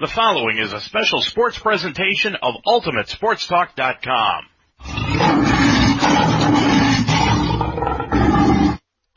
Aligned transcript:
The 0.00 0.06
following 0.06 0.58
is 0.58 0.72
a 0.72 0.80
special 0.80 1.20
sports 1.20 1.58
presentation 1.58 2.36
of 2.40 2.54
UltimateSportsTalk.com. 2.64 4.44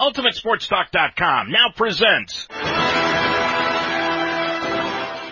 UltimateSportsTalk.com 0.01 1.51
now 1.51 1.67
presents 1.75 2.47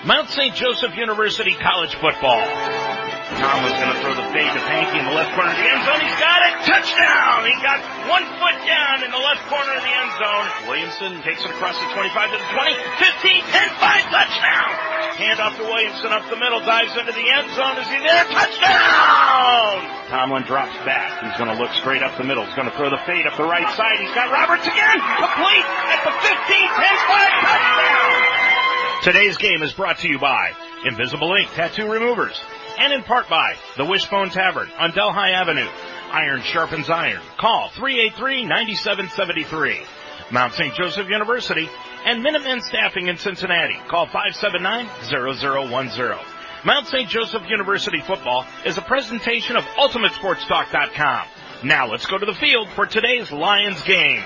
Mount 0.05 0.29
St. 0.29 0.53
Joseph 0.53 0.95
University 0.95 1.55
College 1.59 1.95
Football. 1.95 2.98
Tomlin's 3.37 3.77
going 3.77 3.93
to 3.93 3.99
throw 4.01 4.13
the 4.17 4.27
fade 4.33 4.49
to 4.49 4.61
Pankey 4.65 4.97
in 4.97 5.05
the 5.05 5.13
left 5.13 5.37
corner 5.37 5.53
of 5.53 5.59
the 5.61 5.67
end 5.69 5.85
zone. 5.85 6.01
He's 6.01 6.17
got 6.17 6.39
it. 6.49 6.53
Touchdown. 6.65 7.45
He 7.45 7.53
got 7.61 7.77
one 8.09 8.25
foot 8.41 8.57
down 8.65 9.05
in 9.05 9.13
the 9.13 9.21
left 9.21 9.45
corner 9.45 9.69
of 9.77 9.83
the 9.85 9.93
end 9.93 10.11
zone. 10.17 10.45
Williamson 10.65 11.11
takes 11.21 11.45
it 11.45 11.51
across 11.53 11.77
the 11.77 11.85
25 11.93 12.09
to 12.09 12.37
the 12.41 12.49
20, 12.49 12.73
15, 12.97 13.53
10, 13.53 13.69
5, 13.77 14.09
touchdown. 14.09 14.69
Hand 15.21 15.37
off 15.45 15.53
to 15.61 15.63
Williamson 15.63 16.09
up 16.09 16.25
the 16.33 16.41
middle, 16.41 16.57
dives 16.65 16.97
into 16.97 17.13
the 17.13 17.27
end 17.29 17.47
zone. 17.53 17.77
Is 17.77 17.89
he 17.93 17.99
there? 18.01 18.25
Touchdown. 18.33 19.77
Tomlin 20.09 20.43
drops 20.49 20.73
back. 20.81 21.21
He's 21.21 21.37
going 21.37 21.53
to 21.53 21.59
look 21.61 21.69
straight 21.77 22.01
up 22.01 22.17
the 22.17 22.25
middle. 22.25 22.45
He's 22.49 22.57
going 22.57 22.69
to 22.69 22.75
throw 22.75 22.89
the 22.89 23.01
fade 23.05 23.29
up 23.29 23.37
the 23.37 23.45
right 23.45 23.69
side. 23.77 24.01
He's 24.01 24.13
got 24.17 24.33
Roberts 24.33 24.65
again. 24.65 24.97
Complete 25.21 25.67
at 25.93 26.01
the 26.01 26.13
15, 26.17 26.33
10, 26.33 26.97
5, 27.05 27.45
touchdown. 27.45 28.09
Today's 29.05 29.37
game 29.37 29.61
is 29.61 29.71
brought 29.73 29.99
to 29.99 30.09
you 30.09 30.17
by 30.17 30.51
Invisible 30.83 31.31
Ink 31.37 31.53
Tattoo 31.53 31.87
Removers 31.87 32.41
and 32.79 32.93
in 32.93 33.03
part 33.03 33.29
by 33.29 33.53
the 33.77 33.85
Wishbone 33.85 34.29
Tavern 34.29 34.69
on 34.79 34.91
Delhi 34.91 35.33
Avenue. 35.33 35.67
Iron 36.11 36.41
sharpens 36.41 36.89
iron. 36.89 37.21
Call 37.37 37.69
383-9773. 37.69 39.85
Mount 40.31 40.53
St. 40.53 40.73
Joseph 40.73 41.07
University 41.09 41.69
and 42.05 42.23
Minutemen 42.23 42.61
Staffing 42.61 43.07
in 43.07 43.17
Cincinnati. 43.17 43.77
Call 43.87 44.07
579-0010. 44.07 46.19
Mount 46.65 46.87
St. 46.87 47.07
Joseph 47.09 47.43
University 47.49 48.01
football 48.01 48.45
is 48.65 48.77
a 48.77 48.81
presentation 48.81 49.55
of 49.55 49.63
UltimateSportsTalk.com. 49.63 51.27
Now 51.63 51.87
let's 51.87 52.05
go 52.05 52.17
to 52.17 52.25
the 52.25 52.33
field 52.33 52.67
for 52.69 52.85
today's 52.85 53.31
Lions 53.31 53.81
game. 53.83 54.21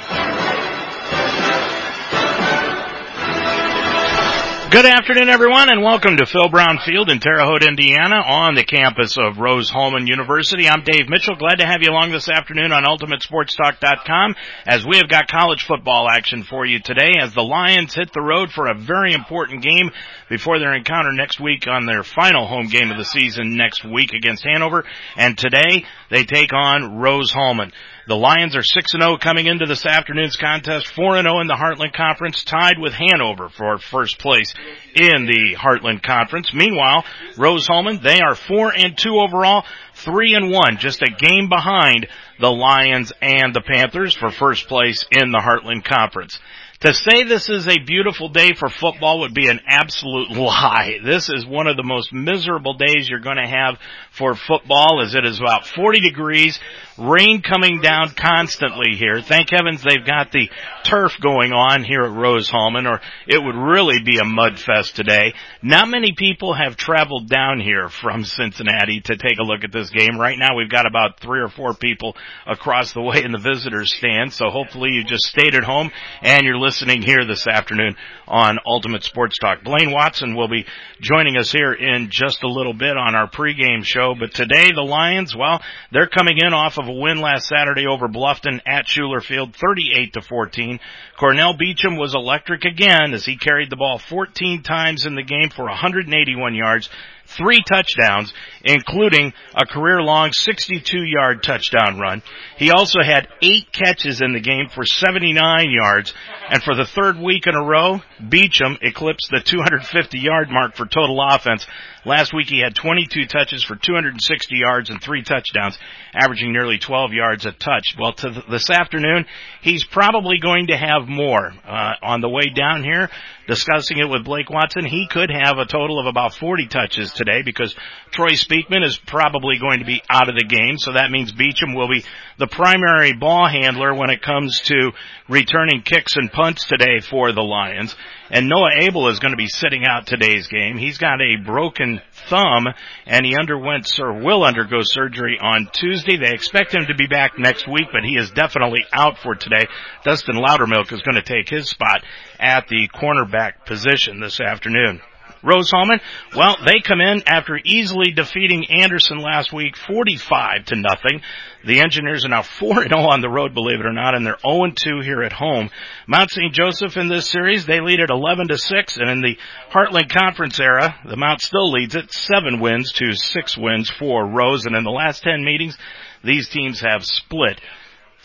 Good 4.74 4.88
afternoon, 4.88 5.30
everyone, 5.30 5.72
and 5.72 5.84
welcome 5.84 6.18
to 6.18 6.26
Phil 6.26 6.50
Brown 6.50 6.80
Field 6.84 7.12
in 7.12 7.20
Terre 7.20 7.46
Haute, 7.46 7.62
Indiana, 7.62 8.16
on 8.16 8.56
the 8.56 8.66
campus 8.66 9.20
of 9.20 9.38
Rose-Hulman 9.38 10.08
University. 10.08 10.68
I'm 10.68 10.84
Dave 10.84 11.08
Mitchell. 11.10 11.36
Glad 11.36 11.60
to 11.60 11.66
have 11.68 11.84
you 11.84 11.92
along 11.92 12.10
this 12.10 12.28
afternoon 12.28 12.72
on 12.72 12.84
UltimateSportsTalk.com 12.84 14.34
as 14.66 14.84
we 14.84 14.98
have 14.98 15.08
got 15.10 15.28
college 15.28 15.64
football 15.64 16.08
action 16.10 16.42
for 16.42 16.66
you 16.66 16.80
today 16.80 17.12
as 17.22 17.36
the 17.36 17.44
Lions 17.44 17.94
hit 17.94 18.12
the 18.14 18.22
road 18.22 18.50
for 18.50 18.66
a 18.66 18.74
very 18.74 19.14
important 19.14 19.62
game 19.62 19.92
before 20.28 20.58
their 20.58 20.74
encounter 20.74 21.12
next 21.12 21.40
week 21.40 21.68
on 21.68 21.86
their 21.86 22.02
final 22.02 22.48
home 22.48 22.66
game 22.66 22.90
of 22.90 22.98
the 22.98 23.06
season 23.06 23.56
next 23.56 23.86
week 23.86 24.12
against 24.12 24.44
Hanover. 24.44 24.86
And 25.16 25.38
today 25.38 25.86
they 26.10 26.26
take 26.26 26.52
on 26.52 26.98
Rose-Hulman. 26.98 27.74
The 28.06 28.18
Lions 28.18 28.54
are 28.58 28.64
6 28.64 28.92
0 28.92 29.18
coming 29.18 29.46
into 29.46 29.66
this 29.66 29.86
afternoon's 29.86 30.36
contest, 30.36 30.88
4 30.88 31.22
0 31.22 31.40
in 31.40 31.48
the 31.48 31.54
Heartland 31.54 31.94
Conference, 31.94 32.44
tied 32.44 32.78
with 32.78 32.92
Hanover 32.92 33.48
for 33.48 33.78
first 33.78 34.20
place 34.20 34.54
in 34.94 35.26
the 35.26 35.56
Heartland 35.58 36.04
Conference. 36.04 36.54
Meanwhile, 36.54 37.06
Rose-Hulman, 37.38 38.02
they 38.04 38.20
are 38.20 38.36
4 38.36 38.74
and 38.76 38.98
2 38.98 39.20
overall, 39.20 39.64
3 40.04 40.34
and 40.36 40.52
1, 40.52 40.78
just 40.80 41.02
a 41.02 41.12
game 41.18 41.48
behind 41.48 42.08
the 42.42 42.52
Lions 42.52 43.14
and 43.22 43.56
the 43.56 43.62
Panthers 43.62 44.14
for 44.14 44.32
first 44.32 44.68
place 44.68 45.06
in 45.10 45.32
the 45.32 45.40
Heartland 45.40 45.86
Conference. 45.86 46.40
To 46.84 46.94
say 46.94 47.24
this 47.24 47.48
is 47.48 47.66
a 47.66 47.80
beautiful 47.80 48.28
day 48.28 48.52
for 48.60 48.68
football 48.68 49.22
would 49.22 49.34
be 49.34 49.48
an 49.48 49.62
absolute 49.66 50.32
lie. 50.38 50.98
This 51.02 51.30
is 51.30 51.46
one 51.46 51.68
of 51.68 51.78
the 51.78 51.84
most 51.84 52.12
miserable 52.12 52.74
days 52.74 53.08
you're 53.08 53.22
going 53.22 53.38
to 53.38 53.48
have 53.48 53.78
for 54.12 54.36
football 54.36 55.02
as 55.02 55.16
it 55.16 55.24
is 55.24 55.40
about 55.40 55.66
40 55.66 56.02
degrees, 56.02 56.60
rain 57.00 57.42
coming 57.42 57.80
down 57.80 58.14
constantly 58.18 58.98
here. 58.98 59.22
Thank 59.22 59.50
heavens 59.50 59.82
they've 59.82 60.06
got 60.06 60.34
the 60.34 60.50
turf 60.84 61.14
going 61.22 61.54
on 61.54 61.86
here 61.86 62.02
at 62.02 62.12
Rose-Hulman 62.12 62.86
or 62.86 63.00
it 63.28 63.42
would 63.42 63.56
really 63.56 64.04
be 64.04 64.18
a 64.18 64.26
mud 64.26 64.60
fest 64.60 64.98
today. 64.98 65.34
Not 65.62 65.88
many 65.88 66.12
people 66.12 66.54
have 66.54 66.76
traveled 66.76 67.30
down 67.30 67.62
here 67.62 67.88
from 67.88 68.26
Cincinnati 68.26 69.00
to 69.06 69.16
take 69.16 69.40
a 69.40 69.48
look 69.48 69.64
at 69.64 69.72
this 69.72 69.90
game. 69.90 70.20
Right 70.20 70.38
now 70.38 70.58
we've 70.58 70.70
got 70.70 70.86
about 70.86 71.22
three 71.22 71.40
or 71.40 71.50
four 71.50 71.76
people 71.76 72.18
across 72.46 72.92
the 72.92 73.02
way 73.02 73.24
in 73.24 73.32
the 73.32 73.40
visitors 73.40 73.94
stand, 73.94 74.34
so 74.34 74.50
hopefully 74.50 74.90
you 74.92 75.06
just 75.06 75.24
stayed 75.24 75.56
at 75.56 75.64
home 75.64 75.90
and 76.22 76.44
you're 76.44 76.58
listening 76.58 76.73
here 76.80 77.26
this 77.26 77.46
afternoon 77.46 77.96
on 78.28 78.58
Ultimate 78.66 79.04
Sports 79.04 79.38
Talk. 79.38 79.64
Blake 79.64 79.90
Watson 79.92 80.36
will 80.36 80.48
be 80.48 80.66
joining 81.00 81.38
us 81.38 81.52
here 81.52 81.72
in 81.72 82.10
just 82.10 82.44
a 82.44 82.48
little 82.48 82.74
bit 82.74 82.98
on 82.98 83.14
our 83.14 83.30
pregame 83.30 83.84
show. 83.84 84.16
But 84.20 84.34
today 84.34 84.72
the 84.74 84.82
Lions, 84.82 85.36
well, 85.36 85.62
they're 85.92 86.08
coming 86.08 86.38
in 86.38 86.54
off 86.54 86.80
of 86.80 86.88
a 86.88 86.92
win 86.92 87.22
last 87.22 87.48
Saturday 87.48 87.86
over 87.86 88.08
Bluffton 88.08 88.60
at 88.66 88.88
Schuler 88.88 89.22
Field, 89.22 89.56
38 89.56 90.14
to 90.14 90.22
14. 90.22 90.80
Cornell 91.20 91.56
Beecham 91.56 91.98
was 91.98 92.16
electric 92.16 92.66
again 92.66 93.14
as 93.14 93.26
he 93.26 93.38
carried 93.38 93.70
the 93.70 93.76
ball 93.76 94.00
14 94.00 94.64
times 94.64 95.06
in 95.06 95.14
the 95.14 95.24
game 95.24 95.50
for 95.50 95.66
181 95.66 96.56
yards 96.56 96.90
three 97.26 97.62
touchdowns, 97.68 98.34
including 98.64 99.34
a 99.56 99.66
career 99.66 100.02
long 100.02 100.32
62 100.32 101.04
yard 101.04 101.44
touchdown 101.44 102.00
run. 102.00 102.22
He 102.58 102.72
also 102.72 103.02
had 103.02 103.28
eight 103.42 103.72
catches 103.72 104.22
in 104.22 104.34
the 104.34 104.40
game 104.40 104.68
for 104.74 104.86
79 104.86 105.72
yards. 105.72 106.14
And 106.50 106.62
for 106.64 106.76
the 106.76 106.86
third 106.86 107.18
week 107.18 107.48
in 107.48 107.56
a 107.56 107.64
row, 107.64 108.02
Beecham 108.28 108.78
eclipsed 108.82 109.30
the 109.32 109.42
250 109.44 110.20
yard 110.20 110.50
mark 110.50 110.76
for 110.76 110.86
total 110.86 111.22
offense. 111.22 111.66
Last 112.06 112.34
week 112.34 112.50
he 112.50 112.60
had 112.60 112.76
22 112.76 113.28
touches 113.28 113.64
for 113.64 113.76
260 113.76 114.58
yards 114.58 114.90
and 114.90 115.02
three 115.02 115.24
touchdowns, 115.24 115.78
averaging 116.14 116.52
nearly 116.52 116.78
12 116.78 117.14
yards 117.14 117.46
a 117.46 117.54
touch. 117.54 117.96
Well, 117.98 118.12
to 118.14 118.30
th- 118.30 118.46
this 118.50 118.70
afternoon, 118.70 119.26
he's 119.62 119.86
probably 119.86 120.38
going 120.40 120.68
to 120.68 120.78
have 120.78 121.08
more. 121.08 121.54
Uh, 121.66 121.94
on 122.02 122.20
the 122.20 122.28
way 122.28 122.50
down 122.54 122.84
here, 122.84 123.10
discussing 123.48 124.00
it 124.00 124.10
with 124.10 124.26
Blake 124.26 124.50
Watson, 124.50 124.86
he 124.86 125.08
could 125.08 125.30
have 125.30 125.58
a 125.58 125.66
total 125.66 125.98
of 125.98 126.06
about 126.06 126.36
40 126.36 126.68
touches 126.68 127.14
today 127.14 127.42
because 127.42 127.74
Troy 128.12 128.32
Speakman 128.32 128.86
is 128.86 128.98
probably 128.98 129.58
going 129.58 129.80
to 129.80 129.86
be 129.86 130.02
out 130.10 130.28
of 130.28 130.36
the 130.36 130.46
game. 130.46 130.78
So 130.78 130.94
that 130.94 131.10
means 131.10 131.32
Beecham 131.32 131.74
will 131.74 131.88
be 131.88 132.04
the 132.38 132.48
primary 132.48 133.14
ball 133.14 133.48
handler 133.48 133.94
when 133.94 134.10
it 134.10 134.22
comes 134.22 134.60
to 134.66 134.92
returning 135.30 135.84
kicks 135.84 136.18
and 136.18 136.30
punts 136.30 136.66
today 136.66 137.00
for 137.00 137.32
the 137.32 137.42
Lions. 137.42 137.96
And 138.34 138.50
Noah 138.50 138.72
Abel 138.82 139.10
is 139.10 139.20
going 139.20 139.34
to 139.34 139.38
be 139.38 139.48
sitting 139.48 139.86
out 139.86 140.08
today's 140.08 140.48
game. 140.48 140.76
He's 140.76 140.98
got 140.98 141.22
a 141.22 141.38
broken 141.46 142.02
thumb 142.32 142.66
and 143.06 143.24
he 143.24 143.36
underwent 143.40 143.88
or 144.00 144.24
will 144.24 144.44
undergo 144.44 144.80
surgery 144.82 145.38
on 145.40 145.70
Tuesday. 145.72 146.18
They 146.18 146.32
expect 146.32 146.74
him 146.74 146.88
to 146.88 146.96
be 146.96 147.06
back 147.06 147.38
next 147.38 147.68
week, 147.68 147.90
but 147.92 148.04
he 148.04 148.18
is 148.18 148.32
definitely 148.32 148.86
out 148.92 149.20
for 149.20 149.36
today. 149.36 149.68
Dustin 150.04 150.38
Loudermilk 150.38 150.92
is 150.92 151.04
going 151.04 151.14
to 151.14 151.22
take 151.22 151.48
his 151.48 151.70
spot 151.70 152.04
at 152.40 152.68
the 152.70 152.90
cornerback 152.92 153.68
position 153.68 154.20
this 154.20 154.42
afternoon. 154.42 155.00
Rose-Hulman, 155.44 156.00
well, 156.36 156.58
they 156.66 156.80
come 156.84 157.02
in 157.02 157.22
after 157.28 157.60
easily 157.64 158.14
defeating 158.14 158.66
Anderson 158.82 159.20
last 159.20 159.54
week, 159.54 159.76
45 159.76 160.66
to 160.66 160.76
nothing. 160.76 161.22
The 161.66 161.80
Engineers 161.80 162.26
are 162.26 162.30
now 162.30 162.42
4-0 162.60 162.94
on 162.94 163.22
the 163.22 163.30
road, 163.30 163.54
believe 163.54 163.80
it 163.80 163.86
or 163.86 163.94
not, 163.94 164.16
and 164.16 164.26
they're 164.26 164.38
0-2 164.44 165.04
here 165.04 165.24
at 165.24 165.34
home. 165.34 165.70
Mount 166.08 166.32
St. 166.32 166.54
Joseph 166.54 166.98
in 166.98 167.08
this 167.08 167.30
series, 167.30 167.66
they 167.66 167.80
lead 167.80 168.00
at 168.00 168.10
11 168.10 168.50
to 168.50 168.58
6, 168.58 168.98
and 168.98 169.10
in 169.10 169.22
the 169.22 169.38
Heartland 169.72 170.12
Conference 170.12 170.60
era, 170.60 170.96
the 171.06 171.18
Mount 171.18 171.42
still 171.42 171.72
leads 171.72 171.96
it 171.96 172.12
7 172.12 172.60
wins 172.60 172.92
to 172.94 173.14
6 173.14 173.58
wins 173.58 173.90
for 173.90 174.28
Rose, 174.28 174.66
and 174.66 174.76
in 174.76 174.84
the 174.84 174.92
last 174.92 175.24
10 175.24 175.44
meetings, 175.44 175.78
these 176.24 176.50
teams 176.50 176.82
have 176.82 177.06
split 177.06 177.60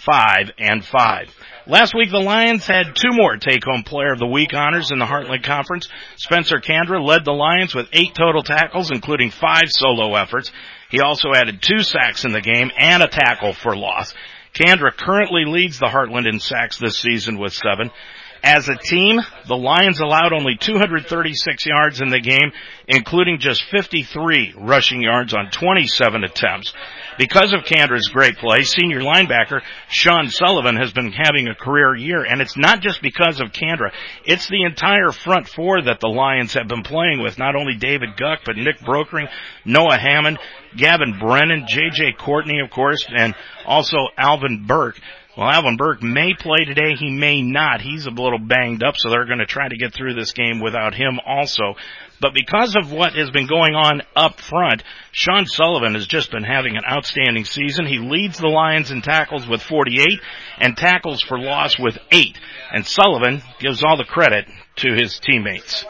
5 0.05 0.53
and 0.59 0.85
5. 0.85 1.35
Last 1.67 1.95
week, 1.95 2.11
the 2.11 2.19
Lions 2.19 2.67
had 2.67 2.95
two 2.95 3.13
more 3.13 3.37
take-home 3.37 3.83
player 3.83 4.13
of 4.13 4.19
the 4.19 4.27
week 4.27 4.55
honors 4.55 4.91
in 4.91 4.99
the 4.99 5.05
Heartland 5.05 5.45
Conference. 5.45 5.89
Spencer 6.17 6.61
Kandra 6.61 7.05
led 7.05 7.25
the 7.25 7.33
Lions 7.33 7.75
with 7.75 7.89
eight 7.93 8.15
total 8.15 8.43
tackles, 8.43 8.91
including 8.91 9.31
five 9.31 9.67
solo 9.69 10.15
efforts. 10.15 10.51
He 10.91 11.01
also 11.01 11.33
added 11.35 11.61
two 11.61 11.83
sacks 11.83 12.25
in 12.25 12.33
the 12.33 12.41
game 12.41 12.71
and 12.79 13.03
a 13.03 13.09
tackle 13.09 13.53
for 13.53 13.77
loss. 13.77 14.15
Kandra 14.55 14.97
currently 14.97 15.45
leads 15.45 15.79
the 15.79 15.87
Heartland 15.87 16.29
in 16.29 16.41
sacks 16.41 16.79
this 16.79 16.99
season 16.99 17.39
with 17.39 17.53
seven. 17.53 17.91
As 18.43 18.69
a 18.69 18.77
team, 18.77 19.21
the 19.47 19.57
Lions 19.57 20.01
allowed 20.01 20.33
only 20.33 20.57
236 20.57 21.67
yards 21.67 22.01
in 22.01 22.09
the 22.09 22.21
game, 22.21 22.53
including 22.87 23.41
just 23.41 23.65
53 23.65 24.55
rushing 24.57 25.03
yards 25.03 25.35
on 25.35 25.51
27 25.51 26.25
attempts. 26.25 26.73
Because 27.19 27.53
of 27.53 27.65
Kandra's 27.65 28.09
great 28.13 28.37
play, 28.37 28.63
senior 28.63 29.01
linebacker 29.01 29.61
Sean 29.91 30.29
Sullivan 30.29 30.77
has 30.77 30.93
been 30.93 31.11
having 31.11 31.49
a 31.49 31.55
career 31.55 31.97
year, 31.97 32.25
and 32.25 32.41
it's 32.41 32.57
not 32.57 32.81
just 32.81 33.03
because 33.03 33.41
of 33.41 33.49
Kandra. 33.51 33.91
It's 34.25 34.49
the 34.49 34.63
entire 34.63 35.11
front 35.11 35.49
four 35.49 35.83
that 35.83 35.99
the 35.99 36.09
Lions 36.09 36.55
have 36.55 36.69
been 36.69 36.85
playing 36.85 37.21
with. 37.21 37.37
Not 37.37 37.57
only 37.57 37.75
David 37.75 38.17
Guck, 38.17 38.41
but 38.47 38.57
Nick 38.57 38.81
Brokering, 38.81 39.27
Noah 39.65 39.99
Hammond, 39.99 40.39
Gavin 40.77 41.19
Brennan, 41.19 41.67
J.J. 41.67 42.13
Courtney, 42.21 42.61
of 42.61 42.71
course, 42.71 43.05
and 43.09 43.35
also 43.67 43.97
Alvin 44.17 44.65
Burke. 44.67 45.01
Well, 45.39 45.49
Alvin 45.49 45.77
Burke 45.77 46.03
may 46.03 46.35
play 46.35 46.65
today. 46.67 46.97
He 46.99 47.13
may 47.13 47.43
not. 47.43 47.81
He's 47.81 48.07
a 48.07 48.11
little 48.11 48.41
banged 48.41 48.83
up, 48.83 48.97
so 48.97 49.09
they're 49.09 49.25
going 49.25 49.39
to 49.39 49.47
try 49.47 49.69
to 49.69 49.77
get 49.77 49.95
through 49.95 50.15
this 50.15 50.33
game 50.33 50.59
without 50.59 50.95
him 50.95 51.21
also. 51.25 51.77
But 52.21 52.35
because 52.35 52.75
of 52.75 52.91
what 52.91 53.13
has 53.13 53.31
been 53.31 53.47
going 53.47 53.77
on 53.77 54.03
up 54.17 54.41
front, 54.41 54.83
Sean 55.13 55.47
Sullivan 55.47 55.95
has 55.95 56.09
just 56.09 56.33
been 56.33 56.43
having 56.43 56.77
an 56.77 56.83
outstanding 56.85 57.45
season. 57.45 57.87
He 57.87 58.01
leads 58.01 58.39
the 58.39 58.49
Lions 58.49 58.91
in 58.91 59.01
tackles 59.01 59.47
with 59.47 59.63
48 59.63 60.21
and 60.59 60.77
tackles 60.77 61.23
for 61.23 61.39
loss 61.39 61.79
with 61.79 61.97
8. 62.11 62.37
And 62.73 62.85
Sullivan 62.85 63.41
gives 63.61 63.85
all 63.85 63.97
the 63.97 64.03
credit 64.03 64.49
to 64.79 64.95
his 65.01 65.21
teammates. 65.21 65.85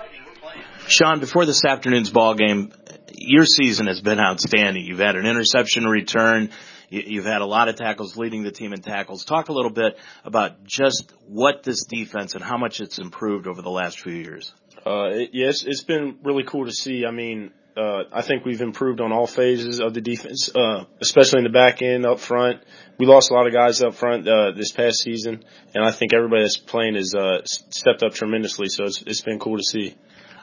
Sean, 0.89 1.21
before 1.21 1.47
this 1.47 1.65
afternoon's 1.65 2.11
ball 2.11 2.35
game, 2.35 2.71
your 3.21 3.45
season 3.45 3.87
has 3.87 4.01
been 4.01 4.21
outstanding. 4.21 4.85
You've 4.85 4.99
had 4.99 5.17
an 5.17 5.27
interception 5.27 5.85
return. 5.85 6.51
You've 6.91 7.27
had 7.27 7.43
a 7.43 7.47
lot 7.47 7.69
of 7.69 7.77
tackles 7.77 8.17
leading 8.17 8.43
the 8.43 8.51
team 8.51 8.73
in 8.73 8.81
tackles. 8.81 9.25
Talk 9.25 9.49
a 9.49 9.53
little 9.53 9.71
bit 9.71 9.99
about 10.25 10.65
just 10.65 11.13
what 11.27 11.63
this 11.63 11.85
defense 11.85 12.35
and 12.35 12.43
how 12.43 12.57
much 12.57 12.81
it's 12.81 12.99
improved 12.99 13.47
over 13.47 13.61
the 13.61 13.71
last 13.71 14.01
few 14.01 14.13
years. 14.13 14.55
Uh, 14.87 15.11
it, 15.11 15.31
yeah, 15.33 15.49
it's, 15.49 15.65
it's 15.65 15.85
been 15.85 16.19
really 16.23 16.45
cool 16.45 16.65
to 16.65 16.73
see. 16.73 17.05
I 17.05 17.11
mean, 17.11 17.53
uh, 17.77 18.05
I 18.11 18.23
think 18.23 18.45
we've 18.45 18.61
improved 18.61 19.01
on 19.01 19.13
all 19.13 19.27
phases 19.27 19.81
of 19.81 19.93
the 19.93 20.01
defense, 20.01 20.51
uh, 20.55 20.85
especially 21.01 21.39
in 21.39 21.45
the 21.45 21.51
back 21.51 21.83
end 21.83 22.07
up 22.07 22.21
front. 22.21 22.63
We 22.99 23.07
lost 23.07 23.31
a 23.31 23.35
lot 23.35 23.47
of 23.47 23.53
guys 23.53 23.83
up 23.83 23.95
front, 23.95 24.27
uh, 24.27 24.53
this 24.53 24.73
past 24.73 24.99
season, 24.99 25.45
and 25.75 25.85
I 25.85 25.93
think 25.93 26.13
everybody 26.13 26.43
that's 26.43 26.57
playing 26.57 26.95
has, 26.95 27.15
uh, 27.15 27.43
stepped 27.45 28.03
up 28.03 28.15
tremendously. 28.15 28.69
So 28.69 28.85
it's, 28.85 29.03
it's 29.03 29.21
been 29.21 29.39
cool 29.39 29.59
to 29.59 29.63
see. 29.63 29.95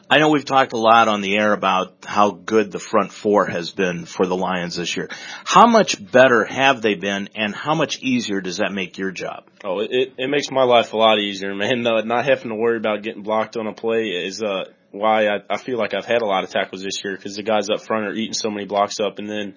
I 0.07 0.19
know 0.19 0.29
we've 0.29 0.45
talked 0.45 0.73
a 0.73 0.77
lot 0.77 1.07
on 1.07 1.21
the 1.21 1.35
air 1.35 1.51
about 1.51 2.05
how 2.05 2.29
good 2.29 2.71
the 2.71 2.79
front 2.79 3.11
four 3.11 3.47
has 3.47 3.71
been 3.71 4.05
for 4.05 4.27
the 4.27 4.35
Lions 4.35 4.75
this 4.75 4.95
year. 4.95 5.09
How 5.43 5.65
much 5.65 5.95
better 6.11 6.45
have 6.45 6.83
they 6.83 6.93
been 6.93 7.29
and 7.35 7.55
how 7.55 7.73
much 7.73 7.99
easier 7.99 8.39
does 8.39 8.57
that 8.57 8.71
make 8.71 8.99
your 8.99 9.09
job? 9.09 9.45
Oh, 9.63 9.79
it, 9.79 10.13
it 10.17 10.29
makes 10.29 10.51
my 10.51 10.63
life 10.63 10.93
a 10.93 10.97
lot 10.97 11.17
easier, 11.17 11.55
man. 11.55 11.85
Uh, 11.87 12.01
not 12.01 12.25
having 12.25 12.49
to 12.49 12.55
worry 12.55 12.77
about 12.77 13.01
getting 13.01 13.23
blocked 13.23 13.57
on 13.57 13.65
a 13.65 13.73
play 13.73 14.09
is, 14.09 14.43
uh, 14.43 14.65
why 14.91 15.27
I, 15.27 15.39
I 15.49 15.57
feel 15.57 15.79
like 15.79 15.95
I've 15.95 16.05
had 16.05 16.21
a 16.21 16.25
lot 16.25 16.43
of 16.43 16.51
tackles 16.51 16.83
this 16.83 17.03
year 17.03 17.15
because 17.15 17.35
the 17.35 17.43
guys 17.43 17.69
up 17.69 17.81
front 17.81 18.05
are 18.05 18.13
eating 18.13 18.33
so 18.33 18.51
many 18.51 18.65
blocks 18.65 18.99
up 18.99 19.17
and 19.17 19.27
then, 19.27 19.55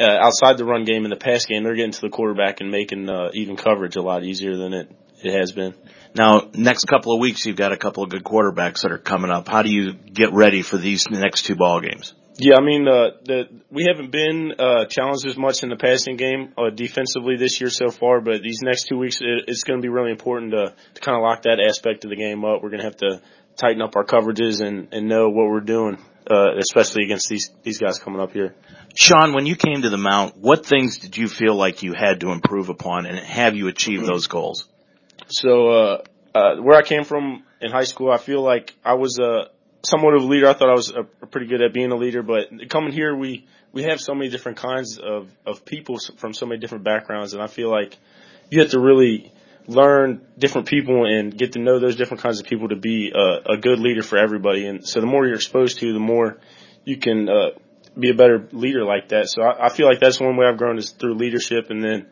uh, 0.00 0.04
outside 0.04 0.56
the 0.56 0.64
run 0.64 0.84
game 0.84 1.04
and 1.04 1.12
the 1.12 1.16
pass 1.16 1.44
game, 1.44 1.64
they're 1.64 1.76
getting 1.76 1.92
to 1.92 2.00
the 2.00 2.08
quarterback 2.08 2.60
and 2.62 2.70
making, 2.70 3.10
uh, 3.10 3.28
even 3.34 3.56
coverage 3.56 3.96
a 3.96 4.02
lot 4.02 4.24
easier 4.24 4.56
than 4.56 4.72
it, 4.72 4.90
it 5.24 5.32
has 5.38 5.52
been. 5.52 5.74
Now, 6.14 6.50
next 6.54 6.84
couple 6.84 7.14
of 7.14 7.20
weeks, 7.20 7.46
you've 7.46 7.56
got 7.56 7.72
a 7.72 7.76
couple 7.76 8.02
of 8.02 8.10
good 8.10 8.24
quarterbacks 8.24 8.82
that 8.82 8.92
are 8.92 8.98
coming 8.98 9.30
up. 9.30 9.48
How 9.48 9.62
do 9.62 9.70
you 9.70 9.94
get 9.94 10.32
ready 10.32 10.62
for 10.62 10.76
these 10.76 11.06
next 11.10 11.46
two 11.46 11.56
ball 11.56 11.80
games? 11.80 12.14
Yeah, 12.36 12.56
I 12.58 12.62
mean, 12.62 12.88
uh, 12.88 13.10
the, 13.24 13.44
we 13.70 13.84
haven't 13.86 14.10
been, 14.10 14.54
uh, 14.58 14.86
challenged 14.86 15.26
as 15.26 15.36
much 15.36 15.62
in 15.62 15.68
the 15.68 15.76
passing 15.76 16.16
game, 16.16 16.52
uh, 16.56 16.70
defensively 16.70 17.36
this 17.36 17.60
year 17.60 17.70
so 17.70 17.90
far, 17.90 18.20
but 18.20 18.42
these 18.42 18.60
next 18.62 18.88
two 18.88 18.96
weeks, 18.96 19.20
it, 19.20 19.44
it's 19.48 19.64
going 19.64 19.80
to 19.80 19.82
be 19.82 19.90
really 19.90 20.10
important 20.10 20.52
to, 20.52 20.74
to 20.94 21.00
kind 21.00 21.16
of 21.16 21.22
lock 21.22 21.42
that 21.42 21.60
aspect 21.60 22.04
of 22.04 22.10
the 22.10 22.16
game 22.16 22.44
up. 22.44 22.62
We're 22.62 22.70
going 22.70 22.80
to 22.80 22.86
have 22.86 22.96
to 22.98 23.20
tighten 23.56 23.82
up 23.82 23.96
our 23.96 24.04
coverages 24.04 24.60
and, 24.60 24.88
and 24.92 25.08
know 25.08 25.28
what 25.28 25.48
we're 25.50 25.60
doing, 25.60 25.98
uh, 26.30 26.56
especially 26.58 27.04
against 27.04 27.28
these, 27.28 27.50
these 27.62 27.78
guys 27.78 27.98
coming 27.98 28.20
up 28.20 28.32
here. 28.32 28.54
Sean, 28.94 29.34
when 29.34 29.46
you 29.46 29.56
came 29.56 29.82
to 29.82 29.90
the 29.90 29.98
Mount, 29.98 30.36
what 30.36 30.64
things 30.64 30.98
did 30.98 31.16
you 31.16 31.28
feel 31.28 31.54
like 31.54 31.82
you 31.82 31.92
had 31.92 32.20
to 32.20 32.30
improve 32.30 32.70
upon 32.70 33.06
and 33.06 33.18
have 33.18 33.54
you 33.54 33.68
achieved 33.68 34.06
those 34.06 34.26
goals? 34.26 34.68
So, 35.32 35.68
uh, 35.68 36.02
uh, 36.34 36.56
where 36.56 36.76
I 36.76 36.82
came 36.82 37.04
from 37.04 37.44
in 37.60 37.70
high 37.70 37.84
school, 37.84 38.10
I 38.10 38.18
feel 38.18 38.42
like 38.42 38.74
I 38.84 38.94
was 38.94 39.18
a 39.18 39.48
somewhat 39.82 40.14
of 40.14 40.22
a 40.22 40.26
leader. 40.26 40.46
I 40.46 40.52
thought 40.52 40.68
I 40.68 40.74
was 40.74 40.92
pretty 41.30 41.46
good 41.46 41.62
at 41.62 41.72
being 41.72 41.90
a 41.90 41.96
leader, 41.96 42.22
but 42.22 42.50
coming 42.68 42.92
here, 42.92 43.16
we, 43.16 43.46
we 43.72 43.84
have 43.84 44.00
so 44.00 44.14
many 44.14 44.30
different 44.30 44.58
kinds 44.58 44.98
of, 44.98 45.30
of 45.46 45.64
people 45.64 45.98
from 46.16 46.34
so 46.34 46.46
many 46.46 46.60
different 46.60 46.84
backgrounds. 46.84 47.32
And 47.32 47.42
I 47.42 47.46
feel 47.46 47.70
like 47.70 47.96
you 48.50 48.60
have 48.60 48.70
to 48.70 48.78
really 48.78 49.32
learn 49.66 50.20
different 50.38 50.68
people 50.68 51.06
and 51.06 51.36
get 51.36 51.52
to 51.52 51.58
know 51.60 51.78
those 51.78 51.96
different 51.96 52.22
kinds 52.22 52.38
of 52.38 52.46
people 52.46 52.68
to 52.68 52.76
be 52.76 53.12
a, 53.14 53.54
a 53.54 53.56
good 53.56 53.78
leader 53.78 54.02
for 54.02 54.18
everybody. 54.18 54.66
And 54.66 54.86
so 54.86 55.00
the 55.00 55.06
more 55.06 55.24
you're 55.24 55.36
exposed 55.36 55.78
to, 55.78 55.92
the 55.92 55.98
more 55.98 56.38
you 56.84 56.98
can, 56.98 57.28
uh, 57.28 57.50
be 57.98 58.10
a 58.10 58.14
better 58.14 58.48
leader 58.52 58.84
like 58.84 59.08
that. 59.08 59.28
So 59.28 59.42
I, 59.42 59.66
I 59.66 59.68
feel 59.68 59.86
like 59.86 60.00
that's 60.00 60.20
one 60.20 60.36
way 60.36 60.46
I've 60.46 60.56
grown 60.56 60.78
is 60.78 60.90
through 60.90 61.14
leadership 61.14 61.70
and 61.70 61.82
then, 61.82 62.06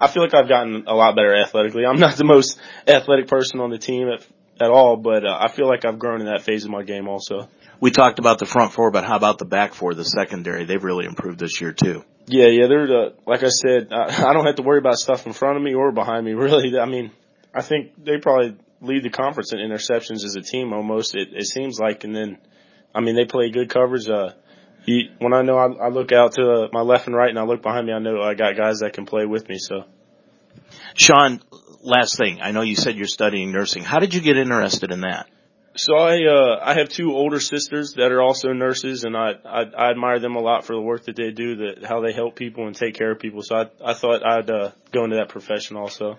I 0.00 0.08
feel 0.08 0.22
like 0.22 0.34
I've 0.34 0.48
gotten 0.48 0.84
a 0.86 0.94
lot 0.94 1.14
better 1.16 1.34
athletically. 1.34 1.84
I'm 1.86 1.98
not 1.98 2.16
the 2.16 2.24
most 2.24 2.58
athletic 2.86 3.28
person 3.28 3.60
on 3.60 3.70
the 3.70 3.78
team 3.78 4.08
at, 4.08 4.26
at 4.60 4.70
all, 4.70 4.96
but 4.96 5.24
uh, 5.24 5.38
I 5.40 5.48
feel 5.48 5.66
like 5.66 5.84
I've 5.84 5.98
grown 5.98 6.20
in 6.20 6.26
that 6.26 6.42
phase 6.42 6.64
of 6.64 6.70
my 6.70 6.82
game 6.82 7.08
also. 7.08 7.48
We 7.80 7.90
talked 7.90 8.18
about 8.18 8.38
the 8.38 8.46
front 8.46 8.72
four, 8.72 8.90
but 8.90 9.04
how 9.04 9.16
about 9.16 9.38
the 9.38 9.44
back 9.44 9.74
four, 9.74 9.94
the 9.94 10.04
secondary? 10.04 10.64
They've 10.64 10.82
really 10.82 11.06
improved 11.06 11.38
this 11.38 11.60
year 11.60 11.72
too. 11.72 12.04
Yeah, 12.26 12.46
yeah, 12.46 12.66
they're 12.66 12.86
the, 12.86 13.14
like 13.26 13.42
I 13.42 13.48
said, 13.48 13.92
I, 13.92 14.30
I 14.30 14.32
don't 14.32 14.46
have 14.46 14.56
to 14.56 14.62
worry 14.62 14.78
about 14.78 14.96
stuff 14.96 15.26
in 15.26 15.32
front 15.32 15.56
of 15.56 15.62
me 15.62 15.74
or 15.74 15.92
behind 15.92 16.24
me. 16.24 16.32
Really, 16.46 16.78
I 16.78 16.86
mean, 16.86 17.12
I 17.54 17.62
think 17.62 17.92
they 18.02 18.18
probably 18.18 18.56
lead 18.80 19.02
the 19.02 19.10
conference 19.10 19.52
in 19.52 19.58
interceptions 19.58 20.24
as 20.24 20.36
a 20.36 20.42
team 20.42 20.72
almost. 20.72 21.14
It, 21.14 21.28
it 21.32 21.46
seems 21.46 21.78
like, 21.78 22.04
and 22.04 22.14
then, 22.14 22.38
I 22.94 23.00
mean, 23.00 23.14
they 23.16 23.24
play 23.24 23.50
good 23.50 23.70
coverage. 23.70 24.08
Uh, 24.08 24.30
he, 24.86 25.10
when 25.18 25.34
I 25.34 25.42
know 25.42 25.58
I, 25.58 25.86
I 25.86 25.88
look 25.88 26.12
out 26.12 26.34
to 26.34 26.42
uh, 26.42 26.68
my 26.72 26.80
left 26.80 27.06
and 27.06 27.14
right 27.14 27.28
and 27.28 27.38
I 27.38 27.42
look 27.42 27.62
behind 27.62 27.86
me, 27.86 27.92
I 27.92 27.98
know 27.98 28.22
I 28.22 28.34
got 28.34 28.56
guys 28.56 28.78
that 28.78 28.92
can 28.92 29.04
play 29.04 29.26
with 29.26 29.48
me. 29.48 29.58
So, 29.58 29.84
Sean, 30.94 31.42
last 31.82 32.16
thing, 32.16 32.40
I 32.40 32.52
know 32.52 32.62
you 32.62 32.76
said 32.76 32.96
you're 32.96 33.06
studying 33.06 33.52
nursing. 33.52 33.82
How 33.82 33.98
did 33.98 34.14
you 34.14 34.20
get 34.20 34.36
interested 34.36 34.92
in 34.92 35.00
that? 35.02 35.26
So 35.78 35.94
I 35.94 36.24
uh 36.24 36.58
I 36.62 36.74
have 36.78 36.88
two 36.88 37.12
older 37.12 37.38
sisters 37.38 37.94
that 37.98 38.10
are 38.10 38.22
also 38.22 38.54
nurses, 38.54 39.04
and 39.04 39.14
I, 39.14 39.32
I 39.44 39.64
I 39.76 39.90
admire 39.90 40.18
them 40.18 40.34
a 40.34 40.40
lot 40.40 40.64
for 40.64 40.74
the 40.74 40.80
work 40.80 41.04
that 41.04 41.16
they 41.16 41.32
do, 41.32 41.56
that 41.56 41.84
how 41.84 42.00
they 42.00 42.12
help 42.12 42.34
people 42.34 42.66
and 42.66 42.74
take 42.74 42.94
care 42.94 43.10
of 43.10 43.18
people. 43.18 43.42
So 43.42 43.56
I 43.56 43.66
I 43.84 43.92
thought 43.92 44.24
I'd 44.24 44.48
uh, 44.48 44.70
go 44.90 45.04
into 45.04 45.16
that 45.16 45.28
profession 45.28 45.76
also. 45.76 46.18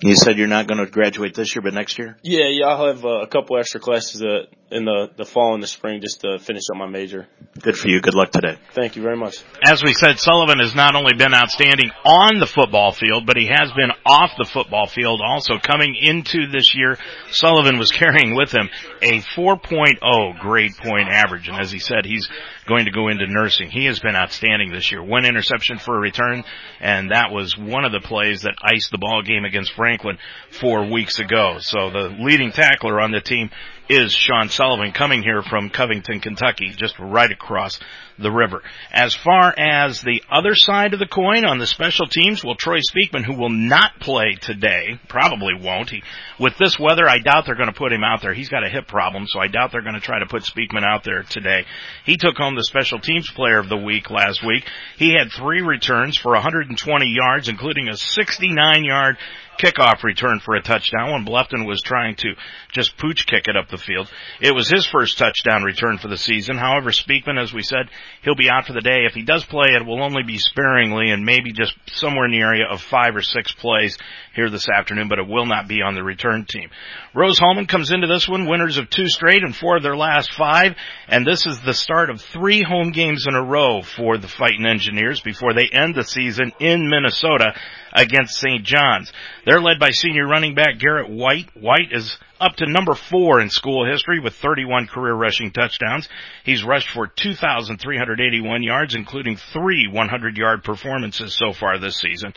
You 0.00 0.14
said 0.14 0.38
you're 0.38 0.48
not 0.48 0.66
going 0.66 0.78
to 0.78 0.90
graduate 0.90 1.34
this 1.34 1.54
year, 1.54 1.62
but 1.62 1.74
next 1.74 1.98
year? 1.98 2.16
Yeah, 2.22 2.48
yeah, 2.48 2.66
I'll 2.66 2.86
have 2.86 3.04
uh, 3.04 3.20
a 3.22 3.26
couple 3.26 3.58
extra 3.58 3.80
classes 3.80 4.22
uh, 4.22 4.46
in 4.70 4.84
the 4.84 5.10
the 5.16 5.24
fall 5.24 5.54
and 5.54 5.62
the 5.62 5.66
spring 5.66 6.00
just 6.00 6.20
to 6.20 6.38
finish 6.38 6.62
up 6.70 6.76
my 6.76 6.86
major. 6.86 7.26
Good 7.60 7.76
for 7.76 7.88
you. 7.88 8.00
Good 8.00 8.14
luck 8.14 8.30
today. 8.30 8.56
Thank 8.74 8.96
you 8.96 9.02
very 9.02 9.16
much. 9.16 9.38
As 9.64 9.82
we 9.82 9.94
said, 9.94 10.18
Sullivan 10.18 10.58
has 10.60 10.74
not 10.74 10.94
only 10.94 11.14
been 11.14 11.34
outstanding 11.34 11.90
on 12.04 12.38
the 12.38 12.46
football 12.46 12.92
field, 12.92 13.26
but 13.26 13.36
he 13.36 13.46
has 13.46 13.72
been 13.72 13.90
off 14.06 14.32
the 14.38 14.44
football 14.44 14.86
field 14.86 15.20
also. 15.24 15.58
Coming 15.58 15.96
into 16.00 16.46
this 16.50 16.74
year, 16.74 16.96
Sullivan 17.30 17.78
was 17.78 17.90
carrying 17.90 18.36
with 18.36 18.52
him 18.52 18.68
a 19.02 19.20
4.0 19.36 20.38
grade 20.40 20.76
point 20.76 21.08
average, 21.08 21.48
and 21.48 21.58
as 21.58 21.72
he 21.72 21.78
said, 21.78 22.04
he's 22.04 22.28
going 22.68 22.84
to 22.84 22.92
go 22.92 23.08
into 23.08 23.26
nursing. 23.26 23.70
He 23.70 23.86
has 23.86 23.98
been 23.98 24.14
outstanding 24.14 24.70
this 24.70 24.92
year. 24.92 25.02
One 25.02 25.24
interception 25.24 25.78
for 25.78 25.96
a 25.96 26.00
return, 26.00 26.44
and 26.80 27.10
that 27.10 27.32
was 27.32 27.56
one 27.56 27.84
of 27.84 27.92
the 27.92 28.00
plays 28.00 28.42
that 28.42 28.54
iced 28.62 28.90
the 28.92 28.98
ball 28.98 29.22
game 29.22 29.44
against 29.44 29.72
Franklin 29.72 30.18
four 30.60 30.88
weeks 30.88 31.18
ago. 31.18 31.56
So 31.60 31.90
the 31.90 32.16
leading 32.20 32.52
tackler 32.52 33.00
on 33.00 33.10
the 33.10 33.20
team 33.20 33.50
is 33.88 34.12
Sean 34.12 34.48
Sullivan 34.48 34.92
coming 34.92 35.22
here 35.22 35.42
from 35.42 35.70
Covington, 35.70 36.20
Kentucky, 36.20 36.70
just 36.76 36.98
right 36.98 37.30
across 37.30 37.80
the 38.18 38.30
river. 38.30 38.62
As 38.92 39.14
far 39.14 39.54
as 39.56 40.02
the 40.02 40.22
other 40.30 40.54
side 40.54 40.92
of 40.92 40.98
the 40.98 41.06
coin 41.06 41.44
on 41.44 41.58
the 41.58 41.66
special 41.66 42.06
teams, 42.06 42.44
well, 42.44 42.54
Troy 42.54 42.78
Speakman, 42.78 43.24
who 43.24 43.34
will 43.34 43.50
not 43.50 44.00
play 44.00 44.36
today, 44.40 45.00
probably 45.08 45.54
won't. 45.54 45.90
He, 45.90 46.02
with 46.38 46.58
this 46.58 46.78
weather, 46.78 47.08
I 47.08 47.18
doubt 47.18 47.46
they're 47.46 47.54
going 47.54 47.72
to 47.72 47.78
put 47.78 47.92
him 47.92 48.04
out 48.04 48.20
there. 48.20 48.34
He's 48.34 48.48
got 48.48 48.64
a 48.64 48.68
hip 48.68 48.88
problem, 48.88 49.26
so 49.26 49.40
I 49.40 49.48
doubt 49.48 49.72
they're 49.72 49.82
going 49.82 49.94
to 49.94 50.00
try 50.00 50.18
to 50.18 50.26
put 50.26 50.42
Speakman 50.42 50.84
out 50.84 51.04
there 51.04 51.22
today. 51.22 51.64
He 52.04 52.16
took 52.16 52.36
home 52.36 52.56
the 52.56 52.64
special 52.64 52.98
teams 52.98 53.30
player 53.30 53.58
of 53.58 53.68
the 53.68 53.76
week 53.76 54.10
last 54.10 54.44
week. 54.44 54.64
He 54.96 55.12
had 55.12 55.30
three 55.30 55.62
returns 55.62 56.18
for 56.18 56.32
120 56.32 57.06
yards, 57.06 57.48
including 57.48 57.88
a 57.88 57.96
69 57.96 58.84
yard 58.84 59.16
kickoff 59.58 60.02
return 60.02 60.40
for 60.40 60.54
a 60.54 60.62
touchdown 60.62 61.10
when 61.10 61.24
Bluffton 61.24 61.66
was 61.66 61.80
trying 61.82 62.16
to 62.16 62.34
just 62.72 62.96
pooch 62.96 63.26
kick 63.26 63.48
it 63.48 63.56
up 63.56 63.68
the 63.68 63.76
field. 63.76 64.10
It 64.40 64.54
was 64.54 64.68
his 64.68 64.86
first 64.86 65.18
touchdown 65.18 65.64
return 65.64 65.98
for 65.98 66.08
the 66.08 66.16
season. 66.16 66.56
However, 66.56 66.90
Speakman, 66.90 67.40
as 67.40 67.52
we 67.52 67.62
said, 67.62 67.90
he'll 68.22 68.34
be 68.34 68.50
out 68.50 68.66
for 68.66 68.72
the 68.72 68.80
day. 68.80 69.04
If 69.04 69.14
he 69.14 69.22
does 69.22 69.44
play, 69.44 69.68
it 69.70 69.84
will 69.84 70.02
only 70.02 70.22
be 70.22 70.38
sparingly 70.38 71.10
and 71.10 71.24
maybe 71.24 71.52
just 71.52 71.74
somewhere 71.92 72.26
in 72.26 72.32
the 72.32 72.40
area 72.40 72.64
of 72.70 72.80
five 72.80 73.16
or 73.16 73.22
six 73.22 73.52
plays 73.52 73.98
here 74.34 74.50
this 74.50 74.68
afternoon, 74.68 75.08
but 75.08 75.18
it 75.18 75.26
will 75.26 75.46
not 75.46 75.66
be 75.66 75.82
on 75.82 75.94
the 75.94 76.02
return 76.02 76.46
team. 76.48 76.70
Rose-Hulman 77.14 77.66
comes 77.66 77.90
into 77.90 78.06
this 78.06 78.28
one 78.28 78.46
winners 78.46 78.78
of 78.78 78.88
two 78.88 79.08
straight 79.08 79.42
and 79.42 79.54
four 79.54 79.78
of 79.78 79.82
their 79.82 79.96
last 79.96 80.32
five, 80.32 80.76
and 81.08 81.26
this 81.26 81.46
is 81.46 81.60
the 81.60 81.74
start 81.74 82.10
of 82.10 82.20
three 82.20 82.62
home 82.62 82.92
games 82.92 83.26
in 83.26 83.34
a 83.34 83.42
row 83.42 83.82
for 83.82 84.16
the 84.16 84.28
Fighting 84.28 84.66
Engineers 84.66 85.20
before 85.20 85.54
they 85.54 85.68
end 85.72 85.94
the 85.94 86.04
season 86.04 86.52
in 86.60 86.88
Minnesota 86.88 87.54
against 87.92 88.38
St. 88.38 88.64
John's. 88.64 89.12
They're 89.44 89.60
led 89.60 89.78
by 89.78 89.90
senior 89.90 90.26
running 90.26 90.54
back 90.54 90.78
Garrett 90.78 91.10
White. 91.10 91.50
White 91.54 91.92
is 91.92 92.16
up 92.40 92.56
to 92.56 92.70
number 92.70 92.94
four 92.94 93.40
in 93.40 93.50
school 93.50 93.84
history 93.90 94.20
with 94.20 94.34
31 94.34 94.86
career 94.86 95.14
rushing 95.14 95.50
touchdowns. 95.50 96.08
He's 96.44 96.64
rushed 96.64 96.90
for 96.90 97.06
2,381 97.06 98.62
yards, 98.62 98.94
including 98.94 99.36
three 99.52 99.88
100 99.90 100.36
yard 100.36 100.64
performances 100.64 101.36
so 101.36 101.52
far 101.52 101.78
this 101.78 102.00
season. 102.00 102.32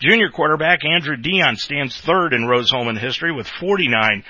Junior 0.00 0.30
quarterback 0.30 0.84
Andrew 0.84 1.16
Dion 1.16 1.56
stands 1.56 2.00
third 2.00 2.32
in 2.32 2.46
Rose-Hulman 2.46 2.96
history 2.96 3.32
with 3.32 3.48
49 3.48 4.24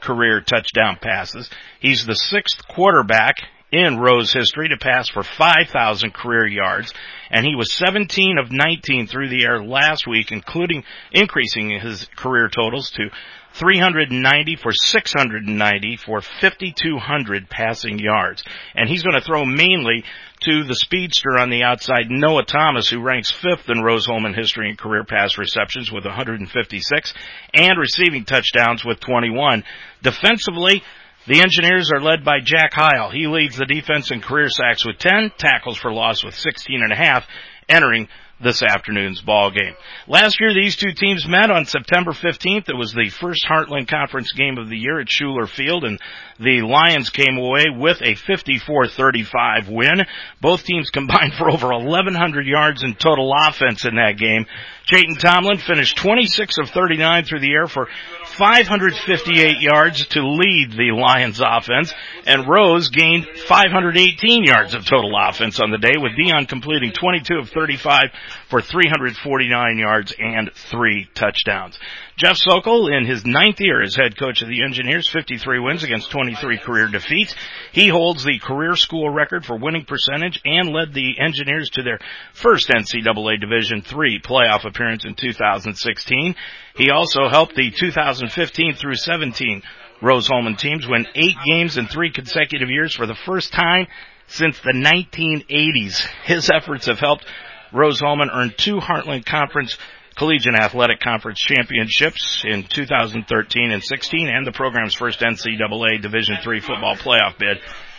career 0.00 0.40
touchdown 0.40 0.98
passes. 1.00 1.48
He's 1.80 2.06
the 2.06 2.14
sixth 2.14 2.66
quarterback 2.68 3.36
in 3.72 3.98
Rose 3.98 4.32
history 4.32 4.68
to 4.68 4.76
pass 4.76 5.08
for 5.08 5.22
5,000 5.22 6.12
career 6.12 6.46
yards, 6.46 6.92
and 7.30 7.46
he 7.46 7.54
was 7.54 7.72
17 7.74 8.38
of 8.38 8.50
19 8.50 9.06
through 9.06 9.28
the 9.28 9.44
air 9.44 9.62
last 9.62 10.06
week, 10.06 10.32
including 10.32 10.84
increasing 11.12 11.70
his 11.80 12.08
career 12.16 12.48
totals 12.48 12.90
to 12.90 13.10
390 13.54 14.56
for 14.56 14.72
690 14.72 15.96
for 15.96 16.20
5,200 16.20 17.50
passing 17.50 17.98
yards. 17.98 18.44
And 18.74 18.88
he's 18.88 19.02
going 19.02 19.18
to 19.18 19.24
throw 19.24 19.44
mainly 19.44 20.04
to 20.42 20.64
the 20.64 20.74
speedster 20.74 21.38
on 21.38 21.50
the 21.50 21.62
outside, 21.64 22.10
Noah 22.10 22.44
Thomas, 22.44 22.88
who 22.88 23.02
ranks 23.02 23.30
fifth 23.30 23.68
in 23.68 23.82
Rose-Hulman 23.82 24.34
history 24.34 24.70
in 24.70 24.76
career 24.76 25.04
pass 25.04 25.36
receptions 25.36 25.92
with 25.92 26.04
156 26.04 27.14
and 27.52 27.78
receiving 27.78 28.24
touchdowns 28.24 28.84
with 28.84 29.00
21. 29.00 29.64
Defensively, 30.02 30.82
the 31.26 31.40
Engineers 31.40 31.90
are 31.92 32.00
led 32.00 32.24
by 32.24 32.38
Jack 32.42 32.72
Heil. 32.72 33.10
He 33.10 33.26
leads 33.26 33.56
the 33.56 33.66
defense 33.66 34.10
in 34.10 34.20
career 34.20 34.48
sacks 34.48 34.86
with 34.86 34.98
10, 34.98 35.32
tackles 35.38 35.76
for 35.76 35.92
loss 35.92 36.24
with 36.24 36.34
16 36.34 36.82
and 36.82 36.92
a 36.92 36.96
half, 36.96 37.26
entering 37.68 38.08
this 38.42 38.62
afternoon's 38.62 39.20
ball 39.20 39.50
game. 39.50 39.74
Last 40.08 40.40
year, 40.40 40.54
these 40.54 40.76
two 40.76 40.92
teams 40.92 41.26
met 41.28 41.50
on 41.50 41.66
September 41.66 42.12
15th. 42.12 42.68
It 42.68 42.76
was 42.76 42.92
the 42.92 43.10
first 43.10 43.44
Heartland 43.46 43.88
Conference 43.88 44.32
game 44.32 44.58
of 44.58 44.68
the 44.68 44.78
year 44.78 44.98
at 45.00 45.10
Schuler 45.10 45.46
Field, 45.46 45.84
and 45.84 46.00
the 46.38 46.62
Lions 46.62 47.10
came 47.10 47.36
away 47.36 47.64
with 47.76 48.00
a 48.00 48.14
54-35 48.14 49.70
win. 49.70 50.06
Both 50.40 50.64
teams 50.64 50.90
combined 50.92 51.34
for 51.34 51.50
over 51.50 51.68
1,100 51.68 52.46
yards 52.46 52.82
in 52.82 52.94
total 52.94 53.32
offense 53.46 53.84
in 53.84 53.96
that 53.96 54.16
game. 54.16 54.46
Chayton 54.86 55.16
Tomlin 55.16 55.58
finished 55.58 55.98
26 55.98 56.58
of 56.58 56.70
39 56.70 57.24
through 57.24 57.40
the 57.40 57.52
air 57.52 57.66
for 57.66 57.88
558 58.36 59.60
yards 59.60 60.06
to 60.08 60.26
lead 60.26 60.72
the 60.72 60.92
Lions 60.92 61.40
offense, 61.44 61.92
and 62.26 62.48
Rose 62.48 62.88
gained 62.88 63.26
518 63.46 64.44
yards 64.44 64.74
of 64.74 64.84
total 64.84 65.12
offense 65.20 65.60
on 65.60 65.70
the 65.70 65.78
day 65.78 65.94
with 65.96 66.16
Dion 66.16 66.46
completing 66.46 66.92
22 66.92 67.38
of 67.38 67.50
35 67.50 68.10
for 68.48 68.60
349 68.60 69.78
yards 69.78 70.14
and 70.18 70.50
three 70.54 71.08
touchdowns. 71.14 71.78
Jeff 72.20 72.36
Sokol 72.36 72.88
in 72.92 73.06
his 73.06 73.24
ninth 73.24 73.60
year 73.60 73.80
as 73.80 73.96
head 73.96 74.14
coach 74.18 74.42
of 74.42 74.48
the 74.48 74.62
Engineers, 74.62 75.08
53 75.08 75.58
wins 75.58 75.84
against 75.84 76.10
23 76.10 76.58
career 76.58 76.86
defeats. 76.86 77.34
He 77.72 77.88
holds 77.88 78.22
the 78.22 78.38
career 78.38 78.76
school 78.76 79.08
record 79.08 79.46
for 79.46 79.56
winning 79.56 79.86
percentage 79.86 80.38
and 80.44 80.68
led 80.68 80.92
the 80.92 81.18
Engineers 81.18 81.70
to 81.70 81.82
their 81.82 81.98
first 82.34 82.68
NCAA 82.68 83.40
Division 83.40 83.78
III 83.78 84.20
playoff 84.20 84.66
appearance 84.66 85.06
in 85.06 85.14
2016. 85.14 86.34
He 86.76 86.90
also 86.90 87.30
helped 87.30 87.56
the 87.56 87.70
2015 87.70 88.74
through 88.74 88.96
17 88.96 89.62
Rose-Hulman 90.02 90.56
teams 90.56 90.86
win 90.86 91.06
eight 91.14 91.36
games 91.50 91.78
in 91.78 91.86
three 91.86 92.12
consecutive 92.12 92.68
years 92.68 92.94
for 92.94 93.06
the 93.06 93.16
first 93.24 93.50
time 93.50 93.86
since 94.26 94.60
the 94.60 94.74
1980s. 94.74 96.06
His 96.24 96.50
efforts 96.50 96.84
have 96.84 96.98
helped 96.98 97.24
Rose-Hulman 97.72 98.28
earn 98.30 98.52
two 98.58 98.76
Heartland 98.76 99.24
Conference 99.24 99.78
Collegiate 100.16 100.54
Athletic 100.54 101.00
Conference 101.00 101.38
championships 101.38 102.44
in 102.46 102.64
2013 102.64 103.72
and 103.72 103.82
16 103.82 104.28
and 104.28 104.46
the 104.46 104.52
program's 104.52 104.94
first 104.94 105.20
NCAA 105.20 106.02
Division 106.02 106.36
III 106.46 106.60
football 106.60 106.96
playoff 106.96 107.38
bid 107.38 107.58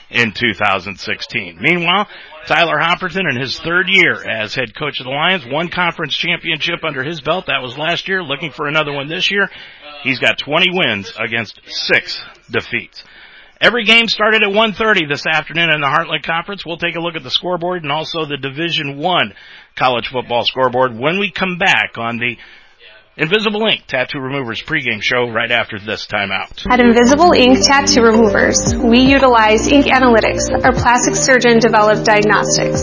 in 0.10 0.34
2016. 0.34 1.58
Meanwhile, 1.60 2.08
Tyler 2.48 2.78
Hopperton 2.78 3.30
in 3.30 3.40
his 3.40 3.60
third 3.60 3.88
year 3.88 4.24
as 4.30 4.54
head 4.54 4.76
coach 4.76 5.00
of 5.00 5.06
the 5.06 5.12
Lions, 5.12 5.46
one 5.46 5.70
conference 5.70 6.16
championship 6.16 6.84
under 6.84 7.04
his 7.04 7.22
belt. 7.22 7.46
That 7.48 7.62
was 7.62 7.78
last 7.78 8.08
year, 8.08 8.22
looking 8.24 8.52
for 8.52 8.68
another 8.68 8.92
one 8.92 9.08
this 9.08 9.32
year. 9.32 9.50
He's 10.04 10.20
got 10.20 10.38
20 10.38 10.68
wins 10.72 11.14
against 11.18 11.60
six 11.66 12.22
defeats. 12.50 13.04
Every 13.62 13.86
game 13.86 14.08
started 14.08 14.42
at 14.42 14.50
1.30 14.50 15.08
this 15.08 15.28
afternoon 15.32 15.70
in 15.70 15.82
the 15.82 15.88
Heartland 15.88 16.24
Conference. 16.26 16.66
We'll 16.66 16.82
take 16.82 16.96
a 16.96 17.00
look 17.00 17.16
at 17.16 17.22
the 17.22 17.30
scoreboard 17.30 17.84
and 17.84 17.92
also 17.92 18.26
the 18.26 18.38
Division 18.38 18.98
One 18.98 19.36
college 19.76 20.08
football 20.12 20.44
scoreboard 20.44 20.98
when 20.98 21.20
we 21.20 21.30
come 21.30 21.60
back 21.60 21.96
on 22.00 22.18
the 22.18 22.38
Invisible 23.18 23.62
Ink 23.68 23.86
Tattoo 23.86 24.18
Removers 24.18 24.64
pregame 24.64 24.98
show 25.00 25.30
right 25.30 25.52
after 25.52 25.78
this 25.78 26.08
timeout. 26.08 26.66
At 26.72 26.80
Invisible 26.80 27.34
Ink 27.34 27.60
Tattoo 27.62 28.02
Removers, 28.02 28.74
we 28.74 29.02
utilize 29.02 29.68
ink 29.68 29.86
analytics, 29.86 30.50
our 30.50 30.74
plastic 30.74 31.14
surgeon 31.14 31.60
developed 31.60 32.04
diagnostics. 32.04 32.82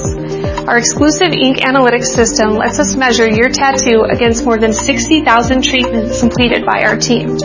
Our 0.69 0.79
exclusive 0.79 1.33
ink 1.33 1.59
analytics 1.59 2.15
system 2.15 2.55
lets 2.55 2.79
us 2.79 2.95
measure 2.95 3.27
your 3.27 3.49
tattoo 3.49 4.05
against 4.09 4.45
more 4.45 4.59
than 4.59 4.73
60,000 4.73 5.65
treatments 5.65 6.21
completed 6.21 6.65
by 6.65 6.85
our 6.85 6.97
team. 6.97 7.37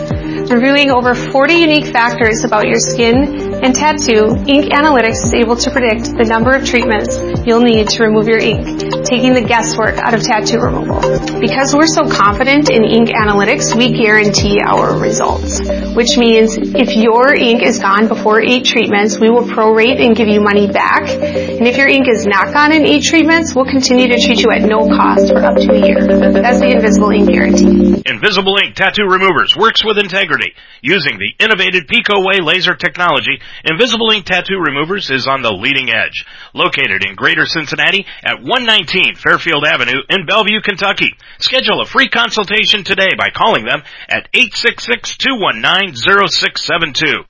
Reviewing 0.50 0.90
over 0.90 1.14
40 1.14 1.54
unique 1.54 1.86
factors 1.86 2.44
about 2.44 2.68
your 2.68 2.78
skin 2.78 3.64
and 3.64 3.74
tattoo, 3.74 4.36
Ink 4.46 4.72
Analytics 4.72 5.24
is 5.24 5.34
able 5.34 5.56
to 5.56 5.70
predict 5.70 6.16
the 6.16 6.24
number 6.24 6.52
of 6.52 6.66
treatments 6.66 7.16
you'll 7.46 7.64
need 7.64 7.88
to 7.88 8.04
remove 8.04 8.28
your 8.28 8.38
ink, 8.38 8.64
taking 9.08 9.32
the 9.32 9.40
guesswork 9.40 9.96
out 9.96 10.12
of 10.12 10.22
tattoo 10.22 10.60
removal. 10.60 11.00
Because 11.40 11.74
we're 11.74 11.88
so 11.88 12.04
confident 12.04 12.68
in 12.68 12.84
Ink 12.84 13.08
Analytics, 13.08 13.74
we 13.74 13.96
guarantee 13.96 14.60
our 14.60 15.00
results, 15.00 15.64
which 15.96 16.18
means 16.18 16.56
if 16.60 16.94
your 16.94 17.32
ink 17.34 17.62
is 17.62 17.78
gone 17.78 18.06
before 18.06 18.40
eight 18.40 18.66
treatments, 18.66 19.18
we 19.18 19.30
will 19.30 19.48
prorate 19.48 19.96
and 19.96 20.14
give 20.14 20.28
you 20.28 20.40
money 20.40 20.68
back. 20.68 21.08
And 21.08 21.66
if 21.66 21.78
your 21.78 21.88
ink 21.88 22.06
is 22.06 22.26
not 22.26 22.52
gone 22.52 22.70
in 22.70 22.84
eight 22.84 23.02
treatments, 23.02 23.54
we'll 23.54 23.64
continue 23.64 24.08
to 24.08 24.20
treat 24.20 24.42
you 24.44 24.52
at 24.52 24.60
no 24.60 24.84
cost 24.92 25.32
for 25.32 25.40
up 25.40 25.56
to 25.56 25.72
a 25.72 25.80
year. 25.80 26.04
That's 26.04 26.60
the 26.60 26.68
Invisible 26.68 27.10
Ink 27.10 27.32
guarantee. 27.32 28.02
Invisible 28.04 28.58
Ink 28.62 28.76
Tattoo 28.76 29.08
Removers 29.08 29.56
works 29.56 29.84
with 29.84 29.96
integrity 29.96 30.33
using 30.82 31.18
the 31.18 31.44
innovative 31.44 31.84
PicoWay 31.84 32.42
laser 32.42 32.74
technology. 32.74 33.40
Invisible 33.64 34.10
Ink 34.10 34.26
Tattoo 34.26 34.58
Removers 34.58 35.10
is 35.10 35.26
on 35.26 35.42
the 35.42 35.52
leading 35.52 35.90
edge. 35.90 36.24
Located 36.54 37.04
in 37.06 37.14
Greater 37.14 37.46
Cincinnati 37.46 38.06
at 38.22 38.40
119 38.40 39.16
Fairfield 39.16 39.64
Avenue 39.64 40.00
in 40.08 40.26
Bellevue, 40.26 40.60
Kentucky. 40.62 41.14
Schedule 41.38 41.80
a 41.80 41.86
free 41.86 42.08
consultation 42.08 42.84
today 42.84 43.10
by 43.18 43.30
calling 43.34 43.64
them 43.64 43.82
at 44.08 44.30
866-219-0672. 44.32 47.24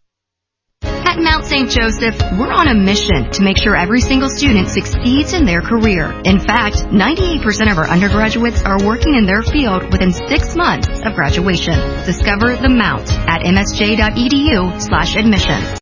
At 0.84 1.18
Mount 1.18 1.44
St. 1.44 1.70
Joseph, 1.70 2.18
we're 2.38 2.52
on 2.52 2.68
a 2.68 2.74
mission 2.74 3.30
to 3.32 3.42
make 3.42 3.56
sure 3.56 3.76
every 3.76 4.00
single 4.00 4.28
student 4.28 4.68
succeeds 4.68 5.32
in 5.32 5.44
their 5.44 5.60
career. 5.60 6.10
In 6.24 6.40
fact, 6.40 6.76
98% 6.90 7.70
of 7.70 7.78
our 7.78 7.88
undergraduates 7.88 8.62
are 8.62 8.84
working 8.84 9.14
in 9.14 9.26
their 9.26 9.42
field 9.42 9.92
within 9.92 10.12
six 10.12 10.56
months 10.56 10.88
of 10.88 11.14
graduation. 11.14 11.78
Discover 12.04 12.56
the 12.56 12.68
Mount 12.68 13.10
at 13.12 13.42
msj.edu 13.42 14.80
slash 14.80 15.16
admissions. 15.16 15.80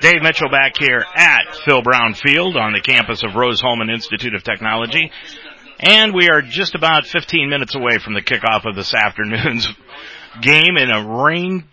Dave 0.00 0.22
Mitchell 0.22 0.50
back 0.50 0.76
here 0.78 1.04
at 1.14 1.54
Phil 1.64 1.82
Brown 1.82 2.14
Field 2.14 2.56
on 2.56 2.72
the 2.72 2.82
campus 2.82 3.22
of 3.22 3.34
Rose-Hulman 3.34 3.88
Institute 3.88 4.34
of 4.34 4.44
Technology. 4.44 5.10
And 5.78 6.14
we 6.14 6.28
are 6.28 6.42
just 6.42 6.74
about 6.74 7.06
15 7.06 7.48
minutes 7.48 7.74
away 7.74 7.98
from 7.98 8.14
the 8.14 8.22
kickoff 8.22 8.66
of 8.66 8.74
this 8.74 8.92
afternoon's 8.94 9.68
game 10.40 10.76
in 10.76 10.90
a 10.90 11.22
rain 11.24 11.64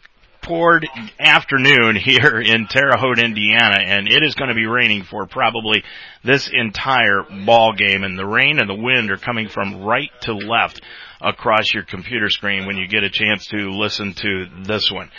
poured 0.43 0.87
afternoon 1.19 1.95
here 1.95 2.39
in 2.39 2.67
Terre 2.67 2.97
Haute, 2.97 3.19
Indiana, 3.19 3.79
and 3.85 4.07
it 4.07 4.23
is 4.23 4.35
going 4.35 4.49
to 4.49 4.55
be 4.55 4.65
raining 4.65 5.03
for 5.03 5.25
probably 5.25 5.83
this 6.23 6.49
entire 6.51 7.23
ball 7.45 7.73
game. 7.73 8.03
And 8.03 8.17
the 8.17 8.25
rain 8.25 8.59
and 8.59 8.69
the 8.69 8.75
wind 8.75 9.09
are 9.11 9.17
coming 9.17 9.49
from 9.49 9.83
right 9.83 10.11
to 10.21 10.33
left 10.33 10.81
across 11.21 11.73
your 11.73 11.83
computer 11.83 12.29
screen 12.29 12.65
when 12.65 12.77
you 12.77 12.87
get 12.87 13.03
a 13.03 13.09
chance 13.09 13.47
to 13.47 13.71
listen 13.71 14.13
to 14.13 14.45
this 14.63 14.91
one. 14.91 15.09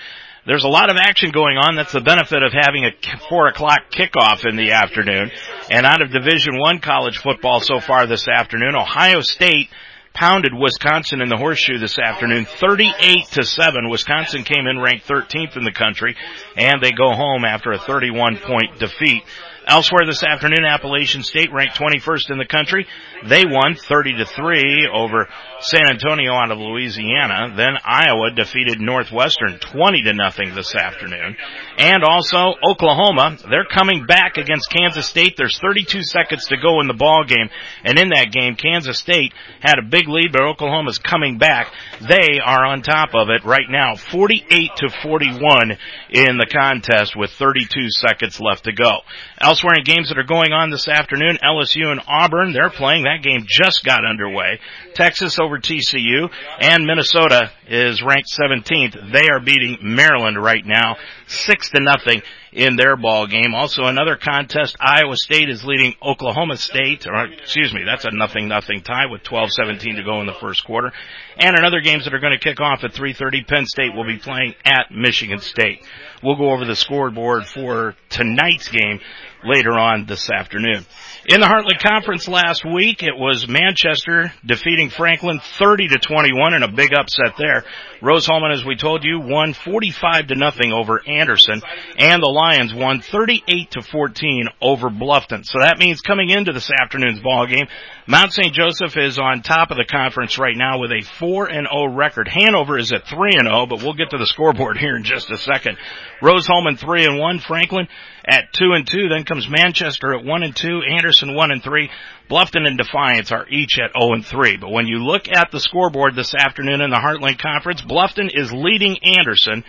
There's 0.46 0.64
a 0.64 0.68
lot 0.68 0.90
of 0.90 0.96
action 0.96 1.30
going 1.30 1.56
on. 1.56 1.74
That's 1.74 1.92
the 1.92 2.02
benefit 2.02 2.42
of 2.42 2.52
having 2.52 2.84
a 2.84 2.90
four 3.30 3.48
o'clock 3.48 3.90
kickoff 3.90 4.46
in 4.46 4.56
the 4.56 4.72
afternoon. 4.72 5.30
And 5.70 5.86
out 5.86 6.02
of 6.02 6.12
Division 6.12 6.58
One 6.58 6.80
college 6.80 7.16
football 7.16 7.60
so 7.60 7.80
far 7.80 8.06
this 8.06 8.28
afternoon, 8.28 8.76
Ohio 8.76 9.22
State 9.22 9.70
pounded 10.14 10.54
Wisconsin 10.54 11.20
in 11.20 11.28
the 11.28 11.36
horseshoe 11.36 11.78
this 11.78 11.98
afternoon, 11.98 12.46
38 12.46 13.26
to 13.32 13.44
7. 13.44 13.90
Wisconsin 13.90 14.44
came 14.44 14.66
in 14.66 14.80
ranked 14.80 15.06
13th 15.06 15.56
in 15.56 15.64
the 15.64 15.72
country, 15.72 16.16
and 16.56 16.80
they 16.80 16.92
go 16.92 17.12
home 17.12 17.44
after 17.44 17.72
a 17.72 17.78
31 17.78 18.38
point 18.38 18.78
defeat. 18.78 19.24
Elsewhere 19.66 20.06
this 20.06 20.22
afternoon, 20.22 20.64
Appalachian 20.64 21.22
State 21.22 21.50
ranked 21.52 21.76
21st 21.76 22.30
in 22.30 22.38
the 22.38 22.46
country. 22.46 22.86
They 23.26 23.44
won 23.44 23.74
30 23.74 24.18
to 24.18 24.26
3 24.26 24.88
over 24.92 25.28
San 25.64 25.88
Antonio 25.90 26.32
out 26.34 26.50
of 26.50 26.58
Louisiana. 26.58 27.54
Then 27.56 27.74
Iowa 27.84 28.30
defeated 28.36 28.80
Northwestern 28.80 29.58
20 29.58 30.02
to 30.02 30.12
nothing 30.12 30.54
this 30.54 30.74
afternoon. 30.74 31.36
And 31.78 32.04
also 32.04 32.54
Oklahoma, 32.62 33.38
they're 33.48 33.64
coming 33.64 34.04
back 34.06 34.36
against 34.36 34.70
Kansas 34.70 35.06
State. 35.06 35.34
There's 35.36 35.58
32 35.58 36.02
seconds 36.02 36.46
to 36.48 36.56
go 36.56 36.80
in 36.80 36.86
the 36.86 36.94
ball 36.94 37.24
game. 37.24 37.48
And 37.82 37.98
in 37.98 38.10
that 38.10 38.30
game, 38.30 38.56
Kansas 38.56 38.98
State 38.98 39.32
had 39.60 39.78
a 39.78 39.88
big 39.88 40.06
lead, 40.06 40.32
but 40.32 40.42
Oklahoma's 40.42 40.98
coming 40.98 41.38
back. 41.38 41.72
They 42.00 42.40
are 42.44 42.66
on 42.66 42.82
top 42.82 43.14
of 43.14 43.30
it 43.30 43.44
right 43.44 43.68
now, 43.68 43.96
48 43.96 44.70
to 44.76 44.90
41 45.02 45.78
in 46.10 46.36
the 46.36 46.46
contest 46.52 47.16
with 47.16 47.30
32 47.30 47.88
seconds 47.88 48.38
left 48.40 48.64
to 48.64 48.72
go. 48.72 49.00
Elsewhere 49.40 49.74
in 49.78 49.84
games 49.84 50.10
that 50.10 50.18
are 50.18 50.24
going 50.24 50.52
on 50.52 50.70
this 50.70 50.88
afternoon, 50.88 51.38
LSU 51.42 51.90
and 51.90 52.02
Auburn, 52.06 52.52
they're 52.52 52.70
playing. 52.70 53.04
That 53.04 53.22
game 53.22 53.46
just 53.48 53.84
got 53.84 54.04
underway. 54.04 54.60
Texas 54.94 55.38
over 55.40 55.53
TCU 55.58 56.30
and 56.60 56.86
Minnesota 56.86 57.50
is 57.68 58.02
ranked 58.02 58.28
17th. 58.38 59.12
They 59.12 59.28
are 59.28 59.40
beating 59.40 59.78
Maryland 59.82 60.42
right 60.42 60.64
now, 60.64 60.96
six 61.26 61.70
to 61.70 61.80
nothing 61.80 62.22
in 62.52 62.76
their 62.76 62.96
ball 62.96 63.26
game. 63.26 63.54
Also 63.54 63.84
another 63.84 64.16
contest, 64.16 64.76
Iowa 64.80 65.16
State 65.16 65.50
is 65.50 65.64
leading 65.64 65.94
Oklahoma 66.02 66.56
State, 66.56 67.06
or 67.06 67.26
excuse 67.26 67.72
me, 67.74 67.82
that's 67.84 68.04
a 68.04 68.10
nothing 68.12 68.48
nothing 68.48 68.82
tie 68.82 69.06
with 69.06 69.22
12-17 69.22 69.96
to 69.96 70.04
go 70.04 70.20
in 70.20 70.26
the 70.26 70.36
first 70.40 70.64
quarter. 70.64 70.92
And 71.36 71.58
another 71.58 71.80
games 71.80 72.04
that 72.04 72.14
are 72.14 72.20
going 72.20 72.38
to 72.38 72.42
kick 72.42 72.60
off 72.60 72.84
at 72.84 72.92
3.30, 72.92 73.46
Penn 73.46 73.66
State 73.66 73.94
will 73.94 74.06
be 74.06 74.18
playing 74.18 74.54
at 74.64 74.90
Michigan 74.90 75.40
State. 75.40 75.84
We'll 76.22 76.36
go 76.36 76.52
over 76.52 76.64
the 76.64 76.76
scoreboard 76.76 77.46
for 77.46 77.96
tonight's 78.08 78.68
game 78.68 79.00
later 79.44 79.72
on 79.72 80.06
this 80.06 80.30
afternoon. 80.30 80.86
In 81.26 81.40
the 81.40 81.46
Heartland 81.46 81.80
Conference 81.80 82.28
last 82.28 82.66
week, 82.66 83.02
it 83.02 83.16
was 83.16 83.48
Manchester 83.48 84.30
defeating 84.44 84.90
Franklin 84.90 85.40
30 85.58 85.88
to 85.88 85.98
21 85.98 86.52
in 86.52 86.62
a 86.62 86.70
big 86.70 86.92
upset 86.92 87.38
there. 87.38 87.64
Rose-Hulman, 88.04 88.52
as 88.52 88.64
we 88.64 88.76
told 88.76 89.02
you, 89.02 89.18
won 89.18 89.54
45 89.54 90.26
to 90.26 90.34
nothing 90.34 90.72
over 90.72 91.00
Anderson, 91.08 91.62
and 91.96 92.22
the 92.22 92.28
Lions 92.28 92.74
won 92.74 93.00
38 93.00 93.70
to 93.70 93.82
14 93.82 94.48
over 94.60 94.90
Bluffton. 94.90 95.44
So 95.44 95.60
that 95.60 95.78
means 95.78 96.02
coming 96.02 96.28
into 96.28 96.52
this 96.52 96.70
afternoon's 96.70 97.20
ball 97.20 97.46
game, 97.46 97.66
Mount 98.06 98.34
St. 98.34 98.52
Joseph 98.52 98.98
is 98.98 99.18
on 99.18 99.40
top 99.40 99.70
of 99.70 99.78
the 99.78 99.86
conference 99.86 100.38
right 100.38 100.56
now 100.56 100.78
with 100.78 100.92
a 100.92 101.02
4 101.18 101.46
and 101.46 101.66
0 101.66 101.94
record. 101.94 102.28
Hanover 102.28 102.76
is 102.76 102.92
at 102.92 103.06
3 103.08 103.30
and 103.36 103.48
0, 103.48 103.66
but 103.66 103.82
we'll 103.82 103.94
get 103.94 104.10
to 104.10 104.18
the 104.18 104.26
scoreboard 104.26 104.76
here 104.76 104.96
in 104.96 105.04
just 105.04 105.30
a 105.30 105.38
second. 105.38 105.78
Rose-Hulman 106.20 106.76
3 106.76 107.06
and 107.06 107.18
1, 107.18 107.38
Franklin 107.38 107.88
at 108.26 108.52
2 108.52 108.72
and 108.74 108.86
2, 108.86 109.08
then 109.08 109.24
comes 109.24 109.48
Manchester 109.48 110.14
at 110.14 110.24
1 110.24 110.42
and 110.42 110.54
2, 110.54 110.82
Anderson 110.90 111.34
1 111.34 111.50
and 111.50 111.62
3, 111.62 111.90
Bluffton 112.30 112.66
and 112.66 112.78
Defiance 112.78 113.32
are 113.32 113.46
each 113.48 113.78
at 113.78 113.92
0 114.00 114.14
and 114.14 114.24
3. 114.24 114.56
But 114.56 114.70
when 114.70 114.86
you 114.86 114.98
look 114.98 115.28
at 115.28 115.50
the 115.50 115.60
scoreboard 115.60 116.14
this 116.14 116.34
afternoon 116.34 116.80
in 116.80 116.90
the 116.90 116.96
Heartland 116.96 117.38
Conference, 117.38 117.82
Bluffton 117.82 118.30
is 118.32 118.52
leading 118.52 118.98
Anderson 119.18 119.64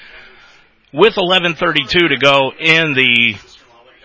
with 0.93 1.15
11:32 1.15 2.09
to 2.09 2.17
go 2.17 2.51
in 2.57 2.93
the 2.93 3.35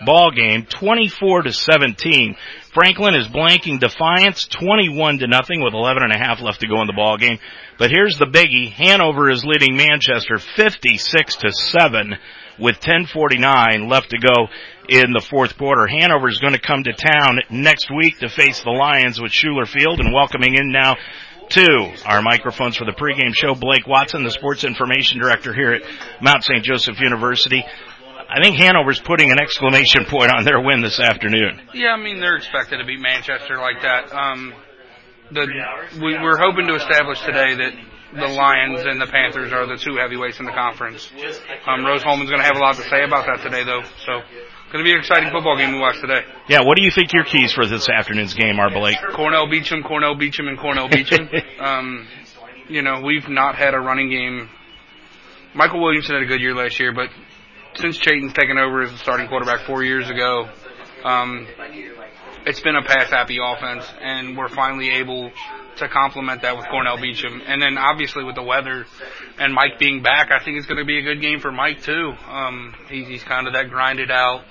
ball 0.05 0.31
game, 0.31 0.65
24 0.65 1.43
to 1.43 1.53
17. 1.53 2.35
Franklin 2.73 3.15
is 3.15 3.27
blanking 3.27 3.79
Defiance 3.79 4.47
21 4.47 5.19
to 5.19 5.27
nothing 5.27 5.61
with 5.61 5.73
11 5.73 6.03
and 6.03 6.13
a 6.13 6.17
half 6.17 6.41
left 6.41 6.61
to 6.61 6.67
go 6.67 6.81
in 6.81 6.87
the 6.87 6.93
ball 6.93 7.17
game. 7.17 7.39
But 7.77 7.91
here's 7.91 8.17
the 8.17 8.25
biggie. 8.25 8.71
Hanover 8.71 9.29
is 9.29 9.45
leading 9.45 9.77
Manchester 9.77 10.37
56 10.37 11.35
to 11.37 11.51
7 11.51 12.17
with 12.61 12.79
10:49 12.79 13.89
left 13.89 14.11
to 14.11 14.17
go 14.19 14.47
in 14.87 15.11
the 15.11 15.25
fourth 15.29 15.57
quarter. 15.57 15.87
Hanover 15.87 16.29
is 16.29 16.39
going 16.39 16.53
to 16.53 16.59
come 16.59 16.83
to 16.83 16.93
town 16.93 17.39
next 17.49 17.89
week 17.89 18.19
to 18.19 18.29
face 18.29 18.61
the 18.61 18.71
Lions 18.71 19.19
with 19.19 19.31
Schuler 19.31 19.65
Field 19.65 19.99
and 19.99 20.13
welcoming 20.13 20.55
in 20.55 20.71
now 20.71 20.95
to 21.49 21.93
our 22.05 22.21
microphones 22.21 22.77
for 22.77 22.85
the 22.85 22.93
pregame 22.93 23.33
show, 23.33 23.55
Blake 23.55 23.85
Watson, 23.85 24.23
the 24.23 24.31
sports 24.31 24.63
information 24.63 25.19
director 25.19 25.53
here 25.53 25.73
at 25.73 25.81
Mount 26.21 26.43
St. 26.43 26.63
Joseph 26.63 26.99
University. 27.01 27.63
I 28.29 28.41
think 28.41 28.55
Hanover's 28.55 29.01
putting 29.01 29.29
an 29.29 29.39
exclamation 29.41 30.05
point 30.05 30.31
on 30.31 30.45
their 30.45 30.61
win 30.61 30.81
this 30.81 30.99
afternoon. 31.01 31.59
Yeah, 31.73 31.89
I 31.89 31.97
mean 31.97 32.21
they're 32.21 32.37
expected 32.37 32.77
to 32.77 32.85
beat 32.85 33.01
Manchester 33.01 33.57
like 33.57 33.81
that. 33.81 34.13
Um, 34.13 34.53
the, 35.31 35.47
we, 36.01 36.13
we're 36.19 36.37
hoping 36.37 36.67
to 36.67 36.75
establish 36.75 37.19
today 37.21 37.55
that 37.55 37.73
the 38.13 38.27
Lions 38.27 38.81
and 38.85 38.99
the 38.99 39.07
Panthers 39.07 39.51
are 39.53 39.65
the 39.65 39.77
two 39.77 39.95
heavyweights 39.95 40.39
in 40.39 40.45
the 40.45 40.51
conference. 40.51 41.09
Um, 41.67 41.85
Rose-Hulman's 41.85 42.29
going 42.29 42.41
to 42.41 42.45
have 42.45 42.57
a 42.57 42.59
lot 42.59 42.75
to 42.75 42.83
say 42.83 43.03
about 43.03 43.25
that 43.27 43.41
today, 43.41 43.63
though. 43.63 43.81
So, 44.05 44.21
going 44.71 44.83
to 44.83 44.87
be 44.87 44.91
an 44.91 44.99
exciting 44.99 45.29
football 45.31 45.57
game 45.57 45.71
to 45.71 45.79
watch 45.79 45.99
today. 46.01 46.21
Yeah, 46.47 46.61
what 46.63 46.77
do 46.77 46.83
you 46.83 46.91
think 46.91 47.13
your 47.13 47.23
keys 47.23 47.53
for 47.53 47.65
this 47.65 47.89
afternoon's 47.89 48.33
game 48.33 48.59
are, 48.59 48.69
Blake? 48.69 48.97
Cornell 49.13 49.49
Beecham, 49.49 49.83
Cornell 49.83 50.15
Beecham, 50.15 50.47
and 50.47 50.57
Cornell 50.57 50.89
Beecham. 50.89 51.29
um, 51.59 52.07
you 52.67 52.81
know, 52.81 53.01
we've 53.01 53.27
not 53.27 53.55
had 53.55 53.73
a 53.73 53.79
running 53.79 54.09
game. 54.09 54.49
Michael 55.53 55.81
Williamson 55.81 56.15
had 56.15 56.23
a 56.23 56.27
good 56.27 56.41
year 56.41 56.55
last 56.55 56.79
year, 56.79 56.93
but 56.93 57.09
since 57.75 57.97
Chayton's 57.97 58.33
taken 58.33 58.57
over 58.57 58.81
as 58.83 58.91
the 58.91 58.97
starting 58.97 59.27
quarterback 59.27 59.65
four 59.65 59.83
years 59.83 60.09
ago, 60.09 60.49
um, 61.03 61.47
it's 62.45 62.59
been 62.61 62.75
a 62.75 62.83
pass 62.83 63.09
happy 63.09 63.37
offense, 63.41 63.85
and 64.01 64.37
we're 64.37 64.49
finally 64.49 64.89
able 64.89 65.31
to 65.77 65.87
complement 65.87 66.41
that 66.41 66.57
with 66.57 66.67
Cornell 66.69 66.99
Beecham. 66.99 67.41
And 67.45 67.61
then 67.61 67.77
obviously 67.77 68.23
with 68.23 68.35
the 68.35 68.43
weather 68.43 68.85
and 69.39 69.53
Mike 69.53 69.79
being 69.79 70.01
back, 70.01 70.29
I 70.31 70.43
think 70.43 70.57
it's 70.57 70.67
going 70.67 70.79
to 70.79 70.85
be 70.85 70.99
a 70.99 71.01
good 71.01 71.21
game 71.21 71.39
for 71.39 71.51
Mike 71.51 71.81
too. 71.81 72.13
Um, 72.27 72.73
he's, 72.89 73.07
he's 73.07 73.23
kind 73.23 73.47
of 73.47 73.53
that 73.53 73.69
grinded 73.69 74.11
out, 74.11 74.43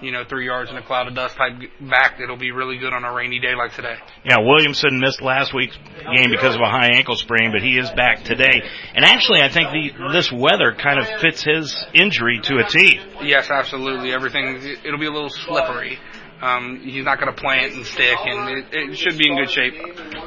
you 0.00 0.10
know, 0.10 0.24
three 0.24 0.46
yards 0.46 0.70
in 0.70 0.76
a 0.76 0.82
cloud 0.82 1.06
of 1.06 1.14
dust 1.14 1.36
type 1.36 1.52
back 1.80 2.18
that'll 2.18 2.36
be 2.36 2.50
really 2.50 2.78
good 2.78 2.92
on 2.92 3.04
a 3.04 3.12
rainy 3.12 3.38
day 3.38 3.54
like 3.54 3.74
today. 3.74 3.96
Yeah, 4.24 4.38
Williamson 4.40 5.00
missed 5.00 5.22
last 5.22 5.54
week's 5.54 5.76
game 5.76 6.30
because 6.30 6.54
of 6.54 6.60
a 6.60 6.68
high 6.68 6.90
ankle 6.94 7.16
sprain, 7.16 7.52
but 7.52 7.62
he 7.62 7.78
is 7.78 7.90
back 7.90 8.24
today. 8.24 8.62
And 8.94 9.04
actually, 9.04 9.40
I 9.40 9.48
think 9.48 9.68
the, 9.70 10.12
this 10.12 10.32
weather 10.32 10.74
kind 10.74 10.98
of 10.98 11.06
fits 11.20 11.44
his 11.44 11.86
injury 11.94 12.40
to 12.44 12.58
a 12.58 12.68
T. 12.68 13.00
Yes, 13.22 13.50
absolutely. 13.50 14.12
Everything, 14.12 14.60
it'll 14.84 14.98
be 14.98 15.06
a 15.06 15.12
little 15.12 15.30
slippery. 15.30 15.98
Um, 16.44 16.80
he's 16.84 17.04
not 17.04 17.18
going 17.18 17.34
to 17.34 17.40
plant 17.40 17.72
and 17.72 17.86
stick, 17.86 18.18
and 18.20 18.58
it, 18.58 18.64
it 18.70 18.98
should 18.98 19.16
be 19.16 19.30
in 19.30 19.36
good 19.38 19.50
shape. 19.50 19.72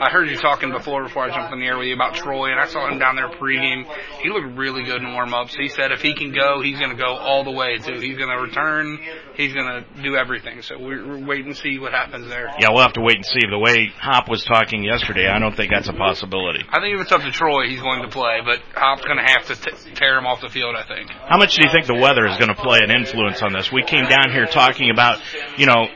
I 0.02 0.10
heard 0.10 0.30
you 0.30 0.38
talking 0.38 0.72
before 0.72 1.04
before 1.04 1.26
I 1.26 1.30
jumped 1.30 1.54
in 1.54 1.60
the 1.60 1.68
air 1.68 1.78
with 1.78 1.88
you 1.88 1.94
about 1.94 2.16
Troy, 2.16 2.50
and 2.50 2.60
I 2.60 2.66
saw 2.66 2.90
him 2.90 2.98
down 2.98 3.16
there 3.16 3.30
pregame. 3.30 3.86
He 4.22 4.30
looked 4.30 4.58
really 4.58 4.84
good 4.84 5.02
in 5.04 5.14
warm 5.14 5.36
ups. 5.36 5.56
He 5.56 5.68
said 5.68 5.92
if 5.92 6.02
he 6.02 6.16
can 6.16 6.34
go, 6.34 6.62
he's 6.62 6.80
going 6.80 6.90
to 6.90 6.98
go 6.98 7.18
all 7.18 7.44
the 7.44 7.52
way 7.52 7.78
too. 7.78 8.00
He's 8.00 8.18
going 8.18 8.30
to 8.30 8.42
return. 8.42 8.98
He's 9.36 9.54
going 9.54 9.68
to 9.68 9.86
do 10.02 10.16
everything. 10.16 10.64
So 10.64 10.80
we're, 10.80 11.06
we're 11.06 11.26
waiting 11.26 11.54
to 11.54 11.56
see 11.56 11.78
what 11.78 11.94
happens 11.94 12.28
there. 12.28 12.50
Yeah, 12.60 12.70
we'll 12.72 12.82
have 12.82 12.94
to 12.94 13.02
wait 13.02 13.18
and 13.18 13.26
see. 13.26 13.46
The 13.48 13.60
way 13.60 13.94
Hop 14.02 14.28
was 14.28 14.44
talking 14.44 14.84
yesterday, 14.84 15.28
I 15.28 15.38
don't 15.38 15.56
think 15.56 15.72
that's 15.72 15.90
a 15.90 15.94
possibility. 15.94 16.66
I 16.70 16.80
think 16.80 16.96
if 16.96 17.02
it's 17.02 17.12
up 17.12 17.22
to 17.22 17.32
Troy, 17.32 17.70
he's 17.70 17.82
going 17.82 18.02
to 18.02 18.10
play, 18.10 18.40
but 18.44 18.60
Hop's 18.74 19.06
going 19.06 19.18
to 19.18 19.28
have 19.30 19.46
to 19.48 19.56
t- 19.56 19.94
tear 19.94 20.18
him 20.18 20.26
off 20.26 20.42
the 20.42 20.50
field. 20.50 20.76
I 20.76 20.88
think. 20.88 21.12
How 21.30 21.38
much 21.38 21.56
do 21.56 21.62
you 21.62 21.70
think 21.72 21.86
the 21.86 22.02
weather 22.02 22.26
is 22.26 22.38
going 22.38 22.50
to 22.50 22.60
play 22.60 22.80
an 22.82 22.90
influence 22.90 23.44
on 23.44 23.54
this? 23.54 23.72
We 23.72 23.84
came 23.84 24.10
down 24.10 24.32
here 24.32 24.48
talking 24.48 24.90
about, 24.90 25.22
you 25.58 25.68
know, 25.68 25.88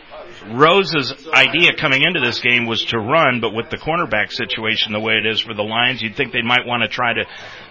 Rose's 0.49 1.27
idea 1.33 1.75
coming 1.79 2.01
into 2.03 2.19
this 2.19 2.39
game 2.39 2.65
was 2.65 2.83
to 2.85 2.99
run, 2.99 3.41
but 3.41 3.53
with 3.53 3.69
the 3.69 3.77
cornerback 3.77 4.31
situation 4.31 4.91
the 4.91 4.99
way 4.99 5.13
it 5.13 5.25
is 5.25 5.39
for 5.39 5.53
the 5.53 5.63
Lions, 5.63 6.01
you'd 6.01 6.15
think 6.15 6.31
they 6.31 6.41
might 6.41 6.65
want 6.65 6.83
to 6.83 6.89
try 6.89 7.13
to 7.13 7.25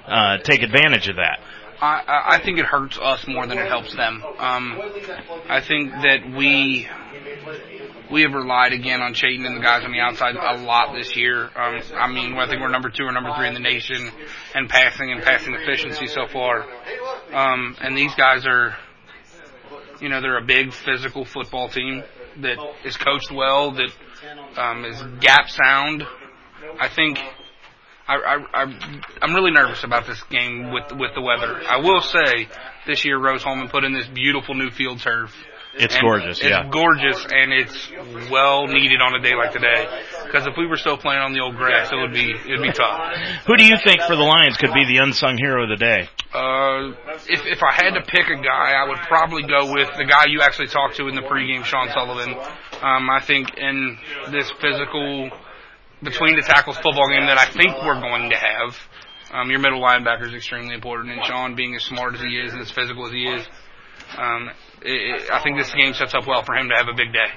uh, 0.07 0.39
take 0.39 0.63
advantage 0.63 1.09
of 1.09 1.17
that. 1.17 1.41
I, 1.81 2.37
I 2.37 2.45
think 2.45 2.59
it 2.59 2.67
hurts 2.67 2.99
us 3.01 3.27
more 3.27 3.47
than 3.47 3.59
it 3.59 3.67
helps 3.67 3.95
them. 3.97 4.23
Um, 4.39 4.81
I 5.49 5.63
think 5.67 5.91
that 5.91 6.37
we 6.37 6.87
we 8.11 8.23
have 8.23 8.33
relied 8.33 8.73
again 8.73 9.01
on 9.01 9.15
Chayton 9.15 9.47
and 9.47 9.57
the 9.57 9.61
guys 9.61 9.85
on 9.85 9.93
the 9.93 10.01
outside 10.01 10.35
a 10.35 10.63
lot 10.63 10.95
this 10.95 11.17
year. 11.17 11.45
Um, 11.45 11.81
I 11.95 12.13
mean, 12.13 12.35
I 12.37 12.49
think 12.49 12.61
we're 12.61 12.69
number 12.69 12.91
two 12.91 13.05
or 13.05 13.13
number 13.13 13.33
three 13.37 13.49
in 13.49 13.55
the 13.55 13.61
nation 13.61 14.11
and 14.55 14.69
passing 14.69 15.13
and 15.13 15.23
passing 15.23 15.55
efficiency 15.55 16.07
so 16.09 16.27
far. 16.27 16.67
Um, 17.33 17.77
and 17.81 17.97
these 17.97 18.15
guys 18.17 18.47
are, 18.47 18.77
you 20.01 20.09
know, 20.09 20.21
they're 20.21 20.39
a 20.39 20.45
big 20.45 20.73
physical 20.73 21.25
football 21.25 21.69
team 21.69 22.03
that 22.39 22.59
is 22.85 22.97
coached 22.97 23.31
well, 23.33 23.73
that 23.73 23.91
um, 24.57 24.85
is 24.85 25.03
gap 25.21 25.49
sound. 25.49 26.05
I 26.79 26.89
think 26.89 27.19
I, 28.07 28.17
I, 28.17 28.63
I, 28.63 29.01
I'm 29.23 29.35
really 29.35 29.53
nervous 29.53 29.85
about 29.85 30.07
this 30.07 30.23
game 30.25 30.73
with 30.73 30.93
with 30.93 31.15
the 31.15 31.23
weather. 31.23 31.61
I 31.69 31.79
will 31.79 32.01
say 32.01 32.49
this 32.87 33.05
year 33.05 33.19
Rose-Hulman 33.19 33.69
put 33.69 33.85
in 33.85 33.93
this 33.93 34.07
beautiful 34.09 34.55
new 34.55 34.71
field 34.71 35.01
turf. 35.01 35.33
It's 35.81 35.95
And 35.97 36.03
gorgeous, 36.03 36.39
it's 36.41 36.49
yeah. 36.49 36.69
gorgeous, 36.71 37.25
and 37.31 37.53
it's 37.53 37.91
well 38.31 38.67
needed 38.67 39.01
on 39.01 39.15
a 39.15 39.21
day 39.21 39.35
like 39.35 39.53
today. 39.53 39.89
Because 40.25 40.47
if 40.47 40.55
we 40.57 40.67
were 40.67 40.77
still 40.77 40.97
playing 40.97 41.21
on 41.23 41.33
the 41.33 41.41
old 41.41 41.57
grass, 41.57 41.91
it 41.91 41.97
would 41.97 42.13
be 42.13 42.31
it'd 42.31 42.63
be 42.63 42.73
tough. 42.73 43.17
Who 43.47 43.57
do 43.57 43.65
you 43.65 43.77
think 43.83 44.03
for 44.03 44.15
the 44.15 44.23
Lions 44.23 44.57
could 44.57 44.75
be 44.75 44.85
the 44.85 44.99
unsung 45.03 45.39
hero 45.39 45.65
of 45.65 45.71
the 45.71 45.81
day? 45.81 46.09
Uh, 46.33 46.93
if 47.27 47.41
if 47.47 47.63
I 47.65 47.73
had 47.73 47.95
to 47.97 48.03
pick 48.07 48.29
a 48.29 48.37
guy, 48.37 48.77
I 48.77 48.87
would 48.87 48.99
probably 49.09 49.43
go 49.43 49.73
with 49.73 49.89
the 49.97 50.05
guy 50.05 50.27
you 50.29 50.41
actually 50.43 50.69
talked 50.69 50.97
to 50.97 51.09
in 51.09 51.15
the 51.15 51.23
pregame, 51.23 51.65
Sean 51.65 51.89
Sullivan. 51.91 52.37
Um, 52.83 53.11
I 53.11 53.21
think 53.27 53.57
in 53.57 53.99
this 54.31 54.51
physical 54.61 55.31
between 56.03 56.37
the 56.37 56.43
tackles 56.43 56.77
football 56.77 57.09
game 57.09 57.27
that 57.27 57.39
I 57.39 57.47
think 57.51 57.77
we're 57.85 58.01
going 58.01 58.31
to 58.31 58.37
have, 58.37 58.77
um, 59.33 59.51
your 59.51 59.61
middle 59.61 59.81
linebacker 59.83 60.29
is 60.29 60.35
extremely 60.35 60.75
important, 60.75 61.13
and 61.13 61.25
Sean 61.25 61.55
being 61.55 61.75
as 61.75 61.83
smart 61.85 62.15
as 62.15 62.21
he 62.21 62.39
is 62.39 62.53
and 62.53 62.63
as 62.63 62.71
physical 62.71 63.07
as 63.07 63.13
he 63.13 63.25
is, 63.27 63.47
um, 64.19 64.51
it, 64.83 65.31
I 65.31 65.43
think 65.43 65.59
this 65.59 65.73
game 65.75 65.95
sets 65.95 66.15
up 66.15 66.27
well 66.27 66.43
for 66.45 66.55
him 66.55 66.69
to 66.69 66.77
have 66.77 66.89
a 66.89 66.95
big 66.95 67.13
day. 67.13 67.29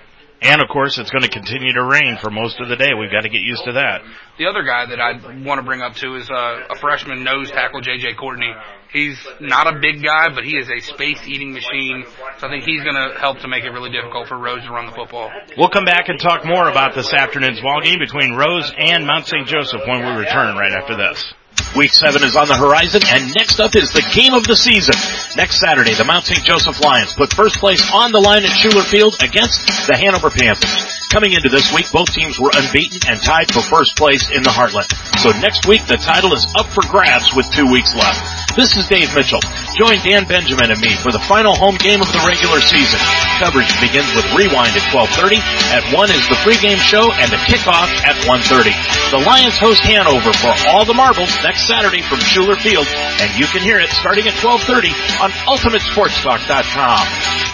And 0.44 0.62
of 0.62 0.68
course, 0.68 0.98
it's 0.98 1.10
going 1.10 1.24
to 1.24 1.30
continue 1.30 1.72
to 1.72 1.84
rain 1.86 2.18
for 2.22 2.30
most 2.30 2.60
of 2.60 2.68
the 2.68 2.76
day. 2.76 2.92
We've 3.00 3.12
got 3.12 3.22
to 3.22 3.30
get 3.30 3.42
used 3.42 3.64
to 3.64 3.72
that. 3.74 4.02
The 4.38 4.46
other 4.46 4.64
guy 4.64 4.86
that 4.88 5.00
I 5.00 5.16
want 5.42 5.60
to 5.60 5.64
bring 5.64 5.82
up 5.82 5.96
too 5.96 6.16
is 6.16 6.30
uh, 6.30 6.68
a 6.70 6.76
freshman 6.76 7.24
nose 7.24 7.50
tackle, 7.50 7.80
JJ 7.82 8.18
Courtney. 8.18 8.52
He's 8.92 9.18
not 9.40 9.74
a 9.74 9.80
big 9.80 10.04
guy, 10.04 10.36
but 10.36 10.44
he 10.44 10.58
is 10.58 10.70
a 10.70 10.82
space 10.82 11.22
eating 11.26 11.54
machine. 11.54 12.04
So 12.40 12.48
I 12.48 12.50
think 12.50 12.66
he's 12.66 12.84
going 12.84 12.96
to 12.96 13.18
help 13.20 13.40
to 13.40 13.48
make 13.48 13.64
it 13.64 13.70
really 13.70 13.90
difficult 13.90 14.28
for 14.28 14.38
Rose 14.38 14.62
to 14.64 14.70
run 14.70 14.86
the 14.86 14.92
football. 14.92 15.32
We'll 15.58 15.70
come 15.70 15.86
back 15.86 16.10
and 16.10 16.20
talk 16.20 16.44
more 16.44 16.70
about 16.70 16.94
this 16.94 17.14
afternoon's 17.14 17.62
ball 17.62 17.80
game 17.82 18.00
between 18.00 18.34
Rose 18.36 18.70
and 18.78 19.08
Mount 19.08 19.26
St. 19.28 19.48
Joseph 19.48 19.82
when 19.88 20.06
we 20.06 20.12
return 20.20 20.58
right 20.58 20.74
after 20.74 20.98
this. 20.98 21.34
Week 21.76 21.92
7 21.92 22.24
is 22.24 22.36
on 22.36 22.48
the 22.48 22.56
horizon, 22.56 23.02
and 23.04 23.34
next 23.34 23.60
up 23.60 23.76
is 23.76 23.90
the 23.90 24.06
game 24.14 24.34
of 24.34 24.46
the 24.46 24.56
season. 24.56 24.94
Next 25.36 25.58
Saturday, 25.58 25.96
the 25.96 26.06
Mount 26.06 26.26
St. 26.26 26.46
Joseph 26.46 26.80
Lions 26.82 27.14
put 27.14 27.34
first 27.34 27.58
place 27.58 27.82
on 27.92 28.12
the 28.12 28.22
line 28.22 28.46
at 28.46 28.54
Schuler 28.54 28.84
Field 28.84 29.18
against 29.22 29.66
the 29.88 29.98
Hanover 29.98 30.30
Panthers. 30.30 31.03
Coming 31.14 31.38
into 31.38 31.54
this 31.54 31.70
week, 31.70 31.86
both 31.94 32.10
teams 32.10 32.42
were 32.42 32.50
unbeaten 32.50 32.98
and 33.06 33.22
tied 33.22 33.54
for 33.54 33.62
first 33.62 33.94
place 33.94 34.34
in 34.34 34.42
the 34.42 34.50
Heartland. 34.50 34.90
So 35.22 35.30
next 35.46 35.70
week, 35.70 35.86
the 35.86 36.02
title 36.02 36.34
is 36.34 36.42
up 36.58 36.66
for 36.74 36.82
grabs 36.90 37.30
with 37.38 37.46
two 37.54 37.70
weeks 37.70 37.94
left. 37.94 38.18
This 38.58 38.74
is 38.74 38.90
Dave 38.90 39.14
Mitchell. 39.14 39.38
Join 39.78 40.02
Dan 40.02 40.26
Benjamin 40.26 40.74
and 40.74 40.82
me 40.82 40.98
for 40.98 41.14
the 41.14 41.22
final 41.22 41.54
home 41.54 41.78
game 41.78 42.02
of 42.02 42.10
the 42.10 42.18
regular 42.26 42.58
season. 42.66 42.98
Coverage 43.38 43.70
begins 43.78 44.10
with 44.18 44.26
Rewind 44.34 44.74
at 44.74 44.82
12.30. 44.90 45.38
At 45.70 45.86
1 45.94 46.10
is 46.10 46.26
the 46.34 46.40
pregame 46.42 46.82
show 46.82 47.06
and 47.14 47.30
the 47.30 47.38
kickoff 47.46 47.94
at 48.02 48.18
1.30. 48.26 48.74
The 49.14 49.22
Lions 49.22 49.62
host 49.62 49.86
Hanover 49.86 50.34
for 50.34 50.50
all 50.74 50.82
the 50.82 50.98
marbles 50.98 51.30
next 51.46 51.70
Saturday 51.70 52.02
from 52.02 52.26
Schuler 52.26 52.58
Field, 52.58 52.90
and 53.22 53.30
you 53.38 53.46
can 53.54 53.62
hear 53.62 53.78
it 53.78 53.94
starting 54.02 54.26
at 54.26 54.34
12.30 54.42 55.22
on 55.22 55.30
UltimateSportsTalk.com. 55.46 57.54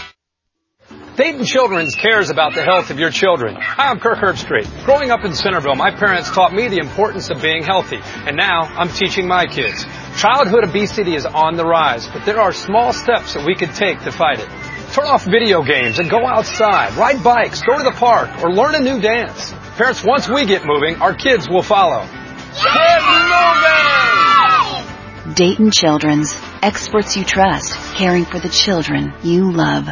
Dayton 1.20 1.44
Children's 1.44 1.96
cares 1.96 2.30
about 2.30 2.56
the 2.56 2.64
health 2.64 2.92
of 2.92 2.98
your 2.98 3.10
children. 3.10 3.58
Hi, 3.60 3.90
I'm 3.90 4.00
Kirk 4.00 4.20
Herbstreit. 4.20 4.86
Growing 4.86 5.12
up 5.12 5.26
in 5.26 5.34
Centerville, 5.34 5.76
my 5.76 5.92
parents 5.92 6.32
taught 6.32 6.54
me 6.54 6.70
the 6.70 6.78
importance 6.78 7.30
of 7.30 7.42
being 7.42 7.62
healthy, 7.62 8.00
and 8.02 8.38
now 8.38 8.62
I'm 8.62 8.88
teaching 8.88 9.28
my 9.28 9.46
kids. 9.46 9.86
Childhood 10.16 10.64
obesity 10.64 11.16
is 11.16 11.26
on 11.26 11.58
the 11.58 11.66
rise, 11.66 12.08
but 12.08 12.24
there 12.24 12.40
are 12.40 12.54
small 12.54 12.94
steps 12.94 13.34
that 13.34 13.46
we 13.46 13.54
can 13.54 13.74
take 13.74 14.00
to 14.04 14.14
fight 14.14 14.40
it. 14.40 14.48
Turn 14.94 15.08
off 15.08 15.26
video 15.26 15.62
games 15.62 16.00
and 16.00 16.10
go 16.10 16.26
outside, 16.26 16.94
ride 16.94 17.22
bikes, 17.22 17.64
go 17.64 17.78
to 17.78 17.84
the 17.84 17.92
park, 17.92 18.30
or 18.42 18.54
learn 18.54 18.76
a 18.76 18.80
new 18.80 19.02
dance. 19.02 19.52
Parents, 19.76 20.02
once 20.02 20.30
we 20.30 20.46
get 20.46 20.64
moving, 20.66 21.02
our 21.02 21.14
kids 21.14 21.50
will 21.50 21.64
follow. 21.64 22.08
Get 22.64 23.02
moving! 25.28 25.34
Dayton 25.34 25.72
Children's, 25.72 26.34
experts 26.62 27.18
you 27.18 27.26
trust, 27.26 27.76
caring 27.96 28.24
for 28.24 28.40
the 28.40 28.48
children 28.48 29.14
you 29.22 29.52
love. 29.52 29.90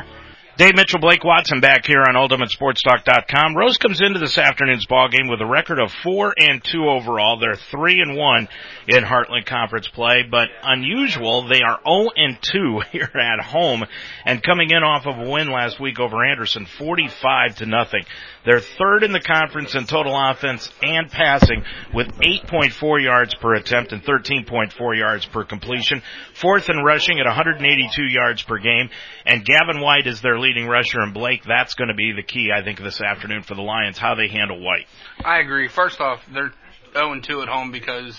Dave 0.58 0.74
Mitchell, 0.74 1.00
Blake 1.00 1.24
Watson 1.24 1.60
back 1.60 1.86
here 1.86 2.02
on 2.02 2.16
UltimateSportsTalk.com. 2.16 3.56
Rose 3.56 3.78
comes 3.78 4.02
into 4.02 4.18
this 4.18 4.40
afternoon's 4.40 4.88
ball 4.88 5.08
game 5.08 5.28
with 5.28 5.40
a 5.40 5.46
record 5.46 5.80
of 5.80 5.92
four 6.02 6.34
and 6.36 6.64
two 6.64 6.90
overall. 6.90 7.38
They're 7.38 7.54
three 7.70 8.02
and 8.02 8.18
one 8.18 8.48
in 8.88 9.04
Heartland 9.04 9.46
Conference 9.46 9.88
play, 9.88 10.24
but 10.24 10.48
unusual, 10.64 11.48
they 11.48 11.62
are 11.62 11.80
0 11.88 12.10
and 12.16 12.40
2 12.42 12.82
here 12.92 13.12
at 13.14 13.46
home 13.46 13.86
and 14.26 14.42
coming 14.42 14.72
in 14.72 14.82
off 14.82 15.06
of 15.06 15.20
a 15.20 15.30
win 15.30 15.52
last 15.52 15.80
week 15.80 16.00
over 16.00 16.26
Anderson, 16.26 16.66
45 16.66 17.58
to 17.58 17.68
nothing. 17.68 18.04
They're 18.48 18.62
third 18.62 19.04
in 19.04 19.12
the 19.12 19.20
conference 19.20 19.76
in 19.76 19.88
total 19.88 20.16
offense 20.18 20.72
and 20.82 21.12
passing 21.12 21.66
with 21.94 22.08
8.4 22.08 23.04
yards 23.04 23.36
per 23.36 23.56
attempt 23.56 23.92
and 23.92 24.02
13.4 24.02 24.98
yards 24.98 25.26
per 25.26 25.44
completion. 25.44 26.02
Fourth 26.34 26.70
in 26.70 26.78
rushing 26.78 27.20
at 27.20 27.26
182 27.26 28.04
yards 28.04 28.44
per 28.44 28.58
game. 28.58 28.90
And 29.26 29.44
Gavin 29.44 29.82
White 29.82 30.08
is 30.08 30.22
their 30.22 30.40
leading 30.40 30.66
rusher 30.66 31.02
and 31.02 31.14
Blake, 31.14 31.44
that's 31.46 31.74
going 31.74 31.90
to 31.90 31.94
be 31.94 32.14
the 32.14 32.24
key, 32.24 32.48
I 32.56 32.64
think, 32.64 32.80
this 32.80 33.02
afternoon 33.02 33.44
for 33.44 33.54
the 33.54 33.62
Lions, 33.62 33.98
how 33.98 34.16
they 34.16 34.30
handle 34.30 34.64
White. 34.64 34.86
I 35.26 35.40
agree. 35.40 35.68
First 35.68 36.00
off, 36.00 36.22
they're 36.34 36.54
0 36.94 37.20
2 37.20 37.42
at 37.42 37.50
home 37.50 37.74
because 37.74 38.18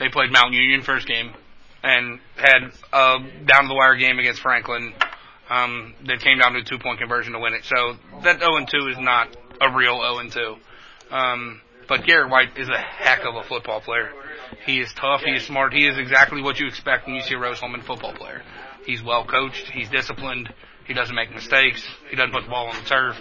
they 0.00 0.08
played 0.08 0.32
Mount 0.32 0.54
Union 0.54 0.82
first 0.82 1.06
game 1.06 1.30
and 1.84 2.18
had 2.34 2.72
a 2.92 3.18
down 3.46 3.62
to 3.62 3.68
the 3.68 3.76
wire 3.76 3.94
game 3.94 4.18
against 4.18 4.40
Franklin. 4.40 4.92
Um, 5.48 5.94
that 6.06 6.20
came 6.20 6.38
down 6.38 6.52
to 6.54 6.58
a 6.58 6.64
two 6.64 6.78
point 6.78 6.98
conversion 6.98 7.32
to 7.32 7.38
win 7.38 7.54
it. 7.54 7.64
So 7.64 7.94
that 8.24 8.40
0 8.40 8.66
2 8.66 8.88
is 8.88 8.98
not 8.98 9.34
a 9.60 9.76
real 9.76 10.00
0 10.00 10.56
2. 11.10 11.14
Um, 11.14 11.60
but 11.88 12.04
Garrett 12.04 12.30
White 12.30 12.56
is 12.56 12.68
a 12.68 12.78
heck 12.78 13.20
of 13.20 13.34
a 13.34 13.42
football 13.42 13.80
player. 13.80 14.10
He 14.66 14.80
is 14.80 14.92
tough. 14.94 15.22
He 15.22 15.32
is 15.32 15.46
smart. 15.46 15.72
He 15.72 15.86
is 15.86 15.98
exactly 15.98 16.42
what 16.42 16.58
you 16.58 16.66
expect 16.66 17.06
when 17.06 17.16
you 17.16 17.22
see 17.22 17.34
a 17.34 17.38
Rose-Hulman 17.38 17.82
football 17.82 18.12
player. 18.12 18.42
He's 18.84 19.02
well 19.02 19.24
coached. 19.24 19.68
He's 19.72 19.88
disciplined. 19.88 20.52
He 20.86 20.94
doesn't 20.94 21.14
make 21.14 21.30
mistakes. 21.34 21.84
He 22.10 22.16
doesn't 22.16 22.32
put 22.32 22.44
the 22.44 22.50
ball 22.50 22.68
on 22.68 22.82
the 22.82 22.88
turf. 22.88 23.16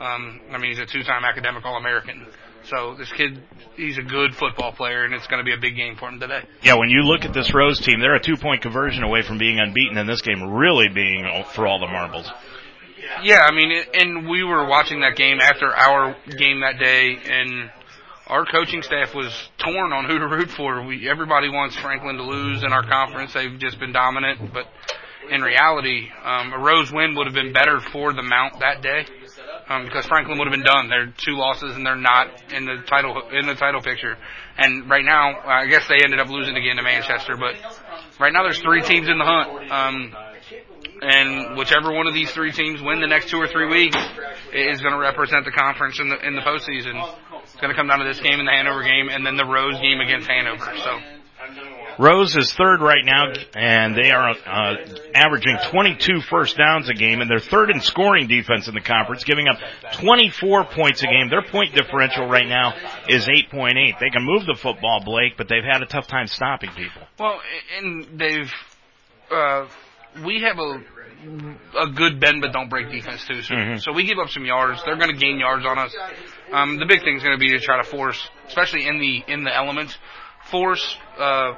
Um, 0.00 0.40
I 0.50 0.58
mean, 0.58 0.70
he's 0.70 0.78
a 0.78 0.86
two-time 0.86 1.24
academic 1.24 1.64
All-American. 1.64 2.26
So 2.64 2.94
this 2.96 3.12
kid, 3.12 3.42
he's 3.76 3.98
a 3.98 4.02
good 4.02 4.34
football 4.34 4.72
player, 4.72 5.04
and 5.04 5.14
it's 5.14 5.26
going 5.26 5.38
to 5.38 5.44
be 5.44 5.52
a 5.52 5.60
big 5.60 5.76
game 5.76 5.96
for 5.96 6.08
him 6.08 6.20
today. 6.20 6.42
Yeah, 6.62 6.74
when 6.74 6.90
you 6.90 7.02
look 7.02 7.24
at 7.24 7.34
this 7.34 7.52
Rose 7.52 7.80
team, 7.80 8.00
they're 8.00 8.14
a 8.14 8.22
two-point 8.22 8.62
conversion 8.62 9.02
away 9.02 9.22
from 9.22 9.38
being 9.38 9.58
unbeaten, 9.58 9.98
and 9.98 10.08
this 10.08 10.22
game 10.22 10.42
really 10.52 10.88
being 10.88 11.26
for 11.54 11.66
all 11.66 11.80
the 11.80 11.88
marbles. 11.88 12.30
Yeah, 13.22 13.40
I 13.40 13.52
mean, 13.52 13.72
and 13.94 14.28
we 14.28 14.44
were 14.44 14.66
watching 14.66 15.00
that 15.00 15.16
game 15.16 15.40
after 15.40 15.74
our 15.74 16.16
game 16.38 16.60
that 16.60 16.78
day, 16.78 17.18
and 17.24 17.70
our 18.26 18.44
coaching 18.46 18.82
staff 18.82 19.14
was 19.14 19.32
torn 19.58 19.92
on 19.92 20.04
who 20.04 20.18
to 20.18 20.26
root 20.26 20.50
for. 20.50 20.84
We, 20.84 21.08
everybody 21.08 21.48
wants 21.48 21.76
Franklin 21.76 22.16
to 22.16 22.22
lose 22.22 22.62
in 22.62 22.72
our 22.72 22.82
conference. 22.82 23.34
They've 23.34 23.58
just 23.58 23.78
been 23.78 23.92
dominant, 23.92 24.52
but 24.52 24.66
in 25.30 25.42
reality, 25.42 26.08
um, 26.24 26.52
a 26.52 26.58
Rose 26.58 26.92
win 26.92 27.14
would 27.16 27.26
have 27.26 27.34
been 27.34 27.52
better 27.52 27.80
for 27.80 28.12
the 28.12 28.22
Mount 28.22 28.60
that 28.60 28.82
day 28.82 29.06
um, 29.68 29.84
because 29.84 30.06
Franklin 30.06 30.38
would 30.38 30.46
have 30.46 30.52
been 30.52 30.64
done. 30.64 30.88
They're 30.88 31.12
two 31.16 31.36
losses 31.36 31.76
and 31.76 31.86
they're 31.86 31.96
not 31.96 32.52
in 32.52 32.64
the 32.64 32.82
title 32.86 33.28
in 33.30 33.46
the 33.46 33.54
title 33.54 33.80
picture. 33.80 34.16
And 34.58 34.88
right 34.90 35.04
now, 35.04 35.40
I 35.44 35.66
guess 35.66 35.86
they 35.88 35.98
ended 36.02 36.20
up 36.20 36.28
losing 36.28 36.56
again 36.56 36.76
to 36.76 36.82
Manchester, 36.82 37.36
but 37.36 37.54
right 38.20 38.32
now 38.32 38.42
there's 38.42 38.60
three 38.60 38.82
teams 38.82 39.08
in 39.08 39.18
the 39.18 39.24
hunt. 39.24 39.70
Um, 39.70 40.14
and 41.02 41.58
whichever 41.58 41.92
one 41.92 42.06
of 42.06 42.14
these 42.14 42.30
three 42.30 42.52
teams 42.52 42.80
win 42.80 43.00
the 43.00 43.06
next 43.06 43.28
two 43.28 43.36
or 43.36 43.48
three 43.48 43.68
weeks 43.68 43.96
is 44.52 44.80
going 44.80 44.94
to 44.94 45.00
represent 45.00 45.44
the 45.44 45.50
conference 45.50 45.98
in 45.98 46.08
the 46.08 46.26
in 46.26 46.34
the 46.34 46.42
postseason. 46.42 46.94
It's 47.42 47.56
going 47.56 47.70
to 47.70 47.74
come 47.74 47.88
down 47.88 47.98
to 47.98 48.04
this 48.04 48.20
game 48.20 48.38
and 48.38 48.46
the 48.46 48.52
Hanover 48.52 48.82
game, 48.84 49.08
and 49.08 49.26
then 49.26 49.36
the 49.36 49.44
Rose 49.44 49.78
game 49.80 50.00
against 50.00 50.28
Hanover. 50.28 50.72
So. 50.78 51.00
Rose 51.98 52.36
is 52.36 52.52
third 52.54 52.80
right 52.80 53.04
now, 53.04 53.32
and 53.54 53.94
they 53.94 54.10
are 54.10 54.30
uh, 54.30 54.76
averaging 55.14 55.58
22 55.70 56.20
first 56.22 56.56
downs 56.56 56.88
a 56.88 56.94
game, 56.94 57.20
and 57.20 57.30
they're 57.30 57.38
third 57.38 57.70
in 57.70 57.80
scoring 57.80 58.28
defense 58.28 58.66
in 58.66 58.74
the 58.74 58.80
conference, 58.80 59.24
giving 59.24 59.46
up 59.48 59.58
24 60.00 60.64
points 60.66 61.02
a 61.02 61.06
game. 61.06 61.28
Their 61.28 61.42
point 61.42 61.74
differential 61.74 62.26
right 62.28 62.48
now 62.48 62.74
is 63.08 63.26
8.8. 63.26 63.98
They 64.00 64.08
can 64.08 64.24
move 64.24 64.46
the 64.46 64.56
football, 64.60 65.02
Blake, 65.04 65.36
but 65.36 65.48
they've 65.48 65.64
had 65.64 65.82
a 65.82 65.86
tough 65.86 66.06
time 66.06 66.28
stopping 66.28 66.70
people. 66.70 67.02
Well, 67.18 67.40
and 67.76 68.18
they've 68.18 68.50
uh, 69.30 69.66
we 70.24 70.42
have 70.42 70.58
a 70.58 70.82
a 71.78 71.90
good 71.90 72.18
bend 72.20 72.40
but 72.42 72.52
don't 72.52 72.68
break 72.68 72.90
defense 72.90 73.24
too. 73.26 73.42
So, 73.42 73.54
mm-hmm. 73.54 73.76
so 73.78 73.92
we 73.92 74.04
give 74.04 74.18
up 74.18 74.28
some 74.28 74.44
yards. 74.44 74.82
They're 74.84 74.96
going 74.96 75.12
to 75.12 75.16
gain 75.16 75.38
yards 75.38 75.64
on 75.64 75.78
us. 75.78 75.94
Um, 76.52 76.78
the 76.78 76.86
big 76.86 77.02
thing 77.02 77.16
is 77.16 77.22
going 77.22 77.36
to 77.36 77.40
be 77.40 77.50
to 77.50 77.60
try 77.60 77.82
to 77.82 77.88
force, 77.88 78.28
especially 78.48 78.88
in 78.88 78.98
the 78.98 79.22
in 79.32 79.44
the 79.44 79.54
elements, 79.54 79.96
force 80.50 80.98
uh, 81.18 81.54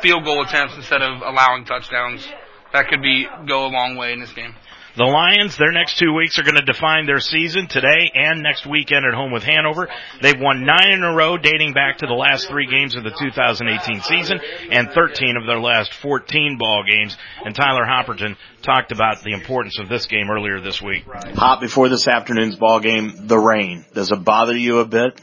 field 0.00 0.24
goal 0.24 0.42
attempts 0.42 0.74
instead 0.76 1.02
of 1.02 1.20
allowing 1.22 1.64
touchdowns. 1.64 2.26
That 2.72 2.88
could 2.88 3.02
be 3.02 3.26
go 3.46 3.66
a 3.66 3.70
long 3.70 3.96
way 3.96 4.12
in 4.12 4.20
this 4.20 4.32
game. 4.32 4.54
The 4.96 5.04
Lions, 5.04 5.56
their 5.56 5.72
next 5.72 5.98
two 5.98 6.12
weeks 6.14 6.38
are 6.38 6.44
going 6.44 6.54
to 6.54 6.62
define 6.62 7.04
their 7.04 7.18
season 7.18 7.66
today 7.66 8.12
and 8.14 8.42
next 8.42 8.64
weekend 8.64 9.04
at 9.04 9.12
home 9.12 9.32
with 9.32 9.42
Hanover. 9.42 9.88
They've 10.22 10.38
won 10.38 10.64
nine 10.64 10.92
in 10.92 11.02
a 11.02 11.12
row 11.12 11.36
dating 11.36 11.72
back 11.72 11.98
to 11.98 12.06
the 12.06 12.14
last 12.14 12.46
three 12.46 12.68
games 12.70 12.94
of 12.94 13.02
the 13.02 13.10
2018 13.10 14.02
season 14.02 14.38
and 14.70 14.88
13 14.92 15.36
of 15.36 15.48
their 15.48 15.58
last 15.58 15.92
14 15.94 16.58
ball 16.58 16.84
games. 16.88 17.16
And 17.44 17.56
Tyler 17.56 17.82
Hopperton 17.84 18.36
talked 18.62 18.92
about 18.92 19.20
the 19.24 19.32
importance 19.32 19.80
of 19.80 19.88
this 19.88 20.06
game 20.06 20.30
earlier 20.30 20.60
this 20.60 20.80
week. 20.80 21.02
Hop 21.34 21.60
before 21.60 21.88
this 21.88 22.06
afternoon's 22.06 22.54
ball 22.54 22.78
game, 22.78 23.26
the 23.26 23.38
rain. 23.38 23.84
Does 23.94 24.12
it 24.12 24.24
bother 24.24 24.56
you 24.56 24.78
a 24.78 24.84
bit? 24.84 25.20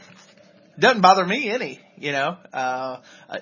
Doesn't 0.78 1.00
bother 1.00 1.24
me 1.24 1.48
any 1.48 1.80
you 2.02 2.10
know, 2.10 2.36
uh, 2.52 2.98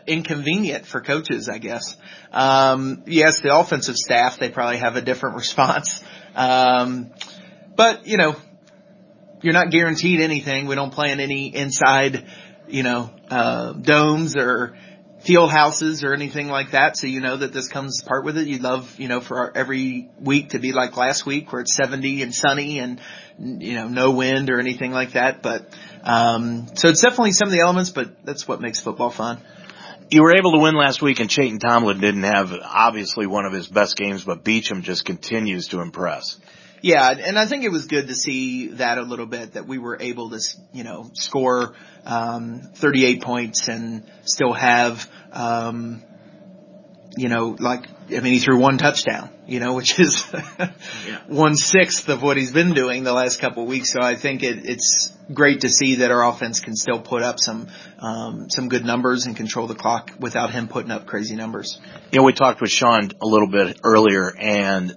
inconvenient 0.07 0.85
for 0.85 1.01
coaches, 1.01 1.49
I 1.49 1.57
guess. 1.57 1.97
Um, 2.31 3.05
yes, 3.07 3.41
the 3.41 3.57
offensive 3.57 3.97
staff, 3.97 4.39
they 4.39 4.51
probably 4.51 4.77
have 4.77 4.97
a 4.97 5.01
different 5.01 5.37
response. 5.39 6.03
Um, 6.35 7.11
but, 7.77 8.07
you 8.07 8.17
know, 8.17 8.37
you're 9.43 9.55
not 9.55 9.71
guaranteed 9.71 10.21
anything. 10.21 10.67
We 10.67 10.75
don't 10.75 10.93
play 10.93 11.13
in 11.13 11.21
any 11.21 11.55
inside, 11.55 12.27
you 12.69 12.83
know, 12.83 13.11
uh, 13.31 13.73
domes 13.73 14.37
or 14.37 14.77
field 15.21 15.51
houses 15.51 16.03
or 16.03 16.15
anything 16.15 16.49
like 16.49 16.71
that. 16.71 16.97
So 16.97 17.07
you 17.07 17.21
know 17.21 17.37
that 17.37 17.53
this 17.53 17.69
comes 17.69 18.03
part 18.03 18.25
with 18.25 18.39
it. 18.39 18.47
You'd 18.47 18.63
love, 18.63 18.99
you 18.99 19.09
know, 19.09 19.21
for 19.21 19.39
our, 19.39 19.53
every 19.55 20.09
week 20.19 20.51
to 20.51 20.59
be 20.59 20.73
like 20.73 20.97
last 20.97 21.27
week 21.27 21.53
where 21.53 21.61
it's 21.63 21.77
70 21.77 22.23
and 22.23 22.35
sunny 22.35 22.79
and, 22.79 23.01
you 23.39 23.75
know, 23.75 23.89
no 23.89 24.13
wind 24.13 24.51
or 24.51 24.59
anything 24.59 24.93
like 24.93 25.13
that. 25.13 25.43
But, 25.43 25.67
um, 26.03 26.69
so 26.75 26.89
it's 26.89 27.03
definitely 27.03 27.33
some 27.33 27.49
of 27.49 27.53
the 27.53 27.61
elements, 27.61 27.91
but 27.91 28.25
that's 28.25 28.49
what 28.49 28.61
makes 28.61 28.81
football 28.81 29.11
fun. 29.11 29.41
You 30.11 30.23
were 30.23 30.35
able 30.35 30.53
to 30.53 30.59
win 30.59 30.75
last 30.75 31.01
week 31.01 31.21
and 31.21 31.31
Chayton 31.31 31.61
Tomlin 31.61 32.01
didn't 32.01 32.25
have 32.25 32.53
obviously 32.65 33.27
one 33.27 33.45
of 33.47 33.53
his 33.53 33.69
best 33.69 33.97
games, 33.97 34.25
but 34.25 34.43
Beecham 34.43 34.83
just 34.83 35.05
continues 35.05 35.69
to 35.69 35.81
impress. 35.81 36.37
Yeah, 36.83 37.11
and 37.11 37.39
I 37.39 37.47
think 37.47 37.63
it 37.63 37.71
was 37.71 37.87
good 37.87 38.09
to 38.09 38.15
see 38.15 38.69
that 38.69 38.99
a 38.99 39.03
little 39.03 39.27
bit 39.27 39.53
that 39.53 39.69
we 39.69 39.79
were 39.79 39.99
able 40.01 40.31
to, 40.31 40.41
you 40.73 40.83
know, 40.83 41.11
score 41.15 41.75
um, 42.05 42.71
38 42.75 43.23
points 43.23 43.69
and 43.69 44.11
still 44.25 44.53
have, 44.53 45.09
um, 45.31 46.03
you 47.17 47.29
know, 47.29 47.57
like 47.59 47.87
I 48.09 48.21
mean, 48.21 48.33
he 48.33 48.41
threw 48.41 48.59
one 48.59 48.79
touchdown, 48.79 49.31
you 49.51 49.59
know, 49.59 49.75
which 49.75 49.99
is 49.99 50.23
one 51.27 51.57
sixth 51.57 52.09
of 52.09 52.23
what 52.23 52.37
he's 52.37 52.53
been 52.53 52.73
doing 52.73 53.03
the 53.03 53.13
last 53.13 53.41
couple 53.41 53.65
of 53.65 53.69
weeks. 53.69 53.93
So 53.93 54.01
I 54.01 54.15
think 54.15 54.45
it, 54.45 54.65
it's 54.65 55.13
great 55.35 55.63
to 55.63 55.69
see 55.69 55.97
that 55.97 56.13
our 56.13 56.25
offense 56.25 56.61
can 56.61 56.77
still 56.77 57.01
put 57.01 57.23
up 57.23 57.41
some 57.41 57.69
um, 57.99 58.49
some 58.49 58.69
good 58.69 58.85
numbers 58.85 59.27
and 59.27 59.37
control 59.37 59.67
the 59.67 59.75
clock 59.75 60.13
without 60.21 60.53
him 60.53 60.69
putting 60.69 60.93
up 60.93 61.07
crazy 61.07 61.35
numbers. 61.35 61.81
You 62.13 62.21
know, 62.21 62.25
we 62.25 62.33
talked 62.33 62.61
with 62.61 62.71
Sean 62.71 63.11
a 63.21 63.27
little 63.27 63.49
bit 63.49 63.81
earlier, 63.83 64.33
and 64.39 64.97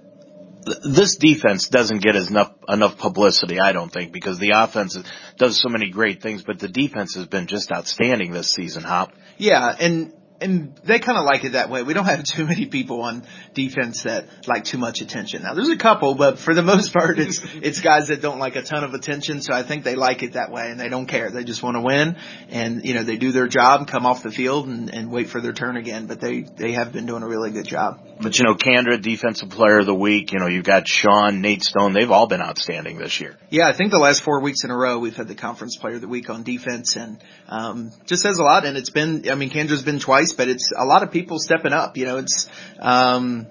th- 0.64 0.78
this 0.84 1.16
defense 1.16 1.68
doesn't 1.68 2.00
get 2.00 2.14
enough 2.14 2.52
enough 2.68 2.96
publicity, 2.96 3.58
I 3.58 3.72
don't 3.72 3.92
think, 3.92 4.12
because 4.12 4.38
the 4.38 4.52
offense 4.54 4.96
does 5.36 5.60
so 5.60 5.68
many 5.68 5.90
great 5.90 6.22
things, 6.22 6.44
but 6.44 6.60
the 6.60 6.68
defense 6.68 7.16
has 7.16 7.26
been 7.26 7.48
just 7.48 7.72
outstanding 7.72 8.30
this 8.30 8.52
season. 8.52 8.84
Hop. 8.84 9.12
Yeah, 9.36 9.74
and 9.80 10.12
and 10.44 10.76
they 10.84 10.98
kind 10.98 11.16
of 11.16 11.24
like 11.24 11.44
it 11.44 11.52
that 11.52 11.70
way. 11.70 11.82
We 11.82 11.94
don't 11.94 12.04
have 12.04 12.22
too 12.36 12.46
many 12.46 12.66
people 12.66 13.02
on 13.02 13.24
defense 13.54 14.02
that 14.02 14.26
like 14.46 14.64
too 14.64 14.78
much 14.78 15.00
attention. 15.00 15.42
Now 15.42 15.54
there's 15.54 15.70
a 15.70 15.76
couple, 15.76 16.14
but 16.14 16.38
for 16.38 16.54
the 16.54 16.62
most 16.62 16.92
part, 16.92 17.18
it's 17.18 17.40
it's 17.54 17.80
guys 17.80 18.08
that 18.08 18.20
don't 18.20 18.38
like 18.38 18.56
a 18.56 18.62
ton 18.62 18.84
of 18.84 18.94
attention. 18.94 19.40
So 19.40 19.54
I 19.54 19.62
think 19.62 19.84
they 19.84 19.96
like 19.96 20.22
it 20.22 20.34
that 20.34 20.52
way, 20.52 20.70
and 20.70 20.78
they 20.78 20.88
don't 20.88 21.06
care. 21.06 21.30
They 21.30 21.44
just 21.44 21.62
want 21.62 21.76
to 21.76 21.80
win, 21.80 22.16
and 22.50 22.84
you 22.84 22.94
know 22.94 23.02
they 23.02 23.16
do 23.16 23.32
their 23.32 23.48
job, 23.48 23.88
come 23.88 24.06
off 24.06 24.22
the 24.22 24.30
field, 24.30 24.68
and, 24.68 24.92
and 24.92 25.10
wait 25.10 25.28
for 25.28 25.40
their 25.40 25.52
turn 25.52 25.76
again. 25.76 26.06
But 26.06 26.20
they 26.20 26.42
they 26.42 26.72
have 26.72 26.92
been 26.92 27.06
doing 27.06 27.22
a 27.22 27.28
really 27.28 27.50
good 27.50 27.66
job. 27.66 28.00
But 28.20 28.38
you 28.38 28.44
know, 28.44 28.54
Kandra, 28.54 29.00
defensive 29.00 29.50
player 29.50 29.78
of 29.78 29.86
the 29.86 29.94
week. 29.94 30.32
You 30.32 30.38
know, 30.38 30.46
you've 30.46 30.64
got 30.64 30.86
Sean, 30.86 31.40
Nate 31.40 31.64
Stone. 31.64 31.94
They've 31.94 32.10
all 32.10 32.26
been 32.26 32.42
outstanding 32.42 32.98
this 32.98 33.20
year. 33.20 33.36
Yeah, 33.50 33.68
I 33.68 33.72
think 33.72 33.90
the 33.90 33.98
last 33.98 34.22
four 34.22 34.40
weeks 34.40 34.64
in 34.64 34.70
a 34.70 34.76
row 34.76 34.98
we've 34.98 35.16
had 35.16 35.28
the 35.28 35.34
conference 35.34 35.76
player 35.76 35.96
of 35.96 36.00
the 36.00 36.08
week 36.08 36.30
on 36.30 36.42
defense, 36.42 36.96
and 36.96 37.18
um, 37.48 37.92
just 38.06 38.22
says 38.22 38.38
a 38.38 38.42
lot. 38.42 38.64
And 38.66 38.76
it's 38.76 38.90
been, 38.90 39.28
I 39.30 39.34
mean, 39.34 39.50
Kandra's 39.50 39.82
been 39.82 39.98
twice, 39.98 40.33
but 40.36 40.48
it's 40.48 40.72
a 40.76 40.84
lot 40.84 41.02
of 41.02 41.10
people 41.10 41.38
stepping 41.38 41.72
up. 41.72 41.96
You 41.96 42.06
know, 42.06 42.18
it's 42.18 42.48
um, 42.78 43.46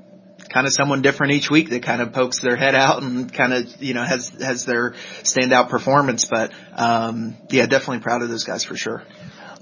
kind 0.50 0.68
of 0.68 0.74
someone 0.74 1.02
different 1.02 1.34
each 1.34 1.50
week 1.50 1.70
that 1.70 1.84
kind 1.84 2.02
of 2.02 2.14
pokes 2.14 2.40
their 2.40 2.56
head 2.56 2.76
out 2.76 3.02
and 3.02 3.34
kind 3.34 3.54
of 3.54 3.82
you 3.82 3.94
know 3.94 4.04
has 4.04 4.30
has 4.30 4.66
their 4.66 4.92
standout 5.24 5.70
performance. 5.70 6.26
But 6.26 6.52
um, 6.76 7.38
yeah, 7.50 7.66
definitely 7.66 8.00
proud 8.00 8.22
of 8.22 8.30
those 8.30 8.44
guys 8.44 8.64
for 8.64 8.76
sure. 8.76 9.04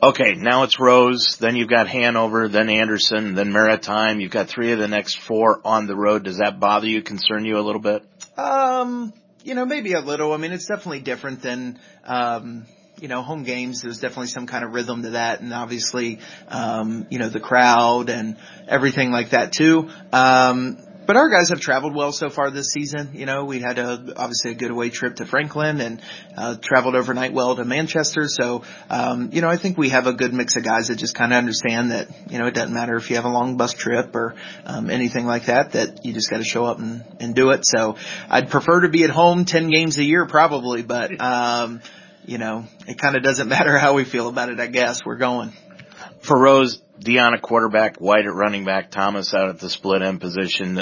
Okay, 0.04 0.34
now 0.34 0.64
it's 0.64 0.80
Rose, 0.80 1.38
then 1.40 1.56
you've 1.56 1.70
got 1.70 1.88
Hanover, 1.88 2.48
then 2.48 2.72
Anderson, 2.72 3.36
then 3.36 3.52
Maritime. 3.52 4.20
You've 4.20 4.32
got 4.32 4.48
three 4.48 4.72
of 4.72 4.80
the 4.80 4.88
next 4.88 5.20
four 5.20 5.62
on 5.64 5.86
the 5.86 5.96
road. 5.96 6.24
Does 6.24 6.40
that 6.40 6.60
bother 6.60 6.88
you, 6.88 7.04
concern 7.04 7.46
you 7.46 7.60
a 7.60 7.62
little 7.62 7.82
bit? 7.82 8.04
Um, 8.36 9.14
you 9.44 9.54
know, 9.54 9.64
maybe 9.64 9.94
a 9.94 10.00
little. 10.00 10.34
I 10.34 10.38
mean, 10.38 10.54
it's 10.54 10.66
definitely 10.66 11.02
different 11.02 11.44
than, 11.44 11.80
um, 12.04 12.66
you 13.02 13.08
know, 13.08 13.22
home 13.22 13.44
games. 13.44 13.82
There's 13.82 14.00
definitely 14.00 14.28
some 14.28 14.48
kind 14.48 14.64
of 14.64 14.74
rhythm 14.74 15.04
to 15.04 15.10
that, 15.12 15.42
and 15.42 15.54
obviously, 15.54 16.20
um, 16.48 17.08
you 17.10 17.20
know, 17.20 17.30
the 17.30 17.40
crowd 17.40 18.10
and 18.10 18.38
everything 18.68 19.12
like 19.12 19.32
that 19.32 19.52
too. 19.52 19.90
Um, 20.14 20.78
but 21.12 21.18
our 21.18 21.30
guys 21.30 21.50
have 21.50 21.60
traveled 21.60 21.96
well 21.96 22.12
so 22.12 22.30
far 22.30 22.52
this 22.52 22.72
season. 22.72 23.10
You 23.14 23.26
know, 23.26 23.44
we 23.44 23.60
had 23.60 23.80
a, 23.80 24.14
obviously 24.16 24.52
a 24.52 24.54
good 24.54 24.72
away 24.72 24.90
trip 24.90 25.16
to 25.16 25.26
Franklin 25.26 25.82
and, 25.82 26.02
uh, 26.38 26.56
traveled 26.62 26.96
overnight 26.96 27.34
well 27.34 27.56
to 27.56 27.66
Manchester. 27.66 28.28
So, 28.28 28.64
um, 28.90 29.32
you 29.34 29.42
know, 29.42 29.50
I 29.50 29.58
think 29.58 29.78
we 29.78 29.90
have 29.90 30.06
a 30.08 30.14
good 30.14 30.34
mix 30.34 30.56
of 30.56 30.64
guys 30.64 30.88
that 30.88 30.96
just 30.96 31.16
kind 31.16 31.34
of 31.34 31.38
understand 31.38 31.92
that, 31.92 32.08
you 32.30 32.38
know, 32.38 32.46
it 32.46 32.54
doesn't 32.54 32.74
matter 32.74 32.96
if 32.96 33.10
you 33.10 33.16
have 33.16 33.26
a 33.26 33.30
long 33.30 33.58
bus 33.58 33.74
trip 33.74 34.16
or, 34.16 34.36
um, 34.66 34.90
anything 34.90 35.26
like 35.26 35.46
that, 35.48 35.72
that 35.72 36.06
you 36.06 36.14
just 36.14 36.30
got 36.30 36.38
to 36.38 36.44
show 36.44 36.66
up 36.66 36.78
and, 36.78 37.04
and 37.20 37.36
do 37.36 37.50
it. 37.50 37.66
So 37.66 37.98
I'd 38.30 38.50
prefer 38.50 38.82
to 38.82 38.90
be 38.90 39.04
at 39.04 39.10
home 39.10 39.46
10 39.46 39.70
games 39.70 39.98
a 39.98 40.04
year 40.04 40.26
probably, 40.28 40.84
but, 40.84 41.12
um, 41.22 41.82
you 42.26 42.38
know, 42.38 42.66
it 42.88 43.00
kind 43.00 43.16
of 43.16 43.24
doesn't 43.24 43.48
matter 43.48 43.78
how 43.78 43.94
we 43.94 44.06
feel 44.06 44.28
about 44.28 44.50
it, 44.50 44.60
I 44.60 44.68
guess. 44.68 45.02
We're 45.06 45.18
going. 45.18 45.54
For 46.22 46.40
Rose, 46.40 46.82
Dion 47.00 47.34
at 47.34 47.42
quarterback, 47.42 47.98
White 47.98 48.26
at 48.26 48.34
running 48.34 48.66
back, 48.66 48.92
Thomas 48.92 49.34
out 49.34 49.50
at 49.50 49.60
the 49.60 49.70
split 49.70 50.02
end 50.02 50.22
position. 50.22 50.80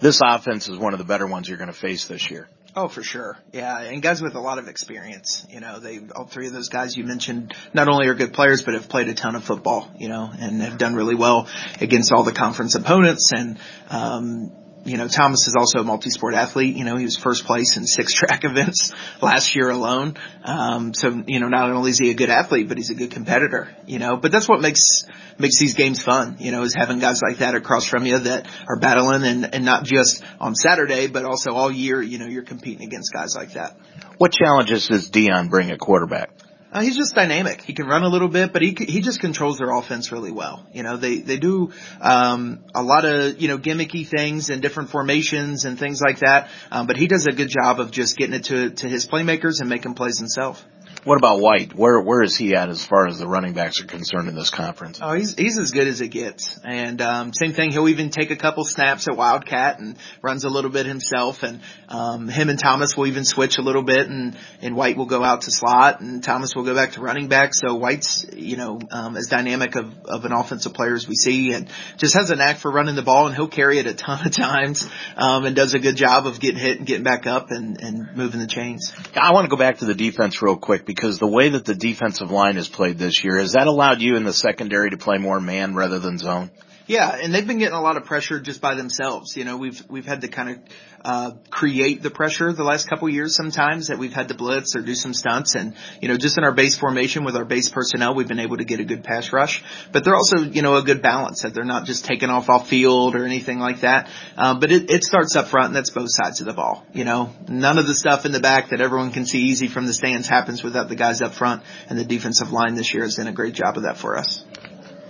This 0.00 0.20
offense 0.22 0.68
is 0.68 0.78
one 0.78 0.92
of 0.92 0.98
the 0.98 1.04
better 1.04 1.26
ones 1.26 1.48
you're 1.48 1.58
going 1.58 1.72
to 1.72 1.78
face 1.78 2.06
this 2.06 2.30
year. 2.30 2.48
Oh, 2.78 2.88
for 2.88 3.02
sure. 3.02 3.38
Yeah. 3.52 3.80
And 3.80 4.02
guys 4.02 4.20
with 4.20 4.34
a 4.34 4.40
lot 4.40 4.58
of 4.58 4.68
experience, 4.68 5.46
you 5.48 5.60
know, 5.60 5.80
they, 5.80 5.98
all 6.14 6.26
three 6.26 6.46
of 6.46 6.52
those 6.52 6.68
guys 6.68 6.94
you 6.94 7.04
mentioned 7.04 7.54
not 7.72 7.88
only 7.88 8.06
are 8.08 8.14
good 8.14 8.34
players, 8.34 8.62
but 8.62 8.74
have 8.74 8.90
played 8.90 9.08
a 9.08 9.14
ton 9.14 9.34
of 9.34 9.44
football, 9.44 9.90
you 9.96 10.10
know, 10.10 10.30
and 10.38 10.60
have 10.60 10.76
done 10.76 10.94
really 10.94 11.14
well 11.14 11.48
against 11.80 12.12
all 12.12 12.22
the 12.22 12.32
conference 12.32 12.74
opponents. 12.74 13.32
And, 13.32 13.58
um, 13.88 14.52
you 14.86 14.96
know, 14.96 15.08
Thomas 15.08 15.48
is 15.48 15.56
also 15.58 15.80
a 15.80 15.84
multi-sport 15.84 16.34
athlete. 16.34 16.76
You 16.76 16.84
know, 16.84 16.96
he 16.96 17.04
was 17.04 17.16
first 17.16 17.44
place 17.44 17.76
in 17.76 17.86
six 17.86 18.14
track 18.14 18.44
events 18.44 18.92
last 19.20 19.54
year 19.56 19.70
alone. 19.70 20.16
Um, 20.44 20.94
so, 20.94 21.22
you 21.26 21.40
know, 21.40 21.48
not 21.48 21.70
only 21.70 21.90
is 21.90 21.98
he 21.98 22.10
a 22.10 22.14
good 22.14 22.30
athlete, 22.30 22.68
but 22.68 22.76
he's 22.76 22.90
a 22.90 22.94
good 22.94 23.10
competitor, 23.10 23.68
you 23.86 23.98
know, 23.98 24.16
but 24.16 24.30
that's 24.30 24.48
what 24.48 24.60
makes, 24.60 25.04
makes 25.38 25.58
these 25.58 25.74
games 25.74 26.02
fun, 26.02 26.36
you 26.38 26.52
know, 26.52 26.62
is 26.62 26.74
having 26.74 27.00
guys 27.00 27.20
like 27.20 27.38
that 27.38 27.54
across 27.54 27.86
from 27.86 28.06
you 28.06 28.18
that 28.18 28.46
are 28.68 28.78
battling 28.78 29.24
and, 29.24 29.54
and 29.54 29.64
not 29.64 29.84
just 29.84 30.22
on 30.40 30.54
Saturday, 30.54 31.08
but 31.08 31.24
also 31.24 31.52
all 31.52 31.70
year, 31.70 32.00
you 32.00 32.18
know, 32.18 32.26
you're 32.26 32.44
competing 32.44 32.86
against 32.86 33.12
guys 33.12 33.34
like 33.36 33.54
that. 33.54 33.76
What 34.18 34.32
challenges 34.32 34.88
does 34.88 35.10
Dion 35.10 35.48
bring 35.48 35.70
at 35.70 35.78
quarterback? 35.78 36.30
Uh, 36.76 36.82
he's 36.82 36.94
just 36.94 37.14
dynamic. 37.14 37.62
He 37.62 37.72
can 37.72 37.86
run 37.86 38.02
a 38.02 38.08
little 38.08 38.28
bit, 38.28 38.52
but 38.52 38.60
he 38.60 38.76
he 38.78 39.00
just 39.00 39.18
controls 39.18 39.56
their 39.56 39.74
offense 39.74 40.12
really 40.12 40.30
well. 40.30 40.66
You 40.74 40.82
know, 40.82 40.98
they 40.98 41.20
they 41.20 41.38
do 41.38 41.72
um, 42.02 42.66
a 42.74 42.82
lot 42.82 43.06
of 43.06 43.40
you 43.40 43.48
know 43.48 43.56
gimmicky 43.56 44.06
things 44.06 44.50
and 44.50 44.60
different 44.60 44.90
formations 44.90 45.64
and 45.64 45.78
things 45.78 46.02
like 46.02 46.18
that. 46.18 46.50
Um, 46.70 46.86
but 46.86 46.98
he 46.98 47.06
does 47.06 47.26
a 47.26 47.32
good 47.32 47.48
job 47.48 47.80
of 47.80 47.92
just 47.92 48.18
getting 48.18 48.34
it 48.34 48.44
to 48.44 48.70
to 48.72 48.88
his 48.90 49.06
playmakers 49.06 49.60
and 49.60 49.70
making 49.70 49.94
plays 49.94 50.18
himself. 50.18 50.62
What 51.06 51.18
about 51.18 51.38
White? 51.38 51.72
Where 51.72 52.00
where 52.00 52.20
is 52.20 52.36
he 52.36 52.56
at 52.56 52.68
as 52.68 52.84
far 52.84 53.06
as 53.06 53.20
the 53.20 53.28
running 53.28 53.52
backs 53.52 53.80
are 53.80 53.86
concerned 53.86 54.28
in 54.28 54.34
this 54.34 54.50
conference? 54.50 54.98
Oh, 55.00 55.14
he's 55.14 55.36
he's 55.36 55.56
as 55.56 55.70
good 55.70 55.86
as 55.86 56.00
it 56.00 56.08
gets. 56.08 56.58
And 56.64 57.00
um, 57.00 57.32
same 57.32 57.52
thing, 57.52 57.70
he'll 57.70 57.88
even 57.88 58.10
take 58.10 58.32
a 58.32 58.36
couple 58.36 58.64
snaps 58.64 59.06
at 59.06 59.16
Wildcat 59.16 59.78
and 59.78 59.98
runs 60.20 60.42
a 60.42 60.48
little 60.48 60.70
bit 60.72 60.84
himself. 60.84 61.44
And 61.44 61.60
um, 61.88 62.26
him 62.26 62.48
and 62.48 62.58
Thomas 62.58 62.96
will 62.96 63.06
even 63.06 63.24
switch 63.24 63.58
a 63.58 63.62
little 63.62 63.84
bit, 63.84 64.08
and 64.08 64.36
and 64.60 64.74
White 64.74 64.96
will 64.96 65.06
go 65.06 65.22
out 65.22 65.42
to 65.42 65.52
slot, 65.52 66.00
and 66.00 66.24
Thomas 66.24 66.56
will 66.56 66.64
go 66.64 66.74
back 66.74 66.94
to 66.94 67.00
running 67.00 67.28
back. 67.28 67.54
So 67.54 67.76
White's 67.76 68.26
you 68.32 68.56
know 68.56 68.80
um, 68.90 69.16
as 69.16 69.28
dynamic 69.28 69.76
of 69.76 70.06
of 70.06 70.24
an 70.24 70.32
offensive 70.32 70.74
player 70.74 70.94
as 70.94 71.06
we 71.06 71.14
see, 71.14 71.52
and 71.52 71.70
just 71.98 72.14
has 72.14 72.32
a 72.32 72.34
knack 72.34 72.56
for 72.56 72.72
running 72.72 72.96
the 72.96 73.02
ball, 73.02 73.28
and 73.28 73.36
he'll 73.36 73.46
carry 73.46 73.78
it 73.78 73.86
a 73.86 73.94
ton 73.94 74.26
of 74.26 74.34
times, 74.34 74.84
um, 75.16 75.44
and 75.44 75.54
does 75.54 75.72
a 75.74 75.78
good 75.78 75.94
job 75.94 76.26
of 76.26 76.40
getting 76.40 76.58
hit 76.58 76.78
and 76.78 76.86
getting 76.88 77.04
back 77.04 77.28
up 77.28 77.52
and 77.52 77.80
and 77.80 78.16
moving 78.16 78.40
the 78.40 78.48
chains. 78.48 78.92
I 79.14 79.32
want 79.32 79.44
to 79.44 79.50
go 79.50 79.56
back 79.56 79.78
to 79.78 79.84
the 79.84 79.94
defense 79.94 80.42
real 80.42 80.56
quick 80.56 80.84
because 80.96 81.18
the 81.18 81.26
way 81.26 81.50
that 81.50 81.66
the 81.66 81.74
defensive 81.74 82.30
line 82.30 82.56
has 82.56 82.68
played 82.68 82.98
this 82.98 83.22
year, 83.22 83.38
has 83.38 83.52
that 83.52 83.66
allowed 83.66 84.00
you 84.00 84.16
in 84.16 84.24
the 84.24 84.32
secondary 84.32 84.90
to 84.90 84.96
play 84.96 85.18
more 85.18 85.38
man 85.38 85.74
rather 85.74 85.98
than 85.98 86.18
zone? 86.18 86.50
Yeah, 86.86 87.18
and 87.20 87.34
they've 87.34 87.46
been 87.46 87.58
getting 87.58 87.74
a 87.74 87.80
lot 87.80 87.96
of 87.96 88.04
pressure 88.04 88.38
just 88.38 88.60
by 88.60 88.76
themselves. 88.76 89.36
You 89.36 89.44
know, 89.44 89.56
we've 89.56 89.82
we've 89.88 90.06
had 90.06 90.20
to 90.20 90.28
kind 90.28 90.50
of 90.50 90.58
uh, 91.04 91.30
create 91.50 92.00
the 92.00 92.10
pressure 92.10 92.52
the 92.52 92.62
last 92.62 92.88
couple 92.88 93.08
years 93.08 93.34
sometimes 93.34 93.88
that 93.88 93.98
we've 93.98 94.12
had 94.12 94.28
to 94.28 94.34
blitz 94.34 94.76
or 94.76 94.82
do 94.82 94.94
some 94.94 95.12
stunts, 95.12 95.56
and 95.56 95.74
you 96.00 96.06
know, 96.06 96.16
just 96.16 96.38
in 96.38 96.44
our 96.44 96.52
base 96.52 96.76
formation 96.76 97.24
with 97.24 97.34
our 97.34 97.44
base 97.44 97.68
personnel, 97.68 98.14
we've 98.14 98.28
been 98.28 98.38
able 98.38 98.58
to 98.58 98.64
get 98.64 98.78
a 98.78 98.84
good 98.84 99.02
pass 99.02 99.32
rush. 99.32 99.64
But 99.90 100.04
they're 100.04 100.14
also 100.14 100.38
you 100.38 100.62
know 100.62 100.76
a 100.76 100.82
good 100.82 101.02
balance 101.02 101.42
that 101.42 101.54
they're 101.54 101.64
not 101.64 101.86
just 101.86 102.04
taking 102.04 102.30
off 102.30 102.48
off 102.48 102.68
field 102.68 103.16
or 103.16 103.24
anything 103.24 103.58
like 103.58 103.80
that. 103.80 104.08
Uh, 104.36 104.54
but 104.54 104.70
it, 104.70 104.88
it 104.88 105.02
starts 105.02 105.34
up 105.34 105.48
front, 105.48 105.68
and 105.68 105.76
that's 105.76 105.90
both 105.90 106.10
sides 106.10 106.40
of 106.40 106.46
the 106.46 106.54
ball. 106.54 106.86
You 106.92 107.04
know, 107.04 107.32
none 107.48 107.78
of 107.78 107.88
the 107.88 107.94
stuff 107.94 108.26
in 108.26 108.30
the 108.30 108.40
back 108.40 108.68
that 108.68 108.80
everyone 108.80 109.10
can 109.10 109.26
see 109.26 109.40
easy 109.42 109.66
from 109.66 109.86
the 109.86 109.92
stands 109.92 110.28
happens 110.28 110.62
without 110.62 110.88
the 110.88 110.96
guys 110.96 111.20
up 111.20 111.34
front, 111.34 111.64
and 111.88 111.98
the 111.98 112.04
defensive 112.04 112.52
line 112.52 112.76
this 112.76 112.94
year 112.94 113.02
has 113.02 113.16
done 113.16 113.26
a 113.26 113.32
great 113.32 113.54
job 113.54 113.76
of 113.76 113.82
that 113.82 113.96
for 113.96 114.16
us. 114.16 114.44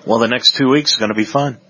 Well, 0.07 0.21
the 0.21 0.29
next 0.29 0.55
two 0.55 0.71
weeks 0.71 0.97
are 0.97 1.01
going 1.01 1.11
to 1.11 1.17
be 1.17 1.25
fun. 1.25 1.61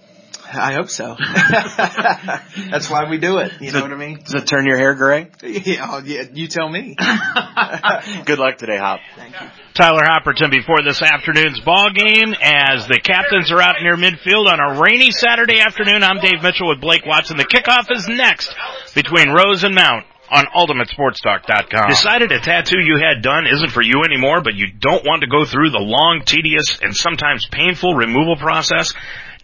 I 0.52 0.74
hope 0.74 0.88
so. 0.88 1.16
That's 2.70 2.88
why 2.88 3.08
we 3.10 3.18
do 3.18 3.38
it. 3.38 3.52
You 3.60 3.72
know 3.72 3.82
what 3.82 3.92
I 3.92 3.96
mean? 3.96 4.20
Does 4.24 4.34
it 4.34 4.46
turn 4.46 4.66
your 4.66 4.76
hair 4.76 4.94
gray? 4.94 5.28
Yeah, 5.66 5.88
oh, 5.90 6.02
yeah 6.04 6.24
you 6.32 6.48
tell 6.48 6.68
me. 6.68 6.96
Good 8.24 8.38
luck 8.38 8.58
today, 8.58 8.76
Hop. 8.78 9.00
Thank 9.16 9.34
you. 9.40 9.48
Tyler 9.74 10.02
Hopperton 10.02 10.50
before 10.50 10.82
this 10.84 11.02
afternoon's 11.02 11.60
ball 11.60 11.90
game 11.94 12.34
as 12.40 12.86
the 12.86 13.00
captains 13.02 13.50
are 13.50 13.60
out 13.60 13.76
near 13.82 13.96
midfield 13.96 14.46
on 14.46 14.60
a 14.60 14.80
rainy 14.80 15.10
Saturday 15.10 15.60
afternoon. 15.60 16.02
I'm 16.02 16.20
Dave 16.20 16.42
Mitchell 16.42 16.68
with 16.68 16.80
Blake 16.80 17.04
Watson. 17.04 17.36
The 17.36 17.44
kickoff 17.44 17.90
is 17.90 18.08
next 18.08 18.54
between 18.94 19.30
Rose 19.30 19.64
and 19.64 19.74
Mount 19.74 20.06
on 20.30 20.46
UltimateSportsTalk.com. 20.54 21.88
Decided 21.88 22.32
a 22.32 22.40
tattoo 22.40 22.78
you 22.78 22.98
had 22.98 23.22
done 23.22 23.46
isn't 23.46 23.70
for 23.70 23.82
you 23.82 24.02
anymore, 24.04 24.42
but 24.42 24.54
you 24.54 24.66
don't 24.78 25.04
want 25.04 25.22
to 25.22 25.28
go 25.28 25.44
through 25.44 25.70
the 25.70 25.80
long, 25.80 26.22
tedious, 26.24 26.78
and 26.82 26.94
sometimes 26.94 27.46
painful 27.50 27.94
removal 27.94 28.36
process? 28.36 28.92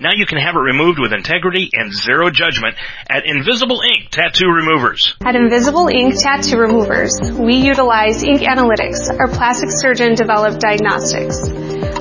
Now 0.01 0.11
you 0.17 0.27
can 0.27 0.39
have 0.39 0.57
it 0.57 0.59
removed 0.59 0.99
with 0.99 1.13
integrity 1.13 1.71
and 1.73 1.93
zero 1.93 2.31
judgment 2.31 2.75
at 3.09 3.23
Invisible 3.25 3.81
Ink 3.87 4.11
Tattoo 4.11 4.49
Removers. 4.49 5.15
At 5.21 5.37
Invisible 5.37 5.87
Ink 5.87 6.15
Tattoo 6.19 6.59
Removers, 6.59 7.21
we 7.31 7.55
utilize 7.55 8.25
ink 8.25 8.41
analytics, 8.41 9.09
our 9.17 9.29
plastic 9.29 9.69
surgeon 9.71 10.17
developed 10.17 10.59
diagnostics. 10.59 11.49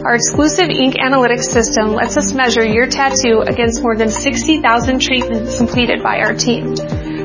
Our 0.01 0.15
exclusive 0.15 0.69
ink 0.69 0.95
analytics 0.95 1.43
system 1.43 1.93
lets 1.93 2.17
us 2.17 2.33
measure 2.33 2.65
your 2.65 2.87
tattoo 2.87 3.43
against 3.45 3.83
more 3.83 3.95
than 3.95 4.09
60,000 4.09 4.99
treatments 4.99 5.57
completed 5.57 6.01
by 6.01 6.21
our 6.21 6.33
team. 6.33 6.73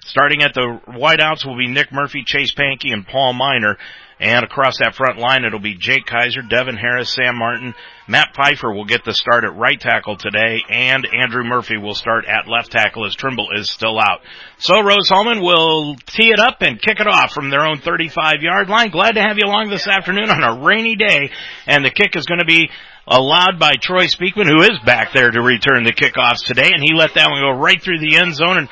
Starting 0.06 0.44
at 0.44 0.54
the 0.54 0.80
wideouts 0.88 1.46
will 1.46 1.58
be 1.58 1.68
Nick 1.68 1.92
Murphy, 1.92 2.24
Chase 2.24 2.54
Pankey, 2.54 2.94
and 2.94 3.08
Paul 3.08 3.34
Miner. 3.34 3.78
And 4.20 4.46
across 4.46 4.78
that 4.78 4.94
front 4.94 5.18
line, 5.18 5.46
it'll 5.46 5.60
be 5.60 5.76
Jake 5.76 6.06
Kaiser, 6.06 6.44
Devin 6.44 6.78
Harris, 6.78 7.12
Sam 7.12 7.36
Martin. 7.38 7.74
Matt 8.12 8.36
Pfeiffer 8.36 8.74
will 8.74 8.84
get 8.84 9.06
the 9.06 9.14
start 9.14 9.46
at 9.46 9.56
right 9.56 9.80
tackle 9.80 10.18
today, 10.18 10.60
and 10.70 11.08
Andrew 11.08 11.46
Murphy 11.46 11.78
will 11.78 11.96
start 11.96 12.26
at 12.26 12.46
left 12.46 12.70
tackle 12.70 13.06
as 13.06 13.16
Trimble 13.16 13.48
is 13.56 13.72
still 13.72 13.98
out. 13.98 14.20
So 14.58 14.82
Rose 14.82 15.08
Hulman 15.08 15.42
will 15.42 15.96
tee 16.08 16.30
it 16.32 16.40
up 16.40 16.58
and 16.60 16.82
kick 16.82 17.00
it 17.00 17.08
off 17.08 17.32
from 17.32 17.50
their 17.50 17.66
own 17.66 17.80
35 17.80 18.42
yard 18.42 18.68
line. 18.68 18.90
Glad 18.90 19.14
to 19.14 19.22
have 19.22 19.38
you 19.38 19.46
along 19.46 19.70
this 19.70 19.88
afternoon 19.88 20.30
on 20.30 20.44
a 20.44 20.62
rainy 20.62 20.98
day, 20.98 21.32
and 21.66 21.86
the 21.86 21.90
kick 21.90 22.18
is 22.18 22.26
going 22.26 22.42
to 22.42 22.46
be 22.46 22.70
allowed 23.08 23.58
by 23.58 23.76
Troy 23.82 24.08
Speakman, 24.08 24.46
who 24.46 24.62
is 24.62 24.78
back 24.86 25.14
there 25.14 25.32
to 25.32 25.42
return 25.42 25.86
the 25.86 25.94
kickoffs 25.94 26.46
today, 26.46 26.70
and 26.74 26.84
he 26.84 26.94
let 26.94 27.14
that 27.14 27.30
one 27.30 27.40
go 27.40 27.58
right 27.58 27.82
through 27.82 28.00
the 28.00 28.18
end 28.18 28.36
zone 28.36 28.58
and 28.58 28.70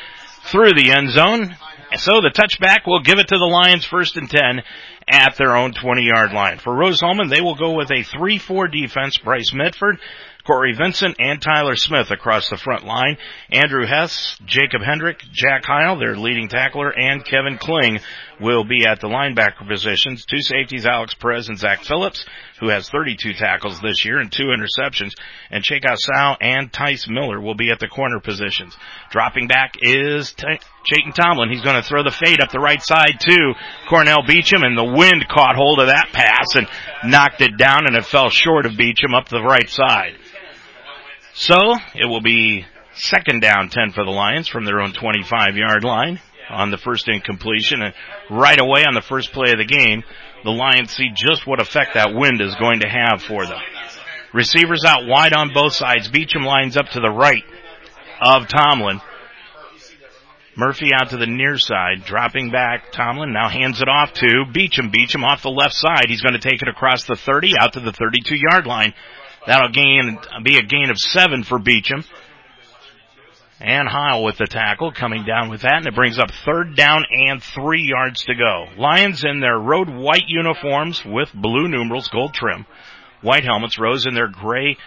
through 0.52 0.74
the 0.74 0.92
end 0.92 1.12
zone. 1.12 1.56
So 1.96 2.20
the 2.20 2.30
touchback 2.30 2.86
will 2.86 3.02
give 3.02 3.20
it 3.20 3.30
to 3.30 3.38
the 3.38 3.46
Lions 3.46 3.86
first 3.86 4.18
and 4.18 4.30
10 4.30 4.64
at 5.10 5.36
their 5.38 5.56
own 5.56 5.74
20 5.74 6.04
yard 6.04 6.32
line. 6.32 6.60
For 6.60 6.74
Rose 6.74 7.02
Hulman, 7.02 7.30
they 7.30 7.42
will 7.42 7.56
go 7.56 7.74
with 7.76 7.90
a 7.90 8.04
3-4 8.04 8.72
defense. 8.72 9.18
Bryce 9.18 9.52
Mitford, 9.54 10.00
Corey 10.46 10.74
Vincent, 10.74 11.16
and 11.20 11.42
Tyler 11.42 11.76
Smith 11.76 12.12
across 12.12 12.50
the 12.50 12.58
front 12.58 12.86
line. 12.86 13.18
Andrew 13.52 13.86
Hess, 13.86 14.40
Jacob 14.46 14.82
Hendrick, 14.82 15.20
Jack 15.32 15.66
Heil, 15.66 15.98
their 15.98 16.16
leading 16.16 16.48
tackler, 16.48 16.90
and 16.90 17.26
Kevin 17.26 17.58
Kling 17.58 18.00
will 18.40 18.64
be 18.64 18.86
at 18.86 19.02
the 19.02 19.08
linebacker 19.08 19.68
positions. 19.68 20.26
Two 20.26 20.42
safeties, 20.42 20.86
Alex 20.86 21.14
Perez 21.14 21.50
and 21.50 21.58
Zach 21.58 21.84
Phillips, 21.84 22.26
who 22.60 22.70
has 22.70 22.90
32 22.90 23.34
tackles 23.34 23.82
this 23.82 24.06
year 24.06 24.20
and 24.20 24.32
two 24.32 24.46
interceptions. 24.46 25.12
And 25.52 25.64
Cheka 25.64 25.92
ah 25.92 25.96
Sao 25.96 26.38
and 26.40 26.72
Tice 26.72 27.08
Miller 27.10 27.40
will 27.40 27.56
be 27.56 27.72
at 27.72 27.80
the 27.80 27.88
corner 27.88 28.20
positions. 28.20 28.76
Dropping 29.12 29.48
back 29.48 29.76
is 29.82 30.32
T- 30.32 30.60
Chayton 30.86 31.14
Tomlin. 31.14 31.50
He's 31.50 31.62
going 31.62 31.82
to 31.82 31.88
throw 31.88 32.04
the 32.04 32.12
fade 32.12 32.42
up 32.42 32.52
the 32.52 32.60
right 32.60 32.82
side 32.82 33.20
to 33.20 33.54
Cornell 33.90 34.24
Beecham, 34.26 34.64
and 34.64 34.78
the 34.78 34.84
wind 34.84 35.28
caught 35.28 35.56
hold 35.56 35.80
of 35.80 35.88
that 35.88 36.10
pass 36.14 36.56
and 36.56 36.68
knocked 37.10 37.42
it 37.42 37.58
down, 37.58 37.86
and 37.86 37.96
it 37.96 38.06
fell 38.06 38.30
short 38.30 38.66
of 38.66 38.78
Beecham 38.78 39.14
up 39.14 39.28
the 39.30 39.42
right 39.42 39.70
side. 39.70 40.14
So 41.34 41.56
it 41.96 42.06
will 42.06 42.22
be 42.22 42.66
second 42.94 43.42
down 43.42 43.70
10 43.70 43.92
for 43.92 44.04
the 44.04 44.12
Lions 44.12 44.48
from 44.48 44.66
their 44.66 44.82
own 44.82 44.92
25 44.94 45.56
yard 45.56 45.84
line 45.84 46.20
on 46.50 46.72
the 46.72 46.78
first 46.78 47.08
incompletion. 47.08 47.82
And 47.82 47.94
right 48.30 48.60
away 48.60 48.84
on 48.86 48.94
the 48.94 49.02
first 49.02 49.32
play 49.32 49.52
of 49.52 49.58
the 49.58 49.66
game, 49.66 50.04
the 50.44 50.52
Lions 50.52 50.92
see 50.92 51.10
just 51.14 51.46
what 51.46 51.60
effect 51.60 51.92
that 51.94 52.14
wind 52.14 52.42
is 52.42 52.56
going 52.56 52.82
to 52.82 52.90
have 52.90 53.22
for 53.22 53.46
them. 53.46 53.60
Receivers 54.34 54.84
out 54.86 55.08
wide 55.08 55.34
on 55.34 55.54
both 55.54 55.74
sides. 55.74 56.08
Beecham 56.08 56.44
lines 56.44 56.78
up 56.78 56.88
to 56.90 57.00
the 57.00 57.10
right 57.10 57.44
of 58.22 58.48
Tomlin. 58.48 59.02
Murphy 60.56 60.90
out 60.94 61.12
to 61.12 61.18
the 61.18 61.26
near 61.26 61.58
side, 61.58 62.04
dropping 62.06 62.52
back. 62.52 62.92
Tomlin 62.92 63.32
now 63.32 63.48
hands 63.48 63.82
it 63.82 63.88
off 63.88 64.14
to 64.14 64.44
Beecham. 64.52 64.92
Beecham 64.92 65.24
off 65.24 65.42
the 65.42 65.50
left 65.50 65.74
side. 65.74 66.06
He's 66.10 66.22
going 66.22 66.40
to 66.40 66.50
take 66.50 66.62
it 66.62 66.68
across 66.68 67.06
the 67.06 67.16
30 67.16 67.54
out 67.60 67.74
to 67.74 67.80
the 67.80 67.94
32 67.94 68.36
yard 68.36 68.68
line. 68.68 68.94
That'll 69.48 69.72
gain, 69.72 70.20
be 70.44 70.58
a 70.58 70.62
gain 70.62 70.90
of 70.90 70.98
seven 70.98 71.44
for 71.44 71.60
Beecham. 71.60 72.04
And 73.62 73.90
Heil 73.90 74.24
with 74.24 74.38
the 74.38 74.48
tackle 74.48 74.94
coming 74.94 75.26
down 75.26 75.50
with 75.50 75.62
that 75.62 75.78
and 75.78 75.88
it 75.88 75.96
brings 75.96 76.18
up 76.18 76.32
third 76.46 76.76
down 76.76 77.04
and 77.12 77.44
three 77.44 77.84
yards 77.84 78.24
to 78.24 78.36
go. 78.36 78.68
Lions 78.78 79.26
in 79.26 79.42
their 79.42 79.58
road 79.58 79.90
white 79.90 80.28
uniforms 80.28 81.04
with 81.06 81.30
blue 81.34 81.68
numerals, 81.68 82.08
gold 82.08 82.34
trim. 82.34 82.66
White 83.22 83.44
helmets, 83.44 83.78
Rose 83.78 84.06
in 84.06 84.14
their 84.14 84.30
gray 84.30 84.78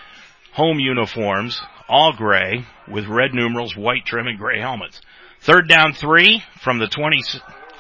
home 0.55 0.79
uniforms, 0.79 1.61
all 1.89 2.13
gray 2.15 2.65
with 2.89 3.07
red 3.07 3.35
numerals, 3.35 3.77
white 3.77 4.07
trim 4.07 4.27
and 4.27 4.39
gray 4.39 4.61
helmets. 4.61 5.01
Third 5.41 5.69
down 5.69 5.93
three 5.93 6.43
from 6.63 6.79
the 6.79 6.87
20, 6.87 7.21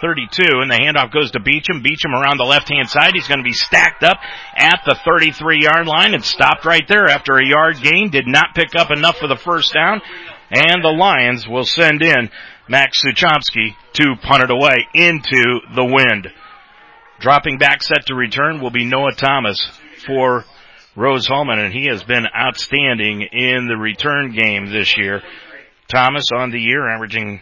32 0.03 0.43
and 0.61 0.71
the 0.71 0.75
handoff 0.75 1.13
goes 1.13 1.31
to 1.31 1.41
Beecham. 1.41 1.81
Beecham 1.81 2.13
around 2.13 2.37
the 2.37 2.45
left 2.45 2.69
hand 2.69 2.91
side. 2.91 3.13
He's 3.15 3.29
going 3.29 3.39
to 3.39 3.45
be 3.45 3.53
stacked 3.53 4.03
up 4.03 4.19
at 4.57 4.81
the 4.85 4.99
33 5.05 5.63
yard 5.63 5.87
line 5.87 6.13
and 6.13 6.25
stopped 6.25 6.65
right 6.65 6.87
there 6.89 7.07
after 7.07 7.37
a 7.37 7.47
yard 7.47 7.77
gain. 7.81 8.11
Did 8.11 8.27
not 8.27 8.55
pick 8.55 8.75
up 8.75 8.91
enough 8.91 9.17
for 9.19 9.29
the 9.29 9.37
first 9.37 9.73
down 9.73 10.03
and 10.53 10.85
the 10.85 10.95
Lions 10.95 11.49
will 11.49 11.65
send 11.65 12.03
in 12.03 12.31
Max 12.69 13.03
Suchomsky 13.03 13.75
to 13.95 14.17
punt 14.23 14.45
it 14.45 14.51
away 14.51 14.87
into 14.95 15.61
the 15.75 15.85
wind. 15.85 16.29
Dropping 17.21 17.57
back 17.57 17.83
set 17.83 18.07
to 18.07 18.15
return 18.15 18.61
will 18.61 18.71
be 18.71 18.85
Noah 18.85 19.15
Thomas 19.17 19.59
for 20.07 20.45
Rose 20.95 21.27
Hulman, 21.27 21.59
and 21.59 21.73
he 21.73 21.87
has 21.87 22.03
been 22.05 22.27
outstanding 22.37 23.23
in 23.23 23.67
the 23.67 23.77
return 23.77 24.33
game 24.33 24.71
this 24.71 24.97
year. 24.99 25.23
Thomas 25.89 26.25
on 26.35 26.51
the 26.51 26.61
year 26.61 26.89
averaging 26.89 27.41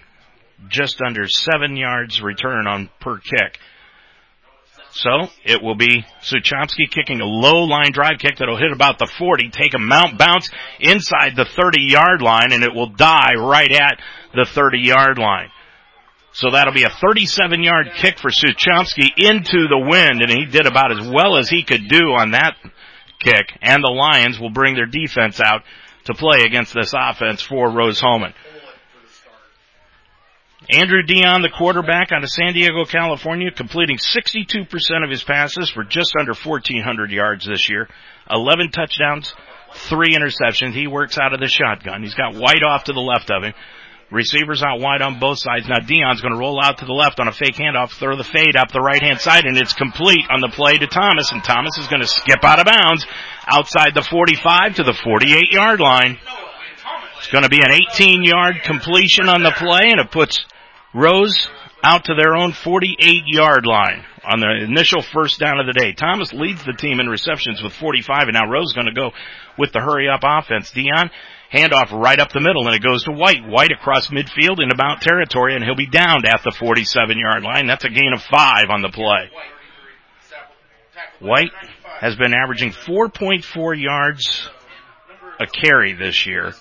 just 0.69 1.01
under 1.05 1.27
seven 1.27 1.77
yards 1.77 2.23
return 2.23 2.67
on 2.67 2.91
per 3.01 3.19
kick. 3.19 3.59
So 4.93 5.29
it 5.45 5.63
will 5.63 5.77
be 5.77 6.05
Suchomsky 6.23 6.91
kicking 6.91 7.21
a 7.21 7.25
low 7.25 7.65
line 7.65 7.93
drive 7.93 8.19
kick 8.19 8.39
that'll 8.39 8.59
hit 8.59 8.73
about 8.73 8.99
the 8.99 9.07
40, 9.07 9.51
take 9.51 9.75
a 9.75 9.79
mount 9.79 10.19
bounce 10.19 10.51
inside 10.81 11.37
the 11.37 11.45
30 11.45 11.83
yard 11.83 12.23
line 12.23 12.53
and 12.53 12.65
it 12.65 12.75
will 12.75 12.89
die 12.89 13.35
right 13.39 13.71
at 13.71 14.01
the 14.35 14.45
30 14.45 14.79
yard 14.81 15.19
line. 15.19 15.49
So 16.33 16.51
that'll 16.51 16.75
be 16.75 16.85
a 16.85 16.91
37 16.91 17.63
yard 17.63 17.93
kick 17.97 18.19
for 18.19 18.31
Suchomsky 18.31 19.11
into 19.17 19.69
the 19.69 19.79
wind 19.79 20.23
and 20.23 20.31
he 20.31 20.47
did 20.47 20.67
about 20.67 20.99
as 20.99 21.09
well 21.09 21.37
as 21.37 21.49
he 21.49 21.63
could 21.63 21.89
do 21.89 22.13
on 22.13 22.33
that 22.33 22.57
kick 23.21 23.57
and 23.63 23.83
the 23.85 23.93
Lions 23.93 24.41
will 24.41 24.51
bring 24.51 24.75
their 24.75 24.87
defense 24.87 25.41
out 25.41 25.63
to 26.05 26.15
play 26.15 26.43
against 26.43 26.75
this 26.75 26.93
offense 26.97 27.43
for 27.43 27.71
Rose 27.71 28.01
Hulman. 28.01 28.35
Andrew 30.73 31.03
Dion, 31.03 31.43
the 31.43 31.51
quarterback 31.51 32.13
out 32.13 32.23
of 32.23 32.29
San 32.29 32.53
Diego, 32.53 32.85
California, 32.85 33.51
completing 33.51 33.99
62% 33.99 34.67
of 35.03 35.11
his 35.11 35.25
passes 35.25 35.69
for 35.69 35.83
just 35.83 36.15
under 36.19 36.33
1,400 36.33 37.11
yards 37.11 37.45
this 37.45 37.69
year. 37.69 37.89
11 38.31 38.71
touchdowns, 38.71 39.35
3 39.75 40.15
interceptions. 40.15 40.73
He 40.73 40.87
works 40.87 41.19
out 41.19 41.35
of 41.35 41.41
the 41.41 41.49
shotgun. 41.49 42.03
He's 42.03 42.15
got 42.15 42.37
White 42.37 42.63
off 42.63 42.85
to 42.85 42.93
the 42.93 43.01
left 43.01 43.33
of 43.33 43.43
him. 43.43 43.53
Receivers 44.13 44.63
out 44.63 44.81
wide 44.81 45.03
on 45.03 45.21
both 45.21 45.39
sides. 45.39 45.69
Now 45.69 45.79
Dion's 45.79 46.21
going 46.21 46.35
to 46.35 46.39
roll 46.39 46.61
out 46.63 46.79
to 46.79 46.85
the 46.85 46.93
left 46.93 47.21
on 47.21 47.29
a 47.29 47.33
fake 47.33 47.55
handoff, 47.55 47.91
throw 47.93 48.17
the 48.17 48.25
fade 48.25 48.57
up 48.57 48.71
the 48.71 48.81
right 48.81 49.03
hand 49.03 49.21
side, 49.21 49.47
and 49.47 49.57
it's 49.57 49.73
complete 49.73 50.27
on 50.31 50.41
the 50.41 50.49
play 50.49 50.75
to 50.75 50.87
Thomas, 50.87 51.31
and 51.31 51.43
Thomas 51.43 51.79
is 51.79 51.87
going 51.87 52.03
to 52.03 52.09
skip 52.09 52.43
out 52.43 52.59
of 52.59 52.67
bounds 52.67 53.07
outside 53.47 53.95
the 53.95 54.03
45 54.03 54.77
to 54.77 54.83
the 54.83 54.95
48 54.95 55.53
yard 55.53 55.81
line. 55.81 56.19
It's 57.19 57.29
going 57.29 57.45
to 57.45 57.51
be 57.51 57.61
an 57.61 57.71
18 57.71 58.23
yard 58.23 58.63
completion 58.65 59.29
on 59.29 59.43
the 59.43 59.53
play, 59.53 59.91
and 59.91 60.01
it 60.01 60.11
puts 60.11 60.45
Rose 60.95 61.49
out 61.83 62.05
to 62.05 62.15
their 62.15 62.35
own 62.35 62.53
48 62.53 63.23
yard 63.27 63.65
line 63.65 64.05
on 64.25 64.41
the 64.41 64.65
initial 64.65 65.03
first 65.03 65.39
down 65.39 65.61
of 65.61 65.67
the 65.67 65.73
day. 65.73 65.93
Thomas 65.93 66.33
leads 66.33 66.65
the 66.65 66.73
team 66.73 67.01
in 67.01 67.09
receptions 67.09 67.63
with 67.63 67.73
45 67.75 68.25
and 68.25 68.35
now 68.35 68.51
Rose 68.51 68.71
is 68.71 68.73
going 68.75 68.87
to 68.87 68.93
go 68.93 69.13
with 69.57 69.73
the 69.73 69.81
hurry 69.81 70.09
up 70.09 70.21
offense. 70.23 70.71
Dion, 70.73 71.11
Handoff 71.53 71.91
right 71.93 72.19
up 72.19 72.33
the 72.33 72.41
middle 72.41 72.67
and 72.67 72.75
it 72.75 72.83
goes 72.83 73.05
to 73.05 73.13
White. 73.13 73.47
White 73.47 73.73
across 73.73 74.09
midfield 74.09 74.61
in 74.61 74.69
Mount 74.77 75.01
territory 75.01 75.55
and 75.55 75.65
he'll 75.65 75.77
be 75.77 75.87
downed 75.87 76.27
at 76.27 76.43
the 76.43 76.55
47 76.59 77.19
yard 77.19 77.43
line. 77.43 77.67
That's 77.67 77.85
a 77.85 77.89
gain 77.89 78.13
of 78.13 78.23
five 78.23 78.69
on 78.69 78.83
the 78.83 78.91
play. 78.91 79.31
White 81.21 81.53
has 82.01 82.17
been 82.17 82.35
averaging 82.35 82.73
4.4 82.73 83.81
yards 83.81 84.49
a 85.39 85.47
carry 85.47 85.95
this 85.95 86.27
year. 86.27 86.53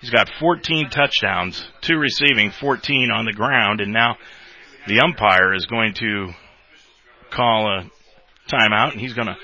He's 0.00 0.10
got 0.10 0.30
14 0.40 0.88
touchdowns, 0.90 1.68
two 1.82 1.98
receiving, 1.98 2.50
14 2.50 3.10
on 3.10 3.26
the 3.26 3.32
ground, 3.32 3.80
and 3.80 3.92
now 3.92 4.16
the 4.86 5.00
umpire 5.00 5.54
is 5.54 5.66
going 5.66 5.94
to 5.94 6.28
call 7.30 7.68
a 7.68 7.90
timeout 8.50 8.92
and 8.92 9.00
he's 9.00 9.12
going 9.12 9.28
to 9.28 9.36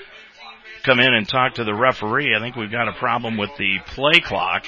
come 0.83 0.99
in 0.99 1.13
and 1.13 1.27
talk 1.27 1.55
to 1.55 1.63
the 1.63 1.73
referee. 1.73 2.35
I 2.35 2.39
think 2.39 2.55
we've 2.55 2.71
got 2.71 2.87
a 2.87 2.93
problem 2.93 3.37
with 3.37 3.51
the 3.57 3.77
play 3.87 4.19
clock. 4.19 4.65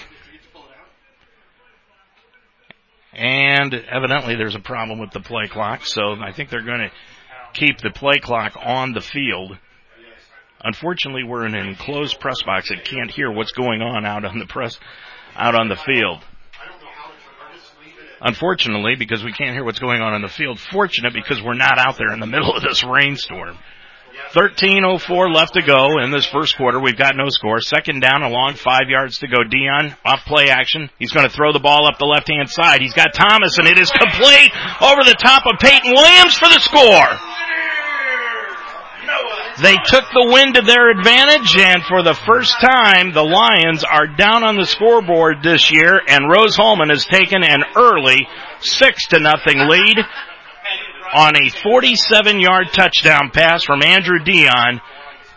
And 3.13 3.73
evidently 3.73 4.35
there's 4.35 4.55
a 4.55 4.59
problem 4.59 4.99
with 4.99 5.11
the 5.11 5.19
play 5.19 5.47
clock, 5.47 5.85
so 5.85 6.15
I 6.21 6.31
think 6.31 6.49
they're 6.49 6.63
going 6.63 6.81
to 6.81 6.91
keep 7.53 7.79
the 7.79 7.89
play 7.89 8.19
clock 8.19 8.53
on 8.61 8.93
the 8.93 9.01
field. 9.01 9.57
Unfortunately, 10.61 11.23
we're 11.23 11.45
in 11.45 11.55
an 11.55 11.67
enclosed 11.67 12.19
press 12.19 12.41
box 12.45 12.69
and 12.69 12.83
can't 12.83 13.09
hear 13.09 13.31
what's 13.31 13.53
going 13.53 13.81
on 13.81 14.05
out 14.05 14.25
on 14.25 14.39
the 14.39 14.45
press, 14.45 14.77
out 15.39 15.55
on 15.55 15.69
the 15.69 15.75
field. 15.75 16.23
Unfortunately, 18.21 18.95
because 18.99 19.23
we 19.23 19.31
can't 19.31 19.53
hear 19.53 19.63
what's 19.63 19.79
going 19.79 20.01
on 20.01 20.13
in 20.13 20.21
the 20.21 20.27
field. 20.27 20.59
Fortunate 20.59 21.13
because 21.13 21.41
we're 21.41 21.53
not 21.53 21.79
out 21.79 21.97
there 21.97 22.11
in 22.13 22.19
the 22.19 22.27
middle 22.27 22.53
of 22.55 22.61
this 22.61 22.83
rainstorm. 22.83 23.57
13.04 24.33 25.33
left 25.33 25.53
to 25.53 25.63
go 25.63 25.97
in 26.03 26.11
this 26.11 26.27
first 26.27 26.57
quarter. 26.57 26.79
We've 26.79 26.97
got 26.97 27.15
no 27.15 27.29
score. 27.29 27.61
Second 27.61 28.01
down 28.01 28.21
a 28.21 28.29
long 28.29 28.53
five 28.53 28.89
yards 28.89 29.19
to 29.19 29.27
go. 29.27 29.43
Dion 29.43 29.95
off 30.05 30.25
play 30.25 30.49
action. 30.49 30.89
He's 30.99 31.11
going 31.11 31.27
to 31.27 31.33
throw 31.33 31.53
the 31.53 31.59
ball 31.59 31.87
up 31.87 31.97
the 31.97 32.05
left 32.05 32.29
hand 32.29 32.49
side. 32.49 32.81
He's 32.81 32.93
got 32.93 33.13
Thomas 33.13 33.57
and 33.57 33.67
it 33.67 33.79
is 33.79 33.89
complete 33.89 34.51
over 34.81 35.01
the 35.01 35.17
top 35.17 35.45
of 35.47 35.57
Peyton 35.59 35.93
Williams 35.93 36.35
for 36.37 36.49
the 36.49 36.59
score. 36.59 37.09
They 39.61 39.75
took 39.83 40.05
the 40.13 40.29
win 40.31 40.53
to 40.53 40.61
their 40.61 40.89
advantage 40.89 41.57
and 41.57 41.83
for 41.83 42.01
the 42.01 42.13
first 42.13 42.55
time 42.61 43.11
the 43.11 43.23
Lions 43.23 43.83
are 43.83 44.07
down 44.07 44.43
on 44.43 44.55
the 44.55 44.65
scoreboard 44.65 45.43
this 45.43 45.69
year 45.69 45.99
and 46.07 46.31
Rose 46.31 46.55
Hulman 46.55 46.89
has 46.89 47.05
taken 47.05 47.43
an 47.43 47.63
early 47.75 48.25
six 48.61 49.07
to 49.07 49.19
nothing 49.19 49.67
lead 49.67 49.97
on 51.13 51.35
a 51.35 51.49
47 51.49 52.39
yard 52.39 52.67
touchdown 52.71 53.31
pass 53.33 53.65
from 53.65 53.83
Andrew 53.83 54.19
Dion 54.23 54.79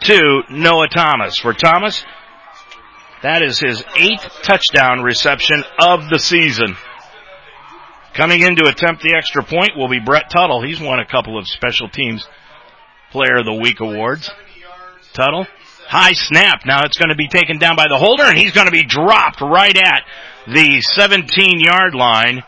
to 0.03 0.43
Noah 0.51 0.89
Thomas. 0.89 1.39
For 1.39 1.53
Thomas, 1.53 2.05
that 3.23 3.43
is 3.43 3.59
his 3.59 3.83
eighth 3.97 4.43
touchdown 4.43 5.03
reception 5.03 5.65
of 5.81 6.09
the 6.09 6.19
season. 6.19 6.77
Coming 8.15 8.43
in 8.43 8.55
to 8.57 8.69
attempt 8.69 9.03
the 9.03 9.15
extra 9.17 9.43
point 9.43 9.77
will 9.77 9.89
be 9.89 9.99
Brett 9.99 10.31
Tuttle. 10.31 10.63
He's 10.63 10.81
won 10.81 11.01
a 11.01 11.07
couple 11.07 11.39
of 11.39 11.49
special 11.49 11.89
teams 11.89 12.29
player 13.13 13.39
of 13.39 13.45
the 13.45 13.55
week 13.55 13.81
awards. 13.81 14.31
Tuttle, 15.13 15.47
high 15.87 16.13
snap. 16.13 16.63
Now 16.67 16.85
it's 16.85 16.97
going 16.97 17.11
to 17.11 17.17
be 17.17 17.29
taken 17.29 17.59
down 17.59 17.77
by 17.77 17.87
the 17.89 17.99
holder 17.99 18.25
and 18.25 18.39
he's 18.39 18.53
going 18.53 18.67
to 18.67 18.73
be 18.73 18.85
dropped 18.85 19.41
right 19.41 19.77
at 19.77 20.03
the 20.47 20.81
17 20.81 21.61
yard 21.61 21.95
line 21.95 22.43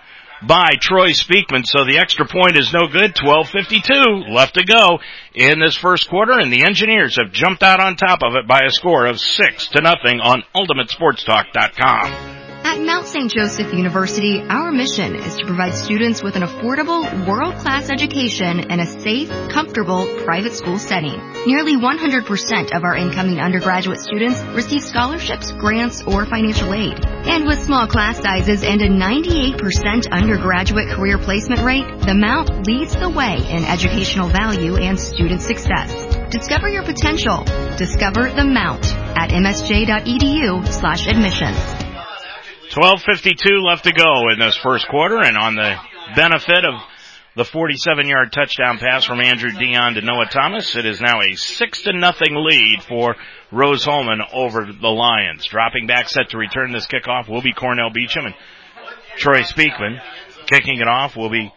by 0.47 0.71
Troy 0.81 1.11
Speakman. 1.11 1.65
So 1.65 1.85
the 1.85 1.99
extra 1.99 2.27
point 2.27 2.57
is 2.57 2.73
no 2.73 2.89
good. 2.89 3.15
12.52 3.15 4.33
left 4.35 4.55
to 4.55 4.65
go 4.65 4.99
in 5.35 5.61
this 5.61 5.77
first 5.77 6.09
quarter 6.09 6.39
and 6.39 6.51
the 6.53 6.65
Engineers 6.65 7.17
have 7.23 7.33
jumped 7.33 7.63
out 7.63 7.81
on 7.81 7.97
top 7.97 8.21
of 8.23 8.35
it 8.35 8.49
by 8.49 8.61
a 8.67 8.71
score 8.71 9.07
of 9.07 9.21
six 9.21 9.69
to 9.69 9.83
nothing 9.83 10.21
on 10.21 10.43
UltimateSportsTalk.com. 10.57 12.44
At 12.75 12.83
Mount 12.83 13.07
St. 13.07 13.31
Joseph 13.31 13.73
University, 13.73 14.43
our 14.49 14.73
mission 14.73 15.15
is 15.15 15.37
to 15.37 15.47
provide 15.47 15.75
students 15.75 16.25
with 16.25 16.35
an 16.35 16.43
affordable, 16.43 17.25
world-class 17.25 17.89
education 17.89 18.69
in 18.69 18.81
a 18.81 19.01
safe, 19.01 19.29
comfortable, 19.49 20.09
private 20.25 20.55
school 20.55 20.81
setting. 20.81 21.15
Nearly 21.47 21.77
100% 21.77 22.77
of 22.77 22.83
our 22.83 22.97
incoming 22.97 23.39
undergraduate 23.39 24.01
students 24.01 24.43
receive 24.57 24.83
scholarships, 24.83 25.53
grants, 25.53 26.03
or 26.03 26.27
financial 26.27 26.75
aid. 26.75 26.99
And 27.07 27.47
with 27.47 27.63
small 27.63 27.87
class 27.87 28.21
sizes 28.21 28.65
and 28.65 28.83
a 28.83 28.89
98% 28.89 30.11
undergraduate 30.11 30.89
career 30.89 31.17
placement 31.17 31.61
rate, 31.61 31.87
the 32.01 32.15
Mount 32.15 32.67
leads 32.67 32.97
the 32.97 33.09
way 33.09 33.37
in 33.37 33.63
educational 33.63 34.31
value 34.31 34.79
and 34.79 34.99
student 34.99 35.43
success. 35.43 35.95
Discover 36.29 36.71
your 36.71 36.83
potential. 36.83 37.45
Discover 37.77 38.33
the 38.33 38.45
Mount 38.45 38.85
at 39.17 39.31
msj.edu 39.31 40.67
slash 40.67 41.07
admissions. 41.07 41.84
12.52 42.75 43.65
left 43.65 43.85
to 43.85 43.93
go 43.93 44.29
in 44.33 44.41
this 44.41 44.57
first 44.57 44.89
quarter 44.89 45.23
and 45.23 45.39
on 45.39 45.55
the 45.55 45.77
benefit 46.17 46.65
of 46.65 46.75
the 47.37 47.45
47 47.45 48.09
yard 48.09 48.33
touchdown 48.33 48.79
pass 48.79 49.05
from 49.05 49.21
Andrew 49.21 49.53
Dion 49.53 49.95
to 49.95 50.01
Noah 50.01 50.27
Thomas, 50.27 50.75
it 50.75 50.85
is 50.85 51.01
now 51.01 51.21
a 51.21 51.37
six 51.37 51.83
to 51.83 51.93
nothing 51.93 52.35
lead 52.35 52.83
for 52.83 53.15
Rose 53.53 53.85
Hulman 53.85 54.23
over 54.33 54.67
the 54.67 54.89
Lions. 54.89 55.47
Dropping 55.47 55.87
back 55.87 56.09
set 56.09 56.31
to 56.31 56.37
return 56.37 56.73
this 56.73 56.89
kickoff 56.89 57.29
will 57.29 57.43
be 57.43 57.53
Cornell 57.53 57.91
Beecham 57.91 58.27
and 58.27 58.35
Troy 59.19 59.43
Speakman. 59.43 60.01
Kicking 60.47 60.81
it 60.81 60.89
off 60.89 61.17
will 61.17 61.31
be 61.31 61.53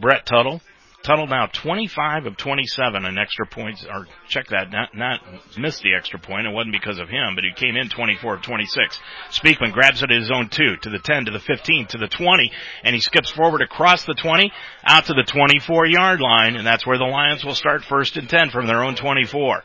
Brett 0.00 0.26
Tuttle. 0.26 0.60
Tuttle 1.04 1.26
now 1.26 1.46
25 1.52 2.24
of 2.24 2.36
27 2.38 3.04
and 3.04 3.18
extra 3.18 3.46
points, 3.46 3.84
or 3.84 4.06
check 4.26 4.48
that, 4.48 4.70
not, 4.70 4.96
not 4.96 5.20
missed 5.58 5.82
the 5.82 5.94
extra 5.94 6.18
point. 6.18 6.46
It 6.46 6.50
wasn't 6.50 6.72
because 6.72 6.98
of 6.98 7.10
him, 7.10 7.34
but 7.34 7.44
he 7.44 7.52
came 7.54 7.76
in 7.76 7.90
24 7.90 8.36
of 8.36 8.42
26. 8.42 8.98
Speakman 9.30 9.72
grabs 9.72 10.02
it 10.02 10.10
at 10.10 10.18
his 10.18 10.30
own 10.30 10.48
two, 10.48 10.76
to 10.80 10.88
the 10.88 10.98
10, 10.98 11.26
to 11.26 11.30
the 11.30 11.40
15, 11.40 11.88
to 11.88 11.98
the 11.98 12.08
20, 12.08 12.50
and 12.84 12.94
he 12.94 13.02
skips 13.02 13.30
forward 13.30 13.60
across 13.60 14.06
the 14.06 14.14
20, 14.14 14.50
out 14.84 15.04
to 15.04 15.12
the 15.12 15.30
24 15.30 15.86
yard 15.86 16.22
line, 16.22 16.56
and 16.56 16.66
that's 16.66 16.86
where 16.86 16.98
the 16.98 17.04
Lions 17.04 17.44
will 17.44 17.54
start 17.54 17.84
first 17.84 18.16
and 18.16 18.26
10 18.26 18.48
from 18.48 18.66
their 18.66 18.82
own 18.82 18.96
24. 18.96 19.62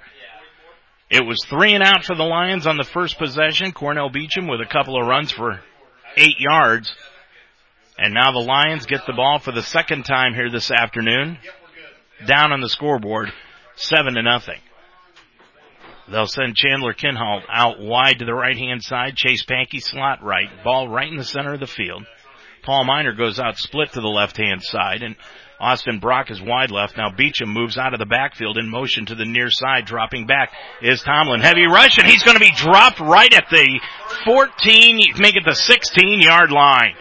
It 1.10 1.26
was 1.26 1.38
three 1.50 1.74
and 1.74 1.84
out 1.84 2.04
for 2.04 2.16
the 2.16 2.24
Lions 2.24 2.68
on 2.68 2.76
the 2.76 2.84
first 2.84 3.18
possession. 3.18 3.72
Cornell 3.72 4.10
Beecham 4.10 4.46
with 4.46 4.60
a 4.60 4.72
couple 4.72 5.02
of 5.02 5.08
runs 5.08 5.32
for 5.32 5.62
eight 6.18 6.36
yards. 6.38 6.94
And 8.02 8.14
now 8.14 8.32
the 8.32 8.39
Lions 8.39 8.86
get 8.86 9.02
the 9.06 9.14
ball 9.14 9.39
for 9.39 9.52
the 9.52 9.62
second 9.62 10.04
time 10.04 10.34
here 10.34 10.50
this 10.50 10.72
afternoon. 10.72 11.38
Down 12.26 12.54
on 12.54 12.62
the 12.62 12.70
scoreboard, 12.70 13.30
seven 13.76 14.14
to 14.14 14.24
nothing. 14.24 14.60
They'll 16.10 16.26
send 16.26 16.56
Chandler 16.56 16.93
Kinhall 16.93 17.41
out 17.50 17.82
wide 17.82 18.20
to 18.20 18.26
the 18.26 18.34
right 18.34 18.58
hand 18.58 18.82
side. 18.82 19.18
Chase 19.18 19.43
Pankey 19.45 19.82
slot 19.82 20.24
right. 20.24 20.47
Ball 20.64 20.88
right 20.88 21.10
in 21.10 21.18
the 21.18 21.26
center 21.26 21.54
of 21.54 21.60
the 21.60 21.68
field. 21.68 22.06
Paul 22.64 22.86
Miner 22.86 23.14
goes 23.14 23.38
out 23.38 23.58
split 23.58 23.91
to 23.91 24.02
the 24.02 24.08
left 24.08 24.38
hand 24.38 24.64
side 24.64 25.04
and 25.04 25.18
Austin 25.60 26.00
Brock 26.00 26.32
is 26.32 26.41
wide 26.41 26.72
left. 26.72 26.95
Now 26.95 27.12
Beecham 27.12 27.50
moves 27.50 27.78
out 27.78 27.93
of 27.93 28.00
the 28.00 28.06
backfield 28.06 28.58
in 28.58 28.70
motion 28.70 29.08
to 29.08 29.16
the 29.16 29.26
near 29.26 29.50
side. 29.50 29.86
Dropping 29.86 30.26
back 30.26 30.54
is 30.82 31.02
Tomlin. 31.02 31.41
Heavy 31.41 31.68
rush 31.68 31.97
and 31.97 32.08
he's 32.08 32.24
going 32.24 32.38
to 32.38 32.43
be 32.43 32.54
dropped 32.56 33.02
right 33.02 33.34
at 33.34 33.50
the 33.52 33.82
14, 34.24 35.00
make 35.18 35.36
it 35.36 35.43
the 35.45 35.54
16 35.54 36.22
yard 36.22 36.52
line. 36.52 36.95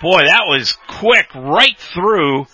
Boy, 0.00 0.22
that 0.24 0.44
was 0.46 0.76
quick 0.88 1.34
right 1.34 1.78
through. 1.78 2.46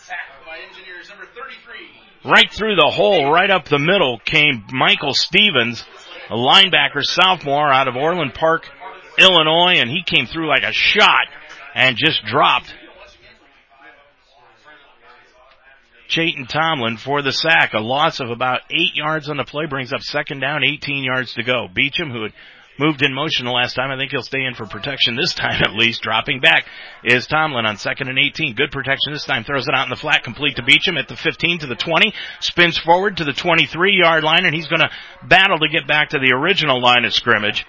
Right 2.25 2.51
through 2.51 2.75
the 2.75 2.91
hole, 2.91 3.31
right 3.31 3.51
up 3.51 3.67
the 3.67 3.79
middle 3.79 4.19
came 4.19 4.65
Michael 4.73 5.15
Stevens, 5.15 5.85
a 6.29 6.35
linebacker 6.35 7.03
sophomore 7.03 7.69
out 7.69 7.87
of 7.87 7.95
Orland 7.95 8.35
Park, 8.35 8.69
Illinois, 9.17 9.79
and 9.79 9.89
he 9.89 10.03
came 10.05 10.27
through 10.27 10.49
like 10.49 10.65
a 10.65 10.73
shot 10.73 11.29
and 11.73 11.97
just 11.97 12.25
dropped 12.25 12.75
Chayton 16.09 16.47
Tomlin 16.47 16.97
for 16.97 17.23
the 17.23 17.33
sack. 17.33 17.75
A 17.75 17.81
loss 17.81 18.19
of 18.19 18.31
about 18.31 18.63
eight 18.71 18.95
yards 18.95 19.29
on 19.29 19.37
the 19.37 19.45
play 19.45 19.67
brings 19.67 19.93
up 19.93 20.01
second 20.01 20.41
down, 20.41 20.65
18 20.65 21.05
yards 21.05 21.35
to 21.35 21.45
go. 21.45 21.69
Beecham, 21.73 22.11
who 22.11 22.25
had 22.25 22.33
moved 22.79 23.03
in 23.03 23.15
motion 23.15 23.47
the 23.47 23.53
last 23.53 23.75
time. 23.75 23.91
I 23.91 23.97
think 23.97 24.11
he'll 24.11 24.23
stay 24.23 24.45
in 24.45 24.55
for 24.55 24.67
protection 24.67 25.17
this 25.17 25.35
time 25.35 25.63
at 25.63 25.75
least. 25.75 26.03
Dropping 26.03 26.41
back 26.41 26.67
is 27.05 27.27
Tomlin 27.27 27.67
on 27.67 27.77
second 27.77 28.09
and 28.09 28.19
18. 28.19 28.55
Good 28.55 28.71
protection 28.71 29.13
this 29.13 29.25
time. 29.25 29.45
Throws 29.45 29.69
it 29.69 29.75
out 29.75 29.85
in 29.85 29.91
the 29.91 29.97
flat, 29.97 30.25
complete 30.25 30.57
to 30.57 30.63
Beecham 30.63 30.97
at 30.97 31.09
the 31.09 31.17
15 31.17 31.61
to 31.61 31.67
the 31.67 31.75
20. 31.75 32.13
Spins 32.41 32.79
forward 32.79 33.19
to 33.19 33.25
the 33.25 33.33
23 33.33 34.01
yard 34.03 34.25
line 34.25 34.45
and 34.45 34.55
he's 34.55 34.69
going 34.69 34.81
to 34.81 34.91
battle 35.27 35.59
to 35.59 35.69
get 35.69 35.87
back 35.87 36.11
to 36.11 36.19
the 36.19 36.35
original 36.35 36.81
line 36.81 37.05
of 37.05 37.13
scrimmage. 37.13 37.65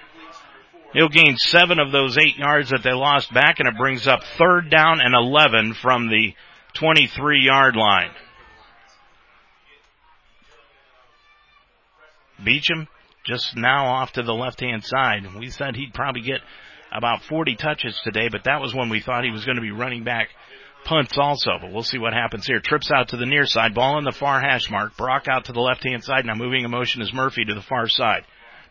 He'll 0.93 1.09
gain 1.09 1.35
seven 1.37 1.79
of 1.79 1.91
those 1.91 2.17
eight 2.17 2.37
yards 2.37 2.69
that 2.69 2.81
they 2.83 2.93
lost 2.93 3.33
back 3.33 3.59
and 3.59 3.67
it 3.67 3.77
brings 3.77 4.07
up 4.07 4.21
third 4.37 4.69
down 4.69 4.99
and 5.01 5.13
11 5.13 5.75
from 5.81 6.09
the 6.09 6.33
23 6.75 7.43
yard 7.43 7.75
line. 7.75 8.11
Beecham 12.43 12.87
just 13.28 13.55
now 13.55 13.86
off 13.86 14.13
to 14.13 14.23
the 14.23 14.34
left 14.34 14.61
hand 14.61 14.84
side. 14.84 15.23
We 15.38 15.49
said 15.49 15.75
he'd 15.75 15.93
probably 15.93 16.21
get 16.21 16.39
about 16.95 17.23
40 17.23 17.55
touches 17.57 17.99
today, 18.03 18.30
but 18.32 18.45
that 18.45 18.61
was 18.61 18.73
when 18.73 18.89
we 18.89 19.01
thought 19.01 19.25
he 19.25 19.32
was 19.32 19.45
going 19.45 19.57
to 19.57 19.61
be 19.61 19.71
running 19.71 20.03
back 20.03 20.30
punts 20.86 21.17
also, 21.17 21.51
but 21.61 21.71
we'll 21.71 21.84
see 21.84 21.97
what 21.97 22.13
happens 22.13 22.47
here. 22.47 22.61
Trips 22.61 22.89
out 22.91 23.09
to 23.09 23.17
the 23.17 23.25
near 23.25 23.45
side, 23.45 23.75
ball 23.75 23.97
in 23.97 24.05
the 24.05 24.13
far 24.13 24.39
hash 24.39 24.71
mark. 24.71 24.95
Brock 24.95 25.28
out 25.28 25.45
to 25.45 25.51
the 25.51 25.59
left 25.59 25.84
hand 25.84 26.03
side. 26.03 26.25
Now 26.25 26.36
moving 26.36 26.63
in 26.63 26.71
motion 26.71 27.01
is 27.01 27.13
Murphy 27.13 27.43
to 27.43 27.53
the 27.53 27.61
far 27.61 27.89
side. 27.89 28.23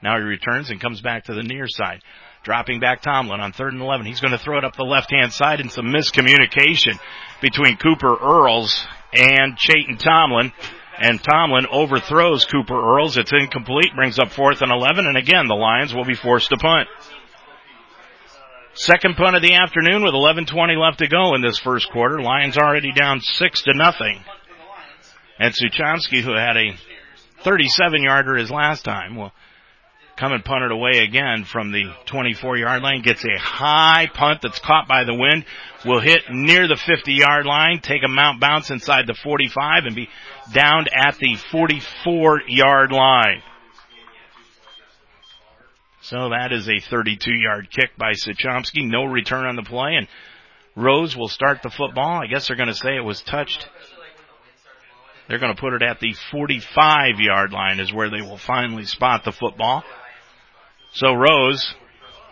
Now 0.02 0.16
he 0.16 0.22
returns 0.22 0.70
and 0.70 0.80
comes 0.80 1.00
back 1.00 1.24
to 1.24 1.34
the 1.34 1.42
near 1.42 1.66
side. 1.68 2.00
Dropping 2.42 2.80
back 2.80 3.02
Tomlin 3.02 3.40
on 3.40 3.52
third 3.52 3.72
and 3.72 3.82
11. 3.82 4.06
He's 4.06 4.20
going 4.20 4.32
to 4.32 4.38
throw 4.38 4.56
it 4.58 4.64
up 4.64 4.76
the 4.76 4.84
left 4.84 5.10
hand 5.10 5.32
side 5.32 5.60
and 5.60 5.70
some 5.70 5.86
miscommunication 5.86 6.98
between 7.42 7.76
Cooper 7.76 8.16
Earls 8.20 8.86
and 9.12 9.56
Chayton 9.56 9.98
Tomlin. 9.98 10.52
And 10.98 11.22
Tomlin 11.22 11.66
overthrows 11.70 12.46
Cooper 12.46 12.74
Earls. 12.74 13.16
It's 13.16 13.32
incomplete, 13.32 13.94
brings 13.94 14.18
up 14.18 14.32
fourth 14.32 14.62
and 14.62 14.72
11. 14.72 15.06
And 15.06 15.16
again, 15.16 15.46
the 15.46 15.54
Lions 15.54 15.94
will 15.94 16.04
be 16.04 16.14
forced 16.14 16.48
to 16.48 16.56
punt. 16.56 16.88
Second 18.74 19.16
punt 19.16 19.36
of 19.36 19.42
the 19.42 19.54
afternoon 19.54 20.02
with 20.02 20.12
11:20 20.12 20.76
left 20.76 20.98
to 20.98 21.08
go 21.08 21.34
in 21.34 21.40
this 21.40 21.58
first 21.58 21.90
quarter. 21.90 22.20
Lions 22.20 22.58
already 22.58 22.92
down 22.92 23.20
six 23.20 23.62
to 23.62 23.72
nothing. 23.74 24.22
And 25.38 25.54
Suchomsky, 25.54 26.20
who 26.20 26.34
had 26.34 26.56
a 26.56 26.76
37 27.42 28.02
yarder 28.02 28.36
his 28.36 28.50
last 28.50 28.84
time, 28.84 29.16
will 29.16 29.32
come 30.16 30.32
and 30.32 30.44
punt 30.44 30.64
it 30.64 30.72
away 30.72 30.98
again 30.98 31.44
from 31.44 31.72
the 31.72 31.84
24 32.06 32.56
yard 32.56 32.82
line. 32.82 33.02
Gets 33.02 33.24
a 33.24 33.38
high 33.38 34.08
punt 34.12 34.40
that's 34.42 34.58
caught 34.58 34.88
by 34.88 35.04
the 35.04 35.14
wind. 35.14 35.44
Will 35.84 36.00
hit 36.00 36.22
near 36.30 36.66
the 36.66 36.76
50 36.76 37.12
yard 37.12 37.46
line, 37.46 37.80
take 37.80 38.02
a 38.04 38.08
mount 38.08 38.40
bounce 38.40 38.70
inside 38.70 39.06
the 39.06 39.14
45 39.14 39.84
and 39.84 39.94
be 39.94 40.08
downed 40.52 40.88
at 40.92 41.18
the 41.18 41.36
44 41.52 42.42
yard 42.48 42.92
line. 42.92 43.42
So 46.00 46.30
that 46.30 46.52
is 46.52 46.68
a 46.68 46.80
32 46.80 47.32
yard 47.32 47.68
kick 47.70 47.96
by 47.98 48.12
Suchomsky. 48.12 48.88
No 48.88 49.04
return 49.04 49.44
on 49.44 49.56
the 49.56 49.62
play 49.62 49.96
and 49.96 50.08
Rose 50.76 51.16
will 51.16 51.28
start 51.28 51.62
the 51.62 51.70
football. 51.70 52.22
I 52.22 52.26
guess 52.26 52.48
they're 52.48 52.56
going 52.56 52.68
to 52.68 52.74
say 52.74 52.96
it 52.96 53.04
was 53.04 53.22
touched. 53.22 53.68
They're 55.28 55.38
going 55.38 55.54
to 55.54 55.60
put 55.60 55.72
it 55.72 55.82
at 55.82 55.98
the 56.00 56.14
45 56.30 57.18
yard 57.18 57.52
line 57.52 57.80
is 57.80 57.92
where 57.92 58.10
they 58.10 58.20
will 58.20 58.38
finally 58.38 58.84
spot 58.84 59.24
the 59.24 59.32
football. 59.32 59.82
So 60.96 61.12
Rose, 61.12 61.74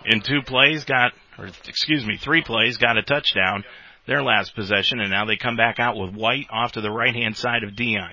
in 0.06 0.22
two 0.22 0.40
plays, 0.40 0.84
got, 0.84 1.12
or 1.38 1.48
excuse 1.68 2.06
me, 2.06 2.16
three 2.16 2.42
plays, 2.42 2.78
got 2.78 2.96
a 2.96 3.02
touchdown, 3.02 3.62
their 4.06 4.22
last 4.22 4.54
possession, 4.54 5.00
and 5.00 5.10
now 5.10 5.26
they 5.26 5.36
come 5.36 5.56
back 5.56 5.78
out 5.78 5.98
with 5.98 6.14
White 6.14 6.46
off 6.50 6.72
to 6.72 6.80
the 6.80 6.90
right 6.90 7.14
hand 7.14 7.36
side 7.36 7.62
of 7.62 7.76
Dion. 7.76 8.08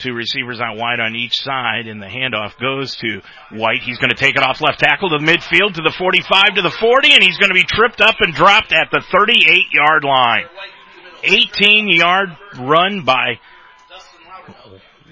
Two 0.00 0.12
receivers 0.12 0.60
out 0.60 0.76
wide 0.76 0.98
on 0.98 1.14
each 1.14 1.40
side, 1.40 1.86
and 1.86 2.02
the 2.02 2.06
handoff 2.06 2.58
goes 2.60 2.96
to 2.96 3.22
White. 3.52 3.82
He's 3.82 3.98
going 3.98 4.10
to 4.10 4.16
take 4.16 4.34
it 4.34 4.42
off 4.42 4.60
left 4.60 4.80
tackle 4.80 5.10
to 5.10 5.18
the 5.18 5.24
midfield 5.24 5.74
to 5.74 5.82
the 5.82 5.94
45 5.96 6.56
to 6.56 6.62
the 6.62 6.76
40, 6.80 7.12
and 7.12 7.22
he's 7.22 7.38
going 7.38 7.50
to 7.50 7.54
be 7.54 7.62
tripped 7.62 8.00
up 8.00 8.16
and 8.18 8.34
dropped 8.34 8.72
at 8.72 8.88
the 8.90 9.04
38 9.12 9.38
yard 9.70 10.02
line. 10.02 10.46
18 11.22 11.88
yard 11.90 12.30
run 12.58 13.04
by 13.04 13.38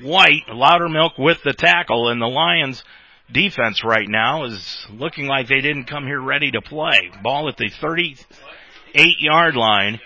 White, 0.03 0.49
Loudermilk 0.49 1.17
with 1.17 1.39
the 1.45 1.53
tackle, 1.53 2.09
and 2.09 2.21
the 2.21 2.27
Lions 2.27 2.83
defense 3.33 3.83
right 3.85 4.09
now 4.09 4.45
is 4.45 4.87
looking 4.91 5.27
like 5.27 5.49
they 5.49 5.61
didn't 5.61 5.85
come 5.85 6.05
here 6.05 6.21
ready 6.21 6.51
to 6.51 6.61
play. 6.61 7.11
Ball 7.23 7.49
at 7.49 7.57
the 7.57 7.71
38 7.81 9.07
yard 9.21 9.57
line 9.57 10.01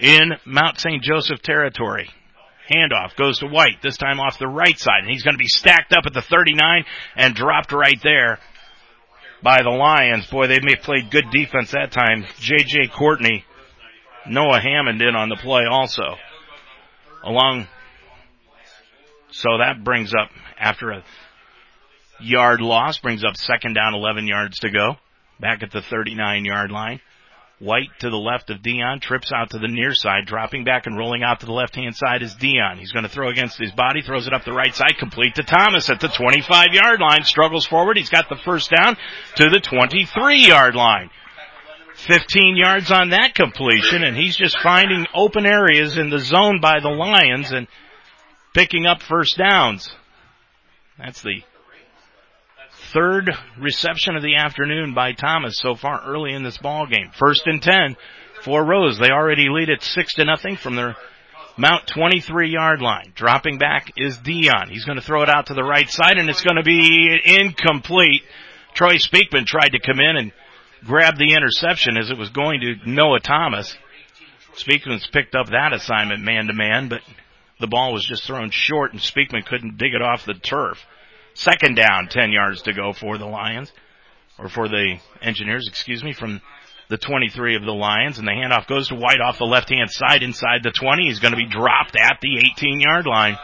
in 0.00 0.32
Mount 0.44 0.78
St. 0.78 1.02
Joseph 1.02 1.42
territory. 1.42 2.10
Handoff 2.70 3.14
goes 3.16 3.40
to 3.40 3.46
White, 3.46 3.82
this 3.82 3.98
time 3.98 4.18
off 4.20 4.38
the 4.38 4.48
right 4.48 4.78
side, 4.78 5.00
and 5.00 5.10
he's 5.10 5.22
going 5.22 5.34
to 5.34 5.38
be 5.38 5.48
stacked 5.48 5.92
up 5.92 6.06
at 6.06 6.14
the 6.14 6.22
39 6.22 6.84
and 7.14 7.34
dropped 7.34 7.72
right 7.72 8.00
there 8.02 8.38
by 9.42 9.62
the 9.62 9.70
Lions. 9.70 10.26
Boy, 10.28 10.46
they 10.46 10.60
may 10.60 10.74
played 10.76 11.10
good 11.10 11.26
defense 11.30 11.72
that 11.72 11.92
time. 11.92 12.24
J.J. 12.38 12.88
Courtney, 12.96 13.44
Noah 14.26 14.60
Hammond 14.60 15.02
in 15.02 15.14
on 15.14 15.28
the 15.28 15.36
play 15.36 15.64
also. 15.70 16.16
Along, 17.22 17.68
so 19.34 19.58
that 19.58 19.82
brings 19.82 20.12
up 20.14 20.30
after 20.58 20.92
a 20.92 21.04
yard 22.20 22.60
loss 22.60 22.98
brings 22.98 23.24
up 23.24 23.36
second 23.36 23.74
down 23.74 23.94
11 23.94 24.28
yards 24.28 24.60
to 24.60 24.70
go. 24.70 24.96
Back 25.40 25.64
at 25.64 25.72
the 25.72 25.82
39 25.82 26.44
yard 26.44 26.70
line. 26.70 27.00
White 27.58 27.88
to 28.00 28.10
the 28.10 28.16
left 28.16 28.50
of 28.50 28.62
Dion, 28.62 29.00
trips 29.00 29.32
out 29.32 29.50
to 29.50 29.58
the 29.58 29.68
near 29.68 29.94
side, 29.94 30.26
dropping 30.26 30.64
back 30.64 30.86
and 30.86 30.98
rolling 30.98 31.22
out 31.22 31.40
to 31.40 31.46
the 31.46 31.52
left 31.52 31.76
hand 31.76 31.96
side 31.96 32.22
is 32.22 32.34
Dion. 32.34 32.78
He's 32.78 32.92
going 32.92 33.04
to 33.04 33.08
throw 33.08 33.30
against 33.30 33.58
his 33.58 33.72
body, 33.72 34.02
throws 34.02 34.26
it 34.26 34.32
up 34.32 34.44
the 34.44 34.52
right 34.52 34.74
side, 34.74 34.98
complete 34.98 35.36
to 35.36 35.42
Thomas 35.42 35.88
at 35.88 36.00
the 36.00 36.08
25 36.08 36.66
yard 36.72 37.00
line, 37.00 37.24
struggles 37.24 37.66
forward. 37.66 37.96
He's 37.96 38.10
got 38.10 38.28
the 38.28 38.38
first 38.44 38.70
down 38.70 38.96
to 39.36 39.50
the 39.50 39.60
23 39.60 40.46
yard 40.46 40.74
line. 40.74 41.10
15 42.06 42.56
yards 42.56 42.90
on 42.90 43.10
that 43.10 43.34
completion 43.34 44.02
and 44.02 44.16
he's 44.16 44.36
just 44.36 44.58
finding 44.58 45.06
open 45.14 45.46
areas 45.46 45.96
in 45.96 46.10
the 46.10 46.18
zone 46.18 46.60
by 46.60 46.80
the 46.80 46.88
Lions 46.88 47.52
and 47.52 47.68
picking 48.54 48.86
up 48.86 49.02
first 49.02 49.36
downs. 49.36 49.90
That's 50.98 51.20
the 51.22 51.42
third 52.92 53.30
reception 53.60 54.16
of 54.16 54.22
the 54.22 54.36
afternoon 54.36 54.94
by 54.94 55.12
Thomas 55.12 55.58
so 55.58 55.74
far 55.74 56.00
early 56.06 56.32
in 56.32 56.44
this 56.44 56.56
ball 56.58 56.86
game. 56.86 57.10
First 57.18 57.42
and 57.46 57.60
10 57.60 57.96
for 58.42 58.64
Rose. 58.64 58.98
They 58.98 59.10
already 59.10 59.48
lead 59.50 59.70
at 59.70 59.82
6 59.82 60.14
to 60.14 60.24
nothing 60.24 60.56
from 60.56 60.76
their 60.76 60.96
Mount 61.56 61.86
23 61.88 62.50
yard 62.50 62.80
line. 62.80 63.12
Dropping 63.14 63.58
back 63.58 63.92
is 63.96 64.18
Dion. 64.18 64.68
He's 64.70 64.84
going 64.84 64.98
to 64.98 65.04
throw 65.04 65.22
it 65.22 65.28
out 65.28 65.46
to 65.46 65.54
the 65.54 65.62
right 65.62 65.88
side 65.88 66.18
and 66.18 66.28
it's 66.28 66.42
going 66.42 66.56
to 66.56 66.64
be 66.64 67.20
incomplete. 67.24 68.22
Troy 68.74 68.94
Speakman 68.94 69.46
tried 69.46 69.70
to 69.70 69.80
come 69.80 70.00
in 70.00 70.16
and 70.16 70.32
grab 70.84 71.16
the 71.16 71.32
interception 71.34 71.96
as 71.96 72.10
it 72.10 72.18
was 72.18 72.30
going 72.30 72.60
to 72.60 72.90
Noah 72.90 73.20
Thomas. 73.20 73.76
Speakman's 74.56 75.06
picked 75.12 75.34
up 75.34 75.46
that 75.46 75.72
assignment 75.72 76.22
man 76.22 76.46
to 76.46 76.52
man, 76.52 76.88
but 76.88 77.00
the 77.64 77.68
ball 77.68 77.94
was 77.94 78.04
just 78.04 78.26
thrown 78.26 78.50
short 78.50 78.92
and 78.92 79.00
Speakman 79.00 79.46
couldn't 79.46 79.78
dig 79.78 79.94
it 79.94 80.02
off 80.02 80.26
the 80.26 80.34
turf. 80.34 80.84
Second 81.32 81.76
down, 81.76 82.08
10 82.10 82.30
yards 82.30 82.60
to 82.62 82.74
go 82.74 82.92
for 82.92 83.16
the 83.16 83.24
Lions, 83.24 83.72
or 84.38 84.50
for 84.50 84.68
the 84.68 84.98
Engineers, 85.22 85.66
excuse 85.66 86.04
me, 86.04 86.12
from 86.12 86.42
the 86.90 86.98
23 86.98 87.56
of 87.56 87.62
the 87.62 87.72
Lions, 87.72 88.18
and 88.18 88.28
the 88.28 88.32
handoff 88.32 88.66
goes 88.66 88.88
to 88.88 88.96
White 88.96 89.22
off 89.22 89.38
the 89.38 89.46
left 89.46 89.70
hand 89.70 89.90
side 89.90 90.22
inside 90.22 90.62
the 90.62 90.72
20. 90.72 91.06
He's 91.06 91.20
going 91.20 91.32
to 91.32 91.38
be 91.38 91.48
dropped 91.48 91.96
at 91.96 92.18
the 92.20 92.36
18 92.54 92.80
yard 92.80 93.06
line. 93.06 93.38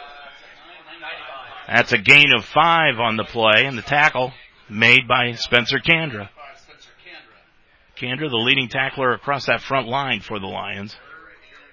That's 1.67 1.93
a 1.93 1.99
gain 1.99 2.33
of 2.37 2.45
five 2.45 3.01
on 3.01 3.17
the 3.17 3.25
play, 3.25 3.65
and 3.65 3.79
the 3.79 3.83
tackle 3.83 4.35
made 4.69 5.09
by 5.09 5.33
Spencer 5.33 5.79
Kandra. 5.79 6.29
Kandra, 7.97 8.29
the 8.29 8.37
leading 8.37 8.69
tackler 8.69 9.15
across 9.15 9.47
that 9.47 9.63
front 9.63 9.89
line 9.89 10.21
for 10.21 10.39
the 10.39 10.47
Lions, 10.47 10.95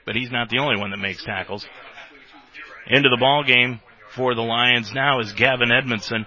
but 0.06 0.16
he's 0.16 0.32
not 0.32 0.48
the 0.50 0.60
only 0.60 0.80
one 0.80 0.92
that 0.92 0.98
makes 0.98 1.26
tackles 1.26 1.68
into 2.90 3.10
the 3.10 3.18
ball 3.20 3.44
game 3.44 3.80
for 4.16 4.36
the 4.36 4.42
Lions 4.42 4.92
now 4.94 5.20
is 5.20 5.34
Gavin 5.34 5.72
Edmondson. 5.72 6.26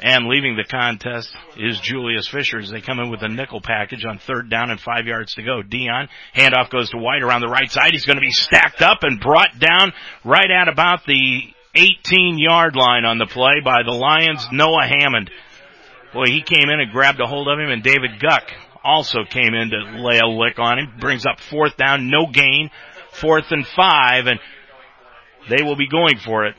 And 0.00 0.28
leaving 0.28 0.56
the 0.56 0.62
contest 0.62 1.28
is 1.56 1.80
Julius 1.80 2.28
Fisher 2.28 2.58
as 2.58 2.70
they 2.70 2.80
come 2.80 3.00
in 3.00 3.10
with 3.10 3.22
a 3.22 3.28
nickel 3.28 3.60
package 3.60 4.04
on 4.04 4.20
third 4.20 4.48
down 4.48 4.70
and 4.70 4.80
five 4.80 5.06
yards 5.06 5.34
to 5.34 5.42
go. 5.42 5.60
Dion, 5.60 6.08
handoff 6.36 6.70
goes 6.70 6.90
to 6.90 6.98
White 6.98 7.22
around 7.22 7.40
the 7.40 7.48
right 7.48 7.68
side. 7.68 7.90
He's 7.90 8.06
going 8.06 8.16
to 8.16 8.20
be 8.20 8.30
stacked 8.30 8.80
up 8.80 8.98
and 9.02 9.20
brought 9.20 9.58
down 9.58 9.92
right 10.24 10.50
at 10.50 10.68
about 10.68 11.04
the 11.04 11.40
18 11.74 12.38
yard 12.38 12.76
line 12.76 13.04
on 13.04 13.18
the 13.18 13.26
play 13.26 13.60
by 13.64 13.82
the 13.84 13.92
Lions, 13.92 14.46
Noah 14.52 14.86
Hammond. 14.86 15.32
Boy, 16.12 16.26
he 16.26 16.42
came 16.42 16.70
in 16.70 16.78
and 16.78 16.92
grabbed 16.92 17.20
a 17.20 17.26
hold 17.26 17.48
of 17.48 17.58
him 17.58 17.68
and 17.68 17.82
David 17.82 18.20
Guck 18.20 18.44
also 18.84 19.24
came 19.28 19.52
in 19.52 19.70
to 19.70 20.00
lay 20.00 20.18
a 20.18 20.28
lick 20.28 20.60
on 20.60 20.78
him. 20.78 20.92
Brings 21.00 21.26
up 21.26 21.40
fourth 21.40 21.76
down, 21.76 22.08
no 22.08 22.26
gain, 22.32 22.70
fourth 23.12 23.46
and 23.50 23.66
five, 23.66 24.26
and 24.26 24.38
they 25.48 25.62
will 25.62 25.76
be 25.76 25.88
going 25.88 26.18
for 26.18 26.46
it. 26.46 26.54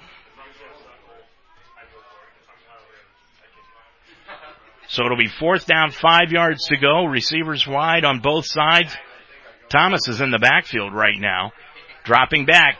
So 4.89 5.05
it'll 5.05 5.17
be 5.17 5.29
fourth 5.39 5.67
down, 5.67 5.91
five 5.91 6.31
yards 6.31 6.65
to 6.67 6.77
go. 6.77 7.05
Receivers 7.05 7.67
wide 7.67 8.05
on 8.05 8.21
both 8.21 8.45
sides. 8.47 8.95
Thomas 9.69 10.07
is 10.07 10.19
in 10.19 10.31
the 10.31 10.39
backfield 10.39 10.93
right 10.93 11.17
now. 11.17 11.51
Dropping 12.05 12.45
back 12.45 12.77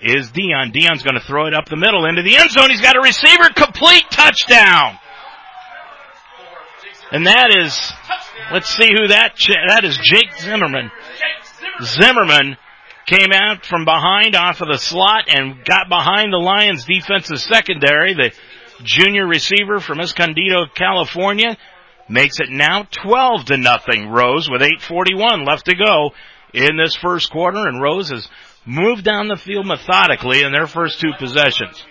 is 0.00 0.30
Dion. 0.30 0.70
Dion's 0.70 1.02
going 1.02 1.16
to 1.18 1.26
throw 1.26 1.46
it 1.46 1.54
up 1.54 1.66
the 1.66 1.76
middle 1.76 2.06
into 2.06 2.22
the 2.22 2.36
end 2.36 2.50
zone. 2.50 2.70
He's 2.70 2.80
got 2.80 2.96
a 2.96 3.00
receiver, 3.00 3.48
complete 3.56 4.04
touchdown. 4.10 4.98
And 7.10 7.26
that 7.26 7.56
is, 7.56 7.92
let's 8.52 8.68
see 8.68 8.88
who 8.88 9.08
that, 9.08 9.34
that 9.68 9.84
is 9.84 9.98
Jake 10.00 10.32
Zimmerman. 10.38 10.90
Zimmerman 11.82 12.56
came 13.08 13.32
out 13.32 13.64
from 13.64 13.86
behind 13.86 14.36
off 14.36 14.60
of 14.60 14.68
the 14.68 14.76
slot 14.76 15.24
and 15.28 15.64
got 15.64 15.88
behind 15.88 16.30
the 16.30 16.38
Lions 16.38 16.84
defensive 16.84 17.40
secondary. 17.40 18.12
The 18.12 18.32
junior 18.82 19.26
receiver 19.26 19.80
from 19.80 20.00
Escondido, 20.00 20.66
California 20.74 21.56
makes 22.08 22.38
it 22.38 22.50
now 22.50 22.86
12 22.90 23.46
to 23.46 23.56
nothing. 23.56 24.08
Rose 24.10 24.48
with 24.50 24.62
841 24.62 25.46
left 25.46 25.66
to 25.66 25.74
go 25.74 26.10
in 26.52 26.76
this 26.76 26.96
first 26.96 27.30
quarter 27.30 27.66
and 27.66 27.80
Rose 27.80 28.10
has 28.10 28.28
moved 28.66 29.04
down 29.04 29.28
the 29.28 29.36
field 29.36 29.66
methodically 29.66 30.42
in 30.42 30.52
their 30.52 30.66
first 30.66 31.00
two 31.00 31.12
possessions. 31.18 31.82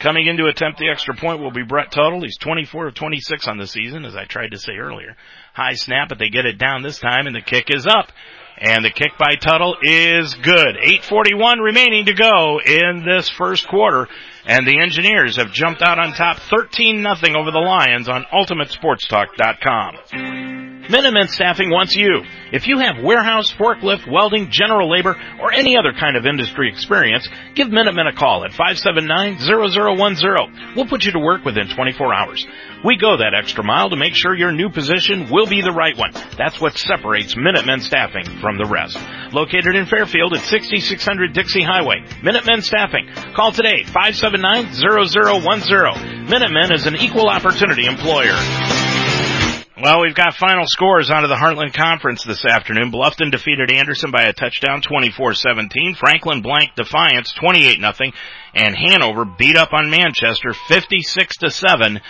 Coming 0.00 0.26
in 0.26 0.36
to 0.36 0.46
attempt 0.46 0.78
the 0.78 0.90
extra 0.90 1.14
point 1.14 1.40
will 1.40 1.50
be 1.50 1.64
Brett 1.64 1.90
Tuttle. 1.90 2.22
He's 2.22 2.38
24 2.38 2.88
of 2.88 2.94
26 2.94 3.48
on 3.48 3.58
the 3.58 3.66
season, 3.66 4.04
as 4.04 4.14
I 4.14 4.26
tried 4.26 4.52
to 4.52 4.58
say 4.58 4.74
earlier. 4.74 5.16
High 5.54 5.74
snap, 5.74 6.08
but 6.08 6.18
they 6.18 6.28
get 6.28 6.46
it 6.46 6.56
down 6.56 6.82
this 6.82 7.00
time, 7.00 7.26
and 7.26 7.34
the 7.34 7.40
kick 7.40 7.66
is 7.68 7.84
up 7.84 8.12
And 8.60 8.84
the 8.84 8.90
kick 8.90 9.12
by 9.18 9.36
Tuttle 9.36 9.76
is 9.82 10.34
good. 10.34 10.76
841 10.76 11.60
remaining 11.60 12.06
to 12.06 12.12
go 12.12 12.60
in 12.64 13.04
this 13.06 13.28
first 13.28 13.68
quarter. 13.68 14.08
And 14.44 14.66
the 14.66 14.80
Engineers 14.80 15.36
have 15.36 15.52
jumped 15.52 15.80
out 15.82 16.00
on 16.00 16.12
top 16.12 16.38
13 16.38 17.00
nothing 17.02 17.36
over 17.36 17.50
the 17.52 17.58
Lions 17.58 18.08
on 18.08 18.24
UltimateSportsTalk.com. 18.32 20.88
Minutemen 20.90 21.28
Staffing 21.28 21.70
wants 21.70 21.94
you. 21.94 22.22
If 22.50 22.66
you 22.66 22.78
have 22.78 23.02
warehouse, 23.02 23.52
forklift, 23.52 24.10
welding, 24.10 24.48
general 24.50 24.90
labor, 24.90 25.14
or 25.40 25.52
any 25.52 25.76
other 25.76 25.92
kind 25.92 26.16
of 26.16 26.24
industry 26.24 26.70
experience, 26.70 27.28
give 27.54 27.68
Minutemen 27.70 28.06
a 28.06 28.14
call 28.14 28.42
at 28.44 28.52
579-0010. 28.52 30.74
We'll 30.74 30.86
put 30.86 31.04
you 31.04 31.12
to 31.12 31.18
work 31.18 31.44
within 31.44 31.68
24 31.68 32.14
hours. 32.14 32.46
We 32.84 32.96
go 32.96 33.18
that 33.18 33.34
extra 33.36 33.62
mile 33.64 33.90
to 33.90 33.96
make 33.96 34.14
sure 34.14 34.34
your 34.34 34.52
new 34.52 34.70
position 34.70 35.28
will 35.30 35.46
be 35.46 35.60
the 35.60 35.72
right 35.72 35.94
one. 35.96 36.12
That's 36.36 36.60
what 36.60 36.78
separates 36.78 37.36
Minutemen 37.36 37.80
Staffing 37.80 38.24
from 38.40 38.56
the 38.56 38.66
rest. 38.66 38.96
Located 39.32 39.74
in 39.74 39.86
Fairfield 39.86 40.32
at 40.34 40.42
6600 40.42 41.32
Dixie 41.34 41.62
Highway. 41.62 42.04
Minutemen 42.22 42.62
Staffing. 42.62 43.08
Call 43.34 43.50
today, 43.52 43.82
579-0010. 43.84 46.28
Minutemen 46.30 46.72
is 46.72 46.86
an 46.86 46.96
equal 46.96 47.28
opportunity 47.28 47.84
employer. 47.86 48.97
Well, 49.80 50.00
we've 50.00 50.14
got 50.14 50.34
final 50.34 50.64
scores 50.66 51.08
out 51.08 51.22
of 51.22 51.30
the 51.30 51.36
Heartland 51.36 51.72
Conference 51.72 52.24
this 52.24 52.44
afternoon. 52.44 52.90
Bluffton 52.90 53.30
defeated 53.30 53.70
Anderson 53.70 54.10
by 54.10 54.24
a 54.24 54.32
touchdown, 54.32 54.82
24-17. 54.82 55.96
Franklin 55.96 56.42
blank 56.42 56.74
Defiance, 56.74 57.32
28-0. 57.40 58.12
And 58.54 58.74
Hanover 58.74 59.24
beat 59.24 59.56
up 59.56 59.72
on 59.72 59.88
Manchester, 59.88 60.50
56-7. 60.68 62.00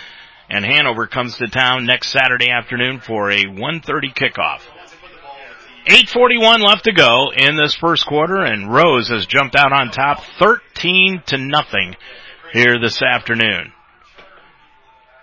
And 0.49 0.65
Hanover 0.65 1.05
comes 1.05 1.37
to 1.37 1.47
town 1.47 1.85
next 1.85 2.11
Saturday 2.11 2.49
afternoon 2.49 3.01
for 3.01 3.29
a 3.29 3.43
1.30 3.43 4.15
kickoff. 4.15 4.61
8.41 5.87 6.65
left 6.65 6.85
to 6.85 6.91
go 6.91 7.31
in 7.37 7.55
this 7.55 7.75
first 7.75 8.07
quarter, 8.07 8.41
and 8.41 8.73
Rose 8.73 9.09
has 9.09 9.27
jumped 9.27 9.55
out 9.55 9.71
on 9.71 9.91
top 9.91 10.23
13 10.39 11.21
to 11.27 11.37
nothing 11.37 11.95
here 12.51 12.79
this 12.81 13.03
afternoon. 13.03 13.73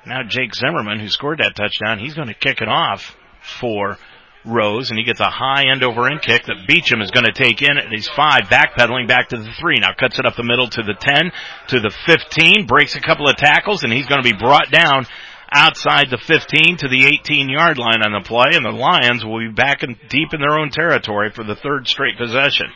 Now 0.06 0.22
Jake 0.22 0.54
Zimmerman, 0.54 1.00
who 1.00 1.08
scored 1.08 1.40
that 1.40 1.56
touchdown, 1.56 1.98
he's 1.98 2.14
going 2.14 2.28
to 2.28 2.34
kick 2.34 2.60
it 2.60 2.68
off 2.68 3.16
for 3.60 3.98
Rose, 4.44 4.90
and 4.90 4.98
he 4.98 5.04
gets 5.04 5.18
a 5.18 5.28
high 5.28 5.64
end 5.72 5.82
over 5.82 6.08
end 6.08 6.22
kick 6.22 6.46
that 6.46 6.68
Beecham 6.68 7.02
is 7.02 7.10
going 7.10 7.26
to 7.26 7.32
take 7.32 7.60
in 7.60 7.76
at 7.76 7.90
his 7.90 8.08
five, 8.08 8.42
backpedaling 8.42 9.08
back 9.08 9.30
to 9.30 9.36
the 9.36 9.50
three. 9.58 9.78
Now 9.80 9.90
cuts 9.98 10.20
it 10.20 10.24
up 10.24 10.36
the 10.36 10.44
middle 10.44 10.68
to 10.68 10.82
the 10.82 10.94
10, 10.94 11.32
to 11.68 11.80
the 11.80 11.92
15, 12.06 12.66
breaks 12.66 12.94
a 12.94 13.00
couple 13.00 13.28
of 13.28 13.34
tackles, 13.36 13.82
and 13.82 13.92
he's 13.92 14.06
going 14.06 14.22
to 14.22 14.30
be 14.30 14.38
brought 14.38 14.70
down 14.70 15.06
outside 15.50 16.06
the 16.10 16.18
15 16.18 16.76
to 16.78 16.88
the 16.88 17.06
18 17.06 17.48
yard 17.48 17.78
line 17.78 18.02
on 18.06 18.12
the 18.12 18.26
play, 18.26 18.54
and 18.54 18.64
the 18.64 18.70
Lions 18.70 19.24
will 19.24 19.40
be 19.40 19.52
back 19.52 19.82
in, 19.82 19.98
deep 20.08 20.32
in 20.32 20.38
their 20.38 20.58
own 20.58 20.70
territory 20.70 21.32
for 21.34 21.42
the 21.42 21.56
third 21.56 21.88
straight 21.88 22.16
possession. 22.16 22.66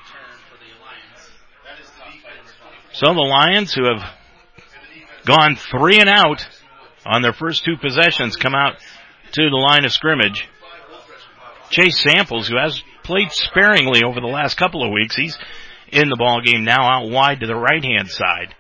So 2.93 3.15
the 3.15 3.21
Lions, 3.21 3.73
who 3.73 3.85
have 3.85 4.03
gone 5.25 5.55
three 5.55 6.01
and 6.01 6.09
out 6.09 6.45
on 7.07 7.23
their 7.23 7.33
first 7.33 7.65
two 7.65 7.77
possessions 7.77 8.37
come 8.37 8.55
out 8.55 8.77
to 9.33 9.51
the 9.51 9.57
line 9.57 9.85
of 9.85 9.93
scrimmage. 9.93 10.49
Chase 11.71 12.01
Samples, 12.01 12.49
who 12.49 12.57
has 12.57 12.83
played 13.05 13.31
sparingly 13.31 14.03
over 14.05 14.21
the 14.21 14.27
last 14.27 14.57
couple 14.57 14.85
of 14.85 14.93
weeks, 14.93 15.15
he's 15.15 15.39
in 15.89 16.09
the 16.09 16.17
ball 16.17 16.41
game 16.41 16.65
now 16.65 16.83
out 16.83 17.11
wide 17.11 17.41
to 17.41 17.47
the 17.47 17.55
right 17.55 17.85
hand 17.85 18.09
side. 18.09 18.55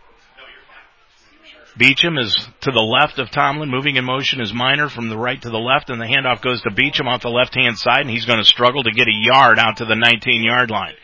Beecham 1.76 2.18
is 2.18 2.36
to 2.62 2.72
the 2.72 2.80
left 2.80 3.18
of 3.18 3.30
Tomlin. 3.30 3.70
Moving 3.70 3.96
in 3.96 4.04
motion 4.04 4.40
is 4.40 4.52
Miner 4.52 4.88
from 4.88 5.08
the 5.08 5.16
right 5.16 5.40
to 5.40 5.50
the 5.50 5.58
left, 5.58 5.88
and 5.88 6.00
the 6.00 6.04
handoff 6.04 6.42
goes 6.42 6.60
to 6.62 6.70
Beecham 6.70 7.08
off 7.08 7.22
the 7.22 7.28
left 7.28 7.54
hand 7.54 7.78
side, 7.78 8.02
and 8.02 8.10
he's 8.10 8.26
going 8.26 8.38
to 8.38 8.44
struggle 8.44 8.82
to 8.82 8.90
get 8.90 9.08
a 9.08 9.12
yard 9.12 9.58
out 9.58 9.78
to 9.78 9.84
the 9.84 9.94
19 9.94 10.42
yard 10.42 10.70
line. 10.70 10.94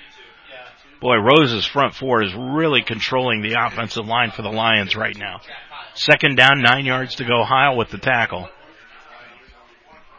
Boy, 1.01 1.17
Rose's 1.17 1.67
front 1.67 1.95
four 1.95 2.23
is 2.23 2.35
really 2.35 2.83
controlling 2.83 3.43
the 3.43 3.57
offensive 3.59 4.07
line 4.07 4.33
for 4.33 4.43
the 4.43 4.51
Lions 4.51 4.97
right 4.97 5.17
now. 5.17 5.41
Second 5.97 6.37
down, 6.37 6.61
nine 6.61 6.85
yards 6.85 7.17
to 7.17 7.25
go. 7.25 7.43
Heil 7.43 7.77
with 7.77 7.91
the 7.91 7.99
tackle. 7.99 8.49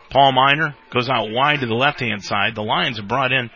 Paul 0.09 0.31
Miner 0.31 0.75
goes 0.91 1.07
out 1.07 1.29
wide 1.29 1.59
to 1.59 1.67
the 1.67 1.75
left 1.75 1.99
hand 1.99 2.23
side. 2.23 2.55
The 2.55 2.63
Lions 2.63 2.97
have 2.97 3.07
brought 3.07 3.31
in 3.31 3.51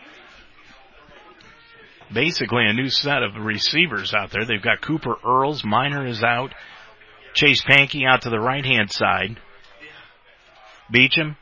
basically 2.12 2.64
a 2.66 2.72
new 2.72 2.88
set 2.88 3.24
of 3.24 3.34
receivers 3.36 4.14
out 4.14 4.30
there. 4.30 4.44
They've 4.44 4.62
got 4.62 4.80
Cooper 4.80 5.16
Earls. 5.26 5.64
Miner 5.64 6.06
is 6.06 6.22
out. 6.22 6.54
Chase 7.34 7.64
Pankey 7.64 8.06
out 8.06 8.22
to 8.22 8.30
the 8.30 8.38
right 8.38 8.64
hand 8.64 8.92
side. 8.92 9.38
Beecham 10.90 11.36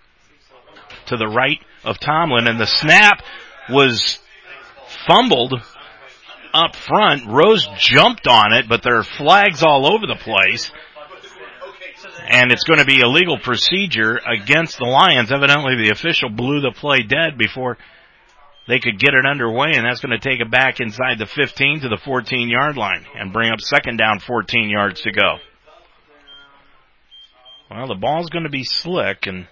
to 1.06 1.16
the 1.16 1.26
right 1.28 1.58
of 1.84 1.98
Tomlin 1.98 2.46
and 2.46 2.58
the 2.58 2.66
snap 2.66 3.22
was 3.68 4.18
fumbled 5.06 5.54
up 6.52 6.76
front. 6.76 7.26
Rose 7.26 7.66
jumped 7.78 8.26
on 8.26 8.52
it, 8.52 8.68
but 8.68 8.82
there 8.82 8.98
are 8.98 9.04
flags 9.04 9.62
all 9.62 9.86
over 9.86 10.06
the 10.06 10.18
place. 10.18 10.70
And 12.28 12.52
it's 12.52 12.64
going 12.64 12.78
to 12.78 12.84
be 12.84 13.00
a 13.00 13.08
legal 13.08 13.38
procedure 13.38 14.18
against 14.24 14.78
the 14.78 14.84
Lions. 14.84 15.32
Evidently 15.32 15.76
the 15.76 15.90
official 15.90 16.30
blew 16.30 16.60
the 16.60 16.72
play 16.72 17.02
dead 17.02 17.36
before 17.36 17.76
they 18.68 18.78
could 18.78 18.98
get 19.00 19.14
it 19.14 19.26
underway 19.26 19.72
and 19.74 19.84
that's 19.84 20.00
going 20.00 20.16
to 20.16 20.18
take 20.18 20.40
it 20.40 20.48
back 20.48 20.78
inside 20.78 21.18
the 21.18 21.26
15 21.26 21.80
to 21.80 21.88
the 21.88 21.98
14 22.04 22.48
yard 22.48 22.76
line 22.76 23.04
and 23.16 23.32
bring 23.32 23.50
up 23.50 23.60
second 23.60 23.96
down 23.96 24.20
14 24.20 24.70
yards 24.70 25.00
to 25.00 25.10
go. 25.10 25.38
Well, 27.68 27.88
the 27.88 27.96
ball's 27.96 28.30
going 28.30 28.44
to 28.44 28.50
be 28.50 28.62
slick 28.62 29.26
and 29.26 29.48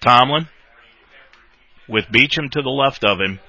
Tomlin 0.00 0.48
with 1.88 2.04
Beecham 2.12 2.50
to 2.50 2.62
the 2.62 2.70
left 2.70 3.04
of 3.04 3.18
him 3.18 3.40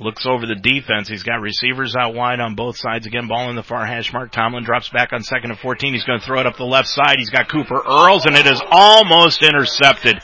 Looks 0.00 0.26
over 0.26 0.46
the 0.46 0.54
defense. 0.54 1.08
He's 1.08 1.24
got 1.24 1.40
receivers 1.40 1.96
out 1.98 2.14
wide 2.14 2.38
on 2.38 2.54
both 2.54 2.76
sides. 2.76 3.06
Again, 3.06 3.26
ball 3.26 3.50
in 3.50 3.56
the 3.56 3.64
far 3.64 3.84
hash 3.84 4.12
mark. 4.12 4.30
Tomlin 4.30 4.62
drops 4.62 4.88
back 4.90 5.12
on 5.12 5.24
second 5.24 5.50
and 5.50 5.58
14. 5.58 5.92
He's 5.92 6.04
going 6.04 6.20
to 6.20 6.24
throw 6.24 6.38
it 6.38 6.46
up 6.46 6.56
the 6.56 6.64
left 6.64 6.88
side. 6.88 7.16
He's 7.18 7.30
got 7.30 7.50
Cooper 7.50 7.82
Earls 7.84 8.24
and 8.24 8.36
it 8.36 8.46
is 8.46 8.62
almost 8.70 9.42
intercepted. 9.42 10.20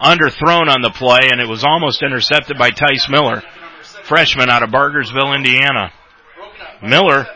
Underthrown 0.00 0.68
on 0.68 0.82
the 0.82 0.92
play 0.94 1.30
and 1.32 1.40
it 1.40 1.48
was 1.48 1.64
almost 1.64 2.02
intercepted 2.02 2.56
by 2.58 2.70
Tice 2.70 3.08
Miller. 3.08 3.42
Freshman 4.04 4.48
out 4.48 4.62
of 4.62 4.70
Bargersville, 4.70 5.34
Indiana. 5.34 5.90
Miller. 6.80 7.26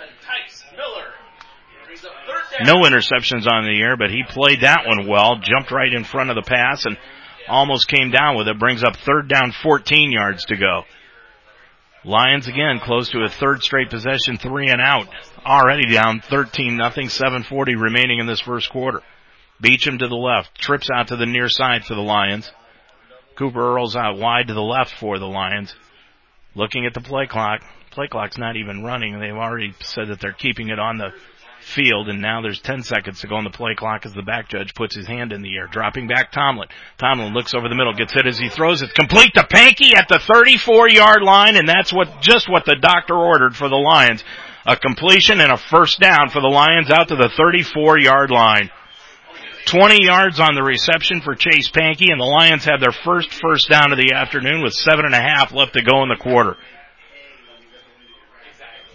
No 2.63 2.83
interceptions 2.89 3.47
on 3.51 3.65
the 3.65 3.75
year, 3.75 3.97
but 3.97 4.11
he 4.11 4.23
played 4.29 4.61
that 4.61 4.87
one 4.87 5.07
well. 5.09 5.37
Jumped 5.43 5.73
right 5.73 5.93
in 5.93 6.05
front 6.05 6.31
of 6.31 6.37
the 6.37 6.43
pass 6.43 6.87
and 6.87 6.97
almost 7.49 7.89
came 7.89 8.13
down 8.13 8.37
with 8.37 8.47
it. 8.47 8.59
Brings 8.59 8.85
up 8.85 8.97
third 8.97 9.29
down 9.29 9.53
14 9.63 10.13
yards 10.13 10.45
to 10.47 10.57
go. 10.57 10.85
Lions 12.07 12.47
again 12.47 12.79
close 12.81 13.11
to 13.11 13.25
a 13.25 13.29
third 13.29 13.65
straight 13.65 13.91
possession, 13.91 14.39
three 14.39 14.69
and 14.69 14.81
out. 14.81 15.09
Already 15.45 15.93
down 15.93 16.21
13 16.21 16.77
nothing, 16.77 17.09
740 17.09 17.75
remaining 17.75 18.21
in 18.21 18.27
this 18.27 18.41
first 18.41 18.71
quarter. 18.71 19.03
Beecham 19.61 19.99
to 19.99 20.07
the 20.07 20.15
left, 20.15 20.57
trips 20.57 20.89
out 20.95 21.09
to 21.09 21.17
the 21.17 21.27
near 21.27 21.49
side 21.49 21.85
for 21.85 21.95
the 21.95 22.01
Lions. 22.01 22.49
Cooper 23.37 23.75
Earls 23.75 23.97
out 23.97 24.19
wide 24.19 24.47
to 24.47 24.55
the 24.55 24.63
left 24.63 24.93
for 25.01 25.19
the 25.19 25.27
Lions. 25.27 25.75
Looking 26.55 26.87
at 26.87 26.95
the 26.95 27.01
play 27.01 27.27
clock. 27.27 27.63
Play 27.91 28.07
clock's 28.07 28.39
not 28.39 28.57
even 28.57 28.85
running. 28.85 29.19
They've 29.19 29.33
already 29.33 29.75
said 29.81 30.09
that 30.09 30.21
they're 30.21 30.33
keeping 30.33 30.69
it 30.69 30.79
on 30.79 30.99
the 30.99 31.11
field, 31.67 32.09
and 32.09 32.23
now 32.23 32.41
there's 32.41 32.61
10 32.61 32.83
seconds 32.83 33.21
to 33.21 33.27
go 33.27 33.35
on 33.35 33.45
the 33.45 33.51
play 33.51 33.75
clock 33.75 34.07
as 34.07 34.13
the 34.13 34.23
back 34.23 34.49
judge 34.49 34.75
puts 34.75 34.95
his 34.95 35.07
hand 35.07 35.33
in 35.33 35.43
the 35.43 35.57
air. 35.57 35.67
Dropping 35.67 36.07
back 36.07 36.31
Tomlin. 36.33 36.69
Tomlin 36.99 37.35
looks 37.35 37.55
over 37.55 37.69
the 37.69 37.75
middle, 37.75 37.93
gets 37.93 38.13
hit 38.13 38.27
as 38.27 38.39
he 38.39 38.49
throws. 38.49 38.83
it, 38.83 38.95
complete 38.95 39.35
to 39.35 39.43
Pankey 39.43 39.97
at 39.97 40.09
the 40.09 40.21
34 40.33 40.89
yard 40.89 41.23
line, 41.23 41.57
and 41.57 41.69
that's 41.69 41.93
what, 41.93 42.21
just 42.21 42.49
what 42.49 42.65
the 42.65 42.77
doctor 42.81 43.15
ordered 43.15 43.57
for 43.57 43.69
the 43.69 43.77
Lions. 43.77 44.23
A 44.65 44.77
completion 44.77 45.41
and 45.41 45.53
a 45.53 45.57
first 45.57 46.01
down 46.01 46.31
for 46.31 46.41
the 46.41 46.49
Lions 46.49 46.91
out 46.91 47.09
to 47.09 47.17
the 47.17 47.31
34 47.37 48.01
yard 48.01 48.31
line. 48.31 48.71
20 49.67 50.05
yards 50.05 50.39
on 50.39 50.55
the 50.55 50.63
reception 50.63 51.21
for 51.21 51.35
Chase 51.35 51.71
Pankey, 51.71 52.11
and 52.11 52.21
the 52.21 52.25
Lions 52.25 52.65
have 52.65 52.81
their 52.81 52.95
first 53.05 53.33
first 53.35 53.69
down 53.69 53.91
of 53.91 53.99
the 53.99 54.15
afternoon 54.15 54.63
with 54.63 54.73
seven 54.73 55.05
and 55.05 55.15
a 55.15 55.21
half 55.21 55.53
left 55.53 55.75
to 55.75 55.83
go 55.83 56.03
in 56.05 56.09
the 56.09 56.17
quarter. 56.17 56.57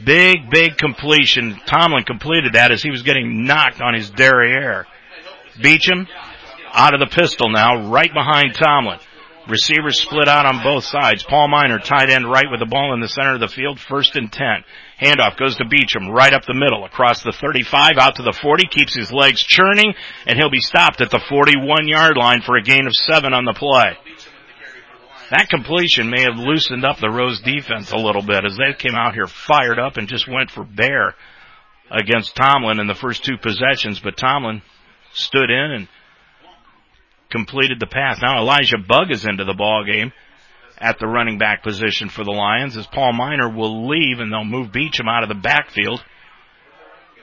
Big, 0.06 0.50
big 0.50 0.78
completion. 0.78 1.60
Tomlin 1.66 2.04
completed 2.04 2.54
that 2.54 2.72
as 2.72 2.82
he 2.82 2.90
was 2.90 3.04
getting 3.04 3.46
knocked 3.46 3.82
on 3.82 3.94
his 3.94 4.10
derriere. 4.10 4.88
Beecham 5.62 6.08
out 6.74 6.94
of 6.94 7.00
the 7.00 7.14
pistol 7.14 7.50
now, 7.50 7.90
right 7.90 8.12
behind 8.14 8.56
Tomlin. 8.56 9.00
Receivers 9.50 10.00
split 10.00 10.28
out 10.28 10.46
on 10.46 10.64
both 10.64 10.86
sides. 10.86 11.24
Paul 11.24 11.48
Miner, 11.48 11.80
tight 11.80 12.10
end 12.10 12.30
right 12.30 12.46
with 12.50 12.60
the 12.60 12.68
ball 12.68 12.94
in 12.94 13.02
the 13.02 13.08
center 13.08 13.34
of 13.34 13.40
the 13.40 13.48
field, 13.48 13.80
first 13.80 14.16
and 14.16 14.32
10. 14.32 14.46
Handoff 15.02 15.36
goes 15.38 15.58
to 15.58 15.66
Beecham, 15.66 16.10
right 16.10 16.32
up 16.32 16.46
the 16.46 16.54
middle, 16.54 16.86
across 16.86 17.24
the 17.24 17.32
35, 17.32 17.94
out 18.00 18.16
to 18.16 18.24
the 18.24 18.38
40, 18.40 18.68
keeps 18.68 18.96
his 18.96 19.12
legs 19.12 19.42
churning, 19.42 19.94
and 20.28 20.38
he'll 20.38 20.52
be 20.52 20.62
stopped 20.62 21.02
at 21.02 21.10
the 21.10 21.22
41 21.28 21.88
yard 21.88 22.18
line 22.18 22.42
for 22.42 22.56
a 22.56 22.62
gain 22.62 22.86
of 22.86 22.94
seven 22.94 23.34
on 23.34 23.46
the 23.46 23.54
play. 23.54 23.98
That 25.32 25.48
completion 25.50 26.10
may 26.10 26.24
have 26.24 26.36
loosened 26.36 26.84
up 26.84 26.98
the 26.98 27.10
Rose 27.10 27.40
defense 27.40 27.92
a 27.92 27.98
little 27.98 28.22
bit 28.22 28.44
as 28.44 28.58
they 28.58 28.74
came 28.78 28.96
out 28.96 29.14
here 29.14 29.28
fired 29.28 29.80
up 29.80 29.96
and 29.96 30.10
just 30.10 30.28
went 30.28 30.52
for 30.52 30.66
bear 30.66 31.16
against 31.90 32.36
Tomlin 32.36 32.82
in 32.82 32.88
the 32.88 32.96
first 32.96 33.24
two 33.24 33.38
possessions, 33.38 34.02
but 34.02 34.18
Tomlin 34.18 34.62
stood 35.14 35.50
in 35.50 35.72
and 35.72 35.88
completed 37.30 37.80
the 37.80 37.88
pass. 37.88 38.22
Now 38.22 38.40
Elijah 38.40 38.78
Bug 38.78 39.10
is 39.10 39.26
into 39.26 39.46
the 39.46 39.54
ball 39.54 39.86
game 39.86 40.12
at 40.78 41.00
the 41.00 41.08
running 41.08 41.38
back 41.38 41.64
position 41.64 42.10
for 42.10 42.26
the 42.26 42.32
Lions 42.32 42.76
as 42.76 42.86
Paul 42.88 43.14
Miner 43.14 43.50
will 43.50 43.88
leave 43.88 44.20
and 44.20 44.34
they'll 44.34 44.44
move 44.44 44.74
Beecham 44.74 45.08
out 45.08 45.24
of 45.24 45.30
the 45.30 45.36
backfield 45.36 46.04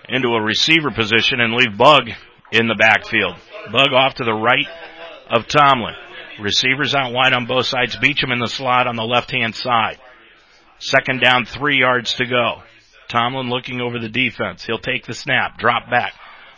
into 0.08 0.28
a 0.28 0.42
receiver 0.42 0.90
position 0.90 1.40
and 1.40 1.52
leave 1.52 1.76
Bug 1.76 2.08
in 2.52 2.68
the 2.68 2.74
backfield. 2.74 3.34
Bug 3.70 3.92
off 3.92 4.14
to 4.14 4.24
the 4.24 4.32
right 4.32 4.66
of 5.28 5.46
Tomlin. 5.46 5.94
Receivers 6.40 6.94
out 6.94 7.12
wide 7.12 7.32
on 7.32 7.46
both 7.46 7.66
sides. 7.66 7.96
Beecham 7.96 8.30
in 8.30 8.38
the 8.38 8.48
slot 8.48 8.86
on 8.86 8.96
the 8.96 9.02
left 9.02 9.30
hand 9.30 9.54
side. 9.54 9.98
Second 10.78 11.20
down, 11.20 11.44
three 11.44 11.78
yards 11.78 12.14
to 12.14 12.26
go. 12.26 12.62
Tomlin 13.08 13.48
looking 13.48 13.80
over 13.80 13.98
the 13.98 14.08
defense. 14.08 14.64
He'll 14.64 14.78
take 14.78 15.06
the 15.06 15.14
snap, 15.14 15.58
drop 15.58 15.90
back, 15.90 16.12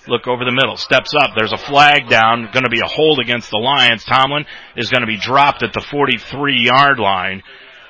look 0.09 0.27
over 0.27 0.45
the 0.45 0.53
middle, 0.53 0.77
steps 0.77 1.15
up. 1.15 1.31
There's 1.37 1.53
a 1.53 1.57
flag 1.57 2.09
down, 2.09 2.51
going 2.53 2.65
to 2.65 2.71
be 2.71 2.81
a 2.81 2.87
hold 2.87 3.21
against 3.21 3.51
the 3.51 3.59
Lions. 3.59 4.05
Tomlin 4.05 4.45
is 4.77 4.91
going 4.91 5.03
to 5.03 5.07
be 5.07 5.17
dropped 5.17 5.63
at 5.63 5.73
the 5.73 5.81
43 5.81 6.65
yard 6.65 6.99
line. 6.99 7.43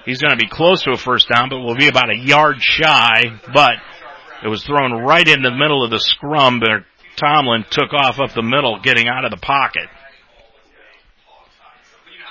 He's 0.05 0.21
going 0.21 0.37
to 0.37 0.43
be 0.43 0.49
close 0.49 0.83
to 0.83 0.93
a 0.93 0.97
first 0.97 1.29
down, 1.29 1.49
but 1.49 1.59
will 1.59 1.77
be 1.77 1.89
about 1.89 2.11
a 2.11 2.17
yard 2.17 2.57
shy, 2.61 3.23
but 3.53 3.75
it 4.43 4.49
was 4.49 4.65
thrown 4.65 4.93
right 4.93 5.27
in 5.27 5.43
the 5.43 5.51
middle 5.51 5.85
of 5.85 5.91
the 5.91 6.01
scrum, 6.01 6.61
but 6.61 6.85
Tomlin 7.17 7.65
took 7.71 7.93
off 7.93 8.19
up 8.21 8.33
the 8.35 8.43
middle, 8.43 8.81
getting 8.81 9.09
out 9.09 9.25
of 9.25 9.31
the 9.31 9.37
pocket. 9.37 9.89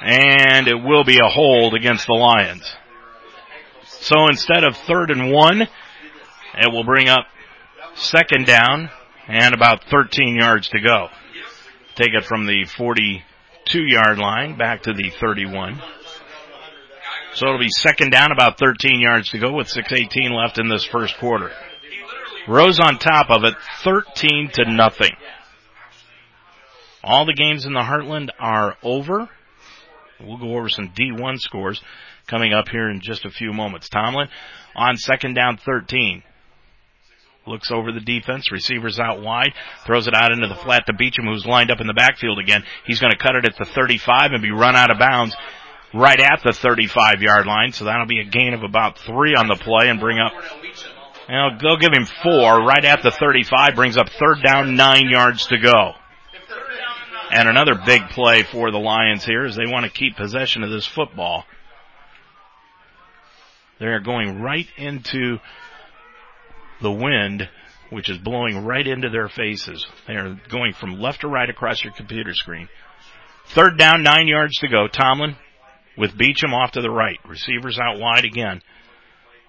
And 0.01 0.67
it 0.67 0.81
will 0.81 1.03
be 1.03 1.19
a 1.19 1.29
hold 1.29 1.73
against 1.73 2.07
the 2.07 2.13
Lions. 2.13 2.71
So 3.83 4.27
instead 4.27 4.63
of 4.63 4.77
third 4.77 5.11
and 5.11 5.31
one, 5.31 5.61
it 5.61 6.71
will 6.71 6.85
bring 6.85 7.09
up 7.09 7.25
second 7.95 8.45
down 8.45 8.89
and 9.27 9.53
about 9.53 9.83
13 9.85 10.35
yards 10.35 10.69
to 10.69 10.79
go. 10.79 11.07
Take 11.95 12.13
it 12.13 12.25
from 12.25 12.45
the 12.45 12.65
42 12.65 13.83
yard 13.83 14.17
line 14.17 14.57
back 14.57 14.83
to 14.83 14.93
the 14.93 15.11
31. 15.19 15.81
So 17.33 17.47
it'll 17.47 17.59
be 17.59 17.69
second 17.69 18.11
down 18.11 18.31
about 18.31 18.57
13 18.57 18.99
yards 18.99 19.29
to 19.31 19.39
go 19.39 19.53
with 19.53 19.67
6.18 19.67 20.31
left 20.31 20.59
in 20.59 20.69
this 20.69 20.85
first 20.85 21.17
quarter. 21.17 21.51
Rose 22.47 22.79
on 22.79 22.97
top 22.97 23.29
of 23.29 23.43
it, 23.43 23.53
13 23.83 24.49
to 24.53 24.65
nothing. 24.65 25.15
All 27.03 27.25
the 27.25 27.33
games 27.33 27.65
in 27.65 27.73
the 27.73 27.81
Heartland 27.81 28.29
are 28.39 28.75
over. 28.81 29.29
We'll 30.21 30.37
go 30.37 30.57
over 30.57 30.69
some 30.69 30.89
D1 30.89 31.39
scores 31.39 31.81
coming 32.27 32.53
up 32.53 32.69
here 32.69 32.89
in 32.89 33.01
just 33.01 33.25
a 33.25 33.29
few 33.29 33.53
moments. 33.53 33.89
Tomlin 33.89 34.27
on 34.75 34.97
second 34.97 35.33
down 35.33 35.57
13 35.57 36.23
looks 37.47 37.71
over 37.71 37.91
the 37.91 37.99
defense, 37.99 38.51
receivers 38.51 38.99
out 38.99 39.21
wide, 39.21 39.53
throws 39.85 40.07
it 40.07 40.13
out 40.13 40.31
into 40.31 40.47
the 40.47 40.55
flat 40.55 40.85
to 40.85 40.93
Beecham, 40.93 41.25
who's 41.25 41.45
lined 41.45 41.71
up 41.71 41.81
in 41.81 41.87
the 41.87 41.93
backfield 41.93 42.37
again. 42.37 42.63
He's 42.85 42.99
going 42.99 43.11
to 43.11 43.17
cut 43.17 43.35
it 43.35 43.45
at 43.45 43.57
the 43.57 43.65
35 43.65 44.33
and 44.33 44.41
be 44.41 44.51
run 44.51 44.75
out 44.75 44.91
of 44.91 44.99
bounds 44.99 45.35
right 45.93 46.19
at 46.19 46.41
the 46.43 46.53
35 46.53 47.21
yard 47.21 47.47
line. 47.47 47.71
So 47.71 47.85
that'll 47.85 48.05
be 48.05 48.19
a 48.19 48.25
gain 48.25 48.53
of 48.53 48.63
about 48.63 48.99
three 48.99 49.33
on 49.35 49.47
the 49.47 49.55
play 49.55 49.89
and 49.89 49.99
bring 49.99 50.19
up. 50.19 50.33
Know, 51.29 51.49
they'll 51.61 51.77
give 51.77 51.93
him 51.93 52.05
four 52.23 52.63
right 52.65 52.83
at 52.83 53.03
the 53.03 53.11
35, 53.11 53.75
brings 53.75 53.97
up 53.97 54.09
third 54.09 54.43
down, 54.43 54.75
nine 54.75 55.09
yards 55.09 55.45
to 55.47 55.57
go. 55.59 55.93
And 57.31 57.47
another 57.47 57.75
big 57.85 58.09
play 58.09 58.43
for 58.43 58.71
the 58.71 58.79
Lions 58.79 59.23
here 59.23 59.45
is 59.45 59.55
they 59.55 59.71
want 59.71 59.85
to 59.85 59.91
keep 59.91 60.15
possession 60.15 60.63
of 60.63 60.71
this 60.71 60.85
football. 60.85 61.45
They're 63.79 63.99
going 63.99 64.41
right 64.41 64.67
into 64.77 65.37
the 66.81 66.91
wind, 66.91 67.47
which 67.91 68.09
is 68.09 68.17
blowing 68.17 68.65
right 68.65 68.85
into 68.85 69.09
their 69.09 69.29
faces. 69.29 69.85
They 70.07 70.15
are 70.15 70.39
going 70.49 70.73
from 70.73 70.99
left 70.99 71.21
to 71.21 71.27
right 71.27 71.49
across 71.49 71.83
your 71.83 71.93
computer 71.93 72.33
screen. 72.33 72.67
Third 73.47 73.77
down, 73.77 74.03
nine 74.03 74.27
yards 74.27 74.57
to 74.59 74.67
go. 74.67 74.87
Tomlin 74.87 75.35
with 75.97 76.17
Beecham 76.17 76.53
off 76.53 76.71
to 76.71 76.81
the 76.81 76.89
right. 76.89 77.19
Receivers 77.25 77.79
out 77.79 77.99
wide 77.99 78.25
again 78.25 78.61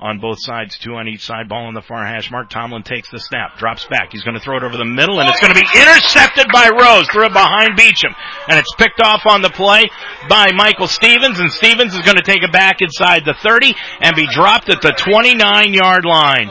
on 0.00 0.18
both 0.18 0.38
sides, 0.40 0.78
two 0.78 0.94
on 0.94 1.08
each 1.08 1.24
side, 1.24 1.48
ball 1.48 1.66
on 1.66 1.74
the 1.74 1.82
far 1.82 2.04
hash 2.06 2.30
mark. 2.30 2.48
Tomlin 2.48 2.82
takes 2.82 3.10
the 3.10 3.20
snap, 3.20 3.58
drops 3.58 3.86
back. 3.86 4.08
He's 4.12 4.22
going 4.22 4.34
to 4.34 4.40
throw 4.40 4.56
it 4.56 4.62
over 4.62 4.76
the 4.76 4.84
middle, 4.84 5.20
and 5.20 5.28
it's 5.28 5.40
going 5.40 5.52
to 5.52 5.60
be 5.60 5.68
intercepted 5.78 6.46
by 6.52 6.68
Rose. 6.68 7.06
Threw 7.12 7.26
it 7.26 7.32
behind 7.32 7.76
Beecham, 7.76 8.14
and 8.48 8.58
it's 8.58 8.74
picked 8.76 9.00
off 9.00 9.22
on 9.26 9.42
the 9.42 9.50
play 9.50 9.84
by 10.28 10.52
Michael 10.54 10.88
Stevens, 10.88 11.38
and 11.38 11.52
Stevens 11.52 11.94
is 11.94 12.00
going 12.00 12.16
to 12.16 12.24
take 12.24 12.42
it 12.42 12.52
back 12.52 12.80
inside 12.80 13.24
the 13.24 13.34
30 13.34 13.74
and 14.00 14.16
be 14.16 14.26
dropped 14.32 14.70
at 14.70 14.80
the 14.80 14.92
29 14.92 15.74
yard 15.74 16.04
line. 16.04 16.50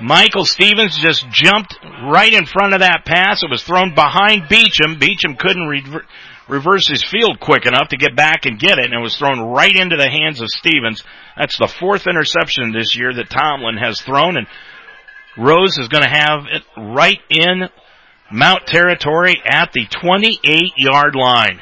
Michael 0.00 0.44
Stevens 0.44 0.96
just 0.96 1.28
jumped 1.28 1.76
right 2.04 2.32
in 2.32 2.46
front 2.46 2.72
of 2.72 2.80
that 2.80 3.04
pass. 3.04 3.42
It 3.42 3.50
was 3.50 3.62
thrown 3.62 3.94
behind 3.94 4.48
Beecham. 4.48 4.98
Beecham 4.98 5.34
couldn't 5.34 5.66
re- 5.66 6.00
reverse 6.48 6.88
his 6.88 7.04
field 7.04 7.40
quick 7.40 7.66
enough 7.66 7.88
to 7.88 7.96
get 7.96 8.16
back 8.16 8.46
and 8.46 8.58
get 8.58 8.78
it, 8.78 8.86
and 8.86 8.94
it 8.94 9.02
was 9.02 9.16
thrown 9.16 9.40
right 9.40 9.74
into 9.74 9.96
the 9.96 10.08
hands 10.08 10.40
of 10.40 10.48
Stevens. 10.48 11.02
That's 11.36 11.58
the 11.58 11.68
fourth 11.68 12.06
interception 12.06 12.72
this 12.72 12.96
year 12.96 13.12
that 13.14 13.30
Tomlin 13.30 13.76
has 13.76 14.00
thrown, 14.00 14.36
and 14.36 14.46
Rose 15.36 15.78
is 15.78 15.88
going 15.88 16.04
to 16.04 16.10
have 16.10 16.46
it 16.50 16.62
right 16.76 17.20
in 17.30 17.68
Mount 18.30 18.66
territory 18.66 19.40
at 19.46 19.72
the 19.72 19.86
28 19.86 20.72
yard 20.76 21.14
line. 21.14 21.60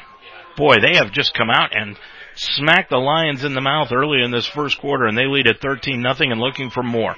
Boy, 0.57 0.75
they 0.81 0.97
have 0.97 1.11
just 1.11 1.33
come 1.33 1.49
out 1.49 1.69
and 1.73 1.97
smacked 2.35 2.89
the 2.89 2.97
Lions 2.97 3.43
in 3.43 3.53
the 3.53 3.61
mouth 3.61 3.91
early 3.93 4.21
in 4.21 4.31
this 4.31 4.45
first 4.45 4.79
quarter, 4.79 5.05
and 5.05 5.17
they 5.17 5.27
lead 5.27 5.47
at 5.47 5.61
13 5.61 6.01
nothing 6.01 6.31
and 6.31 6.41
looking 6.41 6.69
for 6.69 6.83
more. 6.83 7.15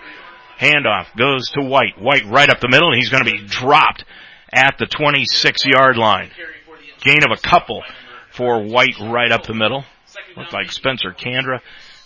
Handoff 0.60 1.08
goes 1.18 1.50
to 1.52 1.62
White. 1.64 2.00
White 2.00 2.26
right 2.28 2.50
up 2.50 2.60
the 2.60 2.70
middle, 2.70 2.90
and 2.90 2.98
he's 2.98 3.10
going 3.10 3.24
to 3.24 3.32
be 3.32 3.46
dropped 3.48 4.04
at 4.52 4.76
the 4.78 4.86
26 4.86 5.66
yard 5.66 5.98
line. 5.98 6.32
Gain 7.02 7.24
of 7.24 7.38
a 7.38 7.42
couple 7.42 7.82
for 8.32 8.64
White 8.64 9.00
right 9.00 9.32
up 9.32 9.44
the 9.44 9.54
middle. 9.54 9.84
Looks 10.36 10.54
like 10.54 10.72
Spencer 10.72 11.12
Candra 11.12 11.62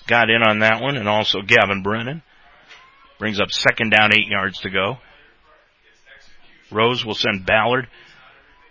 got 0.08 0.30
in 0.30 0.44
on 0.44 0.60
that 0.60 0.82
one, 0.82 0.98
and 0.98 1.08
also 1.08 1.42
Gavin 1.42 1.84
Brennan. 1.84 2.22
Brings 3.20 3.40
up 3.40 3.52
second 3.52 3.92
down, 3.92 4.12
eight 4.14 4.28
yards 4.28 4.60
to 4.62 4.70
go. 4.70 4.98
Rose 6.72 7.06
will 7.06 7.16
send 7.16 7.46
Ballard 7.46 7.88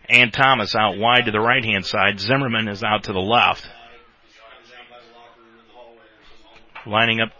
and 0.08 0.32
Thomas 0.32 0.74
out 0.74 0.98
wide 0.98 1.26
to 1.26 1.30
the 1.30 1.40
right 1.40 1.64
hand 1.64 1.86
side. 1.86 2.18
Zimmerman 2.18 2.68
is 2.68 2.82
out 2.82 3.04
to 3.04 3.12
the 3.12 3.20
left. 3.20 3.66
Lining 6.86 7.20
up 7.20 7.30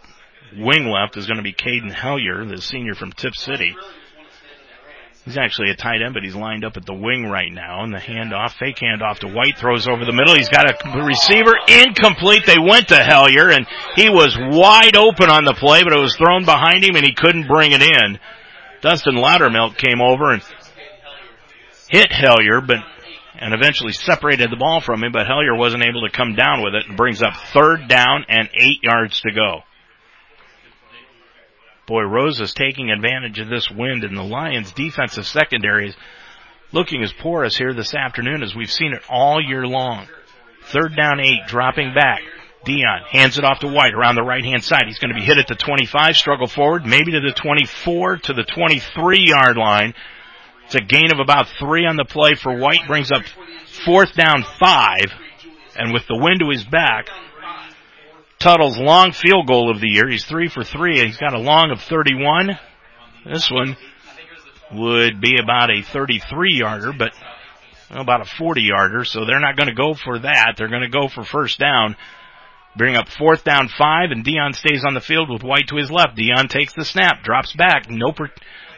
wing 0.55 0.87
left 0.89 1.17
is 1.17 1.25
going 1.25 1.37
to 1.37 1.43
be 1.43 1.53
Caden 1.53 1.91
Hellier, 1.91 2.47
the 2.49 2.61
senior 2.61 2.95
from 2.95 3.11
Tipp 3.11 3.35
City. 3.35 3.75
He's 5.25 5.37
actually 5.37 5.71
a 5.71 5.75
tight 5.75 6.01
end, 6.01 6.13
but 6.13 6.23
he's 6.23 6.35
lined 6.35 6.65
up 6.65 6.75
at 6.75 6.85
the 6.85 6.93
wing 6.93 7.25
right 7.25 7.51
now. 7.51 7.83
And 7.83 7.93
the 7.93 7.99
handoff, 7.99 8.51
fake 8.59 8.79
handoff 8.83 9.19
to 9.19 9.27
White, 9.27 9.57
throws 9.57 9.87
over 9.87 10.03
the 10.03 10.11
middle. 10.11 10.35
He's 10.35 10.49
got 10.49 10.69
a 10.69 11.05
receiver 11.05 11.53
incomplete. 11.65 12.45
They 12.45 12.59
went 12.59 12.89
to 12.89 12.95
Hellier, 12.95 13.55
and 13.55 13.65
he 13.95 14.09
was 14.09 14.37
wide 14.37 14.97
open 14.97 15.29
on 15.29 15.45
the 15.45 15.53
play, 15.53 15.83
but 15.83 15.93
it 15.93 15.99
was 15.99 16.17
thrown 16.17 16.43
behind 16.43 16.83
him, 16.83 16.95
and 16.97 17.05
he 17.05 17.13
couldn't 17.13 17.47
bring 17.47 17.71
it 17.71 17.81
in. 17.81 18.19
Dustin 18.81 19.15
Loudermilk 19.15 19.77
came 19.77 20.01
over 20.01 20.31
and 20.31 20.43
hit 21.89 22.11
Hellier, 22.11 22.65
but 22.65 22.77
and 23.39 23.53
eventually 23.53 23.93
separated 23.93 24.51
the 24.51 24.57
ball 24.57 24.79
from 24.79 25.03
him, 25.03 25.11
but 25.11 25.27
Hellier 25.27 25.57
wasn't 25.57 25.83
able 25.83 26.07
to 26.07 26.11
come 26.15 26.35
down 26.35 26.63
with 26.63 26.75
it 26.75 26.87
and 26.87 26.95
brings 26.95 27.21
up 27.21 27.33
third 27.53 27.87
down 27.87 28.25
and 28.29 28.49
eight 28.53 28.83
yards 28.83 29.21
to 29.21 29.31
go. 29.31 29.63
Boy, 31.85 32.03
Rose 32.03 32.39
is 32.39 32.53
taking 32.53 32.91
advantage 32.91 33.39
of 33.39 33.49
this 33.49 33.69
wind 33.69 34.05
and 34.05 34.15
the 34.15 34.23
Lions 34.23 34.71
defensive 34.71 35.27
secondary 35.27 35.89
is 35.89 35.95
looking 36.71 37.03
as 37.03 37.11
porous 37.11 37.57
here 37.57 37.73
this 37.73 37.93
afternoon 37.93 38.41
as 38.41 38.55
we've 38.55 38.71
seen 38.71 38.93
it 38.93 39.01
all 39.09 39.41
year 39.41 39.67
long. 39.67 40.07
Third 40.67 40.95
down 40.95 41.19
eight, 41.19 41.45
dropping 41.47 41.93
back. 41.93 42.21
Dion 42.63 43.01
hands 43.11 43.37
it 43.37 43.43
off 43.43 43.59
to 43.59 43.67
White 43.67 43.93
around 43.93 44.15
the 44.15 44.23
right 44.23 44.43
hand 44.43 44.63
side. 44.63 44.83
He's 44.87 44.99
going 44.99 45.13
to 45.13 45.19
be 45.19 45.25
hit 45.25 45.37
at 45.37 45.47
the 45.47 45.55
25, 45.55 46.15
struggle 46.15 46.47
forward, 46.47 46.85
maybe 46.85 47.11
to 47.11 47.19
the 47.19 47.33
24, 47.33 48.17
to 48.17 48.33
the 48.33 48.43
23 48.43 49.19
yard 49.19 49.57
line. 49.57 49.93
It's 50.65 50.75
a 50.75 50.79
gain 50.79 51.11
of 51.11 51.19
about 51.19 51.49
three 51.59 51.85
on 51.85 51.97
the 51.97 52.05
play 52.05 52.35
for 52.35 52.57
White, 52.57 52.87
brings 52.87 53.11
up 53.11 53.23
fourth 53.83 54.15
down 54.15 54.45
five, 54.57 55.11
and 55.75 55.91
with 55.91 56.07
the 56.07 56.17
wind 56.17 56.39
to 56.39 56.49
his 56.49 56.63
back, 56.63 57.09
Tuttle's 58.43 58.77
long 58.77 59.13
field 59.13 59.47
goal 59.47 59.71
of 59.71 59.79
the 59.79 59.87
year. 59.87 60.09
He's 60.09 60.25
three 60.25 60.49
for 60.49 60.65
three. 60.65 60.99
He's 60.99 61.17
got 61.17 61.33
a 61.33 61.39
long 61.39 61.71
of 61.71 61.79
31. 61.81 62.59
This 63.25 63.49
one 63.49 63.77
would 64.73 65.21
be 65.21 65.37
about 65.41 65.69
a 65.69 65.81
33 65.81 66.57
yarder, 66.59 66.91
but 66.91 67.13
about 67.89 68.19
a 68.19 68.25
40 68.25 68.61
yarder. 68.61 69.05
So 69.05 69.25
they're 69.25 69.39
not 69.39 69.55
going 69.55 69.69
to 69.69 69.73
go 69.73 69.93
for 69.93 70.19
that. 70.19 70.55
They're 70.57 70.67
going 70.67 70.81
to 70.81 70.89
go 70.89 71.07
for 71.07 71.23
first 71.23 71.57
down. 71.57 71.95
Bring 72.75 72.97
up 72.97 73.07
fourth 73.07 73.45
down 73.45 73.69
five, 73.69 74.11
and 74.11 74.25
Dion 74.25 74.51
stays 74.51 74.83
on 74.85 74.93
the 74.93 74.99
field 74.99 75.29
with 75.29 75.43
White 75.43 75.69
to 75.69 75.77
his 75.77 75.89
left. 75.89 76.17
Dion 76.17 76.49
takes 76.49 76.73
the 76.73 76.83
snap, 76.83 77.23
drops 77.23 77.53
back, 77.53 77.89
no 77.89 78.11
per, 78.11 78.29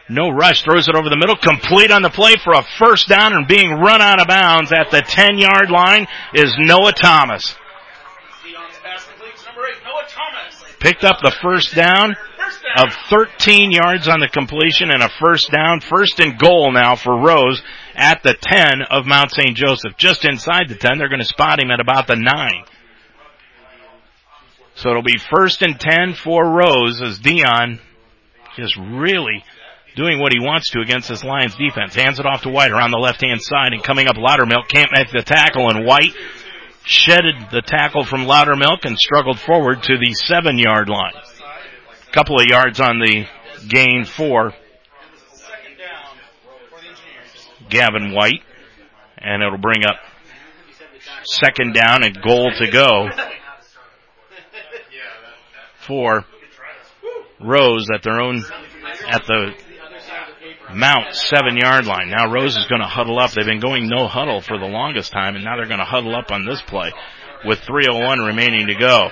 no 0.08 0.28
rush, 0.28 0.62
throws 0.62 0.86
it 0.86 0.94
over 0.94 1.08
the 1.08 1.16
middle, 1.16 1.36
complete 1.36 1.90
on 1.90 2.02
the 2.02 2.10
play 2.10 2.34
for 2.36 2.52
a 2.52 2.62
first 2.78 3.08
down, 3.08 3.32
and 3.32 3.48
being 3.48 3.70
run 3.72 4.00
out 4.00 4.20
of 4.20 4.28
bounds 4.28 4.70
at 4.70 4.92
the 4.92 5.02
10 5.02 5.38
yard 5.38 5.70
line 5.70 6.06
is 6.34 6.54
Noah 6.56 6.92
Thomas. 6.92 7.56
Picked 10.80 11.04
up 11.04 11.18
the 11.22 11.34
first 11.42 11.74
down 11.74 12.14
of 12.76 12.92
13 13.10 13.72
yards 13.72 14.08
on 14.08 14.20
the 14.20 14.28
completion 14.28 14.90
and 14.90 15.02
a 15.02 15.08
first 15.20 15.50
down. 15.50 15.80
First 15.80 16.20
and 16.20 16.38
goal 16.38 16.72
now 16.72 16.96
for 16.96 17.18
Rose 17.18 17.62
at 17.94 18.22
the 18.22 18.34
10 18.40 18.82
of 18.90 19.06
Mount 19.06 19.32
St. 19.32 19.56
Joseph. 19.56 19.96
Just 19.96 20.24
inside 20.24 20.68
the 20.68 20.76
10, 20.76 20.98
they're 20.98 21.08
going 21.08 21.20
to 21.20 21.26
spot 21.26 21.60
him 21.60 21.70
at 21.70 21.80
about 21.80 22.06
the 22.06 22.16
9. 22.16 22.64
So 24.76 24.90
it'll 24.90 25.02
be 25.02 25.18
first 25.18 25.62
and 25.62 25.80
10 25.80 26.14
for 26.14 26.44
Rose 26.44 27.00
as 27.00 27.18
Dion 27.18 27.80
just 28.56 28.76
really 28.76 29.42
doing 29.96 30.20
what 30.20 30.32
he 30.32 30.38
wants 30.38 30.70
to 30.70 30.80
against 30.80 31.08
this 31.08 31.24
Lions 31.24 31.54
defense. 31.56 31.94
Hands 31.94 32.18
it 32.20 32.26
off 32.26 32.42
to 32.42 32.50
White 32.50 32.70
around 32.70 32.90
the 32.90 32.98
left 32.98 33.22
hand 33.22 33.40
side 33.42 33.72
and 33.72 33.82
coming 33.82 34.06
up 34.06 34.16
Loudermilk 34.16 34.68
can't 34.68 34.90
make 34.94 35.10
the 35.10 35.22
tackle 35.22 35.70
and 35.70 35.86
White 35.86 36.14
shedded 36.86 37.34
the 37.50 37.62
tackle 37.62 38.04
from 38.04 38.26
Loudermilk 38.26 38.84
and 38.84 38.96
struggled 38.96 39.40
forward 39.40 39.82
to 39.82 39.98
the 39.98 40.14
seven 40.14 40.56
yard 40.56 40.88
line. 40.88 41.14
A 41.14 42.12
Couple 42.12 42.36
of 42.36 42.46
yards 42.48 42.80
on 42.80 43.00
the 43.00 43.26
gain 43.68 44.04
for 44.04 44.54
Gavin 47.68 48.14
White 48.14 48.42
and 49.18 49.42
it'll 49.42 49.58
bring 49.58 49.84
up 49.84 49.96
second 51.24 51.74
down 51.74 52.04
and 52.04 52.22
goal 52.22 52.52
to 52.56 52.70
go 52.70 53.10
for 55.80 56.24
Rose 57.40 57.88
at 57.92 58.04
their 58.04 58.20
own, 58.20 58.44
at 59.08 59.26
the 59.26 59.54
Mount 60.76 61.14
seven 61.14 61.56
yard 61.56 61.86
line. 61.86 62.10
Now 62.10 62.30
Rose 62.30 62.54
is 62.54 62.66
going 62.66 62.82
to 62.82 62.86
huddle 62.86 63.18
up. 63.18 63.30
They've 63.30 63.46
been 63.46 63.60
going 63.60 63.88
no 63.88 64.06
huddle 64.06 64.42
for 64.42 64.58
the 64.58 64.66
longest 64.66 65.10
time 65.10 65.34
and 65.34 65.42
now 65.42 65.56
they're 65.56 65.66
going 65.66 65.78
to 65.78 65.86
huddle 65.86 66.14
up 66.14 66.30
on 66.30 66.44
this 66.44 66.60
play 66.60 66.92
with 67.46 67.60
301 67.60 68.18
remaining 68.18 68.66
to 68.66 68.74
go. 68.74 69.08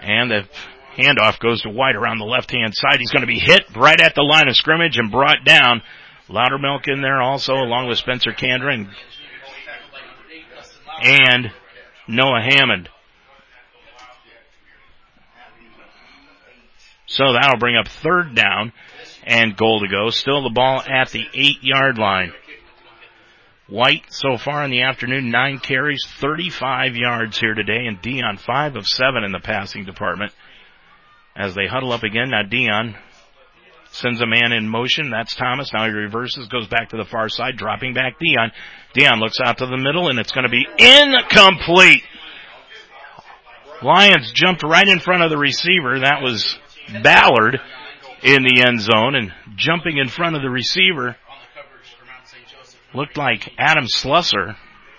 And 0.00 0.30
the 0.30 0.48
handoff 0.96 1.38
goes 1.38 1.60
to 1.62 1.68
White 1.68 1.96
around 1.96 2.18
the 2.18 2.24
left 2.24 2.50
hand 2.50 2.72
side. 2.74 2.96
He's 2.98 3.10
going 3.10 3.20
to 3.20 3.26
be 3.26 3.38
hit 3.38 3.64
right 3.76 4.00
at 4.00 4.14
the 4.14 4.22
line 4.22 4.48
of 4.48 4.56
scrimmage 4.56 4.96
and 4.96 5.12
brought 5.12 5.44
down. 5.44 5.82
Loudermilk 6.30 6.88
in 6.88 7.02
there 7.02 7.20
also 7.20 7.52
along 7.52 7.88
with 7.88 7.98
Spencer 7.98 8.32
Candra 8.32 8.72
and, 8.72 8.88
and 11.02 11.52
Noah 12.08 12.40
Hammond. 12.40 12.88
So 17.06 17.34
that'll 17.34 17.58
bring 17.58 17.76
up 17.76 17.88
third 17.88 18.34
down 18.34 18.72
and 19.26 19.56
goal 19.56 19.80
to 19.80 19.88
go. 19.88 20.10
Still 20.10 20.42
the 20.42 20.50
ball 20.50 20.80
at 20.80 21.10
the 21.10 21.24
eight 21.34 21.62
yard 21.62 21.98
line. 21.98 22.32
White 23.68 24.04
so 24.10 24.38
far 24.38 24.64
in 24.64 24.70
the 24.70 24.82
afternoon, 24.82 25.30
nine 25.30 25.58
carries, 25.58 26.06
35 26.20 26.94
yards 26.94 27.36
here 27.38 27.54
today, 27.54 27.86
and 27.86 28.00
Dion 28.00 28.36
five 28.38 28.76
of 28.76 28.86
seven 28.86 29.24
in 29.24 29.32
the 29.32 29.40
passing 29.40 29.84
department. 29.84 30.32
As 31.34 31.54
they 31.54 31.66
huddle 31.66 31.92
up 31.92 32.04
again, 32.04 32.30
now 32.30 32.44
Dion 32.44 32.94
sends 33.90 34.20
a 34.20 34.26
man 34.26 34.52
in 34.52 34.68
motion. 34.68 35.10
That's 35.10 35.34
Thomas. 35.34 35.72
Now 35.72 35.84
he 35.86 35.90
reverses, 35.90 36.46
goes 36.46 36.68
back 36.68 36.90
to 36.90 36.96
the 36.96 37.04
far 37.04 37.28
side, 37.28 37.56
dropping 37.56 37.92
back 37.92 38.18
Dion. 38.20 38.52
Dion 38.94 39.18
looks 39.18 39.38
out 39.44 39.58
to 39.58 39.66
the 39.66 39.76
middle, 39.76 40.08
and 40.08 40.20
it's 40.20 40.32
going 40.32 40.44
to 40.44 40.48
be 40.48 40.66
incomplete. 40.78 42.04
Lions 43.82 44.30
jumped 44.32 44.62
right 44.62 44.88
in 44.88 45.00
front 45.00 45.24
of 45.24 45.30
the 45.30 45.36
receiver. 45.36 45.98
That 45.98 46.22
was 46.22 46.56
Ballard 47.02 47.60
in 48.22 48.42
the 48.42 48.64
end 48.66 48.80
zone 48.80 49.14
and 49.14 49.32
jumping 49.56 49.98
in 49.98 50.08
front 50.08 50.36
of 50.36 50.42
the 50.42 50.50
receiver 50.50 51.16
looked 52.94 53.16
like 53.16 53.52
Adam 53.58 53.84
Slusser 53.84 54.56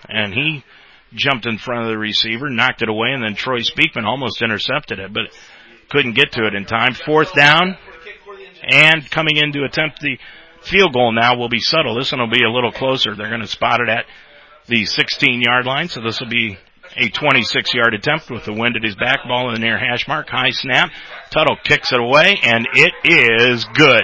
and 0.08 0.32
he 0.32 0.64
jumped 1.12 1.46
in 1.46 1.58
front 1.58 1.82
of 1.82 1.88
the 1.88 1.98
receiver, 1.98 2.50
knocked 2.50 2.82
it 2.82 2.88
away, 2.88 3.08
and 3.12 3.22
then 3.22 3.34
Troy 3.34 3.60
Speakman 3.60 4.04
almost 4.04 4.42
intercepted 4.42 4.98
it, 4.98 5.12
but 5.12 5.24
couldn't 5.90 6.14
get 6.14 6.32
to 6.32 6.46
it 6.46 6.54
in 6.54 6.64
time. 6.64 6.94
Fourth 6.94 7.34
down, 7.34 7.76
and 8.62 9.10
coming 9.10 9.36
in 9.36 9.52
to 9.52 9.64
attempt 9.64 10.00
the 10.00 10.18
field 10.62 10.92
goal 10.92 11.12
now 11.12 11.36
will 11.36 11.48
be 11.48 11.60
Tuttle. 11.60 11.96
This 11.96 12.12
one 12.12 12.20
will 12.20 12.30
be 12.30 12.44
a 12.44 12.50
little 12.50 12.72
closer. 12.72 13.14
They're 13.14 13.28
going 13.28 13.40
to 13.40 13.46
spot 13.46 13.80
it 13.80 13.88
at 13.88 14.04
the 14.66 14.84
16 14.84 15.40
yard 15.40 15.66
line, 15.66 15.88
so 15.88 16.00
this 16.00 16.20
will 16.20 16.28
be 16.28 16.58
a 16.96 17.08
26 17.08 17.74
yard 17.74 17.94
attempt 17.94 18.30
with 18.30 18.44
the 18.44 18.52
wind 18.52 18.76
at 18.76 18.84
his 18.84 18.96
back, 18.96 19.20
ball 19.26 19.48
in 19.48 19.54
the 19.54 19.60
near 19.60 19.78
hash 19.78 20.08
mark, 20.08 20.28
high 20.28 20.50
snap. 20.50 20.90
Tuttle 21.30 21.56
kicks 21.62 21.92
it 21.92 22.00
away 22.00 22.38
and 22.42 22.66
it 22.74 22.92
is 23.04 23.64
good. 23.74 24.02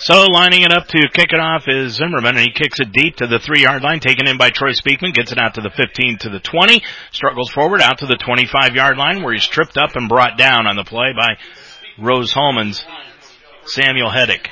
So 0.00 0.26
lining 0.26 0.62
it 0.62 0.72
up 0.72 0.86
to 0.86 1.08
kick 1.12 1.32
it 1.32 1.40
off 1.40 1.64
is 1.66 1.94
Zimmerman, 1.94 2.36
and 2.36 2.46
he 2.46 2.52
kicks 2.52 2.78
it 2.78 2.92
deep 2.92 3.16
to 3.16 3.26
the 3.26 3.40
three 3.40 3.62
yard 3.62 3.82
line, 3.82 3.98
taken 3.98 4.28
in 4.28 4.38
by 4.38 4.50
Troy 4.50 4.70
Speakman, 4.70 5.12
gets 5.12 5.32
it 5.32 5.38
out 5.38 5.54
to 5.54 5.60
the 5.60 5.70
15 5.70 6.18
to 6.18 6.28
the 6.30 6.38
20, 6.38 6.84
struggles 7.10 7.50
forward 7.50 7.82
out 7.82 7.98
to 7.98 8.06
the 8.06 8.16
25 8.16 8.76
yard 8.76 8.96
line 8.96 9.24
where 9.24 9.32
he's 9.32 9.46
tripped 9.46 9.76
up 9.76 9.96
and 9.96 10.08
brought 10.08 10.38
down 10.38 10.68
on 10.68 10.76
the 10.76 10.84
play 10.84 11.12
by 11.16 11.36
Rose 11.98 12.32
Hulman's 12.32 12.86
Samuel 13.64 14.08
Heddick. 14.08 14.46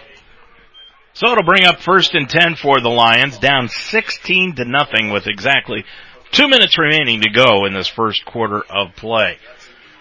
So 1.13 1.31
it'll 1.31 1.45
bring 1.45 1.65
up 1.65 1.81
first 1.81 2.17
and 2.17 2.29
10 2.29 2.57
for 2.57 2.81
the 2.81 2.89
Lions, 2.89 3.39
down 3.39 3.69
16 3.69 4.57
to 4.57 4.65
nothing 4.65 5.13
with 5.13 5.29
exactly 5.29 5.85
two 6.33 6.49
minutes 6.49 6.77
remaining 6.77 7.21
to 7.21 7.31
go 7.31 7.67
in 7.67 7.73
this 7.73 7.87
first 7.87 8.25
quarter 8.25 8.65
of 8.69 8.97
play. 8.97 9.39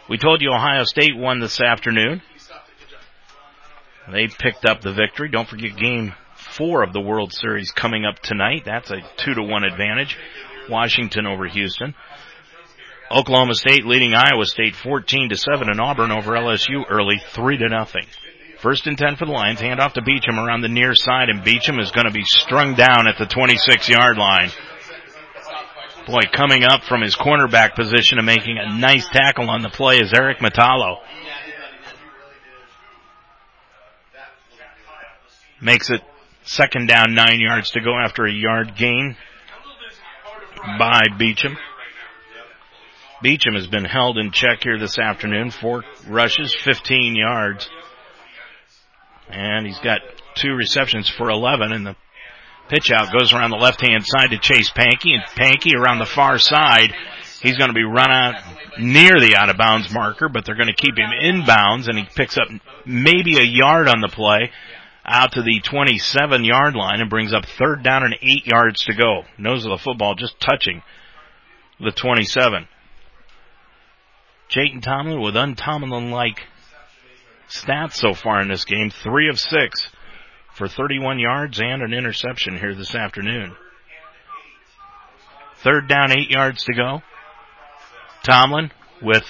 We 0.10 0.18
told 0.18 0.42
you 0.42 0.52
Ohio 0.52 0.86
State 0.86 1.16
won 1.16 1.40
this 1.40 1.62
afternoon. 1.62 2.24
They 4.12 4.28
picked 4.28 4.66
up 4.66 4.82
the 4.82 4.94
victory. 4.94 5.30
Don't 5.30 5.48
forget 5.48 5.76
game 5.76 6.14
four 6.36 6.84
of 6.84 6.94
the 6.94 7.02
World 7.02 7.34
Series 7.34 7.72
coming 7.72 8.06
up 8.06 8.20
tonight. 8.20 8.64
That's 8.66 8.92
a 8.92 9.02
two 9.18 9.34
to 9.34 9.44
one 9.44 9.64
advantage. 9.64 10.18
Washington 10.70 11.26
over 11.26 11.48
Houston. 11.48 11.96
Oklahoma 13.12 13.54
State 13.54 13.86
leading 13.86 14.14
Iowa 14.16 14.46
State 14.46 14.76
14 14.76 15.30
to 15.30 15.38
7 15.38 15.70
and 15.70 15.80
Auburn 15.80 16.12
over 16.12 16.32
LSU 16.32 16.84
early 16.90 17.22
3 17.34 17.58
to 17.58 17.70
nothing. 17.70 18.06
First 18.60 18.88
and 18.88 18.98
10 18.98 19.18
for 19.18 19.26
the 19.26 19.32
Lions. 19.32 19.62
Hand 19.62 19.80
off 19.80 19.94
to 19.94 20.02
Beecham 20.02 20.40
around 20.40 20.62
the 20.62 20.70
near 20.70 20.96
side 20.96 21.30
and 21.30 21.44
Beecham 21.44 21.80
is 21.80 21.92
going 21.92 22.08
to 22.08 22.12
be 22.12 22.24
strung 22.24 22.76
down 22.76 23.08
at 23.08 23.18
the 23.20 23.28
26 23.28 23.90
yard 23.90 24.18
line. 24.18 24.50
Boy, 26.08 26.22
coming 26.34 26.64
up 26.64 26.84
from 26.84 27.02
his 27.02 27.16
cornerback 27.16 27.76
position 27.76 28.20
and 28.20 28.26
making 28.26 28.58
a 28.60 28.78
nice 28.78 29.08
tackle 29.10 29.50
on 29.50 29.62
the 29.62 29.70
play 29.70 29.98
is 29.98 30.14
Eric 30.14 30.38
Metallo. 30.38 30.98
Makes 35.62 35.90
it 35.90 36.02
second 36.44 36.88
down 36.88 37.14
nine 37.14 37.40
yards 37.40 37.72
to 37.72 37.82
go 37.82 37.98
after 37.98 38.26
a 38.26 38.32
yard 38.32 38.76
gain 38.78 39.16
by 40.78 41.04
Beecham. 41.18 41.58
Beecham 43.22 43.56
has 43.56 43.68
been 43.68 43.86
held 43.86 44.18
in 44.18 44.32
check 44.32 44.60
here 44.62 44.78
this 44.78 45.00
afternoon. 45.00 45.50
Four 45.50 45.84
rushes, 46.08 46.56
15 46.64 47.16
yards. 47.16 47.70
And 49.30 49.66
he's 49.66 49.80
got 49.80 50.02
two 50.36 50.54
receptions 50.54 51.10
for 51.10 51.30
11 51.30 51.72
and 51.72 51.88
the 51.88 51.96
pitch 52.70 52.92
out 52.92 53.14
goes 53.18 53.34
around 53.34 53.52
the 53.52 53.58
left 53.58 53.82
hand 53.82 54.04
side 54.06 54.32
to 54.32 54.38
Chase 54.38 54.72
Pankey 54.72 55.14
and 55.14 55.24
Pankey 55.36 55.74
around 55.76 56.00
the 56.00 56.06
far 56.06 56.38
side 56.38 56.94
He's 57.46 57.58
going 57.58 57.70
to 57.70 57.76
be 57.76 57.84
run 57.84 58.12
out 58.12 58.42
near 58.80 59.20
the 59.20 59.36
out 59.38 59.50
of 59.52 59.58
bounds 59.58 59.94
marker, 59.94 60.30
but 60.30 60.46
they're 60.46 60.56
going 60.56 60.68
to 60.68 60.74
keep 60.74 60.98
him 60.98 61.12
in 61.22 61.46
bounds 61.46 61.88
and 61.88 61.96
he 61.96 62.06
picks 62.16 62.40
up 62.40 62.48
maybe 62.88 63.38
a 63.38 63.44
yard 63.44 63.88
on 63.88 64.02
the 64.02 64.08
play 64.08 64.52
out 65.06 65.34
to 65.34 65.42
the 65.42 65.60
27 65.62 66.44
yard 66.44 66.76
line 66.76 67.00
and 67.00 67.10
brings 67.10 67.34
up 67.34 67.46
third 67.46 67.84
down 67.84 68.04
and 68.04 68.16
eight 68.22 68.46
yards 68.46 68.86
to 68.86 68.94
go. 68.94 69.24
Nose 69.38 69.66
of 69.66 69.72
the 69.72 69.84
football 69.84 70.16
just 70.16 70.40
touching 70.40 70.82
the 71.80 71.92
27. 71.92 72.68
Chayton 74.48 74.82
Tomlin 74.82 75.22
with 75.22 75.36
untomlin 75.36 76.12
like 76.12 76.42
stats 77.50 77.94
so 77.94 78.14
far 78.14 78.42
in 78.42 78.48
this 78.48 78.66
game. 78.66 78.90
Three 78.90 79.30
of 79.30 79.40
six 79.40 79.90
for 80.56 80.68
31 80.68 81.20
yards 81.20 81.60
and 81.60 81.82
an 81.82 81.94
interception 81.94 82.58
here 82.58 82.74
this 82.74 82.96
afternoon. 82.96 83.56
Third 85.64 85.88
down, 85.88 86.12
eight 86.12 86.30
yards 86.30 86.64
to 86.66 86.74
go. 86.74 87.02
Tomlin 88.24 88.72
with 89.02 89.26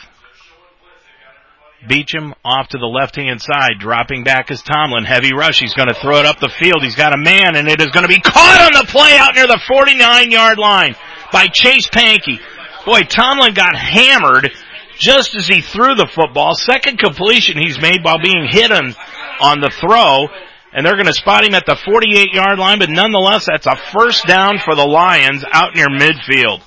Beecham 1.87 2.33
off 2.43 2.69
to 2.69 2.77
the 2.77 2.85
left 2.85 3.15
hand 3.15 3.41
side, 3.41 3.79
dropping 3.79 4.23
back 4.23 4.51
as 4.51 4.61
Tomlin. 4.61 5.03
Heavy 5.03 5.33
rush. 5.33 5.59
He's 5.59 5.73
going 5.73 5.87
to 5.87 5.99
throw 5.99 6.19
it 6.19 6.25
up 6.25 6.39
the 6.39 6.49
field. 6.49 6.83
He's 6.83 6.95
got 6.95 7.13
a 7.13 7.17
man 7.17 7.55
and 7.55 7.67
it 7.67 7.81
is 7.81 7.87
going 7.87 8.03
to 8.03 8.09
be 8.09 8.19
caught 8.19 8.61
on 8.61 8.73
the 8.73 8.91
play 8.91 9.17
out 9.17 9.35
near 9.35 9.47
the 9.47 9.61
49 9.67 10.31
yard 10.31 10.57
line 10.57 10.95
by 11.31 11.47
Chase 11.47 11.87
Pankey. 11.87 12.39
Boy, 12.85 13.01
Tomlin 13.01 13.53
got 13.53 13.75
hammered 13.75 14.51
just 14.97 15.35
as 15.35 15.47
he 15.47 15.61
threw 15.61 15.95
the 15.95 16.09
football. 16.13 16.53
Second 16.55 16.99
completion 16.99 17.57
he's 17.57 17.81
made 17.81 18.03
while 18.03 18.21
being 18.21 18.47
hit 18.49 18.71
on, 18.71 18.95
on 19.41 19.59
the 19.59 19.71
throw. 19.79 20.27
And 20.73 20.85
they're 20.85 20.95
going 20.95 21.07
to 21.07 21.13
spot 21.13 21.45
him 21.45 21.55
at 21.55 21.65
the 21.65 21.77
48 21.77 22.33
yard 22.33 22.59
line, 22.59 22.79
but 22.79 22.89
nonetheless, 22.89 23.45
that's 23.47 23.65
a 23.65 23.77
first 23.93 24.27
down 24.27 24.59
for 24.59 24.75
the 24.75 24.85
Lions 24.85 25.43
out 25.49 25.73
near 25.73 25.87
midfield. 25.87 26.61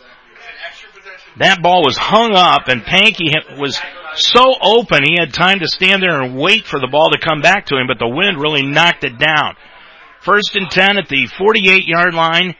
That 1.39 1.62
ball 1.62 1.84
was 1.84 1.97
hung 1.97 2.34
up 2.34 2.66
and 2.66 2.82
Pankey 2.82 3.30
was 3.59 3.80
so 4.14 4.55
open 4.61 5.05
he 5.05 5.16
had 5.18 5.32
time 5.32 5.61
to 5.61 5.68
stand 5.68 6.03
there 6.03 6.20
and 6.20 6.36
wait 6.36 6.66
for 6.66 6.80
the 6.80 6.89
ball 6.91 7.11
to 7.11 7.24
come 7.24 7.41
back 7.41 7.66
to 7.66 7.76
him, 7.76 7.86
but 7.86 7.99
the 7.99 8.09
wind 8.09 8.41
really 8.41 8.66
knocked 8.66 9.05
it 9.05 9.18
down. 9.18 9.55
First 10.22 10.57
and 10.57 10.68
10 10.70 10.99
at 10.99 11.09
the 11.09 11.28
48 11.39 11.86
yard 11.86 12.14
line, 12.14 12.57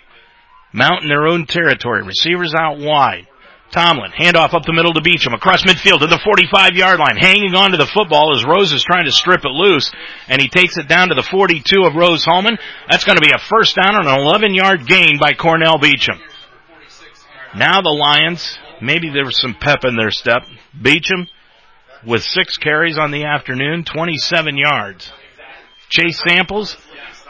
mounting 0.73 1.09
their 1.09 1.27
own 1.27 1.47
territory. 1.47 2.03
Receivers 2.03 2.55
out 2.55 2.79
wide. 2.79 3.27
Tomlin, 3.71 4.13
handoff 4.13 4.55
up 4.55 4.65
the 4.65 4.73
middle 4.73 4.95
to 4.95 5.03
Beecham, 5.03 5.35
across 5.35 5.63
midfield 5.63 6.01
to 6.01 6.07
the 6.07 6.21
45 6.25 6.73
yard 6.75 6.99
line, 6.99 7.19
hanging 7.19 7.55
on 7.55 7.73
to 7.73 7.77
the 7.77 7.87
football 7.87 8.35
as 8.35 8.45
Rose 8.45 8.73
is 8.73 8.83
trying 8.83 9.05
to 9.05 9.13
strip 9.13 9.45
it 9.45 9.53
loose, 9.53 9.93
and 10.27 10.41
he 10.41 10.49
takes 10.49 10.79
it 10.79 10.89
down 10.89 11.09
to 11.11 11.15
the 11.15 11.23
42 11.23 11.83
of 11.85 11.95
Rose 11.95 12.25
Hulman. 12.25 12.57
That's 12.89 13.05
going 13.05 13.17
to 13.17 13.27
be 13.27 13.33
a 13.35 13.39
first 13.39 13.77
down 13.77 13.97
and 13.97 14.09
an 14.09 14.21
11 14.21 14.55
yard 14.55 14.87
gain 14.87 15.19
by 15.21 15.35
Cornell 15.35 15.79
Beecham. 15.79 16.19
Now 17.55 17.83
the 17.83 17.91
Lions, 17.91 18.59
maybe 18.81 19.11
there 19.11 19.25
was 19.25 19.41
some 19.41 19.55
pep 19.55 19.85
in 19.85 19.97
their 19.97 20.11
step. 20.11 20.47
Beecham 20.81 21.29
with 22.07 22.23
six 22.23 22.57
carries 22.57 22.99
on 22.99 23.11
the 23.11 23.25
afternoon, 23.25 23.85
27 23.85 24.57
yards. 24.57 25.13
Chase 25.89 26.21
Samples 26.27 26.77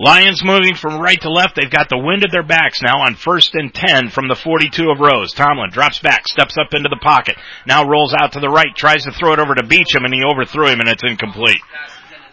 Lions 0.00 0.42
moving 0.42 0.76
from 0.76 0.98
right 0.98 1.20
to 1.20 1.30
left. 1.30 1.56
They've 1.56 1.70
got 1.70 1.90
the 1.90 1.98
wind 1.98 2.24
at 2.24 2.32
their 2.32 2.42
backs 2.42 2.80
now 2.80 3.04
on 3.04 3.16
first 3.16 3.54
and 3.54 3.68
10 3.68 4.08
from 4.08 4.28
the 4.28 4.34
42 4.34 4.88
of 4.88 4.98
Rose. 4.98 5.34
Tomlin 5.34 5.68
drops 5.68 5.98
back, 5.98 6.26
steps 6.26 6.56
up 6.56 6.72
into 6.72 6.88
the 6.88 7.00
pocket, 7.02 7.36
now 7.66 7.86
rolls 7.86 8.14
out 8.18 8.32
to 8.32 8.40
the 8.40 8.48
right, 8.48 8.74
tries 8.74 9.04
to 9.04 9.12
throw 9.12 9.34
it 9.34 9.38
over 9.38 9.54
to 9.54 9.66
Beecham 9.66 10.06
and 10.06 10.14
he 10.14 10.24
overthrew 10.24 10.68
him 10.68 10.80
and 10.80 10.88
it's 10.88 11.04
incomplete. 11.04 11.60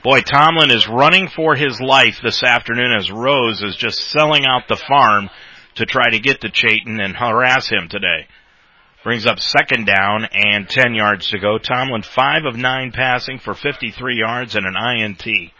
Boy, 0.01 0.21
Tomlin 0.21 0.71
is 0.71 0.87
running 0.87 1.27
for 1.27 1.57
his 1.57 1.81
life 1.81 2.19
this 2.23 2.41
afternoon 2.41 2.93
as 2.97 3.11
Rose 3.11 3.61
is 3.61 3.75
just 3.75 4.11
selling 4.11 4.45
out 4.47 4.69
the 4.69 4.81
farm 4.87 5.29
to 5.75 5.85
try 5.85 6.09
to 6.09 6.19
get 6.19 6.39
to 6.41 6.49
Chayton 6.49 7.01
and 7.01 7.17
harass 7.17 7.67
him 7.67 7.89
today. 7.89 8.31
Brings 9.03 9.25
up 9.25 9.39
second 9.39 9.87
down 9.87 10.23
and 10.31 10.69
10 10.69 10.95
yards 10.95 11.31
to 11.31 11.39
go. 11.39 11.57
Tomlin 11.57 12.03
5 12.03 12.45
of 12.45 12.55
9 12.55 12.91
passing 12.93 13.39
for 13.39 13.53
53 13.53 14.17
yards 14.17 14.55
and 14.55 14.65
an 14.65 14.75
INT. 14.77 15.51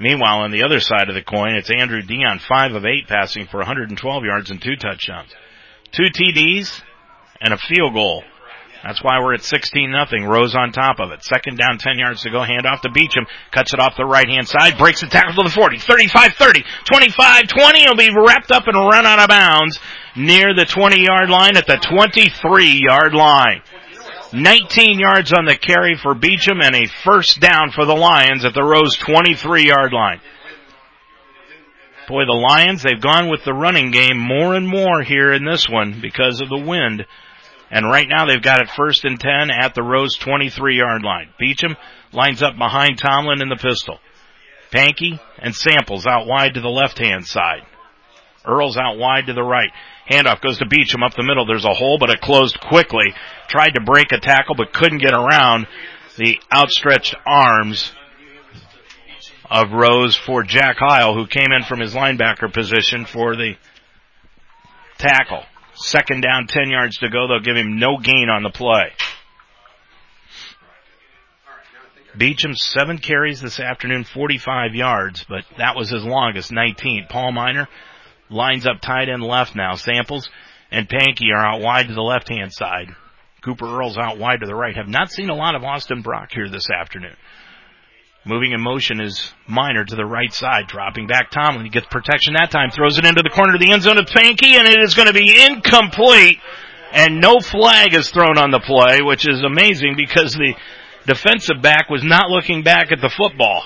Meanwhile, 0.00 0.40
on 0.40 0.50
the 0.52 0.62
other 0.62 0.80
side 0.80 1.08
of 1.08 1.14
the 1.14 1.22
coin, 1.22 1.56
it's 1.56 1.70
Andrew 1.70 2.02
Dion, 2.02 2.38
5 2.38 2.74
of 2.74 2.84
8 2.84 3.08
passing 3.08 3.46
for 3.46 3.58
112 3.58 4.24
yards 4.24 4.50
and 4.50 4.62
2 4.62 4.76
touchdowns. 4.76 5.30
Two 5.90 6.08
TDs 6.14 6.82
and 7.40 7.52
a 7.52 7.58
field 7.58 7.94
goal. 7.94 8.22
That's 8.84 9.02
why 9.02 9.18
we're 9.20 9.34
at 9.34 9.42
16 9.42 9.90
nothing. 9.90 10.24
Rose 10.24 10.54
on 10.54 10.70
top 10.70 11.00
of 11.00 11.10
it. 11.10 11.24
Second 11.24 11.58
down, 11.58 11.78
10 11.78 11.98
yards 11.98 12.22
to 12.22 12.30
go. 12.30 12.42
Hand 12.42 12.64
off 12.64 12.82
to 12.82 12.90
Beecham. 12.90 13.26
Cuts 13.50 13.74
it 13.74 13.80
off 13.80 13.96
the 13.96 14.04
right 14.04 14.28
hand 14.28 14.46
side. 14.46 14.78
Breaks 14.78 15.00
the 15.00 15.08
tackle 15.08 15.42
to 15.42 15.48
the 15.48 15.54
40. 15.54 15.78
35, 15.78 16.34
30, 16.34 16.64
25, 16.84 17.48
20. 17.48 17.80
He'll 17.80 17.96
be 17.96 18.10
wrapped 18.14 18.52
up 18.52 18.68
and 18.68 18.76
run 18.76 19.04
out 19.04 19.18
of 19.18 19.28
bounds 19.28 19.80
near 20.14 20.54
the 20.54 20.64
20 20.64 21.02
yard 21.02 21.28
line 21.28 21.56
at 21.56 21.66
the 21.66 21.76
23 21.76 22.80
yard 22.88 23.14
line. 23.14 23.62
19 24.32 24.98
yards 24.98 25.32
on 25.32 25.46
the 25.46 25.56
carry 25.56 25.96
for 25.96 26.14
Beecham 26.14 26.60
and 26.60 26.74
a 26.74 26.86
first 27.04 27.40
down 27.40 27.70
for 27.70 27.86
the 27.86 27.94
Lions 27.94 28.44
at 28.44 28.52
the 28.52 28.62
Rose 28.62 28.96
23 28.96 29.66
yard 29.66 29.92
line. 29.92 30.20
Boy, 32.08 32.24
the 32.26 32.32
Lions, 32.32 32.82
they've 32.82 33.00
gone 33.00 33.30
with 33.30 33.44
the 33.44 33.52
running 33.52 33.90
game 33.90 34.18
more 34.18 34.54
and 34.54 34.66
more 34.66 35.02
here 35.02 35.32
in 35.32 35.44
this 35.44 35.68
one 35.68 36.00
because 36.00 36.40
of 36.40 36.48
the 36.48 36.60
wind. 36.60 37.06
And 37.70 37.86
right 37.86 38.06
now 38.08 38.26
they've 38.26 38.42
got 38.42 38.60
it 38.60 38.70
first 38.70 39.04
and 39.04 39.20
10 39.20 39.50
at 39.50 39.74
the 39.74 39.82
Rose 39.82 40.16
23 40.16 40.76
yard 40.76 41.02
line. 41.02 41.28
Beecham 41.38 41.76
lines 42.12 42.42
up 42.42 42.56
behind 42.56 42.98
Tomlin 42.98 43.42
in 43.42 43.48
the 43.48 43.56
pistol. 43.56 43.98
Pankey 44.70 45.20
and 45.38 45.54
Samples 45.54 46.06
out 46.06 46.26
wide 46.26 46.54
to 46.54 46.60
the 46.60 46.68
left 46.68 46.98
hand 46.98 47.26
side. 47.26 47.62
Earl's 48.44 48.76
out 48.76 48.98
wide 48.98 49.26
to 49.26 49.34
the 49.34 49.42
right. 49.42 49.70
Handoff 50.08 50.40
goes 50.40 50.58
to 50.58 50.66
Beecham 50.66 51.02
up 51.02 51.14
the 51.14 51.22
middle. 51.22 51.44
There's 51.44 51.64
a 51.64 51.74
hole, 51.74 51.98
but 51.98 52.10
it 52.10 52.20
closed 52.20 52.58
quickly. 52.60 53.14
Tried 53.48 53.70
to 53.70 53.80
break 53.80 54.12
a 54.12 54.20
tackle, 54.20 54.54
but 54.54 54.72
couldn't 54.72 54.98
get 54.98 55.12
around 55.12 55.66
the 56.16 56.38
outstretched 56.52 57.14
arms 57.26 57.92
of 59.50 59.72
Rose 59.72 60.16
for 60.16 60.42
Jack 60.42 60.76
Heil, 60.78 61.14
who 61.14 61.26
came 61.26 61.52
in 61.52 61.64
from 61.64 61.80
his 61.80 61.94
linebacker 61.94 62.52
position 62.52 63.04
for 63.04 63.36
the 63.36 63.54
tackle. 64.98 65.44
Second 65.74 66.22
down, 66.22 66.46
10 66.46 66.70
yards 66.70 66.98
to 66.98 67.08
go. 67.08 67.28
They'll 67.28 67.40
give 67.40 67.56
him 67.56 67.78
no 67.78 67.98
gain 67.98 68.28
on 68.28 68.42
the 68.42 68.50
play. 68.50 68.92
Beecham, 72.16 72.54
seven 72.54 72.98
carries 72.98 73.40
this 73.40 73.60
afternoon, 73.60 74.02
45 74.02 74.74
yards, 74.74 75.24
but 75.28 75.44
that 75.58 75.76
was 75.76 75.90
his 75.90 76.04
longest, 76.04 76.50
19. 76.50 77.06
Paul 77.08 77.30
Miner, 77.30 77.68
lines 78.30 78.66
up 78.66 78.80
tight 78.80 79.08
end 79.08 79.22
left 79.22 79.54
now. 79.54 79.74
Samples 79.74 80.28
and 80.70 80.88
Pankey 80.88 81.32
are 81.34 81.46
out 81.46 81.60
wide 81.60 81.88
to 81.88 81.94
the 81.94 82.02
left 82.02 82.28
hand 82.28 82.52
side. 82.52 82.88
Cooper 83.42 83.66
Earl's 83.66 83.96
out 83.96 84.18
wide 84.18 84.40
to 84.40 84.46
the 84.46 84.54
right. 84.54 84.76
Have 84.76 84.88
not 84.88 85.10
seen 85.10 85.30
a 85.30 85.34
lot 85.34 85.54
of 85.54 85.64
Austin 85.64 86.02
Brock 86.02 86.30
here 86.32 86.48
this 86.48 86.68
afternoon. 86.70 87.16
Moving 88.24 88.52
in 88.52 88.60
motion 88.60 89.00
is 89.00 89.32
Miner 89.46 89.84
to 89.84 89.96
the 89.96 90.04
right 90.04 90.32
side, 90.32 90.66
dropping 90.66 91.06
back 91.06 91.30
Tomlin. 91.30 91.64
He 91.64 91.70
gets 91.70 91.86
protection 91.86 92.34
that 92.34 92.50
time, 92.50 92.70
throws 92.70 92.98
it 92.98 93.06
into 93.06 93.22
the 93.22 93.30
corner 93.30 93.54
of 93.54 93.60
the 93.60 93.72
end 93.72 93.82
zone 93.82 93.96
of 93.96 94.06
Pankey, 94.06 94.58
and 94.58 94.68
it 94.68 94.82
is 94.82 94.94
going 94.94 95.06
to 95.06 95.14
be 95.14 95.40
incomplete. 95.46 96.38
And 96.92 97.20
no 97.20 97.38
flag 97.40 97.94
is 97.94 98.10
thrown 98.10 98.36
on 98.36 98.50
the 98.50 98.60
play, 98.60 99.00
which 99.02 99.26
is 99.26 99.42
amazing 99.42 99.94
because 99.96 100.34
the 100.34 100.54
defensive 101.06 101.62
back 101.62 101.88
was 101.88 102.02
not 102.02 102.28
looking 102.28 102.62
back 102.62 102.92
at 102.92 103.00
the 103.00 103.08
football. 103.08 103.62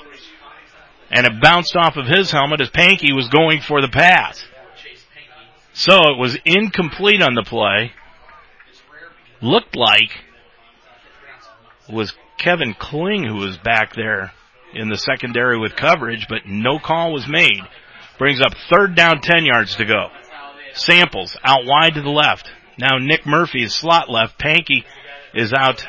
And 1.10 1.26
it 1.26 1.42
bounced 1.42 1.74
off 1.76 1.96
of 1.96 2.06
his 2.06 2.30
helmet 2.30 2.60
as 2.60 2.70
Pankey 2.70 3.14
was 3.14 3.28
going 3.28 3.60
for 3.60 3.80
the 3.80 3.88
pass. 3.88 4.44
So 5.74 5.94
it 6.10 6.18
was 6.18 6.36
incomplete 6.44 7.22
on 7.22 7.34
the 7.34 7.44
play. 7.44 7.92
Looked 9.40 9.74
like 9.74 10.10
was 11.90 12.14
Kevin 12.38 12.74
Kling 12.74 13.24
who 13.24 13.36
was 13.36 13.58
back 13.58 13.94
there 13.94 14.32
in 14.74 14.88
the 14.88 14.96
secondary 14.96 15.58
with 15.58 15.76
coverage, 15.76 16.26
but 16.28 16.46
no 16.46 16.78
call 16.78 17.12
was 17.12 17.26
made. 17.28 17.60
Brings 18.18 18.40
up 18.40 18.52
third 18.70 18.94
down, 18.94 19.20
10 19.20 19.44
yards 19.44 19.76
to 19.76 19.84
go. 19.84 20.08
Samples 20.74 21.36
out 21.42 21.64
wide 21.64 21.94
to 21.94 22.02
the 22.02 22.10
left. 22.10 22.50
Now 22.78 22.98
Nick 22.98 23.26
Murphy 23.26 23.64
is 23.64 23.74
slot 23.74 24.08
left. 24.08 24.38
Pankey 24.38 24.84
is 25.34 25.52
out 25.52 25.84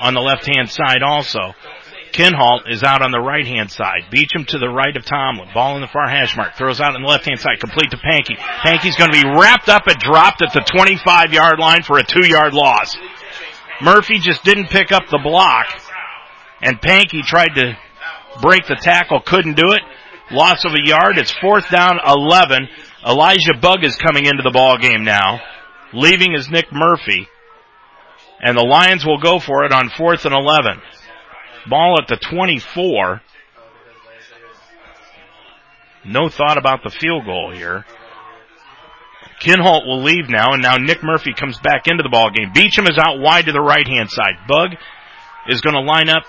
on 0.00 0.14
the 0.14 0.20
left 0.20 0.46
hand 0.46 0.70
side 0.70 1.02
also. 1.02 1.54
Kinhalt 2.18 2.68
is 2.68 2.82
out 2.82 3.00
on 3.00 3.12
the 3.12 3.20
right 3.20 3.46
hand 3.46 3.70
side. 3.70 4.10
Beecham 4.10 4.44
to 4.46 4.58
the 4.58 4.68
right 4.68 4.96
of 4.96 5.04
Tomlin. 5.04 5.48
Ball 5.54 5.76
in 5.76 5.82
the 5.82 5.86
far 5.86 6.08
hash 6.08 6.36
mark. 6.36 6.56
Throws 6.56 6.80
out 6.80 6.96
on 6.96 7.02
the 7.02 7.08
left 7.08 7.26
hand 7.26 7.38
side. 7.38 7.60
Complete 7.60 7.92
to 7.92 7.96
Pankey. 7.96 8.36
Pankey's 8.36 8.96
going 8.96 9.12
to 9.12 9.22
be 9.22 9.38
wrapped 9.38 9.68
up 9.68 9.86
and 9.86 9.96
dropped 9.98 10.42
at 10.42 10.52
the 10.52 10.66
25 10.66 11.32
yard 11.32 11.60
line 11.60 11.82
for 11.82 11.98
a 11.98 12.02
two 12.02 12.26
yard 12.26 12.54
loss. 12.54 12.96
Murphy 13.80 14.18
just 14.18 14.42
didn't 14.42 14.66
pick 14.66 14.90
up 14.90 15.04
the 15.08 15.20
block 15.22 15.66
and 16.60 16.80
Pankey 16.80 17.22
tried 17.22 17.54
to 17.54 17.76
break 18.40 18.66
the 18.66 18.76
tackle, 18.80 19.20
couldn't 19.20 19.56
do 19.56 19.72
it. 19.72 19.82
Loss 20.30 20.64
of 20.64 20.72
a 20.72 20.86
yard. 20.86 21.16
It's 21.16 21.32
fourth 21.40 21.70
down 21.70 21.98
11. 22.04 22.68
Elijah 23.06 23.54
Bug 23.60 23.84
is 23.84 23.96
coming 23.96 24.26
into 24.26 24.42
the 24.42 24.50
ball 24.50 24.76
game 24.76 25.04
now. 25.04 25.40
Leaving 25.92 26.34
is 26.34 26.50
Nick 26.50 26.66
Murphy. 26.72 27.28
And 28.40 28.56
the 28.56 28.64
Lions 28.64 29.06
will 29.06 29.18
go 29.18 29.38
for 29.38 29.64
it 29.64 29.72
on 29.72 29.88
fourth 29.88 30.26
and 30.26 30.34
11. 30.34 30.80
Ball 31.68 31.98
at 32.00 32.08
the 32.08 32.16
24. 32.16 33.20
No 36.04 36.28
thought 36.28 36.58
about 36.58 36.82
the 36.82 36.90
field 36.90 37.24
goal 37.26 37.50
here. 37.50 37.84
Kinholt 39.40 39.86
will 39.86 40.02
leave 40.02 40.28
now, 40.28 40.52
and 40.52 40.62
now 40.62 40.76
Nick 40.76 41.02
Murphy 41.02 41.32
comes 41.32 41.58
back 41.58 41.86
into 41.86 42.02
the 42.02 42.08
ball 42.08 42.30
game. 42.30 42.50
Beecham 42.52 42.86
is 42.86 42.98
out 42.98 43.20
wide 43.20 43.46
to 43.46 43.52
the 43.52 43.60
right 43.60 43.86
hand 43.86 44.10
side. 44.10 44.34
Bug 44.48 44.74
is 45.46 45.60
going 45.60 45.74
to 45.74 45.80
line 45.80 46.08
up 46.08 46.24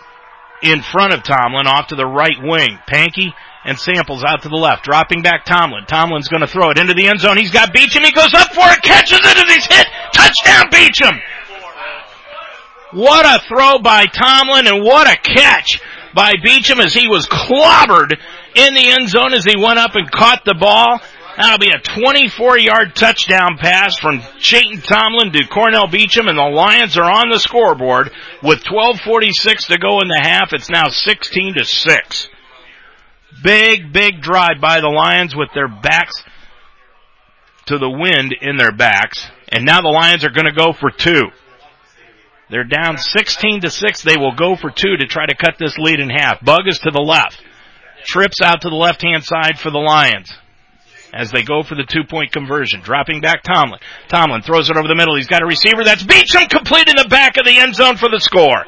in 0.62 0.82
front 0.82 1.14
of 1.14 1.24
Tomlin 1.24 1.66
off 1.66 1.88
to 1.88 1.96
the 1.96 2.06
right 2.06 2.38
wing. 2.42 2.78
Pankey 2.88 3.34
and 3.66 3.80
Samples 3.80 4.24
out 4.24 4.44
to 4.44 4.50
the 4.50 4.56
left. 4.56 4.84
Dropping 4.84 5.22
back 5.22 5.46
Tomlin. 5.46 5.86
Tomlin's 5.86 6.28
going 6.28 6.42
to 6.42 6.48
throw 6.48 6.70
it 6.70 6.78
into 6.78 6.94
the 6.94 7.08
end 7.08 7.20
zone. 7.20 7.38
He's 7.38 7.52
got 7.52 7.74
Beecham. 7.74 8.04
He 8.04 8.12
goes 8.12 8.34
up 8.34 8.54
for 8.54 8.68
it, 8.70 8.82
catches 8.84 9.20
it, 9.20 9.38
and 9.38 9.50
he's 9.50 9.66
hit. 9.66 9.88
Touchdown 10.14 10.70
Beecham! 10.72 11.20
What 12.92 13.26
a 13.26 13.46
throw 13.48 13.80
by 13.80 14.06
Tomlin 14.08 14.68
and 14.68 14.84
what 14.84 15.08
a 15.08 15.16
catch 15.16 15.80
by 16.16 16.34
Beecham 16.44 16.80
as 16.80 16.94
he 16.94 17.08
was 17.08 17.28
clobbered 17.28 18.18
in 18.56 18.74
the 18.74 18.90
end 18.90 19.10
zone 19.10 19.34
as 19.34 19.44
he 19.44 19.56
went 19.62 19.78
up 19.78 19.96
and 19.96 20.10
caught 20.10 20.44
the 20.44 20.56
ball. 20.60 21.00
That'll 21.38 21.60
be 21.60 21.72
a 21.72 22.02
24 22.02 22.58
yard 22.58 22.96
touchdown 22.96 23.58
pass 23.58 23.98
from 23.98 24.22
Chayton 24.40 24.82
Tomlin 24.82 25.32
to 25.34 25.48
Cornell 25.48 25.88
Beecham 25.88 26.28
and 26.28 26.38
the 26.38 26.44
Lions 26.44 26.98
are 26.98 27.10
on 27.10 27.30
the 27.30 27.40
scoreboard 27.40 28.12
with 28.42 28.66
1246 28.66 29.68
to 29.68 29.78
go 29.78 30.02
in 30.02 30.08
the 30.08 30.20
half. 30.22 30.52
It's 30.52 30.70
now 30.70 30.90
16 30.90 31.54
to 31.56 31.64
6. 31.64 32.30
Big, 33.44 33.94
big 33.94 34.22
drive 34.22 34.60
by 34.60 34.82
the 34.82 34.90
Lions 34.90 35.36
with 35.36 35.50
their 35.54 35.70
backs 35.70 36.24
to 37.68 37.78
the 37.78 37.90
wind 37.90 38.36
in 38.42 38.58
their 38.58 38.74
backs. 38.74 39.30
And 39.48 39.64
now 39.64 39.82
the 39.82 39.90
Lions 39.90 40.26
are 40.26 40.32
going 40.32 40.46
to 40.46 40.52
go 40.52 40.74
for 40.74 40.90
two. 40.90 41.28
They're 42.50 42.64
down 42.64 42.98
16 42.98 43.62
to 43.62 43.70
6. 43.70 44.02
They 44.02 44.18
will 44.18 44.34
go 44.36 44.56
for 44.56 44.72
two 44.72 44.98
to 44.98 45.06
try 45.08 45.26
to 45.26 45.36
cut 45.36 45.56
this 45.60 45.78
lead 45.78 46.00
in 46.00 46.10
half. 46.10 46.44
Bug 46.44 46.62
is 46.68 46.80
to 46.80 46.92
the 46.92 47.02
left. 47.02 47.42
Trips 48.06 48.42
out 48.44 48.62
to 48.62 48.70
the 48.70 48.76
left 48.76 49.02
hand 49.02 49.24
side 49.24 49.60
for 49.60 49.72
the 49.72 49.78
Lions 49.78 50.34
as 51.14 51.32
they 51.32 51.44
go 51.44 51.64
for 51.64 51.76
the 51.76 51.86
two 51.88 52.04
point 52.04 52.32
conversion. 52.32 52.82
Dropping 52.82 53.22
back 53.22 53.44
Tomlin. 53.44 53.80
Tomlin 54.08 54.42
throws 54.42 54.70
it 54.70 54.78
over 54.78 54.88
the 54.88 54.96
middle. 54.96 55.16
He's 55.16 55.28
got 55.28 55.42
a 55.42 55.46
receiver. 55.46 55.84
That's 55.84 56.04
Beecham 56.04 56.48
complete 56.48 56.88
in 56.88 56.96
the 56.96 57.08
back 57.10 57.38
of 57.38 57.46
the 57.46 57.58
end 57.58 57.76
zone 57.76 57.98
for 57.98 58.10
the 58.10 58.20
score. 58.20 58.66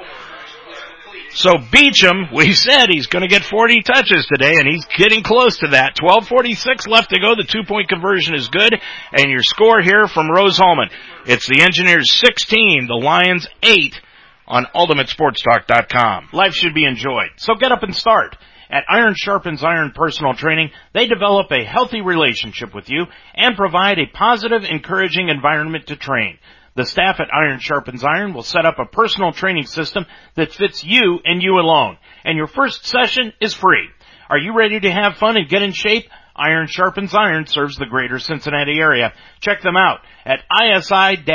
So 1.34 1.57
Beecham, 1.71 2.27
we 2.34 2.51
said 2.51 2.88
he's 2.89 3.07
going 3.07 3.21
to 3.21 3.29
get 3.29 3.43
40 3.43 3.84
touches 3.84 4.27
today 4.27 4.55
and 4.57 4.67
he's 4.67 4.86
getting 4.97 5.23
close 5.23 5.57
to 5.59 5.67
that. 5.69 5.95
1246 6.01 6.88
left 6.88 7.11
to 7.11 7.19
go. 7.19 7.36
The 7.36 7.47
two 7.47 7.63
point 7.65 7.88
conversion 7.88 8.36
is 8.36 8.49
good. 8.49 8.75
And 9.13 9.32
your 9.32 9.43
score 9.43 9.82
here 9.82 10.07
from 10.07 10.29
Rose-Hulman. 10.29 10.89
It's 11.25 11.47
the 11.47 11.61
Engineers 11.61 12.11
16, 12.11 12.88
the 12.88 12.95
Lions 12.95 13.47
8 13.63 14.01
on 14.45 14.65
UltimateSportsTalk.com. 14.75 16.29
Life 16.34 16.53
should 16.53 16.73
be 16.73 16.86
enjoyed. 16.86 17.32
So 17.38 17.55
get 17.55 17.71
up 17.71 17.84
and 17.84 17.95
start. 17.95 18.36
At 18.69 18.86
Iron 18.89 19.15
Sharpens 19.17 19.63
Iron 19.63 19.91
Personal 19.93 20.34
Training, 20.34 20.71
they 20.93 21.05
develop 21.07 21.51
a 21.51 21.63
healthy 21.65 22.01
relationship 22.01 22.73
with 22.73 22.89
you 22.89 23.05
and 23.36 23.55
provide 23.55 23.99
a 23.99 24.07
positive, 24.07 24.63
encouraging 24.63 25.29
environment 25.29 25.88
to 25.88 25.95
train. 25.95 26.39
The 26.76 26.86
staff 26.86 27.19
at 27.19 27.34
Iron 27.34 27.59
Sharpens 27.59 28.03
Iron 28.03 28.34
will 28.34 28.43
set 28.43 28.65
up 28.65 28.80
a 28.80 28.86
personal 28.86 29.34
training 29.34 29.65
system 29.65 30.05
that 30.36 30.53
fits 30.53 30.86
you 30.86 31.19
and 31.26 31.41
you 31.41 31.59
alone. 31.59 31.97
And 32.24 32.38
your 32.38 32.47
first 32.47 32.86
session 32.86 33.34
is 33.41 33.53
free. 33.53 33.89
Are 34.30 34.38
you 34.38 34.55
ready 34.55 34.80
to 34.80 34.91
have 34.91 35.17
fun 35.17 35.36
and 35.36 35.49
get 35.49 35.61
in 35.61 35.74
shape? 35.74 36.07
Iron 36.34 36.67
Sharpens 36.67 37.13
Iron 37.13 37.45
serves 37.45 37.76
the 37.76 37.86
greater 37.86 38.19
Cincinnati 38.19 38.80
area. 38.80 39.11
Check 39.41 39.61
them 39.61 39.76
out 39.76 39.99
at 40.26 40.39
isi-pt.com. 40.49 41.26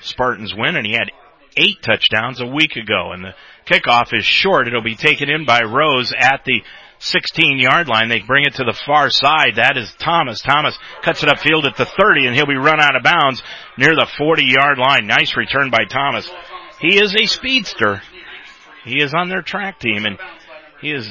Spartans 0.00 0.54
win, 0.56 0.76
and 0.76 0.86
he 0.86 0.92
had 0.92 1.10
eight 1.56 1.82
touchdowns 1.82 2.40
a 2.40 2.46
week 2.46 2.76
ago. 2.76 3.12
And 3.12 3.24
the 3.24 3.34
kickoff 3.66 4.12
is 4.12 4.24
short. 4.24 4.66
It'll 4.66 4.82
be 4.82 4.96
taken 4.96 5.28
in 5.28 5.44
by 5.44 5.62
Rose 5.62 6.12
at 6.16 6.42
the 6.46 6.62
16 7.02 7.58
yard 7.58 7.88
line. 7.88 8.08
They 8.08 8.20
bring 8.20 8.44
it 8.44 8.54
to 8.54 8.64
the 8.64 8.78
far 8.86 9.10
side. 9.10 9.56
That 9.56 9.76
is 9.76 9.92
Thomas. 9.98 10.40
Thomas 10.40 10.78
cuts 11.04 11.22
it 11.22 11.28
upfield 11.28 11.66
at 11.66 11.76
the 11.76 11.84
30 11.84 12.26
and 12.26 12.36
he'll 12.36 12.46
be 12.46 12.56
run 12.56 12.80
out 12.80 12.96
of 12.96 13.02
bounds 13.02 13.42
near 13.76 13.94
the 13.94 14.06
40 14.18 14.44
yard 14.46 14.78
line. 14.78 15.06
Nice 15.06 15.36
return 15.36 15.70
by 15.70 15.84
Thomas. 15.90 16.30
He 16.82 16.98
is 17.00 17.14
a 17.14 17.26
speedster. 17.26 18.02
He 18.84 19.00
is 19.00 19.14
on 19.14 19.28
their 19.28 19.42
track 19.42 19.78
team 19.78 20.04
and 20.04 20.18
he 20.80 20.90
has 20.90 21.08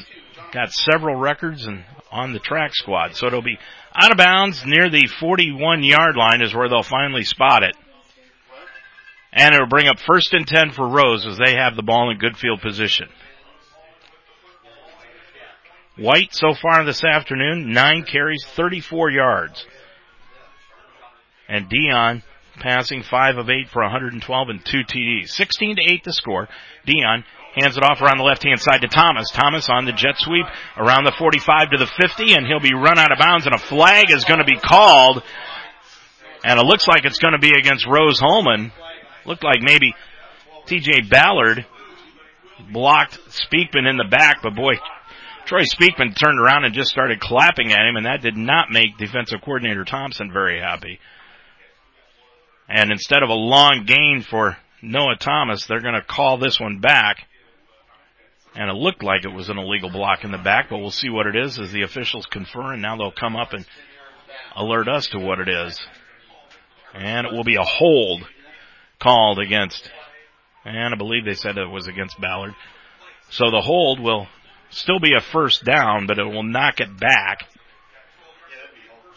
got 0.52 0.70
several 0.70 1.16
records 1.16 1.66
and 1.66 1.82
on 2.10 2.34
the 2.34 2.38
track 2.38 2.74
squad. 2.74 3.16
So 3.16 3.26
it'll 3.26 3.40
be 3.40 3.58
out 3.94 4.10
of 4.10 4.18
bounds 4.18 4.62
near 4.66 4.90
the 4.90 5.08
41 5.18 5.82
yard 5.82 6.14
line 6.14 6.42
is 6.42 6.54
where 6.54 6.68
they'll 6.68 6.82
finally 6.82 7.24
spot 7.24 7.62
it. 7.62 7.74
And 9.32 9.54
it'll 9.54 9.66
bring 9.66 9.88
up 9.88 9.98
first 9.98 10.34
and 10.34 10.46
10 10.46 10.72
for 10.72 10.86
Rose 10.86 11.26
as 11.26 11.38
they 11.38 11.54
have 11.54 11.74
the 11.74 11.82
ball 11.82 12.10
in 12.10 12.18
good 12.18 12.36
field 12.36 12.60
position. 12.60 13.08
White 15.96 16.34
so 16.34 16.52
far 16.52 16.84
this 16.84 17.02
afternoon, 17.02 17.72
nine 17.72 18.04
carries, 18.04 18.44
34 18.56 19.10
yards. 19.10 19.66
And 21.48 21.70
Dion 21.70 22.22
passing 22.62 23.02
five 23.02 23.36
of 23.36 23.50
eight 23.50 23.68
for 23.68 23.82
112 23.82 24.48
and 24.48 24.64
two 24.64 24.82
TDs. 24.88 25.28
16 25.28 25.76
to 25.76 25.82
8 25.82 26.04
the 26.04 26.12
score. 26.12 26.48
Dion 26.86 27.24
hands 27.54 27.76
it 27.76 27.82
off 27.82 28.00
around 28.00 28.18
the 28.18 28.24
left 28.24 28.44
hand 28.44 28.60
side 28.60 28.80
to 28.80 28.88
Thomas. 28.88 29.30
Thomas 29.30 29.68
on 29.68 29.84
the 29.84 29.92
jet 29.92 30.14
sweep 30.16 30.46
around 30.76 31.04
the 31.04 31.14
45 31.18 31.70
to 31.70 31.78
the 31.78 31.90
50 32.00 32.34
and 32.34 32.46
he'll 32.46 32.60
be 32.60 32.74
run 32.74 32.98
out 32.98 33.12
of 33.12 33.18
bounds 33.18 33.46
and 33.46 33.54
a 33.54 33.58
flag 33.58 34.10
is 34.10 34.24
going 34.24 34.38
to 34.38 34.46
be 34.46 34.58
called. 34.58 35.22
And 36.44 36.58
it 36.58 36.64
looks 36.64 36.88
like 36.88 37.04
it's 37.04 37.18
going 37.18 37.32
to 37.32 37.38
be 37.38 37.52
against 37.56 37.86
Rose 37.86 38.18
Hulman. 38.18 38.72
Looked 39.26 39.44
like 39.44 39.60
maybe 39.60 39.94
TJ 40.66 41.10
Ballard 41.10 41.66
blocked 42.72 43.18
Speakman 43.28 43.88
in 43.88 43.96
the 43.96 44.08
back, 44.08 44.38
but 44.42 44.54
boy, 44.54 44.74
Troy 45.46 45.62
Speakman 45.62 46.16
turned 46.16 46.40
around 46.40 46.64
and 46.64 46.74
just 46.74 46.90
started 46.90 47.20
clapping 47.20 47.72
at 47.72 47.86
him, 47.86 47.96
and 47.96 48.06
that 48.06 48.22
did 48.22 48.36
not 48.36 48.70
make 48.70 48.96
defensive 48.98 49.40
coordinator 49.44 49.84
Thompson 49.84 50.32
very 50.32 50.60
happy. 50.60 50.98
And 52.72 52.90
instead 52.90 53.22
of 53.22 53.28
a 53.28 53.34
long 53.34 53.84
gain 53.86 54.24
for 54.28 54.56
Noah 54.80 55.16
Thomas, 55.20 55.66
they're 55.66 55.82
going 55.82 55.94
to 55.94 56.02
call 56.02 56.38
this 56.38 56.58
one 56.58 56.78
back. 56.78 57.18
And 58.54 58.70
it 58.70 58.74
looked 58.74 59.02
like 59.02 59.24
it 59.24 59.32
was 59.32 59.50
an 59.50 59.58
illegal 59.58 59.90
block 59.90 60.24
in 60.24 60.32
the 60.32 60.38
back, 60.38 60.70
but 60.70 60.78
we'll 60.78 60.90
see 60.90 61.10
what 61.10 61.26
it 61.26 61.36
is 61.36 61.58
as 61.58 61.70
the 61.70 61.82
officials 61.82 62.24
confer 62.24 62.72
and 62.72 62.80
now 62.80 62.96
they'll 62.96 63.12
come 63.12 63.36
up 63.36 63.52
and 63.52 63.66
alert 64.56 64.88
us 64.88 65.08
to 65.08 65.18
what 65.18 65.38
it 65.38 65.48
is. 65.50 65.78
And 66.94 67.26
it 67.26 67.32
will 67.32 67.44
be 67.44 67.56
a 67.56 67.62
hold 67.62 68.22
called 68.98 69.38
against, 69.38 69.90
and 70.64 70.94
I 70.94 70.96
believe 70.96 71.24
they 71.24 71.34
said 71.34 71.58
it 71.58 71.68
was 71.68 71.88
against 71.88 72.20
Ballard. 72.20 72.54
So 73.30 73.50
the 73.50 73.60
hold 73.60 74.00
will 74.00 74.28
still 74.70 75.00
be 75.00 75.14
a 75.14 75.20
first 75.20 75.64
down, 75.64 76.06
but 76.06 76.18
it 76.18 76.24
will 76.24 76.42
knock 76.42 76.80
it 76.80 76.98
back 76.98 77.48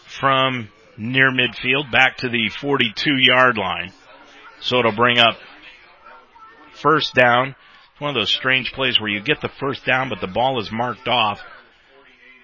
from 0.07 0.69
near 0.97 1.31
midfield 1.31 1.91
back 1.91 2.17
to 2.17 2.29
the 2.29 2.49
42 2.49 3.11
yard 3.17 3.57
line. 3.57 3.91
So 4.61 4.79
it'll 4.79 4.95
bring 4.95 5.17
up 5.17 5.37
first 6.81 7.13
down. 7.13 7.55
It's 7.91 8.01
one 8.01 8.09
of 8.09 8.15
those 8.15 8.31
strange 8.31 8.71
plays 8.73 8.99
where 8.99 9.09
you 9.09 9.21
get 9.21 9.41
the 9.41 9.51
first 9.59 9.85
down, 9.85 10.09
but 10.09 10.21
the 10.21 10.27
ball 10.27 10.59
is 10.59 10.71
marked 10.71 11.07
off 11.07 11.39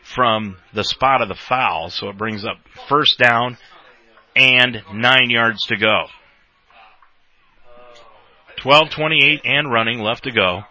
from 0.03 0.57
the 0.73 0.83
spot 0.83 1.21
of 1.21 1.29
the 1.29 1.35
foul. 1.35 1.89
So 1.89 2.09
it 2.09 2.17
brings 2.17 2.45
up 2.45 2.57
first 2.87 3.17
down 3.17 3.57
and 4.35 4.81
nine 4.93 5.29
yards 5.29 5.65
to 5.67 5.77
go. 5.77 6.07
12:28 8.57 9.41
and 9.43 9.71
running 9.71 9.99
left 9.99 10.23
to 10.23 10.31
go. 10.31 10.63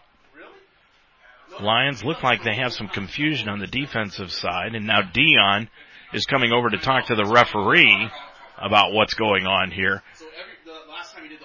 Lions 1.61 2.05
look 2.05 2.23
like 2.23 2.43
they 2.43 2.55
have 2.55 2.73
some 2.73 2.89
confusion 2.89 3.49
on 3.49 3.59
the 3.59 3.67
defensive 3.67 4.31
side, 4.31 4.75
and 4.75 4.87
now 4.87 5.03
Dion 5.03 5.69
is 6.13 6.27
coming 6.27 6.53
over 6.53 6.71
to 6.71 6.79
talk 6.79 7.07
to 7.07 7.15
the 7.15 7.25
referee 7.25 8.11
about 8.59 8.93
what's 8.93 9.15
going 9.15 9.47
on 9.47 9.71
here. 9.71 10.03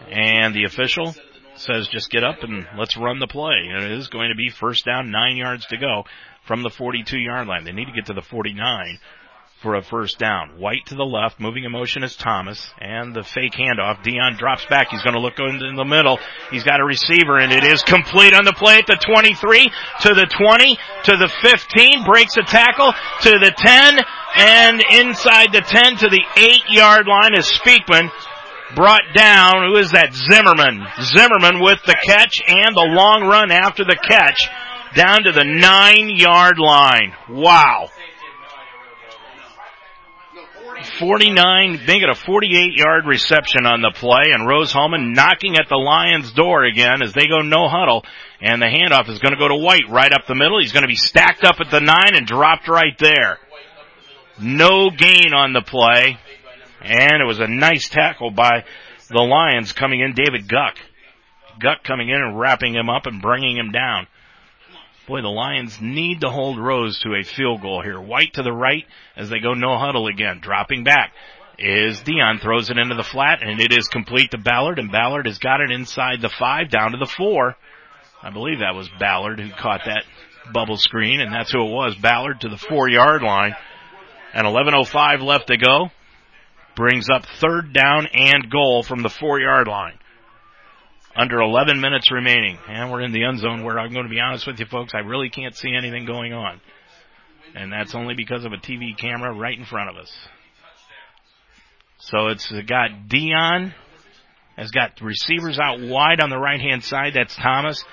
And 0.09 0.53
the 0.53 0.65
official 0.65 1.15
says 1.55 1.87
just 1.87 2.09
get 2.09 2.23
up 2.23 2.43
and 2.43 2.67
let's 2.77 2.97
run 2.97 3.19
the 3.19 3.27
play. 3.27 3.69
And 3.69 3.83
it 3.83 3.91
is 3.91 4.07
going 4.07 4.29
to 4.29 4.35
be 4.35 4.49
first 4.49 4.85
down, 4.85 5.11
nine 5.11 5.37
yards 5.37 5.65
to 5.67 5.77
go 5.77 6.03
from 6.47 6.63
the 6.63 6.69
42 6.69 7.17
yard 7.17 7.47
line. 7.47 7.63
They 7.63 7.71
need 7.71 7.85
to 7.85 7.93
get 7.93 8.07
to 8.07 8.13
the 8.13 8.21
49 8.21 8.99
for 9.65 9.73
a 9.73 9.81
first 9.81 10.19
down. 10.19 10.61
White 10.61 10.85
to 10.85 10.95
the 10.95 11.03
left, 11.03 11.39
moving 11.39 11.63
in 11.63 11.71
motion 11.71 12.03
is 12.03 12.15
Thomas, 12.15 12.69
and 12.79 13.15
the 13.15 13.23
fake 13.23 13.57
handoff. 13.57 14.03
Dion 14.03 14.37
drops 14.37 14.63
back. 14.69 14.89
He's 14.91 15.01
going 15.01 15.15
to 15.15 15.19
look 15.19 15.39
in 15.39 15.75
the 15.75 15.83
middle. 15.83 16.19
He's 16.51 16.63
got 16.63 16.79
a 16.79 16.85
receiver, 16.85 17.39
and 17.39 17.51
it 17.51 17.63
is 17.63 17.81
complete 17.81 18.35
on 18.35 18.45
the 18.45 18.53
play 18.53 18.77
at 18.77 18.85
the 18.85 19.01
23, 19.01 19.65
to 20.05 20.13
the 20.13 20.29
20, 20.29 20.77
to 21.09 21.17
the 21.17 21.33
15, 21.41 22.05
breaks 22.05 22.37
a 22.37 22.45
tackle, 22.45 22.93
to 23.25 23.31
the 23.41 23.49
10, 23.57 23.97
and 24.37 24.85
inside 25.01 25.49
the 25.49 25.65
10 25.65 25.97
to 25.97 26.09
the 26.13 26.21
8 26.37 26.61
yard 26.69 27.07
line 27.07 27.33
is 27.33 27.49
Speakman. 27.49 28.13
Brought 28.75 29.17
down, 29.17 29.65
who 29.65 29.77
is 29.81 29.97
that? 29.97 30.13
Zimmerman. 30.13 30.85
Zimmerman 31.01 31.57
with 31.57 31.81
the 31.87 31.97
catch 32.05 32.37
and 32.45 32.75
the 32.75 32.85
long 32.85 33.25
run 33.25 33.49
after 33.49 33.83
the 33.83 33.97
catch 33.97 34.45
down 34.93 35.23
to 35.23 35.31
the 35.31 35.43
9 35.43 36.09
yard 36.13 36.59
line. 36.59 37.13
Wow. 37.29 37.89
49, 40.99 41.81
they 41.85 41.99
get 41.99 42.09
a 42.09 42.15
48 42.15 42.77
yard 42.77 43.05
reception 43.05 43.65
on 43.65 43.81
the 43.81 43.91
play 43.93 44.31
and 44.33 44.47
Rose 44.47 44.71
Hulman 44.71 45.13
knocking 45.13 45.55
at 45.57 45.67
the 45.69 45.75
Lions 45.75 46.31
door 46.31 46.63
again 46.63 47.01
as 47.03 47.13
they 47.13 47.27
go 47.27 47.41
no 47.41 47.67
huddle 47.67 48.05
and 48.41 48.61
the 48.61 48.67
handoff 48.67 49.09
is 49.09 49.19
going 49.19 49.33
to 49.33 49.39
go 49.39 49.47
to 49.47 49.55
White 49.55 49.89
right 49.89 50.11
up 50.11 50.27
the 50.27 50.35
middle. 50.35 50.59
He's 50.59 50.71
going 50.71 50.83
to 50.83 50.87
be 50.87 50.95
stacked 50.95 51.43
up 51.43 51.55
at 51.59 51.71
the 51.71 51.79
nine 51.79 52.15
and 52.15 52.25
dropped 52.25 52.67
right 52.67 52.97
there. 52.97 53.39
No 54.39 54.89
gain 54.89 55.33
on 55.33 55.53
the 55.53 55.61
play 55.61 56.17
and 56.81 57.21
it 57.21 57.25
was 57.25 57.39
a 57.39 57.47
nice 57.47 57.89
tackle 57.89 58.31
by 58.31 58.63
the 59.09 59.21
Lions 59.21 59.73
coming 59.73 59.99
in, 59.99 60.13
David 60.13 60.47
Guck. 60.47 60.75
Guck 61.59 61.83
coming 61.83 62.09
in 62.09 62.15
and 62.15 62.39
wrapping 62.39 62.73
him 62.73 62.89
up 62.89 63.05
and 63.05 63.21
bringing 63.21 63.57
him 63.57 63.71
down. 63.71 64.07
Boy, 65.07 65.21
the 65.21 65.27
Lions 65.27 65.79
need 65.79 66.21
to 66.21 66.29
hold 66.29 66.57
Rose 66.57 66.99
to 67.01 67.13
a 67.13 67.23
field 67.23 67.61
goal 67.61 67.83
here. 67.83 68.01
White 68.01 68.33
to 68.33 68.43
the 68.43 68.51
right 68.51 68.85
as 69.15 69.29
they 69.29 69.39
go 69.39 69.53
no 69.53 69.77
huddle 69.77 70.07
again. 70.07 70.39
Dropping 70.41 70.83
back 70.83 71.13
is 71.59 72.01
Dion 72.01 72.39
throws 72.39 72.71
it 72.71 72.77
into 72.79 72.95
the 72.95 73.03
flat 73.03 73.43
and 73.43 73.61
it 73.61 73.71
is 73.71 73.87
complete 73.87 74.31
to 74.31 74.39
Ballard 74.39 74.79
and 74.79 74.91
Ballard 74.91 75.27
has 75.27 75.37
got 75.37 75.61
it 75.61 75.69
inside 75.69 76.21
the 76.21 76.33
five 76.39 76.71
down 76.71 76.91
to 76.91 76.97
the 76.97 77.05
four. 77.05 77.55
I 78.23 78.31
believe 78.31 78.59
that 78.59 78.73
was 78.73 78.89
Ballard 78.99 79.39
who 79.39 79.51
caught 79.51 79.81
that 79.85 80.05
bubble 80.51 80.77
screen 80.77 81.21
and 81.21 81.31
that's 81.31 81.51
who 81.51 81.61
it 81.61 81.71
was. 81.71 81.95
Ballard 81.95 82.41
to 82.41 82.49
the 82.49 82.57
four 82.57 82.89
yard 82.89 83.21
line 83.21 83.55
and 84.33 84.47
11.05 84.47 85.21
left 85.21 85.47
to 85.47 85.57
go 85.57 85.91
brings 86.75 87.09
up 87.13 87.25
third 87.39 87.73
down 87.73 88.07
and 88.11 88.49
goal 88.49 88.81
from 88.81 89.03
the 89.03 89.09
four 89.09 89.39
yard 89.39 89.67
line 89.67 89.99
under 91.15 91.39
11 91.39 91.79
minutes 91.79 92.11
remaining. 92.11 92.57
And 92.67 92.91
we're 92.91 93.01
in 93.01 93.11
the 93.11 93.23
end 93.23 93.39
zone 93.39 93.63
where 93.63 93.79
I'm 93.79 93.93
going 93.93 94.05
to 94.05 94.09
be 94.09 94.19
honest 94.19 94.45
with 94.45 94.59
you 94.59 94.65
folks, 94.65 94.93
I 94.93 94.99
really 94.99 95.29
can't 95.29 95.55
see 95.55 95.73
anything 95.75 96.05
going 96.05 96.33
on. 96.33 96.59
And 97.55 97.71
that's 97.71 97.95
only 97.95 98.15
because 98.15 98.43
of 98.43 98.51
a 98.51 98.57
TV 98.57 98.97
camera 98.97 99.33
right 99.33 99.57
in 99.57 99.65
front 99.65 99.89
of 99.89 99.95
us. 99.95 100.11
So 101.99 102.27
it's 102.27 102.51
uh, 102.51 102.61
got 102.67 103.07
Dion, 103.07 103.73
has 104.57 104.71
got 104.71 104.99
receivers 105.01 105.57
out 105.57 105.79
wide 105.79 106.19
on 106.19 106.29
the 106.29 106.37
right 106.37 106.59
hand 106.59 106.83
side. 106.83 107.13
That's 107.15 107.35
Thomas 107.35 107.83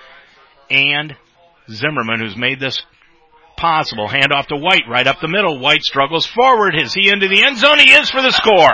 and 0.69 1.17
Zimmerman 1.71 2.21
who's 2.21 2.37
made 2.37 2.59
this 2.59 2.83
possible. 3.57 4.09
Hand 4.09 4.33
off 4.33 4.49
to 4.49 4.57
White 4.57 4.83
right 4.89 5.07
up 5.07 5.21
the 5.21 5.29
middle. 5.29 5.61
White 5.61 5.83
struggles 5.83 6.27
forward. 6.27 6.75
Is 6.75 6.93
he 6.93 7.09
into 7.09 7.29
the 7.29 7.45
end 7.45 7.59
zone? 7.59 7.79
He 7.79 7.93
is 7.93 8.11
for 8.11 8.21
the 8.21 8.33
score. 8.33 8.73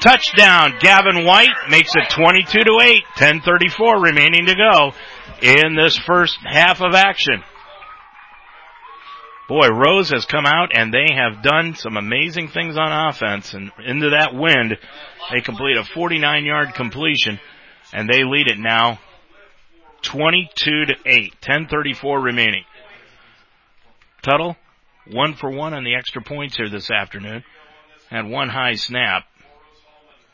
Touchdown, 0.00 0.74
Gavin 0.80 1.24
White 1.24 1.48
makes 1.70 1.92
it 1.94 2.10
22 2.10 2.64
to 2.64 2.80
8. 2.82 3.04
10:34 3.16 4.02
remaining 4.02 4.46
to 4.46 4.54
go 4.54 4.92
in 5.42 5.74
this 5.74 5.96
first 5.96 6.38
half 6.44 6.80
of 6.80 6.94
action. 6.94 7.42
Boy, 9.48 9.68
Rose 9.68 10.10
has 10.10 10.24
come 10.26 10.44
out 10.44 10.70
and 10.74 10.92
they 10.92 11.14
have 11.14 11.42
done 11.42 11.74
some 11.76 11.96
amazing 11.96 12.48
things 12.48 12.76
on 12.76 13.08
offense 13.08 13.54
and 13.54 13.70
into 13.84 14.10
that 14.10 14.34
wind, 14.34 14.76
they 15.32 15.40
complete 15.40 15.76
a 15.76 15.84
49 15.84 16.44
yard 16.44 16.74
completion 16.74 17.38
and 17.92 18.08
they 18.08 18.24
lead 18.24 18.50
it 18.50 18.58
now 18.58 18.98
22 20.02 20.86
to 20.86 20.94
8. 21.04 21.34
10:34 21.40 22.22
remaining. 22.22 22.64
Tuttle, 24.22 24.56
one 25.10 25.34
for 25.34 25.50
one 25.50 25.74
on 25.74 25.84
the 25.84 25.94
extra 25.94 26.22
points 26.22 26.56
here 26.56 26.68
this 26.68 26.90
afternoon. 26.90 27.44
Had 28.10 28.26
one 28.26 28.48
high 28.48 28.74
snap. 28.74 29.24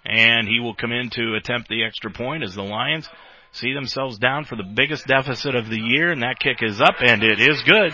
And 0.04 0.48
he 0.48 0.60
will 0.60 0.74
come 0.74 0.92
in 0.92 1.10
to 1.10 1.34
attempt 1.36 1.68
the 1.68 1.84
extra 1.84 2.10
point 2.10 2.42
as 2.42 2.54
the 2.54 2.62
Lions 2.62 3.08
see 3.52 3.74
themselves 3.74 4.18
down 4.18 4.44
for 4.44 4.56
the 4.56 4.64
biggest 4.64 5.06
deficit 5.06 5.54
of 5.54 5.68
the 5.68 5.78
year 5.78 6.10
and 6.10 6.22
that 6.22 6.38
kick 6.40 6.62
is 6.62 6.80
up 6.80 6.96
and 7.00 7.22
it 7.22 7.38
is 7.38 7.62
good. 7.62 7.92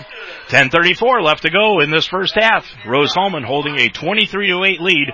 1034 0.48 1.20
left 1.20 1.42
to 1.42 1.50
go 1.50 1.80
in 1.80 1.90
this 1.90 2.06
first 2.06 2.34
half. 2.36 2.64
Rose 2.86 3.12
Hulman 3.12 3.42
holding 3.42 3.78
a 3.80 3.88
23 3.88 4.48
to 4.48 4.64
8 4.64 4.80
lead 4.80 5.08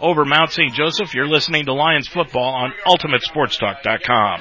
over 0.00 0.24
Mount 0.24 0.50
St. 0.52 0.72
Joseph. 0.72 1.14
You're 1.14 1.28
listening 1.28 1.66
to 1.66 1.74
Lions 1.74 2.08
football 2.08 2.54
on 2.54 2.72
ultimatesportstalk.com. 2.86 4.40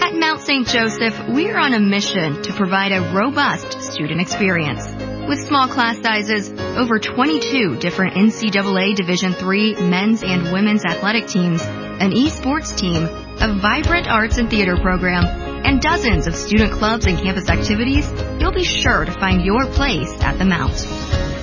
At 0.00 0.14
Mount 0.14 0.40
St. 0.40 0.66
Joseph, 0.66 1.28
we're 1.28 1.58
on 1.58 1.74
a 1.74 1.80
mission 1.80 2.42
to 2.42 2.52
provide 2.52 2.90
a 2.90 3.12
robust 3.12 3.80
student 3.82 4.20
experience. 4.20 4.99
With 5.30 5.46
small 5.46 5.68
class 5.68 5.96
sizes, 6.02 6.50
over 6.50 6.98
22 6.98 7.76
different 7.76 8.14
NCAA 8.14 8.96
Division 8.96 9.32
III 9.32 9.76
men's 9.76 10.24
and 10.24 10.52
women's 10.52 10.84
athletic 10.84 11.28
teams, 11.28 11.62
an 11.62 12.10
esports 12.10 12.76
team, 12.76 13.04
a 13.04 13.56
vibrant 13.60 14.08
arts 14.08 14.38
and 14.38 14.50
theater 14.50 14.76
program, 14.82 15.24
and 15.64 15.80
dozens 15.80 16.26
of 16.26 16.34
student 16.34 16.72
clubs 16.72 17.06
and 17.06 17.16
campus 17.16 17.48
activities, 17.48 18.10
you'll 18.40 18.50
be 18.50 18.64
sure 18.64 19.04
to 19.04 19.12
find 19.12 19.44
your 19.44 19.66
place 19.66 20.10
at 20.20 20.36
the 20.36 20.44
Mount. 20.44 20.74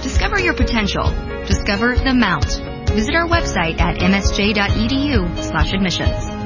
Discover 0.03 0.41
your 0.41 0.53
potential. 0.53 1.09
Discover 1.45 1.95
the 1.95 2.13
Mount. 2.13 2.89
Visit 2.89 3.15
our 3.15 3.29
website 3.29 3.79
at 3.79 3.99
msj.edu 3.99 5.43
slash 5.43 5.71
admissions. 5.71 6.36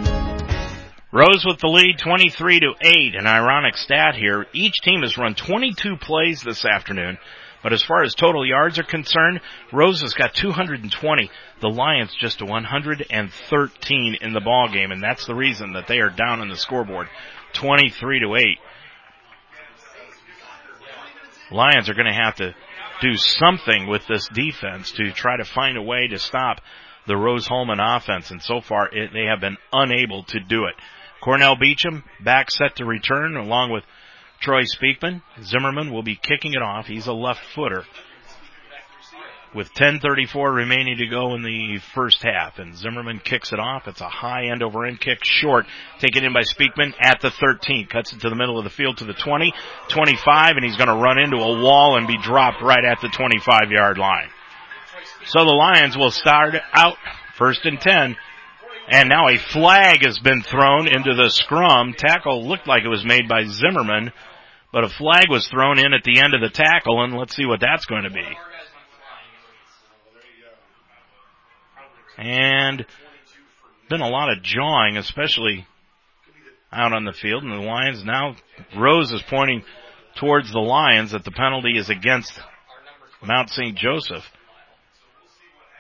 Rose 1.13 1.43
with 1.45 1.59
the 1.59 1.67
lead 1.67 1.99
23 1.99 2.61
to 2.61 2.73
8. 2.79 3.15
An 3.15 3.27
ironic 3.27 3.75
stat 3.75 4.15
here. 4.15 4.45
Each 4.53 4.79
team 4.81 5.01
has 5.01 5.17
run 5.17 5.35
22 5.35 5.97
plays 5.97 6.41
this 6.41 6.63
afternoon. 6.63 7.17
But 7.61 7.73
as 7.73 7.83
far 7.83 8.03
as 8.03 8.15
total 8.15 8.47
yards 8.47 8.79
are 8.79 8.83
concerned, 8.83 9.41
Rose 9.73 10.01
has 10.01 10.13
got 10.13 10.33
220. 10.33 11.29
The 11.59 11.67
Lions 11.67 12.15
just 12.17 12.41
113 12.41 14.17
in 14.21 14.33
the 14.33 14.39
ball 14.39 14.69
game, 14.71 14.91
and 14.91 15.03
that's 15.03 15.25
the 15.25 15.35
reason 15.35 15.73
that 15.73 15.87
they 15.87 15.99
are 15.99 16.09
down 16.09 16.39
on 16.39 16.47
the 16.47 16.55
scoreboard, 16.55 17.07
23 17.53 18.19
to 18.21 18.35
8. 18.35 18.45
Lions 21.51 21.89
are 21.89 21.93
going 21.93 22.07
to 22.07 22.13
have 22.13 22.35
to 22.35 22.55
do 23.01 23.15
something 23.15 23.87
with 23.87 24.07
this 24.07 24.29
defense 24.29 24.93
to 24.93 25.11
try 25.11 25.35
to 25.35 25.43
find 25.43 25.77
a 25.77 25.83
way 25.83 26.07
to 26.07 26.17
stop 26.17 26.61
the 27.05 27.17
Rose 27.17 27.47
Hulman 27.47 27.79
offense, 27.81 28.31
and 28.31 28.41
so 28.41 28.61
far 28.61 28.87
it, 28.87 29.11
they 29.13 29.25
have 29.25 29.41
been 29.41 29.57
unable 29.73 30.23
to 30.23 30.39
do 30.39 30.65
it. 30.65 30.75
Cornell 31.21 31.55
Beecham 31.55 32.03
back 32.23 32.49
set 32.51 32.77
to 32.77 32.85
return 32.85 33.37
along 33.37 33.71
with 33.71 33.83
Troy 34.41 34.63
Speakman. 34.63 35.21
Zimmerman 35.43 35.91
will 35.93 36.03
be 36.03 36.15
kicking 36.15 36.53
it 36.53 36.61
off. 36.61 36.87
He's 36.87 37.07
a 37.07 37.13
left 37.13 37.41
footer. 37.55 37.85
with 39.53 39.73
10:34 39.73 40.53
remaining 40.53 40.97
to 40.97 41.07
go 41.07 41.35
in 41.35 41.43
the 41.43 41.77
first 41.93 42.23
half. 42.23 42.57
And 42.57 42.73
Zimmerman 42.75 43.19
kicks 43.19 43.51
it 43.51 43.59
off. 43.59 43.85
It's 43.85 43.99
a 43.99 44.07
high 44.07 44.45
end 44.45 44.63
over 44.63 44.85
end 44.85 45.01
kick, 45.01 45.19
short, 45.23 45.65
taken 45.99 46.23
in 46.23 46.31
by 46.31 46.41
Speakman 46.41 46.93
at 47.01 47.19
the 47.21 47.31
13. 47.31 47.87
Cuts 47.87 48.13
it 48.13 48.21
to 48.21 48.29
the 48.29 48.35
middle 48.35 48.57
of 48.57 48.63
the 48.63 48.69
field 48.69 48.97
to 48.97 49.03
the 49.05 49.13
20, 49.13 49.53
25, 49.89 50.55
and 50.55 50.63
he's 50.63 50.77
going 50.77 50.87
to 50.87 50.95
run 50.95 51.19
into 51.19 51.35
a 51.35 51.61
wall 51.61 51.97
and 51.97 52.07
be 52.07 52.17
dropped 52.17 52.61
right 52.61 52.85
at 52.85 53.01
the 53.01 53.09
25 53.09 53.71
yard 53.71 53.97
line. 53.97 54.29
So 55.25 55.43
the 55.43 55.51
Lions 55.51 55.97
will 55.97 56.11
start 56.11 56.55
out 56.73 56.95
first 57.35 57.65
and 57.65 57.79
10. 57.79 58.15
And 58.91 59.07
now 59.07 59.29
a 59.29 59.37
flag 59.37 60.05
has 60.05 60.19
been 60.19 60.43
thrown 60.43 60.85
into 60.85 61.15
the 61.15 61.29
scrum. 61.29 61.93
Tackle 61.97 62.45
looked 62.45 62.67
like 62.67 62.83
it 62.83 62.89
was 62.89 63.05
made 63.05 63.25
by 63.29 63.45
Zimmerman, 63.45 64.11
but 64.73 64.83
a 64.83 64.89
flag 64.89 65.29
was 65.29 65.47
thrown 65.47 65.79
in 65.79 65.93
at 65.93 66.03
the 66.03 66.19
end 66.19 66.33
of 66.33 66.41
the 66.41 66.49
tackle, 66.49 67.01
and 67.01 67.17
let's 67.17 67.33
see 67.33 67.45
what 67.45 67.61
that's 67.61 67.85
going 67.85 68.03
to 68.03 68.09
be. 68.09 68.27
And 72.17 72.85
been 73.89 74.01
a 74.01 74.09
lot 74.09 74.29
of 74.29 74.43
jawing, 74.43 74.97
especially 74.97 75.65
out 76.69 76.91
on 76.91 77.05
the 77.05 77.13
field. 77.13 77.43
And 77.43 77.51
the 77.53 77.65
Lions 77.65 78.03
now, 78.03 78.35
Rose 78.77 79.13
is 79.13 79.23
pointing 79.29 79.63
towards 80.19 80.51
the 80.51 80.59
Lions 80.59 81.13
that 81.13 81.23
the 81.23 81.31
penalty 81.31 81.77
is 81.77 81.89
against 81.89 82.37
Mount 83.23 83.49
St. 83.49 83.77
Joseph. 83.77 84.25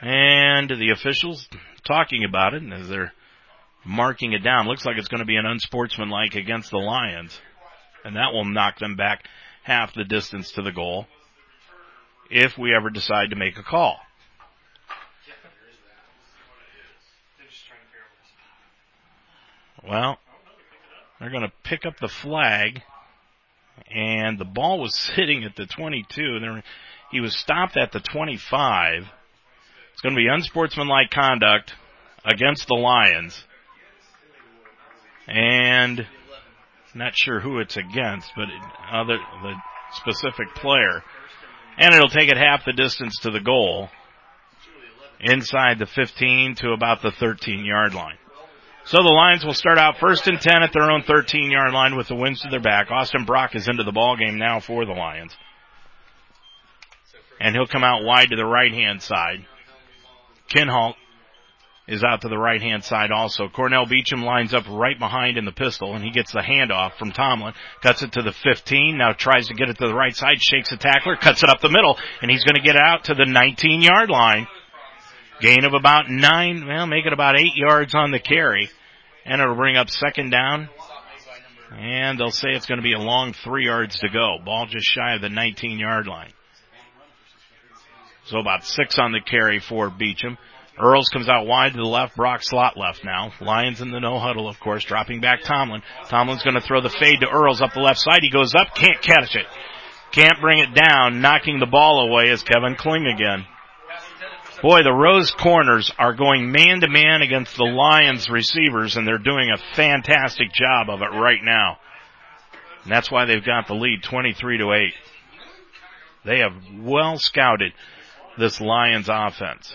And 0.01 0.69
the 0.69 0.91
officials 0.93 1.47
talking 1.85 2.23
about 2.23 2.53
it 2.53 2.61
and 2.61 2.73
as 2.73 2.87
they're 2.87 3.13
marking 3.85 4.33
it 4.33 4.43
down. 4.43 4.67
Looks 4.67 4.85
like 4.85 4.97
it's 4.97 5.07
going 5.07 5.19
to 5.19 5.25
be 5.25 5.37
an 5.37 5.45
unsportsmanlike 5.45 6.35
against 6.35 6.71
the 6.71 6.77
Lions. 6.77 7.39
And 8.03 8.15
that 8.15 8.33
will 8.33 8.45
knock 8.45 8.79
them 8.79 8.95
back 8.95 9.25
half 9.63 9.93
the 9.93 10.03
distance 10.03 10.51
to 10.53 10.61
the 10.61 10.71
goal 10.71 11.05
if 12.29 12.57
we 12.57 12.73
ever 12.75 12.89
decide 12.89 13.29
to 13.31 13.35
make 13.35 13.57
a 13.57 13.63
call. 13.63 13.97
Well, 19.87 20.19
they're 21.19 21.31
going 21.31 21.41
to 21.41 21.51
pick 21.63 21.85
up 21.87 21.95
the 21.99 22.07
flag, 22.07 22.81
and 23.89 24.37
the 24.37 24.45
ball 24.45 24.79
was 24.79 24.95
sitting 25.15 25.43
at 25.43 25.55
the 25.55 25.65
22. 25.65 26.39
There, 26.39 26.63
he 27.11 27.19
was 27.19 27.35
stopped 27.35 27.77
at 27.77 27.91
the 27.91 27.99
25. 27.99 29.05
It's 30.01 30.03
going 30.07 30.15
to 30.15 30.19
be 30.19 30.33
unsportsmanlike 30.33 31.11
conduct 31.11 31.75
against 32.25 32.67
the 32.67 32.73
Lions, 32.73 33.39
and 35.27 36.07
not 36.95 37.15
sure 37.15 37.39
who 37.39 37.59
it's 37.59 37.77
against, 37.77 38.31
but 38.35 38.47
other 38.91 39.19
the 39.43 39.53
specific 39.91 40.55
player, 40.55 41.03
and 41.77 41.93
it'll 41.93 42.09
take 42.09 42.29
it 42.29 42.37
half 42.37 42.65
the 42.65 42.73
distance 42.73 43.15
to 43.19 43.29
the 43.29 43.41
goal, 43.41 43.89
inside 45.19 45.77
the 45.77 45.85
15 45.85 46.55
to 46.55 46.71
about 46.71 47.03
the 47.03 47.11
13 47.11 47.63
yard 47.63 47.93
line. 47.93 48.17
So 48.85 48.97
the 49.03 49.13
Lions 49.13 49.45
will 49.45 49.53
start 49.53 49.77
out 49.77 49.99
first 49.99 50.25
and 50.25 50.41
10 50.41 50.63
at 50.63 50.73
their 50.73 50.89
own 50.89 51.03
13 51.03 51.51
yard 51.51 51.73
line 51.73 51.95
with 51.95 52.07
the 52.07 52.15
winds 52.15 52.41
to 52.41 52.49
their 52.49 52.59
back. 52.59 52.89
Austin 52.89 53.25
Brock 53.25 53.53
is 53.53 53.67
into 53.67 53.83
the 53.83 53.91
ball 53.91 54.17
game 54.17 54.39
now 54.39 54.61
for 54.61 54.83
the 54.83 54.93
Lions. 54.93 55.37
And 57.39 57.53
he'll 57.53 57.67
come 57.67 57.83
out 57.83 58.03
wide 58.03 58.31
to 58.31 58.35
the 58.35 58.45
right 58.45 58.73
hand 58.73 59.03
side. 59.03 59.45
Kinhalt 60.53 60.95
is 61.87 62.03
out 62.03 62.21
to 62.21 62.29
the 62.29 62.37
right 62.37 62.61
hand 62.61 62.83
side 62.83 63.11
also. 63.11 63.49
Cornell 63.49 63.85
Beecham 63.85 64.21
lines 64.21 64.53
up 64.53 64.63
right 64.69 64.97
behind 64.97 65.37
in 65.37 65.45
the 65.45 65.51
pistol 65.51 65.95
and 65.95 66.03
he 66.03 66.11
gets 66.11 66.31
the 66.31 66.39
handoff 66.39 66.93
from 66.97 67.11
Tomlin. 67.11 67.53
Cuts 67.81 68.03
it 68.03 68.13
to 68.13 68.21
the 68.21 68.31
15. 68.31 68.97
Now 68.97 69.13
tries 69.13 69.47
to 69.47 69.53
get 69.53 69.69
it 69.69 69.77
to 69.79 69.87
the 69.87 69.93
right 69.93 70.15
side. 70.15 70.41
Shakes 70.41 70.69
the 70.69 70.77
tackler. 70.77 71.17
Cuts 71.17 71.43
it 71.43 71.49
up 71.49 71.59
the 71.59 71.69
middle 71.69 71.97
and 72.21 72.29
he's 72.29 72.43
going 72.43 72.55
to 72.55 72.61
get 72.61 72.77
out 72.77 73.05
to 73.05 73.13
the 73.13 73.25
19 73.25 73.81
yard 73.81 74.09
line. 74.09 74.47
Gain 75.41 75.65
of 75.65 75.73
about 75.73 76.07
nine, 76.07 76.67
well, 76.67 76.85
make 76.85 77.07
it 77.07 77.13
about 77.13 77.39
eight 77.39 77.55
yards 77.55 77.95
on 77.95 78.11
the 78.11 78.19
carry. 78.19 78.69
And 79.25 79.41
it'll 79.41 79.55
bring 79.55 79.75
up 79.75 79.89
second 79.89 80.29
down. 80.29 80.69
And 81.71 82.19
they'll 82.19 82.31
say 82.31 82.49
it's 82.49 82.67
going 82.67 82.77
to 82.77 82.83
be 82.83 82.93
a 82.93 82.99
long 82.99 83.33
three 83.33 83.65
yards 83.65 83.99
to 83.99 84.09
go. 84.09 84.37
Ball 84.43 84.67
just 84.67 84.85
shy 84.85 85.15
of 85.15 85.21
the 85.21 85.29
19 85.29 85.79
yard 85.79 86.05
line. 86.05 86.31
So 88.25 88.39
about 88.39 88.63
six 88.63 88.97
on 88.99 89.11
the 89.11 89.21
carry 89.21 89.59
for 89.59 89.89
Beecham. 89.89 90.37
Earls 90.79 91.09
comes 91.09 91.27
out 91.27 91.45
wide 91.45 91.73
to 91.73 91.77
the 91.77 91.83
left. 91.83 92.15
Brock 92.15 92.41
slot 92.43 92.77
left 92.77 93.03
now. 93.03 93.31
Lions 93.41 93.81
in 93.81 93.91
the 93.91 93.99
no 93.99 94.19
huddle, 94.19 94.47
of 94.47 94.59
course, 94.59 94.83
dropping 94.83 95.21
back 95.21 95.43
Tomlin. 95.43 95.81
Tomlin's 96.09 96.43
going 96.43 96.55
to 96.55 96.61
throw 96.61 96.81
the 96.81 96.89
fade 96.89 97.19
to 97.21 97.29
Earls 97.29 97.61
up 97.61 97.73
the 97.73 97.81
left 97.81 97.99
side. 97.99 98.19
He 98.21 98.31
goes 98.31 98.55
up, 98.55 98.73
can't 98.73 99.01
catch 99.01 99.35
it. 99.35 99.45
Can't 100.11 100.39
bring 100.41 100.59
it 100.59 100.73
down. 100.73 101.21
Knocking 101.21 101.59
the 101.59 101.65
ball 101.65 102.09
away 102.09 102.31
is 102.31 102.43
Kevin 102.43 102.75
Kling 102.75 103.05
again. 103.05 103.45
Boy, 104.61 104.83
the 104.83 104.93
Rose 104.93 105.31
corners 105.31 105.91
are 105.97 106.13
going 106.13 106.51
man 106.51 106.81
to 106.81 106.89
man 106.89 107.21
against 107.21 107.55
the 107.57 107.63
Lions 107.63 108.29
receivers 108.29 108.95
and 108.95 109.07
they're 109.07 109.17
doing 109.17 109.49
a 109.49 109.75
fantastic 109.75 110.53
job 110.53 110.89
of 110.89 111.01
it 111.01 111.15
right 111.15 111.43
now. 111.43 111.79
And 112.83 112.91
that's 112.91 113.11
why 113.11 113.25
they've 113.25 113.43
got 113.43 113.67
the 113.67 113.73
lead 113.73 114.03
23 114.03 114.57
to 114.59 114.71
8. 114.71 114.93
They 116.25 116.39
have 116.39 116.53
well 116.79 117.17
scouted 117.17 117.73
this 118.37 118.59
Lions 118.61 119.09
offense. 119.09 119.73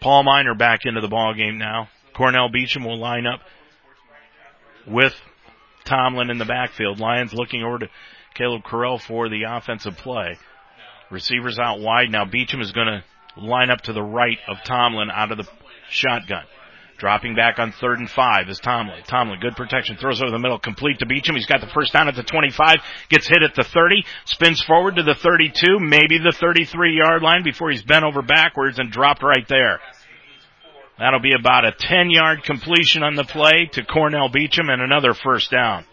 Paul 0.00 0.22
Miner 0.22 0.54
back 0.54 0.80
into 0.84 1.00
the 1.00 1.08
ball 1.08 1.34
game 1.34 1.58
now. 1.58 1.88
Cornell 2.14 2.48
Beecham 2.48 2.84
will 2.84 2.98
line 2.98 3.26
up 3.26 3.40
with 4.86 5.14
Tomlin 5.84 6.30
in 6.30 6.38
the 6.38 6.44
backfield. 6.44 7.00
Lions 7.00 7.32
looking 7.32 7.62
over 7.62 7.80
to 7.80 7.88
Caleb 8.34 8.62
Carell 8.62 9.00
for 9.00 9.28
the 9.28 9.44
offensive 9.48 9.96
play. 9.96 10.38
Receivers 11.10 11.58
out 11.58 11.80
wide. 11.80 12.10
Now 12.10 12.24
Beecham 12.24 12.60
is 12.60 12.72
going 12.72 12.86
to 12.86 13.04
line 13.40 13.70
up 13.70 13.82
to 13.82 13.92
the 13.92 14.02
right 14.02 14.38
of 14.48 14.58
Tomlin 14.64 15.10
out 15.10 15.32
of 15.32 15.38
the 15.38 15.48
shotgun. 15.90 16.44
Dropping 16.98 17.36
back 17.36 17.60
on 17.60 17.70
third 17.70 18.00
and 18.00 18.10
five 18.10 18.48
is 18.48 18.58
Tomlin. 18.58 19.04
Tomlin, 19.06 19.38
good 19.38 19.54
protection, 19.54 19.96
throws 19.96 20.20
over 20.20 20.32
the 20.32 20.38
middle, 20.38 20.58
complete 20.58 20.98
to 20.98 21.06
Beecham. 21.06 21.36
He's 21.36 21.46
got 21.46 21.60
the 21.60 21.70
first 21.72 21.92
down 21.92 22.08
at 22.08 22.16
the 22.16 22.24
25, 22.24 22.76
gets 23.08 23.28
hit 23.28 23.44
at 23.44 23.54
the 23.54 23.62
30, 23.62 24.04
spins 24.24 24.60
forward 24.60 24.96
to 24.96 25.04
the 25.04 25.14
32, 25.14 25.78
maybe 25.78 26.18
the 26.18 26.34
33 26.38 26.96
yard 26.96 27.22
line 27.22 27.44
before 27.44 27.70
he's 27.70 27.84
bent 27.84 28.04
over 28.04 28.20
backwards 28.20 28.80
and 28.80 28.90
dropped 28.90 29.22
right 29.22 29.46
there. 29.48 29.78
That'll 30.98 31.20
be 31.20 31.34
about 31.38 31.64
a 31.64 31.70
10 31.70 32.10
yard 32.10 32.42
completion 32.42 33.04
on 33.04 33.14
the 33.14 33.22
play 33.22 33.70
to 33.74 33.84
Cornell 33.84 34.28
Beecham 34.28 34.68
and 34.68 34.82
another 34.82 35.14
first 35.14 35.52
down 35.52 35.84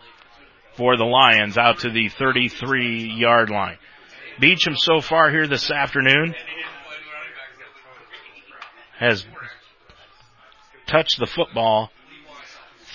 for 0.76 0.98
the 0.98 1.06
Lions 1.06 1.56
out 1.56 1.80
to 1.80 1.92
the 1.92 2.10
33 2.10 3.14
yard 3.16 3.52
line. 3.52 3.78
Beecham 4.40 4.76
so 4.76 5.02
far 5.02 5.30
here 5.30 5.48
this 5.48 5.70
afternoon 5.70 6.34
has 9.00 9.26
touched 10.88 11.20
the 11.20 11.28
football 11.28 11.90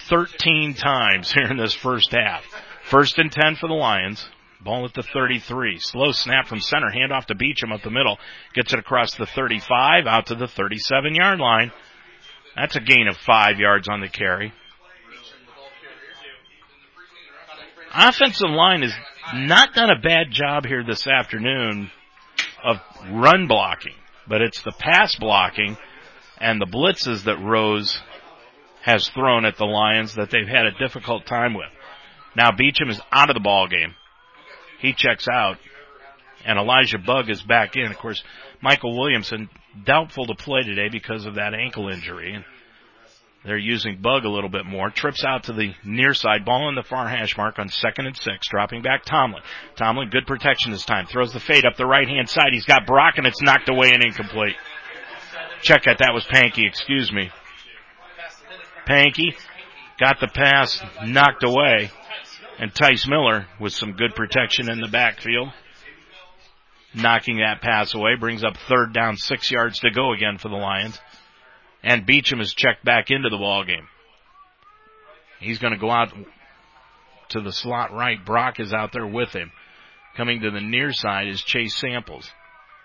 13 0.08 0.74
times 0.74 1.32
here 1.32 1.50
in 1.50 1.56
this 1.56 1.74
first 1.74 2.12
half. 2.12 2.44
First 2.84 3.18
and 3.18 3.30
10 3.30 3.56
for 3.56 3.68
the 3.68 3.74
Lions. 3.74 4.28
Ball 4.62 4.84
at 4.84 4.94
the 4.94 5.02
33. 5.02 5.78
Slow 5.78 6.12
snap 6.12 6.46
from 6.46 6.60
center. 6.60 6.90
Hand 6.90 7.12
off 7.12 7.26
to 7.26 7.34
Beecham 7.34 7.72
up 7.72 7.82
the 7.82 7.90
middle. 7.90 8.18
Gets 8.54 8.72
it 8.72 8.78
across 8.78 9.14
the 9.14 9.26
35 9.26 10.06
out 10.06 10.26
to 10.26 10.34
the 10.34 10.48
37 10.48 11.14
yard 11.14 11.38
line. 11.38 11.72
That's 12.56 12.76
a 12.76 12.80
gain 12.80 13.06
of 13.08 13.16
five 13.16 13.58
yards 13.58 13.88
on 13.88 14.00
the 14.00 14.08
carry. 14.08 14.52
Offensive 17.94 18.50
line 18.50 18.82
has 18.82 18.92
not 19.34 19.74
done 19.74 19.90
a 19.90 19.98
bad 19.98 20.30
job 20.30 20.66
here 20.66 20.84
this 20.84 21.06
afternoon 21.06 21.90
of 22.62 22.76
run 23.10 23.46
blocking, 23.46 23.94
but 24.28 24.42
it's 24.42 24.62
the 24.62 24.72
pass 24.78 25.16
blocking 25.16 25.76
and 26.40 26.60
the 26.60 26.66
blitzes 26.66 27.24
that 27.24 27.42
Rose 27.42 28.00
has 28.82 29.08
thrown 29.08 29.44
at 29.44 29.56
the 29.56 29.66
Lions 29.66 30.14
that 30.14 30.30
they've 30.30 30.46
had 30.46 30.66
a 30.66 30.78
difficult 30.78 31.26
time 31.26 31.54
with. 31.54 31.68
Now 32.36 32.50
Beecham 32.52 32.88
is 32.88 33.00
out 33.12 33.28
of 33.30 33.34
the 33.34 33.40
ball 33.40 33.68
game. 33.68 33.94
He 34.80 34.94
checks 34.94 35.26
out 35.28 35.58
and 36.44 36.58
Elijah 36.58 36.98
Bug 36.98 37.28
is 37.28 37.42
back 37.42 37.76
in. 37.76 37.90
Of 37.90 37.98
course, 37.98 38.22
Michael 38.62 38.98
Williamson 38.98 39.48
doubtful 39.84 40.26
to 40.26 40.34
play 40.34 40.62
today 40.62 40.88
because 40.90 41.26
of 41.26 41.34
that 41.34 41.54
ankle 41.54 41.88
injury. 41.88 42.44
They're 43.44 43.56
using 43.56 44.00
Bug 44.02 44.24
a 44.24 44.28
little 44.28 44.50
bit 44.50 44.66
more. 44.66 44.90
Trips 44.90 45.24
out 45.24 45.44
to 45.44 45.54
the 45.54 45.72
near 45.82 46.12
side. 46.12 46.44
Ball 46.44 46.68
in 46.68 46.74
the 46.74 46.82
far 46.82 47.08
hash 47.08 47.36
mark 47.38 47.58
on 47.58 47.68
second 47.70 48.06
and 48.06 48.16
six. 48.16 48.46
Dropping 48.48 48.82
back 48.82 49.04
Tomlin. 49.04 49.42
Tomlin, 49.76 50.10
good 50.10 50.26
protection 50.26 50.72
this 50.72 50.84
time. 50.84 51.06
Throws 51.06 51.32
the 51.32 51.40
fade 51.40 51.64
up 51.64 51.76
the 51.76 51.86
right 51.86 52.06
hand 52.06 52.28
side. 52.28 52.52
He's 52.52 52.66
got 52.66 52.86
Brock 52.86 53.14
and 53.16 53.26
it's 53.26 53.40
knocked 53.40 53.70
away 53.70 53.92
and 53.92 54.04
incomplete. 54.04 54.56
Check 55.62 55.84
that. 55.84 55.98
That 55.98 56.14
was 56.14 56.24
Pankey. 56.24 56.66
Excuse 56.66 57.12
me. 57.12 57.30
Pankey 58.88 59.34
got 59.98 60.18
the 60.20 60.28
pass 60.28 60.82
knocked 61.04 61.44
away. 61.44 61.90
And 62.58 62.74
Tice 62.74 63.08
Miller 63.08 63.46
with 63.58 63.72
some 63.72 63.92
good 63.92 64.14
protection 64.14 64.70
in 64.70 64.80
the 64.80 64.88
backfield. 64.88 65.48
Knocking 66.94 67.38
that 67.38 67.62
pass 67.62 67.94
away. 67.94 68.16
Brings 68.16 68.44
up 68.44 68.56
third 68.68 68.92
down, 68.92 69.16
six 69.16 69.50
yards 69.50 69.78
to 69.80 69.90
go 69.90 70.12
again 70.12 70.38
for 70.38 70.48
the 70.48 70.56
Lions. 70.56 70.98
And 71.82 72.04
Beecham 72.04 72.40
is 72.40 72.52
checked 72.52 72.84
back 72.84 73.10
into 73.10 73.30
the 73.30 73.38
ball 73.38 73.64
game. 73.64 73.88
He's 75.38 75.58
going 75.58 75.72
to 75.72 75.78
go 75.78 75.90
out 75.90 76.12
to 77.30 77.40
the 77.40 77.52
slot 77.52 77.92
right. 77.92 78.22
Brock 78.22 78.60
is 78.60 78.74
out 78.74 78.92
there 78.92 79.06
with 79.06 79.32
him. 79.32 79.50
Coming 80.16 80.42
to 80.42 80.50
the 80.50 80.60
near 80.60 80.92
side 80.92 81.28
is 81.28 81.40
Chase 81.40 81.76
Samples. 81.76 82.30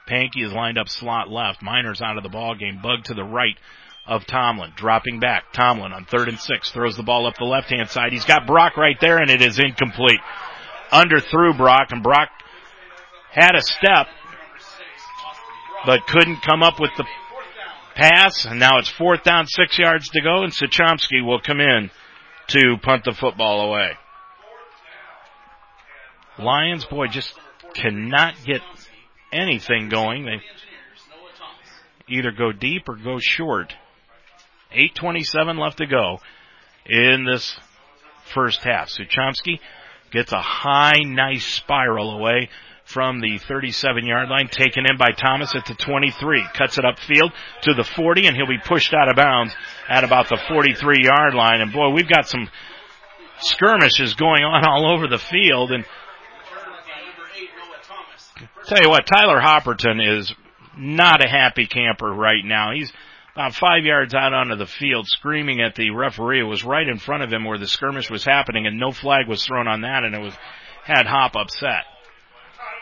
Pankey 0.10 0.46
is 0.46 0.54
lined 0.54 0.78
up 0.78 0.88
slot 0.88 1.30
left. 1.30 1.62
Miner's 1.62 2.02
out 2.02 2.18
of 2.18 2.24
the 2.24 2.30
ball 2.30 2.56
game. 2.56 2.80
Bug 2.82 3.04
to 3.06 3.14
the 3.14 3.24
right 3.24 3.58
of 4.06 4.26
Tomlin. 4.26 4.74
Dropping 4.76 5.20
back. 5.20 5.52
Tomlin 5.54 5.94
on 5.94 6.06
third 6.06 6.30
and 6.30 6.40
six. 6.40 6.72
Throws 6.72 6.96
the 6.96 7.04
ball 7.04 7.26
up 7.26 7.36
the 7.38 7.46
left 7.46 7.70
hand 7.70 7.90
side. 7.90 8.14
He's 8.14 8.26
got 8.26 8.46
Brock 8.46 8.78
right 8.78 8.98
there 9.02 9.18
and 9.18 9.32
it 9.32 9.42
is 9.42 9.60
incomplete. 9.60 10.20
Under 10.92 11.20
through 11.20 11.56
Brock 11.56 11.88
and 11.92 12.04
Brock 12.04 12.30
had 13.32 13.56
a 13.56 13.62
step 13.62 14.08
but 15.86 16.06
couldn't 16.08 16.42
come 16.42 16.64
up 16.64 16.80
with 16.80 16.92
the 16.98 17.06
pass 17.96 18.46
and 18.46 18.60
now 18.60 18.78
it's 18.78 18.90
fourth 18.90 19.24
down, 19.24 19.48
six 19.48 19.78
yards 19.80 20.10
to 20.10 20.22
go 20.22 20.44
and 20.44 20.54
Suchomsky 20.54 21.26
will 21.26 21.40
come 21.40 21.60
in 21.60 21.90
to 22.48 22.78
punt 22.82 23.04
the 23.06 23.14
football 23.14 23.62
away. 23.62 23.92
Lions, 26.38 26.86
boy, 26.86 27.08
just 27.08 27.34
cannot 27.74 28.36
get 28.46 28.62
anything 29.36 29.90
going. 29.90 30.26
They 30.26 30.42
either 32.08 32.32
go 32.32 32.52
deep 32.52 32.88
or 32.88 32.96
go 32.96 33.20
short. 33.20 33.74
8.27 34.76 35.60
left 35.60 35.78
to 35.78 35.88
go 35.88 36.20
in 36.86 37.26
this 37.26 37.58
first 38.34 38.64
half. 38.64 38.90
Suchomsky 38.90 39.60
gets 40.12 40.32
a 40.32 40.42
high, 40.42 41.02
nice 41.04 41.46
spiral 41.46 42.18
away 42.18 42.50
from 42.86 43.20
the 43.20 43.40
37 43.48 44.06
yard 44.06 44.30
line, 44.30 44.48
taken 44.48 44.86
in 44.88 44.98
by 44.98 45.12
Thomas 45.12 45.56
at 45.56 45.66
the 45.66 45.74
23, 45.74 46.46
cuts 46.54 46.78
it 46.78 46.86
upfield 46.86 47.32
to 47.64 47.74
the 47.74 47.84
40 47.84 48.28
and 48.28 48.36
he'll 48.36 48.48
be 48.48 48.60
pushed 48.64 48.94
out 48.94 49.10
of 49.10 49.16
bounds 49.16 49.56
at 49.90 50.04
about 50.04 50.30
the 50.30 50.40
43 50.48 51.04
yard 51.04 51.34
line. 51.34 51.62
And 51.62 51.74
boy, 51.74 51.90
we've 51.90 52.08
got 52.08 52.28
some 52.28 52.48
skirmishes 53.40 54.14
going 54.14 54.44
on 54.44 54.66
all 54.66 54.94
over 54.94 55.08
the 55.08 55.18
field 55.18 55.72
and 55.72 55.84
tell 58.68 58.82
you 58.82 58.90
what, 58.90 59.06
Tyler 59.06 59.40
Hopperton 59.40 60.20
is 60.20 60.34
not 60.78 61.24
a 61.24 61.30
happy 61.30 61.68
camper 61.68 62.12
right 62.12 62.44
now. 62.44 62.72
He's 62.74 62.92
about 63.34 63.54
five 63.54 63.84
yards 63.84 64.14
out 64.14 64.34
onto 64.34 64.56
the 64.56 64.66
field 64.66 65.08
screaming 65.08 65.62
at 65.62 65.76
the 65.76 65.92
referee. 65.92 66.40
It 66.40 66.44
was 66.44 66.64
right 66.64 66.88
in 66.88 67.00
front 67.00 67.24
of 67.24 67.32
him 67.32 67.44
where 67.44 67.58
the 67.58 67.68
skirmish 67.68 68.10
was 68.10 68.24
happening 68.24 68.66
and 68.66 68.80
no 68.80 68.92
flag 68.92 69.28
was 69.28 69.46
thrown 69.46 69.68
on 69.68 69.82
that 69.82 70.04
and 70.04 70.16
it 70.16 70.22
was, 70.22 70.34
had 70.84 71.06
Hop 71.06 71.36
upset. 71.36 71.84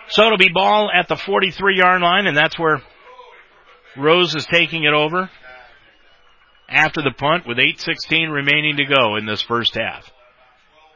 So 0.09 0.25
it'll 0.25 0.37
be 0.37 0.51
ball 0.53 0.91
at 0.93 1.07
the 1.07 1.15
43 1.15 1.77
yard 1.77 2.01
line 2.01 2.27
and 2.27 2.37
that's 2.37 2.59
where 2.59 2.81
Rose 3.97 4.35
is 4.35 4.45
taking 4.45 4.83
it 4.83 4.93
over 4.93 5.29
after 6.69 7.01
the 7.01 7.13
punt 7.17 7.47
with 7.47 7.57
8.16 7.57 8.31
remaining 8.31 8.77
to 8.77 8.85
go 8.85 9.15
in 9.15 9.25
this 9.25 9.41
first 9.41 9.75
half. 9.75 10.09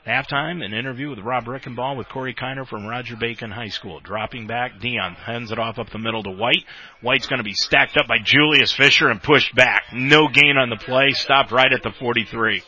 Halftime, 0.07 0.63
an 0.63 0.73
interview 0.73 1.09
with 1.09 1.19
Rob 1.19 1.47
Rickenbaugh 1.47 1.97
with 1.97 2.07
Corey 2.07 2.33
Kiner 2.33 2.65
from 2.65 2.87
Roger 2.87 3.17
Bacon 3.17 3.51
High 3.51 3.67
School. 3.67 3.99
Dropping 3.99 4.47
back, 4.47 4.79
Dion 4.79 5.15
hands 5.15 5.51
it 5.51 5.59
off 5.59 5.79
up 5.79 5.89
the 5.89 5.97
middle 5.97 6.23
to 6.23 6.31
White. 6.31 6.63
White's 7.01 7.27
going 7.27 7.39
to 7.39 7.43
be 7.43 7.53
stacked 7.53 7.97
up 7.97 8.07
by 8.07 8.15
Julius 8.23 8.71
Fisher 8.71 9.09
and 9.09 9.21
pushed 9.21 9.53
back. 9.53 9.83
No 9.91 10.29
gain 10.29 10.55
on 10.55 10.69
the 10.69 10.77
play, 10.77 11.11
stopped 11.11 11.51
right 11.51 11.73
at 11.73 11.83
the 11.83 11.91
43. 11.91 12.63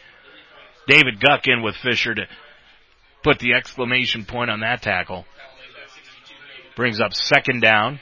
David 0.89 1.21
Guck 1.21 1.47
in 1.47 1.61
with 1.61 1.77
Fisher 1.77 2.13
to 2.13 2.27
put 3.23 3.39
the 3.39 3.53
exclamation 3.53 4.25
point 4.25 4.51
on 4.51 4.59
that 4.59 4.81
tackle. 4.81 5.25
Brings 6.75 6.99
up 6.99 7.13
second 7.13 7.61
down 7.61 8.01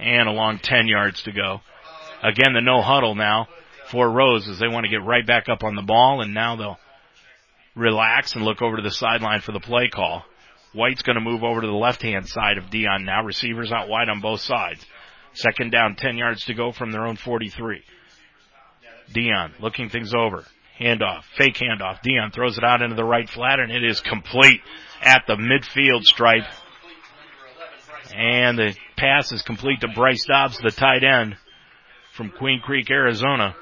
and 0.00 0.28
along 0.28 0.58
10 0.64 0.88
yards 0.88 1.22
to 1.22 1.32
go. 1.32 1.60
Again, 2.24 2.54
the 2.54 2.60
no 2.60 2.82
huddle 2.82 3.14
now 3.14 3.46
for 3.92 4.10
Rose 4.10 4.48
as 4.48 4.58
they 4.58 4.66
want 4.66 4.82
to 4.82 4.90
get 4.90 5.04
right 5.04 5.24
back 5.24 5.48
up 5.48 5.62
on 5.62 5.76
the 5.76 5.82
ball 5.82 6.22
and 6.22 6.34
now 6.34 6.56
they'll 6.56 6.78
relax 7.78 8.34
and 8.34 8.44
look 8.44 8.60
over 8.60 8.76
to 8.76 8.82
the 8.82 8.90
sideline 8.90 9.40
for 9.40 9.52
the 9.52 9.60
play 9.60 9.88
call. 9.88 10.24
White's 10.74 11.02
going 11.02 11.14
to 11.14 11.20
move 11.20 11.42
over 11.42 11.60
to 11.60 11.66
the 11.66 11.72
left 11.72 12.02
hand 12.02 12.28
side 12.28 12.58
of 12.58 12.70
Dion 12.70 13.04
now. 13.04 13.24
Receivers 13.24 13.72
out 13.72 13.88
wide 13.88 14.08
on 14.08 14.20
both 14.20 14.40
sides. 14.40 14.84
Second 15.32 15.70
down, 15.70 15.96
10 15.96 16.16
yards 16.16 16.44
to 16.46 16.54
go 16.54 16.72
from 16.72 16.90
their 16.90 17.06
own 17.06 17.16
43. 17.16 17.82
Dion 19.12 19.54
looking 19.60 19.88
things 19.88 20.12
over. 20.14 20.44
Handoff, 20.78 21.22
fake 21.36 21.56
handoff. 21.56 22.02
Dion 22.02 22.30
throws 22.30 22.58
it 22.58 22.64
out 22.64 22.82
into 22.82 22.96
the 22.96 23.04
right 23.04 23.28
flat 23.28 23.58
and 23.60 23.72
it 23.72 23.84
is 23.84 24.00
complete 24.00 24.60
at 25.00 25.24
the 25.26 25.34
midfield 25.34 26.04
stripe. 26.04 26.44
And 28.14 28.58
the 28.58 28.74
pass 28.96 29.32
is 29.32 29.42
complete 29.42 29.80
to 29.80 29.88
Bryce 29.88 30.24
Dobbs, 30.26 30.58
the 30.58 30.70
tight 30.70 31.04
end 31.04 31.36
from 32.14 32.30
Queen 32.30 32.60
Creek, 32.60 32.90
Arizona. 32.90 33.54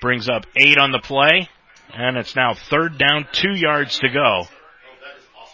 Brings 0.00 0.28
up 0.28 0.46
eight 0.56 0.78
on 0.78 0.92
the 0.92 1.00
play. 1.00 1.48
And 1.94 2.16
it's 2.16 2.36
now 2.36 2.54
third 2.54 2.98
down, 2.98 3.26
two 3.32 3.54
yards 3.54 3.98
to 4.00 4.08
go. 4.08 4.44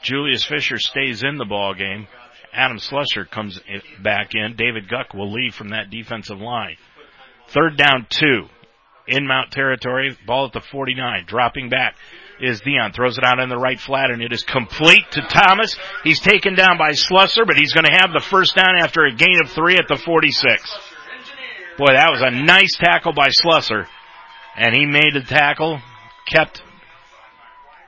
Julius 0.03 0.45
Fisher 0.45 0.79
stays 0.79 1.23
in 1.23 1.37
the 1.39 1.45
ball 1.45 1.75
game. 1.75 2.09
Adam 2.53 2.79
Slusher 2.79 3.29
comes 3.29 3.59
back 4.03 4.35
in. 4.35 4.57
David 4.57 4.89
Guck 4.89 5.15
will 5.15 5.33
leave 5.33 5.55
from 5.55 5.71
that 5.71 5.91
defensive 5.91 6.39
line. 6.39 6.77
Third 7.49 7.77
down, 7.77 8.07
two. 8.11 8.47
In 9.09 9.27
Mount 9.27 9.51
territory, 9.51 10.17
ball 10.27 10.47
at 10.47 10.53
the 10.53 10.61
49. 10.61 11.25
Dropping 11.27 11.71
back 11.71 11.97
is 12.41 12.61
Dion. 12.61 12.93
Throws 12.93 13.19
it 13.19 13.25
out 13.25 13.41
in 13.41 13.49
the 13.49 13.59
right 13.59 13.81
flat 13.81 14.11
and 14.11 14.23
it 14.23 14.33
is 14.33 14.43
complete 14.43 15.11
to 15.13 15.23
Thomas. 15.23 15.77
He's 16.05 16.21
taken 16.21 16.55
down 16.55 16.79
by 16.79 16.91
Slusser, 16.91 17.47
but 17.47 17.57
he's 17.57 17.73
going 17.73 17.85
to 17.85 17.99
have 17.99 18.13
the 18.13 18.25
first 18.31 18.55
down 18.55 18.77
after 18.77 19.05
a 19.05 19.15
gain 19.15 19.39
of 19.43 19.51
three 19.51 19.77
at 19.77 19.89
the 19.89 19.97
46. 19.97 20.79
Boy, 21.79 21.95
that 21.95 22.11
was 22.11 22.23
a 22.23 22.31
nice 22.31 22.77
tackle 22.77 23.13
by 23.13 23.29
Slusser. 23.29 23.87
And 24.57 24.75
he 24.75 24.87
made 24.87 25.15
the 25.15 25.23
tackle 25.23 25.81
kept 26.27 26.63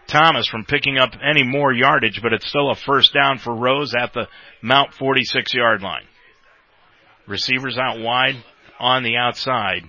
Thomas 0.07 0.47
from 0.47 0.65
picking 0.65 0.99
up 0.99 1.13
any 1.23 1.43
more 1.43 1.73
yardage, 1.73 2.21
but 2.23 2.33
it's 2.33 2.49
still 2.49 2.71
a 2.71 2.77
first 2.77 3.15
down 3.15 3.39
for 3.39 3.55
Rose 3.55 3.95
at 3.95 4.13
the 4.13 4.29
Mount 4.63 4.95
46 4.95 5.55
yard 5.55 5.83
line. 5.83 6.05
Receivers 7.27 7.79
out 7.79 7.99
wide 7.99 8.37
on 8.79 9.03
the 9.03 9.17
outside. 9.17 9.83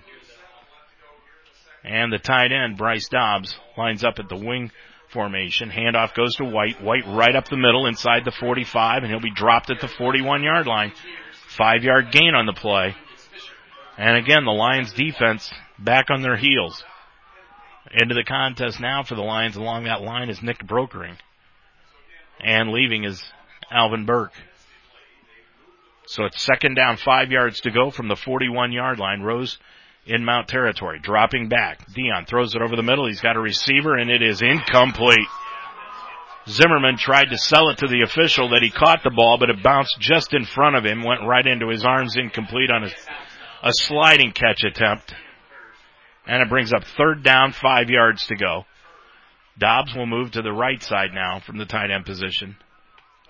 And 1.84 2.12
the 2.12 2.18
tight 2.18 2.52
end, 2.52 2.78
Bryce 2.78 3.08
Dobbs, 3.10 3.56
lines 3.78 4.04
up 4.04 4.16
at 4.18 4.30
the 4.30 4.38
wing 4.38 4.72
formation. 5.12 5.70
Handoff 5.70 6.16
goes 6.16 6.36
to 6.36 6.46
White. 6.46 6.82
White 6.82 7.06
right 7.08 7.36
up 7.36 7.48
the 7.48 7.58
middle 7.58 7.86
inside 7.86 8.26
the 8.26 8.32
45 8.32 9.04
and 9.04 9.12
he'll 9.12 9.22
be 9.22 9.34
dropped 9.34 9.70
at 9.70 9.80
the 9.82 9.88
41 9.88 10.44
yard 10.44 10.66
line. 10.66 10.94
Five 11.58 11.84
yard 11.84 12.12
gain 12.12 12.34
on 12.34 12.46
the 12.46 12.54
play. 12.54 12.96
And 13.98 14.18
again, 14.18 14.46
the 14.46 14.52
Lions 14.52 14.94
defense 14.94 15.52
back 15.80 16.10
on 16.10 16.22
their 16.22 16.36
heels. 16.36 16.84
Into 17.92 18.16
the 18.16 18.24
contest 18.24 18.80
now 18.80 19.04
for 19.04 19.16
the 19.16 19.22
Lions 19.22 19.56
along 19.56 19.84
that 19.84 20.02
line 20.02 20.30
is 20.30 20.42
Nick 20.42 20.66
Brokering. 20.66 21.18
And 22.40 22.72
leaving 22.72 23.04
is 23.04 23.24
Alvin 23.72 24.06
Burke. 24.06 24.34
So 26.08 26.26
it's 26.26 26.42
second 26.42 26.76
down, 26.76 26.98
five 26.98 27.32
yards 27.32 27.62
to 27.62 27.72
go 27.72 27.92
from 27.92 28.08
the 28.08 28.16
41 28.16 28.72
yard 28.72 29.00
line. 29.00 29.22
Rose 29.22 29.58
in 30.06 30.24
Mount 30.24 30.48
territory, 30.48 31.00
dropping 31.00 31.50
back. 31.50 31.80
Dion 31.94 32.26
throws 32.26 32.56
it 32.56 32.62
over 32.62 32.76
the 32.76 32.84
middle. 32.84 33.08
He's 33.08 33.22
got 33.22 33.38
a 33.38 33.40
receiver 33.40 33.98
and 33.98 34.10
it 34.10 34.22
is 34.22 34.42
incomplete. 34.42 35.28
Zimmerman 36.48 36.98
tried 36.98 37.30
to 37.32 37.38
sell 37.38 37.70
it 37.70 37.80
to 37.80 37.88
the 37.88 38.04
official 38.04 38.50
that 38.50 38.62
he 38.62 38.70
caught 38.70 39.02
the 39.04 39.10
ball, 39.10 39.38
but 39.40 39.50
it 39.50 39.64
bounced 39.64 39.98
just 40.00 40.34
in 40.34 40.46
front 40.46 40.76
of 40.76 40.86
him, 40.86 41.04
went 41.04 41.26
right 41.26 41.46
into 41.46 41.70
his 41.70 41.84
arms 41.84 42.16
incomplete 42.16 42.70
on 42.70 42.84
a, 42.84 42.88
a 43.64 43.72
sliding 43.72 44.32
catch 44.32 44.64
attempt. 44.64 45.12
And 46.28 46.42
it 46.42 46.50
brings 46.50 46.74
up 46.74 46.84
third 46.98 47.24
down, 47.24 47.54
five 47.54 47.90
yards 47.90 48.26
to 48.28 48.36
go. 48.36 48.66
Dobbs 49.58 49.96
will 49.96 50.08
move 50.08 50.32
to 50.32 50.42
the 50.42 50.52
right 50.52 50.82
side 50.82 51.14
now 51.14 51.40
from 51.40 51.58
the 51.58 51.66
tight 51.66 51.92
end 51.92 52.06
position. 52.06 52.58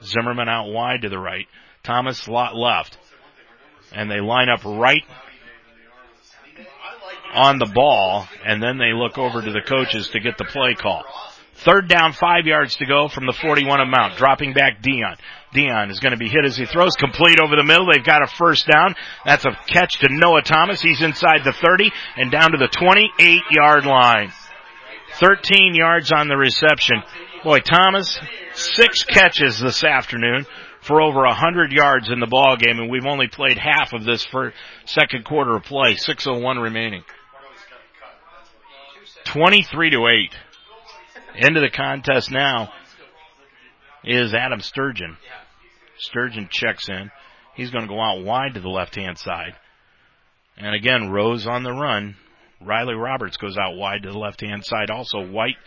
Zimmerman 0.04 0.50
out 0.50 0.70
wide 0.70 1.02
to 1.04 1.10
the 1.10 1.20
right. 1.20 1.48
Thomas 1.84 2.18
slot 2.18 2.56
left. 2.56 2.98
And 3.94 4.10
they 4.10 4.20
line 4.20 4.50
up 4.50 4.66
right 4.66 5.04
on 7.34 7.60
the 7.60 7.66
ball 7.66 8.28
and 8.46 8.64
then 8.64 8.78
they 8.78 8.94
look 8.94 9.18
over 9.18 9.42
to 9.42 9.52
the 9.52 9.62
coaches 9.62 10.10
to 10.10 10.20
get 10.20 10.38
the 10.38 10.46
play 10.46 10.74
call. 10.74 11.04
Third 11.66 11.88
down, 11.88 12.14
five 12.14 12.46
yards 12.46 12.76
to 12.78 12.86
go 12.86 13.08
from 13.08 13.26
the 13.26 13.34
41 13.34 13.82
of 13.82 13.88
Mount. 13.88 14.18
Dropping 14.18 14.54
back 14.54 14.82
Dion. 14.82 15.16
Dion 15.56 15.90
is 15.90 16.00
going 16.00 16.12
to 16.12 16.18
be 16.18 16.30
hit 16.30 16.46
as 16.46 16.58
he 16.58 16.66
throws. 16.66 16.96
Complete 16.96 17.40
over 17.40 17.56
the 17.56 17.64
middle. 17.64 17.88
They've 17.92 18.04
got 18.04 18.22
a 18.22 18.28
first 18.28 18.68
down. 18.68 18.94
That's 19.26 19.46
a 19.46 19.58
catch 19.68 20.00
to 20.00 20.08
Noah 20.10 20.42
Thomas. 20.44 20.82
He's 20.82 21.02
inside 21.02 21.42
the 21.44 21.54
30 21.54 21.92
and 22.18 22.30
down 22.30 22.52
to 22.52 22.58
the 22.58 22.68
28 22.68 23.42
yard 23.52 23.86
line. 23.86 24.32
13 25.20 25.74
yards 25.74 26.12
on 26.12 26.28
the 26.28 26.36
reception. 26.36 27.02
Boy, 27.44 27.60
Thomas, 27.60 28.20
six 28.54 29.04
catches 29.04 29.60
this 29.60 29.84
afternoon 29.84 30.46
for 30.82 31.02
over 31.02 31.22
100 31.22 31.72
yards 31.72 32.10
in 32.10 32.20
the 32.20 32.28
ball 32.28 32.58
game, 32.58 32.80
and 32.80 32.90
we've 32.90 33.06
only 33.06 33.28
played 33.28 33.58
half 33.58 33.94
of 33.94 34.04
this 34.04 34.26
for 34.26 34.54
second 34.86 35.26
quarter 35.26 35.56
of 35.56 35.64
play. 35.64 35.96
6:01 35.96 36.62
remaining. 36.62 37.04
23 39.26 39.90
to 39.92 40.08
8. 40.08 40.36
End 41.38 41.58
of 41.58 41.64
the 41.64 41.70
contest 41.70 42.32
now 42.32 42.72
is 44.04 44.34
Adam 44.34 44.62
Sturgeon. 44.62 45.18
Sturgeon 46.00 46.50
checks 46.52 46.90
in. 46.90 47.12
He's 47.56 47.72
going 47.72 47.88
to 47.88 47.94
go 47.94 48.02
out 48.02 48.24
wide 48.24 48.56
to 48.56 48.60
the 48.60 48.70
left 48.70 48.96
hand 48.96 49.18
side. 49.18 49.56
And 50.58 50.76
again, 50.76 51.10
Rose 51.10 51.48
on 51.48 51.64
the 51.64 51.72
run. 51.72 52.16
Riley 52.62 52.96
Roberts 52.96 53.38
goes 53.38 53.58
out 53.58 53.76
wide 53.76 54.04
to 54.04 54.12
the 54.12 54.18
left 54.18 54.42
hand 54.42 54.66
side. 54.66 54.90
Also, 54.90 55.26
White 55.26 55.58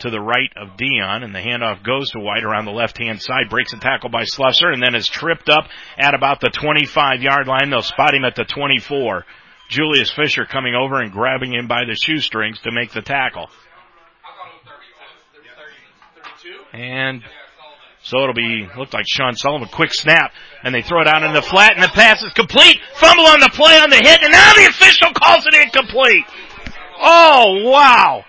to 0.00 0.10
the 0.10 0.20
right 0.20 0.50
of 0.56 0.76
Dion, 0.76 1.22
and 1.22 1.34
the 1.34 1.38
handoff 1.38 1.82
goes 1.84 2.10
to 2.10 2.20
White 2.20 2.44
around 2.44 2.64
the 2.64 2.72
left-hand 2.72 3.22
side, 3.22 3.48
breaks 3.48 3.72
a 3.72 3.78
tackle 3.78 4.10
by 4.10 4.24
Slusser, 4.24 4.72
and 4.72 4.82
then 4.82 4.94
is 4.94 5.06
tripped 5.06 5.48
up 5.48 5.68
at 5.96 6.14
about 6.14 6.40
the 6.40 6.50
25-yard 6.50 7.46
line. 7.46 7.70
They'll 7.70 7.82
spot 7.82 8.14
him 8.14 8.24
at 8.24 8.34
the 8.34 8.44
24. 8.44 9.24
Julius 9.70 10.12
Fisher 10.12 10.44
coming 10.44 10.74
over 10.74 11.00
and 11.00 11.12
grabbing 11.12 11.54
him 11.54 11.68
by 11.68 11.84
the 11.84 11.94
shoestrings 11.94 12.60
to 12.60 12.72
make 12.72 12.92
the 12.92 13.02
tackle. 13.02 13.48
And 16.72 17.22
so 18.04 18.20
it'll 18.20 18.34
be, 18.34 18.68
looked 18.76 18.92
like 18.92 19.06
Sean 19.08 19.34
Sullivan, 19.34 19.68
quick 19.68 19.92
snap, 19.92 20.32
and 20.62 20.74
they 20.74 20.82
throw 20.82 21.00
it 21.00 21.08
out 21.08 21.22
in 21.22 21.32
the 21.32 21.40
flat, 21.40 21.72
and 21.72 21.82
the 21.82 21.88
pass 21.88 22.22
is 22.22 22.32
complete. 22.34 22.78
Fumble 22.96 23.24
on 23.24 23.40
the 23.40 23.48
play 23.48 23.78
on 23.78 23.88
the 23.88 23.96
hit, 23.96 24.22
and 24.22 24.30
now 24.30 24.52
the 24.52 24.66
official 24.66 25.08
calls 25.14 25.46
it 25.46 25.54
incomplete. 25.54 26.26
Oh, 27.00 27.62
wow. 27.64 28.24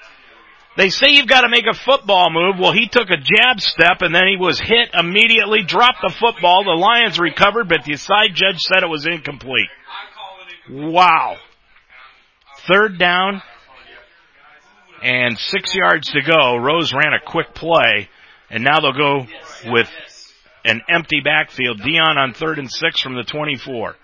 They 0.77 0.89
say 0.89 1.07
you've 1.09 1.27
got 1.27 1.41
to 1.41 1.49
make 1.49 1.65
a 1.69 1.75
football 1.75 2.29
move. 2.31 2.55
Well, 2.59 2.73
he 2.73 2.87
took 2.87 3.09
a 3.09 3.17
jab 3.17 3.59
step 3.59 4.01
and 4.01 4.13
then 4.13 4.27
he 4.27 4.37
was 4.37 4.59
hit 4.59 4.89
immediately, 4.93 5.63
dropped 5.63 5.99
the 6.01 6.13
football. 6.19 6.65
The 6.65 6.71
Lions 6.71 7.17
recovered, 7.17 7.69
but 7.69 7.85
the 7.85 7.95
side 7.95 8.33
judge 8.33 8.59
said 8.59 8.83
it 8.83 8.89
was 8.89 9.05
incomplete. 9.05 9.69
Wow. 10.69 11.37
Third 12.67 12.99
down 12.99 13.41
and 15.01 15.37
six 15.37 15.73
yards 15.75 16.11
to 16.11 16.21
go. 16.21 16.57
Rose 16.57 16.93
ran 16.93 17.13
a 17.13 17.23
quick 17.25 17.53
play 17.53 18.09
and 18.49 18.63
now 18.63 18.79
they'll 18.79 18.93
go 18.93 19.25
with 19.65 19.89
an 20.63 20.81
empty 20.89 21.21
backfield. 21.23 21.81
Dion 21.81 22.17
on 22.17 22.33
third 22.33 22.59
and 22.59 22.71
six 22.71 23.01
from 23.01 23.15
the 23.15 23.23
24. 23.23 23.95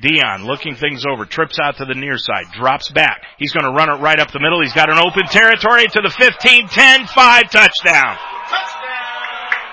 Dion 0.00 0.46
looking 0.46 0.76
things 0.76 1.04
over, 1.06 1.26
trips 1.26 1.58
out 1.58 1.76
to 1.76 1.84
the 1.84 1.94
near 1.94 2.16
side, 2.16 2.46
drops 2.54 2.90
back. 2.90 3.22
He's 3.38 3.52
going 3.52 3.70
to 3.70 3.76
run 3.76 3.90
it 3.90 4.00
right 4.00 4.18
up 4.18 4.32
the 4.32 4.40
middle. 4.40 4.62
He's 4.62 4.72
got 4.72 4.88
an 4.88 4.98
open 4.98 5.26
territory 5.26 5.86
to 5.86 6.00
the 6.02 6.10
15, 6.10 6.68
10, 6.68 7.06
5 7.06 7.50
touchdown. 7.50 8.16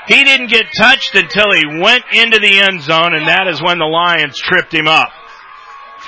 He 0.08 0.24
didn't 0.24 0.50
get 0.50 0.66
touched 0.78 1.16
until 1.16 1.52
he 1.54 1.82
went 1.82 2.04
into 2.14 2.40
the 2.40 2.60
end 2.60 2.82
zone 2.82 3.14
and 3.14 3.28
that 3.28 3.48
is 3.48 3.62
when 3.62 3.78
the 3.78 3.86
Lions 3.86 4.38
tripped 4.38 4.74
him 4.74 4.88
up. 4.88 5.12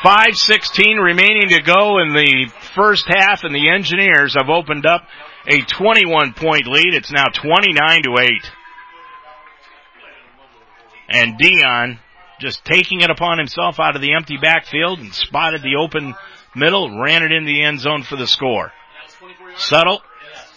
5.16 0.04 1.04
remaining 1.04 1.50
to 1.50 1.62
go 1.62 2.00
in 2.00 2.14
the 2.14 2.50
first 2.76 3.06
half 3.08 3.44
and 3.44 3.54
the 3.54 3.70
Engineers 3.70 4.36
have 4.40 4.50
opened 4.50 4.86
up 4.86 5.04
a 5.48 5.62
21 5.62 6.34
point 6.34 6.68
lead. 6.68 6.94
It's 6.94 7.12
now 7.12 7.26
29 7.26 8.04
to 8.04 8.18
8. 8.20 8.30
And 11.10 11.38
Dion 11.38 12.00
just 12.40 12.64
taking 12.64 13.02
it 13.02 13.10
upon 13.10 13.38
himself 13.38 13.80
out 13.80 13.96
of 13.96 14.02
the 14.02 14.14
empty 14.14 14.38
backfield 14.42 15.00
and 15.00 15.14
spotted 15.14 15.62
the 15.62 15.76
open 15.76 16.14
middle, 16.56 17.00
ran 17.02 17.24
it 17.24 17.32
in 17.32 17.46
the 17.46 17.64
end 17.64 17.80
zone 17.80 18.04
for 18.04 18.16
the 18.16 18.28
score. 18.28 18.72
Tuttle 19.58 20.02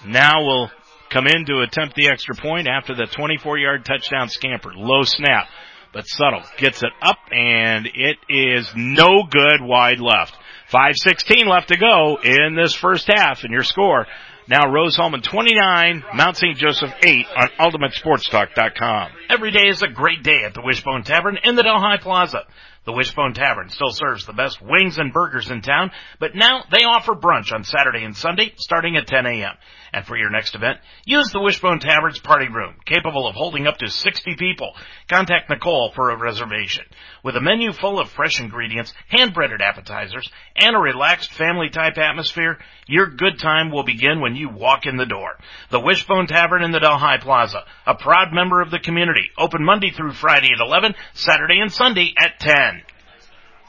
now 0.06 0.42
will 0.42 0.70
come 1.10 1.26
in 1.26 1.44
to 1.46 1.60
attempt 1.60 1.94
the 1.94 2.08
extra 2.08 2.34
point 2.34 2.68
after 2.68 2.94
the 2.94 3.06
24 3.06 3.58
yard 3.58 3.84
touchdown 3.84 4.28
scamper. 4.28 4.72
Low 4.74 5.02
snap, 5.02 5.48
but 5.92 6.04
Tuttle 6.16 6.42
gets 6.56 6.82
it 6.82 6.92
up 7.02 7.18
and 7.30 7.86
it 7.92 8.18
is 8.28 8.70
no 8.76 9.24
good 9.28 9.60
wide 9.60 10.00
left. 10.00 10.34
516 10.68 11.46
left 11.46 11.68
to 11.68 11.76
go 11.76 12.18
in 12.22 12.54
this 12.54 12.74
first 12.74 13.10
half 13.12 13.44
and 13.44 13.52
your 13.52 13.64
score 13.64 14.06
now 14.52 14.70
Rose 14.70 14.94
Hulman 14.96 15.22
29, 15.22 16.04
Mount 16.14 16.36
St. 16.36 16.58
Joseph 16.58 16.90
8 17.02 17.26
on 17.34 17.48
UltimateSportsTalk.com. 17.58 19.10
Every 19.30 19.50
day 19.50 19.68
is 19.68 19.82
a 19.82 19.88
great 19.88 20.22
day 20.22 20.44
at 20.44 20.52
the 20.52 20.60
Wishbone 20.62 21.04
Tavern 21.04 21.38
in 21.42 21.56
the 21.56 21.62
Delhi 21.62 21.96
Plaza. 22.02 22.42
The 22.84 22.92
Wishbone 22.92 23.34
Tavern 23.34 23.68
still 23.68 23.92
serves 23.92 24.26
the 24.26 24.32
best 24.32 24.60
wings 24.60 24.98
and 24.98 25.12
burgers 25.12 25.48
in 25.50 25.62
town, 25.62 25.92
but 26.18 26.34
now 26.34 26.64
they 26.72 26.84
offer 26.84 27.12
brunch 27.12 27.52
on 27.52 27.62
Saturday 27.62 28.02
and 28.02 28.16
Sunday 28.16 28.54
starting 28.56 28.96
at 28.96 29.06
10 29.06 29.24
a.m. 29.24 29.54
And 29.92 30.04
for 30.04 30.16
your 30.16 30.30
next 30.30 30.56
event, 30.56 30.78
use 31.04 31.30
the 31.30 31.40
Wishbone 31.40 31.78
Tavern's 31.78 32.18
party 32.18 32.48
room, 32.48 32.74
capable 32.84 33.28
of 33.28 33.36
holding 33.36 33.68
up 33.68 33.76
to 33.78 33.90
60 33.90 34.34
people. 34.36 34.72
Contact 35.08 35.48
Nicole 35.48 35.92
for 35.94 36.10
a 36.10 36.18
reservation. 36.18 36.84
With 37.22 37.36
a 37.36 37.40
menu 37.40 37.72
full 37.72 38.00
of 38.00 38.08
fresh 38.08 38.40
ingredients, 38.40 38.92
hand-breaded 39.08 39.60
appetizers, 39.60 40.28
and 40.56 40.74
a 40.74 40.80
relaxed 40.80 41.32
family-type 41.34 41.98
atmosphere, 41.98 42.58
your 42.88 43.10
good 43.10 43.38
time 43.38 43.70
will 43.70 43.84
begin 43.84 44.20
when 44.20 44.34
you 44.34 44.48
walk 44.48 44.86
in 44.86 44.96
the 44.96 45.06
door. 45.06 45.36
The 45.70 45.80
Wishbone 45.80 46.26
Tavern 46.26 46.64
in 46.64 46.72
the 46.72 46.80
Delhi 46.80 47.18
Plaza, 47.20 47.62
a 47.86 47.94
proud 47.94 48.32
member 48.32 48.60
of 48.60 48.70
the 48.70 48.80
community, 48.80 49.30
open 49.38 49.62
Monday 49.62 49.90
through 49.90 50.14
Friday 50.14 50.48
at 50.52 50.66
11, 50.66 50.94
Saturday 51.12 51.60
and 51.60 51.70
Sunday 51.70 52.14
at 52.18 52.40
10. 52.40 52.71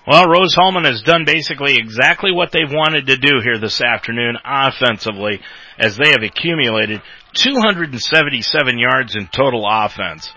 Well, 0.05 0.27
Rose 0.27 0.53
Hulman 0.53 0.83
has 0.83 1.01
done 1.01 1.23
basically 1.25 1.77
exactly 1.77 2.33
what 2.33 2.51
they've 2.51 2.69
wanted 2.69 3.07
to 3.07 3.15
do 3.15 3.39
here 3.41 3.57
this 3.57 3.81
afternoon 3.81 4.35
offensively 4.43 5.39
as 5.77 5.95
they 5.95 6.09
have 6.09 6.23
accumulated 6.23 7.01
277 7.35 8.77
yards 8.77 9.15
in 9.15 9.27
total 9.27 9.65
offense. 9.65 10.29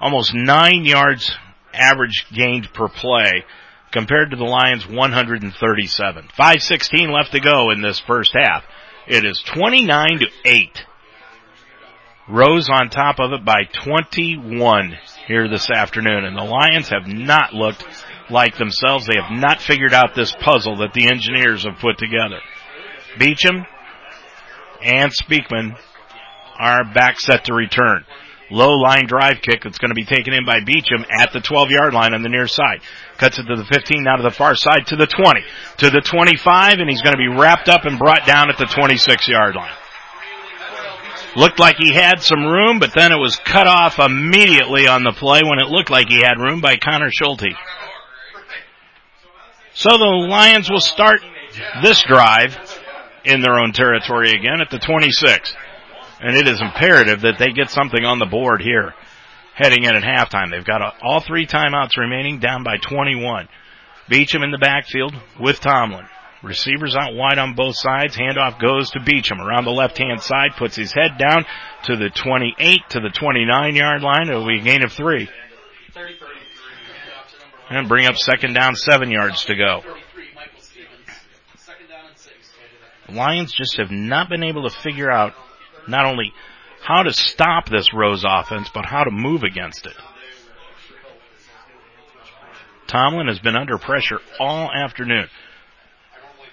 Almost 0.00 0.32
nine 0.34 0.86
yards 0.86 1.30
average 1.74 2.26
gained 2.32 2.72
per 2.72 2.88
play 2.88 3.44
compared 3.92 4.30
to 4.30 4.36
the 4.36 4.44
Lions 4.44 4.88
137. 4.88 6.28
516 6.34 7.10
left 7.10 7.32
to 7.32 7.40
go 7.40 7.70
in 7.70 7.82
this 7.82 8.00
first 8.00 8.34
half. 8.34 8.64
It 9.06 9.26
is 9.26 9.42
29 9.42 10.20
to 10.20 10.26
8. 10.46 10.82
Rose 12.30 12.70
on 12.70 12.88
top 12.88 13.20
of 13.20 13.32
it 13.32 13.44
by 13.44 13.64
21 13.84 14.96
here 15.26 15.48
this 15.48 15.68
afternoon 15.70 16.24
and 16.24 16.36
the 16.36 16.44
Lions 16.44 16.88
have 16.88 17.06
not 17.06 17.52
looked 17.52 17.84
like 18.32 18.56
themselves. 18.56 19.06
They 19.06 19.20
have 19.20 19.30
not 19.30 19.60
figured 19.60 19.94
out 19.94 20.14
this 20.14 20.34
puzzle 20.40 20.78
that 20.78 20.92
the 20.94 21.06
engineers 21.06 21.64
have 21.64 21.78
put 21.80 21.98
together. 21.98 22.40
Beecham 23.18 23.64
and 24.82 25.12
Speakman 25.12 25.76
are 26.58 26.84
back 26.92 27.20
set 27.20 27.44
to 27.44 27.54
return. 27.54 28.04
Low 28.50 28.72
line 28.76 29.06
drive 29.06 29.40
kick 29.40 29.62
that's 29.64 29.78
going 29.78 29.90
to 29.90 29.94
be 29.94 30.04
taken 30.04 30.34
in 30.34 30.44
by 30.44 30.60
Beecham 30.60 31.06
at 31.10 31.32
the 31.32 31.40
12 31.40 31.70
yard 31.70 31.94
line 31.94 32.12
on 32.12 32.22
the 32.22 32.28
near 32.28 32.46
side. 32.46 32.82
Cuts 33.16 33.38
it 33.38 33.44
to 33.44 33.56
the 33.56 33.64
15, 33.64 34.02
now 34.04 34.16
to 34.16 34.22
the 34.22 34.30
far 34.30 34.54
side 34.54 34.86
to 34.88 34.96
the 34.96 35.06
20, 35.06 35.40
to 35.78 35.90
the 35.90 36.02
25, 36.04 36.78
and 36.78 36.90
he's 36.90 37.00
going 37.00 37.14
to 37.14 37.18
be 37.18 37.32
wrapped 37.32 37.68
up 37.68 37.84
and 37.84 37.98
brought 37.98 38.26
down 38.26 38.50
at 38.50 38.58
the 38.58 38.66
26 38.66 39.28
yard 39.28 39.54
line. 39.54 39.72
Looked 41.34 41.58
like 41.58 41.76
he 41.78 41.94
had 41.94 42.20
some 42.20 42.44
room, 42.44 42.78
but 42.78 42.92
then 42.94 43.10
it 43.10 43.16
was 43.16 43.40
cut 43.42 43.66
off 43.66 43.98
immediately 43.98 44.86
on 44.86 45.02
the 45.02 45.12
play 45.12 45.40
when 45.42 45.58
it 45.58 45.68
looked 45.68 45.88
like 45.88 46.08
he 46.10 46.20
had 46.20 46.36
room 46.36 46.60
by 46.60 46.76
Connor 46.76 47.08
Schulte. 47.10 47.56
So 49.82 49.98
the 49.98 50.04
Lions 50.04 50.70
will 50.70 50.78
start 50.78 51.22
this 51.82 52.04
drive 52.04 52.56
in 53.24 53.40
their 53.40 53.58
own 53.58 53.72
territory 53.72 54.30
again 54.30 54.60
at 54.60 54.70
the 54.70 54.78
26. 54.78 55.56
And 56.20 56.36
it 56.36 56.46
is 56.46 56.60
imperative 56.60 57.22
that 57.22 57.40
they 57.40 57.48
get 57.48 57.68
something 57.68 58.04
on 58.04 58.20
the 58.20 58.26
board 58.26 58.62
here 58.62 58.94
heading 59.56 59.82
in 59.82 59.96
at 59.96 60.04
halftime. 60.04 60.52
They've 60.52 60.64
got 60.64 60.94
all 61.02 61.18
three 61.18 61.48
timeouts 61.48 61.96
remaining 61.96 62.38
down 62.38 62.62
by 62.62 62.76
21. 62.76 63.48
Beecham 64.08 64.44
in 64.44 64.52
the 64.52 64.58
backfield 64.58 65.16
with 65.40 65.58
Tomlin. 65.58 66.06
Receivers 66.44 66.94
out 66.94 67.16
wide 67.16 67.38
on 67.38 67.56
both 67.56 67.74
sides. 67.74 68.16
Handoff 68.16 68.60
goes 68.60 68.88
to 68.90 69.00
Beecham 69.00 69.40
around 69.40 69.64
the 69.64 69.72
left 69.72 69.98
hand 69.98 70.22
side, 70.22 70.50
puts 70.56 70.76
his 70.76 70.92
head 70.92 71.18
down 71.18 71.44
to 71.86 71.96
the 71.96 72.08
28 72.08 72.82
to 72.90 73.00
the 73.00 73.10
29 73.10 73.74
yard 73.74 74.02
line. 74.02 74.28
It'll 74.28 74.46
be 74.46 74.60
a 74.60 74.62
gain 74.62 74.84
of 74.84 74.92
three. 74.92 75.28
And 77.74 77.88
bring 77.88 78.06
up 78.06 78.16
second 78.16 78.52
down, 78.52 78.76
seven 78.76 79.10
yards 79.10 79.46
to 79.46 79.54
go. 79.54 79.80
Lions 83.08 83.52
just 83.52 83.78
have 83.78 83.90
not 83.90 84.28
been 84.28 84.42
able 84.42 84.68
to 84.68 84.76
figure 84.82 85.10
out 85.10 85.32
not 85.88 86.04
only 86.04 86.32
how 86.82 87.02
to 87.02 87.14
stop 87.14 87.70
this 87.70 87.94
Rose 87.94 88.24
offense, 88.28 88.68
but 88.74 88.84
how 88.84 89.04
to 89.04 89.10
move 89.10 89.42
against 89.42 89.86
it. 89.86 89.94
Tomlin 92.88 93.28
has 93.28 93.38
been 93.38 93.56
under 93.56 93.78
pressure 93.78 94.18
all 94.38 94.70
afternoon. 94.70 95.28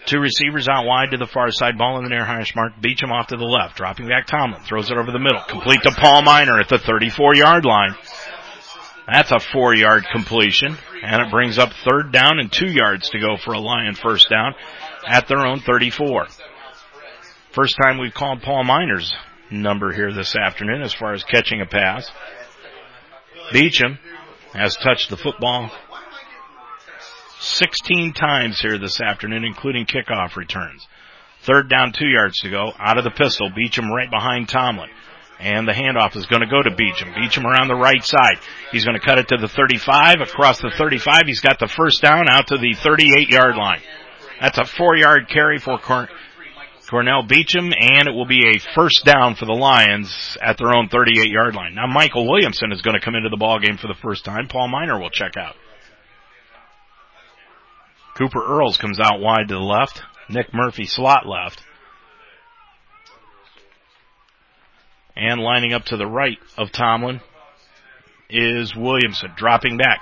Two 0.05 0.19
receivers 0.19 0.69
out 0.69 0.85
wide 0.85 1.11
to 1.11 1.17
the 1.17 1.27
far 1.27 1.51
side, 1.51 1.77
ball 1.77 1.97
in 1.97 2.05
the 2.05 2.09
near 2.09 2.25
hash 2.25 2.55
mark, 2.55 2.79
Beecham 2.79 3.11
off 3.11 3.27
to 3.27 3.35
the 3.35 3.43
left, 3.43 3.75
dropping 3.75 4.07
back 4.07 4.25
Tomlin, 4.25 4.63
throws 4.63 4.89
it 4.89 4.97
over 4.97 5.11
the 5.11 5.19
middle, 5.19 5.41
complete 5.49 5.81
to 5.83 5.91
Paul 5.91 6.21
Miner 6.21 6.61
at 6.61 6.69
the 6.69 6.77
34 6.77 7.35
yard 7.35 7.65
line. 7.65 7.93
That's 9.11 9.31
a 9.31 9.39
four 9.39 9.73
yard 9.73 10.05
completion, 10.11 10.77
and 11.03 11.21
it 11.21 11.31
brings 11.31 11.57
up 11.57 11.71
third 11.83 12.11
down 12.11 12.39
and 12.39 12.51
two 12.51 12.69
yards 12.69 13.09
to 13.09 13.19
go 13.19 13.37
for 13.37 13.53
a 13.53 13.59
Lion 13.59 13.95
first 13.95 14.29
down 14.29 14.53
at 15.07 15.27
their 15.27 15.45
own 15.45 15.59
34. 15.61 16.27
First 17.53 17.77
time 17.81 17.97
we've 17.97 18.13
called 18.13 18.43
Paul 18.43 18.63
Miner's 18.63 19.15
number 19.49 19.91
here 19.91 20.13
this 20.13 20.35
afternoon 20.35 20.83
as 20.83 20.93
far 20.93 21.13
as 21.13 21.23
catching 21.23 21.61
a 21.61 21.65
pass. 21.65 22.11
Beecham 23.51 23.97
has 24.53 24.75
touched 24.77 25.09
the 25.09 25.17
football 25.17 25.71
16 27.39 28.13
times 28.13 28.59
here 28.59 28.77
this 28.77 29.01
afternoon, 29.01 29.43
including 29.43 29.85
kickoff 29.85 30.35
returns. 30.35 30.87
Third 31.41 31.69
down, 31.69 31.93
two 31.93 32.07
yards 32.07 32.39
to 32.39 32.49
go. 32.49 32.73
Out 32.77 32.97
of 32.97 33.05
the 33.05 33.11
pistol, 33.11 33.49
Beecham 33.55 33.91
right 33.91 34.09
behind 34.11 34.49
Tomlin. 34.49 34.89
And 35.39 35.65
the 35.65 35.71
handoff 35.71 36.17
is 36.17 36.25
going 36.25 36.41
to 36.41 36.47
go 36.47 36.61
to 36.61 36.75
Beecham. 36.75 37.13
Beecham 37.15 37.45
around 37.45 37.69
the 37.69 37.75
right 37.75 38.03
side. 38.03 38.43
He's 38.71 38.83
going 38.83 38.99
to 38.99 39.05
cut 39.05 39.19
it 39.19 39.29
to 39.29 39.37
the 39.37 39.47
35. 39.47 40.19
Across 40.21 40.61
the 40.61 40.73
35, 40.77 41.21
he's 41.27 41.39
got 41.39 41.59
the 41.59 41.67
first 41.67 42.01
down 42.01 42.27
out 42.29 42.47
to 42.47 42.57
the 42.57 42.75
38 42.75 43.29
yard 43.29 43.55
line. 43.55 43.81
That's 44.41 44.57
a 44.57 44.65
four 44.65 44.97
yard 44.97 45.29
carry 45.29 45.57
for 45.57 45.79
Cornell 46.89 47.23
Beecham, 47.23 47.71
and 47.71 48.07
it 48.07 48.13
will 48.13 48.25
be 48.25 48.47
a 48.47 48.59
first 48.75 49.05
down 49.05 49.35
for 49.35 49.45
the 49.45 49.53
Lions 49.53 50.37
at 50.41 50.57
their 50.57 50.75
own 50.75 50.89
38 50.89 51.29
yard 51.29 51.55
line. 51.55 51.75
Now 51.75 51.87
Michael 51.87 52.27
Williamson 52.27 52.71
is 52.71 52.81
going 52.81 52.99
to 52.99 53.05
come 53.05 53.15
into 53.15 53.29
the 53.29 53.37
ball 53.37 53.59
game 53.59 53.77
for 53.77 53.87
the 53.87 53.99
first 54.01 54.25
time. 54.25 54.47
Paul 54.47 54.67
Miner 54.67 54.99
will 54.99 55.09
check 55.09 55.37
out. 55.37 55.55
Cooper 58.17 58.43
Earls 58.43 58.77
comes 58.77 58.99
out 58.99 59.21
wide 59.21 59.47
to 59.47 59.53
the 59.53 59.59
left. 59.59 60.01
Nick 60.29 60.53
Murphy 60.53 60.85
slot 60.85 61.25
left. 61.25 61.63
And 65.19 65.41
lining 65.41 65.73
up 65.73 65.83
to 65.85 65.97
the 65.97 66.07
right 66.07 66.37
of 66.57 66.71
Tomlin 66.71 67.19
is 68.29 68.73
Williamson. 68.73 69.31
Dropping 69.35 69.77
back 69.77 70.01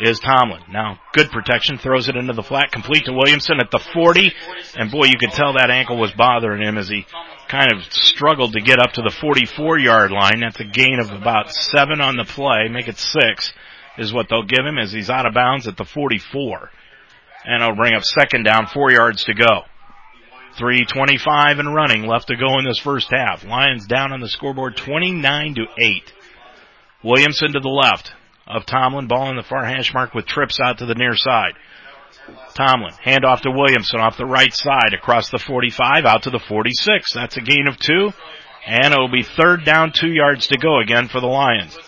is 0.00 0.18
Tomlin. 0.18 0.62
Now, 0.70 0.98
good 1.12 1.30
protection, 1.30 1.78
throws 1.78 2.08
it 2.08 2.16
into 2.16 2.32
the 2.32 2.42
flat, 2.42 2.72
complete 2.72 3.04
to 3.04 3.12
Williamson 3.12 3.60
at 3.60 3.70
the 3.70 3.78
40. 3.78 4.32
And 4.74 4.90
boy, 4.90 5.06
you 5.06 5.18
could 5.18 5.30
tell 5.30 5.54
that 5.54 5.70
ankle 5.70 5.96
was 5.96 6.12
bothering 6.12 6.62
him 6.62 6.76
as 6.76 6.88
he 6.88 7.06
kind 7.48 7.72
of 7.72 7.84
struggled 7.92 8.52
to 8.54 8.60
get 8.60 8.80
up 8.80 8.92
to 8.94 9.02
the 9.02 9.14
44 9.20 9.78
yard 9.78 10.10
line. 10.10 10.40
That's 10.40 10.60
a 10.60 10.64
gain 10.64 10.98
of 11.00 11.10
about 11.10 11.52
seven 11.52 12.00
on 12.00 12.16
the 12.16 12.24
play. 12.24 12.68
Make 12.68 12.88
it 12.88 12.98
six 12.98 13.52
is 13.96 14.12
what 14.12 14.26
they'll 14.28 14.42
give 14.42 14.64
him 14.64 14.78
as 14.78 14.92
he's 14.92 15.10
out 15.10 15.26
of 15.26 15.34
bounds 15.34 15.66
at 15.66 15.76
the 15.76 15.84
44. 15.84 16.70
And 17.44 17.62
it'll 17.62 17.76
bring 17.76 17.94
up 17.94 18.02
second 18.02 18.44
down, 18.44 18.66
four 18.66 18.90
yards 18.90 19.24
to 19.24 19.34
go. 19.34 19.62
325 20.58 21.58
and 21.58 21.74
running 21.74 22.06
left 22.06 22.28
to 22.28 22.36
go 22.36 22.58
in 22.58 22.64
this 22.64 22.80
first 22.80 23.08
half. 23.10 23.44
Lions 23.44 23.86
down 23.86 24.12
on 24.12 24.20
the 24.20 24.28
scoreboard 24.28 24.76
29 24.76 25.54
to 25.54 25.64
8. 25.78 26.12
Williamson 27.04 27.52
to 27.52 27.60
the 27.60 27.68
left 27.68 28.12
of 28.46 28.66
Tomlin, 28.66 29.06
ball 29.06 29.30
in 29.30 29.36
the 29.36 29.42
far 29.42 29.64
hash 29.64 29.94
mark 29.94 30.14
with 30.14 30.26
trips 30.26 30.58
out 30.60 30.78
to 30.78 30.86
the 30.86 30.94
near 30.94 31.14
side. 31.14 31.52
Tomlin, 32.54 32.92
hand 33.02 33.24
off 33.24 33.42
to 33.42 33.50
Williamson 33.50 34.00
off 34.00 34.16
the 34.16 34.26
right 34.26 34.52
side 34.52 34.92
across 34.94 35.30
the 35.30 35.38
45 35.38 36.04
out 36.04 36.22
to 36.24 36.30
the 36.30 36.40
46. 36.48 37.12
That's 37.14 37.36
a 37.36 37.40
gain 37.40 37.66
of 37.68 37.78
two. 37.78 38.10
And 38.66 38.92
it'll 38.92 39.10
be 39.10 39.22
third 39.22 39.64
down, 39.64 39.92
two 39.94 40.12
yards 40.12 40.48
to 40.48 40.58
go 40.58 40.80
again 40.80 41.08
for 41.08 41.20
the 41.20 41.26
Lions. 41.26 41.78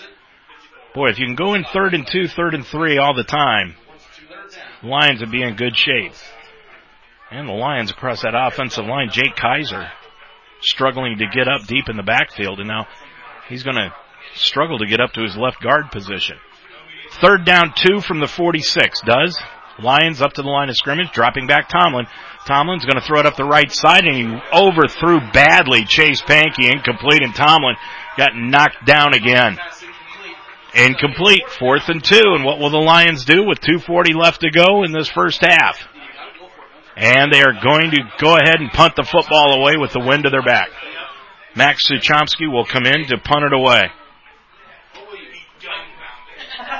Boy, 0.95 1.09
if 1.09 1.19
you 1.19 1.27
can 1.27 1.35
go 1.35 1.55
in 1.55 1.65
third 1.65 1.95
and 1.95 2.07
two, 2.07 2.27
third 2.29 2.55
and 2.55 2.65
three 2.65 2.99
all 2.99 3.15
the 3.15 3.25
time, 3.25 3.75
Lions 4.83 5.21
would 5.21 5.31
be 5.31 5.43
in 5.43 5.57
good 5.57 5.77
shape. 5.77 6.13
And 7.31 7.49
the 7.49 7.53
Lions 7.53 7.91
across 7.91 8.23
that 8.23 8.35
offensive 8.35 8.85
line, 8.85 9.11
Jake 9.13 9.37
Kaiser 9.37 9.91
struggling 10.63 11.19
to 11.19 11.27
get 11.33 11.49
up 11.49 11.67
deep 11.67 11.89
in 11.89 11.97
the 11.97 12.03
backfield 12.03 12.59
and 12.59 12.69
now 12.69 12.87
he's 13.49 13.63
going 13.63 13.77
to 13.77 13.95
struggle 14.35 14.79
to 14.79 14.87
get 14.87 15.01
up 15.01 15.13
to 15.13 15.23
his 15.23 15.37
left 15.37 15.63
guard 15.63 15.91
position. 15.91 16.37
Third 17.21 17.45
down 17.45 17.73
two 17.75 18.01
from 18.01 18.21
the 18.21 18.27
46 18.27 19.01
does. 19.03 19.39
Lions 19.79 20.21
up 20.21 20.35
to 20.35 20.43
the 20.43 20.49
line 20.49 20.69
of 20.69 20.77
scrimmage, 20.77 21.11
dropping 21.13 21.47
back 21.47 21.69
Tomlin. 21.69 22.07
Tomlin's 22.47 22.85
going 22.85 23.01
to 23.01 23.07
throw 23.07 23.21
it 23.21 23.27
up 23.27 23.37
the 23.37 23.45
right 23.45 23.71
side 23.73 24.05
and 24.05 24.15
he 24.15 24.25
overthrew 24.53 25.21
badly 25.33 25.85
Chase 25.85 26.23
Pankey, 26.23 26.71
incomplete, 26.71 27.23
and 27.23 27.35
Tomlin 27.35 27.77
got 28.17 28.35
knocked 28.35 28.85
down 28.85 29.15
again. 29.15 29.59
Incomplete, 30.75 31.49
fourth 31.59 31.89
and 31.89 32.03
two, 32.03 32.35
and 32.37 32.45
what 32.45 32.59
will 32.59 32.71
the 32.71 32.79
Lions 32.79 33.25
do 33.25 33.45
with 33.45 33.61
240 33.61 34.15
left 34.15 34.43
to 34.43 34.51
go 34.51 34.85
in 34.85 34.93
this 34.93 35.09
first 35.09 35.41
half? 35.41 35.90
And 36.97 37.33
they 37.33 37.41
are 37.41 37.55
going 37.63 37.91
to 37.93 38.03
go 38.19 38.37
ahead 38.37 38.61
and 38.61 38.71
punt 38.71 38.97
the 38.97 39.05
football 39.05 39.61
away 39.61 39.77
with 39.79 39.93
the 39.93 40.01
wind 40.01 40.25
to 40.25 40.31
their 40.31 40.43
back. 40.43 40.69
Max 41.55 41.89
Suchomsky 41.89 42.51
will 42.51 42.65
come 42.65 42.87
in 42.87 43.07
to 43.09 43.19
punt 43.19 43.45
it 43.45 43.53
away. 43.53 43.91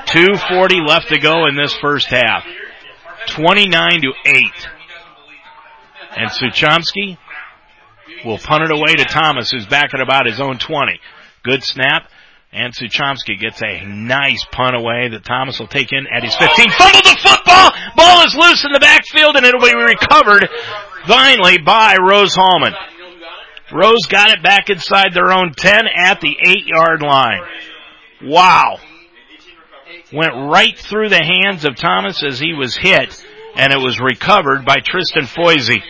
240 0.07 0.81
left 0.85 1.09
to 1.09 1.19
go 1.19 1.45
in 1.47 1.55
this 1.55 1.73
first 1.77 2.07
half. 2.07 2.45
29 3.27 4.01
to 4.01 4.13
8. 4.25 4.43
And 6.17 6.29
Suchomsky 6.29 7.17
will 8.25 8.37
punt 8.37 8.63
it 8.63 8.71
away 8.71 8.95
to 8.95 9.05
Thomas, 9.05 9.51
who's 9.51 9.65
back 9.65 9.93
at 9.93 10.01
about 10.01 10.25
his 10.25 10.39
own 10.39 10.57
20. 10.57 10.99
Good 11.43 11.63
snap. 11.63 12.09
And 12.53 12.73
Suchomsky 12.73 13.39
gets 13.39 13.61
a 13.61 13.85
nice 13.85 14.43
punt 14.51 14.75
away 14.75 15.07
that 15.09 15.23
Thomas 15.23 15.57
will 15.57 15.67
take 15.67 15.93
in 15.93 16.05
at 16.13 16.23
his 16.23 16.35
15. 16.35 16.69
Fumble 16.71 16.99
the 16.99 17.17
football! 17.23 17.71
Ball 17.95 18.25
is 18.25 18.35
loose 18.35 18.65
in 18.65 18.73
the 18.73 18.79
backfield 18.81 19.37
and 19.37 19.45
it'll 19.45 19.61
be 19.61 19.73
recovered 19.73 20.49
finally 21.07 21.59
by 21.65 21.95
Rose 21.95 22.35
Hulman. 22.35 22.73
Rose 23.71 24.05
got 24.09 24.31
it 24.31 24.43
back 24.43 24.69
inside 24.69 25.13
their 25.13 25.31
own 25.31 25.53
10 25.53 25.83
at 25.95 26.19
the 26.19 26.35
8 26.45 26.65
yard 26.65 27.01
line. 27.01 27.41
Wow. 28.21 28.79
Went 30.11 30.51
right 30.51 30.77
through 30.77 31.07
the 31.07 31.23
hands 31.23 31.63
of 31.63 31.77
Thomas 31.77 32.21
as 32.21 32.37
he 32.37 32.53
was 32.53 32.75
hit 32.75 33.25
and 33.55 33.71
it 33.71 33.79
was 33.79 33.99
recovered 33.99 34.65
by 34.65 34.77
Tristan 34.83 35.23
Foisey. 35.23 35.81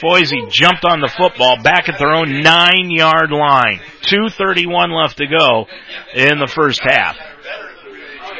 Foisey 0.00 0.50
jumped 0.50 0.84
on 0.84 1.00
the 1.00 1.12
football 1.16 1.62
back 1.62 1.88
at 1.88 1.98
their 1.98 2.12
own 2.12 2.40
nine 2.40 2.90
yard 2.90 3.30
line. 3.30 3.80
231 4.02 4.90
left 4.90 5.18
to 5.18 5.26
go 5.26 5.66
in 6.14 6.38
the 6.38 6.50
first 6.52 6.80
half. 6.82 7.16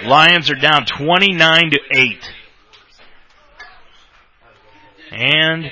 Lions 0.05 0.51
are 0.51 0.57
down 0.57 0.85
29 0.87 1.71
to 1.71 1.79
8. 1.97 2.31
And 5.13 5.71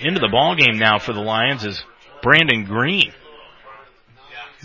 into 0.00 0.20
the 0.20 0.28
ball 0.28 0.56
game 0.56 0.78
now 0.78 0.98
for 0.98 1.12
the 1.12 1.20
Lions 1.20 1.64
is 1.64 1.82
Brandon 2.22 2.64
Green. 2.64 3.12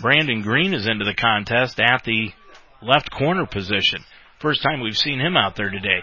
Brandon 0.00 0.42
Green 0.42 0.74
is 0.74 0.86
into 0.86 1.04
the 1.04 1.14
contest 1.14 1.78
at 1.80 2.02
the 2.04 2.30
left 2.82 3.10
corner 3.10 3.46
position. 3.46 4.04
First 4.40 4.62
time 4.62 4.80
we've 4.80 4.96
seen 4.96 5.20
him 5.20 5.36
out 5.36 5.56
there 5.56 5.70
today. 5.70 6.02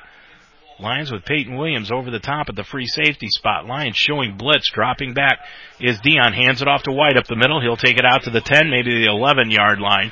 Lions 0.82 1.12
with 1.12 1.26
Peyton 1.26 1.58
Williams 1.58 1.92
over 1.92 2.10
the 2.10 2.20
top 2.20 2.50
at 2.50 2.56
the 2.56 2.64
free 2.64 2.88
safety 2.88 3.28
spot. 3.30 3.66
Lions 3.66 3.96
showing 3.96 4.38
blitz, 4.38 4.72
dropping 4.72 5.14
back 5.14 5.40
is 5.80 6.00
Dion. 6.02 6.34
Hands 6.34 6.62
it 6.62 6.68
off 6.68 6.84
to 6.84 6.92
White 6.92 7.18
up 7.18 7.28
the 7.28 7.36
middle. 7.36 7.62
He'll 7.62 7.78
take 7.78 7.98
it 7.98 8.06
out 8.06 8.24
to 8.24 8.32
the 8.32 8.42
10, 8.42 8.70
maybe 8.70 9.04
the 9.04 9.12
11 9.12 9.52
yard 9.52 9.80
line 9.80 10.12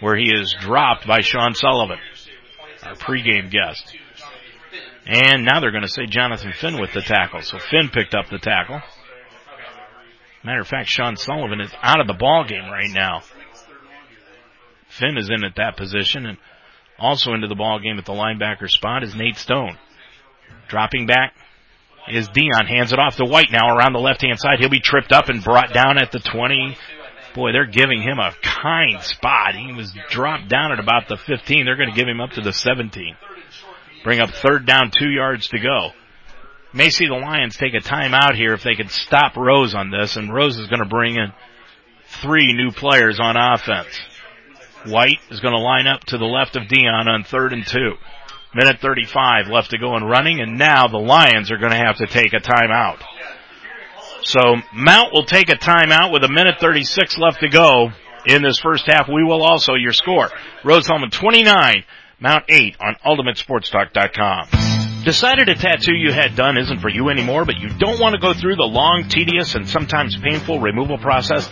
where 0.00 0.16
he 0.16 0.30
is 0.32 0.54
dropped 0.60 1.06
by 1.06 1.20
Sean 1.20 1.54
Sullivan, 1.54 1.98
our 2.82 2.94
pregame 2.94 3.50
guest. 3.50 3.96
And 5.06 5.44
now 5.44 5.60
they're 5.60 5.70
going 5.70 5.82
to 5.82 5.88
say 5.88 6.06
Jonathan 6.06 6.52
Finn 6.52 6.80
with 6.80 6.92
the 6.92 7.00
tackle. 7.00 7.40
So 7.42 7.58
Finn 7.58 7.88
picked 7.88 8.14
up 8.14 8.28
the 8.28 8.38
tackle. 8.38 8.80
Matter 10.44 10.60
of 10.60 10.68
fact, 10.68 10.88
Sean 10.88 11.16
Sullivan 11.16 11.60
is 11.60 11.72
out 11.82 12.00
of 12.00 12.06
the 12.06 12.14
ball 12.14 12.44
game 12.44 12.70
right 12.70 12.90
now. 12.90 13.22
Finn 14.88 15.16
is 15.16 15.30
in 15.30 15.44
at 15.44 15.56
that 15.56 15.76
position 15.76 16.26
and 16.26 16.38
also 16.98 17.32
into 17.32 17.48
the 17.48 17.54
ball 17.54 17.80
game 17.80 17.98
at 17.98 18.04
the 18.04 18.12
linebacker 18.12 18.68
spot 18.68 19.02
is 19.02 19.14
Nate 19.14 19.36
Stone. 19.36 19.76
Dropping 20.68 21.06
back 21.06 21.34
is 22.08 22.28
Dion. 22.28 22.66
Hands 22.66 22.92
it 22.92 22.98
off 22.98 23.16
to 23.16 23.24
White 23.24 23.50
now 23.50 23.74
around 23.76 23.92
the 23.92 24.00
left 24.00 24.22
hand 24.22 24.38
side. 24.38 24.58
He'll 24.58 24.68
be 24.68 24.80
tripped 24.80 25.12
up 25.12 25.28
and 25.28 25.42
brought 25.42 25.72
down 25.72 25.98
at 25.98 26.12
the 26.12 26.20
20. 26.20 26.76
Boy, 27.34 27.52
they're 27.52 27.66
giving 27.66 28.02
him 28.02 28.18
a 28.18 28.32
kind 28.42 29.02
spot. 29.02 29.54
He 29.54 29.72
was 29.72 29.92
dropped 30.10 30.48
down 30.48 30.72
at 30.72 30.80
about 30.80 31.08
the 31.08 31.16
15. 31.16 31.64
They're 31.64 31.76
going 31.76 31.90
to 31.90 31.96
give 31.96 32.08
him 32.08 32.20
up 32.20 32.30
to 32.32 32.40
the 32.40 32.52
17. 32.52 33.16
Bring 34.04 34.20
up 34.20 34.30
third 34.30 34.66
down, 34.66 34.90
two 34.90 35.10
yards 35.10 35.48
to 35.48 35.58
go. 35.58 35.90
May 36.72 36.90
see 36.90 37.06
the 37.06 37.14
Lions 37.14 37.56
take 37.56 37.74
a 37.74 37.78
timeout 37.78 38.34
here 38.34 38.52
if 38.52 38.62
they 38.62 38.74
can 38.74 38.88
stop 38.88 39.36
Rose 39.36 39.74
on 39.74 39.90
this, 39.90 40.16
and 40.16 40.32
Rose 40.32 40.58
is 40.58 40.68
going 40.68 40.82
to 40.82 40.88
bring 40.88 41.16
in 41.16 41.32
three 42.22 42.52
new 42.52 42.70
players 42.70 43.18
on 43.20 43.36
offense. 43.36 43.98
White 44.86 45.18
is 45.30 45.40
going 45.40 45.54
to 45.54 45.60
line 45.60 45.86
up 45.86 46.04
to 46.06 46.18
the 46.18 46.24
left 46.24 46.56
of 46.56 46.68
Dion 46.68 47.08
on 47.08 47.24
third 47.24 47.52
and 47.52 47.66
two. 47.66 47.94
Minute 48.54 48.80
35 48.80 49.48
left 49.48 49.70
to 49.70 49.78
go 49.78 49.94
and 49.94 50.08
running, 50.08 50.40
and 50.40 50.58
now 50.58 50.88
the 50.88 50.98
Lions 50.98 51.50
are 51.50 51.58
going 51.58 51.72
to 51.72 51.76
have 51.76 51.98
to 51.98 52.06
take 52.06 52.32
a 52.32 52.40
timeout. 52.40 53.02
So 54.22 54.56
Mount 54.72 55.12
will 55.12 55.24
take 55.24 55.50
a 55.50 55.56
timeout 55.56 56.12
with 56.12 56.24
a 56.24 56.28
minute 56.28 56.56
36 56.60 57.18
left 57.18 57.40
to 57.40 57.48
go 57.48 57.90
in 58.26 58.42
this 58.42 58.58
first 58.58 58.86
half. 58.86 59.08
We 59.08 59.22
will 59.22 59.42
also 59.42 59.74
your 59.74 59.92
score. 59.92 60.30
Rose 60.64 60.86
Hulman 60.86 61.10
29, 61.10 61.84
Mount 62.20 62.44
8 62.48 62.76
on 62.80 62.96
UltimateSportsTalk.com. 63.04 65.04
Decided 65.04 65.48
a 65.48 65.54
tattoo 65.54 65.94
you 65.94 66.12
had 66.12 66.34
done 66.34 66.56
isn't 66.56 66.80
for 66.80 66.88
you 66.88 67.08
anymore, 67.08 67.44
but 67.44 67.58
you 67.58 67.68
don't 67.78 68.00
want 68.00 68.14
to 68.14 68.20
go 68.20 68.34
through 68.34 68.56
the 68.56 68.64
long, 68.64 69.04
tedious, 69.08 69.54
and 69.54 69.68
sometimes 69.68 70.16
painful 70.16 70.58
removal 70.58 70.98
process? 70.98 71.48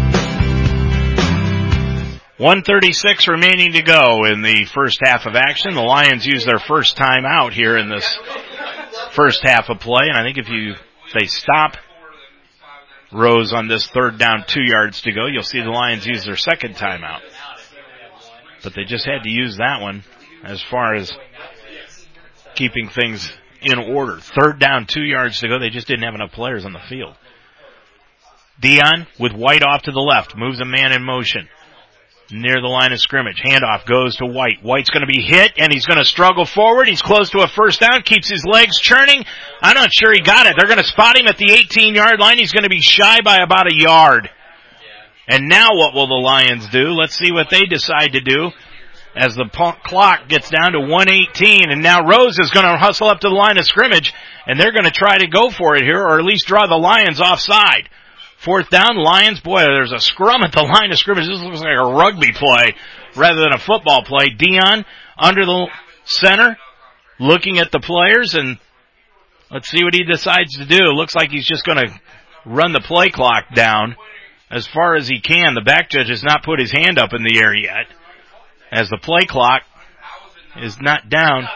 136 2.38 3.30
remaining 3.30 3.72
to 3.72 3.82
go 3.82 4.26
in 4.26 4.42
the 4.42 4.66
first 4.66 5.00
half 5.02 5.26
of 5.26 5.36
action. 5.36 5.74
The 5.74 5.82
Lions 5.82 6.26
use 6.26 6.44
their 6.44 6.60
first 6.60 6.98
time 6.98 7.24
out 7.26 7.54
here 7.54 7.78
in 7.78 7.90
this 7.90 8.20
first 9.14 9.40
half 9.42 9.70
of 9.70 9.80
play, 9.80 10.08
and 10.10 10.18
I 10.18 10.24
think 10.24 10.38
if 10.38 10.50
you 10.50 10.74
if 10.74 11.14
they 11.18 11.28
stop 11.28 11.78
Rose 13.14 13.54
on 13.54 13.70
this 13.70 13.88
third 13.88 14.18
down, 14.18 14.44
two 14.48 14.64
yards 14.66 15.02
to 15.04 15.14
go, 15.14 15.28
you'll 15.28 15.44
see 15.44 15.62
the 15.62 15.70
Lions 15.70 16.06
use 16.06 16.26
their 16.26 16.36
second 16.36 16.76
timeout. 16.76 17.22
But 18.64 18.74
they 18.76 18.84
just 18.84 19.06
had 19.06 19.24
to 19.24 19.30
use 19.30 19.56
that 19.58 19.80
one 19.80 20.04
as 20.44 20.62
far 20.62 20.94
as 20.94 21.14
keeping 22.56 22.90
things 22.90 23.32
in 23.62 23.80
order. 23.80 24.20
Third 24.20 24.60
down, 24.60 24.88
two 24.88 25.04
yards 25.04 25.40
to 25.40 25.48
go. 25.48 25.58
They 25.58 25.70
just 25.70 25.88
didn't 25.88 26.04
have 26.04 26.16
enough 26.16 26.34
players 26.34 26.66
on 26.66 26.74
the 26.74 26.82
field. 26.90 27.16
Dion 28.60 29.08
with 29.18 29.32
White 29.32 29.64
off 29.64 29.84
to 29.84 29.92
the 29.92 30.02
left, 30.02 30.36
moves 30.36 30.60
a 30.60 30.66
man 30.66 30.92
in 30.92 31.02
motion 31.02 31.48
near 32.32 32.62
the 32.62 32.68
line 32.68 32.92
of 32.92 33.00
scrimmage. 33.00 33.42
Handoff 33.44 33.86
goes 33.86 34.18
to 34.18 34.26
White. 34.26 34.64
White's 34.64 34.90
going 34.90 35.06
to 35.06 35.12
be 35.12 35.22
hit 35.22 35.54
and 35.58 35.72
he's 35.72 35.86
going 35.86 36.00
to 36.00 36.06
struggle 36.06 36.46
forward. 36.46 36.88
He's 36.88 37.02
close 37.02 37.30
to 37.32 37.40
a 37.40 37.48
first 37.48 37.80
down, 37.80 38.02
keeps 38.02 38.30
his 38.30 38.46
legs 38.46 38.80
churning. 38.80 39.24
I'm 39.62 39.76
not 39.76 39.94
sure 39.94 40.14
he 40.14 40.22
got 40.22 40.48
it. 40.48 40.56
They're 40.58 40.68
going 40.68 40.80
to 40.80 40.84
spot 40.84 41.18
him 41.18 41.28
at 41.28 41.38
the 41.38 41.52
18 41.52 41.96
yard 41.96 42.20
line. 42.20 42.38
He's 42.38 42.52
going 42.52 42.64
to 42.64 42.70
be 42.70 42.82
shy 42.82 43.22
by 43.22 43.38
about 43.38 43.68
a 43.68 43.76
yard. 43.76 44.30
And 45.28 45.50
now 45.50 45.70
what 45.74 45.94
will 45.94 46.08
the 46.08 46.14
Lions 46.14 46.70
do? 46.70 46.90
Let's 46.90 47.18
see 47.18 47.32
what 47.32 47.50
they 47.50 47.64
decide 47.64 48.14
to 48.14 48.22
do 48.22 48.52
as 49.16 49.36
the 49.36 49.50
clock 49.84 50.28
gets 50.28 50.50
down 50.50 50.74
to 50.74 50.80
118 50.80 51.72
and 51.72 51.82
now 51.82 52.06
Rose 52.06 52.38
is 52.38 52.52
going 52.52 52.66
to 52.66 52.78
hustle 52.78 53.08
up 53.08 53.22
to 53.22 53.30
the 53.30 53.34
line 53.34 53.58
of 53.58 53.66
scrimmage 53.66 54.14
and 54.46 54.60
they're 54.60 54.74
going 54.74 54.84
to 54.84 54.92
try 54.92 55.18
to 55.18 55.28
go 55.28 55.50
for 55.50 55.76
it 55.76 55.84
here 55.84 56.02
or 56.02 56.20
at 56.20 56.26
least 56.26 56.48
draw 56.48 56.68
the 56.68 56.76
Lions 56.76 57.22
offside. 57.22 57.90
Fourth 58.44 58.70
down, 58.70 58.98
Lions. 58.98 59.40
Boy, 59.40 59.62
there's 59.62 59.92
a 59.92 60.00
scrum 60.00 60.44
at 60.44 60.52
the 60.52 60.62
line 60.62 60.92
of 60.92 60.98
scrimmage. 60.98 61.28
This 61.28 61.40
looks 61.40 61.62
like 61.62 61.78
a 61.78 61.94
rugby 61.94 62.32
play 62.32 62.76
rather 63.16 63.40
than 63.40 63.54
a 63.54 63.60
football 63.60 64.04
play. 64.04 64.28
Dion 64.38 64.86
under 65.18 65.46
the 65.46 65.68
center, 66.06 66.58
looking 67.20 67.60
at 67.60 67.72
the 67.72 67.80
players, 67.80 68.36
and 68.36 68.60
let's 69.50 69.70
see 69.70 69.84
what 69.84 69.94
he 69.94 70.04
decides 70.04 70.58
to 70.58 70.66
do. 70.66 70.84
Looks 70.92 71.16
like 71.16 71.32
he's 71.32 71.48
just 71.48 71.66
going 71.66 71.80
to 71.80 72.00
run 72.46 72.74
the 72.74 72.82
play 72.82 73.10
clock 73.10 73.56
down 73.56 73.96
as 74.52 74.68
far 74.68 74.96
as 74.96 75.08
he 75.08 75.22
can. 75.22 75.56
The 75.56 75.62
back 75.62 75.90
judge 75.90 76.10
has 76.10 76.24
not 76.24 76.44
put 76.44 76.60
his 76.60 76.72
hand 76.72 77.00
up 77.00 77.14
in 77.14 77.24
the 77.24 77.40
air 77.42 77.56
yet, 77.56 77.88
as 78.72 78.90
the 78.90 79.00
play 79.02 79.26
clock 79.28 79.64
is 80.58 80.78
not 80.80 81.10
down. 81.10 81.48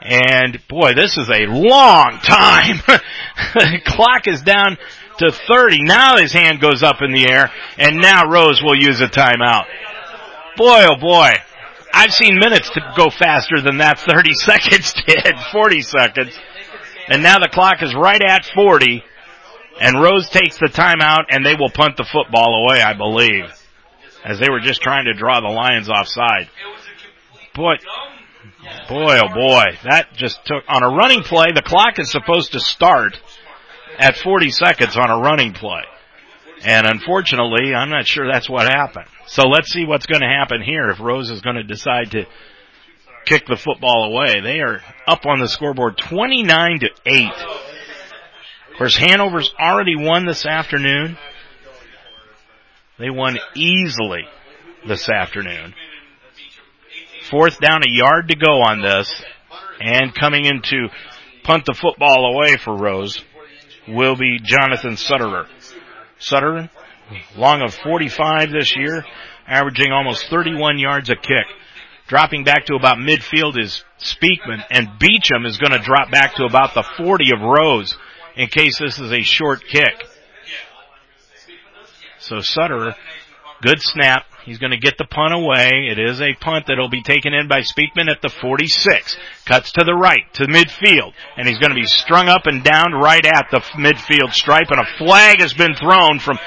And 0.00 0.58
boy, 0.68 0.94
this 0.96 1.16
is 1.16 1.28
a 1.28 1.46
long 1.46 2.18
time. 2.22 2.78
clock 3.86 4.26
is 4.26 4.42
down 4.42 4.76
to 5.22 5.32
30. 5.32 5.84
Now 5.84 6.16
his 6.16 6.32
hand 6.32 6.60
goes 6.60 6.82
up 6.82 6.96
in 7.00 7.12
the 7.12 7.30
air, 7.30 7.50
and 7.78 8.00
now 8.00 8.28
Rose 8.28 8.62
will 8.62 8.76
use 8.76 9.00
a 9.00 9.06
timeout. 9.06 9.64
Boy, 10.56 10.84
oh 10.88 11.00
boy. 11.00 11.32
I've 11.94 12.12
seen 12.12 12.38
minutes 12.38 12.70
to 12.70 12.80
go 12.96 13.10
faster 13.10 13.60
than 13.60 13.78
that 13.78 13.98
30 13.98 14.32
seconds 14.34 14.94
did, 15.06 15.34
40 15.52 15.80
seconds. 15.82 16.38
And 17.08 17.22
now 17.22 17.38
the 17.38 17.48
clock 17.52 17.82
is 17.82 17.94
right 17.94 18.22
at 18.22 18.44
40, 18.54 19.02
and 19.80 20.00
Rose 20.00 20.28
takes 20.30 20.58
the 20.58 20.68
timeout, 20.68 21.24
and 21.30 21.44
they 21.44 21.54
will 21.54 21.70
punt 21.70 21.96
the 21.96 22.08
football 22.10 22.64
away, 22.64 22.80
I 22.80 22.94
believe, 22.94 23.44
as 24.24 24.38
they 24.38 24.48
were 24.50 24.60
just 24.60 24.80
trying 24.80 25.04
to 25.06 25.14
draw 25.14 25.40
the 25.40 25.52
Lions 25.52 25.90
offside. 25.90 26.48
Boy, 27.54 27.74
boy, 28.88 29.18
oh 29.18 29.34
boy, 29.34 29.64
that 29.84 30.14
just 30.14 30.44
took, 30.46 30.64
on 30.68 30.82
a 30.82 30.96
running 30.96 31.22
play, 31.22 31.48
the 31.54 31.62
clock 31.62 31.98
is 31.98 32.10
supposed 32.10 32.52
to 32.52 32.60
start 32.60 33.18
at 34.02 34.16
40 34.16 34.50
seconds 34.50 34.96
on 34.96 35.10
a 35.10 35.18
running 35.18 35.52
play. 35.52 35.82
And 36.64 36.86
unfortunately, 36.86 37.72
I'm 37.72 37.88
not 37.88 38.04
sure 38.04 38.26
that's 38.30 38.50
what 38.50 38.66
happened. 38.66 39.06
So 39.26 39.44
let's 39.48 39.72
see 39.72 39.84
what's 39.84 40.06
going 40.06 40.22
to 40.22 40.26
happen 40.26 40.60
here 40.60 40.90
if 40.90 40.98
Rose 40.98 41.30
is 41.30 41.40
going 41.40 41.54
to 41.54 41.62
decide 41.62 42.10
to 42.10 42.24
kick 43.26 43.46
the 43.46 43.56
football 43.56 44.10
away. 44.12 44.40
They 44.40 44.58
are 44.58 44.80
up 45.06 45.24
on 45.24 45.38
the 45.38 45.48
scoreboard 45.48 45.98
29 45.98 46.80
to 46.80 46.88
8. 47.06 47.30
Of 48.72 48.78
course, 48.78 48.96
Hanover's 48.96 49.52
already 49.58 49.94
won 49.96 50.26
this 50.26 50.46
afternoon. 50.46 51.16
They 52.98 53.10
won 53.10 53.38
easily 53.54 54.24
this 54.86 55.08
afternoon. 55.08 55.74
Fourth 57.30 57.60
down, 57.60 57.82
a 57.82 57.90
yard 57.90 58.28
to 58.28 58.36
go 58.36 58.62
on 58.62 58.82
this. 58.82 59.22
And 59.80 60.12
coming 60.14 60.44
in 60.44 60.60
to 60.62 60.88
punt 61.44 61.66
the 61.66 61.74
football 61.74 62.34
away 62.34 62.56
for 62.56 62.76
Rose 62.76 63.22
will 63.88 64.16
be 64.16 64.38
Jonathan 64.42 64.96
Sutterer. 64.96 65.46
Sutterer, 66.18 66.70
long 67.36 67.62
of 67.62 67.74
45 67.74 68.50
this 68.50 68.76
year, 68.76 69.04
averaging 69.46 69.92
almost 69.92 70.28
31 70.28 70.78
yards 70.78 71.10
a 71.10 71.16
kick. 71.16 71.46
Dropping 72.08 72.44
back 72.44 72.66
to 72.66 72.74
about 72.74 72.98
midfield 72.98 73.58
is 73.58 73.84
Speakman, 73.98 74.62
and 74.70 74.98
Beecham 74.98 75.46
is 75.46 75.58
going 75.58 75.72
to 75.72 75.84
drop 75.84 76.10
back 76.10 76.34
to 76.36 76.44
about 76.44 76.74
the 76.74 76.82
40 76.96 77.32
of 77.34 77.40
Rose 77.40 77.96
in 78.36 78.48
case 78.48 78.78
this 78.78 78.98
is 78.98 79.12
a 79.12 79.22
short 79.22 79.62
kick. 79.66 79.94
So 82.18 82.36
Sutterer, 82.36 82.94
good 83.62 83.80
snap, 83.80 84.26
He's 84.44 84.58
going 84.58 84.72
to 84.72 84.78
get 84.78 84.98
the 84.98 85.04
punt 85.04 85.34
away. 85.34 85.70
It 85.90 85.98
is 85.98 86.20
a 86.20 86.34
punt 86.34 86.66
that'll 86.66 86.88
be 86.88 87.02
taken 87.02 87.32
in 87.32 87.48
by 87.48 87.60
Speakman 87.60 88.10
at 88.10 88.22
the 88.22 88.28
46. 88.28 89.16
Cuts 89.46 89.72
to 89.72 89.84
the 89.84 89.94
right, 89.94 90.22
to 90.34 90.44
midfield. 90.44 91.12
And 91.36 91.48
he's 91.48 91.58
going 91.58 91.70
to 91.70 91.80
be 91.80 91.86
strung 91.86 92.28
up 92.28 92.46
and 92.46 92.64
down 92.64 92.92
right 92.92 93.24
at 93.24 93.46
the 93.50 93.60
midfield 93.76 94.32
stripe. 94.32 94.70
And 94.70 94.80
a 94.80 94.98
flag 94.98 95.40
has 95.40 95.54
been 95.54 95.74
thrown 95.74 96.18
from 96.18 96.38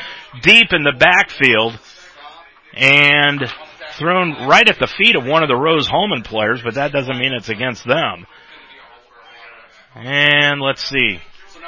deep 0.41 0.67
in 0.71 0.83
the 0.83 0.95
backfield. 0.97 1.79
And 2.73 3.41
thrown 3.97 4.47
right 4.47 4.67
at 4.67 4.79
the 4.79 4.87
feet 4.87 5.15
of 5.15 5.25
one 5.25 5.43
of 5.43 5.49
the 5.49 5.55
Rose 5.55 5.87
Hulman 5.87 6.23
players, 6.23 6.61
but 6.61 6.75
that 6.75 6.91
doesn't 6.91 7.17
mean 7.17 7.33
it's 7.33 7.49
against 7.49 7.85
them. 7.85 8.25
And 9.95 10.61
let's 10.61 10.83
see. 10.83 11.19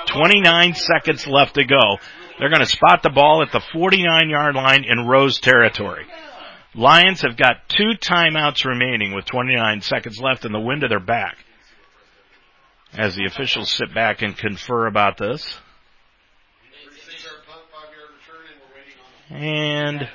29 0.08 0.74
seconds 0.74 1.26
left 1.28 1.56
to 1.56 1.66
go. 1.66 1.98
They're 2.40 2.50
going 2.50 2.62
to 2.62 2.66
spot 2.68 3.02
the 3.02 3.10
ball 3.10 3.42
at 3.42 3.52
the 3.52 3.62
49 3.74 4.30
yard 4.30 4.56
line 4.56 4.84
in 4.84 5.08
Rose 5.08 5.40
territory. 5.40 6.06
Lions 6.76 7.22
have 7.22 7.36
got 7.36 7.68
two 7.68 7.94
timeouts 8.00 8.64
remaining 8.64 9.16
with 9.16 9.26
29 9.26 9.82
seconds 9.82 10.20
left 10.20 10.46
in 10.46 10.52
the 10.52 10.60
wind 10.60 10.84
of 10.84 10.90
their 10.90 11.00
back. 11.00 11.38
As 12.94 13.16
the 13.16 13.26
officials 13.26 13.72
sit 13.72 13.94
back 13.94 14.22
and 14.22 14.38
confer 14.38 14.86
about 14.86 15.18
this. 15.18 15.60
And 19.30 20.08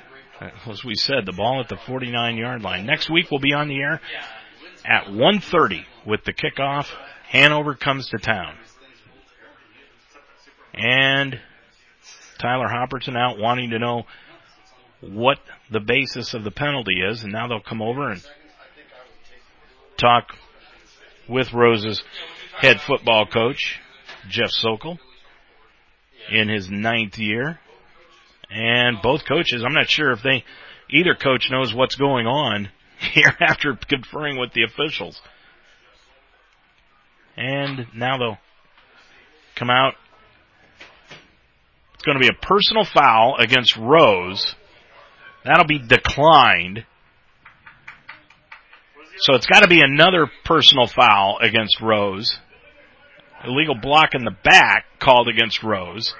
as 0.66 0.84
we 0.84 0.94
said, 0.94 1.26
the 1.26 1.32
ball 1.32 1.60
at 1.60 1.68
the 1.68 1.76
49 1.76 2.36
yard 2.36 2.62
line. 2.62 2.86
Next 2.86 3.10
week 3.10 3.30
we'll 3.30 3.40
be 3.40 3.52
on 3.52 3.68
the 3.68 3.80
air 3.80 4.00
at 4.84 5.06
1.30 5.06 5.84
with 6.06 6.24
the 6.24 6.32
kickoff. 6.32 6.86
Hanover 7.28 7.74
comes 7.74 8.08
to 8.10 8.18
town. 8.18 8.56
And 10.74 11.40
Tyler 12.42 12.66
Hopperton 12.66 13.16
out 13.16 13.38
wanting 13.38 13.70
to 13.70 13.78
know 13.78 14.02
what 15.00 15.38
the 15.70 15.80
basis 15.80 16.34
of 16.34 16.42
the 16.42 16.50
penalty 16.50 17.00
is, 17.00 17.22
and 17.22 17.32
now 17.32 17.46
they'll 17.46 17.60
come 17.60 17.80
over 17.80 18.10
and 18.10 18.20
talk 19.96 20.36
with 21.28 21.52
Rose's 21.52 22.02
head 22.58 22.80
football 22.80 23.26
coach, 23.26 23.80
Jeff 24.28 24.50
Sokol, 24.50 24.98
in 26.30 26.48
his 26.48 26.68
ninth 26.68 27.16
year. 27.16 27.60
And 28.50 29.00
both 29.00 29.24
coaches, 29.24 29.62
I'm 29.64 29.72
not 29.72 29.88
sure 29.88 30.10
if 30.10 30.22
they, 30.22 30.44
either 30.90 31.14
coach 31.14 31.48
knows 31.50 31.72
what's 31.72 31.94
going 31.94 32.26
on 32.26 32.70
here 33.12 33.32
after 33.40 33.78
conferring 33.88 34.38
with 34.38 34.52
the 34.52 34.64
officials. 34.64 35.20
And 37.36 37.86
now 37.94 38.18
they'll 38.18 38.38
come 39.54 39.70
out 39.70 39.94
it's 42.02 42.06
going 42.06 42.20
to 42.20 42.28
be 42.28 42.34
a 42.36 42.46
personal 42.46 42.84
foul 42.84 43.36
against 43.38 43.76
Rose. 43.76 44.56
That'll 45.44 45.68
be 45.68 45.78
declined. 45.78 46.84
So 49.18 49.34
it's 49.36 49.46
got 49.46 49.60
to 49.60 49.68
be 49.68 49.80
another 49.80 50.28
personal 50.44 50.88
foul 50.88 51.38
against 51.40 51.80
Rose. 51.80 52.36
Illegal 53.44 53.76
block 53.80 54.14
in 54.14 54.24
the 54.24 54.34
back 54.42 54.86
called 54.98 55.28
against 55.28 55.62
Rose. 55.62 56.12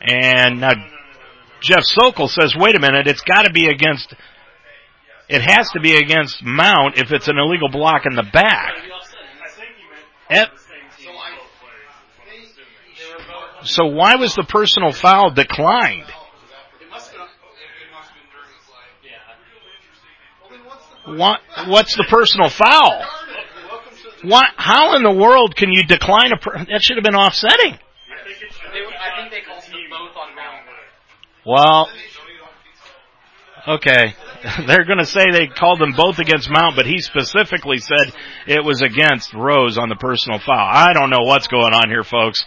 And 0.00 0.60
now 0.60 0.70
Jeff 1.60 1.82
Sokol 1.82 2.28
says, 2.28 2.54
wait 2.56 2.76
a 2.76 2.80
minute, 2.80 3.08
it's 3.08 3.22
got 3.22 3.42
to 3.42 3.52
be 3.52 3.66
against, 3.66 4.14
it 5.28 5.42
has 5.42 5.70
to 5.72 5.80
be 5.80 5.96
against 5.96 6.40
Mount 6.44 6.98
if 6.98 7.10
it's 7.10 7.26
an 7.26 7.36
illegal 7.36 7.68
block 7.68 8.02
in 8.08 8.14
the 8.14 8.26
back. 8.32 8.74
So 13.64 13.86
why 13.86 14.16
was 14.16 14.34
the 14.34 14.44
personal 14.44 14.92
foul 14.92 15.30
declined? 15.30 16.06
What, 21.06 21.40
what's 21.66 21.96
the 21.96 22.06
personal 22.08 22.48
foul? 22.48 23.04
What, 24.22 24.46
how 24.56 24.96
in 24.96 25.02
the 25.02 25.12
world 25.12 25.56
can 25.56 25.72
you 25.72 25.82
decline 25.84 26.32
a, 26.32 26.38
per, 26.38 26.58
that 26.58 26.80
should 26.82 26.96
have 26.96 27.04
been 27.04 27.14
offsetting. 27.14 27.78
Well, 31.46 31.88
okay. 33.66 34.14
They're 34.66 34.84
gonna 34.84 35.06
say 35.06 35.24
they 35.32 35.46
called 35.46 35.80
them 35.80 35.92
both 35.96 36.18
against 36.18 36.50
Mount, 36.50 36.76
but 36.76 36.86
he 36.86 36.98
specifically 36.98 37.78
said 37.78 38.12
it 38.46 38.62
was 38.62 38.82
against 38.82 39.32
Rose 39.32 39.78
on 39.78 39.88
the 39.88 39.96
personal 39.96 40.38
foul. 40.38 40.68
I 40.70 40.92
don't 40.92 41.10
know 41.10 41.22
what's 41.22 41.48
going 41.48 41.72
on 41.72 41.88
here, 41.88 42.04
folks. 42.04 42.44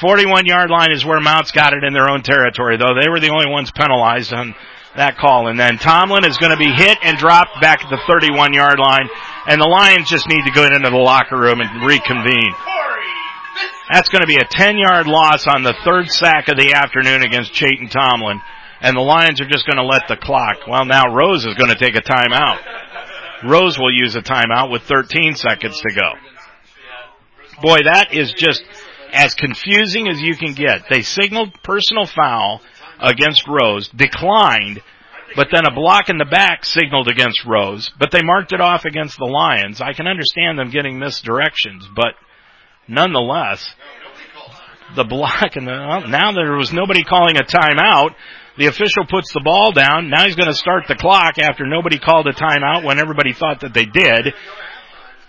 41 0.00 0.46
yard 0.46 0.70
line 0.70 0.92
is 0.92 1.04
where 1.04 1.20
Mounts 1.20 1.52
got 1.52 1.74
it 1.74 1.84
in 1.84 1.92
their 1.92 2.08
own 2.08 2.22
territory, 2.22 2.76
though. 2.76 2.94
They 3.00 3.08
were 3.08 3.20
the 3.20 3.30
only 3.30 3.50
ones 3.50 3.70
penalized 3.70 4.32
on, 4.32 4.54
that 4.96 5.16
call. 5.16 5.48
And 5.48 5.58
then 5.58 5.78
Tomlin 5.78 6.24
is 6.24 6.36
going 6.38 6.52
to 6.52 6.60
be 6.60 6.72
hit 6.72 6.98
and 7.02 7.16
dropped 7.16 7.60
back 7.60 7.84
at 7.84 7.90
the 7.90 8.00
31 8.08 8.52
yard 8.52 8.78
line. 8.78 9.08
And 9.46 9.60
the 9.60 9.68
Lions 9.68 10.08
just 10.08 10.28
need 10.28 10.44
to 10.44 10.52
go 10.52 10.64
into 10.64 10.90
the 10.90 10.96
locker 10.96 11.36
room 11.36 11.60
and 11.60 11.86
reconvene. 11.86 12.52
That's 13.92 14.08
going 14.08 14.22
to 14.22 14.30
be 14.30 14.36
a 14.36 14.48
10 14.48 14.78
yard 14.78 15.06
loss 15.06 15.46
on 15.46 15.62
the 15.62 15.74
third 15.84 16.08
sack 16.08 16.48
of 16.48 16.56
the 16.56 16.72
afternoon 16.74 17.22
against 17.22 17.52
Chayton 17.52 17.88
Tomlin. 17.88 18.40
And 18.80 18.96
the 18.96 19.02
Lions 19.02 19.40
are 19.40 19.48
just 19.48 19.66
going 19.66 19.76
to 19.76 19.86
let 19.86 20.08
the 20.08 20.16
clock. 20.16 20.66
Well, 20.66 20.84
now 20.84 21.14
Rose 21.14 21.44
is 21.44 21.54
going 21.54 21.70
to 21.70 21.78
take 21.78 21.94
a 21.94 22.02
timeout. 22.02 22.58
Rose 23.44 23.78
will 23.78 23.92
use 23.92 24.14
a 24.16 24.22
timeout 24.22 24.70
with 24.70 24.82
13 24.82 25.34
seconds 25.34 25.80
to 25.80 25.94
go. 25.94 26.12
Boy, 27.60 27.78
that 27.84 28.12
is 28.12 28.32
just 28.32 28.62
as 29.12 29.34
confusing 29.34 30.08
as 30.08 30.20
you 30.20 30.36
can 30.36 30.54
get. 30.54 30.86
They 30.90 31.02
signaled 31.02 31.62
personal 31.62 32.06
foul 32.06 32.60
against 32.98 33.46
Rose, 33.46 33.88
declined, 33.88 34.80
but 35.36 35.48
then 35.52 35.64
a 35.66 35.74
block 35.74 36.08
in 36.08 36.18
the 36.18 36.24
back 36.24 36.64
signaled 36.64 37.08
against 37.08 37.44
Rose, 37.46 37.90
but 37.98 38.10
they 38.10 38.22
marked 38.22 38.52
it 38.52 38.60
off 38.60 38.84
against 38.84 39.18
the 39.18 39.26
Lions. 39.26 39.80
I 39.80 39.92
can 39.92 40.06
understand 40.06 40.58
them 40.58 40.70
getting 40.70 40.98
misdirections, 40.98 41.84
but 41.94 42.14
nonetheless, 42.88 43.74
the 44.96 45.04
block 45.04 45.56
and 45.56 45.66
the, 45.66 45.72
well, 45.72 46.08
now 46.08 46.32
there 46.32 46.56
was 46.56 46.72
nobody 46.72 47.02
calling 47.04 47.36
a 47.36 47.44
timeout. 47.44 48.14
The 48.58 48.66
official 48.66 49.06
puts 49.08 49.32
the 49.32 49.40
ball 49.42 49.72
down. 49.72 50.10
Now 50.10 50.26
he's 50.26 50.36
going 50.36 50.52
to 50.52 50.54
start 50.54 50.84
the 50.86 50.96
clock 50.96 51.38
after 51.38 51.66
nobody 51.66 51.98
called 51.98 52.26
a 52.26 52.34
timeout 52.34 52.84
when 52.84 52.98
everybody 52.98 53.32
thought 53.32 53.60
that 53.60 53.72
they 53.72 53.86
did. 53.86 54.34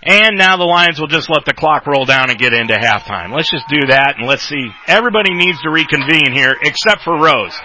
And 0.05 0.37
now 0.37 0.57
the 0.57 0.65
Lions 0.65 0.99
will 0.99 1.07
just 1.07 1.29
let 1.29 1.45
the 1.45 1.53
clock 1.53 1.87
roll 1.87 2.03
down 2.03 2.29
and 2.29 2.37
get 2.37 2.51
into 2.51 2.73
halftime. 2.73 3.33
Let's 3.33 3.49
just 3.49 3.67
do 3.69 3.87
that 3.87 4.15
and 4.17 4.27
let's 4.27 4.43
see. 4.43 4.69
Everybody 4.85 5.33
needs 5.33 5.61
to 5.61 5.69
reconvene 5.69 6.33
here 6.33 6.55
except 6.61 7.03
for 7.03 7.17
Rose. 7.17 7.57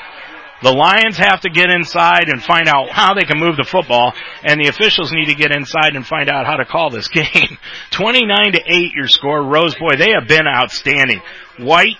The 0.62 0.73
Lions 0.73 1.16
have 1.19 1.40
to 1.43 1.51
get 1.51 1.70
inside 1.70 2.28
and 2.28 2.43
find 2.43 2.69
out 2.69 2.90
how 2.90 3.15
they 3.15 3.23
can 3.23 3.39
move 3.39 3.56
the 3.56 3.65
football, 3.65 4.12
and 4.43 4.60
the 4.60 4.69
officials 4.69 5.12
need 5.12 5.27
to 5.27 5.36
get 5.36 5.55
inside 5.55 5.94
and 5.94 6.05
find 6.05 6.28
out 6.28 6.47
how 6.47 6.56
to 6.56 6.65
call 6.65 6.90
this 6.90 7.09
game. 7.15 7.59
29 7.93 8.52
to 8.52 8.60
8 8.66 8.93
your 8.94 9.06
score. 9.06 9.43
Rose, 9.43 9.77
boy, 9.77 9.97
they 9.97 10.10
have 10.10 10.27
been 10.27 10.47
outstanding. 10.48 11.20
White, 11.59 11.97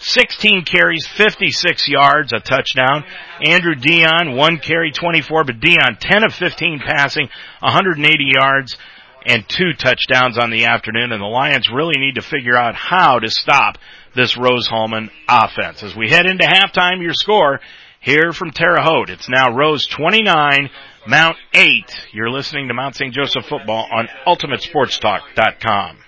16 0.00 0.64
carries, 0.64 1.06
56 1.06 1.88
yards, 1.88 2.32
a 2.34 2.40
touchdown. 2.40 3.04
Andrew 3.46 3.74
Dion, 3.74 4.36
one 4.36 4.58
carry, 4.58 4.92
24, 4.92 5.44
but 5.44 5.60
Dion, 5.60 5.96
10 5.98 6.24
of 6.24 6.34
15 6.34 6.80
passing, 6.84 7.28
180 7.60 8.24
yards 8.38 8.76
and 9.26 9.48
two 9.48 9.72
touchdowns 9.78 10.38
on 10.38 10.50
the 10.50 10.66
afternoon, 10.66 11.12
and 11.12 11.20
the 11.20 11.26
Lions 11.26 11.68
really 11.72 11.98
need 11.98 12.14
to 12.14 12.22
figure 12.22 12.56
out 12.56 12.74
how 12.74 13.18
to 13.18 13.30
stop 13.30 13.78
this 14.14 14.36
Rose 14.36 14.68
Hulman 14.68 15.10
offense. 15.28 15.82
As 15.82 15.96
we 15.96 16.10
head 16.10 16.26
into 16.26 16.44
halftime, 16.44 17.02
your 17.02 17.14
score 17.14 17.60
here 18.00 18.32
from 18.32 18.50
Terre 18.50 18.80
Haute. 18.80 19.10
It's 19.10 19.28
now 19.28 19.54
Rose 19.54 19.86
29, 19.86 20.68
Mount 21.06 21.36
8. 21.54 22.06
You're 22.12 22.30
listening 22.30 22.68
to 22.68 22.74
Mount 22.74 22.96
St. 22.96 23.14
Joseph 23.14 23.46
football 23.46 23.88
on 23.90 24.08
UltimateSportsTalk.com. 24.26 25.98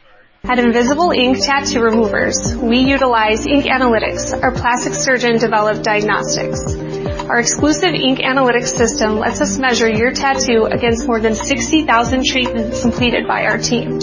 At 0.46 0.58
Invisible 0.58 1.10
Ink 1.12 1.38
Tattoo 1.42 1.80
Removers, 1.80 2.54
we 2.56 2.78
utilize 2.78 3.46
ink 3.46 3.64
analytics, 3.64 4.42
our 4.42 4.52
plastic 4.52 4.92
surgeon 4.92 5.38
developed 5.38 5.82
diagnostics. 5.82 6.62
Our 7.06 7.38
exclusive 7.38 7.94
ink 7.94 8.18
analytics 8.18 8.76
system 8.76 9.18
lets 9.18 9.40
us 9.40 9.58
measure 9.58 9.88
your 9.88 10.12
tattoo 10.12 10.64
against 10.64 11.06
more 11.06 11.20
than 11.20 11.34
60,000 11.34 12.24
treatments 12.24 12.80
completed 12.82 13.26
by 13.26 13.44
our 13.44 13.58
team. 13.58 13.98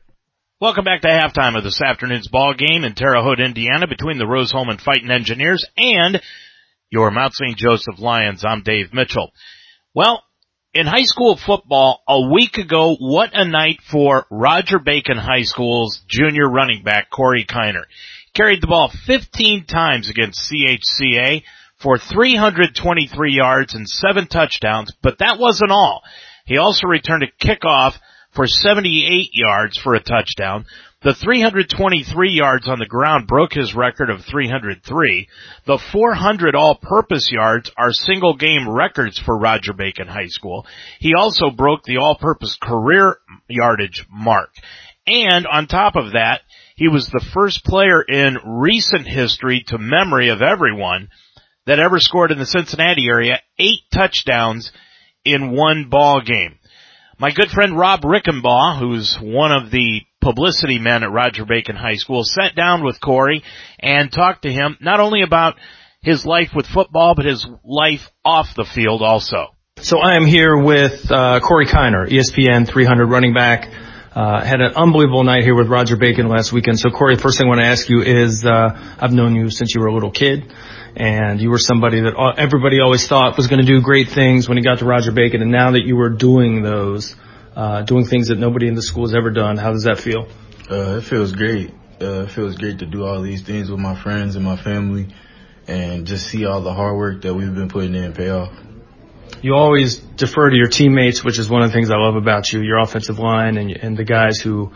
Welcome 0.59 0.87
back 0.87 1.03
to 1.03 1.09
halftime 1.09 1.55
of 1.55 1.65
this 1.65 1.83
afternoon's 1.83 2.29
ball 2.29 2.55
game 2.55 2.83
in 2.83 2.95
Terre 2.95 3.23
Haute, 3.23 3.41
Indiana 3.41 3.87
between 3.87 4.17
the 4.17 4.27
Rose 4.27 4.53
Hulman 4.53 4.79
Fighting 4.79 5.11
Engineers 5.11 5.67
and 5.77 6.19
your 6.89 7.11
Mount 7.11 7.35
St. 7.35 7.59
Joseph 7.59 7.99
Lions. 7.99 8.43
I'm 8.43 8.63
Dave 8.63 8.95
Mitchell. 8.95 9.33
Well, 9.93 10.23
in 10.73 10.87
high 10.87 11.03
school 11.03 11.37
football 11.37 12.03
a 12.09 12.33
week 12.33 12.57
ago, 12.57 12.97
what 12.99 13.33
a 13.35 13.45
night 13.45 13.81
for 13.93 14.25
Roger 14.31 14.79
Bacon 14.79 15.19
High 15.19 15.43
School's 15.43 16.01
junior 16.09 16.49
running 16.49 16.83
back, 16.83 17.11
Corey 17.11 17.45
Kiner. 17.45 17.85
Carried 18.33 18.63
the 18.63 18.67
ball 18.67 18.91
15 19.07 19.67
times 19.67 20.09
against 20.09 20.51
CHCA 20.51 21.43
for 21.83 21.99
323 21.99 23.31
yards 23.31 23.75
and 23.75 23.87
seven 23.87 24.27
touchdowns, 24.27 24.91
but 25.03 25.19
that 25.19 25.37
wasn't 25.39 25.71
all. 25.71 26.03
He 26.47 26.57
also 26.57 26.87
returned 26.87 27.25
a 27.25 27.47
kickoff 27.47 27.93
for 28.37 28.47
78 28.47 29.31
yards 29.33 29.79
for 29.79 29.95
a 29.95 30.03
touchdown. 30.03 30.67
The 31.03 31.15
323 31.15 32.31
yards 32.31 32.69
on 32.69 32.79
the 32.79 32.87
ground 32.87 33.27
broke 33.27 33.55
his 33.55 33.75
record 33.75 34.11
of 34.11 34.25
303. 34.25 35.29
The 35.67 35.81
400 35.93 36.55
all-purpose 36.55 37.31
yards 37.33 37.71
are 37.77 37.93
single 37.93 38.37
game 38.37 38.69
records 38.69 39.19
for 39.19 39.39
Roger 39.39 39.73
Bacon 39.73 40.07
High 40.07 40.29
School. 40.29 40.67
He 41.01 41.15
also 41.15 41.51
broke 41.51 41.85
the 41.85 41.99
all-purpose 41.99 42.59
career 42.61 43.17
yardage 43.49 44.05
mark. 44.11 44.51
And 45.07 45.47
on 45.47 45.67
top 45.67 45.97
of 45.97 46.13
that, 46.13 46.43
he 46.77 46.89
was 46.89 47.07
the 47.07 47.25
first 47.33 47.65
player 47.65 48.03
in 48.03 48.39
recent 48.45 49.07
history 49.07 49.65
to 49.69 49.79
memory 49.79 50.29
of 50.29 50.43
everyone 50.43 51.09
that 51.67 51.79
ever 51.79 51.99
scored 52.01 52.33
in 52.33 52.39
the 52.39 52.47
Cincinnati 52.47 53.07
area 53.09 53.41
eight 53.59 53.81
touchdowns 53.93 54.73
in 55.25 55.53
one 55.53 55.89
ball 55.89 56.21
game. 56.21 56.56
My 57.19 57.31
good 57.31 57.49
friend 57.49 57.79
Rob 57.79 58.03
Rickenbaugh, 58.03 58.79
who's 58.79 59.17
one 59.19 59.51
of 59.51 59.71
the 59.71 60.03
publicity 60.21 60.79
men 60.79 61.03
at 61.03 61.11
Roger 61.11 61.47
Bacon 61.47 61.75
High 61.75 61.95
School, 61.95 62.25
sat 62.25 62.55
down 62.55 62.85
with 62.85 63.01
Corey 63.01 63.43
and 63.81 64.13
talked 64.13 64.43
to 64.43 64.53
him 64.53 64.77
not 64.83 65.01
only 65.01 65.23
about 65.23 65.55
his 66.03 66.27
life 66.27 66.51
with 66.55 66.67
football, 66.67 67.15
but 67.15 67.25
his 67.25 67.47
life 67.65 68.11
off 68.23 68.55
the 68.55 68.67
field 68.67 69.01
also. 69.01 69.47
So 69.81 69.99
I 69.99 70.17
am 70.17 70.27
here 70.27 70.59
with 70.59 71.11
uh, 71.11 71.41
Corey 71.41 71.65
Kiner, 71.65 72.07
ESPN 72.07 72.69
300 72.69 73.07
running 73.07 73.33
back. 73.33 73.67
uh, 74.15 74.45
had 74.45 74.61
an 74.61 74.75
unbelievable 74.77 75.25
night 75.25 75.43
here 75.43 75.55
with 75.55 75.69
Roger 75.69 75.97
Bacon 75.97 76.29
last 76.29 76.53
weekend. 76.53 76.79
So 76.79 76.91
Corey, 76.91 77.17
the 77.17 77.23
first 77.23 77.39
thing 77.39 77.47
I 77.47 77.49
want 77.49 77.61
to 77.61 77.67
ask 77.67 77.89
you 77.89 78.03
is, 78.03 78.45
uh, 78.45 78.97
I've 79.01 79.13
known 79.13 79.35
you 79.35 79.49
since 79.49 79.75
you 79.75 79.81
were 79.81 79.89
a 79.89 79.95
little 79.95 80.11
kid 80.11 80.53
and 80.97 81.41
you 81.41 81.51
were 81.51 81.59
somebody 81.59 82.01
that 82.01 82.35
everybody 82.39 82.81
always 82.81 83.07
thought 83.07 83.37
was 83.37 83.47
going 83.47 83.61
to 83.61 83.67
do 83.67 83.83
great 83.83 84.09
things 84.09 84.49
when 84.49 84.57
he 84.57 84.65
got 84.65 84.79
to 84.79 84.87
Roger 84.87 85.13
Bacon. 85.13 85.43
And 85.43 85.51
now 85.51 85.73
that 85.73 85.85
you 85.85 85.95
were 85.95 86.09
doing 86.09 86.63
those, 86.63 87.15
uh, 87.55 87.83
doing 87.83 88.07
things 88.07 88.29
that 88.29 88.39
nobody 88.39 88.67
in 88.67 88.75
the 88.75 88.83
school 88.83 89.05
has 89.05 89.15
ever 89.15 89.31
done, 89.31 89.59
how 89.59 89.73
does 89.73 89.85
that 89.85 89.99
feel? 89.99 90.27
Uh, 90.71 90.97
it 90.97 91.03
feels 91.03 91.33
great. 91.33 91.71
Uh, 92.01 92.23
it 92.23 92.31
feels 92.31 92.57
great 92.57 92.79
to 92.79 92.87
do 92.87 93.05
all 93.05 93.23
these 93.23 93.43
things 93.43 93.71
with 93.71 93.79
my 93.79 93.95
friends 93.95 94.37
and 94.37 94.45
my 94.45 94.57
family 94.57 95.09
and 95.69 96.07
just 96.07 96.29
see 96.29 96.47
all 96.47 96.63
the 96.63 96.73
hard 96.73 96.97
work 96.97 97.23
that 97.23 97.35
we've 97.35 97.55
been 97.55 97.69
putting 97.69 97.95
in 97.95 98.13
pay 98.13 98.31
off 98.31 98.53
you 99.43 99.55
always 99.55 99.97
defer 99.97 100.51
to 100.51 100.57
your 100.57 100.69
teammates, 100.69 101.25
which 101.25 101.39
is 101.39 101.49
one 101.49 101.63
of 101.63 101.69
the 101.69 101.75
things 101.75 101.91
I 101.91 101.97
love 101.97 102.17
about 102.17 102.53
you, 102.53 102.63
your 102.63 102.79
offensive 102.79 103.19
line 103.19 103.57
and, 103.59 103.71
and 103.71 103.97
the 103.97 104.05
guys 104.05 104.41
who 104.41 104.73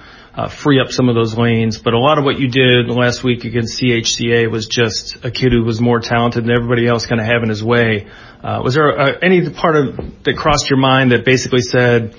free 0.48 0.81
up 0.81 0.90
some 0.90 1.09
of 1.09 1.15
those 1.15 1.36
lanes. 1.36 1.78
But 1.78 1.94
a 1.94 1.98
lot 1.98 2.19
of 2.19 2.24
what 2.24 2.39
you 2.39 2.48
did 2.48 2.89
last 2.89 3.23
week 3.24 3.44
against 3.44 3.81
CHCA 3.81 4.51
was 4.51 4.66
just 4.66 5.24
a 5.24 5.31
kid 5.31 5.52
who 5.52 5.65
was 5.65 5.81
more 5.81 6.01
talented 6.01 6.44
than 6.44 6.51
everybody 6.51 6.86
else 6.86 7.07
kind 7.07 7.20
of 7.20 7.27
having 7.27 7.48
his 7.48 7.62
way. 7.62 8.09
Uh, 8.43 8.61
was 8.62 8.74
there 8.74 8.98
uh, 8.98 9.19
any 9.23 9.48
part 9.51 9.77
of 9.77 10.24
that 10.24 10.36
crossed 10.36 10.70
your 10.70 10.78
mind 10.78 11.12
that 11.12 11.24
basically 11.24 11.62
said, 11.62 12.15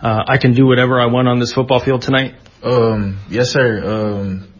uh, 0.00 0.24
I 0.26 0.38
can 0.38 0.54
do 0.54 0.66
whatever 0.66 1.00
I 1.00 1.06
want 1.06 1.28
on 1.28 1.38
this 1.38 1.52
football 1.52 1.80
field 1.80 2.02
tonight? 2.02 2.34
Um, 2.62 3.20
yes, 3.30 3.50
sir. 3.50 3.82
Um, 3.84 4.52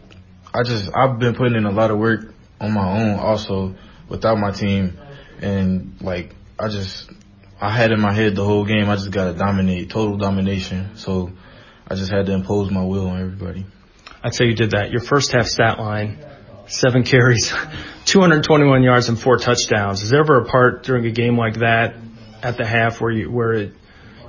I 0.53 0.63
just, 0.63 0.89
I've 0.95 1.19
been 1.19 1.35
putting 1.35 1.55
in 1.55 1.65
a 1.65 1.71
lot 1.71 1.91
of 1.91 1.97
work 1.97 2.33
on 2.59 2.71
my 2.71 3.01
own 3.01 3.19
also 3.19 3.75
without 4.07 4.37
my 4.37 4.51
team. 4.51 4.97
And 5.41 5.95
like, 6.01 6.33
I 6.59 6.69
just 6.69 7.09
I 7.59 7.69
had 7.69 7.91
in 7.91 7.99
my 7.99 8.13
head 8.13 8.35
the 8.35 8.43
whole 8.43 8.65
game. 8.65 8.89
I 8.89 8.95
just 8.95 9.11
got 9.11 9.31
to 9.31 9.33
dominate, 9.37 9.89
total 9.89 10.17
domination. 10.17 10.97
So 10.97 11.31
I 11.87 11.95
just 11.95 12.11
had 12.11 12.25
to 12.27 12.33
impose 12.33 12.71
my 12.71 12.83
will 12.83 13.07
on 13.07 13.21
everybody. 13.21 13.65
I'd 14.23 14.33
say 14.33 14.45
you 14.45 14.55
did 14.55 14.71
that. 14.71 14.91
Your 14.91 15.01
first 15.01 15.31
half 15.31 15.47
stat 15.47 15.79
line, 15.79 16.17
seven 16.67 17.03
carries, 17.13 17.53
221 18.05 18.83
yards 18.83 19.09
and 19.09 19.19
four 19.19 19.37
touchdowns. 19.37 20.01
Is 20.01 20.09
there 20.09 20.21
ever 20.21 20.39
a 20.39 20.45
part 20.45 20.83
during 20.83 21.05
a 21.05 21.11
game 21.11 21.37
like 21.37 21.55
that 21.59 21.95
at 22.41 22.57
the 22.57 22.65
half 22.65 23.01
where 23.01 23.11
you 23.11 23.29
where 23.29 23.53
it, 23.53 23.73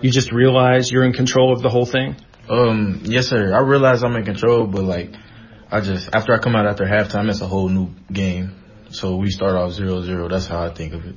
you 0.01 0.11
just 0.11 0.33
realize 0.33 0.91
you're 0.91 1.05
in 1.05 1.13
control 1.13 1.53
of 1.53 1.63
the 1.63 1.69
whole 1.69 1.87
thing? 1.87 2.17
Um, 2.49 3.03
yes, 3.05 3.29
sir. 3.29 3.55
I 3.55 3.61
realize 3.61 4.03
I'm 4.03 4.17
in 4.17 4.25
control, 4.25 4.67
but 4.67 4.83
like, 4.83 5.13
I 5.71 5.81
just 5.81 6.11
after 6.13 6.35
I 6.35 6.39
come 6.39 6.57
out 6.57 6.67
after 6.67 6.85
halftime, 6.85 7.31
it's 7.31 7.41
a 7.41 7.47
whole 7.47 7.69
new 7.69 7.91
game. 8.13 8.57
So 8.91 9.17
we 9.17 9.31
start 9.31 9.55
off 9.55 9.73
zero 9.73 10.03
zero. 10.03 10.29
That's 10.29 10.47
how 10.47 10.63
I 10.63 10.71
think 10.71 10.93
of 10.93 11.07
it. 11.07 11.17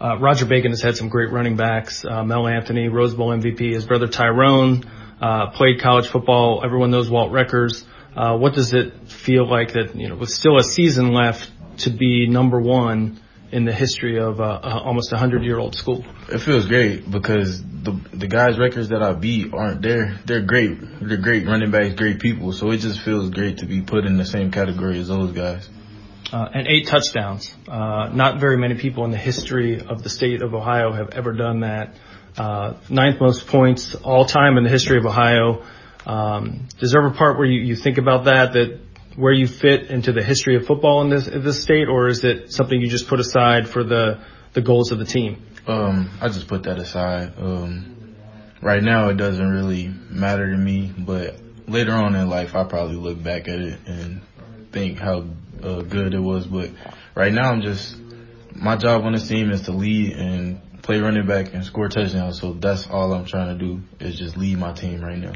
Uh, 0.00 0.18
Roger 0.18 0.46
Bacon 0.46 0.70
has 0.72 0.82
had 0.82 0.96
some 0.96 1.08
great 1.08 1.30
running 1.30 1.56
backs. 1.56 2.04
Uh, 2.04 2.24
Mel 2.24 2.46
Anthony, 2.46 2.88
Rose 2.88 3.14
Bowl 3.14 3.30
MVP. 3.30 3.72
His 3.72 3.86
brother 3.86 4.08
Tyrone 4.08 4.84
uh, 5.20 5.50
played 5.50 5.80
college 5.80 6.08
football. 6.08 6.62
Everyone 6.64 6.90
knows 6.90 7.10
Walt 7.10 7.32
Reckers. 7.32 7.84
Uh, 8.16 8.36
what 8.36 8.54
does 8.54 8.72
it 8.74 9.08
feel 9.08 9.48
like 9.48 9.72
that 9.72 9.94
you 9.96 10.08
know 10.08 10.16
with 10.16 10.30
still 10.30 10.56
a 10.56 10.62
season 10.62 11.12
left 11.12 11.50
to 11.78 11.90
be 11.90 12.28
number 12.28 12.60
one 12.60 13.20
in 13.50 13.64
the 13.64 13.72
history 13.72 14.18
of 14.18 14.40
uh, 14.40 14.60
almost 14.62 15.12
a 15.12 15.16
hundred 15.16 15.42
year 15.42 15.58
old 15.58 15.74
school? 15.74 16.04
It 16.28 16.38
feels 16.38 16.66
great 16.66 17.10
because 17.10 17.62
the 17.62 17.98
the 18.12 18.28
guys' 18.28 18.58
records 18.58 18.88
that 18.90 19.02
I 19.02 19.12
beat 19.14 19.52
aren't 19.52 19.82
there. 19.82 20.18
They're 20.24 20.42
great. 20.42 20.78
They're 21.00 21.16
great 21.16 21.46
running 21.46 21.70
backs, 21.70 21.94
great 21.94 22.20
people. 22.20 22.52
So 22.52 22.70
it 22.70 22.78
just 22.78 23.00
feels 23.00 23.30
great 23.30 23.58
to 23.58 23.66
be 23.66 23.82
put 23.82 24.04
in 24.04 24.16
the 24.16 24.26
same 24.26 24.50
category 24.50 24.98
as 25.00 25.08
those 25.08 25.32
guys 25.32 25.68
uh, 26.34 26.48
and 26.52 26.66
eight 26.66 26.88
touchdowns. 26.88 27.54
Uh, 27.68 28.08
not 28.12 28.40
very 28.40 28.56
many 28.56 28.74
people 28.74 29.04
in 29.04 29.12
the 29.12 29.18
history 29.18 29.80
of 29.80 30.02
the 30.02 30.08
state 30.08 30.42
of 30.42 30.52
Ohio 30.52 30.92
have 30.92 31.10
ever 31.10 31.32
done 31.32 31.60
that. 31.60 31.94
Uh, 32.36 32.74
ninth 32.88 33.20
most 33.20 33.46
points 33.46 33.94
all 33.94 34.24
time 34.24 34.56
in 34.56 34.64
the 34.64 34.70
history 34.70 34.98
of 34.98 35.06
Ohio. 35.06 35.64
Um, 36.06 36.68
is 36.80 36.92
there 36.92 37.00
ever 37.00 37.14
a 37.14 37.16
part 37.16 37.38
where 37.38 37.46
you, 37.46 37.60
you 37.60 37.76
think 37.76 37.98
about 37.98 38.24
that, 38.24 38.52
that 38.54 38.80
where 39.16 39.32
you 39.32 39.46
fit 39.46 39.90
into 39.90 40.12
the 40.12 40.22
history 40.22 40.56
of 40.56 40.66
football 40.66 41.02
in 41.02 41.10
this, 41.10 41.28
in 41.28 41.44
this 41.44 41.62
state, 41.62 41.88
or 41.88 42.08
is 42.08 42.24
it 42.24 42.52
something 42.52 42.80
you 42.80 42.88
just 42.88 43.08
put 43.08 43.20
aside 43.20 43.68
for 43.68 43.84
the, 43.84 44.20
the 44.52 44.60
goals 44.60 44.90
of 44.90 44.98
the 44.98 45.04
team? 45.04 45.42
Um, 45.66 46.10
I 46.20 46.28
just 46.28 46.48
put 46.48 46.64
that 46.64 46.78
aside. 46.78 47.34
Um, 47.38 48.16
right 48.60 48.82
now 48.82 49.08
it 49.08 49.16
doesn't 49.16 49.48
really 49.48 49.88
matter 50.10 50.50
to 50.50 50.56
me, 50.56 50.92
but 50.98 51.36
later 51.68 51.92
on 51.92 52.14
in 52.14 52.28
life 52.28 52.54
I'll 52.54 52.66
probably 52.66 52.96
look 52.96 53.22
back 53.22 53.48
at 53.48 53.60
it 53.60 53.78
and 53.86 54.20
think 54.72 54.98
how 54.98 55.24
uh, 55.62 55.82
good 55.82 56.14
it 56.14 56.20
was. 56.20 56.46
But 56.46 56.70
right 57.14 57.32
now, 57.32 57.50
I'm 57.50 57.62
just 57.62 57.96
my 58.52 58.76
job 58.76 59.04
on 59.04 59.12
this 59.12 59.28
team 59.28 59.50
is 59.50 59.62
to 59.62 59.72
lead 59.72 60.12
and 60.16 60.60
play 60.84 61.00
running 61.00 61.26
back 61.26 61.54
and 61.54 61.64
score 61.64 61.88
touchdowns. 61.88 62.40
So 62.40 62.52
that's 62.52 62.86
all 62.88 63.12
I'm 63.12 63.24
trying 63.24 63.58
to 63.58 63.64
do 63.64 63.82
is 64.00 64.18
just 64.18 64.36
lead 64.36 64.58
my 64.58 64.72
team 64.72 65.00
right 65.00 65.18
now. 65.18 65.32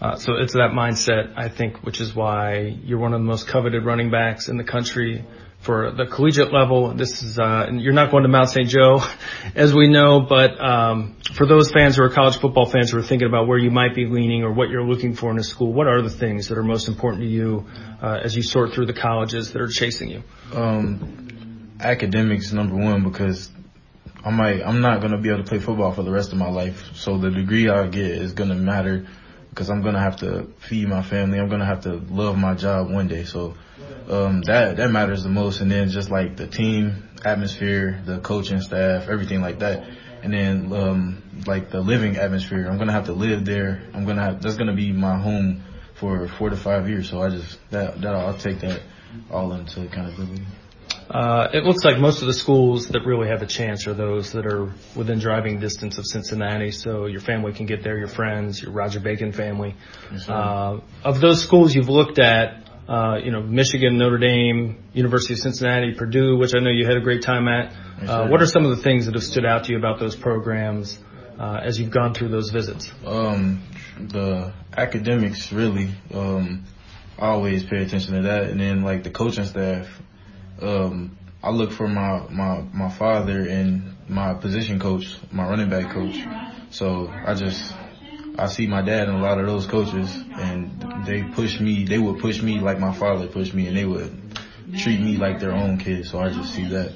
Uh, 0.00 0.16
so 0.16 0.34
it's 0.34 0.52
that 0.52 0.72
mindset, 0.74 1.32
I 1.36 1.48
think, 1.48 1.82
which 1.82 2.00
is 2.00 2.14
why 2.14 2.76
you're 2.84 2.98
one 2.98 3.14
of 3.14 3.20
the 3.20 3.24
most 3.24 3.48
coveted 3.48 3.84
running 3.84 4.10
backs 4.10 4.48
in 4.48 4.56
the 4.56 4.64
country 4.64 5.24
for 5.60 5.92
the 5.92 6.06
collegiate 6.06 6.52
level. 6.52 6.92
This 6.92 7.22
is, 7.22 7.38
uh, 7.38 7.68
you're 7.72 7.92
not 7.92 8.10
going 8.10 8.24
to 8.24 8.28
Mount 8.28 8.50
St. 8.50 8.68
Joe, 8.68 9.00
as 9.54 9.72
we 9.72 9.88
know, 9.88 10.20
but, 10.28 10.60
um, 10.60 11.16
for 11.34 11.46
those 11.46 11.70
fans 11.70 11.96
who 11.96 12.02
are 12.02 12.10
college 12.10 12.36
football 12.36 12.66
fans 12.66 12.90
who 12.90 12.98
are 12.98 13.02
thinking 13.02 13.28
about 13.28 13.46
where 13.46 13.58
you 13.58 13.70
might 13.70 13.94
be 13.94 14.06
leaning 14.06 14.42
or 14.42 14.52
what 14.52 14.70
you're 14.70 14.84
looking 14.84 15.14
for 15.14 15.30
in 15.30 15.38
a 15.38 15.44
school, 15.44 15.72
what 15.72 15.86
are 15.86 16.02
the 16.02 16.10
things 16.10 16.48
that 16.48 16.58
are 16.58 16.64
most 16.64 16.88
important 16.88 17.22
to 17.22 17.28
you, 17.28 17.64
uh, 18.02 18.18
as 18.24 18.36
you 18.36 18.42
sort 18.42 18.72
through 18.72 18.86
the 18.86 18.92
colleges 18.92 19.52
that 19.52 19.62
are 19.62 19.68
chasing 19.68 20.10
you? 20.10 20.22
Um, 20.52 21.76
academics 21.80 22.52
number 22.52 22.74
one 22.74 23.04
because 23.04 23.48
I 24.24 24.30
might, 24.30 24.62
I'm 24.62 24.80
not 24.80 25.00
to 25.12 25.18
be 25.18 25.30
able 25.30 25.42
to 25.42 25.48
play 25.48 25.58
football 25.58 25.92
for 25.92 26.02
the 26.02 26.10
rest 26.10 26.32
of 26.32 26.38
my 26.38 26.48
life. 26.48 26.90
So 26.94 27.18
the 27.18 27.30
degree 27.30 27.68
I 27.68 27.86
get 27.88 28.04
is 28.04 28.32
to 28.50 28.54
matter 28.54 29.06
because 29.50 29.68
I'm 29.68 29.82
to 29.94 30.00
have 30.00 30.18
to 30.18 30.48
feed 30.60 30.88
my 30.88 31.02
family. 31.02 31.40
I'm 31.40 31.48
to 31.60 31.66
have 31.66 31.82
to 31.82 31.94
love 31.94 32.38
my 32.38 32.54
job 32.54 32.90
one 32.90 33.08
day. 33.08 33.24
So, 33.24 33.54
um, 34.08 34.42
that, 34.42 34.76
that 34.76 34.90
matters 34.90 35.24
the 35.24 35.28
most. 35.28 35.60
And 35.60 35.70
then 35.70 35.88
just 35.88 36.10
like 36.10 36.36
the 36.36 36.46
team 36.46 37.08
atmosphere, 37.24 38.00
the 38.04 38.20
coaching 38.20 38.60
staff, 38.60 39.08
everything 39.08 39.40
like 39.40 39.58
that. 39.58 39.88
And 40.22 40.32
then, 40.32 40.72
um, 40.72 41.22
like 41.46 41.70
the 41.70 41.80
living 41.80 42.16
atmosphere, 42.16 42.68
I'm 42.68 42.76
to 42.86 42.94
have 42.94 43.06
to 43.06 43.12
live 43.12 43.44
there. 43.44 43.82
I'm 43.92 44.04
to 44.18 44.22
have, 44.22 44.40
that's 44.40 44.56
to 44.68 44.76
be 44.76 44.92
my 44.92 45.18
home 45.18 45.64
for 45.94 46.28
four 46.28 46.50
to 46.50 46.56
five 46.56 46.88
years. 46.88 47.10
So 47.10 47.22
I 47.22 47.30
just, 47.30 47.58
that, 47.70 48.00
that 48.00 48.14
I'll 48.14 48.38
take 48.38 48.60
that 48.60 48.82
all 49.30 49.52
into 49.52 49.82
accountability. 49.82 50.44
Uh, 51.10 51.48
it 51.52 51.64
looks 51.64 51.84
like 51.84 51.98
most 51.98 52.22
of 52.22 52.26
the 52.26 52.32
schools 52.32 52.88
that 52.88 53.00
really 53.04 53.28
have 53.28 53.42
a 53.42 53.46
chance 53.46 53.86
are 53.86 53.94
those 53.94 54.32
that 54.32 54.46
are 54.46 54.72
within 54.96 55.18
driving 55.18 55.60
distance 55.60 55.98
of 55.98 56.06
Cincinnati, 56.06 56.70
so 56.70 57.06
your 57.06 57.20
family 57.20 57.52
can 57.52 57.66
get 57.66 57.82
there, 57.82 57.98
your 57.98 58.08
friends, 58.08 58.62
your 58.62 58.72
Roger 58.72 59.00
Bacon 59.00 59.32
family. 59.32 59.74
Yes, 60.10 60.28
uh, 60.28 60.80
of 61.04 61.20
those 61.20 61.42
schools 61.42 61.74
you've 61.74 61.88
looked 61.88 62.18
at, 62.18 62.68
uh, 62.88 63.16
you 63.22 63.30
know, 63.30 63.42
Michigan, 63.42 63.98
Notre 63.98 64.18
Dame, 64.18 64.82
University 64.92 65.34
of 65.34 65.40
Cincinnati, 65.40 65.94
Purdue, 65.94 66.38
which 66.38 66.54
I 66.54 66.60
know 66.60 66.70
you 66.70 66.86
had 66.86 66.96
a 66.96 67.00
great 67.00 67.22
time 67.22 67.48
at. 67.48 67.74
Uh, 68.06 68.28
what 68.28 68.42
are 68.42 68.46
some 68.46 68.64
of 68.64 68.76
the 68.76 68.82
things 68.82 69.06
that 69.06 69.14
have 69.14 69.24
stood 69.24 69.44
out 69.44 69.64
to 69.64 69.72
you 69.72 69.78
about 69.78 70.00
those 70.00 70.16
programs 70.16 70.98
uh, 71.38 71.60
as 71.62 71.78
you've 71.78 71.90
gone 71.90 72.14
through 72.14 72.28
those 72.28 72.50
visits? 72.50 72.90
Um, 73.06 73.62
the 73.98 74.52
academics, 74.76 75.52
really. 75.52 75.90
Um, 76.12 76.64
I 77.18 77.26
always 77.28 77.62
pay 77.64 77.82
attention 77.82 78.14
to 78.14 78.22
that, 78.22 78.44
and 78.44 78.60
then 78.60 78.82
like 78.82 79.04
the 79.04 79.10
coaching 79.10 79.44
staff. 79.44 79.86
Um, 80.62 81.18
I 81.42 81.50
look 81.50 81.72
for 81.72 81.88
my, 81.88 82.26
my, 82.30 82.62
my 82.72 82.88
father 82.90 83.46
and 83.48 83.96
my 84.08 84.34
position 84.34 84.78
coach, 84.78 85.16
my 85.30 85.48
running 85.48 85.68
back 85.68 85.90
coach. 85.90 86.16
So 86.70 87.08
I 87.08 87.34
just 87.34 87.74
I 88.38 88.46
see 88.46 88.66
my 88.66 88.80
dad 88.80 89.08
and 89.08 89.18
a 89.18 89.20
lot 89.20 89.38
of 89.38 89.46
those 89.46 89.66
coaches, 89.66 90.10
and 90.38 91.04
they 91.06 91.22
push 91.22 91.60
me. 91.60 91.84
They 91.84 91.98
would 91.98 92.18
push 92.20 92.40
me 92.40 92.60
like 92.60 92.78
my 92.78 92.94
father 92.94 93.26
pushed 93.26 93.52
me, 93.52 93.66
and 93.66 93.76
they 93.76 93.84
would 93.84 94.38
treat 94.78 95.00
me 95.00 95.16
like 95.18 95.38
their 95.38 95.52
own 95.52 95.78
kid. 95.78 96.06
So 96.06 96.18
I 96.18 96.30
just 96.30 96.54
see 96.54 96.66
that. 96.68 96.92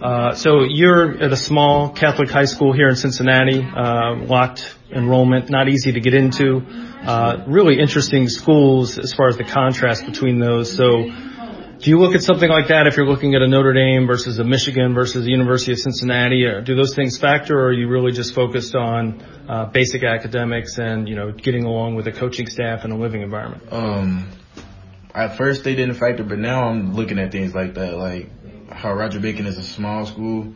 Uh, 0.00 0.34
so 0.34 0.62
you're 0.62 1.22
at 1.22 1.32
a 1.32 1.36
small 1.36 1.90
Catholic 1.90 2.30
high 2.30 2.44
school 2.44 2.72
here 2.72 2.88
in 2.88 2.96
Cincinnati, 2.96 3.62
uh, 3.62 4.14
locked 4.24 4.74
enrollment, 4.92 5.50
not 5.50 5.68
easy 5.68 5.92
to 5.92 6.00
get 6.00 6.14
into. 6.14 6.62
Uh, 7.04 7.44
really 7.48 7.78
interesting 7.80 8.28
schools 8.28 8.98
as 8.98 9.12
far 9.12 9.28
as 9.28 9.36
the 9.36 9.44
contrast 9.44 10.06
between 10.06 10.38
those. 10.38 10.74
So 10.74 11.10
do 11.80 11.88
you 11.88 11.98
look 11.98 12.14
at 12.14 12.22
something 12.22 12.48
like 12.48 12.68
that 12.68 12.86
if 12.86 12.96
you're 12.96 13.06
looking 13.06 13.34
at 13.34 13.40
a 13.40 13.48
Notre 13.48 13.72
Dame 13.72 14.06
versus 14.06 14.38
a 14.38 14.44
Michigan 14.44 14.94
versus 14.94 15.24
the 15.24 15.30
University 15.30 15.72
of 15.72 15.78
Cincinnati? 15.78 16.44
Or 16.44 16.60
do 16.60 16.76
those 16.76 16.94
things 16.94 17.16
factor, 17.16 17.58
or 17.58 17.68
are 17.68 17.72
you 17.72 17.88
really 17.88 18.12
just 18.12 18.34
focused 18.34 18.74
on 18.74 19.22
uh, 19.48 19.64
basic 19.66 20.04
academics 20.04 20.78
and 20.78 21.08
you 21.08 21.16
know 21.16 21.32
getting 21.32 21.64
along 21.64 21.94
with 21.94 22.06
a 22.06 22.12
coaching 22.12 22.46
staff 22.46 22.84
and 22.84 22.92
a 22.92 22.96
living 22.96 23.22
environment? 23.22 23.62
Um, 23.72 24.30
at 25.14 25.38
first 25.38 25.64
they 25.64 25.74
didn't 25.74 25.94
factor, 25.94 26.22
but 26.22 26.38
now 26.38 26.68
I'm 26.68 26.94
looking 26.94 27.18
at 27.18 27.32
things 27.32 27.54
like 27.54 27.74
that, 27.74 27.96
like 27.96 28.28
how 28.70 28.92
Roger 28.92 29.18
Bacon 29.18 29.46
is 29.46 29.56
a 29.56 29.62
small 29.62 30.04
school, 30.04 30.52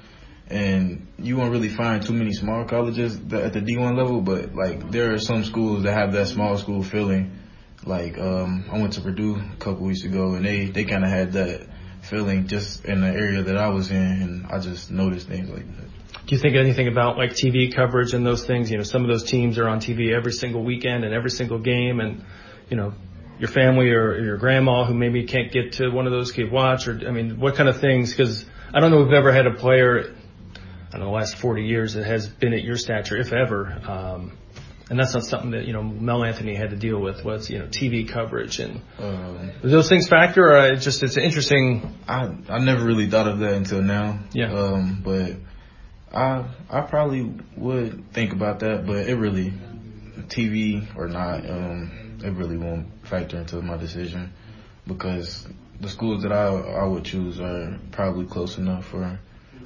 and 0.49 1.07
you 1.19 1.39
won't 1.39 1.53
really 1.53 1.71
find 1.71 2.05
too 2.05 2.13
many 2.13 2.35
small 2.35 2.67
colleges 2.67 3.17
at 3.17 3.55
the 3.55 3.61
D1 3.61 3.97
level, 3.97 4.21
but 4.21 4.55
like 4.55 4.91
there 4.91 5.15
are 5.15 5.19
some 5.19 5.45
schools 5.45 5.85
that 5.85 5.95
have 5.95 6.13
that 6.13 6.29
small 6.29 6.59
school 6.59 6.83
feeling 6.83 7.39
like 7.87 8.19
um, 8.19 8.65
I 8.71 8.81
went 8.81 8.95
to 8.95 9.01
Purdue 9.01 9.37
a 9.37 9.57
couple 9.59 9.87
weeks 9.87 10.05
ago, 10.05 10.35
and 10.35 10.45
they 10.45 10.67
they 10.67 10.85
kind 10.85 11.05
of 11.05 11.11
had 11.11 11.33
that 11.33 11.69
feeling 12.03 12.47
just 12.47 12.85
in 12.85 13.01
the 13.01 13.09
area 13.09 13.43
that 13.43 13.57
I 13.57 13.69
was 13.69 13.91
in, 13.91 13.97
and 13.97 14.47
I 14.47 14.59
just 14.59 14.91
noticed 14.91 15.29
things 15.29 15.49
like 15.49 15.67
that. 15.77 15.87
do 16.27 16.35
you 16.35 16.39
think 16.39 16.57
anything 16.57 16.89
about 16.89 17.17
like 17.17 17.31
TV 17.31 17.75
coverage 17.75 18.15
and 18.15 18.27
those 18.27 18.45
things? 18.45 18.71
You 18.71 18.79
know, 18.79 18.85
some 18.85 19.03
of 19.03 19.09
those 19.09 19.25
teams 19.25 19.59
are 19.59 19.69
on 19.69 19.81
TV 19.81 20.15
every 20.15 20.33
single 20.33 20.63
weekend 20.63 21.05
and 21.05 21.15
every 21.15 21.31
single 21.31 21.59
game, 21.59 22.01
and 22.01 22.25
you 22.71 22.77
know, 22.77 22.95
your 23.39 23.49
family 23.49 23.91
or 23.91 24.19
your 24.19 24.37
grandma 24.37 24.85
who 24.85 24.95
maybe 24.95 25.25
can't 25.25 25.53
get 25.53 25.73
to 25.75 25.91
one 25.91 26.07
of 26.07 26.13
those 26.13 26.33
can 26.33 26.51
watch. 26.51 26.89
Or 26.89 27.01
I 27.07 27.11
mean, 27.11 27.41
what 27.41 27.57
kind 27.57 27.69
of 27.69 27.81
things? 27.81 28.11
Because 28.11 28.45
I 28.73 28.81
don't 28.81 28.91
know 28.91 29.01
if 29.03 29.09
we've 29.09 29.15
ever 29.15 29.33
had 29.33 29.47
a 29.47 29.55
player 29.55 30.15
in 30.95 31.01
the 31.01 31.09
last 31.09 31.37
40 31.37 31.65
years 31.65 31.95
that 31.95 32.05
has 32.07 32.29
been 32.29 32.55
at 32.55 32.63
your 32.63 32.77
stature, 32.77 33.17
if 33.17 33.33
ever. 33.33 33.67
Um, 33.87 34.39
and 34.91 34.99
that's 34.99 35.15
not 35.15 35.25
something 35.25 35.53
that 35.53 35.67
you 35.67 35.73
know 35.73 35.83
Mel 35.83 36.25
Anthony 36.25 36.55
had 36.55 36.71
to 36.71 36.77
deal 36.77 37.01
with 37.01 37.25
was 37.25 37.49
you 37.49 37.59
know 37.59 37.67
TV 37.67 38.09
coverage 38.09 38.59
and 38.59 38.81
um, 38.99 39.53
those 39.63 39.89
things 39.89 40.09
factor 40.09 40.51
or 40.51 40.59
it 40.73 40.77
just 40.77 41.03
it's 41.03 41.17
interesting. 41.17 41.95
I 42.07 42.35
I 42.49 42.59
never 42.59 42.85
really 42.85 43.09
thought 43.09 43.29
of 43.29 43.39
that 43.39 43.55
until 43.55 43.83
now. 43.83 44.19
Yeah. 44.33 44.53
Um, 44.53 45.01
but 45.03 45.37
I 46.13 46.45
I 46.71 46.83
probably 46.83 47.33
would 47.57 48.13
think 48.13 48.33
about 48.33 48.61
that, 48.61 48.87
but 48.87 49.09
it 49.09 49.17
really 49.17 49.53
TV 50.29 50.87
or 50.97 51.09
not, 51.09 51.49
um, 51.49 52.19
it 52.23 52.33
really 52.33 52.57
won't 52.57 52.87
factor 53.07 53.39
into 53.39 53.61
my 53.63 53.77
decision 53.77 54.33
because 54.87 55.47
the 55.81 55.89
schools 55.89 56.23
that 56.23 56.33
I 56.33 56.47
I 56.47 56.85
would 56.85 57.05
choose 57.05 57.41
are 57.41 57.79
probably 57.91 58.27
close 58.27 58.59
enough 58.59 58.87
for 58.87 59.19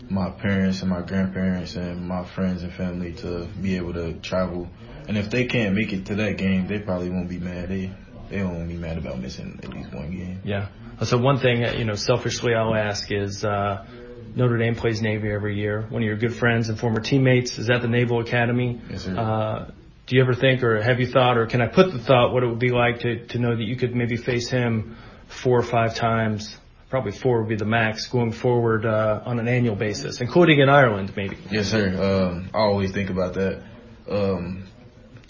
my 0.08 0.30
parents 0.30 0.80
and 0.80 0.90
my 0.90 1.02
grandparents 1.02 1.76
and 1.76 2.08
my 2.08 2.24
friends 2.24 2.62
and 2.62 2.72
family 2.72 3.12
to 3.14 3.46
be 3.60 3.76
able 3.76 3.92
to 3.94 4.14
travel. 4.14 4.68
And 5.08 5.16
if 5.16 5.30
they 5.30 5.46
can't 5.46 5.74
make 5.74 5.92
it 5.92 6.06
to 6.06 6.14
that 6.16 6.36
game, 6.36 6.66
they 6.66 6.78
probably 6.78 7.08
won't 7.10 7.28
be 7.28 7.38
mad. 7.38 7.70
They 7.70 7.90
they 8.30 8.42
won't 8.42 8.68
be 8.68 8.76
mad 8.76 8.98
about 8.98 9.18
missing 9.18 9.58
at 9.62 9.70
least 9.70 9.92
one 9.92 10.10
game. 10.10 10.40
Yeah. 10.44 10.68
So 11.02 11.16
one 11.16 11.38
thing, 11.38 11.62
you 11.78 11.84
know, 11.84 11.94
selfishly 11.94 12.54
I'll 12.54 12.74
ask 12.74 13.10
is, 13.10 13.42
uh, 13.44 13.86
Notre 14.34 14.58
Dame 14.58 14.74
plays 14.74 15.00
Navy 15.00 15.30
every 15.30 15.56
year. 15.58 15.86
One 15.88 16.02
of 16.02 16.06
your 16.06 16.16
good 16.16 16.34
friends 16.34 16.68
and 16.68 16.78
former 16.78 17.00
teammates 17.00 17.58
is 17.58 17.70
at 17.70 17.80
the 17.80 17.88
Naval 17.88 18.20
Academy. 18.20 18.80
Yes, 18.90 19.04
sir. 19.04 19.16
Uh, 19.16 19.70
do 20.06 20.16
you 20.16 20.22
ever 20.22 20.34
think, 20.34 20.62
or 20.62 20.82
have 20.82 21.00
you 21.00 21.06
thought, 21.06 21.38
or 21.38 21.46
can 21.46 21.62
I 21.62 21.68
put 21.68 21.90
the 21.92 21.98
thought, 21.98 22.32
what 22.32 22.42
it 22.42 22.46
would 22.46 22.58
be 22.58 22.70
like 22.70 23.00
to, 23.00 23.26
to 23.28 23.38
know 23.38 23.56
that 23.56 23.64
you 23.64 23.76
could 23.76 23.94
maybe 23.94 24.16
face 24.16 24.50
him 24.50 24.96
four 25.28 25.58
or 25.58 25.62
five 25.62 25.94
times? 25.94 26.56
Probably 26.90 27.12
four 27.12 27.40
would 27.40 27.48
be 27.48 27.56
the 27.56 27.64
max 27.64 28.06
going 28.06 28.32
forward 28.32 28.84
uh, 28.84 29.22
on 29.24 29.38
an 29.38 29.48
annual 29.48 29.76
basis, 29.76 30.20
including 30.20 30.60
in 30.60 30.68
Ireland, 30.68 31.14
maybe. 31.16 31.38
Yes, 31.50 31.68
sir. 31.70 31.88
Um, 31.88 32.50
I 32.54 32.58
always 32.58 32.92
think 32.92 33.10
about 33.10 33.34
that. 33.34 33.62
Um, 34.10 34.67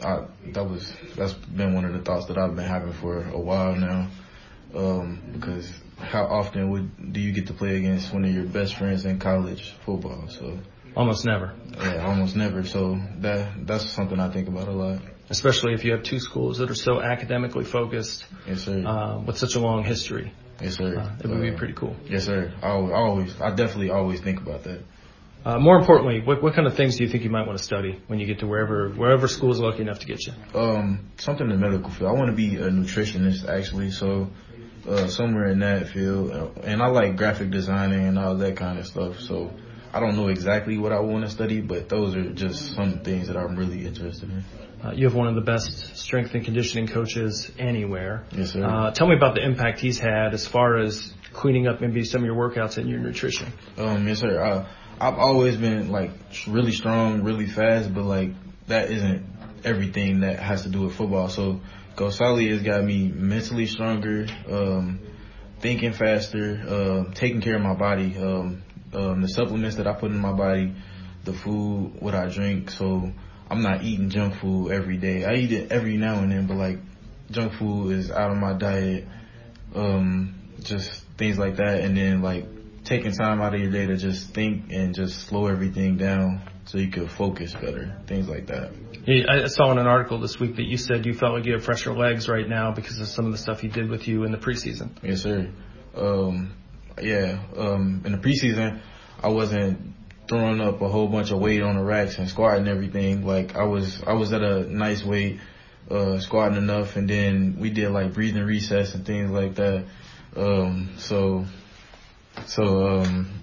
I, 0.03 0.25
that 0.53 0.65
was 0.65 0.93
that's 1.17 1.33
been 1.33 1.75
one 1.75 1.85
of 1.85 1.93
the 1.93 2.01
thoughts 2.01 2.27
that 2.27 2.39
I've 2.39 2.55
been 2.55 2.65
having 2.65 2.93
for 2.93 3.25
a 3.25 3.39
while 3.39 3.75
now. 3.75 4.09
Um, 4.75 5.21
because 5.33 5.71
how 5.99 6.25
often 6.27 6.71
would 6.71 7.13
do 7.13 7.21
you 7.21 7.33
get 7.33 7.47
to 7.49 7.55
play 7.55 7.77
against 7.77 8.13
one 8.13 8.25
of 8.25 8.33
your 8.33 8.45
best 8.45 8.77
friends 8.77 9.05
in 9.05 9.19
college 9.19 9.75
football? 9.85 10.29
So 10.29 10.59
almost 10.97 11.25
never. 11.25 11.55
Yeah, 11.77 12.07
almost 12.07 12.37
never. 12.37 12.65
So 12.65 13.01
that 13.21 13.67
that's 13.67 13.85
something 13.85 14.21
I 14.21 14.31
think 14.31 14.49
about 14.49 14.69
a 14.69 14.73
lot. 14.73 15.01
Especially 15.31 15.75
if 15.75 15.85
you 15.85 15.93
have 15.93 16.05
two 16.05 16.21
schools 16.21 16.59
that 16.59 16.71
are 16.71 16.75
so 16.75 17.01
academically 17.01 17.65
focused. 17.65 18.25
Yes, 18.47 18.63
sir. 18.63 18.85
Uh, 18.87 19.21
with 19.21 19.37
such 19.37 19.57
a 19.57 19.61
long 19.61 19.85
history. 19.85 20.33
Yes, 20.61 20.77
sir. 20.77 20.99
Uh, 20.99 21.17
it 21.23 21.27
would 21.27 21.39
uh, 21.39 21.41
be 21.41 21.53
pretty 21.53 21.75
cool. 21.75 21.95
Yes, 22.09 22.25
sir. 22.25 22.53
I 22.63 22.69
always, 22.71 23.39
I 23.41 23.51
definitely 23.55 23.91
always 23.91 24.21
think 24.21 24.41
about 24.41 24.65
that. 24.65 24.83
Uh, 25.49 25.59
more 25.59 25.79
importantly, 25.79 26.21
what, 26.21 26.43
what 26.43 26.55
kind 26.55 26.67
of 26.67 26.77
things 26.77 26.99
do 26.99 27.05
you 27.05 27.09
think 27.09 27.25
you 27.25 27.31
might 27.31 27.47
want 27.47 27.57
to 27.57 27.65
study 27.65 27.99
when 28.07 28.19
you 28.19 28.27
get 28.27 28.41
to 28.41 28.47
wherever 28.47 28.91
wherever 28.91 29.27
school 29.27 29.51
is 29.51 29.59
lucky 29.59 29.81
enough 29.81 29.99
to 30.01 30.07
get 30.07 30.27
you? 30.27 30.35
Um, 30.55 31.09
something 31.17 31.51
in 31.51 31.59
the 31.59 31.69
medical 31.69 31.91
field. 31.91 32.11
I 32.11 32.13
want 32.13 32.29
to 32.29 32.37
be 32.37 32.57
a 32.57 32.69
nutritionist 32.69 33.49
actually. 33.49 33.91
So 33.91 34.29
uh, 34.87 35.07
somewhere 35.07 35.47
in 35.47 35.61
that 35.61 35.89
field. 35.89 36.31
And 36.65 36.83
I 36.83 36.89
like 36.89 37.17
graphic 37.17 37.51
designing 37.51 38.07
and 38.07 38.19
all 38.19 38.37
that 38.37 38.57
kind 38.59 38.79
of 38.79 38.87
stuff. 38.87 39.21
So 39.21 39.51
I 39.93 40.01
don't 40.01 40.17
know 40.17 40.29
exactly 40.29 40.77
what 40.77 40.93
I 40.93 41.01
want 41.01 41.25
to 41.25 41.31
study, 41.31 41.63
but 41.63 41.89
those 41.89 42.15
are 42.15 42.31
just 42.31 42.75
some 42.75 43.01
things 43.01 43.29
that 43.29 43.37
I'm 43.39 43.57
really 43.57 43.87
interested 43.87 44.31
in. 44.31 44.45
Uh, 44.85 44.93
you 44.93 45.07
have 45.07 45.15
one 45.15 45.29
of 45.29 45.35
the 45.35 45.41
best 45.41 45.97
strength 45.97 46.35
and 46.35 46.45
conditioning 46.45 46.87
coaches 46.87 47.51
anywhere. 47.59 48.27
Yes, 48.33 48.53
sir. 48.53 48.65
Uh, 48.65 48.91
tell 48.93 49.09
me 49.09 49.17
about 49.17 49.35
the 49.35 49.43
impact 49.43 49.81
he's 49.81 49.99
had 49.99 50.35
as 50.35 50.47
far 50.47 50.77
as 50.77 51.15
cleaning 51.33 51.67
up 51.67 51.81
maybe 51.81 52.05
some 52.05 52.21
of 52.21 52.27
your 52.27 52.37
workouts 52.37 52.77
and 52.77 52.89
your 52.89 52.99
nutrition. 52.99 53.53
Um, 53.77 54.07
yes, 54.07 54.21
sir. 54.21 54.41
Uh, 54.41 54.69
I've 55.01 55.19
always 55.19 55.57
been 55.57 55.91
like 55.93 56.11
really 56.49 56.73
strong, 56.73 57.23
really 57.23 57.47
fast, 57.47 57.95
but 57.95 58.05
like 58.05 58.31
that 58.67 58.91
isn't 58.91 59.25
everything 59.65 60.21
that 60.21 60.41
has 60.41 60.63
to 60.63 60.69
do 60.69 60.83
with 60.83 60.97
football. 60.97 61.29
So 61.29 61.61
Gosali 61.95 62.51
has 62.51 62.63
got 62.63 62.83
me 62.83 63.09
mentally 63.09 63.67
stronger, 63.67 64.27
um, 64.51 64.99
thinking 65.61 65.93
faster, 65.93 66.63
uh, 66.69 67.15
taking 67.15 67.41
care 67.41 67.57
of 67.57 67.63
my 67.63 67.75
body, 67.75 68.17
um, 68.19 68.63
um, 68.93 69.21
the 69.23 69.29
supplements 69.29 69.77
that 69.77 69.87
I 69.87 69.93
put 69.93 70.11
in 70.11 70.19
my 70.19 70.33
body, 70.33 70.75
the 71.25 71.33
food, 71.33 71.93
what 72.01 72.15
I 72.15 72.29
drink. 72.29 72.71
So 72.71 73.13
I'm 73.49 73.63
not 73.63 73.85
eating 73.85 74.11
junk 74.11 74.35
food 74.35 74.73
every 74.73 74.97
day. 74.97 75.25
I 75.25 75.35
eat 75.35 75.53
it 75.53 75.71
every 75.71 75.97
now 75.97 76.19
and 76.19 76.33
then, 76.33 76.47
but 76.49 76.57
like 76.57 76.79
junk 77.31 77.53
food 77.55 77.93
is 77.93 78.11
out 78.11 78.33
of 78.33 78.37
my 78.37 78.55
diet. 78.55 79.07
Um, 79.77 80.35
just 80.61 81.05
things 81.17 81.39
like 81.39 81.57
that. 81.57 81.83
And 81.83 81.97
then 81.97 82.21
like 82.21 82.47
taking 82.89 83.13
time 83.13 83.41
out 83.41 83.55
of 83.55 83.61
your 83.61 83.71
day 83.71 83.87
to 83.87 83.97
just 83.97 84.35
think 84.35 84.73
and 84.73 84.95
just 84.95 85.29
slow 85.29 85.47
everything 85.47 85.99
down 85.99 86.43
so 86.65 86.79
you 86.79 86.91
could 86.91 87.11
focus 87.11 87.53
better. 87.53 87.95
Things 88.07 88.29
like 88.29 88.47
that. 88.47 88.73
I 89.29 89.47
saw 89.49 89.71
in 89.73 89.79
an 89.79 89.87
article 89.87 90.21
this 90.21 90.39
week 90.39 90.57
that 90.57 90.65
you 90.65 90.77
said 90.77 91.07
you 91.07 91.15
felt 91.15 91.35
like 91.35 91.47
you 91.47 91.53
have 91.53 91.65
fresher 91.65 91.95
legs 91.95 92.29
right 92.29 92.49
now 92.49 92.73
because 92.73 92.99
of 92.99 93.09
some 93.09 93.27
of 93.27 93.33
the 93.33 93.39
stuff 93.39 93.61
he 93.61 93.69
did 93.69 93.89
with 93.89 94.09
you 94.09 94.25
in 94.25 94.33
the 94.33 94.39
preseason. 94.39 94.91
Yes, 95.03 95.23
sir. 95.23 95.51
Um, 95.97 96.55
yeah, 97.01 97.43
um, 97.57 98.03
in 98.05 98.13
the 98.13 98.19
preseason, 98.19 98.81
I 99.23 99.29
wasn't 99.29 99.95
throwing 100.29 100.61
up 100.61 100.81
a 100.83 100.89
whole 100.89 101.09
bunch 101.09 101.31
of 101.31 101.39
weight 101.39 101.63
on 101.63 101.77
the 101.77 101.83
racks 101.83 102.19
and 102.19 102.29
squatting 102.29 102.61
and 102.61 102.69
everything. 102.69 103.27
Like 103.27 103.57
I 103.57 103.65
was, 103.65 104.03
I 104.07 104.13
was 104.15 104.33
at 104.33 104.43
a 104.43 104.61
nice 104.65 105.03
weight, 105.05 105.41
uh, 105.91 106.21
squatting 106.21 106.59
enough, 106.59 106.97
and 106.97 107.09
then 107.09 107.57
we 107.61 107.71
did 107.71 107.91
like 107.91 108.13
breathing 108.13 108.45
recess 108.45 108.95
and 108.95 109.07
things 109.07 109.31
like 109.31 109.55
that. 109.55 109.87
Um, 110.37 110.91
so, 110.99 111.47
so 112.47 112.87
um, 112.87 113.43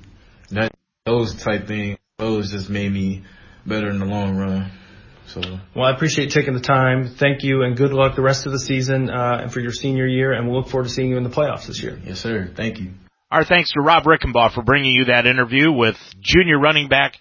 that 0.51 0.73
those 1.05 1.35
type 1.43 1.67
things, 1.67 1.97
those 2.17 2.51
just 2.51 2.69
made 2.69 2.91
me 2.91 3.23
better 3.65 3.89
in 3.89 3.99
the 3.99 4.05
long 4.05 4.38
run. 4.38 4.72
So. 5.27 5.41
Well, 5.76 5.85
I 5.85 5.91
appreciate 5.91 6.31
taking 6.31 6.53
the 6.53 6.59
time. 6.59 7.15
Thank 7.19 7.43
you, 7.43 7.63
and 7.63 7.76
good 7.76 7.91
luck 7.91 8.15
the 8.15 8.22
rest 8.22 8.45
of 8.45 8.51
the 8.51 8.59
season 8.59 9.09
uh, 9.09 9.39
and 9.41 9.51
for 9.51 9.59
your 9.59 9.72
senior 9.72 10.05
year. 10.05 10.34
And 10.34 10.47
we'll 10.47 10.61
look 10.61 10.69
forward 10.69 10.88
to 10.88 10.93
seeing 10.93 11.09
you 11.09 11.17
in 11.17 11.23
the 11.23 11.30
playoffs 11.30 11.67
this 11.67 11.81
year. 11.81 11.99
Yes, 12.03 12.19
sir. 12.19 12.51
Thank 12.55 12.80
you. 12.80 12.91
Our 13.31 13.43
thanks 13.43 13.72
to 13.73 13.81
Rob 13.81 14.03
Rickenbaugh 14.03 14.53
for 14.53 14.63
bringing 14.63 14.93
you 14.93 15.05
that 15.05 15.26
interview 15.26 15.72
with 15.72 15.97
junior 16.22 16.59
running 16.59 16.89
back 16.89 17.17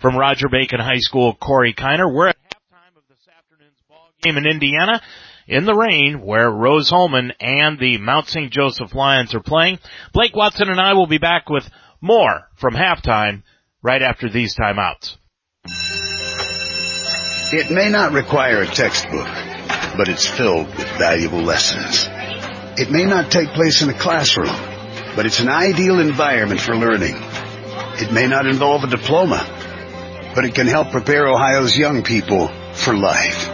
from 0.00 0.16
Roger 0.16 0.48
Bacon 0.50 0.80
High 0.80 0.98
School, 0.98 1.34
Corey 1.34 1.74
Kiner. 1.74 2.12
We're 2.12 2.28
at 2.28 2.36
halftime 2.36 2.96
of 2.96 3.04
this 3.08 3.26
afternoon's 3.38 3.78
ball 3.88 4.10
game 4.22 4.36
in 4.36 4.46
Indiana 4.46 5.00
in 5.46 5.64
the 5.64 5.74
rain 5.74 6.22
where 6.22 6.50
Rose 6.50 6.90
Hulman 6.90 7.32
and 7.40 7.78
the 7.78 7.98
Mount 7.98 8.28
St. 8.28 8.50
Joseph 8.50 8.94
Lions 8.94 9.34
are 9.34 9.42
playing. 9.42 9.78
Blake 10.12 10.34
Watson 10.34 10.68
and 10.68 10.80
I 10.80 10.94
will 10.94 11.06
be 11.06 11.18
back 11.18 11.48
with 11.48 11.68
more 12.00 12.48
from 12.56 12.74
halftime 12.74 13.42
right 13.82 14.02
after 14.02 14.28
these 14.28 14.56
timeouts. 14.56 15.16
It 17.52 17.70
may 17.70 17.88
not 17.90 18.12
require 18.12 18.62
a 18.62 18.66
textbook, 18.66 19.28
but 19.96 20.08
it's 20.08 20.26
filled 20.26 20.66
with 20.66 20.88
valuable 20.98 21.42
lessons. 21.42 22.08
It 22.76 22.90
may 22.90 23.04
not 23.04 23.30
take 23.30 23.50
place 23.50 23.82
in 23.82 23.88
a 23.88 23.98
classroom, 23.98 24.56
but 25.14 25.26
it's 25.26 25.40
an 25.40 25.48
ideal 25.48 26.00
environment 26.00 26.60
for 26.60 26.74
learning. 26.74 27.14
It 27.96 28.12
may 28.12 28.26
not 28.26 28.46
involve 28.46 28.82
a 28.82 28.88
diploma, 28.88 29.46
but 30.34 30.44
it 30.44 30.54
can 30.54 30.66
help 30.66 30.90
prepare 30.90 31.28
Ohio's 31.28 31.78
young 31.78 32.02
people 32.02 32.48
for 32.72 32.96
life. 32.96 33.53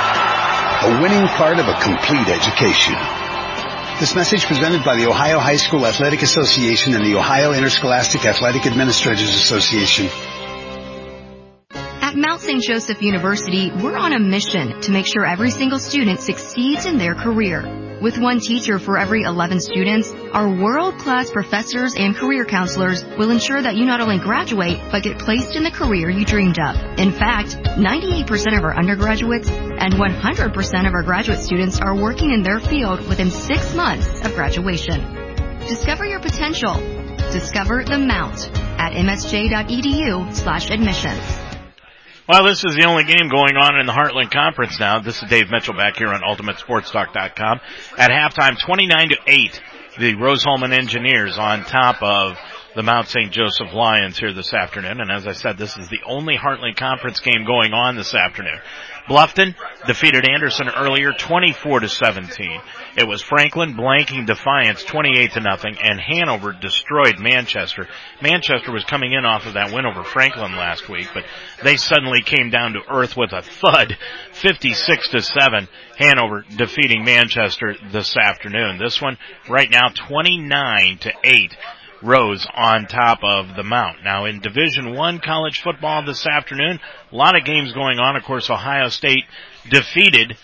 a 0.83 0.99
winning 0.99 1.27
part 1.27 1.59
of 1.59 1.67
a 1.67 1.79
complete 1.79 2.27
education. 2.27 2.95
This 3.99 4.15
message 4.15 4.45
presented 4.45 4.83
by 4.83 4.95
the 4.95 5.07
Ohio 5.07 5.37
High 5.37 5.57
School 5.57 5.85
Athletic 5.85 6.23
Association 6.23 6.95
and 6.95 7.05
the 7.05 7.17
Ohio 7.17 7.53
Interscholastic 7.53 8.25
Athletic 8.25 8.65
Administrators 8.65 9.29
Association. 9.29 10.09
At 11.69 12.15
Mount 12.15 12.41
St. 12.41 12.63
Joseph 12.63 12.99
University, 13.03 13.69
we're 13.69 13.95
on 13.95 14.11
a 14.11 14.19
mission 14.19 14.81
to 14.81 14.91
make 14.91 15.05
sure 15.05 15.23
every 15.23 15.51
single 15.51 15.77
student 15.77 16.19
succeeds 16.19 16.87
in 16.87 16.97
their 16.97 17.13
career. 17.13 17.90
With 18.01 18.17
one 18.17 18.39
teacher 18.39 18.79
for 18.79 18.97
every 18.97 19.21
11 19.21 19.59
students, 19.59 20.11
our 20.33 20.49
world-class 20.49 21.29
professors 21.29 21.93
and 21.93 22.15
career 22.15 22.45
counselors 22.45 23.05
will 23.05 23.29
ensure 23.29 23.61
that 23.61 23.75
you 23.75 23.85
not 23.85 24.01
only 24.01 24.17
graduate, 24.17 24.79
but 24.91 25.03
get 25.03 25.19
placed 25.19 25.55
in 25.55 25.61
the 25.61 25.69
career 25.69 26.09
you 26.09 26.25
dreamed 26.25 26.57
of. 26.57 26.75
In 26.97 27.11
fact, 27.11 27.57
98% 27.77 28.57
of 28.57 28.63
our 28.63 28.75
undergraduates 28.75 29.49
and 29.49 29.93
100% 29.93 30.87
of 30.87 30.93
our 30.95 31.03
graduate 31.03 31.41
students 31.41 31.79
are 31.79 31.95
working 31.95 32.31
in 32.31 32.41
their 32.41 32.59
field 32.59 33.07
within 33.07 33.29
six 33.29 33.75
months 33.75 34.07
of 34.25 34.33
graduation. 34.33 34.99
Discover 35.59 36.07
your 36.07 36.21
potential. 36.21 36.73
Discover 37.31 37.83
the 37.83 37.99
Mount 37.99 38.49
at 38.79 38.93
msj.edu 38.93 40.33
slash 40.33 40.71
admissions. 40.71 41.40
Well, 42.31 42.45
this 42.45 42.63
is 42.63 42.77
the 42.77 42.85
only 42.87 43.03
game 43.03 43.27
going 43.27 43.57
on 43.57 43.77
in 43.77 43.85
the 43.85 43.91
Heartland 43.91 44.31
Conference 44.31 44.79
now. 44.79 45.01
This 45.01 45.21
is 45.21 45.29
Dave 45.29 45.51
Mitchell 45.51 45.73
back 45.73 45.97
here 45.97 46.07
on 46.07 46.21
UltimateSportsTalk.com. 46.21 47.59
At 47.97 48.09
halftime, 48.09 48.57
29 48.57 49.09
to 49.09 49.17
8, 49.27 49.61
the 49.99 50.15
Rose-Hulman 50.15 50.71
Engineers 50.71 51.37
on 51.37 51.65
top 51.65 52.01
of 52.01 52.37
the 52.73 52.83
Mount 52.83 53.09
St. 53.09 53.33
Joseph 53.33 53.73
Lions 53.73 54.17
here 54.17 54.31
this 54.31 54.53
afternoon. 54.53 55.01
And 55.01 55.11
as 55.11 55.27
I 55.27 55.33
said, 55.33 55.57
this 55.57 55.75
is 55.75 55.89
the 55.89 55.99
only 56.05 56.37
Heartland 56.37 56.77
Conference 56.77 57.19
game 57.19 57.43
going 57.45 57.73
on 57.73 57.97
this 57.97 58.15
afternoon. 58.15 58.61
Bluffton 59.11 59.53
defeated 59.85 60.25
Anderson 60.25 60.69
earlier 60.69 61.11
24 61.11 61.81
to 61.81 61.89
17. 61.89 62.61
It 62.95 63.05
was 63.05 63.21
Franklin 63.21 63.73
blanking 63.73 64.25
Defiance 64.25 64.85
28 64.85 65.33
to 65.33 65.41
nothing 65.41 65.75
and 65.83 65.99
Hanover 65.99 66.53
destroyed 66.53 67.19
Manchester. 67.19 67.89
Manchester 68.21 68.71
was 68.71 68.85
coming 68.85 69.11
in 69.11 69.25
off 69.25 69.45
of 69.45 69.55
that 69.55 69.73
win 69.73 69.85
over 69.85 70.05
Franklin 70.05 70.55
last 70.55 70.87
week, 70.87 71.09
but 71.13 71.25
they 71.61 71.75
suddenly 71.75 72.21
came 72.21 72.51
down 72.51 72.71
to 72.71 72.89
earth 72.89 73.17
with 73.17 73.33
a 73.33 73.41
thud 73.41 73.97
56 74.31 75.09
to 75.09 75.21
7. 75.21 75.67
Hanover 75.97 76.45
defeating 76.55 77.03
Manchester 77.03 77.75
this 77.91 78.15
afternoon. 78.15 78.77
This 78.77 79.01
one 79.01 79.17
right 79.49 79.69
now 79.69 79.89
29 79.89 80.99
to 80.99 81.11
8. 81.21 81.57
Rose 82.03 82.45
on 82.53 82.87
top 82.87 83.19
of 83.23 83.55
the 83.55 83.63
Mount. 83.63 84.03
Now 84.03 84.25
in 84.25 84.39
Division 84.39 84.95
One 84.95 85.19
college 85.19 85.61
football 85.63 86.03
this 86.05 86.25
afternoon, 86.25 86.79
a 87.11 87.15
lot 87.15 87.37
of 87.37 87.45
games 87.45 87.73
going 87.73 87.99
on. 87.99 88.15
Of 88.15 88.23
course, 88.23 88.49
Ohio 88.49 88.89
State 88.89 89.25
defeated 89.69 90.37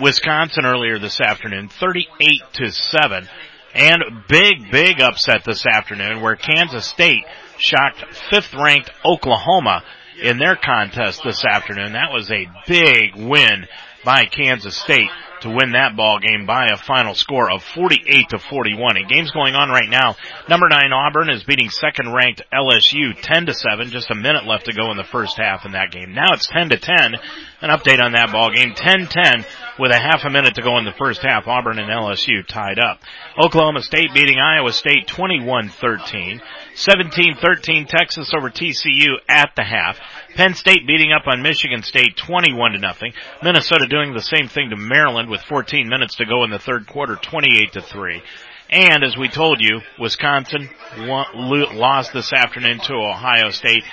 Wisconsin 0.00 0.64
earlier 0.66 0.98
this 0.98 1.20
afternoon, 1.20 1.68
38 1.68 2.42
to 2.54 2.70
7. 2.70 3.28
And 3.74 4.02
big, 4.28 4.70
big 4.70 5.00
upset 5.00 5.42
this 5.44 5.64
afternoon 5.66 6.20
where 6.20 6.36
Kansas 6.36 6.86
State 6.86 7.24
shocked 7.58 8.04
fifth 8.30 8.54
ranked 8.54 8.90
Oklahoma 9.04 9.82
in 10.22 10.38
their 10.38 10.56
contest 10.56 11.22
this 11.24 11.44
afternoon. 11.44 11.92
That 11.92 12.12
was 12.12 12.30
a 12.30 12.46
big 12.68 13.16
win 13.16 13.66
by 14.04 14.26
Kansas 14.26 14.76
State 14.76 15.10
to 15.44 15.50
win 15.50 15.72
that 15.72 15.96
ball 15.96 16.18
game 16.18 16.46
by 16.46 16.66
a 16.66 16.76
final 16.76 17.14
score 17.14 17.50
of 17.50 17.62
48 17.62 18.28
to 18.30 18.38
41. 18.38 18.96
And 18.96 19.08
games 19.08 19.30
going 19.30 19.54
on 19.54 19.68
right 19.68 19.88
now. 19.88 20.16
Number 20.48 20.68
9 20.68 20.92
Auburn 20.92 21.30
is 21.30 21.44
beating 21.44 21.70
second 21.70 22.12
ranked 22.12 22.42
LSU 22.52 23.12
10 23.20 23.46
to 23.46 23.54
7. 23.54 23.90
Just 23.90 24.10
a 24.10 24.14
minute 24.14 24.44
left 24.46 24.66
to 24.66 24.72
go 24.72 24.90
in 24.90 24.96
the 24.96 25.04
first 25.04 25.38
half 25.38 25.64
in 25.64 25.72
that 25.72 25.92
game. 25.92 26.14
Now 26.14 26.32
it's 26.32 26.48
10 26.48 26.70
to 26.70 26.78
10. 26.78 27.14
An 27.60 27.70
update 27.70 28.02
on 28.02 28.12
that 28.12 28.30
ball 28.32 28.52
game. 28.52 28.74
10-10 28.74 29.44
with 29.78 29.90
a 29.90 29.98
half 29.98 30.24
a 30.24 30.30
minute 30.30 30.56
to 30.56 30.62
go 30.62 30.76
in 30.78 30.84
the 30.84 30.92
first 30.98 31.22
half. 31.22 31.46
Auburn 31.46 31.78
and 31.78 31.88
LSU 31.88 32.46
tied 32.46 32.78
up. 32.78 33.00
Oklahoma 33.42 33.80
State 33.80 34.12
beating 34.12 34.38
Iowa 34.38 34.72
State 34.72 35.06
21-13. 35.08 36.40
17-13 36.74 37.88
Texas 37.88 38.34
over 38.36 38.50
TCU 38.50 39.16
at 39.28 39.50
the 39.56 39.64
half. 39.64 39.98
Penn 40.34 40.54
State 40.54 40.86
beating 40.86 41.12
up 41.12 41.26
on 41.26 41.42
Michigan 41.42 41.82
State 41.82 42.16
21 42.16 42.72
to 42.72 42.78
nothing. 42.78 43.12
Minnesota 43.42 43.86
doing 43.86 44.14
the 44.14 44.20
same 44.20 44.48
thing 44.48 44.70
to 44.70 44.76
Maryland 44.76 45.30
with 45.30 45.42
14 45.42 45.88
minutes 45.88 46.16
to 46.16 46.24
go 46.26 46.44
in 46.44 46.50
the 46.50 46.58
third 46.58 46.86
quarter, 46.86 47.16
28 47.16 47.72
to 47.72 47.80
3. 47.80 48.22
And 48.70 49.04
as 49.04 49.16
we 49.16 49.28
told 49.28 49.60
you, 49.60 49.80
Wisconsin 50.00 50.68
lost 50.96 52.12
this 52.12 52.32
afternoon 52.32 52.80
to 52.80 52.94
Ohio 52.94 53.50
State 53.50 53.84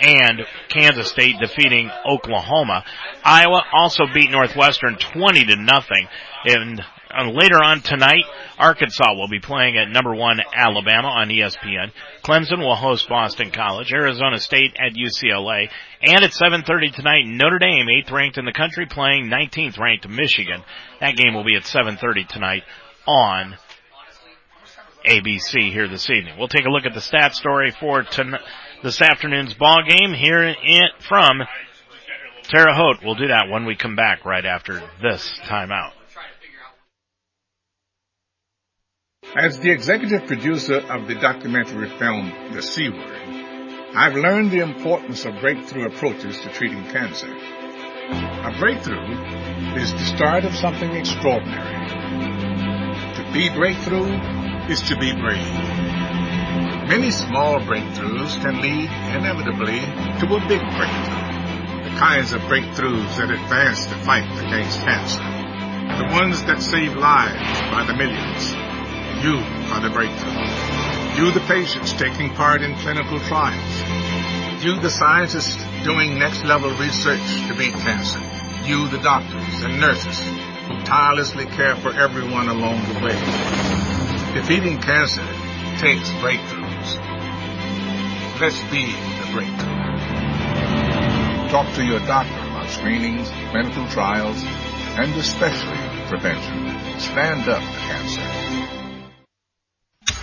and 0.00 0.42
Kansas 0.68 1.08
State 1.08 1.36
defeating 1.40 1.90
Oklahoma. 2.06 2.84
Iowa 3.24 3.62
also 3.72 4.04
beat 4.12 4.30
Northwestern 4.30 4.96
20 4.96 5.46
to 5.46 5.56
nothing. 5.56 6.08
And 6.44 6.82
uh, 7.16 7.30
later 7.30 7.62
on 7.62 7.80
tonight, 7.80 8.24
Arkansas 8.58 9.14
will 9.14 9.28
be 9.28 9.40
playing 9.40 9.76
at 9.76 9.88
number 9.88 10.14
one 10.14 10.38
Alabama 10.54 11.08
on 11.08 11.28
ESPN. 11.28 11.92
Clemson 12.24 12.58
will 12.58 12.76
host 12.76 13.08
Boston 13.08 13.50
College. 13.50 13.92
Arizona 13.92 14.38
State 14.38 14.76
at 14.78 14.92
UCLA. 14.94 15.68
And 16.02 16.24
at 16.24 16.30
7.30 16.30 16.94
tonight, 16.94 17.24
Notre 17.26 17.58
Dame, 17.58 17.86
8th 18.04 18.10
ranked 18.12 18.38
in 18.38 18.44
the 18.44 18.52
country, 18.52 18.86
playing 18.86 19.26
19th 19.26 19.78
ranked 19.78 20.08
Michigan. 20.08 20.62
That 21.00 21.16
game 21.16 21.34
will 21.34 21.44
be 21.44 21.56
at 21.56 21.62
7.30 21.62 22.28
tonight 22.28 22.62
on 23.06 23.56
ABC 25.06 25.72
here 25.72 25.88
this 25.88 26.08
evening. 26.10 26.38
We'll 26.38 26.48
take 26.48 26.64
a 26.64 26.70
look 26.70 26.86
at 26.86 26.94
the 26.94 27.00
stat 27.00 27.34
story 27.34 27.72
for 27.78 28.02
tonight 28.02 28.40
this 28.82 29.00
afternoon's 29.00 29.54
ball 29.54 29.82
game 29.86 30.12
here 30.12 30.42
in, 30.42 30.88
from 31.08 31.40
Terre 32.44 32.74
Haute. 32.74 32.98
We'll 33.04 33.14
do 33.14 33.28
that 33.28 33.48
when 33.48 33.64
we 33.64 33.76
come 33.76 33.94
back 33.94 34.24
right 34.24 34.44
after 34.44 34.82
this 35.00 35.40
timeout. 35.44 35.92
As 39.34 39.58
the 39.58 39.70
executive 39.70 40.26
producer 40.26 40.76
of 40.92 41.08
the 41.08 41.14
documentary 41.14 41.88
film 41.98 42.52
The 42.52 42.60
C 42.60 42.90
Word, 42.90 43.96
I've 43.96 44.14
learned 44.14 44.50
the 44.50 44.60
importance 44.60 45.24
of 45.24 45.40
breakthrough 45.40 45.86
approaches 45.86 46.38
to 46.40 46.50
treating 46.50 46.84
cancer. 46.88 47.32
A 47.32 48.54
breakthrough 48.60 49.00
is 49.80 49.90
the 49.90 50.04
start 50.14 50.44
of 50.44 50.54
something 50.54 50.92
extraordinary. 50.92 51.88
To 53.16 53.30
be 53.32 53.48
breakthrough 53.48 54.12
is 54.68 54.82
to 54.82 54.98
be 54.98 55.16
brave. 55.16 55.56
Many 56.92 57.10
small 57.10 57.58
breakthroughs 57.60 58.38
can 58.42 58.60
lead 58.60 58.90
inevitably 59.16 59.80
to 60.20 60.26
a 60.28 60.44
big 60.46 60.60
breakthrough. 60.60 61.88
The 61.88 61.96
kinds 61.96 62.32
of 62.32 62.42
breakthroughs 62.42 63.16
that 63.16 63.30
advance 63.30 63.86
the 63.86 63.96
fight 64.04 64.28
against 64.44 64.78
cancer. 64.80 65.24
The 66.04 66.12
ones 66.12 66.44
that 66.44 66.60
save 66.60 66.96
lives 66.96 67.60
by 67.72 67.86
the 67.86 67.96
millions. 67.96 68.61
You 69.22 69.38
are 69.38 69.80
the 69.80 69.90
breakthrough. 69.90 70.34
You 71.14 71.30
the 71.30 71.44
patients 71.46 71.92
taking 71.92 72.34
part 72.34 72.60
in 72.60 72.74
clinical 72.78 73.20
trials. 73.20 74.64
You 74.64 74.80
the 74.80 74.90
scientists 74.90 75.62
doing 75.84 76.18
next 76.18 76.42
level 76.42 76.70
research 76.70 77.22
to 77.46 77.54
beat 77.56 77.72
cancer. 77.72 78.18
You 78.66 78.88
the 78.88 78.98
doctors 78.98 79.62
and 79.62 79.78
nurses 79.78 80.18
who 80.18 80.82
tirelessly 80.82 81.46
care 81.46 81.76
for 81.76 81.92
everyone 81.94 82.48
along 82.48 82.82
the 82.82 82.94
way. 82.94 83.14
Defeating 84.34 84.80
cancer 84.80 85.24
takes 85.78 86.10
breakthroughs. 86.18 86.98
Let's 88.40 88.60
be 88.72 88.90
the 88.90 89.28
breakthrough. 89.30 89.82
Talk 91.48 91.72
to 91.76 91.84
your 91.84 92.00
doctor 92.00 92.40
about 92.50 92.68
screenings, 92.70 93.30
medical 93.54 93.86
trials, 93.86 94.42
and 94.42 95.14
especially 95.14 95.78
prevention. 96.08 96.98
Stand 96.98 97.48
up 97.48 97.62
to 97.62 97.78
cancer. 97.86 98.31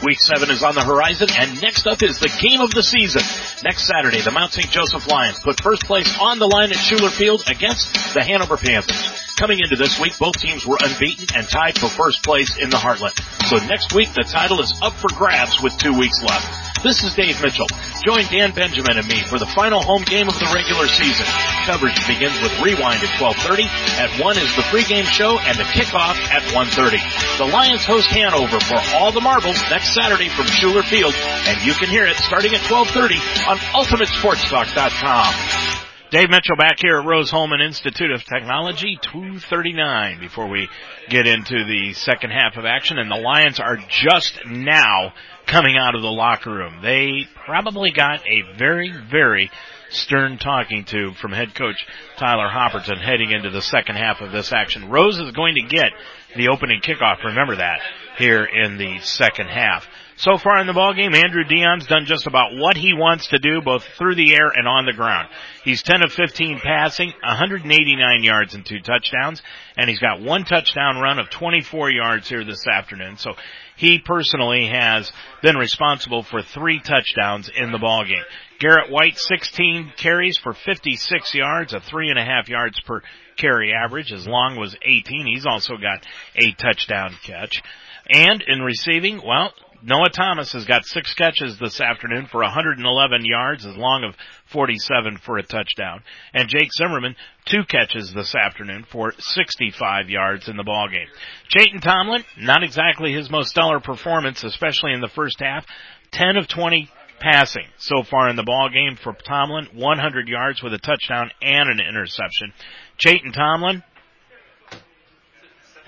Week 0.04 0.20
seven 0.20 0.50
is 0.50 0.64
on 0.64 0.76
the 0.76 0.84
horizon, 0.84 1.28
and 1.38 1.62
next 1.62 1.86
up 1.86 2.02
is 2.04 2.20
the 2.20 2.32
game 2.42 2.62
of 2.62 2.72
the 2.72 2.84
season. 2.84 3.22
Next 3.64 3.86
Saturday, 3.86 4.22
the 4.22 4.32
Mount 4.32 4.54
St. 4.54 4.70
Joseph 4.70 5.08
Lions 5.08 5.40
put 5.40 5.62
first 5.62 5.84
place 5.84 6.18
on 6.20 6.40
the 6.40 6.48
line 6.48 6.72
at 6.72 6.78
Schuler 6.78 7.10
Field 7.10 7.44
against 7.48 8.14
the 8.14 8.24
Hanover 8.24 8.56
Panthers. 8.56 9.36
Coming 9.36 9.60
into 9.60 9.76
this 9.76 10.00
week, 10.00 10.18
both 10.18 10.38
teams 10.38 10.66
were 10.66 10.78
unbeaten 10.80 11.28
and 11.36 11.48
tied 11.48 11.78
for 11.78 11.88
first 11.90 12.24
place 12.24 12.58
in 12.58 12.70
the 12.70 12.78
Heartland. 12.78 13.20
So 13.48 13.58
next 13.68 13.94
week, 13.94 14.14
the 14.14 14.24
title 14.24 14.62
is 14.62 14.74
up 14.82 14.94
for 14.94 15.10
grabs 15.16 15.62
with 15.62 15.78
two 15.78 15.98
weeks 15.98 16.24
left. 16.24 16.69
This 16.82 17.04
is 17.04 17.14
Dave 17.14 17.44
Mitchell. 17.44 17.68
Join 18.08 18.24
Dan 18.32 18.54
Benjamin 18.54 18.98
and 18.98 19.06
me 19.06 19.22
for 19.22 19.38
the 19.38 19.46
final 19.46 19.84
home 19.84 20.04
game 20.04 20.30
of 20.30 20.40
the 20.40 20.50
regular 20.56 20.88
season. 20.88 21.26
Coverage 21.66 22.08
begins 22.08 22.42
with 22.42 22.58
Rewind 22.62 23.04
at 23.04 23.10
12.30. 23.20 23.66
At 24.00 24.24
1 24.24 24.38
is 24.38 24.56
the 24.56 24.62
pregame 24.72 25.04
show 25.04 25.38
and 25.40 25.60
the 25.60 25.64
kickoff 25.64 26.16
at 26.32 26.42
1.30. 26.56 27.38
The 27.38 27.48
Lions 27.52 27.84
host 27.84 28.08
Hanover 28.08 28.62
for 28.62 28.80
all 28.96 29.12
the 29.12 29.20
marbles 29.20 29.62
next 29.70 29.94
Saturday 29.94 30.30
from 30.30 30.46
Schuler 30.46 30.84
Field, 30.84 31.14
and 31.14 31.62
you 31.66 31.74
can 31.74 31.90
hear 31.90 32.06
it 32.06 32.16
starting 32.16 32.56
at 32.56 32.62
12.30 32.62 33.50
on 33.50 33.58
UltimateSportsTalk.com. 33.76 35.89
Dave 36.11 36.31
Mitchell 36.31 36.56
back 36.56 36.80
here 36.80 36.99
at 36.99 37.06
Rose-Hulman 37.06 37.61
Institute 37.61 38.10
of 38.10 38.23
Technology, 38.23 38.98
239 38.99 40.19
before 40.19 40.48
we 40.48 40.68
get 41.07 41.27
into 41.27 41.65
the 41.65 41.94
second 41.94 42.31
half 42.31 42.57
of 42.57 42.65
action. 42.65 42.98
And 42.98 43.11
the 43.11 43.15
Lions 43.15 43.60
are 43.60 43.77
just 43.90 44.44
now 44.48 45.14
coming 45.45 45.77
out 45.77 45.94
of 45.94 46.02
the 46.02 46.07
locker 46.07 46.49
room. 46.49 46.81
They 46.81 47.27
probably 47.45 47.91
got 47.91 48.26
a 48.26 48.41
very, 48.57 48.91
very 49.11 49.52
stern 49.91 50.40
talking 50.40 50.84
to 50.86 51.14
from 51.14 51.31
head 51.31 51.53
coach 51.53 51.86
Tyler 52.18 52.49
Hopperton 52.49 52.99
heading 52.99 53.30
into 53.30 53.52
the 53.52 53.61
second 53.61 53.98
half 53.98 54.19
of 54.19 54.31
this 54.31 54.52
action. 54.52 54.90
Rose 54.90 55.19
is 55.19 55.31
going 55.34 55.53
to 55.56 55.76
get 55.76 55.91
the 56.36 56.48
opening 56.48 56.81
kickoff. 56.81 57.23
Remember 57.23 57.57
that 57.57 57.81
here 58.18 58.45
in 58.45 58.80
the 58.80 58.99
second 59.02 59.49
half. 59.49 59.86
So 60.20 60.38
far 60.38 60.60
in 60.60 60.68
the 60.68 60.74
ball 60.74 60.94
game, 60.94 61.16
Andrew 61.16 61.46
Dion's 61.46 61.88
done 61.88 62.04
just 62.06 62.28
about 62.28 62.54
what 62.54 62.76
he 62.76 62.94
wants 62.94 63.28
to 63.30 63.40
do, 63.40 63.62
both 63.62 63.86
through 63.98 64.16
the 64.16 64.34
air 64.34 64.52
and 64.54 64.68
on 64.68 64.86
the 64.86 64.91
ground. 64.91 65.30
He's 65.64 65.82
10 65.82 66.04
of 66.04 66.12
15 66.12 66.60
passing, 66.60 67.14
189 67.24 68.24
yards 68.24 68.54
and 68.54 68.66
two 68.66 68.82
touchdowns, 68.82 69.41
and 69.78 69.90
he's 69.90 70.00
got 70.00 70.20
one 70.20 70.44
touchdown 70.44 70.98
run 70.98 71.20
of 71.20 71.30
24 71.30 71.91
yards 71.91 72.28
here 72.28 72.44
this 72.44 72.68
afternoon. 72.68 73.16
So 73.16 73.32
he 73.78 74.00
personally 74.00 74.68
has 74.68 75.10
been 75.41 75.56
responsible 75.56 76.24
for 76.24 76.41
three 76.41 76.82
touchdowns 76.82 77.50
in 77.56 77.72
the 77.72 77.80
ball 77.80 78.04
game. 78.04 78.26
Garrett 78.60 78.91
White, 78.91 79.18
16 79.18 79.94
carries 79.96 80.38
for 80.38 80.54
56 80.54 81.34
yards, 81.34 81.72
a 81.72 81.80
three 81.80 82.10
and 82.10 82.20
a 82.20 82.26
half 82.26 82.50
yards 82.50 82.78
per 82.82 83.04
carry 83.38 83.72
average. 83.72 84.12
As 84.12 84.28
long 84.28 84.58
was 84.58 84.76
18. 84.82 85.28
He's 85.34 85.46
also 85.46 85.78
got 85.78 86.06
a 86.36 86.52
touchdown 86.62 87.16
catch. 87.24 87.64
And 88.10 88.44
in 88.46 88.62
receiving, 88.62 89.22
well, 89.26 89.54
Noah 89.82 90.10
Thomas 90.10 90.52
has 90.54 90.66
got 90.66 90.86
six 90.86 91.14
catches 91.14 91.58
this 91.60 91.80
afternoon 91.80 92.28
for 92.32 92.42
111 92.42 93.26
yards, 93.26 93.66
as 93.66 93.76
long 93.76 94.04
of 94.04 94.16
47 94.52 95.18
for 95.18 95.38
a 95.38 95.44
touchdown. 95.44 96.04
And 96.34 96.50
Jake 96.50 96.70
Zimmerman, 96.78 97.16
two 97.46 97.64
catches 97.68 98.14
this 98.14 98.36
afternoon 98.36 98.86
for 98.92 99.14
65 99.18 100.10
yards 100.10 100.50
in 100.50 100.58
the 100.58 100.64
ballgame. 100.64 101.08
Chayton 101.48 101.82
Tomlin, 101.82 102.24
not 102.38 102.64
exactly 102.64 103.14
his 103.14 103.30
most 103.30 103.50
stellar 103.50 103.80
performance, 103.80 104.44
especially 104.44 104.94
in 104.94 105.02
the 105.02 105.08
first 105.08 105.40
half. 105.40 105.66
10 106.12 106.38
of 106.38 106.48
20 106.48 106.90
passing 107.20 107.66
so 107.78 108.04
far 108.04 108.30
in 108.30 108.36
the 108.36 108.44
ball 108.44 108.70
game 108.70 108.98
for 109.02 109.14
Tomlin, 109.28 109.68
100 109.74 110.28
yards 110.28 110.64
with 110.64 110.74
a 110.74 110.80
touchdown 110.80 111.30
and 111.42 111.70
an 111.70 111.80
interception. 111.80 112.54
Chayton 112.98 113.32
Tomlin, 113.32 113.84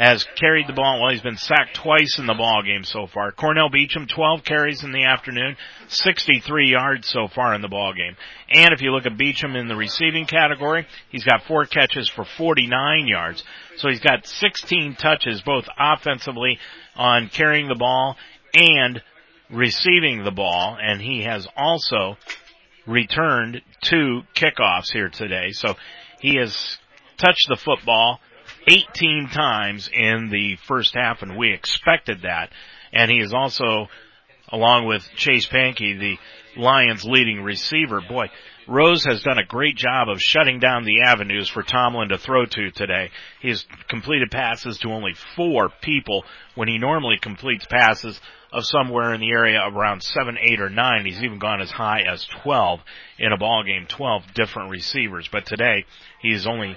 has 0.02 0.26
carried 0.36 0.66
the 0.66 0.74
ball. 0.74 1.00
Well, 1.00 1.12
he's 1.12 1.22
been 1.22 1.38
sacked 1.38 1.76
twice 1.76 2.18
in 2.18 2.26
the 2.26 2.34
ball 2.34 2.64
game 2.66 2.84
so 2.84 3.06
far. 3.06 3.32
Cornell 3.32 3.70
Beecham, 3.70 4.08
12 4.08 4.44
carries 4.44 4.84
in 4.84 4.92
the 4.92 5.04
afternoon, 5.04 5.56
63 5.90 6.72
yards 6.72 7.08
so 7.08 7.28
far 7.28 7.54
in 7.54 7.62
the 7.62 7.68
ball 7.68 7.94
game. 7.94 8.16
And 8.50 8.74
if 8.74 8.82
you 8.82 8.92
look 8.92 9.06
at 9.06 9.16
Beecham 9.16 9.56
in 9.56 9.68
the 9.68 9.76
receiving 9.76 10.26
category, 10.26 10.88
he's 11.12 11.24
got 11.24 11.44
four 11.44 11.68
catches 11.68 12.10
for 12.10 12.26
49 12.26 13.06
yards. 13.06 13.44
So 13.78 13.90
he's 13.90 14.00
got 14.00 14.26
16 14.26 14.96
touches 14.96 15.44
both 15.44 15.66
offensively 15.78 16.58
on 16.96 17.30
carrying 17.30 17.68
the 17.68 17.76
ball 17.76 18.18
and 18.56 19.04
receiving 19.52 20.24
the 20.24 20.32
ball. 20.32 20.80
And 20.82 21.00
he 21.00 21.22
has 21.26 21.48
also 21.56 22.18
returned 22.88 23.62
two 23.84 24.22
kickoffs 24.34 24.92
here 24.92 25.10
today. 25.10 25.52
So 25.52 25.76
he 26.22 26.38
has 26.38 26.80
touched 27.20 27.46
the 27.50 27.56
football 27.56 28.20
18 28.68 29.30
times 29.34 29.90
in 29.92 30.30
the 30.30 30.58
first 30.68 30.94
half, 30.96 31.22
and 31.22 31.38
we 31.38 31.54
expected 31.54 32.22
that. 32.24 32.52
And 32.94 33.10
he 33.10 33.18
is 33.18 33.34
also, 33.34 33.88
along 34.50 34.86
with 34.86 35.04
Chase 35.16 35.48
Pankey, 35.48 36.00
the 36.00 36.18
Lions 36.58 37.06
leading 37.06 37.42
receiver. 37.42 38.02
Boy, 38.02 38.30
Rose 38.68 39.06
has 39.06 39.24
done 39.24 39.38
a 39.38 39.46
great 39.46 39.76
job 39.76 40.10
of 40.10 40.22
shutting 40.22 40.60
down 40.60 40.84
the 40.84 41.02
avenues 41.06 41.50
for 41.50 41.64
Tomlin 41.64 42.10
to 42.10 42.18
throw 42.18 42.46
to 42.46 42.72
today. 42.72 43.10
He 43.42 43.50
has 43.50 43.66
completed 43.88 44.32
passes 44.32 44.78
to 44.80 44.92
only 44.92 45.14
four 45.36 45.70
people 45.82 46.26
when 46.56 46.68
he 46.68 46.78
normally 46.78 47.18
completes 47.20 47.66
passes 47.66 48.20
of 48.54 48.66
somewhere 48.66 49.14
in 49.14 49.22
the 49.22 49.32
area 49.32 49.62
of 49.62 49.76
around 49.76 50.04
seven, 50.04 50.38
eight, 50.38 50.60
or 50.60 50.70
nine. 50.70 51.06
He's 51.06 51.24
even 51.24 51.40
gone 51.40 51.62
as 51.62 51.72
high 51.72 52.02
as 52.02 52.26
12 52.44 52.82
in 53.18 53.32
a 53.32 53.38
ball 53.38 53.64
game, 53.64 53.88
12 53.88 54.34
different 54.34 54.70
receivers. 54.70 55.30
But 55.32 55.46
today, 55.46 55.86
he's 56.22 56.46
only 56.46 56.76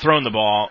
thrown 0.00 0.24
the 0.24 0.30
ball 0.30 0.70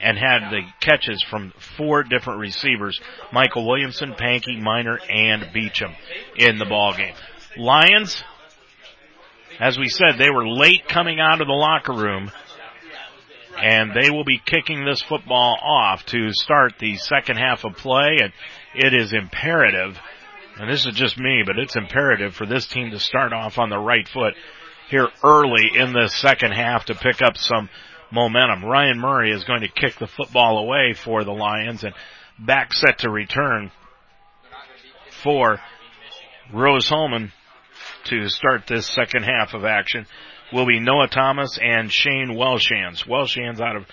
and 0.00 0.18
had 0.18 0.50
the 0.50 0.62
catches 0.80 1.22
from 1.22 1.52
four 1.76 2.02
different 2.02 2.40
receivers, 2.40 3.00
Michael 3.32 3.66
Williamson, 3.66 4.12
Pankey, 4.12 4.60
Miner, 4.60 4.98
and 5.08 5.52
Beecham 5.52 5.92
in 6.36 6.58
the 6.58 6.66
ball 6.66 6.94
game. 6.94 7.14
Lions, 7.56 8.22
as 9.58 9.78
we 9.78 9.88
said, 9.88 10.18
they 10.18 10.30
were 10.30 10.46
late 10.46 10.86
coming 10.88 11.18
out 11.18 11.40
of 11.40 11.46
the 11.46 11.52
locker 11.52 11.94
room 11.94 12.30
and 13.58 13.92
they 13.94 14.10
will 14.10 14.24
be 14.24 14.38
kicking 14.44 14.84
this 14.84 15.02
football 15.08 15.58
off 15.62 16.04
to 16.06 16.30
start 16.32 16.74
the 16.78 16.96
second 16.96 17.38
half 17.38 17.64
of 17.64 17.74
play 17.76 18.18
and 18.20 18.32
it 18.74 18.92
is 18.92 19.14
imperative 19.14 19.96
and 20.58 20.70
this 20.70 20.86
is 20.86 20.94
just 20.94 21.18
me, 21.18 21.42
but 21.44 21.58
it's 21.58 21.76
imperative 21.76 22.34
for 22.34 22.46
this 22.46 22.66
team 22.66 22.90
to 22.90 22.98
start 22.98 23.32
off 23.32 23.58
on 23.58 23.68
the 23.68 23.78
right 23.78 24.08
foot 24.08 24.34
here 24.88 25.08
early 25.22 25.70
in 25.74 25.92
the 25.92 26.08
second 26.08 26.52
half 26.52 26.86
to 26.86 26.94
pick 26.94 27.20
up 27.20 27.36
some 27.36 27.68
momentum. 28.10 28.64
Ryan 28.64 28.98
Murray 28.98 29.32
is 29.32 29.44
going 29.44 29.62
to 29.62 29.68
kick 29.68 29.98
the 29.98 30.06
football 30.06 30.58
away 30.58 30.94
for 30.94 31.24
the 31.24 31.32
Lions 31.32 31.84
and 31.84 31.94
back 32.38 32.72
set 32.72 32.98
to 33.00 33.10
return 33.10 33.70
for 35.22 35.58
Rose 36.52 36.88
Hulman 36.88 37.32
to 38.04 38.28
start 38.28 38.66
this 38.68 38.86
second 38.86 39.24
half 39.24 39.54
of 39.54 39.64
action 39.64 40.06
will 40.52 40.66
be 40.66 40.78
Noah 40.78 41.08
Thomas 41.08 41.58
and 41.60 41.90
Shane 41.92 42.36
Welshans. 42.36 43.06
Welshans 43.06 43.60
out 43.60 43.76
of 43.76 43.86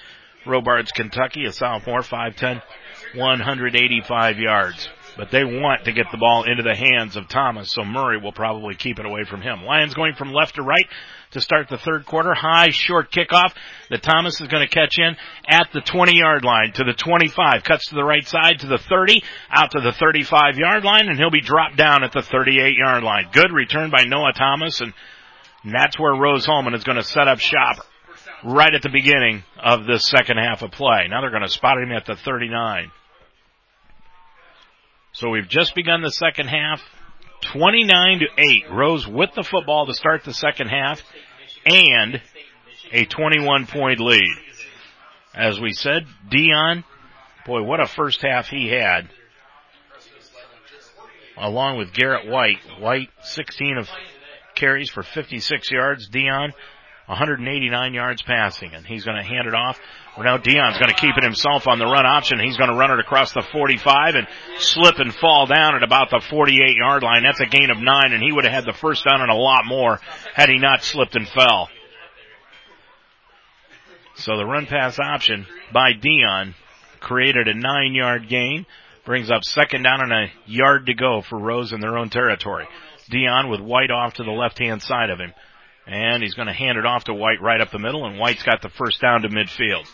Robards, 0.45 0.91
Kentucky, 0.91 1.45
a 1.45 1.53
sophomore, 1.53 2.01
5'10", 2.01 2.61
185 3.15 4.37
yards. 4.37 4.89
But 5.15 5.31
they 5.31 5.43
want 5.43 5.85
to 5.85 5.93
get 5.93 6.07
the 6.11 6.17
ball 6.17 6.43
into 6.43 6.63
the 6.63 6.75
hands 6.75 7.15
of 7.15 7.27
Thomas, 7.27 7.71
so 7.71 7.83
Murray 7.83 8.17
will 8.17 8.31
probably 8.31 8.75
keep 8.75 8.99
it 8.99 9.05
away 9.05 9.23
from 9.23 9.41
him. 9.41 9.63
Lions 9.63 9.93
going 9.93 10.15
from 10.15 10.33
left 10.33 10.55
to 10.55 10.63
right 10.63 10.87
to 11.33 11.41
start 11.41 11.69
the 11.69 11.77
third 11.77 12.05
quarter. 12.05 12.33
High, 12.33 12.69
short 12.69 13.11
kickoff 13.11 13.53
that 13.89 14.01
Thomas 14.01 14.39
is 14.41 14.47
going 14.47 14.67
to 14.67 14.73
catch 14.73 14.97
in 14.97 15.15
at 15.47 15.69
the 15.73 15.81
20 15.81 16.17
yard 16.17 16.43
line 16.43 16.71
to 16.73 16.83
the 16.83 16.93
25. 16.93 17.63
Cuts 17.63 17.89
to 17.89 17.95
the 17.95 18.03
right 18.03 18.25
side 18.27 18.59
to 18.59 18.67
the 18.67 18.77
30, 18.77 19.23
out 19.51 19.71
to 19.71 19.81
the 19.81 19.91
35 19.91 20.57
yard 20.57 20.83
line, 20.83 21.07
and 21.07 21.17
he'll 21.17 21.29
be 21.29 21.41
dropped 21.41 21.77
down 21.77 22.03
at 22.03 22.11
the 22.11 22.21
38 22.21 22.75
yard 22.77 23.03
line. 23.03 23.29
Good 23.31 23.51
return 23.51 23.91
by 23.91 24.03
Noah 24.05 24.33
Thomas, 24.33 24.81
and 24.81 24.93
that's 25.65 25.99
where 25.99 26.13
Rose-Hulman 26.13 26.73
is 26.73 26.83
going 26.83 26.97
to 26.97 27.03
set 27.03 27.27
up 27.27 27.39
shop 27.39 27.77
right 28.43 28.73
at 28.73 28.81
the 28.81 28.89
beginning 28.89 29.43
of 29.61 29.85
this 29.85 30.05
second 30.05 30.37
half 30.37 30.61
of 30.61 30.71
play. 30.71 31.07
Now 31.09 31.21
they're 31.21 31.29
going 31.29 31.43
to 31.43 31.49
spot 31.49 31.77
him 31.77 31.91
at 31.91 32.05
the 32.05 32.15
39. 32.15 32.91
So 35.13 35.29
we've 35.29 35.47
just 35.47 35.75
begun 35.75 36.01
the 36.01 36.11
second 36.11 36.47
half. 36.47 36.81
29 37.51 38.19
to 38.19 38.25
8. 38.37 38.71
Rose 38.71 39.07
with 39.07 39.31
the 39.35 39.43
football 39.43 39.85
to 39.85 39.93
start 39.93 40.23
the 40.23 40.33
second 40.33 40.67
half 40.69 41.01
and 41.65 42.21
a 42.91 43.05
21 43.05 43.67
point 43.67 43.99
lead. 43.99 44.35
As 45.33 45.59
we 45.59 45.73
said, 45.73 46.05
Dion, 46.29 46.83
boy, 47.45 47.63
what 47.63 47.79
a 47.79 47.87
first 47.87 48.21
half 48.21 48.47
he 48.47 48.69
had. 48.69 49.09
Along 51.37 51.77
with 51.77 51.93
Garrett 51.93 52.27
White. 52.27 52.59
White, 52.79 53.09
16 53.23 53.77
of 53.77 53.89
carries 54.55 54.89
for 54.91 55.01
56 55.01 55.71
yards. 55.71 56.07
Dion, 56.07 56.53
189 57.07 57.93
yards 57.93 58.21
passing, 58.21 58.73
and 58.73 58.85
he's 58.85 59.03
going 59.03 59.17
to 59.17 59.23
hand 59.23 59.47
it 59.47 59.55
off. 59.55 59.79
Well, 60.15 60.25
now 60.25 60.37
Dion's 60.37 60.77
going 60.77 60.89
to 60.89 61.01
keep 61.01 61.17
it 61.17 61.23
himself 61.23 61.67
on 61.67 61.79
the 61.79 61.85
run 61.85 62.05
option. 62.05 62.39
He's 62.39 62.57
going 62.57 62.69
to 62.69 62.75
run 62.75 62.91
it 62.91 62.99
across 62.99 63.33
the 63.33 63.41
45 63.41 64.15
and 64.15 64.27
slip 64.59 64.99
and 64.99 65.13
fall 65.13 65.47
down 65.47 65.75
at 65.75 65.81
about 65.81 66.11
the 66.11 66.21
48 66.29 66.77
yard 66.77 67.01
line. 67.01 67.23
That's 67.23 67.39
a 67.39 67.47
gain 67.47 67.71
of 67.71 67.79
nine, 67.79 68.13
and 68.13 68.21
he 68.21 68.31
would 68.31 68.43
have 68.43 68.53
had 68.53 68.65
the 68.65 68.77
first 68.77 69.03
down 69.05 69.21
and 69.21 69.31
a 69.31 69.35
lot 69.35 69.65
more 69.65 69.99
had 70.35 70.49
he 70.49 70.59
not 70.59 70.83
slipped 70.83 71.15
and 71.15 71.27
fell. 71.27 71.67
So 74.15 74.37
the 74.37 74.45
run 74.45 74.67
pass 74.67 74.99
option 74.99 75.47
by 75.73 75.93
Dion 75.93 76.53
created 76.99 77.47
a 77.47 77.55
nine 77.55 77.93
yard 77.95 78.29
gain, 78.29 78.67
brings 79.05 79.31
up 79.31 79.43
second 79.43 79.81
down 79.81 80.01
and 80.01 80.13
a 80.13 80.31
yard 80.45 80.85
to 80.85 80.93
go 80.93 81.21
for 81.21 81.39
Rose 81.39 81.73
in 81.73 81.81
their 81.81 81.97
own 81.97 82.09
territory. 82.09 82.67
Dion 83.09 83.49
with 83.49 83.59
White 83.59 83.89
off 83.89 84.13
to 84.15 84.23
the 84.23 84.31
left 84.31 84.59
hand 84.59 84.83
side 84.83 85.09
of 85.09 85.19
him. 85.19 85.33
And 85.85 86.23
he's 86.23 86.33
going 86.33 86.47
to 86.47 86.53
hand 86.53 86.77
it 86.77 86.85
off 86.85 87.05
to 87.05 87.13
White 87.13 87.41
right 87.41 87.59
up 87.59 87.71
the 87.71 87.79
middle, 87.79 88.05
and 88.05 88.17
White's 88.17 88.43
got 88.43 88.61
the 88.61 88.69
first 88.69 89.01
down 89.01 89.23
to 89.23 89.29
midfield. 89.29 89.85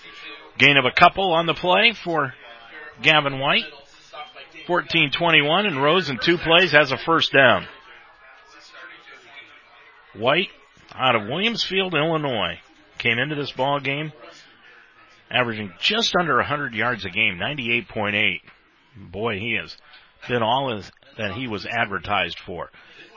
Gain 0.58 0.78
of 0.78 0.86
a 0.86 0.92
couple 0.92 1.34
on 1.34 1.46
the 1.46 1.54
play 1.54 1.94
for 1.94 2.34
Gavin 3.02 3.40
White. 3.40 3.66
14-21, 4.68 5.66
and 5.66 5.82
Rose 5.82 6.10
in 6.10 6.20
two 6.20 6.38
plays 6.38 6.72
has 6.74 6.92
a 6.92 6.98
first 6.98 7.34
down. 7.34 7.66
White 10.16 10.50
out 10.94 11.16
of 11.16 11.24
Williamsfield, 11.24 11.94
Illinois, 11.94 12.60
came 13.00 13.18
into 13.18 13.36
this 13.36 13.52
ball 13.52 13.80
game 13.80 14.12
averaging 15.32 15.72
just 15.80 16.16
under 16.20 16.36
100 16.38 16.74
yards 16.74 17.06
a 17.06 17.10
game, 17.10 17.38
98.8. 17.38 18.42
Boy, 19.12 19.40
he 19.40 19.54
has 19.54 19.76
been 20.28 20.42
all 20.42 20.82
that 21.18 21.34
he 21.34 21.48
was 21.48 21.66
advertised 21.66 22.40
for. 22.40 22.70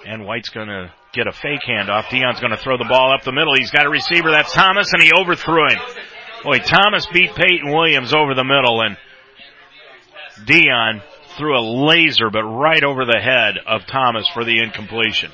And 0.06 0.26
White's 0.26 0.50
going 0.50 0.68
to 0.68 0.92
get 1.12 1.26
a 1.26 1.32
fake 1.32 1.60
handoff. 1.68 2.08
Dion's 2.10 2.40
going 2.40 2.52
to 2.52 2.56
throw 2.56 2.78
the 2.78 2.86
ball 2.88 3.12
up 3.12 3.22
the 3.22 3.32
middle. 3.32 3.54
He's 3.54 3.70
got 3.70 3.86
a 3.86 3.90
receiver. 3.90 4.30
That's 4.30 4.52
Thomas, 4.52 4.92
and 4.92 5.02
he 5.02 5.12
overthrew 5.12 5.68
him. 5.68 5.78
Boy, 6.42 6.58
Thomas 6.58 7.06
beat 7.12 7.34
Peyton 7.34 7.70
Williams 7.70 8.12
over 8.12 8.34
the 8.34 8.44
middle, 8.44 8.80
and 8.80 8.96
Dion 10.44 11.02
threw 11.36 11.56
a 11.56 11.62
laser, 11.62 12.30
but 12.30 12.42
right 12.42 12.82
over 12.82 13.04
the 13.04 13.20
head 13.20 13.54
of 13.66 13.86
Thomas 13.86 14.28
for 14.34 14.44
the 14.44 14.58
incompletion. 14.62 15.30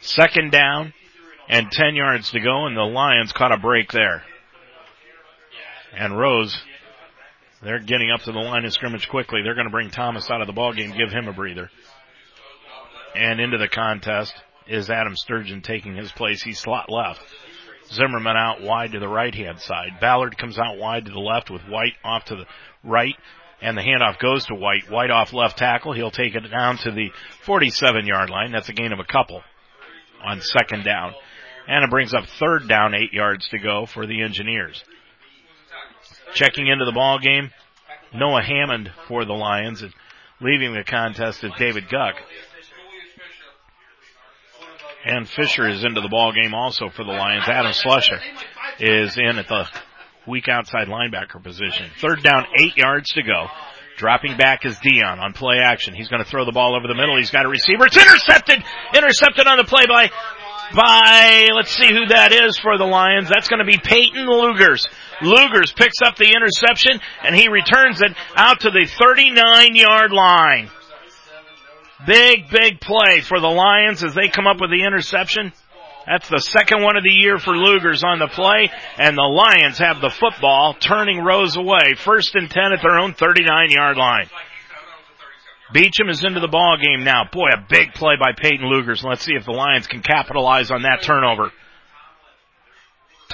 Second 0.00 0.52
down 0.52 0.92
and 1.48 1.70
10 1.70 1.94
yards 1.94 2.30
to 2.32 2.40
go, 2.40 2.66
and 2.66 2.76
the 2.76 2.82
Lions 2.82 3.32
caught 3.32 3.52
a 3.52 3.58
break 3.58 3.90
there. 3.90 4.22
And 5.96 6.18
Rose 6.18 6.56
They're 7.62 7.78
getting 7.78 8.10
up 8.10 8.22
to 8.22 8.32
the 8.32 8.38
line 8.38 8.64
of 8.64 8.72
scrimmage 8.72 9.08
quickly. 9.08 9.40
They're 9.42 9.54
going 9.54 9.66
to 9.66 9.72
bring 9.72 9.90
Thomas 9.90 10.30
out 10.30 10.40
of 10.40 10.46
the 10.46 10.52
ball 10.52 10.74
game, 10.74 10.90
give 10.96 11.10
him 11.10 11.28
a 11.28 11.32
breather. 11.32 11.70
And 13.14 13.40
into 13.40 13.58
the 13.58 13.68
contest 13.68 14.34
is 14.66 14.90
Adam 14.90 15.16
Sturgeon 15.16 15.62
taking 15.62 15.94
his 15.94 16.10
place. 16.12 16.42
He's 16.42 16.58
slot 16.58 16.90
left. 16.90 17.20
Zimmerman 17.92 18.36
out 18.36 18.62
wide 18.62 18.92
to 18.92 18.98
the 18.98 19.08
right 19.08 19.34
hand 19.34 19.60
side. 19.60 20.00
Ballard 20.00 20.38
comes 20.38 20.58
out 20.58 20.78
wide 20.78 21.04
to 21.04 21.12
the 21.12 21.20
left 21.20 21.50
with 21.50 21.62
White 21.62 21.94
off 22.02 22.24
to 22.26 22.36
the 22.36 22.46
right. 22.82 23.14
And 23.60 23.76
the 23.76 23.82
handoff 23.82 24.18
goes 24.18 24.46
to 24.46 24.54
White. 24.54 24.90
White 24.90 25.10
off 25.10 25.32
left 25.32 25.58
tackle. 25.58 25.92
He'll 25.92 26.10
take 26.10 26.34
it 26.34 26.48
down 26.50 26.78
to 26.78 26.90
the 26.90 27.10
47 27.44 28.06
yard 28.06 28.30
line. 28.30 28.52
That's 28.52 28.68
a 28.68 28.72
gain 28.72 28.92
of 28.92 28.98
a 28.98 29.04
couple 29.04 29.42
on 30.22 30.40
second 30.40 30.84
down. 30.84 31.14
And 31.66 31.84
it 31.84 31.90
brings 31.90 32.12
up 32.12 32.24
third 32.38 32.68
down, 32.68 32.94
eight 32.94 33.12
yards 33.12 33.48
to 33.48 33.58
go 33.58 33.86
for 33.86 34.06
the 34.06 34.22
Engineers. 34.22 34.82
Checking 36.34 36.66
into 36.66 36.84
the 36.84 36.92
ball 36.92 37.18
game, 37.18 37.50
Noah 38.12 38.42
Hammond 38.42 38.90
for 39.08 39.24
the 39.24 39.32
Lions 39.32 39.82
and 39.82 39.92
leaving 40.40 40.74
the 40.74 40.84
contest 40.84 41.42
is 41.44 41.52
David 41.58 41.88
Guck. 41.88 42.16
And 45.04 45.28
Fisher 45.28 45.68
is 45.68 45.84
into 45.84 46.00
the 46.00 46.08
ball 46.08 46.32
game 46.32 46.54
also 46.54 46.88
for 46.88 47.04
the 47.04 47.12
Lions. 47.12 47.44
Adam 47.46 47.72
Slusher 47.72 48.20
is 48.80 49.18
in 49.18 49.38
at 49.38 49.48
the 49.48 49.68
weak 50.26 50.48
outside 50.48 50.88
linebacker 50.88 51.42
position. 51.42 51.90
Third 52.00 52.22
down, 52.22 52.46
eight 52.58 52.76
yards 52.76 53.12
to 53.12 53.22
go. 53.22 53.48
Dropping 53.96 54.36
back 54.36 54.64
is 54.64 54.78
Dion 54.80 55.20
on 55.20 55.34
play 55.34 55.58
action. 55.58 55.94
He's 55.94 56.08
going 56.08 56.24
to 56.24 56.28
throw 56.28 56.44
the 56.44 56.52
ball 56.52 56.74
over 56.74 56.88
the 56.88 56.94
middle. 56.94 57.16
He's 57.16 57.30
got 57.30 57.44
a 57.44 57.48
receiver. 57.48 57.86
It's 57.86 57.96
intercepted. 57.96 58.64
Intercepted 58.94 59.46
on 59.46 59.58
the 59.58 59.64
play 59.64 59.86
by 59.86 60.10
by, 60.74 61.48
let's 61.54 61.70
see 61.70 61.88
who 61.88 62.06
that 62.06 62.32
is 62.32 62.58
for 62.58 62.78
the 62.78 62.84
Lions. 62.84 63.28
That's 63.28 63.48
going 63.48 63.60
to 63.60 63.64
be 63.64 63.78
Peyton 63.78 64.26
Lugers. 64.26 64.88
Lugers 65.20 65.76
picks 65.76 66.00
up 66.04 66.16
the 66.16 66.32
interception 66.34 67.00
and 67.22 67.36
he 67.36 67.48
returns 67.48 68.00
it 68.00 68.16
out 68.34 68.60
to 68.60 68.70
the 68.70 68.88
39 68.98 69.76
yard 69.76 70.10
line. 70.10 70.70
Big, 72.06 72.50
big 72.50 72.80
play 72.80 73.20
for 73.20 73.40
the 73.40 73.48
Lions 73.48 74.02
as 74.04 74.14
they 74.14 74.28
come 74.28 74.46
up 74.46 74.60
with 74.60 74.70
the 74.70 74.84
interception. 74.84 75.52
That's 76.06 76.28
the 76.28 76.40
second 76.40 76.82
one 76.82 76.96
of 76.96 77.02
the 77.02 77.12
year 77.12 77.38
for 77.38 77.54
Lugers 77.54 78.04
on 78.04 78.18
the 78.18 78.28
play, 78.28 78.70
and 78.98 79.16
the 79.16 79.22
Lions 79.22 79.78
have 79.78 80.00
the 80.00 80.10
football, 80.10 80.74
turning 80.74 81.18
Rose 81.24 81.56
away. 81.56 81.94
First 81.96 82.34
and 82.34 82.50
ten 82.50 82.72
at 82.72 82.82
their 82.82 82.98
own 82.98 83.14
39 83.14 83.70
yard 83.70 83.96
line. 83.96 84.28
Beecham 85.72 86.10
is 86.10 86.22
into 86.22 86.40
the 86.40 86.48
ball 86.48 86.76
game 86.80 87.04
now. 87.04 87.24
Boy, 87.32 87.48
a 87.54 87.66
big 87.68 87.94
play 87.94 88.14
by 88.20 88.32
Peyton 88.36 88.66
Lugers. 88.66 89.02
Let's 89.02 89.24
see 89.24 89.34
if 89.34 89.46
the 89.46 89.52
Lions 89.52 89.86
can 89.86 90.02
capitalize 90.02 90.70
on 90.70 90.82
that 90.82 91.02
turnover. 91.02 91.52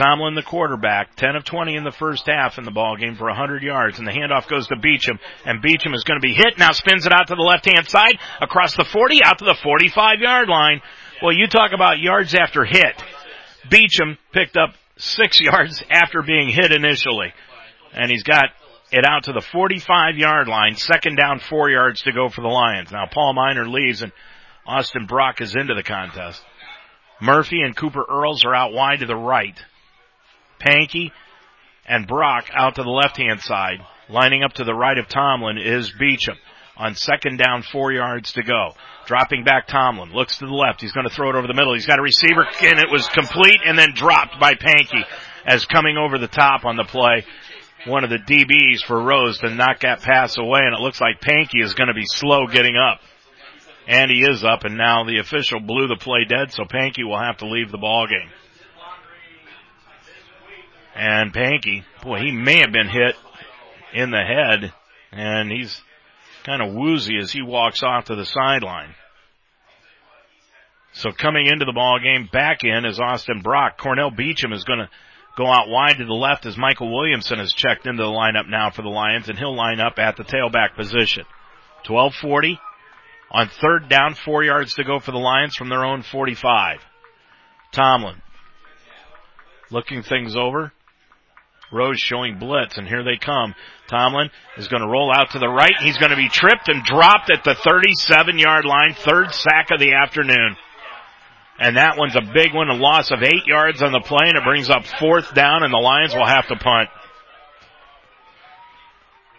Tomlin, 0.01 0.35
the 0.35 0.43
quarterback, 0.43 1.15
10 1.17 1.37
of 1.37 1.45
20 1.45 1.77
in 1.77 1.85
the 1.85 1.93
first 1.93 2.27
half 2.27 2.57
in 2.57 2.65
the 2.65 2.71
ball 2.71 2.97
game 2.97 3.17
for 3.17 3.27
100 3.27 3.63
yards, 3.63 3.99
and 3.99 4.09
the 4.09 4.13
handoff 4.13 4.49
goes 4.49 4.67
to 4.69 4.77
Beecham, 4.77 5.19
and 5.45 5.61
Beecham 5.61 5.93
is 5.93 6.05
going 6.05 6.19
to 6.19 6.27
be 6.27 6.33
hit. 6.33 6.59
Now 6.59 6.73
spins 6.73 7.05
it 7.05 7.13
out 7.13 7.27
to 7.29 7.35
the 7.35 7.43
left 7.43 7.67
hand 7.67 7.87
side, 7.87 8.19
across 8.41 8.75
the 8.75 8.87
40, 8.91 9.23
out 9.23 9.39
to 9.39 9.45
the 9.45 9.59
45 9.63 10.21
yard 10.21 10.49
line. 10.49 10.81
Well, 11.23 11.35
you 11.35 11.49
talk 11.49 11.73
about 11.75 11.99
yards 11.99 12.35
after 12.35 12.65
hit. 12.65 13.03
Beecham 13.69 14.17
picked 14.33 14.57
up 14.57 14.71
six 14.97 15.39
yards 15.41 15.83
after 15.91 16.23
being 16.23 16.49
hit 16.49 16.73
initially, 16.73 17.35
and 17.93 18.11
he's 18.11 18.23
got 18.23 18.47
it 18.91 19.05
out 19.07 19.25
to 19.25 19.33
the 19.33 19.45
45 19.53 20.17
yard 20.17 20.49
line. 20.49 20.77
Second 20.77 21.17
down, 21.17 21.41
four 21.41 21.69
yards 21.69 22.01
to 22.03 22.13
go 22.13 22.31
for 22.31 22.41
the 22.41 22.49
Lions. 22.49 22.91
Now 22.91 23.05
Paul 23.13 23.35
Miner 23.35 23.69
leaves 23.69 24.01
and 24.01 24.13
Austin 24.67 25.05
Brock 25.05 25.43
is 25.43 25.55
into 25.55 25.75
the 25.75 25.83
contest. 25.83 26.43
Murphy 27.21 27.61
and 27.61 27.77
Cooper 27.77 28.05
Earls 28.09 28.45
are 28.47 28.55
out 28.55 28.73
wide 28.73 29.01
to 29.01 29.07
the 29.07 29.15
right. 29.15 29.59
Pankey 30.61 31.11
and 31.87 32.07
Brock 32.07 32.45
out 32.55 32.77
to 32.77 32.83
the 32.83 32.91
left 32.91 33.17
hand 33.17 33.41
side. 33.41 33.79
Lining 34.09 34.43
up 34.43 34.55
to 34.55 34.65
the 34.65 34.75
right 34.75 34.99
of 34.99 35.09
Tomlin 35.09 35.59
is 35.59 35.93
Beecham 35.99 36.37
on 36.77 36.95
second 36.95 37.39
down, 37.39 37.63
four 37.63 37.93
yards 37.93 38.33
to 38.33 38.43
go. 38.43 38.73
Dropping 39.07 39.45
back 39.45 39.67
Tomlin, 39.67 40.13
looks 40.13 40.39
to 40.39 40.47
the 40.47 40.53
left. 40.53 40.81
He's 40.81 40.93
going 40.93 41.09
to 41.09 41.15
throw 41.15 41.31
it 41.31 41.37
over 41.37 41.47
the 41.47 41.55
middle. 41.55 41.75
He's 41.75 41.87
got 41.87 41.99
a 41.99 42.03
receiver 42.03 42.47
and 42.63 42.79
it 42.79 42.91
was 42.91 43.07
complete 43.09 43.61
and 43.65 43.79
then 43.79 43.93
dropped 43.95 44.41
by 44.41 44.55
Pankey 44.55 45.05
as 45.47 45.65
coming 45.67 45.97
over 45.97 46.19
the 46.19 46.29
top 46.29 46.65
on 46.65 46.77
the 46.77 46.85
play 46.85 47.25
one 47.87 48.05
of 48.05 48.11
the 48.11 48.19
DBs 48.19 48.85
for 48.87 49.03
Rose 49.03 49.39
to 49.39 49.55
knock 49.55 49.81
that 49.81 50.03
pass 50.03 50.37
away, 50.39 50.61
and 50.63 50.75
it 50.75 50.81
looks 50.81 51.01
like 51.01 51.21
Pankey 51.21 51.63
is 51.63 51.75
going 51.75 51.89
to 51.89 51.95
be 51.95 52.05
slow 52.05 52.47
getting 52.47 52.77
up. 52.77 53.01
And 53.89 54.11
he 54.11 54.21
is 54.21 54.45
up, 54.45 54.65
and 54.65 54.77
now 54.77 55.05
the 55.05 55.19
official 55.19 55.61
blew 55.61 55.89
the 55.89 55.97
play 55.97 56.25
dead, 56.29 56.53
so 56.53 56.65
Pankey 56.65 57.05
will 57.05 57.19
have 57.19 57.39
to 57.39 57.47
leave 57.47 57.73
the 57.73 57.79
ball 57.79 58.07
game. 58.07 58.29
And 61.01 61.33
Pankey, 61.33 61.83
boy, 62.03 62.19
he 62.19 62.31
may 62.31 62.59
have 62.59 62.73
been 62.73 62.87
hit 62.87 63.15
in 63.95 64.11
the 64.11 64.23
head, 64.23 64.71
and 65.11 65.51
he's 65.51 65.81
kind 66.45 66.61
of 66.61 66.75
woozy 66.75 67.17
as 67.17 67.33
he 67.33 67.41
walks 67.41 67.83
off 67.83 68.05
to 68.05 68.17
the 68.17 68.27
sideline. 68.27 68.95
So 70.93 71.11
coming 71.11 71.47
into 71.47 71.65
the 71.65 71.73
ball 71.73 72.01
game, 72.01 72.29
back 72.31 72.65
in 72.65 72.85
is 72.85 73.01
Austin 73.01 73.41
Brock. 73.41 73.79
Cornell 73.79 74.11
Beecham 74.11 74.53
is 74.53 74.65
going 74.65 74.81
to 74.81 74.91
go 75.39 75.47
out 75.47 75.71
wide 75.71 75.97
to 75.97 76.05
the 76.05 76.13
left 76.13 76.45
as 76.45 76.59
Michael 76.59 76.95
Williamson 76.95 77.39
has 77.39 77.55
checked 77.55 77.87
into 77.87 78.03
the 78.03 78.11
lineup 78.11 78.47
now 78.51 78.69
for 78.69 78.83
the 78.83 78.89
Lions, 78.89 79.31
and 79.31 79.39
he'll 79.39 79.57
line 79.57 79.81
up 79.81 79.99
at 79.99 80.19
the 80.19 80.25
tailback 80.25 80.77
position. 80.77 81.25
12:40 81.87 82.59
on 83.31 83.49
third 83.49 83.89
down, 83.89 84.13
four 84.13 84.45
yards 84.45 84.75
to 84.75 84.85
go 84.85 84.99
for 84.99 85.13
the 85.13 85.19
Lions 85.19 85.57
from 85.57 85.71
their 85.71 85.83
own 85.83 86.03
45. 86.03 86.85
Tomlin 87.73 88.21
looking 89.71 90.03
things 90.03 90.37
over. 90.37 90.75
Rose 91.73 91.99
showing 91.99 92.39
blitz, 92.39 92.79
and 92.79 92.89
here 92.89 93.05
they 93.05 93.17
come. 93.17 93.55
Tomlin 93.89 94.31
is 94.57 94.69
going 94.69 94.83
to 94.83 94.89
roll 94.89 95.13
out 95.15 95.31
to 95.33 95.39
the 95.39 95.49
right. 95.49 95.75
He's 95.81 95.99
going 95.99 96.11
to 96.11 96.17
be 96.17 96.29
tripped 96.29 96.69
and 96.69 96.83
dropped 96.85 97.31
at 97.31 97.45
the 97.45 97.55
37 97.55 98.39
yard 98.39 98.65
line. 98.65 98.95
Third 98.95 99.33
sack 99.33 99.71
of 99.71 99.79
the 99.79 99.95
afternoon. 99.95 100.57
And 101.59 101.77
that 101.77 101.99
one's 101.99 102.17
a 102.17 102.23
big 102.23 102.55
one, 102.55 102.71
a 102.71 102.75
loss 102.75 103.11
of 103.11 103.23
eight 103.23 103.47
yards 103.47 103.83
on 103.83 103.93
the 103.93 104.01
play, 104.01 104.29
and 104.29 104.39
it 104.39 104.45
brings 104.45 104.71
up 104.71 104.87
fourth 104.99 105.35
down, 105.35 105.63
and 105.63 105.73
the 105.73 105.79
Lions 105.79 106.15
will 106.15 106.27
have 106.27 106.49
to 106.49 106.57
punt. 106.57 106.89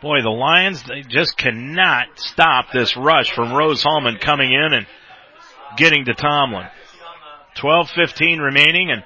Boy, 0.02 0.22
the 0.22 0.30
Lions, 0.30 0.84
they 0.84 1.02
just 1.02 1.38
cannot 1.38 2.08
stop 2.16 2.68
this 2.72 2.95
rush 2.95 3.32
from 3.34 3.53
Rose 3.53 3.84
Hulman 3.84 4.18
coming 4.18 4.52
in 4.52 4.74
and 4.74 4.88
getting 5.78 6.06
to 6.06 6.14
Tomlin. 6.14 6.68
12-15 7.58 8.40
remaining, 8.40 8.91
and 8.91 9.03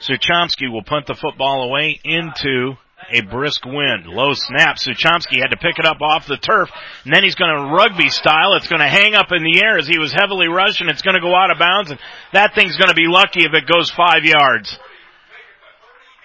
Suchomsky 0.00 0.70
will 0.70 0.82
punt 0.82 1.06
the 1.06 1.14
football 1.14 1.62
away 1.64 2.00
into 2.04 2.76
a 3.10 3.20
brisk 3.22 3.64
wind. 3.64 4.06
Low 4.06 4.32
snap. 4.34 4.76
Suchomsky 4.76 5.38
had 5.40 5.50
to 5.50 5.56
pick 5.56 5.78
it 5.78 5.86
up 5.86 6.00
off 6.00 6.26
the 6.26 6.36
turf. 6.36 6.70
And 7.04 7.14
then 7.14 7.22
he's 7.22 7.34
going 7.34 7.54
to 7.54 7.74
rugby 7.74 8.08
style. 8.08 8.54
It's 8.54 8.68
going 8.68 8.80
to 8.80 8.88
hang 8.88 9.14
up 9.14 9.28
in 9.30 9.42
the 9.42 9.62
air 9.62 9.78
as 9.78 9.86
he 9.86 9.98
was 9.98 10.12
heavily 10.12 10.48
rushed 10.48 10.80
and 10.80 10.90
it's 10.90 11.02
going 11.02 11.14
to 11.14 11.20
go 11.20 11.34
out 11.34 11.50
of 11.50 11.58
bounds. 11.58 11.90
And 11.90 12.00
that 12.32 12.54
thing's 12.54 12.76
going 12.76 12.88
to 12.88 12.94
be 12.94 13.06
lucky 13.06 13.44
if 13.44 13.52
it 13.52 13.66
goes 13.66 13.90
five 13.90 14.24
yards. 14.24 14.78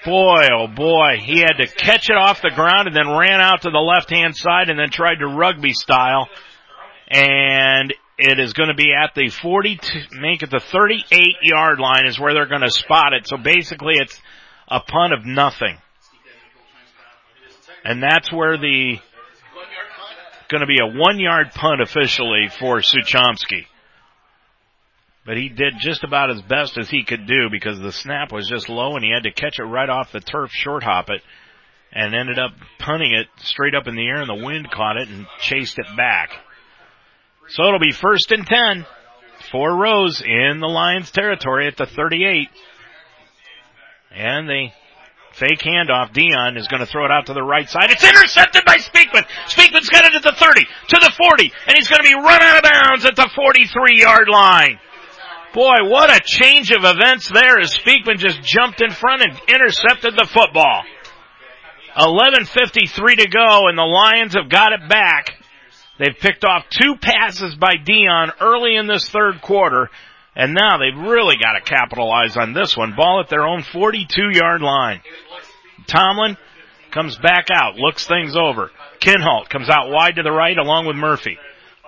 Boy, 0.06 0.48
oh 0.54 0.68
boy, 0.68 1.18
he 1.22 1.40
had 1.40 1.58
to 1.58 1.68
catch 1.68 2.10
it 2.10 2.16
off 2.16 2.42
the 2.42 2.52
ground 2.56 2.88
and 2.88 2.96
then 2.96 3.10
ran 3.10 3.42
out 3.42 3.64
to 3.64 3.70
the 3.70 3.80
left 3.80 4.10
hand 4.10 4.36
side 4.36 4.70
and 4.70 4.80
then 4.80 4.90
tried 4.90 5.16
to 5.16 5.28
rugby 5.28 5.74
style. 5.74 6.30
And 7.10 7.94
it 8.20 8.40
is 8.40 8.54
going 8.54 8.68
to 8.68 8.76
be 8.76 8.92
at 8.94 9.16
the 9.16 9.30
42, 9.30 10.20
make 10.20 10.44
it 10.44 10.52
the 10.52 10.60
38 10.60 11.38
yard 11.42 11.80
line 11.80 12.06
is 12.06 12.20
where 12.20 12.34
they're 12.34 12.48
going 12.48 12.62
to 12.62 12.72
spot 12.72 13.14
it. 13.14 13.26
So 13.28 13.38
basically 13.38 13.96
it's 13.96 14.20
a 14.68 14.82
punt 14.82 15.14
of 15.14 15.26
nothing. 15.26 15.78
And 17.86 18.04
that's 18.04 18.32
where 18.32 18.58
the 18.58 18.98
going 20.50 20.62
to 20.62 20.68
be 20.68 20.80
a 20.82 21.00
one 21.00 21.20
yard 21.20 21.52
punt 21.54 21.80
officially 21.82 22.50
for 22.60 22.80
Suchomsky. 22.80 23.66
But 25.26 25.38
he 25.38 25.48
did 25.48 25.76
just 25.80 26.04
about 26.04 26.32
as 26.32 26.42
best 26.42 26.78
as 26.78 26.90
he 26.90 27.04
could 27.04 27.26
do 27.26 27.50
because 27.50 27.80
the 27.80 27.92
snap 27.92 28.34
was 28.34 28.50
just 28.50 28.68
low 28.68 28.96
and 28.96 29.06
he 29.06 29.12
had 29.14 29.24
to 29.24 29.32
catch 29.32 29.60
it 29.60 29.64
right 29.64 29.90
off 29.90 30.12
the 30.12 30.20
turf, 30.20 30.52
short 30.52 30.84
hop 30.84 31.10
it, 31.10 31.22
and 31.94 32.16
ended 32.16 32.40
up 32.40 32.52
punting 32.80 33.14
it 33.14 33.28
straight 33.38 33.76
up 33.76 33.88
in 33.88 33.96
the 33.96 34.08
air 34.08 34.22
and 34.22 34.30
the 34.30 34.46
wind 34.46 34.70
caught 34.72 34.98
it 34.98 35.08
and 35.08 35.26
chased 35.40 35.78
it 35.78 35.86
back. 35.96 36.32
So 37.50 37.64
it'll 37.66 37.80
be 37.80 37.92
first 37.92 38.32
and 38.32 38.46
ten 38.46 38.86
for 39.52 39.76
Rose 39.76 40.22
in 40.22 40.60
the 40.60 40.68
Lions 40.68 41.12
territory 41.12 41.68
at 41.68 41.78
the 41.78 41.86
38. 41.86 42.50
And 44.12 44.48
the 44.48 44.70
Fake 45.34 45.62
handoff. 45.64 46.12
Dion 46.12 46.58
is 46.58 46.68
going 46.68 46.82
to 46.82 46.86
throw 46.86 47.06
it 47.06 47.12
out 47.12 47.28
to 47.28 47.34
the 47.34 47.44
right 47.44 47.70
side. 47.70 47.92
It's 47.92 48.04
intercepted 48.04 48.66
by 48.66 48.78
Speakman. 48.78 49.24
Speakman's 49.48 49.90
got 49.90 50.06
it 50.06 50.14
at 50.16 50.24
the 50.24 50.36
30, 50.36 50.66
to 50.66 50.98
the 51.00 51.14
40, 51.16 51.54
and 51.68 51.78
he's 51.78 51.88
going 51.88 52.02
to 52.04 52.10
be 52.10 52.16
run 52.16 52.42
out 52.42 52.58
of 52.58 52.64
bounds 52.64 53.06
at 53.06 53.16
the 53.16 53.30
43 53.34 54.02
yard 54.02 54.28
line. 54.28 54.80
Boy, 55.54 55.88
what 55.88 56.12
a 56.12 56.20
change 56.20 56.72
of 56.72 56.84
events 56.84 57.30
there 57.30 57.60
as 57.60 57.74
Speakman 57.74 58.18
just 58.18 58.42
jumped 58.42 58.82
in 58.82 58.92
front 58.92 59.24
and 59.24 59.40
intercepted 59.48 60.14
the 60.16 60.28
football. 60.28 60.84
11.53 61.96 63.18
to 63.18 63.30
go 63.30 63.68
and 63.68 63.78
the 63.78 63.84
Lions 63.84 64.36
have 64.36 64.50
got 64.50 64.74
it 64.74 64.90
back. 64.90 65.39
They've 66.00 66.18
picked 66.20 66.46
off 66.46 66.66
two 66.70 66.96
passes 67.00 67.56
by 67.56 67.76
Dion 67.84 68.32
early 68.42 68.76
in 68.76 68.88
this 68.88 69.08
third 69.10 69.42
quarter 69.42 69.90
and 70.40 70.54
now 70.54 70.78
they've 70.78 71.10
really 71.10 71.36
got 71.36 71.54
to 71.54 71.62
capitalize 71.62 72.38
on 72.38 72.54
this 72.54 72.78
one. 72.78 72.96
Ball 72.96 73.20
at 73.20 73.30
their 73.30 73.46
own 73.46 73.62
42 73.62 74.30
yard 74.32 74.62
line. 74.62 75.02
Tomlin 75.86 76.38
comes 76.92 77.18
back 77.18 77.48
out, 77.52 77.76
looks 77.76 78.08
things 78.08 78.36
over. 78.38 78.72
Kinhalt 79.02 79.50
comes 79.50 79.70
out 79.70 79.90
wide 79.90 80.16
to 80.16 80.24
the 80.24 80.32
right 80.32 80.58
along 80.58 80.86
with 80.86 80.96
Murphy. 80.96 81.38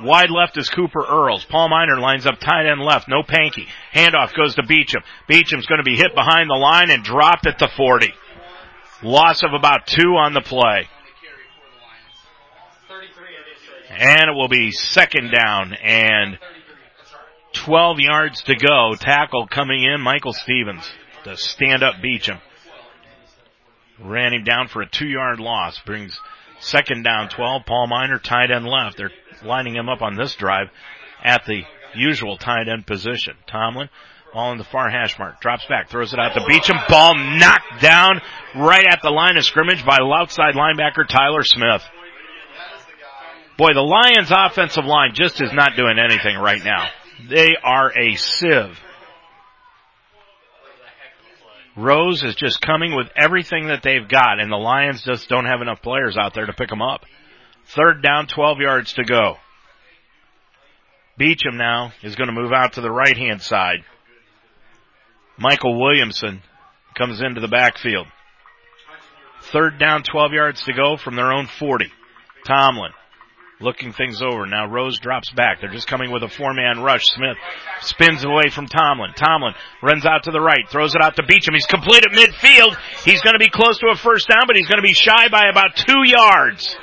Wide 0.02 0.32
left 0.32 0.58
is 0.58 0.70
Cooper 0.70 1.06
Earls. 1.08 1.46
Paul 1.46 1.70
Miner 1.70 1.98
lines 1.98 2.26
up 2.26 2.40
tight 2.40 2.70
end 2.70 2.82
left. 2.82 3.08
No 3.08 3.22
Pankey. 3.22 3.68
Handoff 3.94 4.36
goes 4.36 4.56
to 4.56 4.64
Beecham. 4.64 5.02
Beecham's 5.28 5.68
going 5.68 5.80
to 5.80 5.84
be 5.84 5.96
hit 5.96 6.14
behind 6.16 6.50
the 6.50 6.60
line 6.60 6.90
and 6.90 7.04
dropped 7.04 7.46
at 7.46 7.60
the 7.60 7.70
40. 7.78 8.12
Loss 9.04 9.44
of 9.44 9.54
about 9.54 9.88
two 9.88 10.16
on 10.18 10.34
the 10.34 10.42
play. 10.42 10.88
And 13.98 14.30
it 14.30 14.34
will 14.34 14.48
be 14.48 14.72
second 14.72 15.32
down 15.32 15.74
and 15.74 16.40
12 17.54 18.00
yards 18.00 18.42
to 18.44 18.56
go. 18.56 18.96
Tackle 18.98 19.48
coming 19.48 19.84
in. 19.84 20.02
Michael 20.02 20.34
Stevens 20.34 20.90
to 21.26 21.36
stand 21.38 21.84
up 21.84 21.96
Beecham. 22.02 22.40
Ran 24.00 24.34
him 24.34 24.44
down 24.44 24.68
for 24.68 24.82
a 24.82 24.90
two 24.90 25.08
yard 25.08 25.40
loss. 25.40 25.80
Brings 25.86 26.20
second 26.60 27.04
down 27.04 27.30
12. 27.30 27.66
Paul 27.66 27.88
Miner 27.88 28.18
tight 28.18 28.50
end 28.50 28.66
left. 28.66 28.98
They're 28.98 29.12
lining 29.44 29.76
him 29.76 29.90
up 29.90 30.02
on 30.02 30.16
this 30.16 30.36
drive 30.36 30.70
at 31.24 31.46
the 31.46 31.64
usual 31.96 32.38
tight 32.38 32.68
end 32.68 32.88
position. 32.88 33.36
Tomlin, 33.48 33.90
ball 34.34 34.54
in 34.54 34.58
the 34.58 34.64
far 34.64 34.90
hash 34.90 35.20
mark, 35.20 35.42
drops 35.42 35.66
back, 35.68 35.90
throws 35.90 36.14
it 36.14 36.20
out 36.20 36.34
to 36.34 36.46
Beecham, 36.48 36.78
ball 36.88 37.16
knocked 37.16 37.82
down 37.82 38.22
right 38.56 38.86
at 38.90 39.00
the 39.04 39.12
line 39.12 39.38
of 39.38 39.44
scrimmage 39.44 39.86
by 39.86 39.98
outside 40.02 40.56
linebacker 40.56 41.08
Tyler 41.08 41.44
Smith. 41.44 41.84
Boy, 43.62 43.76
the 43.76 43.82
Lions 43.82 44.32
offensive 44.32 44.86
line 44.86 45.12
just 45.14 45.40
is 45.40 45.54
not 45.54 45.76
doing 45.78 46.00
anything 46.00 46.36
right 46.36 46.64
now. 46.64 46.90
They 47.30 47.52
are 47.64 47.92
a 47.96 48.16
sieve. 48.16 48.80
Rose 51.78 52.24
is 52.24 52.34
just 52.34 52.60
coming 52.60 52.96
with 52.96 53.06
everything 53.16 53.68
that 53.68 53.84
they've 53.84 54.08
got 54.10 54.40
and 54.40 54.52
the 54.52 54.58
Lions 54.58 55.04
just 55.04 55.30
don't 55.30 55.46
have 55.46 55.62
enough 55.62 55.80
players 55.84 56.18
out 56.18 56.34
there 56.34 56.48
to 56.48 56.54
pick 56.54 56.70
them 56.70 56.82
up. 56.82 57.02
Third 57.76 58.02
down, 58.02 58.26
12 58.26 58.58
yards 58.62 58.94
to 58.94 59.04
go. 59.04 59.36
Beecham 61.20 61.56
now 61.56 61.94
is 62.02 62.16
going 62.16 62.30
to 62.30 62.42
move 62.42 62.52
out 62.52 62.74
to 62.74 62.82
the 62.82 62.90
right 62.90 63.16
hand 63.16 63.44
side. 63.44 63.86
Michael 65.38 65.80
Williamson 65.80 66.42
comes 66.98 67.22
into 67.22 67.42
the 67.42 67.48
backfield. 67.48 68.08
Third 69.54 69.78
down, 69.78 70.02
12 70.02 70.32
yards 70.32 70.64
to 70.64 70.74
go 70.74 70.98
from 70.98 71.16
their 71.16 71.32
own 71.32 71.46
40. 71.60 71.86
Tomlin 72.44 72.94
looking 73.62 73.94
things 73.94 74.22
over. 74.22 74.46
Now 74.46 74.68
Rose 74.68 75.00
drops 75.00 75.30
back. 75.32 75.62
They're 75.62 75.72
just 75.72 75.88
coming 75.88 76.12
with 76.12 76.24
a 76.24 76.30
four 76.30 76.54
man 76.54 76.82
rush. 76.82 77.06
Smith 77.06 77.38
spins 77.82 78.24
away 78.24 78.50
from 78.50 78.68
Tomlin. 78.68 79.14
Tomlin 79.16 79.54
runs 79.82 80.06
out 80.06 80.24
to 80.24 80.32
the 80.32 80.42
right, 80.42 80.68
throws 80.70 80.96
it 80.96 81.02
out 81.02 81.16
to 81.16 81.24
Beecham. 81.24 81.54
He's 81.54 81.66
complete 81.66 82.04
at 82.04 82.12
midfield. 82.12 82.76
He's 83.06 83.22
going 83.22 83.34
to 83.34 83.40
be 83.40 83.50
close 83.50 83.80
to 83.80 83.88
a 83.92 83.96
first 83.96 84.28
down, 84.28 84.44
but 84.48 84.56
he's 84.56 84.68
going 84.68 84.82
to 84.82 84.88
be 84.88 84.94
shy 84.94 85.30
by 85.30 85.48
about 85.50 85.76
two 85.76 86.04
yards. 86.06 86.76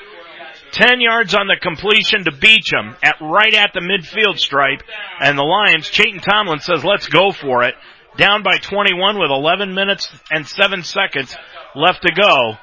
10 0.73 1.01
yards 1.01 1.35
on 1.35 1.47
the 1.47 1.57
completion 1.61 2.25
to 2.25 2.33
Beecham 2.33 2.95
at 3.03 3.17
right 3.21 3.55
at 3.55 3.73
the 3.73 3.81
midfield 3.81 4.39
stripe. 4.39 4.83
And 5.21 5.39
the 5.39 5.43
Lions, 5.43 5.89
Chayton 5.89 6.21
Tomlin 6.21 6.61
says, 6.61 6.85
let's 6.85 7.09
go 7.09 7.33
for 7.33 7.65
it. 7.65 7.75
Down 8.17 8.43
by 8.43 8.59
21 8.59 9.19
with 9.19 9.31
11 9.31 9.75
minutes 9.75 10.09
and 10.31 10.47
7 10.47 10.83
seconds 10.83 11.35
left 11.75 12.03
to 12.03 12.13
go. 12.13 12.55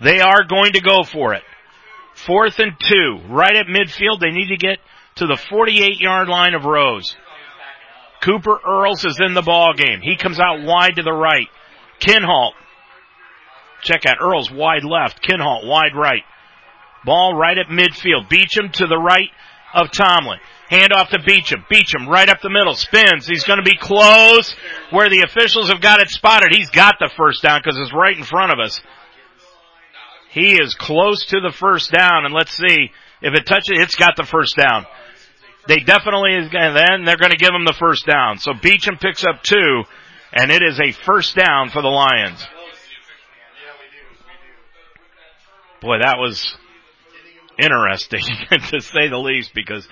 They 0.00 0.20
are 0.20 0.44
going 0.44 0.72
to 0.72 0.80
go 0.80 1.04
for 1.04 1.34
it. 1.34 1.42
Fourth 2.14 2.58
and 2.58 2.72
two, 2.78 3.20
right 3.28 3.56
at 3.56 3.66
midfield. 3.66 4.20
They 4.20 4.30
need 4.30 4.48
to 4.48 4.56
get 4.56 4.78
to 5.16 5.26
the 5.26 5.38
48 5.50 6.00
yard 6.00 6.28
line 6.28 6.54
of 6.54 6.64
Rose. 6.64 7.16
Cooper 8.22 8.58
Earls 8.66 9.04
is 9.04 9.20
in 9.20 9.34
the 9.34 9.42
ball 9.42 9.74
game. 9.76 10.00
He 10.00 10.16
comes 10.16 10.40
out 10.40 10.62
wide 10.62 10.96
to 10.96 11.02
the 11.02 11.12
right. 11.12 11.48
Kinhalt. 12.00 12.52
Check 13.82 14.06
out 14.06 14.16
Earls 14.20 14.50
wide 14.50 14.84
left. 14.84 15.22
Kinhalt 15.22 15.66
wide 15.66 15.94
right. 15.94 16.22
Ball 17.04 17.36
right 17.36 17.58
at 17.58 17.66
midfield. 17.66 18.30
Beecham 18.30 18.70
to 18.72 18.86
the 18.86 18.96
right 18.96 19.28
of 19.74 19.90
Tomlin. 19.90 20.38
Hand 20.70 20.92
off 20.94 21.10
to 21.10 21.18
Beecham. 21.24 21.64
Beecham 21.68 22.08
right 22.08 22.28
up 22.28 22.40
the 22.40 22.48
middle. 22.48 22.74
Spins. 22.74 23.26
He's 23.26 23.44
going 23.44 23.58
to 23.58 23.70
be 23.70 23.76
close 23.76 24.56
where 24.90 25.10
the 25.10 25.20
officials 25.20 25.68
have 25.68 25.82
got 25.82 26.00
it 26.00 26.08
spotted. 26.08 26.54
He's 26.54 26.70
got 26.70 26.94
the 26.98 27.10
first 27.16 27.42
down 27.42 27.60
because 27.62 27.78
it's 27.78 27.92
right 27.92 28.16
in 28.16 28.24
front 28.24 28.52
of 28.52 28.58
us. 28.58 28.80
He 30.34 30.60
is 30.60 30.74
close 30.74 31.24
to 31.26 31.40
the 31.40 31.54
first 31.56 31.92
down 31.92 32.26
and 32.26 32.34
let's 32.34 32.56
see 32.56 32.90
if 33.22 33.34
it 33.34 33.46
touches, 33.46 33.70
it's 33.70 33.94
got 33.94 34.16
the 34.16 34.26
first 34.26 34.56
down. 34.56 34.84
They 35.68 35.78
definitely, 35.78 36.34
and 36.34 36.76
then 36.76 37.04
they're 37.06 37.16
going 37.16 37.30
to 37.30 37.38
give 37.38 37.54
him 37.54 37.64
the 37.64 37.76
first 37.78 38.04
down. 38.04 38.38
So 38.38 38.52
Beecham 38.52 38.98
picks 38.98 39.24
up 39.24 39.42
two 39.44 39.84
and 40.32 40.50
it 40.50 40.60
is 40.60 40.80
a 40.80 40.90
first 40.90 41.36
down 41.36 41.70
for 41.70 41.80
the 41.80 41.88
Lions. 41.88 42.44
Boy, 45.80 45.98
that 46.02 46.16
was 46.18 46.56
interesting 47.56 48.24
to 48.50 48.80
say 48.80 49.08
the 49.08 49.18
least 49.18 49.52
because 49.54 49.86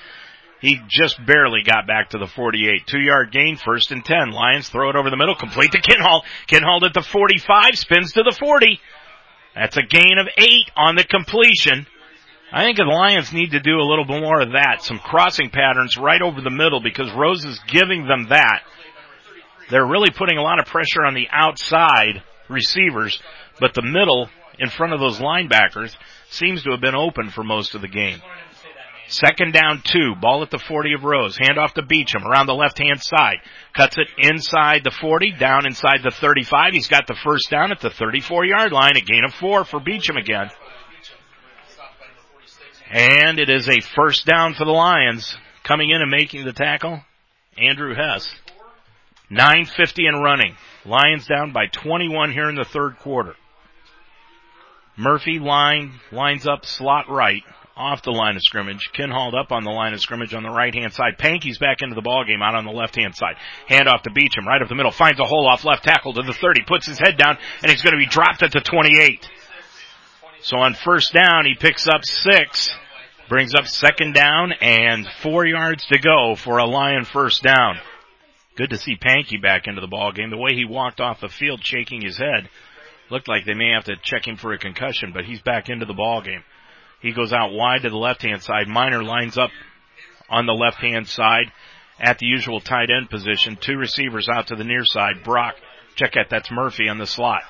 he 0.61 0.79
just 0.89 1.25
barely 1.25 1.63
got 1.65 1.87
back 1.87 2.11
to 2.11 2.19
the 2.19 2.27
48. 2.27 2.87
Two 2.87 3.01
yard 3.01 3.31
gain, 3.31 3.57
first 3.57 3.93
and 3.93 4.05
10. 4.05 4.33
Lions 4.33 4.69
throw 4.69 4.91
it 4.91 4.97
over 4.97 5.11
the 5.11 5.17
middle, 5.17 5.37
complete 5.37 5.71
to 5.73 5.81
Kinhalt. 5.81 6.23
Kinhalt 6.49 6.85
at 6.85 6.95
the 6.95 7.03
45, 7.03 7.79
spins 7.79 8.13
to 8.13 8.23
the 8.23 8.37
40. 8.39 8.81
That's 9.55 9.77
a 9.77 9.83
gain 9.83 10.19
of 10.19 10.29
eight 10.37 10.71
on 10.77 10.97
the 10.97 11.05
completion. 11.05 11.87
I 12.53 12.65
think 12.65 12.77
the 12.77 12.85
Lions 12.85 13.33
need 13.33 13.53
to 13.53 13.61
do 13.61 13.79
a 13.79 13.89
little 13.89 14.05
bit 14.05 14.21
more 14.21 14.41
of 14.41 14.53
that. 14.53 14.83
Some 14.83 14.99
crossing 14.99 15.51
patterns 15.51 15.97
right 15.97 16.21
over 16.21 16.41
the 16.41 16.51
middle 16.51 16.81
because 16.81 17.11
Rose 17.13 17.45
is 17.45 17.61
giving 17.69 18.07
them 18.07 18.27
that. 18.29 18.61
They're 19.71 19.87
really 19.87 20.11
putting 20.11 20.39
a 20.39 20.43
lot 20.43 20.59
of 20.59 20.67
pressure 20.67 21.05
on 21.07 21.15
the 21.15 21.29
outside 21.31 22.23
receivers, 22.49 23.19
but 23.59 23.75
the 23.75 23.83
middle 23.83 24.29
in 24.59 24.69
front 24.69 24.93
of 24.93 25.01
those 25.01 25.19
linebackers 25.19 25.97
seems 26.31 26.63
to 26.63 26.71
have 26.73 26.81
been 26.81 26.95
open 26.95 27.31
for 27.31 27.43
most 27.43 27.75
of 27.75 27.81
the 27.81 27.89
game. 27.89 28.21
Second 29.09 29.53
down 29.53 29.83
two, 29.85 30.15
ball 30.21 30.43
at 30.43 30.51
the 30.51 30.59
40 30.59 30.95
of 30.95 31.05
Rose, 31.05 31.37
hand 31.37 31.59
off 31.59 31.75
to 31.75 31.83
Beecham 31.83 32.25
around 32.25 32.47
the 32.47 32.55
left 32.55 32.79
hand 32.79 33.03
side, 33.03 33.39
cuts 33.75 33.99
it 33.99 34.09
inside 34.17 34.83
the 34.85 34.91
40, 34.91 35.33
down 35.39 35.67
inside 35.67 36.01
the 36.03 36.11
35. 36.11 36.73
He's 36.73 36.89
got 36.89 37.07
the 37.07 37.19
first 37.23 37.51
down 37.51 37.73
at 37.73 37.81
the 37.81 37.91
34 37.91 38.47
yard 38.47 38.73
line, 38.73 38.97
a 38.97 39.01
gain 39.01 39.25
of 39.25 39.35
four 39.35 39.65
for 39.65 39.81
Beecham 39.81 40.17
again. 40.17 40.49
And 42.91 43.39
it 43.39 43.49
is 43.49 43.69
a 43.69 43.81
first 43.81 44.27
down 44.27 44.55
for 44.55 44.65
the 44.65 44.71
Lions. 44.71 45.37
Coming 45.65 45.91
in 45.91 46.03
and 46.03 46.11
making 46.11 46.45
the 46.45 46.53
tackle, 46.53 47.01
Andrew 47.57 47.95
Hess. 47.95 48.35
950 49.31 50.07
and 50.07 50.23
running. 50.23 50.57
Lions 50.85 51.27
down 51.27 51.53
by 51.53 51.67
21 51.67 52.33
here 52.33 52.49
in 52.49 52.57
the 52.57 52.65
third 52.65 52.99
quarter. 52.99 53.35
Murphy 54.97 55.39
line 55.39 56.01
lines 56.11 56.47
up 56.47 56.67
slot 56.67 57.09
right 57.09 57.43
off 57.83 58.03
the 58.03 58.13
line 58.13 58.37
of 58.37 58.43
scrimmage. 58.43 58.91
Kinhalt 58.95 59.35
up 59.35 59.51
on 59.51 59.65
the 59.65 59.71
line 59.71 59.93
of 59.93 60.01
scrimmage 60.01 60.33
on 60.35 60.43
the 60.43 60.51
right 60.51 60.75
hand 60.75 60.93
side. 60.93 61.19
Pankey's 61.19 61.59
back 61.59 61.83
into 61.83 61.95
the 61.95 62.03
ball 62.03 62.25
game 62.25 62.41
out 62.41 62.55
on 62.55 62.65
the 62.65 62.71
left 62.71 62.95
hand 62.97 63.15
side. 63.15 63.35
Hand 63.67 63.89
off 63.89 64.03
to 64.03 64.11
Beecham 64.11 64.47
right 64.47 64.63
up 64.63 64.69
the 64.69 64.75
middle. 64.75 64.93
Finds 64.93 65.21
a 65.21 65.25
hole 65.25 65.49
off 65.49 65.65
left 65.65 65.85
tackle 65.85 66.15
to 66.15 66.23
the 66.23 66.33
30. 66.33 66.63
Puts 66.67 66.87
his 66.87 66.99
head 66.99 67.17
down 67.17 67.37
and 67.63 67.71
he's 67.71 67.83
going 67.83 67.95
to 67.95 67.99
be 67.99 68.07
dropped 68.07 68.43
at 68.43 68.53
the 68.53 68.61
28. 68.61 69.29
So 70.43 70.59
on 70.59 70.75
first 70.75 71.13
down 71.13 71.45
he 71.45 71.55
picks 71.55 71.89
up 71.89 72.05
six. 72.05 72.71
Brings 73.29 73.55
up 73.55 73.67
second 73.67 74.15
down 74.15 74.53
and 74.53 75.07
four 75.23 75.47
yards 75.47 75.85
to 75.87 75.99
go 75.99 76.35
for 76.37 76.59
a 76.59 76.67
Lion 76.67 77.05
first 77.05 77.43
down. 77.43 77.79
Good 78.57 78.71
to 78.71 78.77
see 78.77 78.97
Pankey 78.97 79.41
back 79.41 79.67
into 79.67 79.81
the 79.81 79.87
ball 79.87 80.13
game. 80.13 80.31
The 80.31 80.37
way 80.37 80.51
he 80.55 80.65
walked 80.65 81.01
off 81.01 81.21
the 81.21 81.29
field 81.29 81.61
shaking 81.65 82.03
his 82.03 82.19
head 82.19 82.51
looked 83.11 83.29
like 83.29 83.45
they 83.45 83.55
may 83.55 83.71
have 83.71 83.85
to 83.85 83.97
check 84.03 84.27
him 84.27 84.37
for 84.37 84.53
a 84.53 84.59
concussion, 84.59 85.13
but 85.13 85.25
he's 85.25 85.41
back 85.41 85.69
into 85.69 85.87
the 85.87 85.95
ball 85.95 86.23
game. 86.23 86.43
He 87.03 87.13
goes 87.13 87.33
out 87.33 87.53
wide 87.53 87.83
to 87.83 87.91
the 87.91 87.97
left 87.97 88.23
hand 88.23 88.43
side. 88.43 88.69
Miner 88.69 89.03
lines 89.03 89.37
up 89.37 89.51
on 90.31 90.47
the 90.47 90.55
left 90.55 90.79
hand 90.79 91.09
side 91.09 91.53
at 92.01 92.19
the 92.19 92.27
usual 92.27 92.61
tight 92.61 92.91
end 92.91 93.11
position. 93.11 93.59
Two 93.61 93.77
receivers 93.77 94.29
out 94.29 94.47
to 94.47 94.57
the 94.57 94.65
near 94.65 94.85
side. 94.85 95.25
Brock, 95.25 95.57
check 95.97 96.17
out, 96.17 96.27
that's 96.31 96.51
Murphy 96.51 96.89
on 96.89 96.99
the 96.99 97.07
slot. 97.07 97.43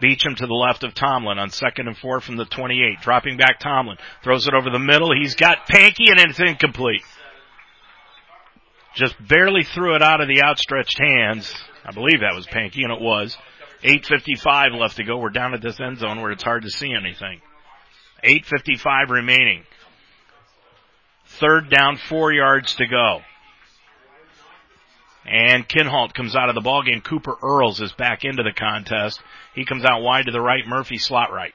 Beecham 0.00 0.34
to 0.36 0.46
the 0.46 0.54
left 0.54 0.82
of 0.82 0.94
Tomlin 0.94 1.38
on 1.38 1.50
second 1.50 1.88
and 1.88 1.96
four 1.96 2.20
from 2.20 2.36
the 2.36 2.44
28. 2.44 3.00
Dropping 3.02 3.36
back 3.36 3.60
Tomlin. 3.60 3.98
Throws 4.24 4.46
it 4.46 4.54
over 4.54 4.70
the 4.70 4.78
middle. 4.78 5.12
He's 5.14 5.34
got 5.36 5.68
Pankey 5.68 6.10
and 6.10 6.18
it's 6.18 6.40
incomplete. 6.40 7.04
Just 8.94 9.14
barely 9.26 9.64
threw 9.64 9.94
it 9.94 10.02
out 10.02 10.20
of 10.20 10.28
the 10.28 10.42
outstretched 10.42 10.98
hands. 10.98 11.54
I 11.84 11.92
believe 11.92 12.20
that 12.20 12.34
was 12.34 12.46
Pankey 12.46 12.82
and 12.82 12.92
it 12.92 13.00
was. 13.00 13.36
8.55 13.82 14.78
left 14.78 14.96
to 14.96 15.04
go. 15.04 15.18
We're 15.18 15.30
down 15.30 15.54
at 15.54 15.62
this 15.62 15.80
end 15.80 15.98
zone 15.98 16.20
where 16.20 16.30
it's 16.30 16.42
hard 16.42 16.62
to 16.62 16.70
see 16.70 16.92
anything. 16.92 17.40
8.55 18.24 19.10
remaining. 19.10 19.64
Third 21.26 21.70
down, 21.70 21.96
four 21.96 22.32
yards 22.32 22.74
to 22.76 22.86
go. 22.86 23.20
And 25.24 25.68
Kinhalt 25.68 26.14
comes 26.14 26.34
out 26.34 26.48
of 26.48 26.54
the 26.54 26.60
ball 26.60 26.82
game. 26.82 27.00
Cooper 27.00 27.36
Earls 27.42 27.80
is 27.80 27.92
back 27.92 28.24
into 28.24 28.42
the 28.42 28.52
contest. 28.52 29.20
He 29.54 29.64
comes 29.64 29.84
out 29.84 30.02
wide 30.02 30.26
to 30.26 30.32
the 30.32 30.40
right. 30.40 30.66
Murphy 30.66 30.98
slot 30.98 31.32
right. 31.32 31.54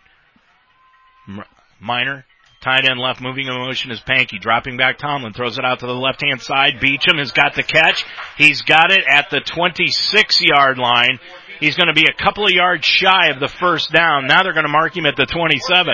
Miner. 1.80 2.26
tight 2.61 2.89
end 2.89 2.99
left, 2.99 3.22
moving 3.22 3.48
in 3.48 3.53
motion 3.53 3.91
is 3.91 3.99
Pankey. 3.99 4.39
Dropping 4.39 4.77
back 4.77 4.98
Tomlin, 4.98 5.34
throws 5.34 5.57
it 5.57 5.65
out 5.65 5.80
to 5.80 5.85
the 5.85 5.94
left 5.94 6.22
hand 6.22 6.41
side. 6.41 6.80
Beecham 6.80 7.18
has 7.18 7.31
got 7.31 7.56
the 7.56 7.64
catch. 7.64 8.06
He's 8.38 8.61
got 8.61 8.91
it 8.91 9.03
at 9.07 9.30
the 9.30 9.41
26 9.41 10.41
yard 10.41 10.77
line. 10.77 11.19
He's 11.60 11.76
going 11.76 11.88
to 11.88 11.94
be 11.94 12.07
a 12.07 12.23
couple 12.23 12.45
of 12.45 12.52
yards 12.52 12.85
shy 12.85 13.27
of 13.27 13.39
the 13.39 13.48
first 13.48 13.91
down. 13.91 14.27
Now 14.27 14.44
they're 14.44 14.53
going 14.53 14.65
to 14.65 14.72
mark 14.72 14.95
him 14.95 15.06
at 15.06 15.15
the 15.15 15.26
27. 15.26 15.94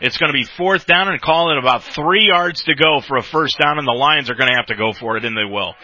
It's 0.00 0.18
going 0.18 0.28
to 0.28 0.34
be 0.34 0.44
fourth 0.44 0.86
down 0.86 1.08
and 1.08 1.20
call 1.20 1.50
it 1.52 1.58
about 1.58 1.82
three 1.82 2.26
yards 2.28 2.64
to 2.64 2.74
go 2.74 3.00
for 3.00 3.16
a 3.16 3.22
first 3.22 3.58
down 3.58 3.78
and 3.78 3.86
the 3.86 3.92
Lions 3.92 4.30
are 4.30 4.34
going 4.34 4.50
to 4.50 4.56
have 4.56 4.66
to 4.66 4.76
go 4.76 4.92
for 4.92 5.16
it 5.16 5.24
and 5.24 5.36
they 5.36 5.50
will. 5.50 5.74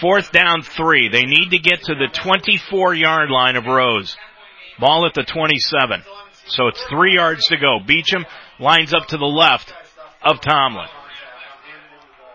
Fourth 0.00 0.32
down 0.32 0.62
three. 0.62 1.08
They 1.08 1.24
need 1.24 1.50
to 1.50 1.58
get 1.58 1.82
to 1.84 1.94
the 1.94 2.08
24 2.12 2.94
yard 2.94 3.30
line 3.30 3.56
of 3.56 3.66
Rose. 3.66 4.16
Ball 4.80 5.06
at 5.06 5.14
the 5.14 5.22
27. 5.22 6.02
So 6.46 6.66
it's 6.68 6.82
three 6.90 7.14
yards 7.14 7.46
to 7.48 7.56
go. 7.56 7.78
Beecham 7.86 8.24
lines 8.58 8.92
up 8.92 9.06
to 9.08 9.16
the 9.16 9.24
left 9.24 9.72
of 10.22 10.40
Tomlin. 10.40 10.88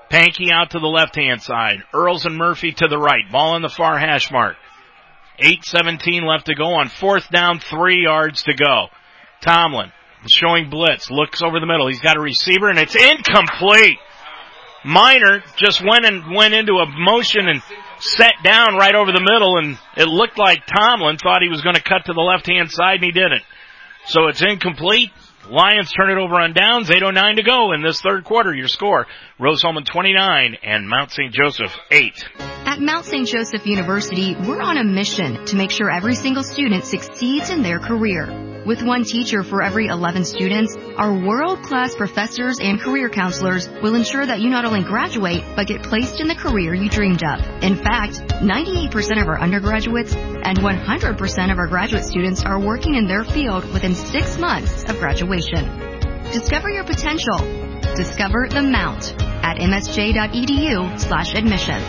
Pankey 0.09 0.49
out 0.51 0.71
to 0.71 0.79
the 0.79 0.87
left 0.87 1.17
hand 1.17 1.41
side. 1.41 1.83
Earls 1.93 2.25
and 2.25 2.37
Murphy 2.37 2.71
to 2.71 2.87
the 2.87 2.97
right. 2.97 3.29
Ball 3.29 3.55
on 3.55 3.61
the 3.61 3.69
far 3.69 3.97
hash 3.97 4.31
mark. 4.31 4.55
8.17 5.41 6.23
left 6.23 6.45
to 6.45 6.55
go 6.55 6.75
on 6.75 6.87
fourth 6.87 7.29
down, 7.29 7.59
three 7.59 8.03
yards 8.03 8.43
to 8.43 8.53
go. 8.53 8.87
Tomlin 9.41 9.91
showing 10.25 10.69
blitz, 10.69 11.11
looks 11.11 11.41
over 11.41 11.59
the 11.59 11.65
middle. 11.65 11.87
He's 11.87 11.99
got 11.99 12.17
a 12.17 12.21
receiver 12.21 12.69
and 12.69 12.79
it's 12.79 12.95
incomplete. 12.95 13.99
Miner 14.85 15.43
just 15.57 15.81
went 15.81 16.05
and 16.05 16.33
went 16.33 16.53
into 16.53 16.73
a 16.73 16.85
motion 16.87 17.47
and 17.47 17.61
sat 17.99 18.35
down 18.43 18.75
right 18.75 18.95
over 18.95 19.11
the 19.11 19.21
middle 19.21 19.57
and 19.57 19.77
it 19.97 20.07
looked 20.07 20.37
like 20.37 20.65
Tomlin 20.65 21.17
thought 21.17 21.41
he 21.41 21.49
was 21.49 21.61
going 21.61 21.75
to 21.75 21.81
cut 21.81 22.05
to 22.05 22.13
the 22.13 22.21
left 22.21 22.47
hand 22.47 22.71
side 22.71 22.95
and 22.95 23.03
he 23.03 23.11
didn't. 23.11 23.43
So 24.05 24.27
it's 24.27 24.41
incomplete. 24.41 25.11
Lions 25.49 25.91
turn 25.91 26.09
it 26.09 26.17
over 26.17 26.35
on 26.35 26.53
downs. 26.53 26.89
8.09 26.89 27.37
to 27.37 27.43
go 27.43 27.73
in 27.73 27.81
this 27.81 28.01
third 28.01 28.23
quarter. 28.25 28.53
Your 28.53 28.67
score, 28.67 29.07
Rose-Hulman 29.39 29.85
29 29.85 30.57
and 30.63 30.87
Mount 30.89 31.11
St. 31.11 31.33
Joseph 31.33 31.73
8. 31.89 32.25
At 32.65 32.79
Mount 32.79 33.05
St. 33.05 33.27
Joseph 33.27 33.65
University, 33.65 34.35
we're 34.35 34.61
on 34.61 34.77
a 34.77 34.83
mission 34.83 35.45
to 35.45 35.55
make 35.55 35.71
sure 35.71 35.89
every 35.89 36.15
single 36.15 36.43
student 36.43 36.83
succeeds 36.83 37.49
in 37.49 37.61
their 37.63 37.79
career. 37.79 38.56
With 38.67 38.83
one 38.83 39.05
teacher 39.05 39.43
for 39.43 39.63
every 39.63 39.87
11 39.87 40.25
students, 40.25 40.75
our 40.97 41.13
world-class 41.13 41.95
professors 41.95 42.59
and 42.59 42.81
career 42.81 43.07
counselors 43.07 43.69
will 43.81 43.95
ensure 43.95 44.25
that 44.25 44.41
you 44.41 44.49
not 44.49 44.65
only 44.65 44.83
graduate, 44.83 45.41
but 45.55 45.67
get 45.67 45.83
placed 45.83 46.19
in 46.19 46.27
the 46.27 46.35
career 46.35 46.73
you 46.73 46.89
dreamed 46.89 47.23
of. 47.23 47.39
In 47.63 47.77
fact, 47.77 48.17
98% 48.43 49.21
of 49.21 49.29
our 49.29 49.39
undergraduates 49.39 50.13
and 50.13 50.57
100% 50.57 51.51
of 51.51 51.59
our 51.59 51.67
graduate 51.67 52.03
students 52.03 52.43
are 52.43 52.59
working 52.59 52.95
in 52.95 53.07
their 53.07 53.23
field 53.23 53.63
within 53.71 53.95
six 53.95 54.37
months 54.37 54.83
of 54.83 54.99
graduation. 54.99 55.63
Discover 56.33 56.69
your 56.69 56.83
potential. 56.83 57.37
Discover 57.95 58.49
the 58.49 58.63
Mount 58.63 59.13
at 59.45 59.59
msj.edu 59.59 60.99
slash 60.99 61.33
admissions. 61.35 61.85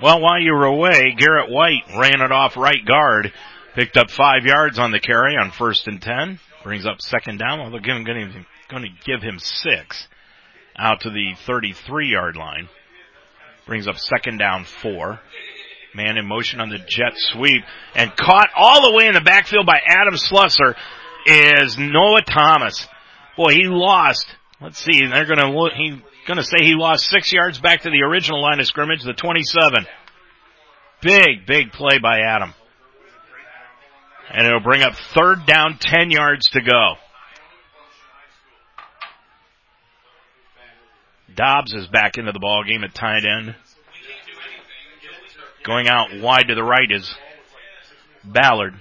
Well, 0.00 0.20
while 0.20 0.40
you 0.40 0.52
were 0.52 0.66
away, 0.66 1.16
Garrett 1.18 1.50
White 1.50 1.82
ran 1.98 2.20
it 2.20 2.30
off 2.30 2.56
right 2.56 2.84
guard, 2.86 3.32
picked 3.74 3.96
up 3.96 4.10
five 4.10 4.44
yards 4.44 4.78
on 4.78 4.90
the 4.90 5.00
carry 5.00 5.36
on 5.36 5.50
first 5.50 5.86
and 5.86 6.00
ten, 6.00 6.38
brings 6.62 6.86
up 6.86 7.00
second 7.00 7.38
down. 7.38 7.70
They're 7.70 7.80
going 7.80 8.04
to 8.04 8.88
give 9.04 9.22
him 9.22 9.38
six 9.38 10.08
out 10.76 11.00
to 11.00 11.10
the 11.10 11.34
33 11.46 12.08
yard 12.08 12.36
line. 12.36 12.68
Brings 13.66 13.88
up 13.88 13.96
second 13.96 14.38
down 14.38 14.64
four. 14.64 15.20
Man 15.94 16.16
in 16.18 16.26
motion 16.26 16.60
on 16.60 16.70
the 16.70 16.78
jet 16.78 17.12
sweep 17.14 17.62
and 17.94 18.14
caught 18.16 18.48
all 18.56 18.82
the 18.82 18.96
way 18.96 19.06
in 19.06 19.14
the 19.14 19.20
backfield 19.20 19.64
by 19.64 19.78
Adam 19.86 20.14
Slusher 20.14 20.74
is 21.26 21.78
Noah 21.78 22.22
Thomas. 22.22 22.88
Boy, 23.36 23.52
he 23.52 23.64
lost. 23.66 24.26
Let's 24.60 24.78
see. 24.78 25.06
They're 25.06 25.26
going 25.26 25.38
to. 25.38 25.70
He's 25.76 25.94
going 26.26 26.38
to 26.38 26.44
say 26.44 26.64
he 26.64 26.74
lost 26.74 27.08
six 27.08 27.32
yards 27.32 27.60
back 27.60 27.82
to 27.82 27.90
the 27.90 28.02
original 28.02 28.42
line 28.42 28.58
of 28.58 28.66
scrimmage, 28.66 29.04
the 29.04 29.12
27. 29.12 29.86
Big, 31.00 31.46
big 31.46 31.70
play 31.72 31.98
by 32.02 32.20
Adam. 32.20 32.54
And 34.30 34.46
it'll 34.46 34.60
bring 34.60 34.82
up 34.82 34.94
third 35.14 35.46
down, 35.46 35.78
10 35.78 36.10
yards 36.10 36.48
to 36.50 36.60
go. 36.60 36.94
Dobbs 41.34 41.74
is 41.74 41.88
back 41.88 42.16
into 42.16 42.32
the 42.32 42.38
ball 42.38 42.64
game 42.64 42.84
at 42.84 42.94
tight 42.94 43.24
end. 43.24 43.54
Going 45.64 45.88
out 45.88 46.20
wide 46.20 46.48
to 46.48 46.54
the 46.54 46.62
right 46.62 46.90
is 46.90 47.12
Ballard. 48.24 48.74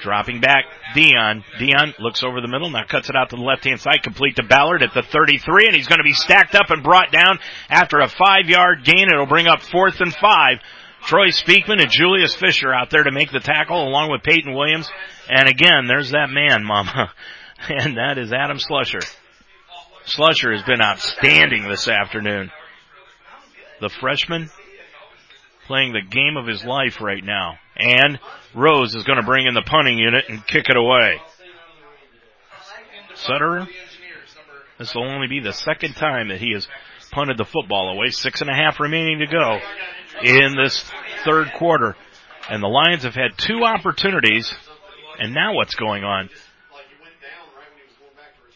Dropping 0.00 0.40
back, 0.40 0.64
Dion. 0.94 1.44
Dion 1.58 1.94
looks 1.98 2.22
over 2.24 2.40
the 2.40 2.48
middle, 2.48 2.70
now 2.70 2.84
cuts 2.88 3.10
it 3.10 3.16
out 3.16 3.28
to 3.30 3.36
the 3.36 3.42
left 3.42 3.64
hand 3.64 3.80
side, 3.80 4.02
complete 4.02 4.36
to 4.36 4.42
Ballard 4.42 4.82
at 4.82 4.94
the 4.94 5.02
33, 5.02 5.66
and 5.66 5.76
he's 5.76 5.88
going 5.88 5.98
to 5.98 6.04
be 6.04 6.14
stacked 6.14 6.54
up 6.54 6.70
and 6.70 6.82
brought 6.82 7.12
down 7.12 7.38
after 7.68 7.98
a 7.98 8.08
five 8.08 8.46
yard 8.46 8.84
gain. 8.84 9.08
It'll 9.08 9.26
bring 9.26 9.46
up 9.46 9.60
fourth 9.60 10.00
and 10.00 10.14
five. 10.14 10.58
Troy 11.06 11.28
Speakman 11.28 11.80
and 11.80 11.90
Julius 11.90 12.34
Fisher 12.34 12.72
out 12.72 12.90
there 12.90 13.02
to 13.02 13.12
make 13.12 13.32
the 13.32 13.40
tackle 13.40 13.88
along 13.88 14.10
with 14.10 14.22
Peyton 14.22 14.54
Williams. 14.54 14.90
And 15.28 15.48
again, 15.48 15.86
there's 15.86 16.10
that 16.10 16.28
man, 16.30 16.64
mama. 16.64 17.12
And 17.68 17.98
that 17.98 18.16
is 18.16 18.32
Adam 18.32 18.56
Slusher. 18.56 19.06
Slusher 20.06 20.56
has 20.56 20.62
been 20.62 20.80
outstanding 20.80 21.68
this 21.68 21.88
afternoon. 21.88 22.50
The 23.82 23.90
freshman 23.90 24.48
playing 25.66 25.92
the 25.92 26.00
game 26.00 26.38
of 26.38 26.46
his 26.46 26.64
life 26.64 27.02
right 27.02 27.22
now. 27.22 27.58
And 27.76 28.18
Rose 28.54 28.94
is 28.94 29.04
going 29.04 29.18
to 29.18 29.26
bring 29.26 29.46
in 29.46 29.52
the 29.52 29.62
punting 29.62 29.98
unit 29.98 30.24
and 30.30 30.46
kick 30.46 30.70
it 30.70 30.76
away. 30.76 31.20
Sutter, 33.14 33.68
this 34.78 34.94
will 34.94 35.08
only 35.08 35.28
be 35.28 35.40
the 35.40 35.52
second 35.52 35.94
time 35.94 36.28
that 36.28 36.40
he 36.40 36.52
has 36.54 36.66
punted 37.10 37.38
the 37.38 37.44
football 37.44 37.90
away. 37.90 38.08
Six 38.10 38.40
and 38.40 38.50
a 38.50 38.54
half 38.54 38.80
remaining 38.80 39.20
to 39.20 39.26
go 39.26 39.58
in 40.22 40.56
this 40.56 40.84
third 41.24 41.52
quarter. 41.56 41.96
And 42.48 42.62
the 42.62 42.68
Lions 42.68 43.04
have 43.04 43.14
had 43.14 43.36
two 43.36 43.64
opportunities. 43.64 44.52
And 45.18 45.34
now 45.34 45.54
what's 45.54 45.74
going 45.74 46.04
on? 46.04 46.30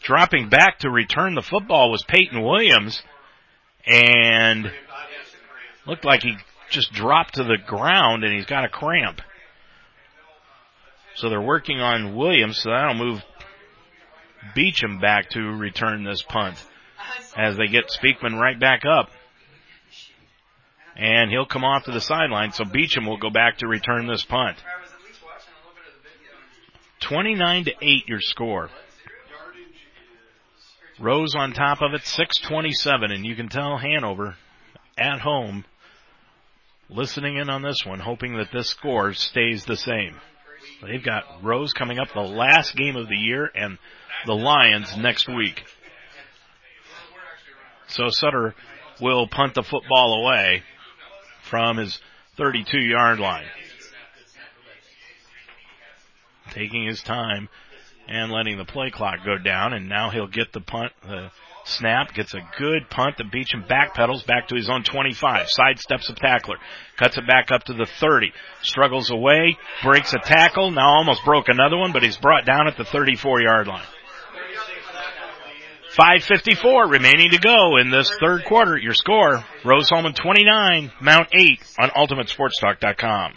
Dropping 0.03 0.49
back 0.49 0.79
to 0.79 0.89
return 0.89 1.35
the 1.35 1.41
football 1.41 1.91
was 1.91 2.03
Peyton 2.03 2.41
Williams. 2.41 3.01
And 3.85 4.71
looked 5.85 6.05
like 6.05 6.23
he 6.23 6.35
just 6.69 6.91
dropped 6.91 7.35
to 7.35 7.43
the 7.43 7.57
ground 7.65 8.23
and 8.23 8.33
he's 8.33 8.45
got 8.45 8.65
a 8.65 8.69
cramp. 8.69 9.21
So 11.15 11.29
they're 11.29 11.41
working 11.41 11.79
on 11.79 12.15
Williams, 12.15 12.57
so 12.57 12.71
that'll 12.71 12.95
move 12.95 13.23
Beecham 14.53 14.99
back 14.99 15.29
to 15.29 15.39
return 15.39 16.03
this 16.03 16.21
punt 16.21 16.57
as 17.37 17.57
they 17.57 17.67
get 17.67 17.89
Speakman 17.89 18.39
right 18.39 18.59
back 18.59 18.83
up. 18.85 19.09
And 20.95 21.29
he'll 21.29 21.45
come 21.45 21.65
off 21.65 21.85
to 21.85 21.91
the 21.91 21.99
sideline, 21.99 22.51
so 22.51 22.63
Beecham 22.63 23.05
will 23.05 23.17
go 23.17 23.29
back 23.29 23.57
to 23.57 23.67
return 23.67 24.07
this 24.07 24.23
punt. 24.23 24.57
29 27.01 27.65
to 27.65 27.71
8 27.81 28.07
your 28.07 28.21
score. 28.21 28.69
Rose 30.99 31.35
on 31.35 31.51
top 31.51 31.81
of 31.81 31.93
it, 31.93 32.05
627, 32.05 33.11
and 33.11 33.25
you 33.25 33.35
can 33.35 33.49
tell 33.49 33.77
Hanover 33.77 34.35
at 34.97 35.19
home 35.19 35.65
listening 36.89 37.37
in 37.37 37.49
on 37.49 37.61
this 37.61 37.83
one, 37.85 37.99
hoping 37.99 38.37
that 38.37 38.51
this 38.53 38.69
score 38.69 39.13
stays 39.13 39.65
the 39.65 39.75
same. 39.75 40.15
They've 40.81 41.03
got 41.03 41.43
Rose 41.43 41.73
coming 41.73 41.99
up 41.99 42.07
the 42.13 42.21
last 42.21 42.75
game 42.75 42.95
of 42.95 43.07
the 43.07 43.15
year 43.15 43.49
and 43.53 43.77
the 44.25 44.33
Lions 44.33 44.95
next 44.97 45.27
week. 45.27 45.63
So 47.87 48.05
Sutter 48.09 48.55
will 49.01 49.27
punt 49.27 49.55
the 49.55 49.63
football 49.63 50.23
away 50.23 50.63
from 51.49 51.77
his 51.77 51.99
32 52.37 52.77
yard 52.79 53.19
line. 53.19 53.45
Taking 56.51 56.85
his 56.85 57.01
time 57.01 57.49
and 58.07 58.31
letting 58.31 58.57
the 58.57 58.65
play 58.65 58.91
clock 58.91 59.19
go 59.25 59.37
down 59.37 59.73
and 59.73 59.89
now 59.89 60.09
he'll 60.09 60.27
get 60.27 60.53
the 60.53 60.61
punt, 60.61 60.91
the 61.03 61.31
snap, 61.65 62.13
gets 62.13 62.33
a 62.33 62.39
good 62.57 62.89
punt. 62.89 63.17
The 63.17 63.23
Beecham 63.23 63.63
backpedals 63.63 64.25
back 64.25 64.47
to 64.49 64.55
his 64.55 64.69
own 64.69 64.83
25, 64.83 65.47
sidesteps 65.47 66.09
a 66.09 66.15
tackler, 66.15 66.57
cuts 66.97 67.17
it 67.17 67.27
back 67.27 67.51
up 67.51 67.63
to 67.63 67.73
the 67.73 67.87
30, 67.99 68.31
struggles 68.61 69.09
away, 69.11 69.57
breaks 69.83 70.13
a 70.13 70.19
tackle, 70.19 70.71
now 70.71 70.95
almost 70.95 71.25
broke 71.25 71.49
another 71.49 71.77
one, 71.77 71.91
but 71.91 72.03
he's 72.03 72.17
brought 72.17 72.45
down 72.45 72.67
at 72.67 72.77
the 72.77 72.85
34 72.85 73.41
yard 73.41 73.67
line. 73.67 73.85
5.54 75.97 76.91
remaining 76.91 77.31
to 77.31 77.39
go 77.39 77.77
in 77.77 77.89
this 77.89 78.11
third 78.19 78.43
quarter. 78.43 78.77
Your 78.77 78.93
score, 78.93 79.45
Rose-Hulman 79.63 80.13
29, 80.13 80.91
Mount 80.99 81.29
8 81.33 81.63
on 81.79 81.89
UltimateSportsTalk.com. 81.91 83.31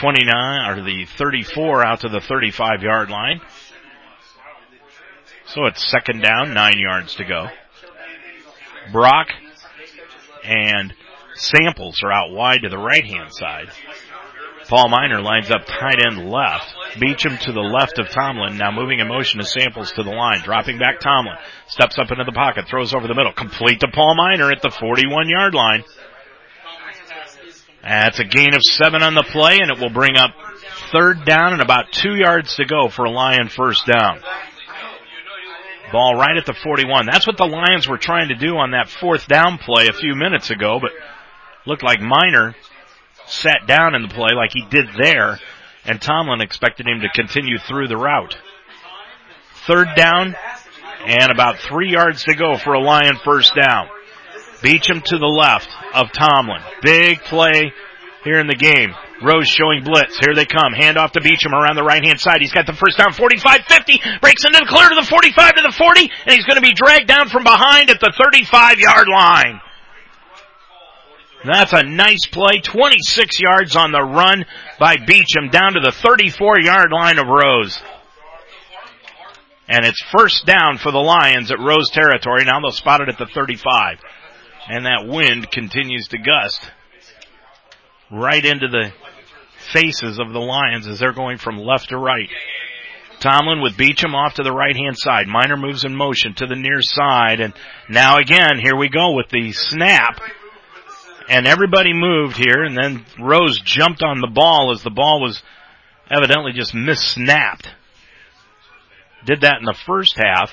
29 0.00 0.70
or 0.70 0.82
the 0.82 1.04
34 1.18 1.84
out 1.84 2.00
to 2.00 2.08
the 2.08 2.20
35 2.20 2.82
yard 2.82 3.10
line. 3.10 3.40
So 5.46 5.66
it's 5.66 5.90
second 5.90 6.22
down, 6.22 6.54
nine 6.54 6.78
yards 6.78 7.16
to 7.16 7.24
go. 7.24 7.48
Brock 8.92 9.26
and 10.44 10.94
Samples 11.40 12.02
are 12.04 12.12
out 12.12 12.32
wide 12.32 12.62
to 12.62 12.68
the 12.68 12.78
right 12.78 13.04
hand 13.04 13.32
side. 13.32 13.70
Paul 14.68 14.88
Miner 14.90 15.22
lines 15.22 15.50
up 15.50 15.64
tight 15.66 16.04
end 16.04 16.30
left. 16.30 16.72
Beecham 17.00 17.38
to 17.38 17.52
the 17.52 17.60
left 17.60 17.98
of 17.98 18.10
Tomlin. 18.10 18.58
Now 18.58 18.70
moving 18.70 19.00
in 19.00 19.08
motion 19.08 19.40
to 19.40 19.46
Samples 19.46 19.90
to 19.92 20.02
the 20.02 20.10
line. 20.10 20.42
Dropping 20.42 20.78
back 20.78 21.00
Tomlin. 21.00 21.36
Steps 21.66 21.98
up 21.98 22.10
into 22.12 22.24
the 22.24 22.32
pocket. 22.32 22.66
Throws 22.68 22.94
over 22.94 23.08
the 23.08 23.14
middle. 23.14 23.32
Complete 23.32 23.80
to 23.80 23.88
Paul 23.88 24.14
Miner 24.16 24.52
at 24.52 24.60
the 24.60 24.70
41 24.70 25.28
yard 25.28 25.54
line. 25.54 25.82
That's 27.82 28.20
a 28.20 28.24
gain 28.24 28.54
of 28.54 28.62
seven 28.62 29.02
on 29.02 29.14
the 29.14 29.24
play 29.24 29.58
and 29.60 29.70
it 29.70 29.80
will 29.80 29.90
bring 29.90 30.16
up 30.16 30.30
third 30.92 31.24
down 31.24 31.54
and 31.54 31.62
about 31.62 31.90
two 31.90 32.14
yards 32.14 32.56
to 32.56 32.66
go 32.66 32.88
for 32.88 33.06
a 33.06 33.10
Lion 33.10 33.48
first 33.48 33.86
down. 33.86 34.20
Ball 35.90 36.14
right 36.14 36.36
at 36.36 36.46
the 36.46 36.54
41. 36.54 37.06
That's 37.10 37.26
what 37.26 37.38
the 37.38 37.46
Lions 37.46 37.88
were 37.88 37.98
trying 37.98 38.28
to 38.28 38.36
do 38.36 38.56
on 38.58 38.72
that 38.72 38.88
fourth 38.88 39.26
down 39.26 39.58
play 39.58 39.88
a 39.88 39.92
few 39.92 40.14
minutes 40.14 40.50
ago, 40.50 40.78
but 40.80 40.92
looked 41.66 41.82
like 41.82 42.00
Miner 42.00 42.54
sat 43.26 43.66
down 43.66 43.94
in 43.94 44.02
the 44.02 44.08
play 44.08 44.34
like 44.34 44.50
he 44.52 44.64
did 44.70 44.86
there, 44.98 45.38
and 45.84 46.00
Tomlin 46.00 46.40
expected 46.40 46.86
him 46.86 47.00
to 47.00 47.08
continue 47.14 47.58
through 47.58 47.88
the 47.88 47.96
route. 47.96 48.36
Third 49.66 49.88
down, 49.96 50.34
and 51.06 51.30
about 51.30 51.58
three 51.58 51.90
yards 51.92 52.24
to 52.24 52.34
go 52.34 52.56
for 52.56 52.74
a 52.74 52.80
Lion 52.80 53.16
first 53.24 53.54
down. 53.54 53.88
Beecham 54.62 55.00
to 55.00 55.18
the 55.18 55.26
left 55.26 55.70
of 55.94 56.12
Tomlin. 56.12 56.60
Big 56.82 57.20
play 57.22 57.72
here 58.24 58.38
in 58.38 58.46
the 58.46 58.56
game. 58.56 58.92
Rose 59.22 59.48
showing 59.48 59.84
blitz. 59.84 60.16
Here 60.20 60.34
they 60.34 60.44
come. 60.44 60.72
Hand 60.72 60.96
off 60.96 61.12
to 61.12 61.20
Beecham 61.20 61.52
around 61.52 61.76
the 61.76 61.84
right 61.84 62.04
hand 62.04 62.20
side. 62.20 62.40
He's 62.40 62.52
got 62.52 62.66
the 62.66 62.76
first 62.76 62.98
down 62.98 63.12
45 63.12 63.64
50. 63.68 64.00
Breaks 64.20 64.44
into 64.44 64.60
the 64.60 64.68
clear 64.68 64.88
to 64.88 64.96
the 64.96 65.06
45 65.06 65.54
to 65.56 65.62
the 65.62 65.74
40. 65.76 66.00
And 66.26 66.34
he's 66.34 66.44
going 66.44 66.56
to 66.56 66.64
be 66.64 66.72
dragged 66.72 67.08
down 67.08 67.28
from 67.28 67.44
behind 67.44 67.88
at 67.88 68.00
the 68.00 68.12
35 68.16 68.80
yard 68.80 69.08
line. 69.08 69.60
That's 71.44 71.72
a 71.72 71.82
nice 71.82 72.26
play. 72.30 72.60
26 72.62 73.40
yards 73.40 73.76
on 73.76 73.92
the 73.92 74.02
run 74.02 74.44
by 74.78 74.96
Beecham 74.96 75.48
down 75.50 75.72
to 75.72 75.80
the 75.80 75.92
34 75.92 76.60
yard 76.60 76.92
line 76.92 77.18
of 77.18 77.26
Rose. 77.26 77.80
And 79.68 79.86
it's 79.86 80.02
first 80.10 80.44
down 80.46 80.78
for 80.78 80.90
the 80.90 80.98
Lions 80.98 81.50
at 81.50 81.60
Rose 81.60 81.90
territory. 81.90 82.44
Now 82.44 82.60
they'll 82.60 82.72
spot 82.72 83.00
it 83.00 83.08
at 83.08 83.18
the 83.18 83.26
35. 83.26 83.98
And 84.68 84.84
that 84.84 85.06
wind 85.06 85.50
continues 85.50 86.08
to 86.08 86.18
gust 86.18 86.60
right 88.10 88.44
into 88.44 88.68
the 88.68 88.92
faces 89.72 90.18
of 90.18 90.32
the 90.32 90.40
Lions 90.40 90.86
as 90.88 90.98
they're 90.98 91.12
going 91.12 91.38
from 91.38 91.58
left 91.58 91.90
to 91.90 91.96
right. 91.96 92.28
Tomlin 93.20 93.62
with 93.62 93.76
Beecham 93.76 94.14
off 94.14 94.34
to 94.34 94.42
the 94.42 94.52
right 94.52 94.76
hand 94.76 94.98
side. 94.98 95.28
Miner 95.28 95.56
moves 95.56 95.84
in 95.84 95.94
motion 95.94 96.34
to 96.34 96.46
the 96.46 96.56
near 96.56 96.82
side 96.82 97.40
and 97.40 97.54
now 97.88 98.16
again, 98.16 98.58
here 98.58 98.76
we 98.76 98.88
go 98.88 99.14
with 99.14 99.28
the 99.28 99.52
snap. 99.52 100.20
And 101.30 101.46
everybody 101.46 101.92
moved 101.92 102.36
here 102.36 102.64
and 102.64 102.76
then 102.76 103.06
Rose 103.20 103.60
jumped 103.60 104.02
on 104.02 104.20
the 104.20 104.26
ball 104.26 104.72
as 104.74 104.82
the 104.82 104.90
ball 104.90 105.22
was 105.22 105.40
evidently 106.10 106.50
just 106.52 106.74
missnapped. 106.74 107.68
Did 109.24 109.42
that 109.42 109.58
in 109.60 109.64
the 109.64 109.78
first 109.86 110.16
half. 110.16 110.52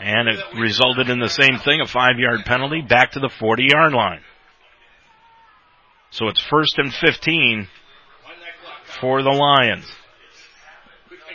And 0.00 0.28
it 0.28 0.42
resulted 0.58 1.10
in 1.10 1.20
the 1.20 1.28
same 1.28 1.58
thing, 1.58 1.82
a 1.82 1.86
five 1.86 2.18
yard 2.18 2.46
penalty 2.46 2.80
back 2.80 3.12
to 3.12 3.20
the 3.20 3.28
40 3.28 3.64
yard 3.70 3.92
line. 3.92 4.22
So 6.10 6.28
it's 6.28 6.40
first 6.40 6.78
and 6.78 6.90
15 6.90 7.68
for 8.98 9.22
the 9.22 9.28
Lions. 9.28 9.84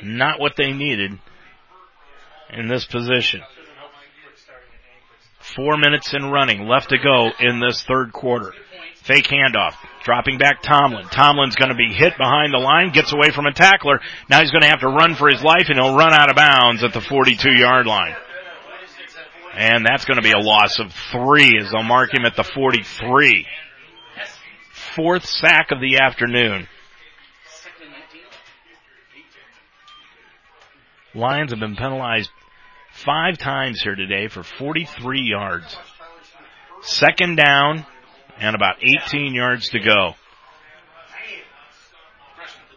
Not 0.02 0.40
what 0.40 0.54
they 0.58 0.74
needed 0.74 1.12
in 2.50 2.68
this 2.68 2.86
position. 2.86 3.44
Four 5.56 5.78
minutes 5.78 6.14
in 6.14 6.26
running 6.32 6.68
left 6.68 6.90
to 6.90 6.98
go 6.98 7.32
in 7.40 7.60
this 7.60 7.84
third 7.84 8.12
quarter. 8.12 8.54
Fake 9.04 9.28
handoff. 9.28 9.74
Dropping 10.04 10.38
back 10.38 10.62
Tomlin. 10.62 11.08
Tomlin's 11.08 11.56
going 11.56 11.70
to 11.70 11.76
be 11.76 11.94
hit 11.94 12.18
behind 12.18 12.54
the 12.54 12.58
line, 12.58 12.92
gets 12.92 13.14
away 13.14 13.30
from 13.32 13.46
a 13.46 13.54
tackler. 13.54 14.00
Now 14.30 14.42
he's 14.42 14.52
going 14.52 14.64
to 14.64 14.68
have 14.68 14.82
to 14.82 14.88
run 14.88 15.16
for 15.16 15.30
his 15.30 15.42
life 15.42 15.68
and 15.70 15.80
he'll 15.80 15.96
run 15.96 16.14
out 16.14 16.30
of 16.30 16.36
bounds 16.36 16.84
at 16.84 16.94
the 16.94 17.02
42 17.02 17.52
yard 17.52 17.88
line. 17.88 18.16
And 19.56 19.86
that's 19.86 20.04
going 20.04 20.18
to 20.18 20.24
be 20.24 20.34
a 20.34 20.40
loss 20.40 20.80
of 20.80 20.92
three 21.12 21.58
as 21.58 21.72
they'll 21.72 21.84
mark 21.84 22.14
him 22.14 22.26
at 22.26 22.36
the 22.36 22.44
43 22.44 23.46
fourth 24.96 25.26
sack 25.26 25.72
of 25.72 25.80
the 25.80 26.00
afternoon. 26.02 26.68
Lions 31.14 31.52
have 31.52 31.60
been 31.60 31.76
penalized 31.76 32.30
five 33.06 33.38
times 33.38 33.82
here 33.82 33.96
today 33.96 34.28
for 34.28 34.44
43 34.44 35.22
yards. 35.22 35.78
Second 36.82 37.38
down 37.38 37.86
and 38.40 38.56
about 38.56 38.78
18 38.82 39.34
yards 39.34 39.70
to 39.70 39.80
go. 39.80 40.16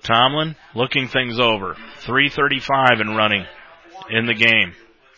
Tomlin 0.03 0.55
looking 0.75 1.09
things 1.09 1.41
over. 1.41 1.75
335 2.01 3.01
and 3.01 3.17
running 3.17 3.45
in 4.11 4.27
the 4.27 4.35
game 4.35 4.75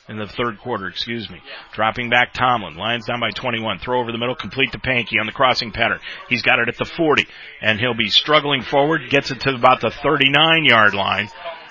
in 0.08 0.18
the 0.18 0.26
third 0.26 0.58
quarter, 0.58 0.88
excuse 0.88 1.30
me. 1.30 1.40
Dropping 1.72 2.10
back 2.10 2.32
Tomlin. 2.32 2.74
Lions 2.76 3.06
down 3.06 3.20
by 3.20 3.30
21. 3.30 3.78
Throw 3.78 4.00
over 4.00 4.10
the 4.10 4.18
middle, 4.18 4.34
complete 4.34 4.72
to 4.72 4.78
Pankey 4.78 5.20
on 5.20 5.26
the 5.26 5.32
crossing 5.32 5.70
pattern. 5.70 6.00
He's 6.28 6.42
got 6.42 6.58
it 6.58 6.68
at 6.68 6.76
the 6.76 6.84
40, 6.84 7.26
and 7.60 7.78
he'll 7.78 7.94
be 7.94 8.08
struggling 8.08 8.62
forward, 8.62 9.10
gets 9.10 9.30
it 9.30 9.40
to 9.40 9.54
about 9.54 9.80
the 9.80 9.90
39 9.90 10.64
yard 10.64 10.94
line. 10.94 11.28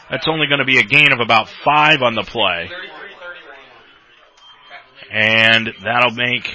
That's 0.09 0.27
only 0.27 0.47
going 0.47 0.59
to 0.59 0.65
be 0.65 0.79
a 0.79 0.83
gain 0.83 1.11
of 1.11 1.19
about 1.19 1.49
five 1.65 2.01
on 2.01 2.15
the 2.15 2.23
play. 2.23 2.69
And 5.11 5.69
that'll 5.83 6.11
make 6.11 6.49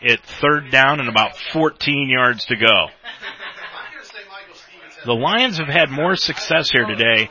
it 0.00 0.20
third 0.40 0.70
down 0.70 1.00
and 1.00 1.08
about 1.08 1.36
14 1.52 2.08
yards 2.08 2.46
to 2.46 2.56
go. 2.56 2.88
The 5.04 5.12
Lions 5.12 5.58
have 5.58 5.68
had 5.68 5.90
more 5.90 6.16
success 6.16 6.70
here 6.70 6.86
today 6.86 7.28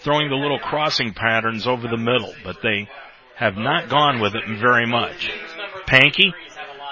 throwing 0.00 0.28
the 0.28 0.36
little 0.36 0.58
crossing 0.58 1.14
patterns 1.14 1.66
over 1.66 1.86
the 1.88 1.96
middle, 1.96 2.34
but 2.44 2.56
they 2.62 2.88
have 3.36 3.56
not 3.56 3.88
gone 3.88 4.20
with 4.20 4.34
it 4.34 4.42
very 4.60 4.86
much. 4.86 5.30
Pankey 5.86 6.32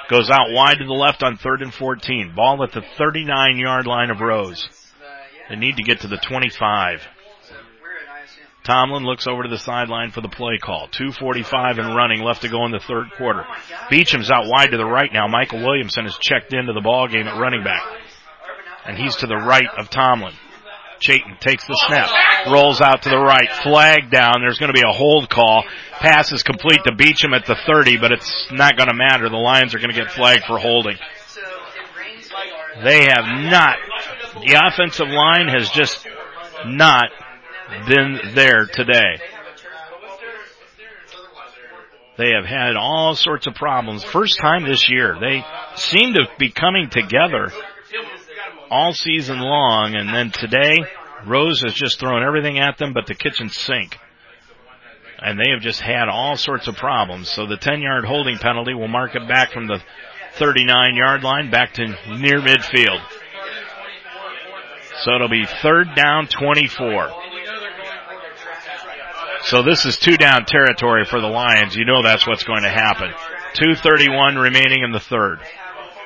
goes 0.08 0.30
out 0.30 0.50
wide 0.50 0.78
to 0.78 0.84
the 0.84 0.92
left 0.92 1.22
on 1.22 1.36
third 1.36 1.62
and 1.62 1.72
14. 1.72 2.32
Ball 2.34 2.62
at 2.64 2.72
the 2.72 2.82
39 2.98 3.58
yard 3.58 3.86
line 3.86 4.10
of 4.10 4.20
Rose. 4.20 4.68
They 5.48 5.56
need 5.56 5.76
to 5.76 5.82
get 5.82 6.00
to 6.00 6.08
the 6.08 6.16
25. 6.16 7.00
Tomlin 8.64 9.04
looks 9.04 9.26
over 9.26 9.42
to 9.42 9.48
the 9.48 9.58
sideline 9.58 10.10
for 10.10 10.20
the 10.20 10.28
play 10.28 10.58
call. 10.58 10.88
245 10.88 11.78
and 11.78 11.96
running 11.96 12.22
left 12.22 12.42
to 12.42 12.48
go 12.48 12.64
in 12.66 12.72
the 12.72 12.80
third 12.80 13.10
quarter. 13.16 13.44
Beecham's 13.90 14.30
out 14.30 14.46
wide 14.46 14.70
to 14.70 14.76
the 14.76 14.84
right 14.84 15.10
now. 15.12 15.26
Michael 15.28 15.64
Williamson 15.64 16.04
has 16.04 16.18
checked 16.18 16.52
into 16.52 16.72
the 16.72 16.80
ball 16.80 17.08
game 17.08 17.26
at 17.26 17.40
running 17.40 17.64
back. 17.64 17.82
And 18.84 18.96
he's 18.96 19.16
to 19.16 19.26
the 19.26 19.36
right 19.36 19.68
of 19.78 19.88
Tomlin. 19.90 20.34
Chayton 21.00 21.38
takes 21.40 21.66
the 21.66 21.82
snap, 21.88 22.10
rolls 22.52 22.82
out 22.82 23.02
to 23.02 23.08
the 23.08 23.16
right, 23.16 23.50
flag 23.62 24.10
down. 24.10 24.42
There's 24.42 24.58
going 24.58 24.72
to 24.72 24.78
be 24.78 24.86
a 24.86 24.92
hold 24.92 25.30
call. 25.30 25.64
Pass 25.98 26.30
is 26.30 26.42
complete 26.42 26.80
to 26.84 26.94
Beecham 26.94 27.32
at 27.32 27.46
the 27.46 27.56
30, 27.66 27.96
but 27.96 28.12
it's 28.12 28.48
not 28.52 28.76
going 28.76 28.88
to 28.88 28.94
matter. 28.94 29.28
The 29.30 29.36
Lions 29.36 29.74
are 29.74 29.78
going 29.78 29.92
to 29.92 29.96
get 29.96 30.10
flagged 30.10 30.44
for 30.46 30.58
holding. 30.58 30.96
They 32.84 33.04
have 33.04 33.24
not. 33.24 33.78
The 34.44 34.60
offensive 34.62 35.08
line 35.08 35.48
has 35.48 35.70
just 35.70 36.06
not 36.66 37.10
been 37.86 38.34
there 38.34 38.66
today. 38.66 39.20
They 42.18 42.32
have 42.32 42.44
had 42.44 42.76
all 42.76 43.14
sorts 43.14 43.46
of 43.46 43.54
problems. 43.54 44.04
First 44.04 44.38
time 44.38 44.64
this 44.64 44.90
year. 44.90 45.16
They 45.18 45.42
seem 45.76 46.14
to 46.14 46.28
be 46.38 46.50
coming 46.50 46.90
together 46.90 47.50
all 48.70 48.92
season 48.92 49.38
long, 49.38 49.94
and 49.94 50.14
then 50.14 50.30
today, 50.30 50.76
Rose 51.26 51.62
has 51.62 51.72
just 51.72 51.98
thrown 51.98 52.22
everything 52.22 52.58
at 52.58 52.78
them 52.78 52.92
but 52.92 53.06
the 53.06 53.14
kitchen 53.14 53.48
sink. 53.48 53.96
And 55.18 55.38
they 55.38 55.50
have 55.50 55.62
just 55.62 55.80
had 55.80 56.08
all 56.08 56.36
sorts 56.36 56.68
of 56.68 56.76
problems. 56.76 57.30
So 57.30 57.46
the 57.46 57.56
10 57.56 57.80
yard 57.80 58.04
holding 58.04 58.38
penalty 58.38 58.74
will 58.74 58.88
mark 58.88 59.14
it 59.14 59.26
back 59.28 59.52
from 59.52 59.66
the 59.66 59.82
39 60.34 60.94
yard 60.94 61.22
line 61.22 61.50
back 61.50 61.74
to 61.74 61.86
near 61.86 62.40
midfield. 62.40 63.00
So 65.04 65.14
it'll 65.14 65.28
be 65.28 65.46
third 65.62 65.94
down 65.94 66.26
24. 66.26 67.29
So 69.44 69.62
this 69.62 69.86
is 69.86 69.96
two 69.96 70.16
down 70.16 70.44
territory 70.44 71.04
for 71.04 71.20
the 71.20 71.26
Lions. 71.26 71.74
You 71.74 71.84
know 71.84 72.02
that's 72.02 72.26
what's 72.26 72.44
going 72.44 72.62
to 72.62 72.70
happen. 72.70 73.10
231 73.54 74.36
remaining 74.36 74.82
in 74.84 74.92
the 74.92 75.00
third. 75.00 75.38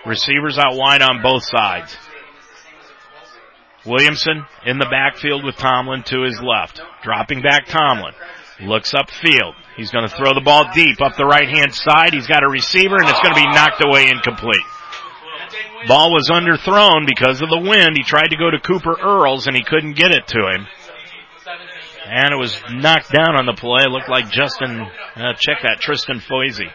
Receivers 0.07 0.59
out 0.59 0.77
wide 0.77 1.03
on 1.03 1.23
both 1.23 1.45
sides. 1.45 1.97
Williamson 3.85 4.47
in 4.65 4.79
the 4.79 4.89
backfield 4.91 5.45
with 5.45 5.57
Tomlin 5.57 6.05
to 6.05 6.23
his 6.23 6.41
left. 6.41 6.81
Dropping 7.03 7.43
back 7.43 7.67
Tomlin. 7.67 8.15
Looks 8.61 8.93
upfield. 8.93 9.55
He's 9.77 9.91
going 9.91 10.09
to 10.09 10.15
throw 10.15 10.33
the 10.33 10.45
ball 10.45 10.71
deep 10.73 11.03
up 11.03 11.17
the 11.17 11.27
right 11.27 11.49
hand 11.49 11.75
side. 11.75 12.15
He's 12.15 12.29
got 12.29 12.45
a 12.45 12.49
receiver 12.49 12.97
and 12.97 13.09
it's 13.09 13.21
going 13.21 13.35
to 13.35 13.41
be 13.41 13.51
knocked 13.51 13.83
away 13.85 14.09
incomplete. 14.09 14.65
Ball 15.87 16.13
was 16.13 16.31
underthrown 16.31 17.07
because 17.07 17.43
of 17.43 17.51
the 17.51 17.61
wind. 17.61 17.97
He 17.97 18.05
tried 18.05 18.29
to 18.29 18.37
go 18.37 18.51
to 18.51 18.61
Cooper 18.61 18.97
Earls 19.03 19.47
and 19.47 19.57
he 19.57 19.65
couldn't 19.65 19.97
get 19.97 20.13
it 20.13 20.27
to 20.29 20.39
him. 20.39 20.67
And 22.07 22.33
it 22.33 22.37
was 22.37 22.55
knocked 22.71 23.11
down 23.11 23.37
on 23.37 23.47
the 23.47 23.55
play. 23.55 23.83
It 23.85 23.91
looked 23.91 24.09
like 24.09 24.31
Justin, 24.31 24.81
uh, 24.81 25.33
check 25.39 25.59
that, 25.63 25.81
Tristan 25.81 26.21
Foisey. 26.21 26.71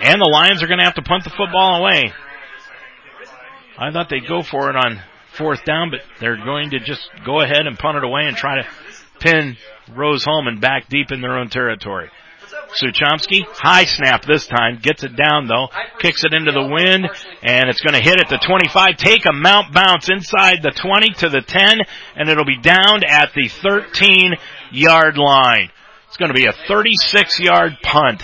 And 0.00 0.20
the 0.20 0.30
Lions 0.32 0.62
are 0.62 0.66
going 0.66 0.78
to 0.78 0.84
have 0.84 0.94
to 0.94 1.02
punt 1.02 1.24
the 1.24 1.30
football 1.30 1.82
away. 1.82 2.12
I 3.76 3.90
thought 3.92 4.08
they'd 4.08 4.26
go 4.26 4.42
for 4.42 4.70
it 4.70 4.76
on 4.76 5.02
fourth 5.36 5.64
down, 5.64 5.90
but 5.90 6.00
they're 6.20 6.42
going 6.42 6.70
to 6.70 6.80
just 6.80 7.08
go 7.24 7.40
ahead 7.40 7.66
and 7.66 7.78
punt 7.78 7.96
it 7.98 8.04
away 8.04 8.22
and 8.24 8.36
try 8.36 8.56
to 8.62 8.68
pin 9.20 9.56
Rose 9.94 10.24
Hulman 10.24 10.60
back 10.60 10.88
deep 10.88 11.10
in 11.10 11.20
their 11.20 11.38
own 11.38 11.48
territory. 11.48 12.10
Suchomsky, 12.78 13.44
high 13.46 13.84
snap 13.84 14.24
this 14.24 14.46
time, 14.46 14.78
gets 14.82 15.02
it 15.02 15.16
down 15.16 15.46
though, 15.46 15.68
kicks 15.98 16.24
it 16.24 16.32
into 16.32 16.52
the 16.52 16.66
wind, 16.66 17.08
and 17.42 17.68
it's 17.68 17.80
to 17.94 18.00
hit 18.00 18.20
at 18.20 18.28
the 18.28 18.38
25, 18.38 18.96
take 18.96 19.26
a 19.26 19.32
mount 19.32 19.72
bounce 19.72 20.08
inside 20.08 20.62
the 20.62 20.70
20 20.70 21.10
to 21.20 21.28
the 21.28 21.42
10, 21.42 21.78
and 22.16 22.28
it'll 22.28 22.44
be 22.44 22.60
down 22.60 23.02
at 23.06 23.32
the 23.34 23.48
13 23.48 24.34
yard 24.72 25.18
line. 25.18 25.70
It's 26.08 26.16
to 26.28 26.34
be 26.34 26.46
a 26.46 26.54
36 26.68 27.40
yard 27.40 27.78
punt. 27.82 28.22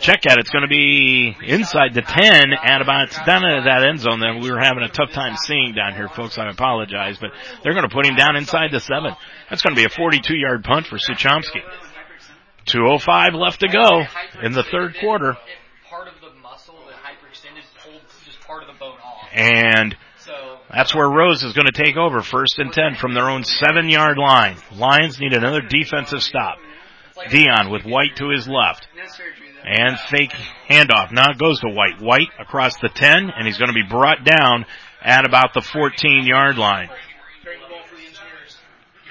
Check 0.00 0.22
that. 0.22 0.36
It's 0.38 0.50
to 0.62 0.68
be 0.68 1.34
inside 1.42 1.94
the 1.94 2.02
10 2.02 2.52
at 2.52 2.82
about, 2.82 3.08
down 3.24 3.44
into 3.44 3.64
that 3.64 3.82
end 3.88 4.00
zone 4.00 4.20
that 4.20 4.38
we 4.40 4.50
were 4.50 4.60
having 4.60 4.82
a 4.82 4.88
tough 4.88 5.10
time 5.12 5.36
seeing 5.36 5.72
down 5.74 5.94
here, 5.94 6.08
folks. 6.08 6.36
I 6.36 6.48
apologize, 6.50 7.16
but 7.18 7.30
they're 7.62 7.72
to 7.88 7.94
put 7.94 8.06
him 8.06 8.14
down 8.14 8.36
inside 8.36 8.70
the 8.72 8.80
7. 8.80 9.16
That's 9.48 9.62
to 9.74 9.80
be 9.80 9.86
a 9.86 9.88
42 9.88 10.36
yard 10.36 10.64
punt 10.64 10.86
for 10.86 10.98
Suchomsky. 10.98 11.64
205 12.66 13.34
left 13.34 13.60
to 13.60 13.68
go 13.68 14.02
in 14.42 14.52
the 14.52 14.62
third 14.64 14.96
quarter. 15.00 15.36
And 19.32 19.96
that's 20.70 20.94
where 20.94 21.08
Rose 21.08 21.42
is 21.42 21.52
going 21.52 21.66
to 21.66 21.84
take 21.84 21.96
over 21.96 22.22
first 22.22 22.58
and 22.58 22.72
10 22.72 22.96
from 22.96 23.14
their 23.14 23.30
own 23.30 23.44
seven 23.44 23.88
yard 23.88 24.18
line. 24.18 24.56
Lions 24.74 25.20
need 25.20 25.32
another 25.32 25.60
defensive 25.60 26.22
stop. 26.22 26.58
Dion 27.30 27.70
with 27.70 27.84
White 27.84 28.16
to 28.16 28.30
his 28.30 28.48
left. 28.48 28.86
And 29.64 29.98
fake 29.98 30.32
handoff. 30.68 31.12
Now 31.12 31.30
it 31.30 31.38
goes 31.38 31.60
to 31.60 31.68
White. 31.68 32.00
White 32.00 32.30
across 32.38 32.76
the 32.78 32.88
10 32.88 33.30
and 33.30 33.46
he's 33.46 33.58
going 33.58 33.68
to 33.68 33.74
be 33.74 33.86
brought 33.88 34.24
down 34.24 34.64
at 35.02 35.24
about 35.24 35.54
the 35.54 35.60
14 35.60 36.24
yard 36.24 36.56
line. 36.58 36.88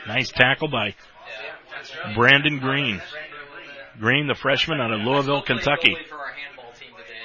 Nice 0.08 0.30
tackle 0.32 0.67
by 0.67 0.95
Brandon 2.16 2.59
Green. 2.59 3.01
Green, 4.00 4.28
the 4.28 4.36
freshman 4.36 4.82
out 4.82 4.92
of 4.92 5.02
Louisville, 5.02 5.42
Kentucky. 5.42 5.96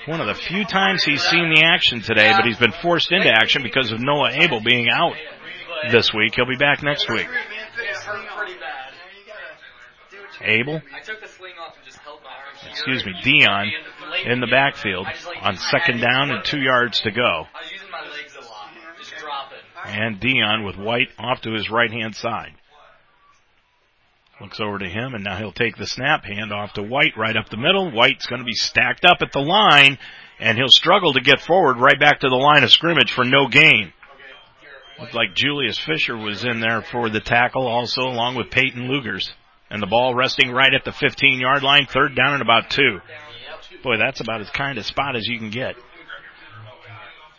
One 0.07 0.21
of 0.21 0.27
the 0.27 0.35
few 0.35 0.65
times 0.65 1.05
he's 1.05 1.23
seen 1.23 1.53
the 1.55 1.63
action 1.65 2.01
today, 2.01 2.33
but 2.37 2.47
he's 2.47 2.59
been 2.59 2.73
forced 2.83 3.13
into 3.13 3.29
action 3.29 3.63
because 3.63 3.93
of 3.93 4.01
Noah 4.01 4.31
Abel 4.33 4.61
being 4.61 4.89
out 4.89 5.15
this 5.91 6.13
week. 6.15 6.35
He'll 6.37 6.47
be 6.47 6.57
back 6.57 6.83
next 6.83 7.09
week. 7.11 7.27
Abel, 10.43 10.81
excuse 12.71 13.05
me, 13.05 13.13
Dion 13.23 13.71
in 14.25 14.41
the 14.41 14.47
backfield 14.47 15.07
on 15.43 15.57
second 15.57 16.01
down 16.01 16.31
and 16.31 16.45
two 16.45 16.61
yards 16.61 17.01
to 17.03 17.11
go. 17.11 17.47
And 19.85 20.19
Dion 20.19 20.65
with 20.65 20.77
White 20.77 21.09
off 21.19 21.43
to 21.43 21.53
his 21.53 21.71
right 21.71 21.91
hand 21.91 22.15
side. 22.15 22.53
Looks 24.41 24.61
over 24.61 24.79
to 24.79 24.89
him 24.89 25.15
and 25.15 25.23
now 25.23 25.37
he'll 25.37 25.53
take 25.53 25.77
the 25.77 25.87
snap, 25.87 26.25
hand 26.25 26.53
off 26.53 26.73
to 26.75 26.83
White 26.83 27.17
right 27.17 27.37
up 27.37 27.51
the 27.51 27.59
middle. 27.59 27.91
White's 27.91 28.27
going 28.27 28.41
to 28.41 28.47
be 28.47 28.55
stacked 28.55 29.05
up 29.05 29.19
at 29.21 29.33
the 29.33 29.41
line 29.41 29.99
and 30.39 30.57
he'll 30.57 30.69
struggle 30.69 31.13
to 31.13 31.21
get 31.21 31.41
forward 31.41 31.79
right 31.79 32.01
back 32.01 32.21
to 32.21 32.29
the 32.29 32.35
line 32.37 32.65
of 32.65 32.71
scrimmage 32.71 33.13
for 33.13 33.25
no 33.25 33.49
gain. 33.49 33.93
Looked 34.99 35.15
like 35.15 35.35
Julius 35.35 35.79
Fisher 35.79 36.17
was 36.17 36.45
in 36.45 36.61
there 36.61 36.83
for 36.83 37.11
the 37.11 37.21
tackle 37.21 37.67
also 37.67 38.03
along 38.03 38.37
with 38.37 38.51
Peyton 38.51 38.89
Lugers. 38.89 39.31
And 39.71 39.83
the 39.83 39.87
ball 39.87 40.15
resting 40.15 40.51
right 40.51 40.75
at 40.75 40.85
the 40.85 40.93
15 40.93 41.39
yard 41.39 41.63
line, 41.63 41.87
third 41.87 42.15
down 42.15 42.35
and 42.35 42.43
about 42.43 42.71
two. 42.71 43.01
Boy, 43.83 43.99
that's 43.99 44.21
about 44.21 44.41
as 44.41 44.51
kind 44.51 44.79
of 44.79 44.87
spot 44.87 45.17
as 45.17 45.27
you 45.27 45.39
can 45.39 45.51
get. 45.51 45.77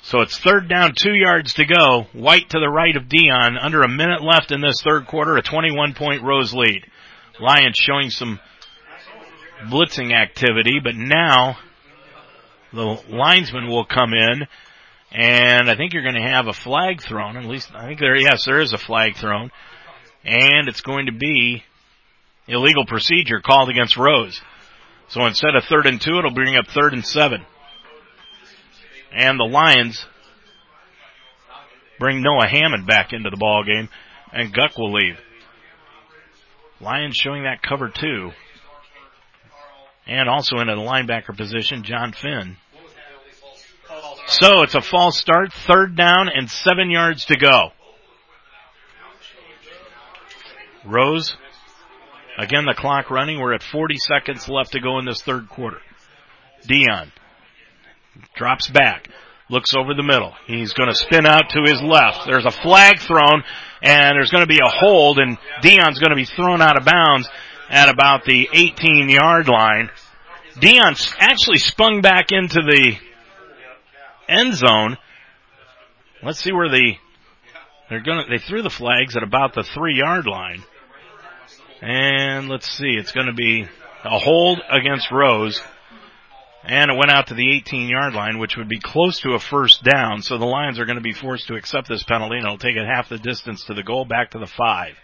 So 0.04 0.22
it's 0.22 0.40
third 0.40 0.68
down, 0.68 0.94
two 0.96 1.14
yards 1.14 1.54
to 1.56 1.66
go. 1.66 2.08
White 2.14 2.50
to 2.50 2.60
the 2.60 2.70
right 2.70 2.96
of 2.96 3.08
Dion. 3.08 3.58
Under 3.58 3.82
a 3.82 3.90
minute 3.90 4.24
left 4.24 4.52
in 4.52 4.62
this 4.62 4.82
third 4.82 5.06
quarter, 5.06 5.38
a 5.38 5.44
21 5.44 5.94
point 5.94 6.24
Rose 6.24 6.54
lead. 6.54 6.86
Lions 7.42 7.76
showing 7.78 8.10
some 8.10 8.40
blitzing 9.66 10.14
activity, 10.14 10.80
but 10.84 10.96
now 10.96 11.58
the 12.74 13.02
linesman 13.10 13.68
will 13.68 13.86
come 13.86 14.14
in 14.14 14.48
and 15.12 15.70
I 15.70 15.76
think 15.76 15.94
you're 15.94 16.04
going 16.04 16.16
to 16.16 16.22
have 16.22 16.48
a 16.48 16.54
flag 16.54 17.02
thrown. 17.02 17.36
At 17.36 17.46
least 17.46 17.70
I 17.76 17.86
think 17.88 18.00
there, 18.00 18.16
yes, 18.16 18.46
there 18.46 18.62
is 18.62 18.74
a 18.74 18.78
flag 18.78 19.18
thrown 19.18 19.52
and 20.24 20.68
it's 20.68 20.82
going 20.82 21.08
to 21.08 21.12
be 21.12 21.64
illegal 22.48 22.86
procedure 22.86 23.42
called 23.42 23.70
against 23.70 23.98
Rose. 23.98 24.40
So 25.10 25.26
instead 25.26 25.56
of 25.56 25.66
third 25.66 25.86
and 25.88 26.00
two, 26.00 26.18
it'll 26.18 26.34
bring 26.34 26.56
up 26.56 26.68
third 26.68 26.94
and 26.94 27.06
seven 27.06 27.46
and 29.14 29.40
the 29.40 29.44
Lions 29.44 30.06
bring 32.00 32.22
Noah 32.22 32.48
Hammond 32.48 32.88
back 32.88 33.14
into 33.14 33.30
the 33.30 33.38
ball 33.38 33.64
game, 33.64 33.90
and 34.34 34.54
Guck 34.54 34.78
will 34.78 34.94
leave. 34.94 35.18
Lions 36.82 37.16
showing 37.16 37.44
that 37.44 37.62
cover 37.62 37.90
two, 37.90 38.32
and 40.08 40.28
also 40.28 40.58
into 40.58 40.76
the 40.76 40.82
linebacker 40.82 41.36
position, 41.36 41.84
John 41.84 42.12
Finn. 42.12 42.58
So 44.28 44.64
it's 44.64 44.76
a 44.76 44.82
false 44.82 45.18
start, 45.18 45.54
third 45.54 45.96
down 45.96 46.30
and 46.34 46.50
seven 46.50 46.90
yards 46.90 47.26
to 47.26 47.38
go. 47.38 47.72
Rose, 50.86 51.36
again 52.38 52.66
the 52.66 52.74
clock 52.74 53.12
running. 53.12 53.40
We're 53.40 53.54
at 53.54 53.62
40 53.62 53.96
seconds 53.98 54.50
left 54.50 54.72
to 54.72 54.80
go 54.80 54.98
in 54.98 55.06
this 55.06 55.22
third 55.22 55.50
quarter. 55.50 55.80
Dion 56.66 57.12
drops 58.36 58.70
back, 58.70 59.08
looks 59.52 59.74
over 59.76 59.94
the 59.94 60.04
middle. 60.04 60.34
He's 60.48 60.74
going 60.74 60.90
to 60.90 60.96
spin 60.96 61.28
out 61.28 61.50
to 61.50 61.62
his 61.62 61.82
left. 61.82 62.26
There's 62.26 62.46
a 62.46 62.52
flag 62.52 63.00
thrown, 63.00 63.44
and 63.84 64.16
there's 64.16 64.32
going 64.32 64.48
to 64.48 64.52
be 64.52 64.60
a 64.64 64.70
hold, 64.70 65.20
and 65.20 65.38
Dion's 65.62 66.00
going 66.00 66.12
to 66.12 66.16
be 66.16 66.26
thrown 66.26 66.62
out 66.62 66.78
of 66.78 66.86
bounds 66.86 67.30
at 67.70 67.90
about 67.90 68.24
the 68.26 68.48
18 68.52 69.10
yard 69.10 69.48
line. 69.48 69.90
Dion 70.60 70.96
actually 71.20 71.58
spun 71.58 72.02
back 72.02 72.32
into 72.32 72.62
the 72.62 72.96
end 74.28 74.56
zone. 74.56 74.98
Let's 76.24 76.40
see 76.40 76.52
where 76.52 76.70
the 76.70 76.96
they're 77.90 78.02
going 78.02 78.26
they 78.30 78.38
threw 78.38 78.62
the 78.62 78.70
flags 78.70 79.18
at 79.18 79.24
about 79.24 79.54
the 79.54 79.64
three 79.64 79.98
yard 79.98 80.26
line. 80.28 80.64
And 81.82 82.48
let's 82.48 82.70
see, 82.70 82.96
it's 82.98 83.12
going 83.12 83.26
to 83.26 83.34
be 83.34 83.68
a 84.04 84.20
hold 84.20 84.62
against 84.70 85.12
Rose. 85.12 85.62
And 86.64 86.92
it 86.92 86.98
went 86.98 87.12
out 87.12 87.28
to 87.28 87.34
the 87.34 87.56
18 87.56 87.90
yard 87.90 88.14
line, 88.14 88.38
which 88.38 88.56
would 88.56 88.70
be 88.70 88.80
close 88.80 89.20
to 89.22 89.34
a 89.34 89.40
first 89.40 89.84
down. 89.84 90.22
So 90.22 90.38
the 90.38 90.46
Lions 90.46 90.80
are 90.80 90.86
going 90.86 90.98
to 90.98 91.02
be 91.02 91.14
forced 91.14 91.48
to 91.48 91.56
accept 91.56 91.88
this 91.88 92.04
penalty 92.04 92.36
and 92.36 92.46
it'll 92.46 92.58
take 92.58 92.76
it 92.76 92.86
half 92.86 93.10
the 93.10 93.18
distance 93.18 93.66
to 93.66 93.74
the 93.74 93.84
goal 93.84 94.06
back 94.06 94.32
to 94.32 94.40
the 94.40 94.48
five. 94.48 94.96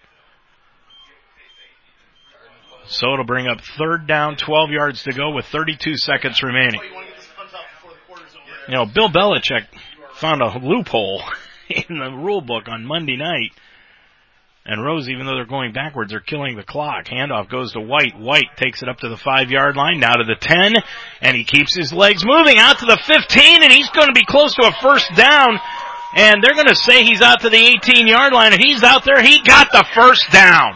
So 2.88 3.12
it'll 3.14 3.26
bring 3.26 3.48
up 3.48 3.60
third 3.78 4.08
down, 4.08 4.38
12 4.38 4.70
yards 4.70 5.04
to 5.04 5.14
go 5.14 5.32
with 5.32 5.46
32 5.46 5.98
seconds 5.98 6.42
remaining. 6.42 6.82
You 8.68 8.74
know, 8.74 8.86
Bill 8.86 9.10
Belichick 9.10 9.66
found 10.16 10.42
a 10.42 10.58
loophole 10.60 11.22
in 11.70 11.98
the 11.98 12.12
rule 12.12 12.42
book 12.42 12.68
on 12.68 12.86
Monday 12.86 13.18
night 13.18 13.52
and 14.68 14.84
Rose, 14.84 15.08
even 15.08 15.26
though 15.26 15.36
they're 15.36 15.46
going 15.46 15.72
backwards, 15.72 16.14
are 16.14 16.20
killing 16.20 16.58
the 16.58 16.64
clock. 16.64 17.06
Handoff 17.06 17.50
goes 17.50 17.72
to 17.72 17.80
White. 17.80 18.20
White 18.20 18.58
takes 18.58 18.84
it 18.84 18.90
up 18.90 19.00
to 19.00 19.08
the 19.08 19.16
five 19.16 19.50
yard 19.50 19.78
line, 19.78 20.02
now 20.02 20.14
to 20.14 20.26
the 20.26 20.36
10, 20.36 20.74
and 21.22 21.38
he 21.38 21.46
keeps 21.46 21.74
his 21.74 21.94
legs 21.94 22.26
moving 22.26 22.58
out 22.58 22.80
to 22.80 22.86
the 22.86 22.98
15, 22.98 23.64
and 23.64 23.72
he's 23.72 23.90
going 23.92 24.08
to 24.08 24.14
be 24.14 24.26
close 24.26 24.56
to 24.56 24.68
a 24.68 24.74
first 24.82 25.08
down. 25.16 25.58
And 26.16 26.44
they're 26.44 26.56
going 26.56 26.68
to 26.68 26.76
say 26.76 27.04
he's 27.04 27.22
out 27.22 27.42
to 27.42 27.50
the 27.50 27.58
18 27.58 28.08
yard 28.08 28.34
line. 28.34 28.52
If 28.52 28.60
he's 28.60 28.84
out 28.84 29.06
there, 29.06 29.22
he 29.22 29.42
got 29.42 29.72
the 29.72 29.86
first 29.96 30.30
down. 30.32 30.76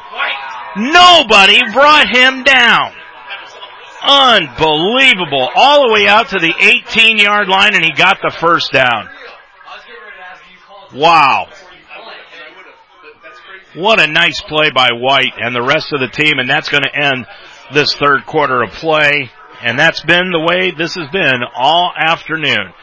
Nobody 0.78 1.60
brought 1.74 2.08
him 2.08 2.44
down. 2.44 2.94
Unbelievable. 4.03 5.50
All 5.53 5.88
the 5.88 5.94
way 5.94 6.08
out 6.08 6.30
to 6.30 6.40
the 6.40 6.53
18 6.58 7.18
yard 7.18 7.48
line 7.50 7.76
and 7.76 7.84
he 7.84 7.92
got 7.92 8.20
the 8.22 8.36
first 8.40 8.72
down. 8.72 9.10
Wow. 10.94 11.50
What 13.75 14.01
a 14.01 14.08
nice 14.08 14.41
play 14.41 14.69
by 14.69 14.90
White 14.91 15.33
and 15.38 15.56
the 15.56 15.64
rest 15.64 15.93
of 15.93 16.01
the 16.01 16.09
team, 16.09 16.40
and 16.40 16.50
that's 16.50 16.67
going 16.67 16.83
to 16.83 16.93
end 16.93 17.25
this 17.74 17.93
third 17.93 18.25
quarter 18.25 18.64
of 18.64 18.72
play. 18.72 19.32
And 19.61 19.80
that's 19.80 20.03
been 20.03 20.32
the 20.32 20.40
way 20.41 20.72
this 20.72 20.95
has 20.95 21.09
been 21.09 21.41
all 21.56 21.93
afternoon. 21.95 22.74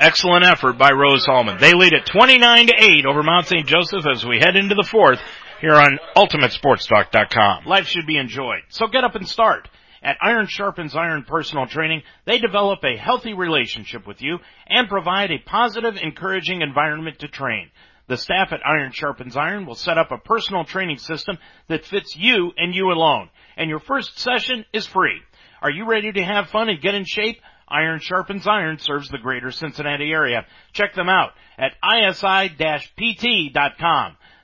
Excellent 0.00 0.44
effort 0.44 0.78
by 0.78 0.90
Rose 0.90 1.24
Hulman. 1.26 1.58
They 1.60 1.74
lead 1.74 1.94
at 1.94 2.06
29 2.06 2.66
to 2.66 2.74
8 2.76 3.06
over 3.06 3.22
Mount 3.22 3.46
St. 3.46 3.66
Joseph 3.66 4.04
as 4.10 4.26
we 4.26 4.40
head 4.40 4.56
into 4.56 4.74
the 4.74 4.88
fourth 4.90 5.20
here 5.60 5.74
on 5.74 5.98
UltimateSportsTalk.com. 6.16 7.64
Life 7.64 7.86
should 7.86 8.06
be 8.06 8.18
enjoyed, 8.18 8.62
so 8.68 8.88
get 8.88 9.04
up 9.04 9.14
and 9.14 9.28
start. 9.28 9.68
At 10.02 10.18
Iron 10.20 10.46
Sharpens 10.48 10.96
Iron 10.96 11.24
Personal 11.24 11.66
Training, 11.66 12.02
they 12.26 12.38
develop 12.38 12.80
a 12.84 12.96
healthy 12.96 13.32
relationship 13.32 14.06
with 14.06 14.20
you 14.20 14.38
and 14.66 14.88
provide 14.88 15.30
a 15.30 15.38
positive, 15.38 15.96
encouraging 16.02 16.62
environment 16.62 17.20
to 17.20 17.28
train. 17.28 17.70
The 18.08 18.16
staff 18.16 18.52
at 18.52 18.64
Iron 18.64 18.92
Sharpens 18.92 19.36
Iron 19.36 19.66
will 19.66 19.74
set 19.74 19.98
up 19.98 20.12
a 20.12 20.18
personal 20.18 20.64
training 20.64 20.98
system 20.98 21.38
that 21.68 21.84
fits 21.84 22.16
you 22.16 22.52
and 22.56 22.72
you 22.74 22.92
alone. 22.92 23.28
And 23.56 23.68
your 23.68 23.80
first 23.80 24.16
session 24.18 24.64
is 24.72 24.86
free. 24.86 25.20
Are 25.60 25.70
you 25.70 25.86
ready 25.86 26.12
to 26.12 26.22
have 26.22 26.50
fun 26.50 26.68
and 26.68 26.80
get 26.80 26.94
in 26.94 27.04
shape? 27.04 27.40
Iron 27.68 27.98
Sharpens 27.98 28.46
Iron 28.46 28.78
serves 28.78 29.08
the 29.08 29.18
greater 29.18 29.50
Cincinnati 29.50 30.12
area. 30.12 30.46
Check 30.72 30.94
them 30.94 31.08
out 31.08 31.32
at 31.58 31.72
isi-pt.com. 31.82 32.46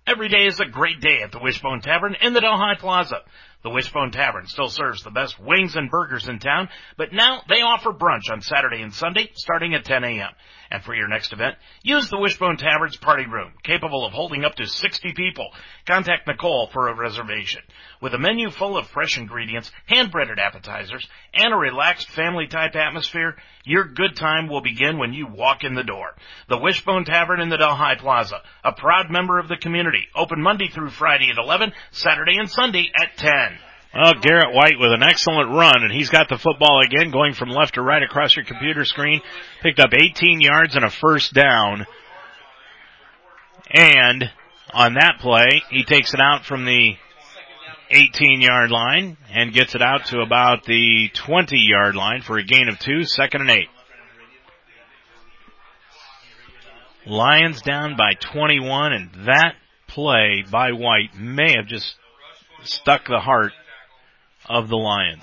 Every 0.07 0.29
day 0.29 0.47
is 0.47 0.59
a 0.61 0.65
great 0.65 1.01
day 1.01 1.23
at 1.23 1.31
the 1.31 1.39
Wishbone 1.39 1.83
Tavern 1.83 2.17
in 2.21 2.33
the 2.33 2.41
Delhi 2.41 2.75
Plaza. 2.79 3.19
The 3.63 3.71
Wishbone 3.71 4.11
Tavern 4.11 4.47
still 4.47 4.69
serves 4.69 5.03
the 5.03 5.11
best 5.11 5.39
wings 5.39 5.77
and 5.77 5.91
burgers 5.91 6.27
in 6.27 6.39
town, 6.39 6.69
but 6.97 7.13
now 7.13 7.43
they 7.49 7.61
offer 7.61 7.91
brunch 7.91 8.31
on 8.31 8.41
Saturday 8.41 8.81
and 8.83 8.95
Sunday 8.95 9.31
starting 9.35 9.75
at 9.75 9.85
10 9.85 10.03
a.m. 10.03 10.31
And 10.73 10.85
for 10.85 10.95
your 10.95 11.09
next 11.09 11.33
event, 11.33 11.57
use 11.83 12.09
the 12.09 12.19
Wishbone 12.19 12.57
Tavern's 12.57 12.97
party 12.97 13.27
room, 13.27 13.53
capable 13.65 14.07
of 14.07 14.13
holding 14.13 14.45
up 14.45 14.55
to 14.55 14.67
60 14.67 15.13
people. 15.15 15.49
Contact 15.85 16.29
Nicole 16.29 16.69
for 16.73 16.87
a 16.87 16.95
reservation. 16.95 17.63
With 18.01 18.15
a 18.15 18.19
menu 18.19 18.51
full 18.51 18.77
of 18.77 18.87
fresh 18.87 19.19
ingredients, 19.19 19.73
hand-breaded 19.87 20.39
appetizers, 20.39 21.09
and 21.35 21.53
a 21.53 21.57
relaxed 21.57 22.09
family-type 22.11 22.77
atmosphere, 22.77 23.35
your 23.65 23.85
good 23.85 24.15
time 24.15 24.49
will 24.49 24.63
begin 24.63 24.97
when 24.97 25.13
you 25.13 25.27
walk 25.27 25.65
in 25.65 25.75
the 25.75 25.83
door. 25.83 26.15
The 26.49 26.59
Wishbone 26.59 27.05
Tavern 27.05 27.41
in 27.41 27.49
the 27.49 27.57
Delhi 27.57 27.97
Plaza, 27.99 28.41
a 28.63 28.73
proud 28.73 29.11
member 29.11 29.41
of 29.41 29.49
the 29.49 29.57
community, 29.57 30.07
open 30.15 30.41
Monday 30.41 30.69
through 30.69 30.91
Friday 30.91 31.31
at 31.31 31.39
11, 31.39 31.73
Saturday 31.91 32.37
and 32.39 32.49
Sunday 32.49 32.93
at 32.97 33.17
10. 33.17 33.31
Well, 33.93 34.15
Garrett 34.21 34.55
White 34.55 34.79
with 34.79 34.93
an 34.93 35.03
excellent 35.03 35.51
run, 35.51 35.83
and 35.83 35.93
he's 35.93 36.11
got 36.11 36.29
the 36.29 36.39
football 36.39 36.81
again, 36.81 37.11
going 37.11 37.35
from 37.35 37.49
left 37.51 37.75
to 37.75 37.83
right 37.83 38.03
across 38.03 38.37
your 38.37 38.45
computer 38.45 38.85
screen. 38.85 39.21
Picked 39.63 39.81
up 39.81 39.91
18 39.93 40.41
yards 40.41 40.77
and 40.77 40.85
a 40.85 40.91
first 40.91 41.35
down. 41.35 41.87
And 43.69 44.31
on 44.73 44.95
that 44.95 45.19
play, 45.19 45.63
he 45.71 45.83
takes 45.83 46.15
it 46.15 46.21
out 46.21 46.45
from 46.45 46.65
the 46.65 46.95
18 47.91 48.41
yard 48.41 48.71
line 48.71 49.17
and 49.33 49.53
gets 49.53 49.75
it 49.75 49.83
out 49.83 50.07
to 50.07 50.21
about 50.21 50.65
the 50.65 51.11
20 51.13 51.57
yard 51.59 51.97
line 51.97 52.23
for 52.23 52.39
a 52.39 52.45
gain 52.45 52.69
of 52.69 52.79
two, 52.79 53.03
second 53.03 53.41
and 53.41 53.51
eight. 53.51 53.69
Lions 57.07 57.63
down 57.63 57.97
by 57.97 58.13
21 58.15 58.93
and 58.93 59.11
that 59.27 59.55
play 59.89 60.45
by 60.49 60.71
White 60.71 61.17
may 61.19 61.57
have 61.57 61.67
just 61.67 61.97
stuck 62.63 63.09
the 63.09 63.19
heart 63.19 63.53
of 64.51 64.69
the 64.69 64.77
Lions. 64.77 65.23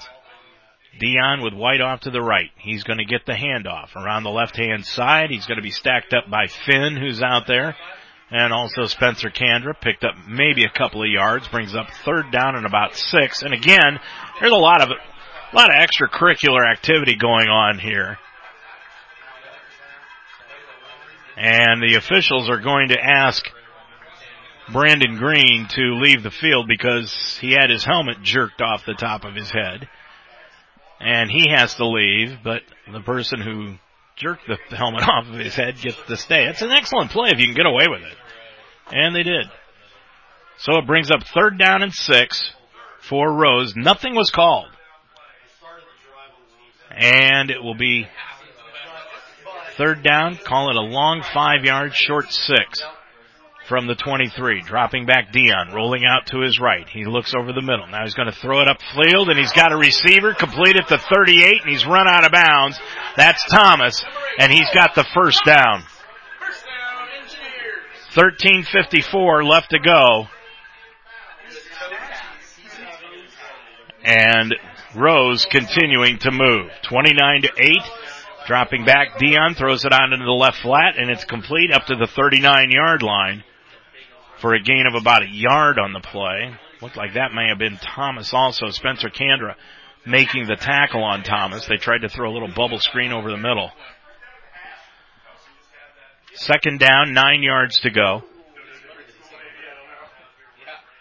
Dion 0.99 1.43
with 1.43 1.53
White 1.53 1.81
off 1.81 2.01
to 2.01 2.11
the 2.11 2.21
right. 2.21 2.49
He's 2.57 2.83
going 2.83 2.97
to 2.97 3.05
get 3.05 3.25
the 3.25 3.33
handoff 3.33 3.95
around 3.95 4.23
the 4.23 4.31
left 4.31 4.57
hand 4.57 4.85
side. 4.85 5.29
He's 5.29 5.45
going 5.45 5.57
to 5.57 5.63
be 5.63 5.71
stacked 5.71 6.13
up 6.13 6.29
by 6.29 6.47
Finn, 6.65 6.95
who's 6.95 7.21
out 7.21 7.45
there. 7.45 7.75
And 8.31 8.51
also 8.51 8.85
Spencer 8.85 9.29
Kandra 9.29 9.79
picked 9.79 10.03
up 10.03 10.15
maybe 10.27 10.63
a 10.63 10.77
couple 10.77 11.03
of 11.03 11.09
yards, 11.09 11.47
brings 11.47 11.75
up 11.75 11.87
third 12.03 12.31
down 12.31 12.55
and 12.55 12.65
about 12.65 12.95
six. 12.95 13.41
And 13.41 13.53
again, 13.53 13.99
there's 14.39 14.51
a 14.51 14.55
lot 14.55 14.81
of, 14.81 14.89
a 14.89 15.55
lot 15.55 15.69
of 15.69 15.75
extracurricular 15.75 16.69
activity 16.69 17.15
going 17.15 17.47
on 17.47 17.79
here. 17.79 18.17
And 21.37 21.81
the 21.81 21.95
officials 21.95 22.49
are 22.49 22.59
going 22.59 22.89
to 22.89 22.99
ask 22.99 23.45
Brandon 24.71 25.15
Green 25.15 25.67
to 25.69 25.95
leave 25.95 26.23
the 26.23 26.31
field 26.31 26.67
because 26.67 27.37
he 27.39 27.51
had 27.53 27.69
his 27.69 27.85
helmet 27.85 28.21
jerked 28.21 28.61
off 28.61 28.85
the 28.85 28.93
top 28.93 29.23
of 29.23 29.33
his 29.33 29.49
head. 29.49 29.87
And 30.99 31.31
he 31.31 31.49
has 31.49 31.75
to 31.75 31.87
leave, 31.87 32.39
but 32.43 32.63
the 32.91 32.99
person 33.01 33.39
who 33.39 33.75
jerked 34.17 34.43
the 34.47 34.75
helmet 34.75 35.03
off 35.07 35.27
of 35.27 35.39
his 35.39 35.55
head 35.55 35.77
gets 35.79 35.97
to 36.07 36.17
stay. 36.17 36.47
It's 36.47 36.61
an 36.61 36.71
excellent 36.71 37.11
play 37.11 37.29
if 37.31 37.39
you 37.39 37.45
can 37.45 37.55
get 37.55 37.65
away 37.65 37.85
with 37.87 38.01
it. 38.01 38.17
And 38.91 39.15
they 39.15 39.23
did. 39.23 39.45
So 40.57 40.77
it 40.77 40.87
brings 40.87 41.11
up 41.11 41.23
third 41.23 41.57
down 41.57 41.83
and 41.83 41.93
six 41.93 42.51
for 43.07 43.31
Rose. 43.31 43.73
Nothing 43.75 44.15
was 44.15 44.31
called. 44.31 44.67
And 46.91 47.51
it 47.51 47.63
will 47.63 47.75
be 47.75 48.07
third 49.77 50.03
down. 50.03 50.35
Call 50.37 50.71
it 50.71 50.75
a 50.75 50.81
long 50.81 51.21
five 51.21 51.63
yard, 51.63 51.93
short 51.93 52.31
six 52.31 52.81
from 53.67 53.87
the 53.87 53.95
23. 53.95 54.61
Dropping 54.61 55.05
back 55.05 55.31
Dion, 55.31 55.73
rolling 55.73 56.03
out 56.05 56.27
to 56.27 56.41
his 56.41 56.59
right. 56.59 56.87
He 56.87 57.05
looks 57.05 57.33
over 57.35 57.51
the 57.51 57.61
middle. 57.61 57.87
Now 57.87 58.03
he's 58.03 58.13
going 58.13 58.31
to 58.31 58.39
throw 58.39 58.61
it 58.61 58.67
up 58.67 58.77
field 58.95 59.29
and 59.29 59.37
he's 59.37 59.51
got 59.51 59.71
a 59.71 59.77
receiver 59.77 60.33
complete 60.33 60.77
at 60.77 60.87
the 60.87 60.97
38 60.97 61.61
and 61.63 61.71
he's 61.71 61.85
run 61.85 62.07
out 62.07 62.25
of 62.25 62.31
bounds. 62.31 62.79
That's 63.15 63.43
Thomas 63.49 64.03
and 64.39 64.51
he's 64.51 64.69
got 64.73 64.95
the 64.95 65.05
first 65.13 65.43
down. 65.45 65.83
1354 68.15 69.43
left 69.43 69.69
to 69.71 69.79
go. 69.79 70.27
And 74.03 74.55
Rose 74.95 75.45
continuing 75.51 76.17
to 76.19 76.31
move. 76.31 76.71
29 76.83 77.41
to 77.41 77.49
8. 77.59 77.71
Dropping 78.47 78.85
back, 78.85 79.19
Dion 79.19 79.55
throws 79.55 79.83
it 79.83 79.91
out 79.91 80.13
into 80.13 80.23
the 80.23 80.31
left 80.31 80.61
flat 80.61 80.97
and 80.97 81.11
it's 81.11 81.25
complete 81.25 81.73
up 81.73 81.85
to 81.87 81.95
the 81.95 82.07
39 82.07 82.71
yard 82.71 83.03
line 83.03 83.43
for 84.39 84.53
a 84.53 84.61
gain 84.61 84.85
of 84.87 84.95
about 84.95 85.23
a 85.23 85.29
yard 85.29 85.79
on 85.79 85.93
the 85.93 85.99
play. 85.99 86.53
Looked 86.81 86.97
like 86.97 87.13
that 87.15 87.33
may 87.33 87.47
have 87.49 87.57
been 87.57 87.77
Thomas 87.77 88.33
also. 88.33 88.69
Spencer 88.69 89.09
Kandra 89.09 89.55
making 90.05 90.47
the 90.47 90.55
tackle 90.55 91.03
on 91.03 91.23
Thomas. 91.23 91.65
They 91.65 91.77
tried 91.77 92.01
to 92.01 92.09
throw 92.09 92.29
a 92.29 92.33
little 92.33 92.51
bubble 92.53 92.79
screen 92.79 93.11
over 93.11 93.29
the 93.29 93.37
middle. 93.37 93.71
Second 96.35 96.79
down, 96.79 97.13
nine 97.13 97.41
yards 97.41 97.79
to 97.81 97.89
go. 97.89 98.21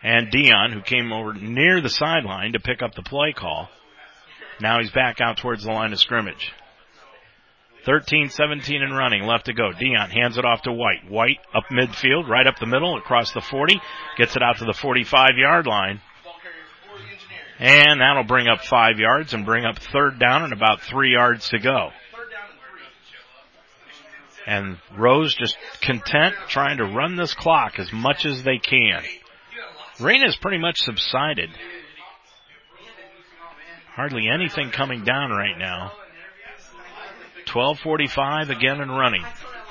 And 0.03 0.31
Dion, 0.31 0.73
who 0.73 0.81
came 0.83 1.13
over 1.13 1.35
near 1.35 1.81
the 1.81 1.91
sideline 1.91 2.53
to 2.53 2.61
pick 2.61 2.81
up 2.81 2.95
the 2.95 3.03
play 3.03 3.33
call, 3.33 3.69
now 4.61 4.79
he's 4.81 4.91
back 4.91 5.21
out 5.21 5.37
towards 5.37 5.65
the 5.65 5.73
line 5.73 5.93
of 5.93 5.99
scrimmage. 5.99 6.53
13, 7.87 8.31
17 8.31 8.83
and 8.83 8.97
running 8.97 9.23
left 9.23 9.47
to 9.47 9.55
go. 9.55 9.71
Dion 9.73 10.11
hands 10.11 10.37
it 10.37 10.45
off 10.45 10.63
to 10.63 10.73
White. 10.73 11.09
White 11.09 11.39
up 11.55 11.65
midfield, 11.71 12.29
right 12.29 12.47
up 12.47 12.59
the 12.59 12.67
middle, 12.67 12.99
across 12.99 13.33
the 13.33 13.41
40, 13.41 13.81
gets 14.19 14.35
it 14.35 14.43
out 14.43 14.59
to 14.59 14.65
the 14.65 14.75
45 14.75 15.31
yard 15.37 15.67
line. 15.67 16.01
And 17.59 18.01
that'll 18.01 18.25
bring 18.25 18.49
up 18.49 18.63
five 18.63 18.99
yards 18.99 19.33
and 19.33 19.47
bring 19.47 19.65
up 19.65 19.79
third 19.79 20.19
down 20.19 20.43
and 20.43 20.53
about 20.53 20.83
three 20.83 21.13
yards 21.13 21.49
to 21.51 21.59
go. 21.59 21.91
And 24.47 24.79
Rose 24.97 25.35
just 25.35 25.57
content 25.81 26.35
trying 26.49 26.79
to 26.79 26.85
run 26.85 27.17
this 27.17 27.35
clock 27.35 27.79
as 27.79 27.93
much 27.93 28.27
as 28.27 28.43
they 28.43 28.59
can. 28.59 29.03
Rain 30.01 30.23
has 30.23 30.37
pretty 30.37 30.59
much 30.59 30.77
subsided. 30.81 31.51
Hardly 33.95 34.29
anything 34.29 34.71
coming 34.71 35.05
down 35.05 35.31
right 35.31 35.57
now. 35.57 35.93
12:45 37.57 38.51
again 38.51 38.83
and 38.83 38.91
running. 38.91 39.25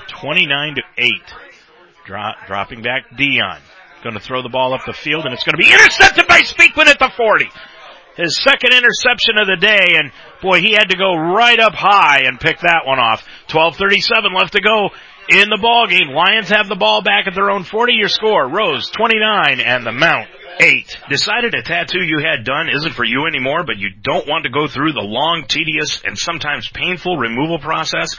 29 0.07 0.75
to 0.75 0.81
8. 0.97 1.11
Drop, 2.05 2.35
dropping 2.47 2.81
back 2.81 3.15
Dion. 3.15 3.59
Going 4.03 4.15
to 4.15 4.19
throw 4.19 4.41
the 4.41 4.49
ball 4.49 4.73
up 4.73 4.85
the 4.85 4.93
field 4.93 5.25
and 5.25 5.33
it's 5.33 5.43
going 5.43 5.53
to 5.53 5.61
be 5.61 5.71
intercepted 5.71 6.27
by 6.27 6.41
Speakman 6.41 6.87
at 6.87 6.97
the 6.97 7.11
40. 7.15 7.45
His 8.17 8.41
second 8.41 8.73
interception 8.73 9.37
of 9.37 9.45
the 9.45 9.57
day 9.57 9.97
and 9.99 10.11
boy, 10.41 10.61
he 10.61 10.71
had 10.71 10.89
to 10.89 10.97
go 10.97 11.13
right 11.13 11.59
up 11.59 11.73
high 11.75 12.21
and 12.25 12.39
pick 12.39 12.59
that 12.61 12.87
one 12.87 12.97
off. 12.97 13.23
12:37 13.49 14.33
left 14.33 14.53
to 14.53 14.61
go 14.61 14.89
in 15.29 15.49
the 15.49 15.59
ball 15.61 15.87
game. 15.87 16.09
Lions 16.09 16.49
have 16.49 16.67
the 16.67 16.75
ball 16.75 17.01
back 17.01 17.27
at 17.27 17.35
their 17.35 17.49
own 17.49 17.63
40. 17.63 17.93
Your 17.93 18.09
score: 18.09 18.47
Rose 18.47 18.89
29 18.89 19.59
and 19.59 19.85
the 19.85 19.91
Mount 19.91 20.27
eight. 20.59 20.97
Decided 21.09 21.53
a 21.53 21.61
tattoo 21.61 22.03
you 22.03 22.19
had 22.19 22.45
done 22.45 22.69
isn't 22.69 22.93
for 22.93 23.03
you 23.03 23.25
anymore, 23.27 23.63
but 23.65 23.77
you 23.77 23.89
don't 24.01 24.27
want 24.27 24.43
to 24.43 24.49
go 24.49 24.67
through 24.67 24.93
the 24.93 25.01
long, 25.01 25.45
tedious, 25.47 26.01
and 26.03 26.17
sometimes 26.17 26.69
painful 26.69 27.17
removal 27.17 27.59
process? 27.59 28.15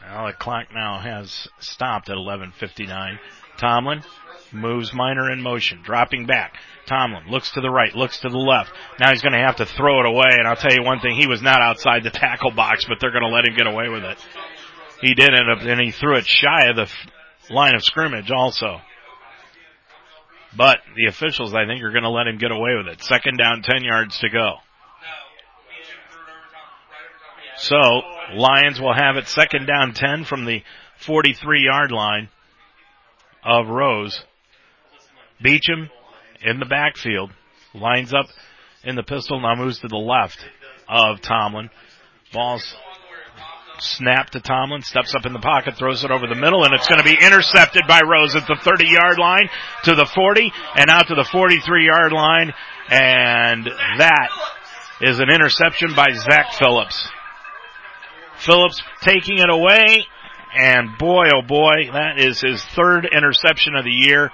Well, 0.04 0.28
the 0.28 0.34
clock 0.34 0.68
now 0.74 1.00
has 1.00 1.48
stopped 1.60 2.10
at 2.10 2.18
11.59. 2.18 3.18
Tomlin 3.58 4.04
moves 4.52 4.94
Miner 4.94 5.32
in 5.32 5.42
motion, 5.42 5.82
dropping 5.84 6.26
back. 6.26 6.56
Tomlin 6.88 7.30
looks 7.30 7.52
to 7.52 7.62
the 7.62 7.70
right, 7.70 7.96
looks 7.96 8.20
to 8.20 8.30
the 8.30 8.38
left. 8.38 8.72
Now 9.00 9.12
he's 9.12 9.22
going 9.22 9.34
to 9.34 9.46
have 9.46 9.58
to 9.58 9.66
throw 9.66 10.00
it 10.02 10.06
away, 10.06 10.32
and 10.38 10.48
I'll 10.48 10.56
tell 10.56 10.74
you 10.74 10.84
one 10.84 11.00
thing, 11.00 11.16
he 11.16 11.28
was 11.28 11.42
not 11.42 11.62
outside 11.62 12.04
the 12.04 12.10
tackle 12.10 12.52
box, 12.52 12.86
but 12.88 12.98
they're 13.00 13.12
going 13.12 13.24
to 13.24 13.30
let 13.30 13.48
him 13.48 13.56
get 13.56 13.68
away 13.68 13.88
with 13.88 14.04
it. 14.04 14.18
He 15.02 15.14
did 15.16 15.34
end 15.34 15.50
up, 15.50 15.60
and 15.62 15.82
he 15.82 15.92
threw 15.92 16.18
it 16.18 16.26
shy 16.26 16.68
of 16.70 16.76
the 16.76 16.84
f- 16.84 17.08
line 17.50 17.76
of 17.76 17.84
scrimmage 17.84 18.32
also. 18.32 18.80
But 20.56 20.80
the 20.96 21.08
officials, 21.08 21.54
I 21.54 21.66
think, 21.66 21.82
are 21.82 21.92
going 21.92 22.04
to 22.04 22.10
let 22.10 22.28
him 22.28 22.38
get 22.38 22.52
away 22.52 22.76
with 22.78 22.88
it. 22.88 23.02
Second 23.04 23.38
down, 23.38 23.62
10 23.64 23.84
yards 23.84 24.20
to 24.20 24.30
go. 24.30 24.56
So, 27.58 27.78
Lions 28.34 28.80
will 28.80 28.94
have 28.94 29.18
it 29.18 29.28
second 29.28 29.66
down 29.66 29.94
10 29.94 30.26
from 30.26 30.46
the 30.46 30.64
43 31.06 31.64
yard 31.64 31.92
line 31.92 32.30
of 33.44 33.68
Rose. 33.68 34.24
Beecham 35.42 35.90
in 36.44 36.60
the 36.60 36.66
backfield, 36.66 37.32
lines 37.74 38.14
up 38.14 38.28
in 38.84 38.96
the 38.96 39.04
pistol, 39.04 39.40
now 39.40 39.56
moves 39.56 39.80
to 39.80 39.88
the 39.88 39.98
left 39.98 40.38
of 40.88 41.22
Tomlin. 41.22 41.70
Ball's 42.34 42.76
snapped 43.82 44.34
to 44.34 44.40
Tomlin, 44.40 44.82
steps 44.82 45.16
up 45.16 45.26
in 45.26 45.34
the 45.34 45.40
pocket, 45.40 45.76
throws 45.78 46.04
it 46.04 46.12
over 46.12 46.28
the 46.28 46.40
middle, 46.40 46.64
and 46.64 46.74
it's 46.74 46.88
going 46.88 47.00
to 47.00 47.04
be 47.04 47.18
intercepted 47.20 47.84
by 47.88 48.02
Rose 48.06 48.36
at 48.36 48.48
the 48.48 48.60
30 48.62 48.86
yard 48.86 49.18
line 49.18 49.50
to 49.84 49.96
the 49.96 50.10
40 50.14 50.52
and 50.76 50.90
out 50.90 51.08
to 51.08 51.16
the 51.16 51.28
43 51.30 51.86
yard 51.86 52.14
line. 52.14 52.54
And 52.90 53.66
that 53.98 54.30
is 55.02 55.20
an 55.20 55.30
interception 55.34 55.96
by 55.96 56.08
Zach 56.14 56.54
Phillips. 56.60 57.10
Phillips 58.46 58.82
taking 59.02 59.38
it 59.38 59.50
away, 59.50 60.06
and 60.54 60.98
boy, 60.98 61.28
oh 61.34 61.42
boy, 61.42 61.92
that 61.94 62.18
is 62.18 62.42
his 62.42 62.64
third 62.76 63.08
interception 63.12 63.76
of 63.76 63.84
the 63.84 63.92
year, 63.92 64.32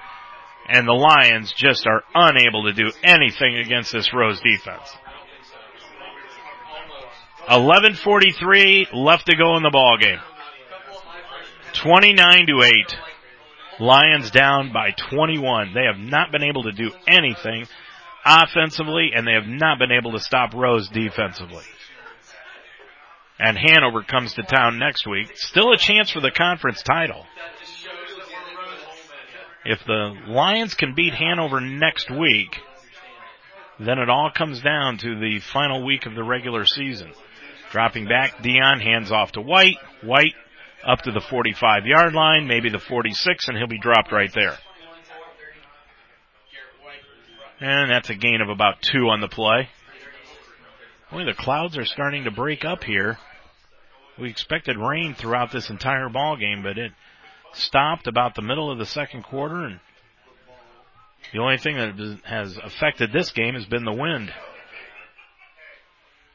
and 0.68 0.86
the 0.86 0.92
Lions 0.92 1.52
just 1.56 1.86
are 1.86 2.02
unable 2.14 2.64
to 2.64 2.72
do 2.72 2.90
anything 3.02 3.56
against 3.56 3.92
this 3.92 4.12
Rose 4.14 4.40
defense. 4.40 4.96
11:43 7.48 8.88
left 8.92 9.26
to 9.26 9.36
go 9.36 9.56
in 9.56 9.62
the 9.62 9.70
ball 9.70 9.96
game. 9.98 10.20
29 11.72 12.46
to 12.46 12.62
8. 12.62 12.98
Lions 13.80 14.30
down 14.30 14.72
by 14.72 14.90
21. 14.90 15.72
They 15.72 15.84
have 15.84 15.98
not 15.98 16.30
been 16.30 16.42
able 16.42 16.64
to 16.64 16.72
do 16.72 16.90
anything 17.06 17.66
offensively 18.24 19.12
and 19.14 19.26
they 19.26 19.32
have 19.32 19.46
not 19.46 19.78
been 19.78 19.92
able 19.92 20.12
to 20.12 20.20
stop 20.20 20.52
Rose 20.52 20.88
defensively. 20.88 21.64
And 23.38 23.56
Hanover 23.56 24.02
comes 24.02 24.34
to 24.34 24.42
town 24.42 24.78
next 24.78 25.06
week. 25.06 25.30
Still 25.36 25.72
a 25.72 25.78
chance 25.78 26.10
for 26.10 26.20
the 26.20 26.32
conference 26.32 26.82
title. 26.82 27.24
If 29.64 29.84
the 29.84 30.16
Lions 30.26 30.74
can 30.74 30.94
beat 30.94 31.14
Hanover 31.14 31.60
next 31.60 32.10
week, 32.10 32.58
then 33.78 33.98
it 33.98 34.10
all 34.10 34.30
comes 34.36 34.60
down 34.60 34.98
to 34.98 35.18
the 35.18 35.38
final 35.40 35.84
week 35.84 36.06
of 36.06 36.14
the 36.14 36.24
regular 36.24 36.64
season. 36.64 37.12
Dropping 37.70 38.06
back, 38.06 38.42
Dion 38.42 38.80
hands 38.80 39.12
off 39.12 39.32
to 39.32 39.40
White. 39.40 39.76
White 40.02 40.34
up 40.86 41.02
to 41.02 41.12
the 41.12 41.20
45 41.20 41.86
yard 41.86 42.14
line, 42.14 42.46
maybe 42.46 42.70
the 42.70 42.78
46, 42.78 43.48
and 43.48 43.56
he'll 43.56 43.66
be 43.66 43.78
dropped 43.78 44.12
right 44.12 44.32
there. 44.32 44.56
And 47.60 47.90
that's 47.90 48.08
a 48.08 48.14
gain 48.14 48.40
of 48.40 48.48
about 48.48 48.80
two 48.80 49.08
on 49.08 49.20
the 49.20 49.28
play. 49.28 49.68
Boy, 51.10 51.24
the 51.24 51.34
clouds 51.34 51.76
are 51.76 51.84
starting 51.84 52.24
to 52.24 52.30
break 52.30 52.64
up 52.64 52.84
here. 52.84 53.18
We 54.18 54.30
expected 54.30 54.76
rain 54.76 55.14
throughout 55.14 55.52
this 55.52 55.70
entire 55.70 56.08
ball 56.08 56.36
game, 56.36 56.62
but 56.62 56.78
it 56.78 56.92
stopped 57.52 58.06
about 58.06 58.34
the 58.34 58.42
middle 58.42 58.70
of 58.70 58.78
the 58.78 58.86
second 58.86 59.24
quarter, 59.24 59.64
and 59.64 59.80
the 61.32 61.40
only 61.40 61.58
thing 61.58 61.76
that 61.76 62.20
has 62.24 62.56
affected 62.58 63.12
this 63.12 63.32
game 63.32 63.54
has 63.54 63.64
been 63.64 63.84
the 63.84 63.92
wind 63.92 64.32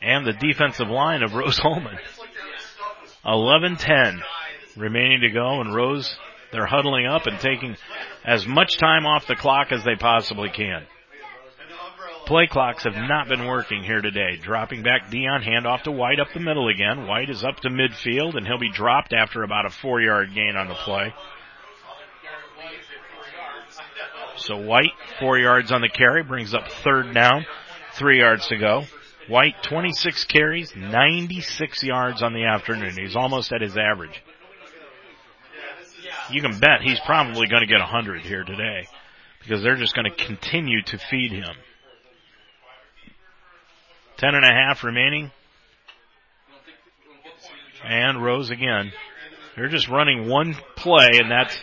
and 0.03 0.25
the 0.25 0.33
defensive 0.33 0.89
line 0.89 1.23
of 1.23 1.33
Rose 1.33 1.57
Hulman. 1.57 1.97
11-10 3.25 4.21
remaining 4.75 5.21
to 5.21 5.29
go, 5.29 5.61
and 5.61 5.73
Rose 5.73 6.17
they're 6.53 6.67
huddling 6.67 7.07
up 7.07 7.25
and 7.25 7.39
taking 7.39 7.75
as 8.23 8.45
much 8.45 8.77
time 8.77 9.07
off 9.07 9.25
the 9.27 9.35
clock 9.35 9.71
as 9.71 9.83
they 9.83 9.95
possibly 9.95 10.49
can. 10.49 10.85
Play 12.27 12.47
clocks 12.47 12.83
have 12.83 12.95
not 12.95 13.27
been 13.27 13.47
working 13.47 13.83
here 13.83 14.01
today. 14.01 14.37
Dropping 14.41 14.83
back 14.83 15.09
Dion, 15.09 15.41
handoff 15.41 15.81
to 15.83 15.91
White 15.91 16.19
up 16.19 16.27
the 16.33 16.39
middle 16.39 16.69
again. 16.69 17.07
White 17.07 17.29
is 17.29 17.43
up 17.43 17.59
to 17.61 17.69
midfield 17.69 18.37
and 18.37 18.45
he'll 18.45 18.59
be 18.59 18.71
dropped 18.71 19.13
after 19.13 19.43
about 19.43 19.65
a 19.65 19.71
four 19.71 19.99
yard 19.99 20.29
gain 20.33 20.55
on 20.55 20.67
the 20.67 20.75
play. 20.75 21.13
So 24.37 24.57
White, 24.57 24.93
four 25.19 25.37
yards 25.37 25.71
on 25.71 25.81
the 25.81 25.89
carry, 25.89 26.23
brings 26.23 26.53
up 26.53 26.71
third 26.83 27.13
down, 27.13 27.45
three 27.93 28.19
yards 28.19 28.47
to 28.47 28.57
go. 28.57 28.83
White, 29.27 29.55
26 29.63 30.25
carries, 30.25 30.75
96 30.75 31.83
yards 31.83 32.21
on 32.21 32.33
the 32.33 32.45
afternoon. 32.45 32.95
He's 32.97 33.15
almost 33.15 33.53
at 33.53 33.61
his 33.61 33.77
average. 33.77 34.21
You 36.29 36.41
can 36.41 36.59
bet 36.59 36.81
he's 36.81 36.99
probably 37.05 37.47
going 37.47 37.61
to 37.61 37.67
get 37.67 37.79
100 37.79 38.21
here 38.21 38.43
today 38.43 38.87
because 39.39 39.61
they're 39.61 39.75
just 39.75 39.95
going 39.95 40.09
to 40.09 40.25
continue 40.25 40.81
to 40.83 40.97
feed 40.97 41.31
him. 41.31 41.55
Ten 44.17 44.35
and 44.35 44.45
a 44.45 44.53
half 44.53 44.83
remaining. 44.83 45.31
And 47.85 48.23
Rose 48.23 48.49
again. 48.49 48.91
They're 49.55 49.69
just 49.69 49.89
running 49.89 50.29
one 50.29 50.55
play 50.75 51.09
and 51.13 51.29
that's 51.29 51.57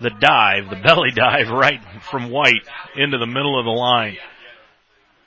the 0.00 0.10
dive, 0.10 0.70
the 0.70 0.76
belly 0.76 1.10
dive 1.14 1.48
right 1.48 1.80
from 2.10 2.30
White 2.30 2.66
into 2.96 3.18
the 3.18 3.26
middle 3.26 3.58
of 3.58 3.64
the 3.64 3.70
line. 3.70 4.16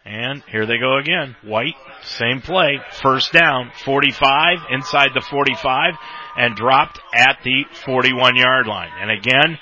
And 0.03 0.41
here 0.49 0.65
they 0.65 0.79
go 0.79 0.97
again. 0.97 1.35
White, 1.43 1.75
same 2.03 2.41
play. 2.41 2.79
First 3.03 3.33
down, 3.33 3.71
45, 3.85 4.57
inside 4.71 5.11
the 5.13 5.21
45, 5.21 5.93
and 6.37 6.55
dropped 6.55 6.99
at 7.15 7.37
the 7.43 7.65
41 7.85 8.35
yard 8.35 8.65
line. 8.65 8.89
And 8.99 9.11
again, 9.11 9.59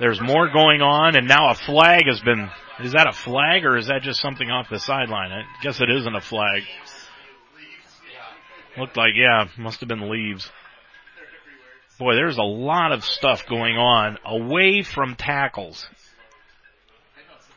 there's 0.00 0.20
more 0.20 0.50
going 0.52 0.82
on, 0.82 1.16
and 1.16 1.28
now 1.28 1.50
a 1.50 1.54
flag 1.54 2.02
has 2.06 2.20
been, 2.20 2.50
is 2.80 2.92
that 2.92 3.06
a 3.06 3.12
flag 3.12 3.64
or 3.64 3.76
is 3.76 3.86
that 3.86 4.02
just 4.02 4.20
something 4.20 4.50
off 4.50 4.68
the 4.68 4.80
sideline? 4.80 5.30
I 5.30 5.42
guess 5.62 5.80
it 5.80 5.88
isn't 5.88 6.14
a 6.14 6.20
flag. 6.20 6.62
Looked 8.76 8.96
like, 8.96 9.12
yeah, 9.14 9.46
must 9.56 9.80
have 9.80 9.88
been 9.88 10.10
leaves. 10.10 10.50
Boy, 11.98 12.14
there's 12.14 12.36
a 12.36 12.42
lot 12.42 12.92
of 12.92 13.04
stuff 13.04 13.46
going 13.46 13.76
on 13.76 14.18
away 14.24 14.82
from 14.82 15.14
tackles 15.14 15.88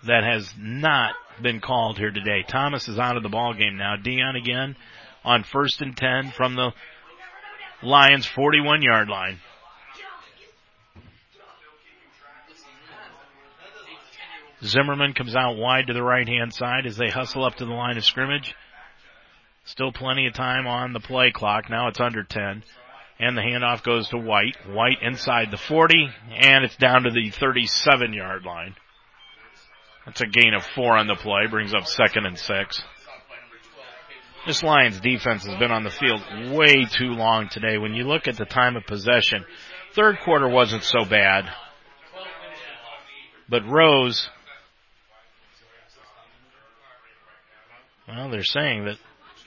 that 0.06 0.24
has 0.24 0.54
not 0.58 1.16
been 1.42 1.62
called 1.62 1.98
here 1.98 2.12
today. 2.12 2.44
Thomas 2.48 2.88
is 2.88 3.00
out 3.00 3.18
of 3.18 3.24
the 3.24 3.30
ball 3.30 3.54
game 3.54 3.78
now. 3.78 3.96
Dion 3.96 4.36
again 4.36 4.76
on 5.24 5.44
first 5.44 5.82
and 5.82 5.96
10 5.96 6.32
from 6.32 6.56
the 6.56 6.72
Lions 7.82 8.26
41 8.26 8.82
yard 8.82 9.10
line. 9.10 9.40
Zimmerman 14.64 15.14
comes 15.14 15.36
out 15.36 15.56
wide 15.56 15.88
to 15.88 15.94
the 15.94 16.04
right 16.04 16.28
hand 16.28 16.54
side 16.54 16.86
as 16.86 16.98
they 16.98 17.08
hustle 17.08 17.46
up 17.46 17.56
to 17.56 17.66
the 17.66 17.72
line 17.72 17.98
of 17.98 18.04
scrimmage. 18.04 18.54
Still 19.64 19.94
plenty 19.94 20.28
of 20.28 20.34
time 20.34 20.68
on 20.68 20.92
the 20.92 21.00
play 21.00 21.32
clock. 21.32 21.70
Now 21.70 21.88
it's 21.88 22.00
under 22.00 22.24
10. 22.24 22.64
And 23.20 23.38
the 23.38 23.42
handoff 23.42 23.84
goes 23.84 24.10
to 24.10 24.18
White. 24.18 24.56
White 24.68 25.02
inside 25.02 25.52
the 25.52 25.58
40, 25.58 26.10
and 26.36 26.64
it's 26.64 26.76
down 26.78 27.04
to 27.04 27.12
the 27.12 27.30
37 27.30 28.14
yard 28.14 28.44
line. 28.44 28.76
That's 30.10 30.22
a 30.22 30.26
gain 30.26 30.56
of 30.56 30.66
four 30.74 30.98
on 30.98 31.06
the 31.06 31.14
play, 31.14 31.46
brings 31.52 31.72
up 31.72 31.86
second 31.86 32.26
and 32.26 32.36
six. 32.36 32.82
This 34.48 34.64
Lions 34.64 35.00
defense 35.00 35.46
has 35.46 35.60
been 35.60 35.72
on 35.72 35.84
the 35.84 35.92
field 35.92 36.22
way 36.52 36.86
too 36.86 37.12
long 37.12 37.48
today. 37.48 37.78
When 37.78 37.94
you 37.94 38.06
look 38.06 38.28
at 38.28 38.36
the 38.36 38.46
time 38.46 38.76
of 38.76 38.88
possession, 38.88 39.46
third 39.94 40.18
quarter 40.26 40.50
wasn't 40.50 40.82
so 40.82 41.06
bad. 41.06 41.46
But 43.48 43.68
Rose, 43.68 44.28
well, 48.08 48.32
they're 48.32 48.44
saying 48.44 48.86
that 48.86 48.98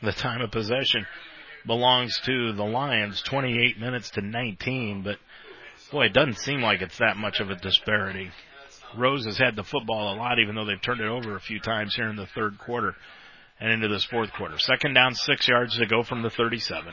the 0.00 0.12
time 0.12 0.42
of 0.42 0.52
possession 0.52 1.08
belongs 1.66 2.16
to 2.26 2.52
the 2.52 2.62
Lions, 2.62 3.20
28 3.22 3.80
minutes 3.80 4.10
to 4.10 4.20
19, 4.20 5.02
but 5.02 5.16
boy, 5.90 6.04
it 6.04 6.12
doesn't 6.12 6.38
seem 6.38 6.62
like 6.62 6.82
it's 6.82 6.98
that 6.98 7.16
much 7.16 7.40
of 7.40 7.50
a 7.50 7.56
disparity. 7.56 8.30
Rose 8.96 9.24
has 9.26 9.38
had 9.38 9.56
the 9.56 9.64
football 9.64 10.14
a 10.14 10.16
lot, 10.16 10.38
even 10.38 10.54
though 10.54 10.64
they've 10.64 10.80
turned 10.80 11.00
it 11.00 11.08
over 11.08 11.36
a 11.36 11.40
few 11.40 11.60
times 11.60 11.94
here 11.94 12.08
in 12.08 12.16
the 12.16 12.26
third 12.26 12.58
quarter 12.58 12.94
and 13.60 13.70
into 13.70 13.88
this 13.88 14.04
fourth 14.04 14.32
quarter. 14.32 14.58
Second 14.58 14.94
down, 14.94 15.14
six 15.14 15.48
yards 15.48 15.76
to 15.78 15.86
go 15.86 16.02
from 16.02 16.22
the 16.22 16.30
37. 16.30 16.92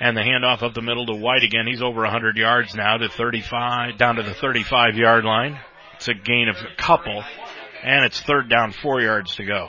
And 0.00 0.16
the 0.16 0.22
handoff 0.22 0.62
up 0.62 0.74
the 0.74 0.82
middle 0.82 1.06
to 1.06 1.14
White 1.14 1.44
again. 1.44 1.66
He's 1.66 1.82
over 1.82 2.02
100 2.02 2.36
yards 2.36 2.74
now 2.74 2.96
to 2.96 3.08
35, 3.08 3.96
down 3.96 4.16
to 4.16 4.22
the 4.22 4.34
35 4.34 4.96
yard 4.96 5.24
line. 5.24 5.58
It's 5.96 6.08
a 6.08 6.14
gain 6.14 6.48
of 6.48 6.56
a 6.56 6.76
couple. 6.76 7.22
And 7.82 8.04
it's 8.04 8.20
third 8.20 8.48
down, 8.48 8.72
four 8.72 9.00
yards 9.00 9.36
to 9.36 9.44
go. 9.44 9.68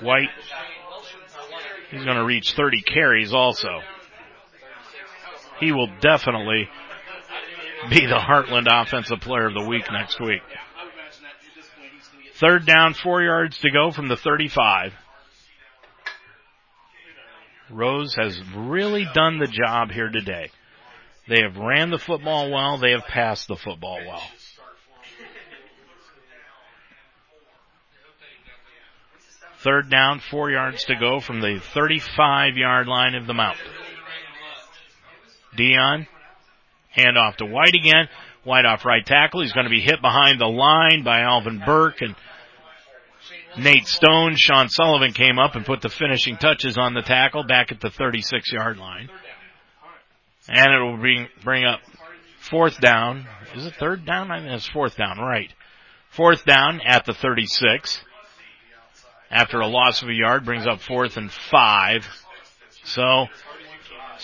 White, 0.00 0.30
he's 1.90 2.04
going 2.04 2.16
to 2.16 2.24
reach 2.24 2.54
30 2.54 2.82
carries 2.82 3.32
also. 3.32 3.80
He 5.60 5.72
will 5.72 5.88
definitely 6.00 6.68
be 7.90 8.06
the 8.06 8.18
Heartland 8.18 8.66
Offensive 8.70 9.20
Player 9.20 9.46
of 9.46 9.54
the 9.54 9.64
Week 9.64 9.84
next 9.92 10.20
week. 10.20 10.42
Third 12.34 12.66
down, 12.66 12.94
four 12.94 13.22
yards 13.22 13.58
to 13.58 13.70
go 13.70 13.90
from 13.90 14.08
the 14.08 14.16
35. 14.16 14.92
Rose 17.70 18.14
has 18.14 18.40
really 18.54 19.06
done 19.14 19.38
the 19.38 19.46
job 19.46 19.90
here 19.90 20.10
today. 20.10 20.50
They 21.28 21.42
have 21.42 21.56
ran 21.56 21.90
the 21.90 21.98
football 21.98 22.50
well. 22.50 22.76
They 22.78 22.90
have 22.90 23.06
passed 23.06 23.48
the 23.48 23.56
football 23.56 23.98
well. 24.06 24.22
Third 29.62 29.88
down, 29.88 30.20
four 30.30 30.50
yards 30.50 30.84
to 30.84 30.94
go 30.94 31.20
from 31.20 31.40
the 31.40 31.58
35 31.72 32.56
yard 32.56 32.86
line 32.86 33.14
of 33.14 33.26
the 33.26 33.32
mount. 33.32 33.56
Dion, 35.56 36.06
hand 36.94 37.18
off 37.18 37.36
to 37.38 37.46
White 37.46 37.74
again. 37.74 38.08
White 38.44 38.66
off 38.66 38.84
right 38.84 39.04
tackle. 39.04 39.42
He's 39.42 39.52
going 39.52 39.64
to 39.64 39.70
be 39.70 39.80
hit 39.80 40.00
behind 40.00 40.40
the 40.40 40.46
line 40.46 41.02
by 41.02 41.20
Alvin 41.20 41.62
Burke 41.64 42.02
and 42.02 42.14
Nate 43.58 43.86
Stone. 43.86 44.34
Sean 44.36 44.68
Sullivan 44.68 45.12
came 45.12 45.38
up 45.38 45.54
and 45.54 45.64
put 45.64 45.80
the 45.80 45.88
finishing 45.88 46.36
touches 46.36 46.76
on 46.76 46.94
the 46.94 47.02
tackle 47.02 47.44
back 47.44 47.72
at 47.72 47.80
the 47.80 47.90
36 47.90 48.52
yard 48.52 48.76
line. 48.76 49.08
And 50.48 50.72
it 50.72 50.78
will 50.78 50.98
bring, 50.98 51.28
bring 51.42 51.64
up 51.64 51.80
fourth 52.50 52.80
down. 52.80 53.26
Is 53.54 53.64
it 53.64 53.74
third 53.78 54.04
down? 54.04 54.30
I 54.30 54.40
think 54.40 54.52
it's 54.52 54.68
fourth 54.68 54.96
down, 54.96 55.18
right. 55.18 55.50
Fourth 56.10 56.44
down 56.44 56.80
at 56.84 57.06
the 57.06 57.14
36. 57.14 58.02
After 59.30 59.60
a 59.60 59.66
loss 59.66 60.02
of 60.02 60.08
a 60.08 60.12
yard 60.12 60.44
brings 60.44 60.66
up 60.66 60.80
fourth 60.80 61.16
and 61.16 61.32
five. 61.32 62.06
So 62.84 63.26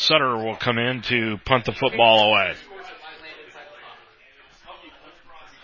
Sutter 0.00 0.34
will 0.38 0.56
come 0.56 0.78
in 0.78 1.02
to 1.02 1.36
punt 1.44 1.66
the 1.66 1.72
football 1.72 2.30
away. 2.30 2.54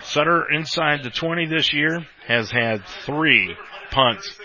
Sutter 0.03 0.45
inside 0.53 1.03
the 1.03 1.11
20 1.11 1.47
this 1.47 1.73
year 1.73 2.07
has 2.27 2.51
had 2.51 2.85
three 3.07 3.57
punts 3.91 4.39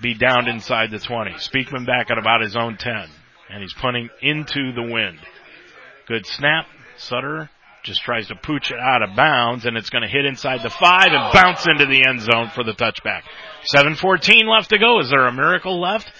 be 0.00 0.14
downed 0.14 0.46
inside 0.46 0.92
the 0.92 1.00
20. 1.00 1.32
Speakman 1.32 1.84
back 1.84 2.12
at 2.12 2.18
about 2.18 2.42
his 2.42 2.56
own 2.56 2.76
10. 2.76 2.92
And 3.50 3.60
he's 3.60 3.74
punting 3.74 4.08
into 4.22 4.72
the 4.72 4.82
wind. 4.82 5.18
Good 6.06 6.24
snap. 6.24 6.66
Sutter 6.96 7.50
just 7.82 8.02
tries 8.02 8.28
to 8.28 8.36
pooch 8.36 8.70
it 8.70 8.78
out 8.78 9.02
of 9.02 9.16
bounds 9.16 9.66
and 9.66 9.76
it's 9.76 9.90
going 9.90 10.02
to 10.02 10.08
hit 10.08 10.26
inside 10.26 10.62
the 10.62 10.70
five 10.70 11.08
and 11.10 11.32
bounce 11.32 11.66
into 11.66 11.86
the 11.86 12.06
end 12.06 12.20
zone 12.20 12.52
for 12.54 12.62
the 12.62 12.72
touchback. 12.72 13.22
7.14 13.74 14.44
left 14.44 14.70
to 14.70 14.78
go. 14.78 15.00
Is 15.00 15.10
there 15.10 15.26
a 15.26 15.32
miracle 15.32 15.80
left? 15.80 16.12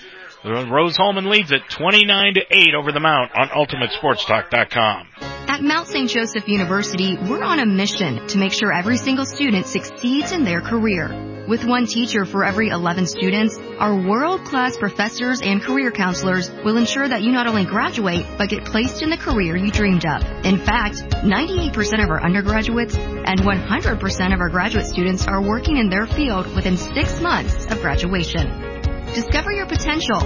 Rose 0.44 0.96
Hulman 0.96 1.28
leads 1.28 1.50
it 1.50 1.62
29 1.68 2.34
to 2.34 2.40
8 2.50 2.74
over 2.74 2.92
the 2.92 3.00
Mount 3.00 3.32
on 3.36 3.48
UltimateSportsTalk.com. 3.48 5.08
At 5.48 5.62
Mount 5.62 5.88
St. 5.88 6.08
Joseph 6.08 6.46
University, 6.46 7.16
we're 7.16 7.42
on 7.42 7.58
a 7.58 7.66
mission 7.66 8.24
to 8.28 8.38
make 8.38 8.52
sure 8.52 8.72
every 8.72 8.98
single 8.98 9.24
student 9.24 9.66
succeeds 9.66 10.30
in 10.30 10.44
their 10.44 10.60
career. 10.60 11.44
With 11.48 11.64
one 11.64 11.86
teacher 11.86 12.24
for 12.24 12.44
every 12.44 12.68
11 12.68 13.06
students, 13.06 13.58
our 13.78 13.96
world-class 13.96 14.76
professors 14.76 15.40
and 15.40 15.62
career 15.62 15.90
counselors 15.90 16.50
will 16.64 16.76
ensure 16.76 17.08
that 17.08 17.22
you 17.22 17.32
not 17.32 17.46
only 17.46 17.64
graduate, 17.64 18.26
but 18.36 18.50
get 18.50 18.66
placed 18.66 19.02
in 19.02 19.10
the 19.10 19.16
career 19.16 19.56
you 19.56 19.72
dreamed 19.72 20.04
of. 20.06 20.22
In 20.44 20.58
fact, 20.58 20.98
98% 21.24 22.04
of 22.04 22.10
our 22.10 22.22
undergraduates 22.22 22.94
and 22.96 23.40
100% 23.40 24.34
of 24.34 24.40
our 24.40 24.50
graduate 24.50 24.86
students 24.86 25.26
are 25.26 25.42
working 25.42 25.78
in 25.78 25.88
their 25.88 26.06
field 26.06 26.54
within 26.54 26.76
six 26.76 27.20
months 27.20 27.64
of 27.66 27.80
graduation. 27.80 28.67
Discover 29.14 29.52
your 29.52 29.66
potential. 29.66 30.20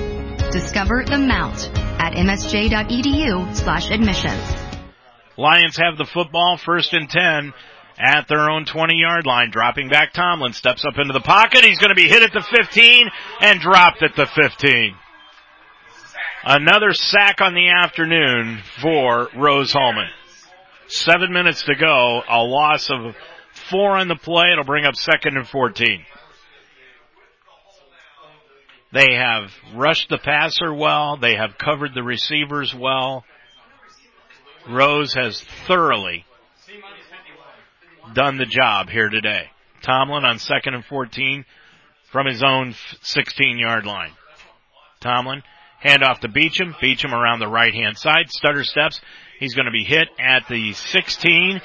Discover 0.50 1.04
the 1.06 1.18
Mount 1.18 1.70
at 2.00 2.14
msj.edu 2.14 3.56
slash 3.56 3.90
admissions. 3.90 4.42
Lions 5.38 5.76
have 5.76 5.96
the 5.96 6.04
football 6.04 6.58
first 6.58 6.92
and 6.92 7.08
10 7.08 7.54
at 7.98 8.26
their 8.28 8.50
own 8.50 8.64
20 8.64 8.94
yard 8.96 9.24
line. 9.24 9.50
Dropping 9.50 9.88
back 9.88 10.12
Tomlin 10.12 10.52
steps 10.52 10.84
up 10.84 10.98
into 10.98 11.12
the 11.12 11.20
pocket. 11.20 11.64
He's 11.64 11.78
going 11.78 11.94
to 11.94 11.94
be 11.94 12.08
hit 12.08 12.22
at 12.22 12.32
the 12.32 12.42
15 12.42 13.08
and 13.40 13.60
dropped 13.60 14.02
at 14.02 14.16
the 14.16 14.26
15. 14.26 14.94
Another 16.44 16.92
sack 16.92 17.40
on 17.40 17.54
the 17.54 17.68
afternoon 17.68 18.60
for 18.80 19.28
Rose 19.36 19.72
Hulman. 19.72 20.08
Seven 20.88 21.32
minutes 21.32 21.62
to 21.64 21.76
go. 21.76 22.22
A 22.28 22.42
loss 22.42 22.90
of 22.90 23.14
four 23.70 23.96
on 23.96 24.08
the 24.08 24.16
play. 24.16 24.46
It'll 24.52 24.64
bring 24.64 24.84
up 24.84 24.96
second 24.96 25.36
and 25.36 25.48
14. 25.48 26.04
They 28.92 29.14
have 29.14 29.50
rushed 29.74 30.10
the 30.10 30.18
passer 30.18 30.72
well. 30.72 31.16
They 31.16 31.34
have 31.34 31.56
covered 31.58 31.94
the 31.94 32.02
receivers 32.02 32.74
well. 32.74 33.24
Rose 34.68 35.14
has 35.14 35.42
thoroughly 35.66 36.24
done 38.14 38.36
the 38.36 38.46
job 38.46 38.90
here 38.90 39.08
today. 39.08 39.46
Tomlin 39.82 40.24
on 40.24 40.38
second 40.38 40.74
and 40.74 40.84
14 40.84 41.44
from 42.12 42.26
his 42.26 42.42
own 42.42 42.74
16 43.00 43.58
yard 43.58 43.86
line. 43.86 44.12
Tomlin, 45.00 45.42
hand 45.80 46.04
off 46.04 46.20
to 46.20 46.28
Beecham. 46.28 46.76
Beecham 46.80 47.14
around 47.14 47.40
the 47.40 47.48
right 47.48 47.74
hand 47.74 47.96
side. 47.96 48.28
Stutter 48.28 48.62
steps. 48.62 49.00
He's 49.40 49.54
going 49.54 49.66
to 49.66 49.72
be 49.72 49.84
hit 49.84 50.08
at 50.20 50.46
the 50.48 50.74
16 50.74 51.60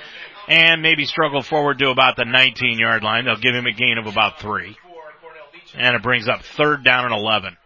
and 0.47 0.81
maybe 0.81 1.05
struggle 1.05 1.43
forward 1.43 1.77
to 1.79 1.89
about 1.89 2.15
the 2.15 2.25
19 2.25 2.79
yard 2.79 3.03
line. 3.03 3.25
They'll 3.25 3.35
give 3.35 3.53
him 3.53 3.65
a 3.65 3.73
gain 3.73 3.97
of 3.99 4.07
about 4.07 4.39
three. 4.39 4.77
And 5.75 5.95
it 5.95 6.03
brings 6.03 6.27
up 6.27 6.41
third 6.43 6.83
down 6.83 7.05
and 7.05 7.13
11. 7.13 7.57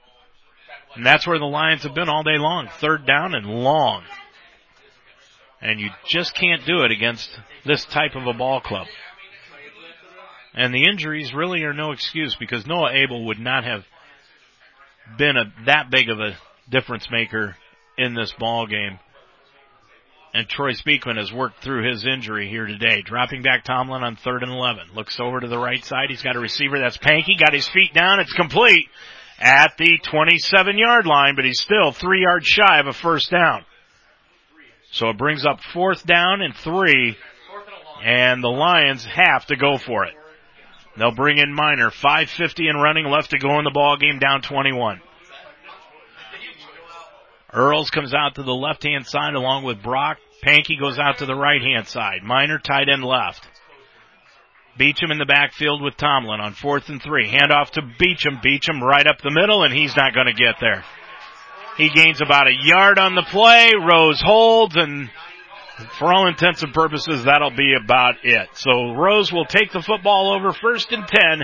And 0.95 1.05
that's 1.05 1.25
where 1.25 1.39
the 1.39 1.45
Lions 1.45 1.83
have 1.83 1.93
been 1.93 2.09
all 2.09 2.23
day 2.23 2.37
long. 2.37 2.67
Third 2.79 3.05
down 3.05 3.33
and 3.33 3.45
long. 3.45 4.03
And 5.61 5.79
you 5.79 5.89
just 6.07 6.33
can't 6.33 6.65
do 6.65 6.83
it 6.83 6.91
against 6.91 7.29
this 7.65 7.85
type 7.85 8.15
of 8.15 8.25
a 8.25 8.33
ball 8.33 8.61
club. 8.61 8.87
And 10.53 10.73
the 10.73 10.83
injuries 10.83 11.33
really 11.33 11.63
are 11.63 11.73
no 11.73 11.91
excuse 11.91 12.35
because 12.35 12.65
Noah 12.65 12.91
Abel 12.93 13.25
would 13.27 13.39
not 13.39 13.63
have 13.63 13.85
been 15.17 15.37
a, 15.37 15.53
that 15.65 15.89
big 15.89 16.09
of 16.09 16.19
a 16.19 16.35
difference 16.69 17.09
maker 17.09 17.55
in 17.97 18.15
this 18.15 18.33
ball 18.33 18.67
game. 18.67 18.99
And 20.33 20.47
Troy 20.47 20.71
Speakman 20.71 21.17
has 21.17 21.31
worked 21.31 21.61
through 21.61 21.89
his 21.89 22.05
injury 22.05 22.47
here 22.47 22.65
today. 22.65 23.01
Dropping 23.01 23.41
back 23.41 23.65
Tomlin 23.65 24.03
on 24.03 24.15
third 24.15 24.43
and 24.43 24.51
11. 24.51 24.95
Looks 24.95 25.19
over 25.19 25.41
to 25.41 25.47
the 25.47 25.59
right 25.59 25.83
side. 25.83 26.09
He's 26.09 26.21
got 26.21 26.37
a 26.37 26.39
receiver. 26.39 26.79
That's 26.79 26.97
Pankey. 26.97 27.37
Got 27.37 27.53
his 27.53 27.67
feet 27.67 27.93
down. 27.93 28.21
It's 28.21 28.31
complete 28.31 28.87
at 29.39 29.75
the 29.77 29.97
27 30.03 30.77
yard 30.77 31.05
line, 31.05 31.35
but 31.35 31.43
he's 31.43 31.59
still 31.59 31.91
three 31.91 32.21
yards 32.21 32.45
shy 32.45 32.79
of 32.79 32.87
a 32.87 32.93
first 32.93 33.29
down. 33.29 33.65
So 34.91 35.09
it 35.09 35.17
brings 35.17 35.45
up 35.45 35.59
fourth 35.73 36.05
down 36.05 36.41
and 36.41 36.55
three, 36.55 37.17
and 38.03 38.43
the 38.43 38.49
Lions 38.49 39.05
have 39.05 39.45
to 39.47 39.55
go 39.55 39.77
for 39.77 40.05
it. 40.05 40.13
They'll 40.97 41.15
bring 41.15 41.37
in 41.37 41.53
Miner. 41.53 41.89
550 41.89 42.67
and 42.67 42.81
running 42.81 43.05
left 43.05 43.31
to 43.31 43.39
go 43.39 43.57
in 43.57 43.63
the 43.63 43.71
ball 43.71 43.97
game 43.97 44.19
down 44.19 44.41
21. 44.41 45.01
Earls 47.53 47.89
comes 47.89 48.13
out 48.13 48.35
to 48.35 48.43
the 48.43 48.53
left 48.53 48.83
hand 48.83 49.05
side 49.05 49.33
along 49.33 49.63
with 49.63 49.83
Brock. 49.83 50.17
Pankey 50.43 50.79
goes 50.79 50.97
out 50.97 51.17
to 51.19 51.25
the 51.25 51.35
right 51.35 51.61
hand 51.61 51.87
side. 51.87 52.23
Miner 52.23 52.57
tight 52.57 52.87
end 52.89 53.03
left. 53.03 53.47
Beecham 54.77 55.11
in 55.11 55.17
the 55.17 55.25
backfield 55.25 55.81
with 55.81 55.97
Tomlin 55.97 56.39
on 56.39 56.53
fourth 56.53 56.87
and 56.87 57.01
three. 57.01 57.27
Hand 57.27 57.51
off 57.51 57.71
to 57.71 57.81
Beecham. 57.99 58.39
Beecham 58.41 58.81
right 58.81 59.05
up 59.05 59.21
the 59.21 59.31
middle 59.31 59.63
and 59.63 59.73
he's 59.73 59.95
not 59.95 60.13
going 60.13 60.27
to 60.27 60.33
get 60.33 60.55
there. 60.61 60.83
He 61.77 61.89
gains 61.89 62.21
about 62.21 62.47
a 62.47 62.55
yard 62.63 62.97
on 62.97 63.15
the 63.15 63.23
play. 63.23 63.71
Rose 63.75 64.21
holds 64.21 64.75
and 64.77 65.09
for 65.99 66.13
all 66.13 66.27
intents 66.27 66.63
and 66.63 66.73
purposes 66.73 67.25
that'll 67.25 67.55
be 67.55 67.73
about 67.73 68.15
it. 68.23 68.49
So 68.53 68.93
Rose 68.93 69.31
will 69.31 69.45
take 69.45 69.71
the 69.71 69.81
football 69.81 70.33
over 70.33 70.53
first 70.53 70.91
and 70.91 71.05
ten 71.07 71.43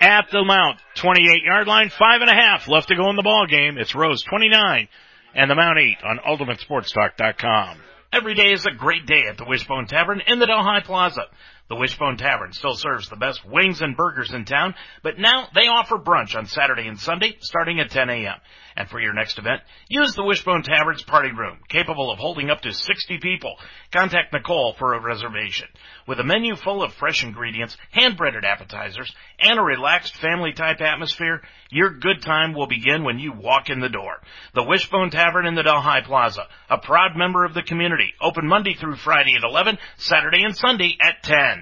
at 0.00 0.26
the 0.32 0.44
Mount 0.44 0.80
28 0.96 1.42
yard 1.44 1.68
line. 1.68 1.90
Five 1.90 2.20
and 2.20 2.30
a 2.30 2.34
half 2.34 2.68
left 2.68 2.88
to 2.88 2.96
go 2.96 3.08
in 3.10 3.16
the 3.16 3.22
ball 3.22 3.46
game. 3.46 3.78
It's 3.78 3.94
Rose 3.94 4.22
29 4.22 4.88
and 5.36 5.50
the 5.50 5.54
Mount 5.54 5.78
8 5.78 5.98
on 6.02 6.18
UltimateSportsTalk.com. 6.26 7.78
Every 8.12 8.34
day 8.34 8.52
is 8.52 8.64
a 8.64 8.74
great 8.74 9.06
day 9.06 9.24
at 9.28 9.36
the 9.36 9.44
Wishbone 9.44 9.86
Tavern 9.86 10.22
in 10.26 10.38
the 10.38 10.46
Delhi 10.46 10.80
Plaza. 10.80 11.26
The 11.68 11.76
Wishbone 11.76 12.16
Tavern 12.16 12.52
still 12.52 12.74
serves 12.74 13.08
the 13.08 13.16
best 13.16 13.44
wings 13.44 13.82
and 13.82 13.96
burgers 13.96 14.32
in 14.32 14.44
town, 14.44 14.76
but 15.02 15.18
now 15.18 15.48
they 15.52 15.66
offer 15.66 15.96
brunch 15.96 16.36
on 16.36 16.46
Saturday 16.46 16.86
and 16.86 16.98
Sunday 16.98 17.36
starting 17.40 17.80
at 17.80 17.90
10 17.90 18.08
a.m. 18.08 18.36
And 18.76 18.88
for 18.88 19.00
your 19.00 19.14
next 19.14 19.38
event, 19.38 19.62
use 19.88 20.14
the 20.14 20.22
Wishbone 20.22 20.62
Tavern's 20.62 21.02
party 21.02 21.32
room, 21.32 21.58
capable 21.68 22.12
of 22.12 22.18
holding 22.18 22.50
up 22.50 22.60
to 22.60 22.72
60 22.72 23.18
people. 23.18 23.56
Contact 23.90 24.32
Nicole 24.32 24.74
for 24.78 24.92
a 24.92 25.00
reservation. 25.00 25.66
With 26.06 26.20
a 26.20 26.24
menu 26.24 26.56
full 26.56 26.82
of 26.82 26.92
fresh 26.92 27.24
ingredients, 27.24 27.76
hand-breaded 27.90 28.44
appetizers, 28.44 29.12
and 29.40 29.58
a 29.58 29.62
relaxed 29.62 30.14
family-type 30.18 30.80
atmosphere, 30.80 31.40
your 31.70 31.98
good 31.98 32.20
time 32.20 32.52
will 32.52 32.66
begin 32.66 33.02
when 33.02 33.18
you 33.18 33.32
walk 33.32 33.70
in 33.70 33.80
the 33.80 33.88
door. 33.88 34.20
The 34.54 34.64
Wishbone 34.64 35.10
Tavern 35.10 35.46
in 35.46 35.54
the 35.54 35.62
Delhi 35.62 36.02
Plaza, 36.04 36.46
a 36.68 36.78
proud 36.78 37.16
member 37.16 37.44
of 37.44 37.54
the 37.54 37.62
community, 37.62 38.12
open 38.20 38.46
Monday 38.46 38.74
through 38.74 38.96
Friday 38.96 39.34
at 39.36 39.42
11, 39.42 39.78
Saturday 39.96 40.42
and 40.44 40.54
Sunday 40.54 40.98
at 41.00 41.22
10. 41.22 41.55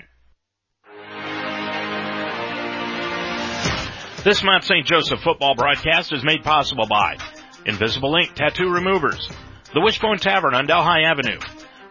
This 4.25 4.43
Mount 4.43 4.65
St. 4.65 4.85
Joseph 4.87 5.21
football 5.21 5.55
broadcast 5.55 6.13
is 6.15 6.25
made 6.25 6.43
possible 6.43 6.87
by 6.89 7.19
Invisible 7.67 8.17
Ink 8.17 8.35
Tattoo 8.35 8.71
Removers, 8.71 9.29
the 9.75 9.83
Wishbone 9.83 10.17
Tavern 10.17 10.55
on 10.55 10.65
Delhi 10.65 11.05
Avenue, 11.05 11.39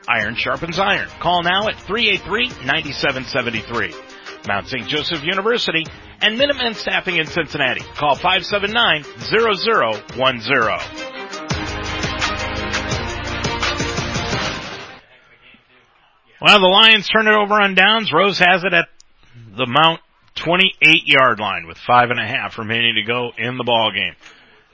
Iron 0.10 0.36
Sharpens 0.36 0.80
Iron. 0.80 1.08
Call 1.20 1.44
now 1.44 1.68
at 1.68 1.76
383-9773. 1.76 4.48
Mount 4.48 4.68
St. 4.68 4.88
Joseph 4.88 5.24
University 5.24 5.86
and 6.22 6.40
Minutemen 6.40 6.74
Staffing 6.74 7.18
in 7.18 7.28
Cincinnati. 7.28 7.82
Call 7.82 8.16
579-0010. 8.16 11.12
Well, 16.42 16.60
the 16.60 16.66
Lions 16.66 17.08
turn 17.08 17.28
it 17.28 17.36
over 17.36 17.62
on 17.62 17.76
downs. 17.76 18.12
Rose 18.12 18.40
has 18.40 18.64
it 18.64 18.74
at 18.74 18.88
the 19.56 19.68
Mount 19.68 20.00
28 20.36 21.04
yard 21.06 21.40
line 21.40 21.68
with 21.68 21.78
five 21.78 22.10
and 22.10 22.20
a 22.20 22.26
half 22.26 22.58
remaining 22.58 22.96
to 22.96 23.04
go 23.04 23.32
in 23.38 23.58
the 23.58 23.64
ball 23.64 23.92
game. 23.94 24.16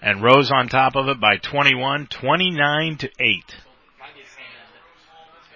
And 0.01 0.23
Rose 0.23 0.51
on 0.51 0.69
top 0.69 0.95
of 0.95 1.09
it 1.09 1.19
by 1.19 1.37
21, 1.37 2.07
29 2.07 2.97
to 2.97 3.09
8. 3.19 3.43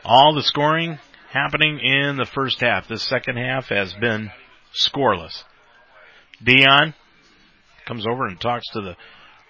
All 0.03 0.33
the 0.33 0.43
scoring 0.43 0.99
happening 1.31 1.79
in 1.79 2.17
the 2.17 2.25
first 2.25 2.59
half. 2.59 2.87
The 2.87 2.99
second 2.99 3.37
half 3.37 3.69
has 3.69 3.93
been 3.93 4.31
scoreless. 4.73 5.43
Dion 6.43 6.93
comes 7.85 8.05
over 8.05 8.27
and 8.27 8.39
talks 8.39 8.67
to 8.73 8.81
the 8.81 8.97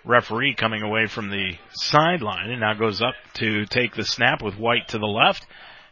referee 0.06 0.56
coming 0.56 0.84
away 0.84 1.08
from 1.08 1.30
the 1.30 1.54
sideline 1.72 2.52
and 2.52 2.60
now 2.60 2.74
goes 2.74 3.02
up 3.02 3.16
to 3.36 3.66
take 3.66 3.96
the 3.96 4.06
snap 4.06 4.42
with 4.44 4.56
White 4.56 4.90
to 4.90 5.00
the 5.00 5.08
left. 5.08 5.46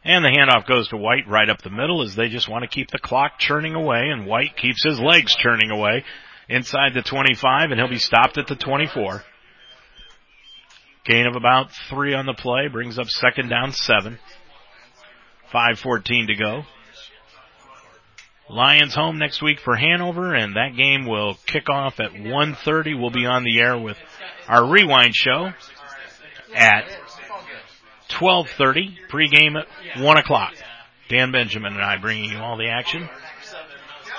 And 0.03 0.25
the 0.25 0.29
handoff 0.29 0.67
goes 0.67 0.87
to 0.89 0.97
White 0.97 1.27
right 1.27 1.49
up 1.49 1.61
the 1.61 1.69
middle 1.69 2.01
as 2.01 2.15
they 2.15 2.29
just 2.29 2.49
want 2.49 2.63
to 2.63 2.69
keep 2.69 2.89
the 2.89 2.99
clock 2.99 3.37
churning 3.37 3.75
away 3.75 4.09
and 4.09 4.25
White 4.25 4.57
keeps 4.57 4.83
his 4.83 4.99
legs 4.99 5.35
churning 5.35 5.69
away 5.69 6.03
inside 6.49 6.93
the 6.93 7.03
25 7.03 7.69
and 7.69 7.79
he'll 7.79 7.87
be 7.87 7.99
stopped 7.99 8.37
at 8.37 8.47
the 8.47 8.55
24. 8.55 9.23
Gain 11.05 11.27
of 11.27 11.35
about 11.35 11.71
three 11.89 12.13
on 12.13 12.25
the 12.25 12.33
play 12.33 12.67
brings 12.67 12.97
up 12.97 13.07
second 13.07 13.49
down 13.49 13.71
seven. 13.71 14.17
5.14 15.53 16.27
to 16.27 16.35
go. 16.35 16.63
Lions 18.49 18.95
home 18.95 19.17
next 19.17 19.41
week 19.41 19.59
for 19.59 19.75
Hanover 19.75 20.33
and 20.33 20.55
that 20.55 20.75
game 20.75 21.05
will 21.05 21.37
kick 21.45 21.69
off 21.69 21.99
at 21.99 22.11
1.30. 22.11 22.99
We'll 22.99 23.11
be 23.11 23.25
on 23.25 23.43
the 23.43 23.59
air 23.59 23.77
with 23.77 23.97
our 24.47 24.67
rewind 24.67 25.13
show 25.13 25.51
at 26.55 26.85
12.30, 28.11 28.95
pregame 29.09 29.59
at 29.59 30.01
1 30.01 30.17
o'clock. 30.17 30.53
Dan 31.09 31.31
Benjamin 31.31 31.73
and 31.73 31.81
I 31.81 31.97
bringing 31.97 32.31
you 32.31 32.37
all 32.37 32.57
the 32.57 32.69
action. 32.69 33.09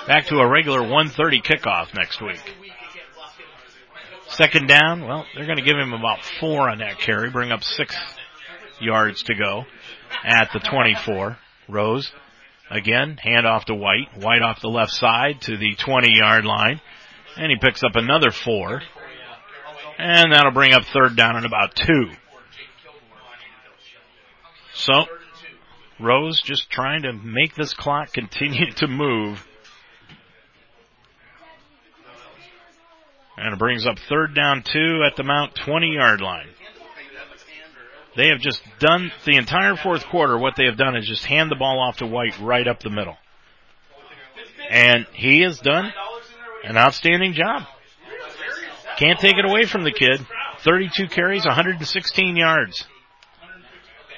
Back 0.07 0.27
to 0.27 0.37
a 0.37 0.47
regular 0.47 0.81
1.30 0.81 1.43
kickoff 1.43 1.93
next 1.95 2.21
week. 2.21 2.41
Second 4.27 4.67
down, 4.67 5.05
well, 5.05 5.25
they're 5.35 5.45
going 5.45 5.57
to 5.57 5.63
give 5.63 5.77
him 5.77 5.93
about 5.93 6.23
four 6.39 6.69
on 6.69 6.79
that 6.79 6.99
carry, 6.99 7.29
bring 7.29 7.51
up 7.51 7.63
six 7.63 7.95
yards 8.81 9.23
to 9.23 9.35
go 9.35 9.63
at 10.23 10.49
the 10.53 10.59
24. 10.59 11.37
Rose, 11.69 12.11
again, 12.69 13.17
hand 13.17 13.45
off 13.45 13.65
to 13.65 13.75
White. 13.75 14.17
White 14.17 14.41
off 14.41 14.61
the 14.61 14.69
left 14.69 14.91
side 14.91 15.41
to 15.41 15.57
the 15.57 15.75
20 15.75 16.17
yard 16.17 16.45
line. 16.45 16.81
And 17.37 17.49
he 17.49 17.57
picks 17.57 17.83
up 17.83 17.95
another 17.95 18.31
four. 18.31 18.81
And 19.97 20.33
that'll 20.33 20.51
bring 20.51 20.73
up 20.73 20.83
third 20.85 21.15
down 21.15 21.35
and 21.37 21.45
about 21.45 21.75
two. 21.75 22.09
So, 24.75 25.05
Rose 25.99 26.41
just 26.41 26.69
trying 26.69 27.03
to 27.03 27.13
make 27.13 27.55
this 27.55 27.73
clock 27.73 28.13
continue 28.13 28.71
to 28.73 28.87
move. 28.87 29.45
And 33.37 33.53
it 33.53 33.59
brings 33.59 33.85
up 33.85 33.97
third 33.99 34.35
down 34.35 34.63
two 34.63 35.03
at 35.05 35.15
the 35.15 35.23
Mount 35.23 35.55
20 35.55 35.93
yard 35.93 36.21
line. 36.21 36.47
They 38.15 38.27
have 38.27 38.39
just 38.39 38.61
done 38.79 39.11
the 39.25 39.37
entire 39.37 39.75
fourth 39.75 40.05
quarter. 40.05 40.37
What 40.37 40.55
they 40.55 40.65
have 40.65 40.77
done 40.77 40.95
is 40.95 41.07
just 41.07 41.25
hand 41.25 41.49
the 41.49 41.55
ball 41.55 41.79
off 41.79 41.97
to 41.97 42.05
White 42.05 42.39
right 42.39 42.67
up 42.67 42.79
the 42.79 42.91
middle. 42.91 43.17
And 44.69 45.07
he 45.13 45.41
has 45.41 45.59
done 45.59 45.91
an 46.63 46.77
outstanding 46.77 47.33
job. 47.33 47.63
Can't 48.97 49.19
take 49.19 49.37
it 49.37 49.45
away 49.45 49.65
from 49.65 49.83
the 49.83 49.91
kid. 49.91 50.25
32 50.59 51.07
carries, 51.07 51.45
116 51.45 52.35
yards. 52.35 52.85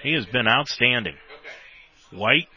He 0.06 0.14
has 0.14 0.28
been 0.28 0.48
outstanding. 0.48 1.16
White. 2.12 2.48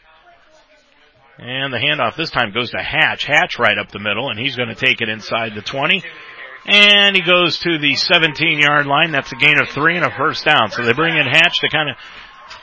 And 1.39 1.73
the 1.73 1.79
handoff 1.79 2.15
this 2.15 2.29
time 2.29 2.53
goes 2.53 2.69
to 2.71 2.77
Hatch. 2.77 3.25
Hatch 3.25 3.57
right 3.57 3.77
up 3.77 3.91
the 3.91 3.97
middle, 3.97 4.29
and 4.29 4.37
he's 4.37 4.55
going 4.55 4.69
to 4.69 4.75
take 4.75 5.01
it 5.01 5.09
inside 5.09 5.55
the 5.55 5.63
20. 5.63 6.03
And 6.67 7.15
he 7.15 7.23
goes 7.23 7.57
to 7.59 7.79
the 7.79 7.95
17 7.95 8.59
yard 8.59 8.85
line. 8.85 9.11
That's 9.11 9.31
a 9.31 9.35
gain 9.35 9.59
of 9.59 9.69
three 9.69 9.95
and 9.95 10.05
a 10.05 10.11
first 10.15 10.45
down. 10.45 10.69
So 10.69 10.83
they 10.83 10.93
bring 10.93 11.17
in 11.17 11.25
Hatch 11.25 11.59
to 11.61 11.69
kind 11.69 11.89
of 11.89 11.95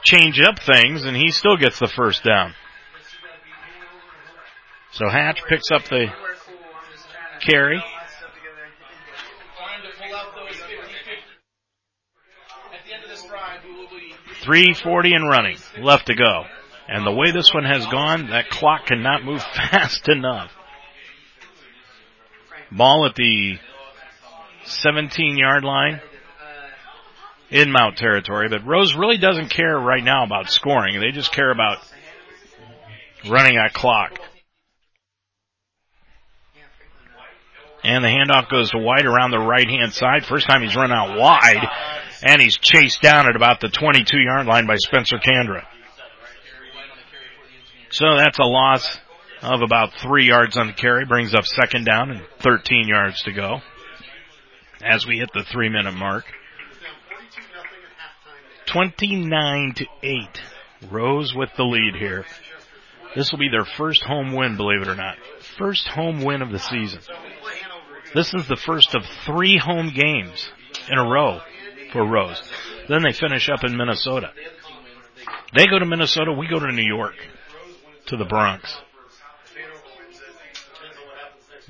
change 0.04 0.40
up 0.40 0.60
things, 0.60 1.04
and 1.04 1.16
he 1.16 1.32
still 1.32 1.56
gets 1.56 1.80
the 1.80 1.88
first 1.88 2.22
down. 2.22 2.54
So 4.92 5.08
Hatch 5.08 5.40
picks 5.48 5.72
up 5.72 5.82
the 5.84 6.06
carry. 7.40 7.82
Three 14.46 14.74
forty 14.74 15.12
and 15.12 15.28
running 15.28 15.58
left 15.80 16.06
to 16.06 16.14
go. 16.14 16.44
And 16.88 17.04
the 17.04 17.12
way 17.12 17.32
this 17.32 17.52
one 17.52 17.64
has 17.64 17.84
gone, 17.86 18.30
that 18.30 18.48
clock 18.48 18.86
cannot 18.86 19.24
move 19.24 19.42
fast 19.54 20.08
enough. 20.08 20.52
Ball 22.70 23.06
at 23.06 23.14
the 23.16 23.58
17 24.64 25.36
yard 25.36 25.64
line 25.64 26.00
in 27.50 27.70
Mount 27.70 27.96
territory, 27.96 28.48
but 28.48 28.66
Rose 28.66 28.94
really 28.94 29.18
doesn't 29.18 29.50
care 29.50 29.76
right 29.76 30.02
now 30.02 30.24
about 30.24 30.50
scoring. 30.50 31.00
They 31.00 31.10
just 31.10 31.32
care 31.32 31.50
about 31.50 31.78
running 33.28 33.56
that 33.56 33.72
clock. 33.72 34.18
And 37.84 38.02
the 38.02 38.08
handoff 38.08 38.48
goes 38.50 38.70
to 38.72 38.78
White 38.78 39.06
around 39.06 39.30
the 39.30 39.38
right 39.38 39.68
hand 39.68 39.92
side. 39.92 40.24
First 40.24 40.48
time 40.48 40.62
he's 40.62 40.74
run 40.74 40.90
out 40.90 41.18
wide, 41.18 41.68
and 42.26 42.42
he's 42.42 42.58
chased 42.58 43.00
down 43.02 43.28
at 43.28 43.36
about 43.36 43.60
the 43.60 43.68
22 43.68 44.18
yard 44.18 44.46
line 44.46 44.66
by 44.66 44.76
Spencer 44.76 45.16
Kandra. 45.18 45.64
So 47.90 48.16
that's 48.16 48.38
a 48.40 48.44
loss 48.44 48.98
of 49.42 49.62
about 49.62 49.92
three 50.02 50.26
yards 50.26 50.56
on 50.56 50.66
the 50.66 50.72
carry, 50.72 51.04
brings 51.04 51.34
up 51.34 51.44
second 51.44 51.84
down 51.84 52.10
and 52.10 52.22
13 52.40 52.88
yards 52.88 53.22
to 53.22 53.32
go 53.32 53.60
as 54.82 55.06
we 55.06 55.18
hit 55.18 55.30
the 55.32 55.44
three 55.44 55.68
minute 55.68 55.94
mark. 55.94 56.24
29 58.66 59.74
to 59.76 59.86
8. 60.02 60.18
Rose 60.90 61.32
with 61.32 61.50
the 61.56 61.62
lead 61.62 61.94
here. 61.94 62.24
This 63.14 63.30
will 63.30 63.38
be 63.38 63.48
their 63.48 63.64
first 63.64 64.02
home 64.02 64.34
win, 64.34 64.56
believe 64.56 64.82
it 64.82 64.88
or 64.88 64.96
not. 64.96 65.16
First 65.56 65.86
home 65.86 66.22
win 66.24 66.42
of 66.42 66.50
the 66.50 66.58
season. 66.58 67.00
This 68.14 68.34
is 68.34 68.48
the 68.48 68.56
first 68.56 68.94
of 68.96 69.02
three 69.24 69.56
home 69.56 69.92
games 69.94 70.50
in 70.90 70.98
a 70.98 71.08
row 71.08 71.40
for 71.96 72.06
Rose. 72.06 72.42
Then 72.88 73.02
they 73.02 73.12
finish 73.12 73.48
up 73.48 73.64
in 73.64 73.76
Minnesota. 73.76 74.30
They 75.54 75.66
go 75.66 75.78
to 75.78 75.86
Minnesota, 75.86 76.32
we 76.32 76.46
go 76.46 76.60
to 76.60 76.70
New 76.70 76.86
York, 76.86 77.14
to 78.06 78.16
the 78.16 78.26
Bronx. 78.26 78.76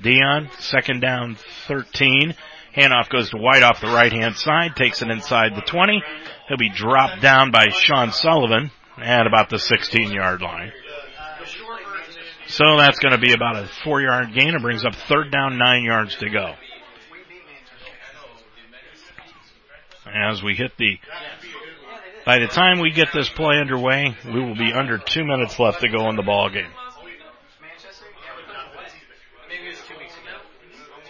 Dion, 0.03 0.51
second 0.59 1.01
down 1.01 1.37
13. 1.69 2.35
Handoff 2.77 3.09
goes 3.09 3.31
to 3.31 3.39
White 3.39 3.63
off 3.63 3.81
the 3.81 3.87
right 3.87 4.13
hand 4.13 4.37
side, 4.37 4.75
takes 4.77 5.01
it 5.01 5.09
inside 5.09 5.55
the 5.55 5.63
20. 5.63 6.03
He'll 6.49 6.59
be 6.59 6.71
dropped 6.71 7.23
down 7.23 7.51
by 7.51 7.69
Sean 7.71 8.11
Sullivan 8.11 8.71
at 8.99 9.27
about 9.27 9.49
the 9.49 9.59
16 9.59 10.11
yard 10.11 10.43
line. 10.43 10.73
So 12.49 12.77
that's 12.77 12.99
going 12.99 13.13
to 13.13 13.19
be 13.19 13.33
about 13.33 13.57
a 13.57 13.69
four 13.85 14.01
yard 14.01 14.35
gain. 14.35 14.55
It 14.55 14.63
brings 14.63 14.85
up 14.85 14.95
third 15.09 15.31
down, 15.31 15.59
nine 15.59 15.85
yards 15.85 16.17
to 16.17 16.29
go. 16.29 16.55
As 20.15 20.43
we 20.43 20.55
hit 20.55 20.73
the, 20.79 20.99
by 22.25 22.39
the 22.39 22.47
time 22.47 22.81
we 22.81 22.93
get 22.93 23.09
this 23.13 23.29
play 23.29 23.59
underway, 23.59 24.17
we 24.25 24.41
will 24.41 24.55
be 24.55 24.73
under 24.73 24.99
two 24.99 25.25
minutes 25.25 25.59
left 25.59 25.81
to 25.81 25.89
go 25.89 26.09
in 26.11 26.17
the 26.17 26.23
ball 26.23 26.49
game. 26.49 26.71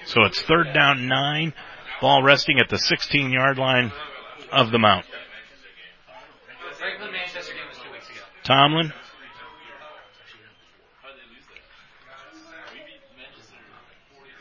So 0.07 0.23
it's 0.23 0.41
third 0.43 0.73
down 0.73 1.09
nine. 1.09 1.53
Ball 2.01 2.23
resting 2.23 2.59
at 2.59 2.69
the 2.69 2.79
16 2.79 3.31
yard 3.31 3.59
line 3.59 3.93
of 4.53 4.71
the 4.71 4.79
mount. 4.79 5.05
Tomlin. 8.45 8.93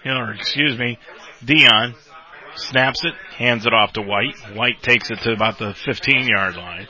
Or 0.05 0.31
excuse 0.33 0.77
me, 0.77 0.99
Dion 1.43 1.95
snaps 2.55 3.03
it, 3.03 3.13
hands 3.37 3.65
it 3.65 3.73
off 3.73 3.93
to 3.93 4.01
White. 4.01 4.35
White 4.53 4.81
takes 4.81 5.11
it 5.11 5.19
to 5.19 5.31
about 5.31 5.59
the 5.59 5.73
15 5.73 6.27
yard 6.27 6.55
line. 6.55 6.87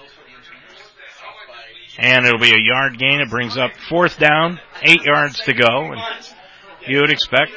And 1.97 2.25
it'll 2.25 2.39
be 2.39 2.51
a 2.51 2.59
yard 2.59 2.97
gain. 2.97 3.21
It 3.21 3.29
brings 3.29 3.57
up 3.57 3.71
fourth 3.89 4.19
down, 4.19 4.59
eight 4.83 5.03
yards 5.03 5.39
to 5.41 5.53
go. 5.53 5.91
And 5.91 6.01
you 6.87 6.99
would 6.99 7.09
expect 7.09 7.51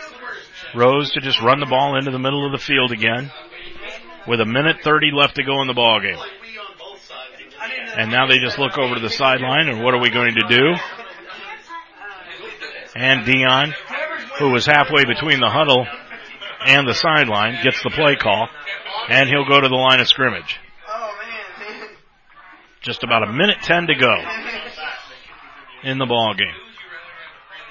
Rose 0.75 1.13
to 1.13 1.21
just 1.21 1.41
run 1.43 1.61
the 1.61 1.67
ball 1.67 1.97
into 1.99 2.11
the 2.11 2.19
middle 2.19 2.47
of 2.47 2.53
the 2.53 2.65
field 2.65 2.93
again 2.93 3.33
with 4.29 4.41
a 4.41 4.45
minute 4.45 4.77
30 4.85 5.11
left 5.13 5.37
to 5.37 5.43
go 5.43 5.61
in 5.63 5.67
the 5.67 5.75
ball 5.75 6.01
game. 6.01 6.19
And 7.97 8.13
now 8.13 8.27
they 8.27 8.39
just 8.39 8.59
look 8.59 8.79
over 8.79 8.95
to 8.95 9.01
the 9.01 9.11
sideline 9.11 9.69
and 9.69 9.83
what 9.83 9.95
are 9.95 10.01
we 10.01 10.11
going 10.11 10.35
to 10.35 10.49
do? 10.49 10.75
And 12.95 13.25
Dion, 13.25 13.75
who 14.39 14.51
was 14.51 14.67
halfway 14.67 15.05
between 15.05 15.41
the 15.41 15.51
huddle 15.51 15.87
and 16.65 16.89
the 16.89 16.95
sideline, 16.95 17.63
gets 17.63 17.83
the 17.83 17.91
play 17.91 18.17
call 18.17 18.49
and 19.09 19.29
he'll 19.29 19.49
go 19.49 19.61
to 19.61 19.69
the 19.69 19.75
line 19.75 20.01
of 20.01 20.09
scrimmage. 20.09 20.59
Just 22.81 23.03
about 23.03 23.29
a 23.29 23.33
minute 23.33 23.59
10 23.63 23.89
to 23.89 23.95
go 23.95 24.15
in 25.83 25.99
the 25.99 26.07
ball 26.07 26.35
game. 26.35 26.55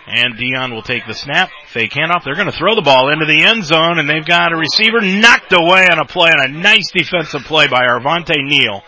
And 0.08 0.38
Dion 0.38 0.74
will 0.74 0.84
take 0.84 1.06
the 1.06 1.14
snap, 1.14 1.50
fake 1.74 1.92
handoff. 1.92 2.24
They're 2.24 2.36
going 2.36 2.50
to 2.50 2.58
throw 2.58 2.76
the 2.76 2.82
ball 2.82 3.12
into 3.12 3.26
the 3.26 3.44
end 3.44 3.66
zone, 3.66 4.00
and 4.00 4.10
they've 4.10 4.26
got 4.26 4.54
a 4.54 4.56
receiver 4.56 5.02
knocked 5.02 5.52
away 5.52 5.86
on 5.92 6.00
a 6.00 6.06
play 6.06 6.30
on 6.30 6.50
a 6.50 6.54
nice 6.54 6.92
defensive 6.94 7.42
play 7.42 7.68
by 7.68 7.86
Arvante 7.86 8.36
Neal, 8.38 8.84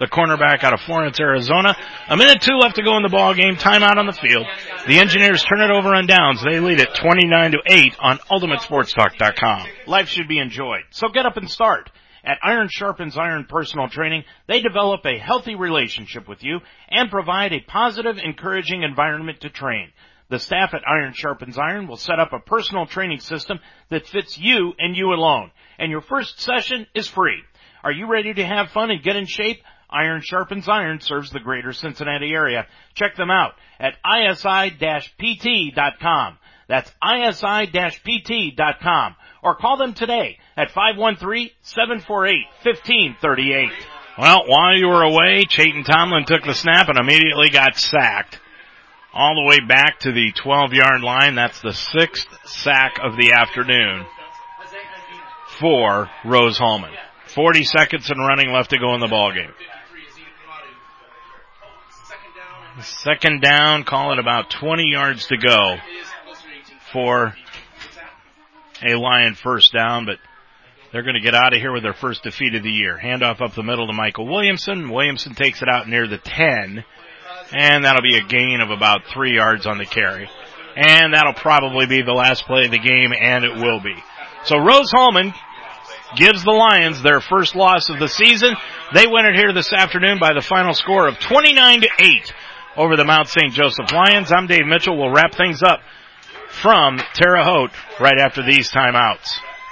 the 0.00 0.06
cornerback 0.06 0.64
out 0.64 0.72
of 0.72 0.80
Florence, 0.80 1.18
Arizona. 1.20 1.76
A 2.08 2.16
minute 2.16 2.40
two 2.40 2.54
left 2.54 2.76
to 2.76 2.82
go 2.82 2.96
in 2.96 3.02
the 3.02 3.08
ball 3.08 3.34
game. 3.34 3.56
Timeout 3.56 3.96
on 3.96 4.06
the 4.06 4.12
field. 4.12 4.46
The 4.86 4.98
Engineers 4.98 5.44
turn 5.44 5.60
it 5.60 5.70
over 5.70 5.94
on 5.94 6.06
downs. 6.06 6.42
They 6.42 6.60
lead 6.60 6.80
it 6.80 6.94
29 6.94 7.52
to 7.52 7.58
8 7.66 7.96
on 8.00 8.18
UltimateSportsTalk.com. 8.30 9.66
Life 9.86 10.08
should 10.08 10.28
be 10.28 10.38
enjoyed, 10.38 10.82
so 10.90 11.08
get 11.08 11.26
up 11.26 11.36
and 11.36 11.50
start. 11.50 11.90
At 12.24 12.38
Iron 12.42 12.68
Sharpens 12.70 13.16
Iron 13.16 13.46
Personal 13.48 13.88
Training, 13.88 14.24
they 14.46 14.60
develop 14.60 15.06
a 15.06 15.18
healthy 15.18 15.54
relationship 15.54 16.28
with 16.28 16.42
you 16.42 16.60
and 16.88 17.10
provide 17.10 17.52
a 17.52 17.60
positive, 17.60 18.18
encouraging 18.18 18.82
environment 18.82 19.40
to 19.42 19.50
train. 19.50 19.92
The 20.28 20.38
staff 20.38 20.74
at 20.74 20.82
Iron 20.86 21.14
Sharpens 21.16 21.56
Iron 21.56 21.86
will 21.86 21.96
set 21.96 22.18
up 22.18 22.32
a 22.32 22.38
personal 22.38 22.84
training 22.84 23.20
system 23.20 23.60
that 23.88 24.06
fits 24.06 24.36
you 24.36 24.74
and 24.78 24.94
you 24.94 25.12
alone. 25.12 25.50
And 25.78 25.90
your 25.90 26.02
first 26.02 26.40
session 26.40 26.86
is 26.94 27.08
free. 27.08 27.42
Are 27.82 27.92
you 27.92 28.10
ready 28.10 28.34
to 28.34 28.44
have 28.44 28.70
fun 28.72 28.90
and 28.90 29.02
get 29.02 29.16
in 29.16 29.24
shape? 29.26 29.62
Iron 29.90 30.20
Sharpens 30.22 30.68
Iron 30.68 31.00
serves 31.00 31.30
the 31.30 31.40
greater 31.40 31.72
Cincinnati 31.72 32.32
area. 32.32 32.66
Check 32.94 33.16
them 33.16 33.30
out 33.30 33.54
at 33.80 33.96
isi-pt.com. 34.04 34.68
That's 36.68 36.92
isi-pt.com. 37.02 37.56
Or 39.42 39.54
call 39.54 39.78
them 39.78 39.94
today 39.94 40.38
at 40.56 40.70
513-748-1538. 40.70 43.70
Well, 44.18 44.42
while 44.46 44.76
you 44.76 44.88
were 44.88 45.04
away, 45.04 45.44
Chayton 45.48 45.84
Tomlin 45.84 46.24
took 46.26 46.42
the 46.42 46.54
snap 46.54 46.88
and 46.88 46.98
immediately 46.98 47.50
got 47.50 47.76
sacked 47.76 48.40
all 49.14 49.36
the 49.36 49.44
way 49.48 49.60
back 49.66 50.00
to 50.00 50.10
the 50.12 50.32
12 50.32 50.72
yard 50.72 51.02
line. 51.02 51.36
That's 51.36 51.60
the 51.60 51.72
sixth 51.72 52.26
sack 52.44 52.98
of 53.02 53.16
the 53.16 53.32
afternoon 53.32 54.04
for 55.60 56.10
Rose 56.24 56.58
Hulman. 56.58 56.92
40 57.34 57.64
seconds 57.64 58.10
and 58.10 58.18
running 58.18 58.52
left 58.52 58.70
to 58.70 58.78
go 58.78 58.94
in 58.94 59.00
the 59.00 59.06
ball 59.06 59.32
game. 59.32 59.52
Second 62.82 63.42
down, 63.42 63.84
call 63.84 64.12
it 64.12 64.18
about 64.18 64.50
20 64.50 64.84
yards 64.90 65.26
to 65.26 65.36
go 65.36 65.76
for 66.92 67.34
a 68.82 68.94
Lion 68.94 69.34
first 69.34 69.72
down, 69.72 70.06
but 70.06 70.18
they're 70.92 71.02
going 71.02 71.16
to 71.16 71.20
get 71.20 71.34
out 71.34 71.52
of 71.52 71.60
here 71.60 71.72
with 71.72 71.82
their 71.82 71.94
first 71.94 72.22
defeat 72.22 72.54
of 72.54 72.62
the 72.62 72.70
year. 72.70 72.98
Handoff 73.02 73.40
up 73.40 73.54
the 73.54 73.62
middle 73.62 73.86
to 73.86 73.92
Michael 73.92 74.26
Williamson. 74.26 74.90
Williamson 74.90 75.34
takes 75.34 75.60
it 75.62 75.68
out 75.68 75.88
near 75.88 76.06
the 76.06 76.18
10 76.18 76.84
and 77.52 77.84
that'll 77.84 78.02
be 78.02 78.16
a 78.16 78.26
gain 78.26 78.60
of 78.60 78.70
about 78.70 79.06
three 79.12 79.34
yards 79.36 79.66
on 79.66 79.78
the 79.78 79.86
carry. 79.86 80.28
And 80.76 81.14
that'll 81.14 81.34
probably 81.34 81.86
be 81.86 82.02
the 82.02 82.12
last 82.12 82.44
play 82.44 82.66
of 82.66 82.70
the 82.70 82.78
game, 82.78 83.12
and 83.12 83.44
it 83.44 83.56
will 83.56 83.80
be. 83.80 83.96
So 84.44 84.58
Rose 84.58 84.90
Hulman 84.92 85.32
gives 86.16 86.44
the 86.44 86.52
Lions 86.52 87.02
their 87.02 87.20
first 87.20 87.56
loss 87.56 87.88
of 87.88 87.98
the 87.98 88.08
season. 88.08 88.54
They 88.94 89.06
win 89.06 89.26
it 89.26 89.34
here 89.34 89.52
this 89.52 89.72
afternoon 89.72 90.18
by 90.18 90.34
the 90.34 90.40
final 90.40 90.74
score 90.74 91.08
of 91.08 91.18
29 91.18 91.80
to 91.82 91.88
8 91.98 92.32
over 92.78 92.96
the 92.96 93.04
Mount 93.04 93.26
St. 93.26 93.52
Joseph 93.52 93.90
Lions. 93.90 94.30
I'm 94.30 94.46
Dave 94.46 94.64
Mitchell. 94.64 94.96
We'll 94.96 95.10
wrap 95.10 95.34
things 95.34 95.64
up 95.64 95.80
from 96.62 97.00
Terre 97.12 97.42
Haute 97.42 97.72
right 98.00 98.18
after 98.18 98.46
these 98.46 98.70
timeouts. 98.70 99.47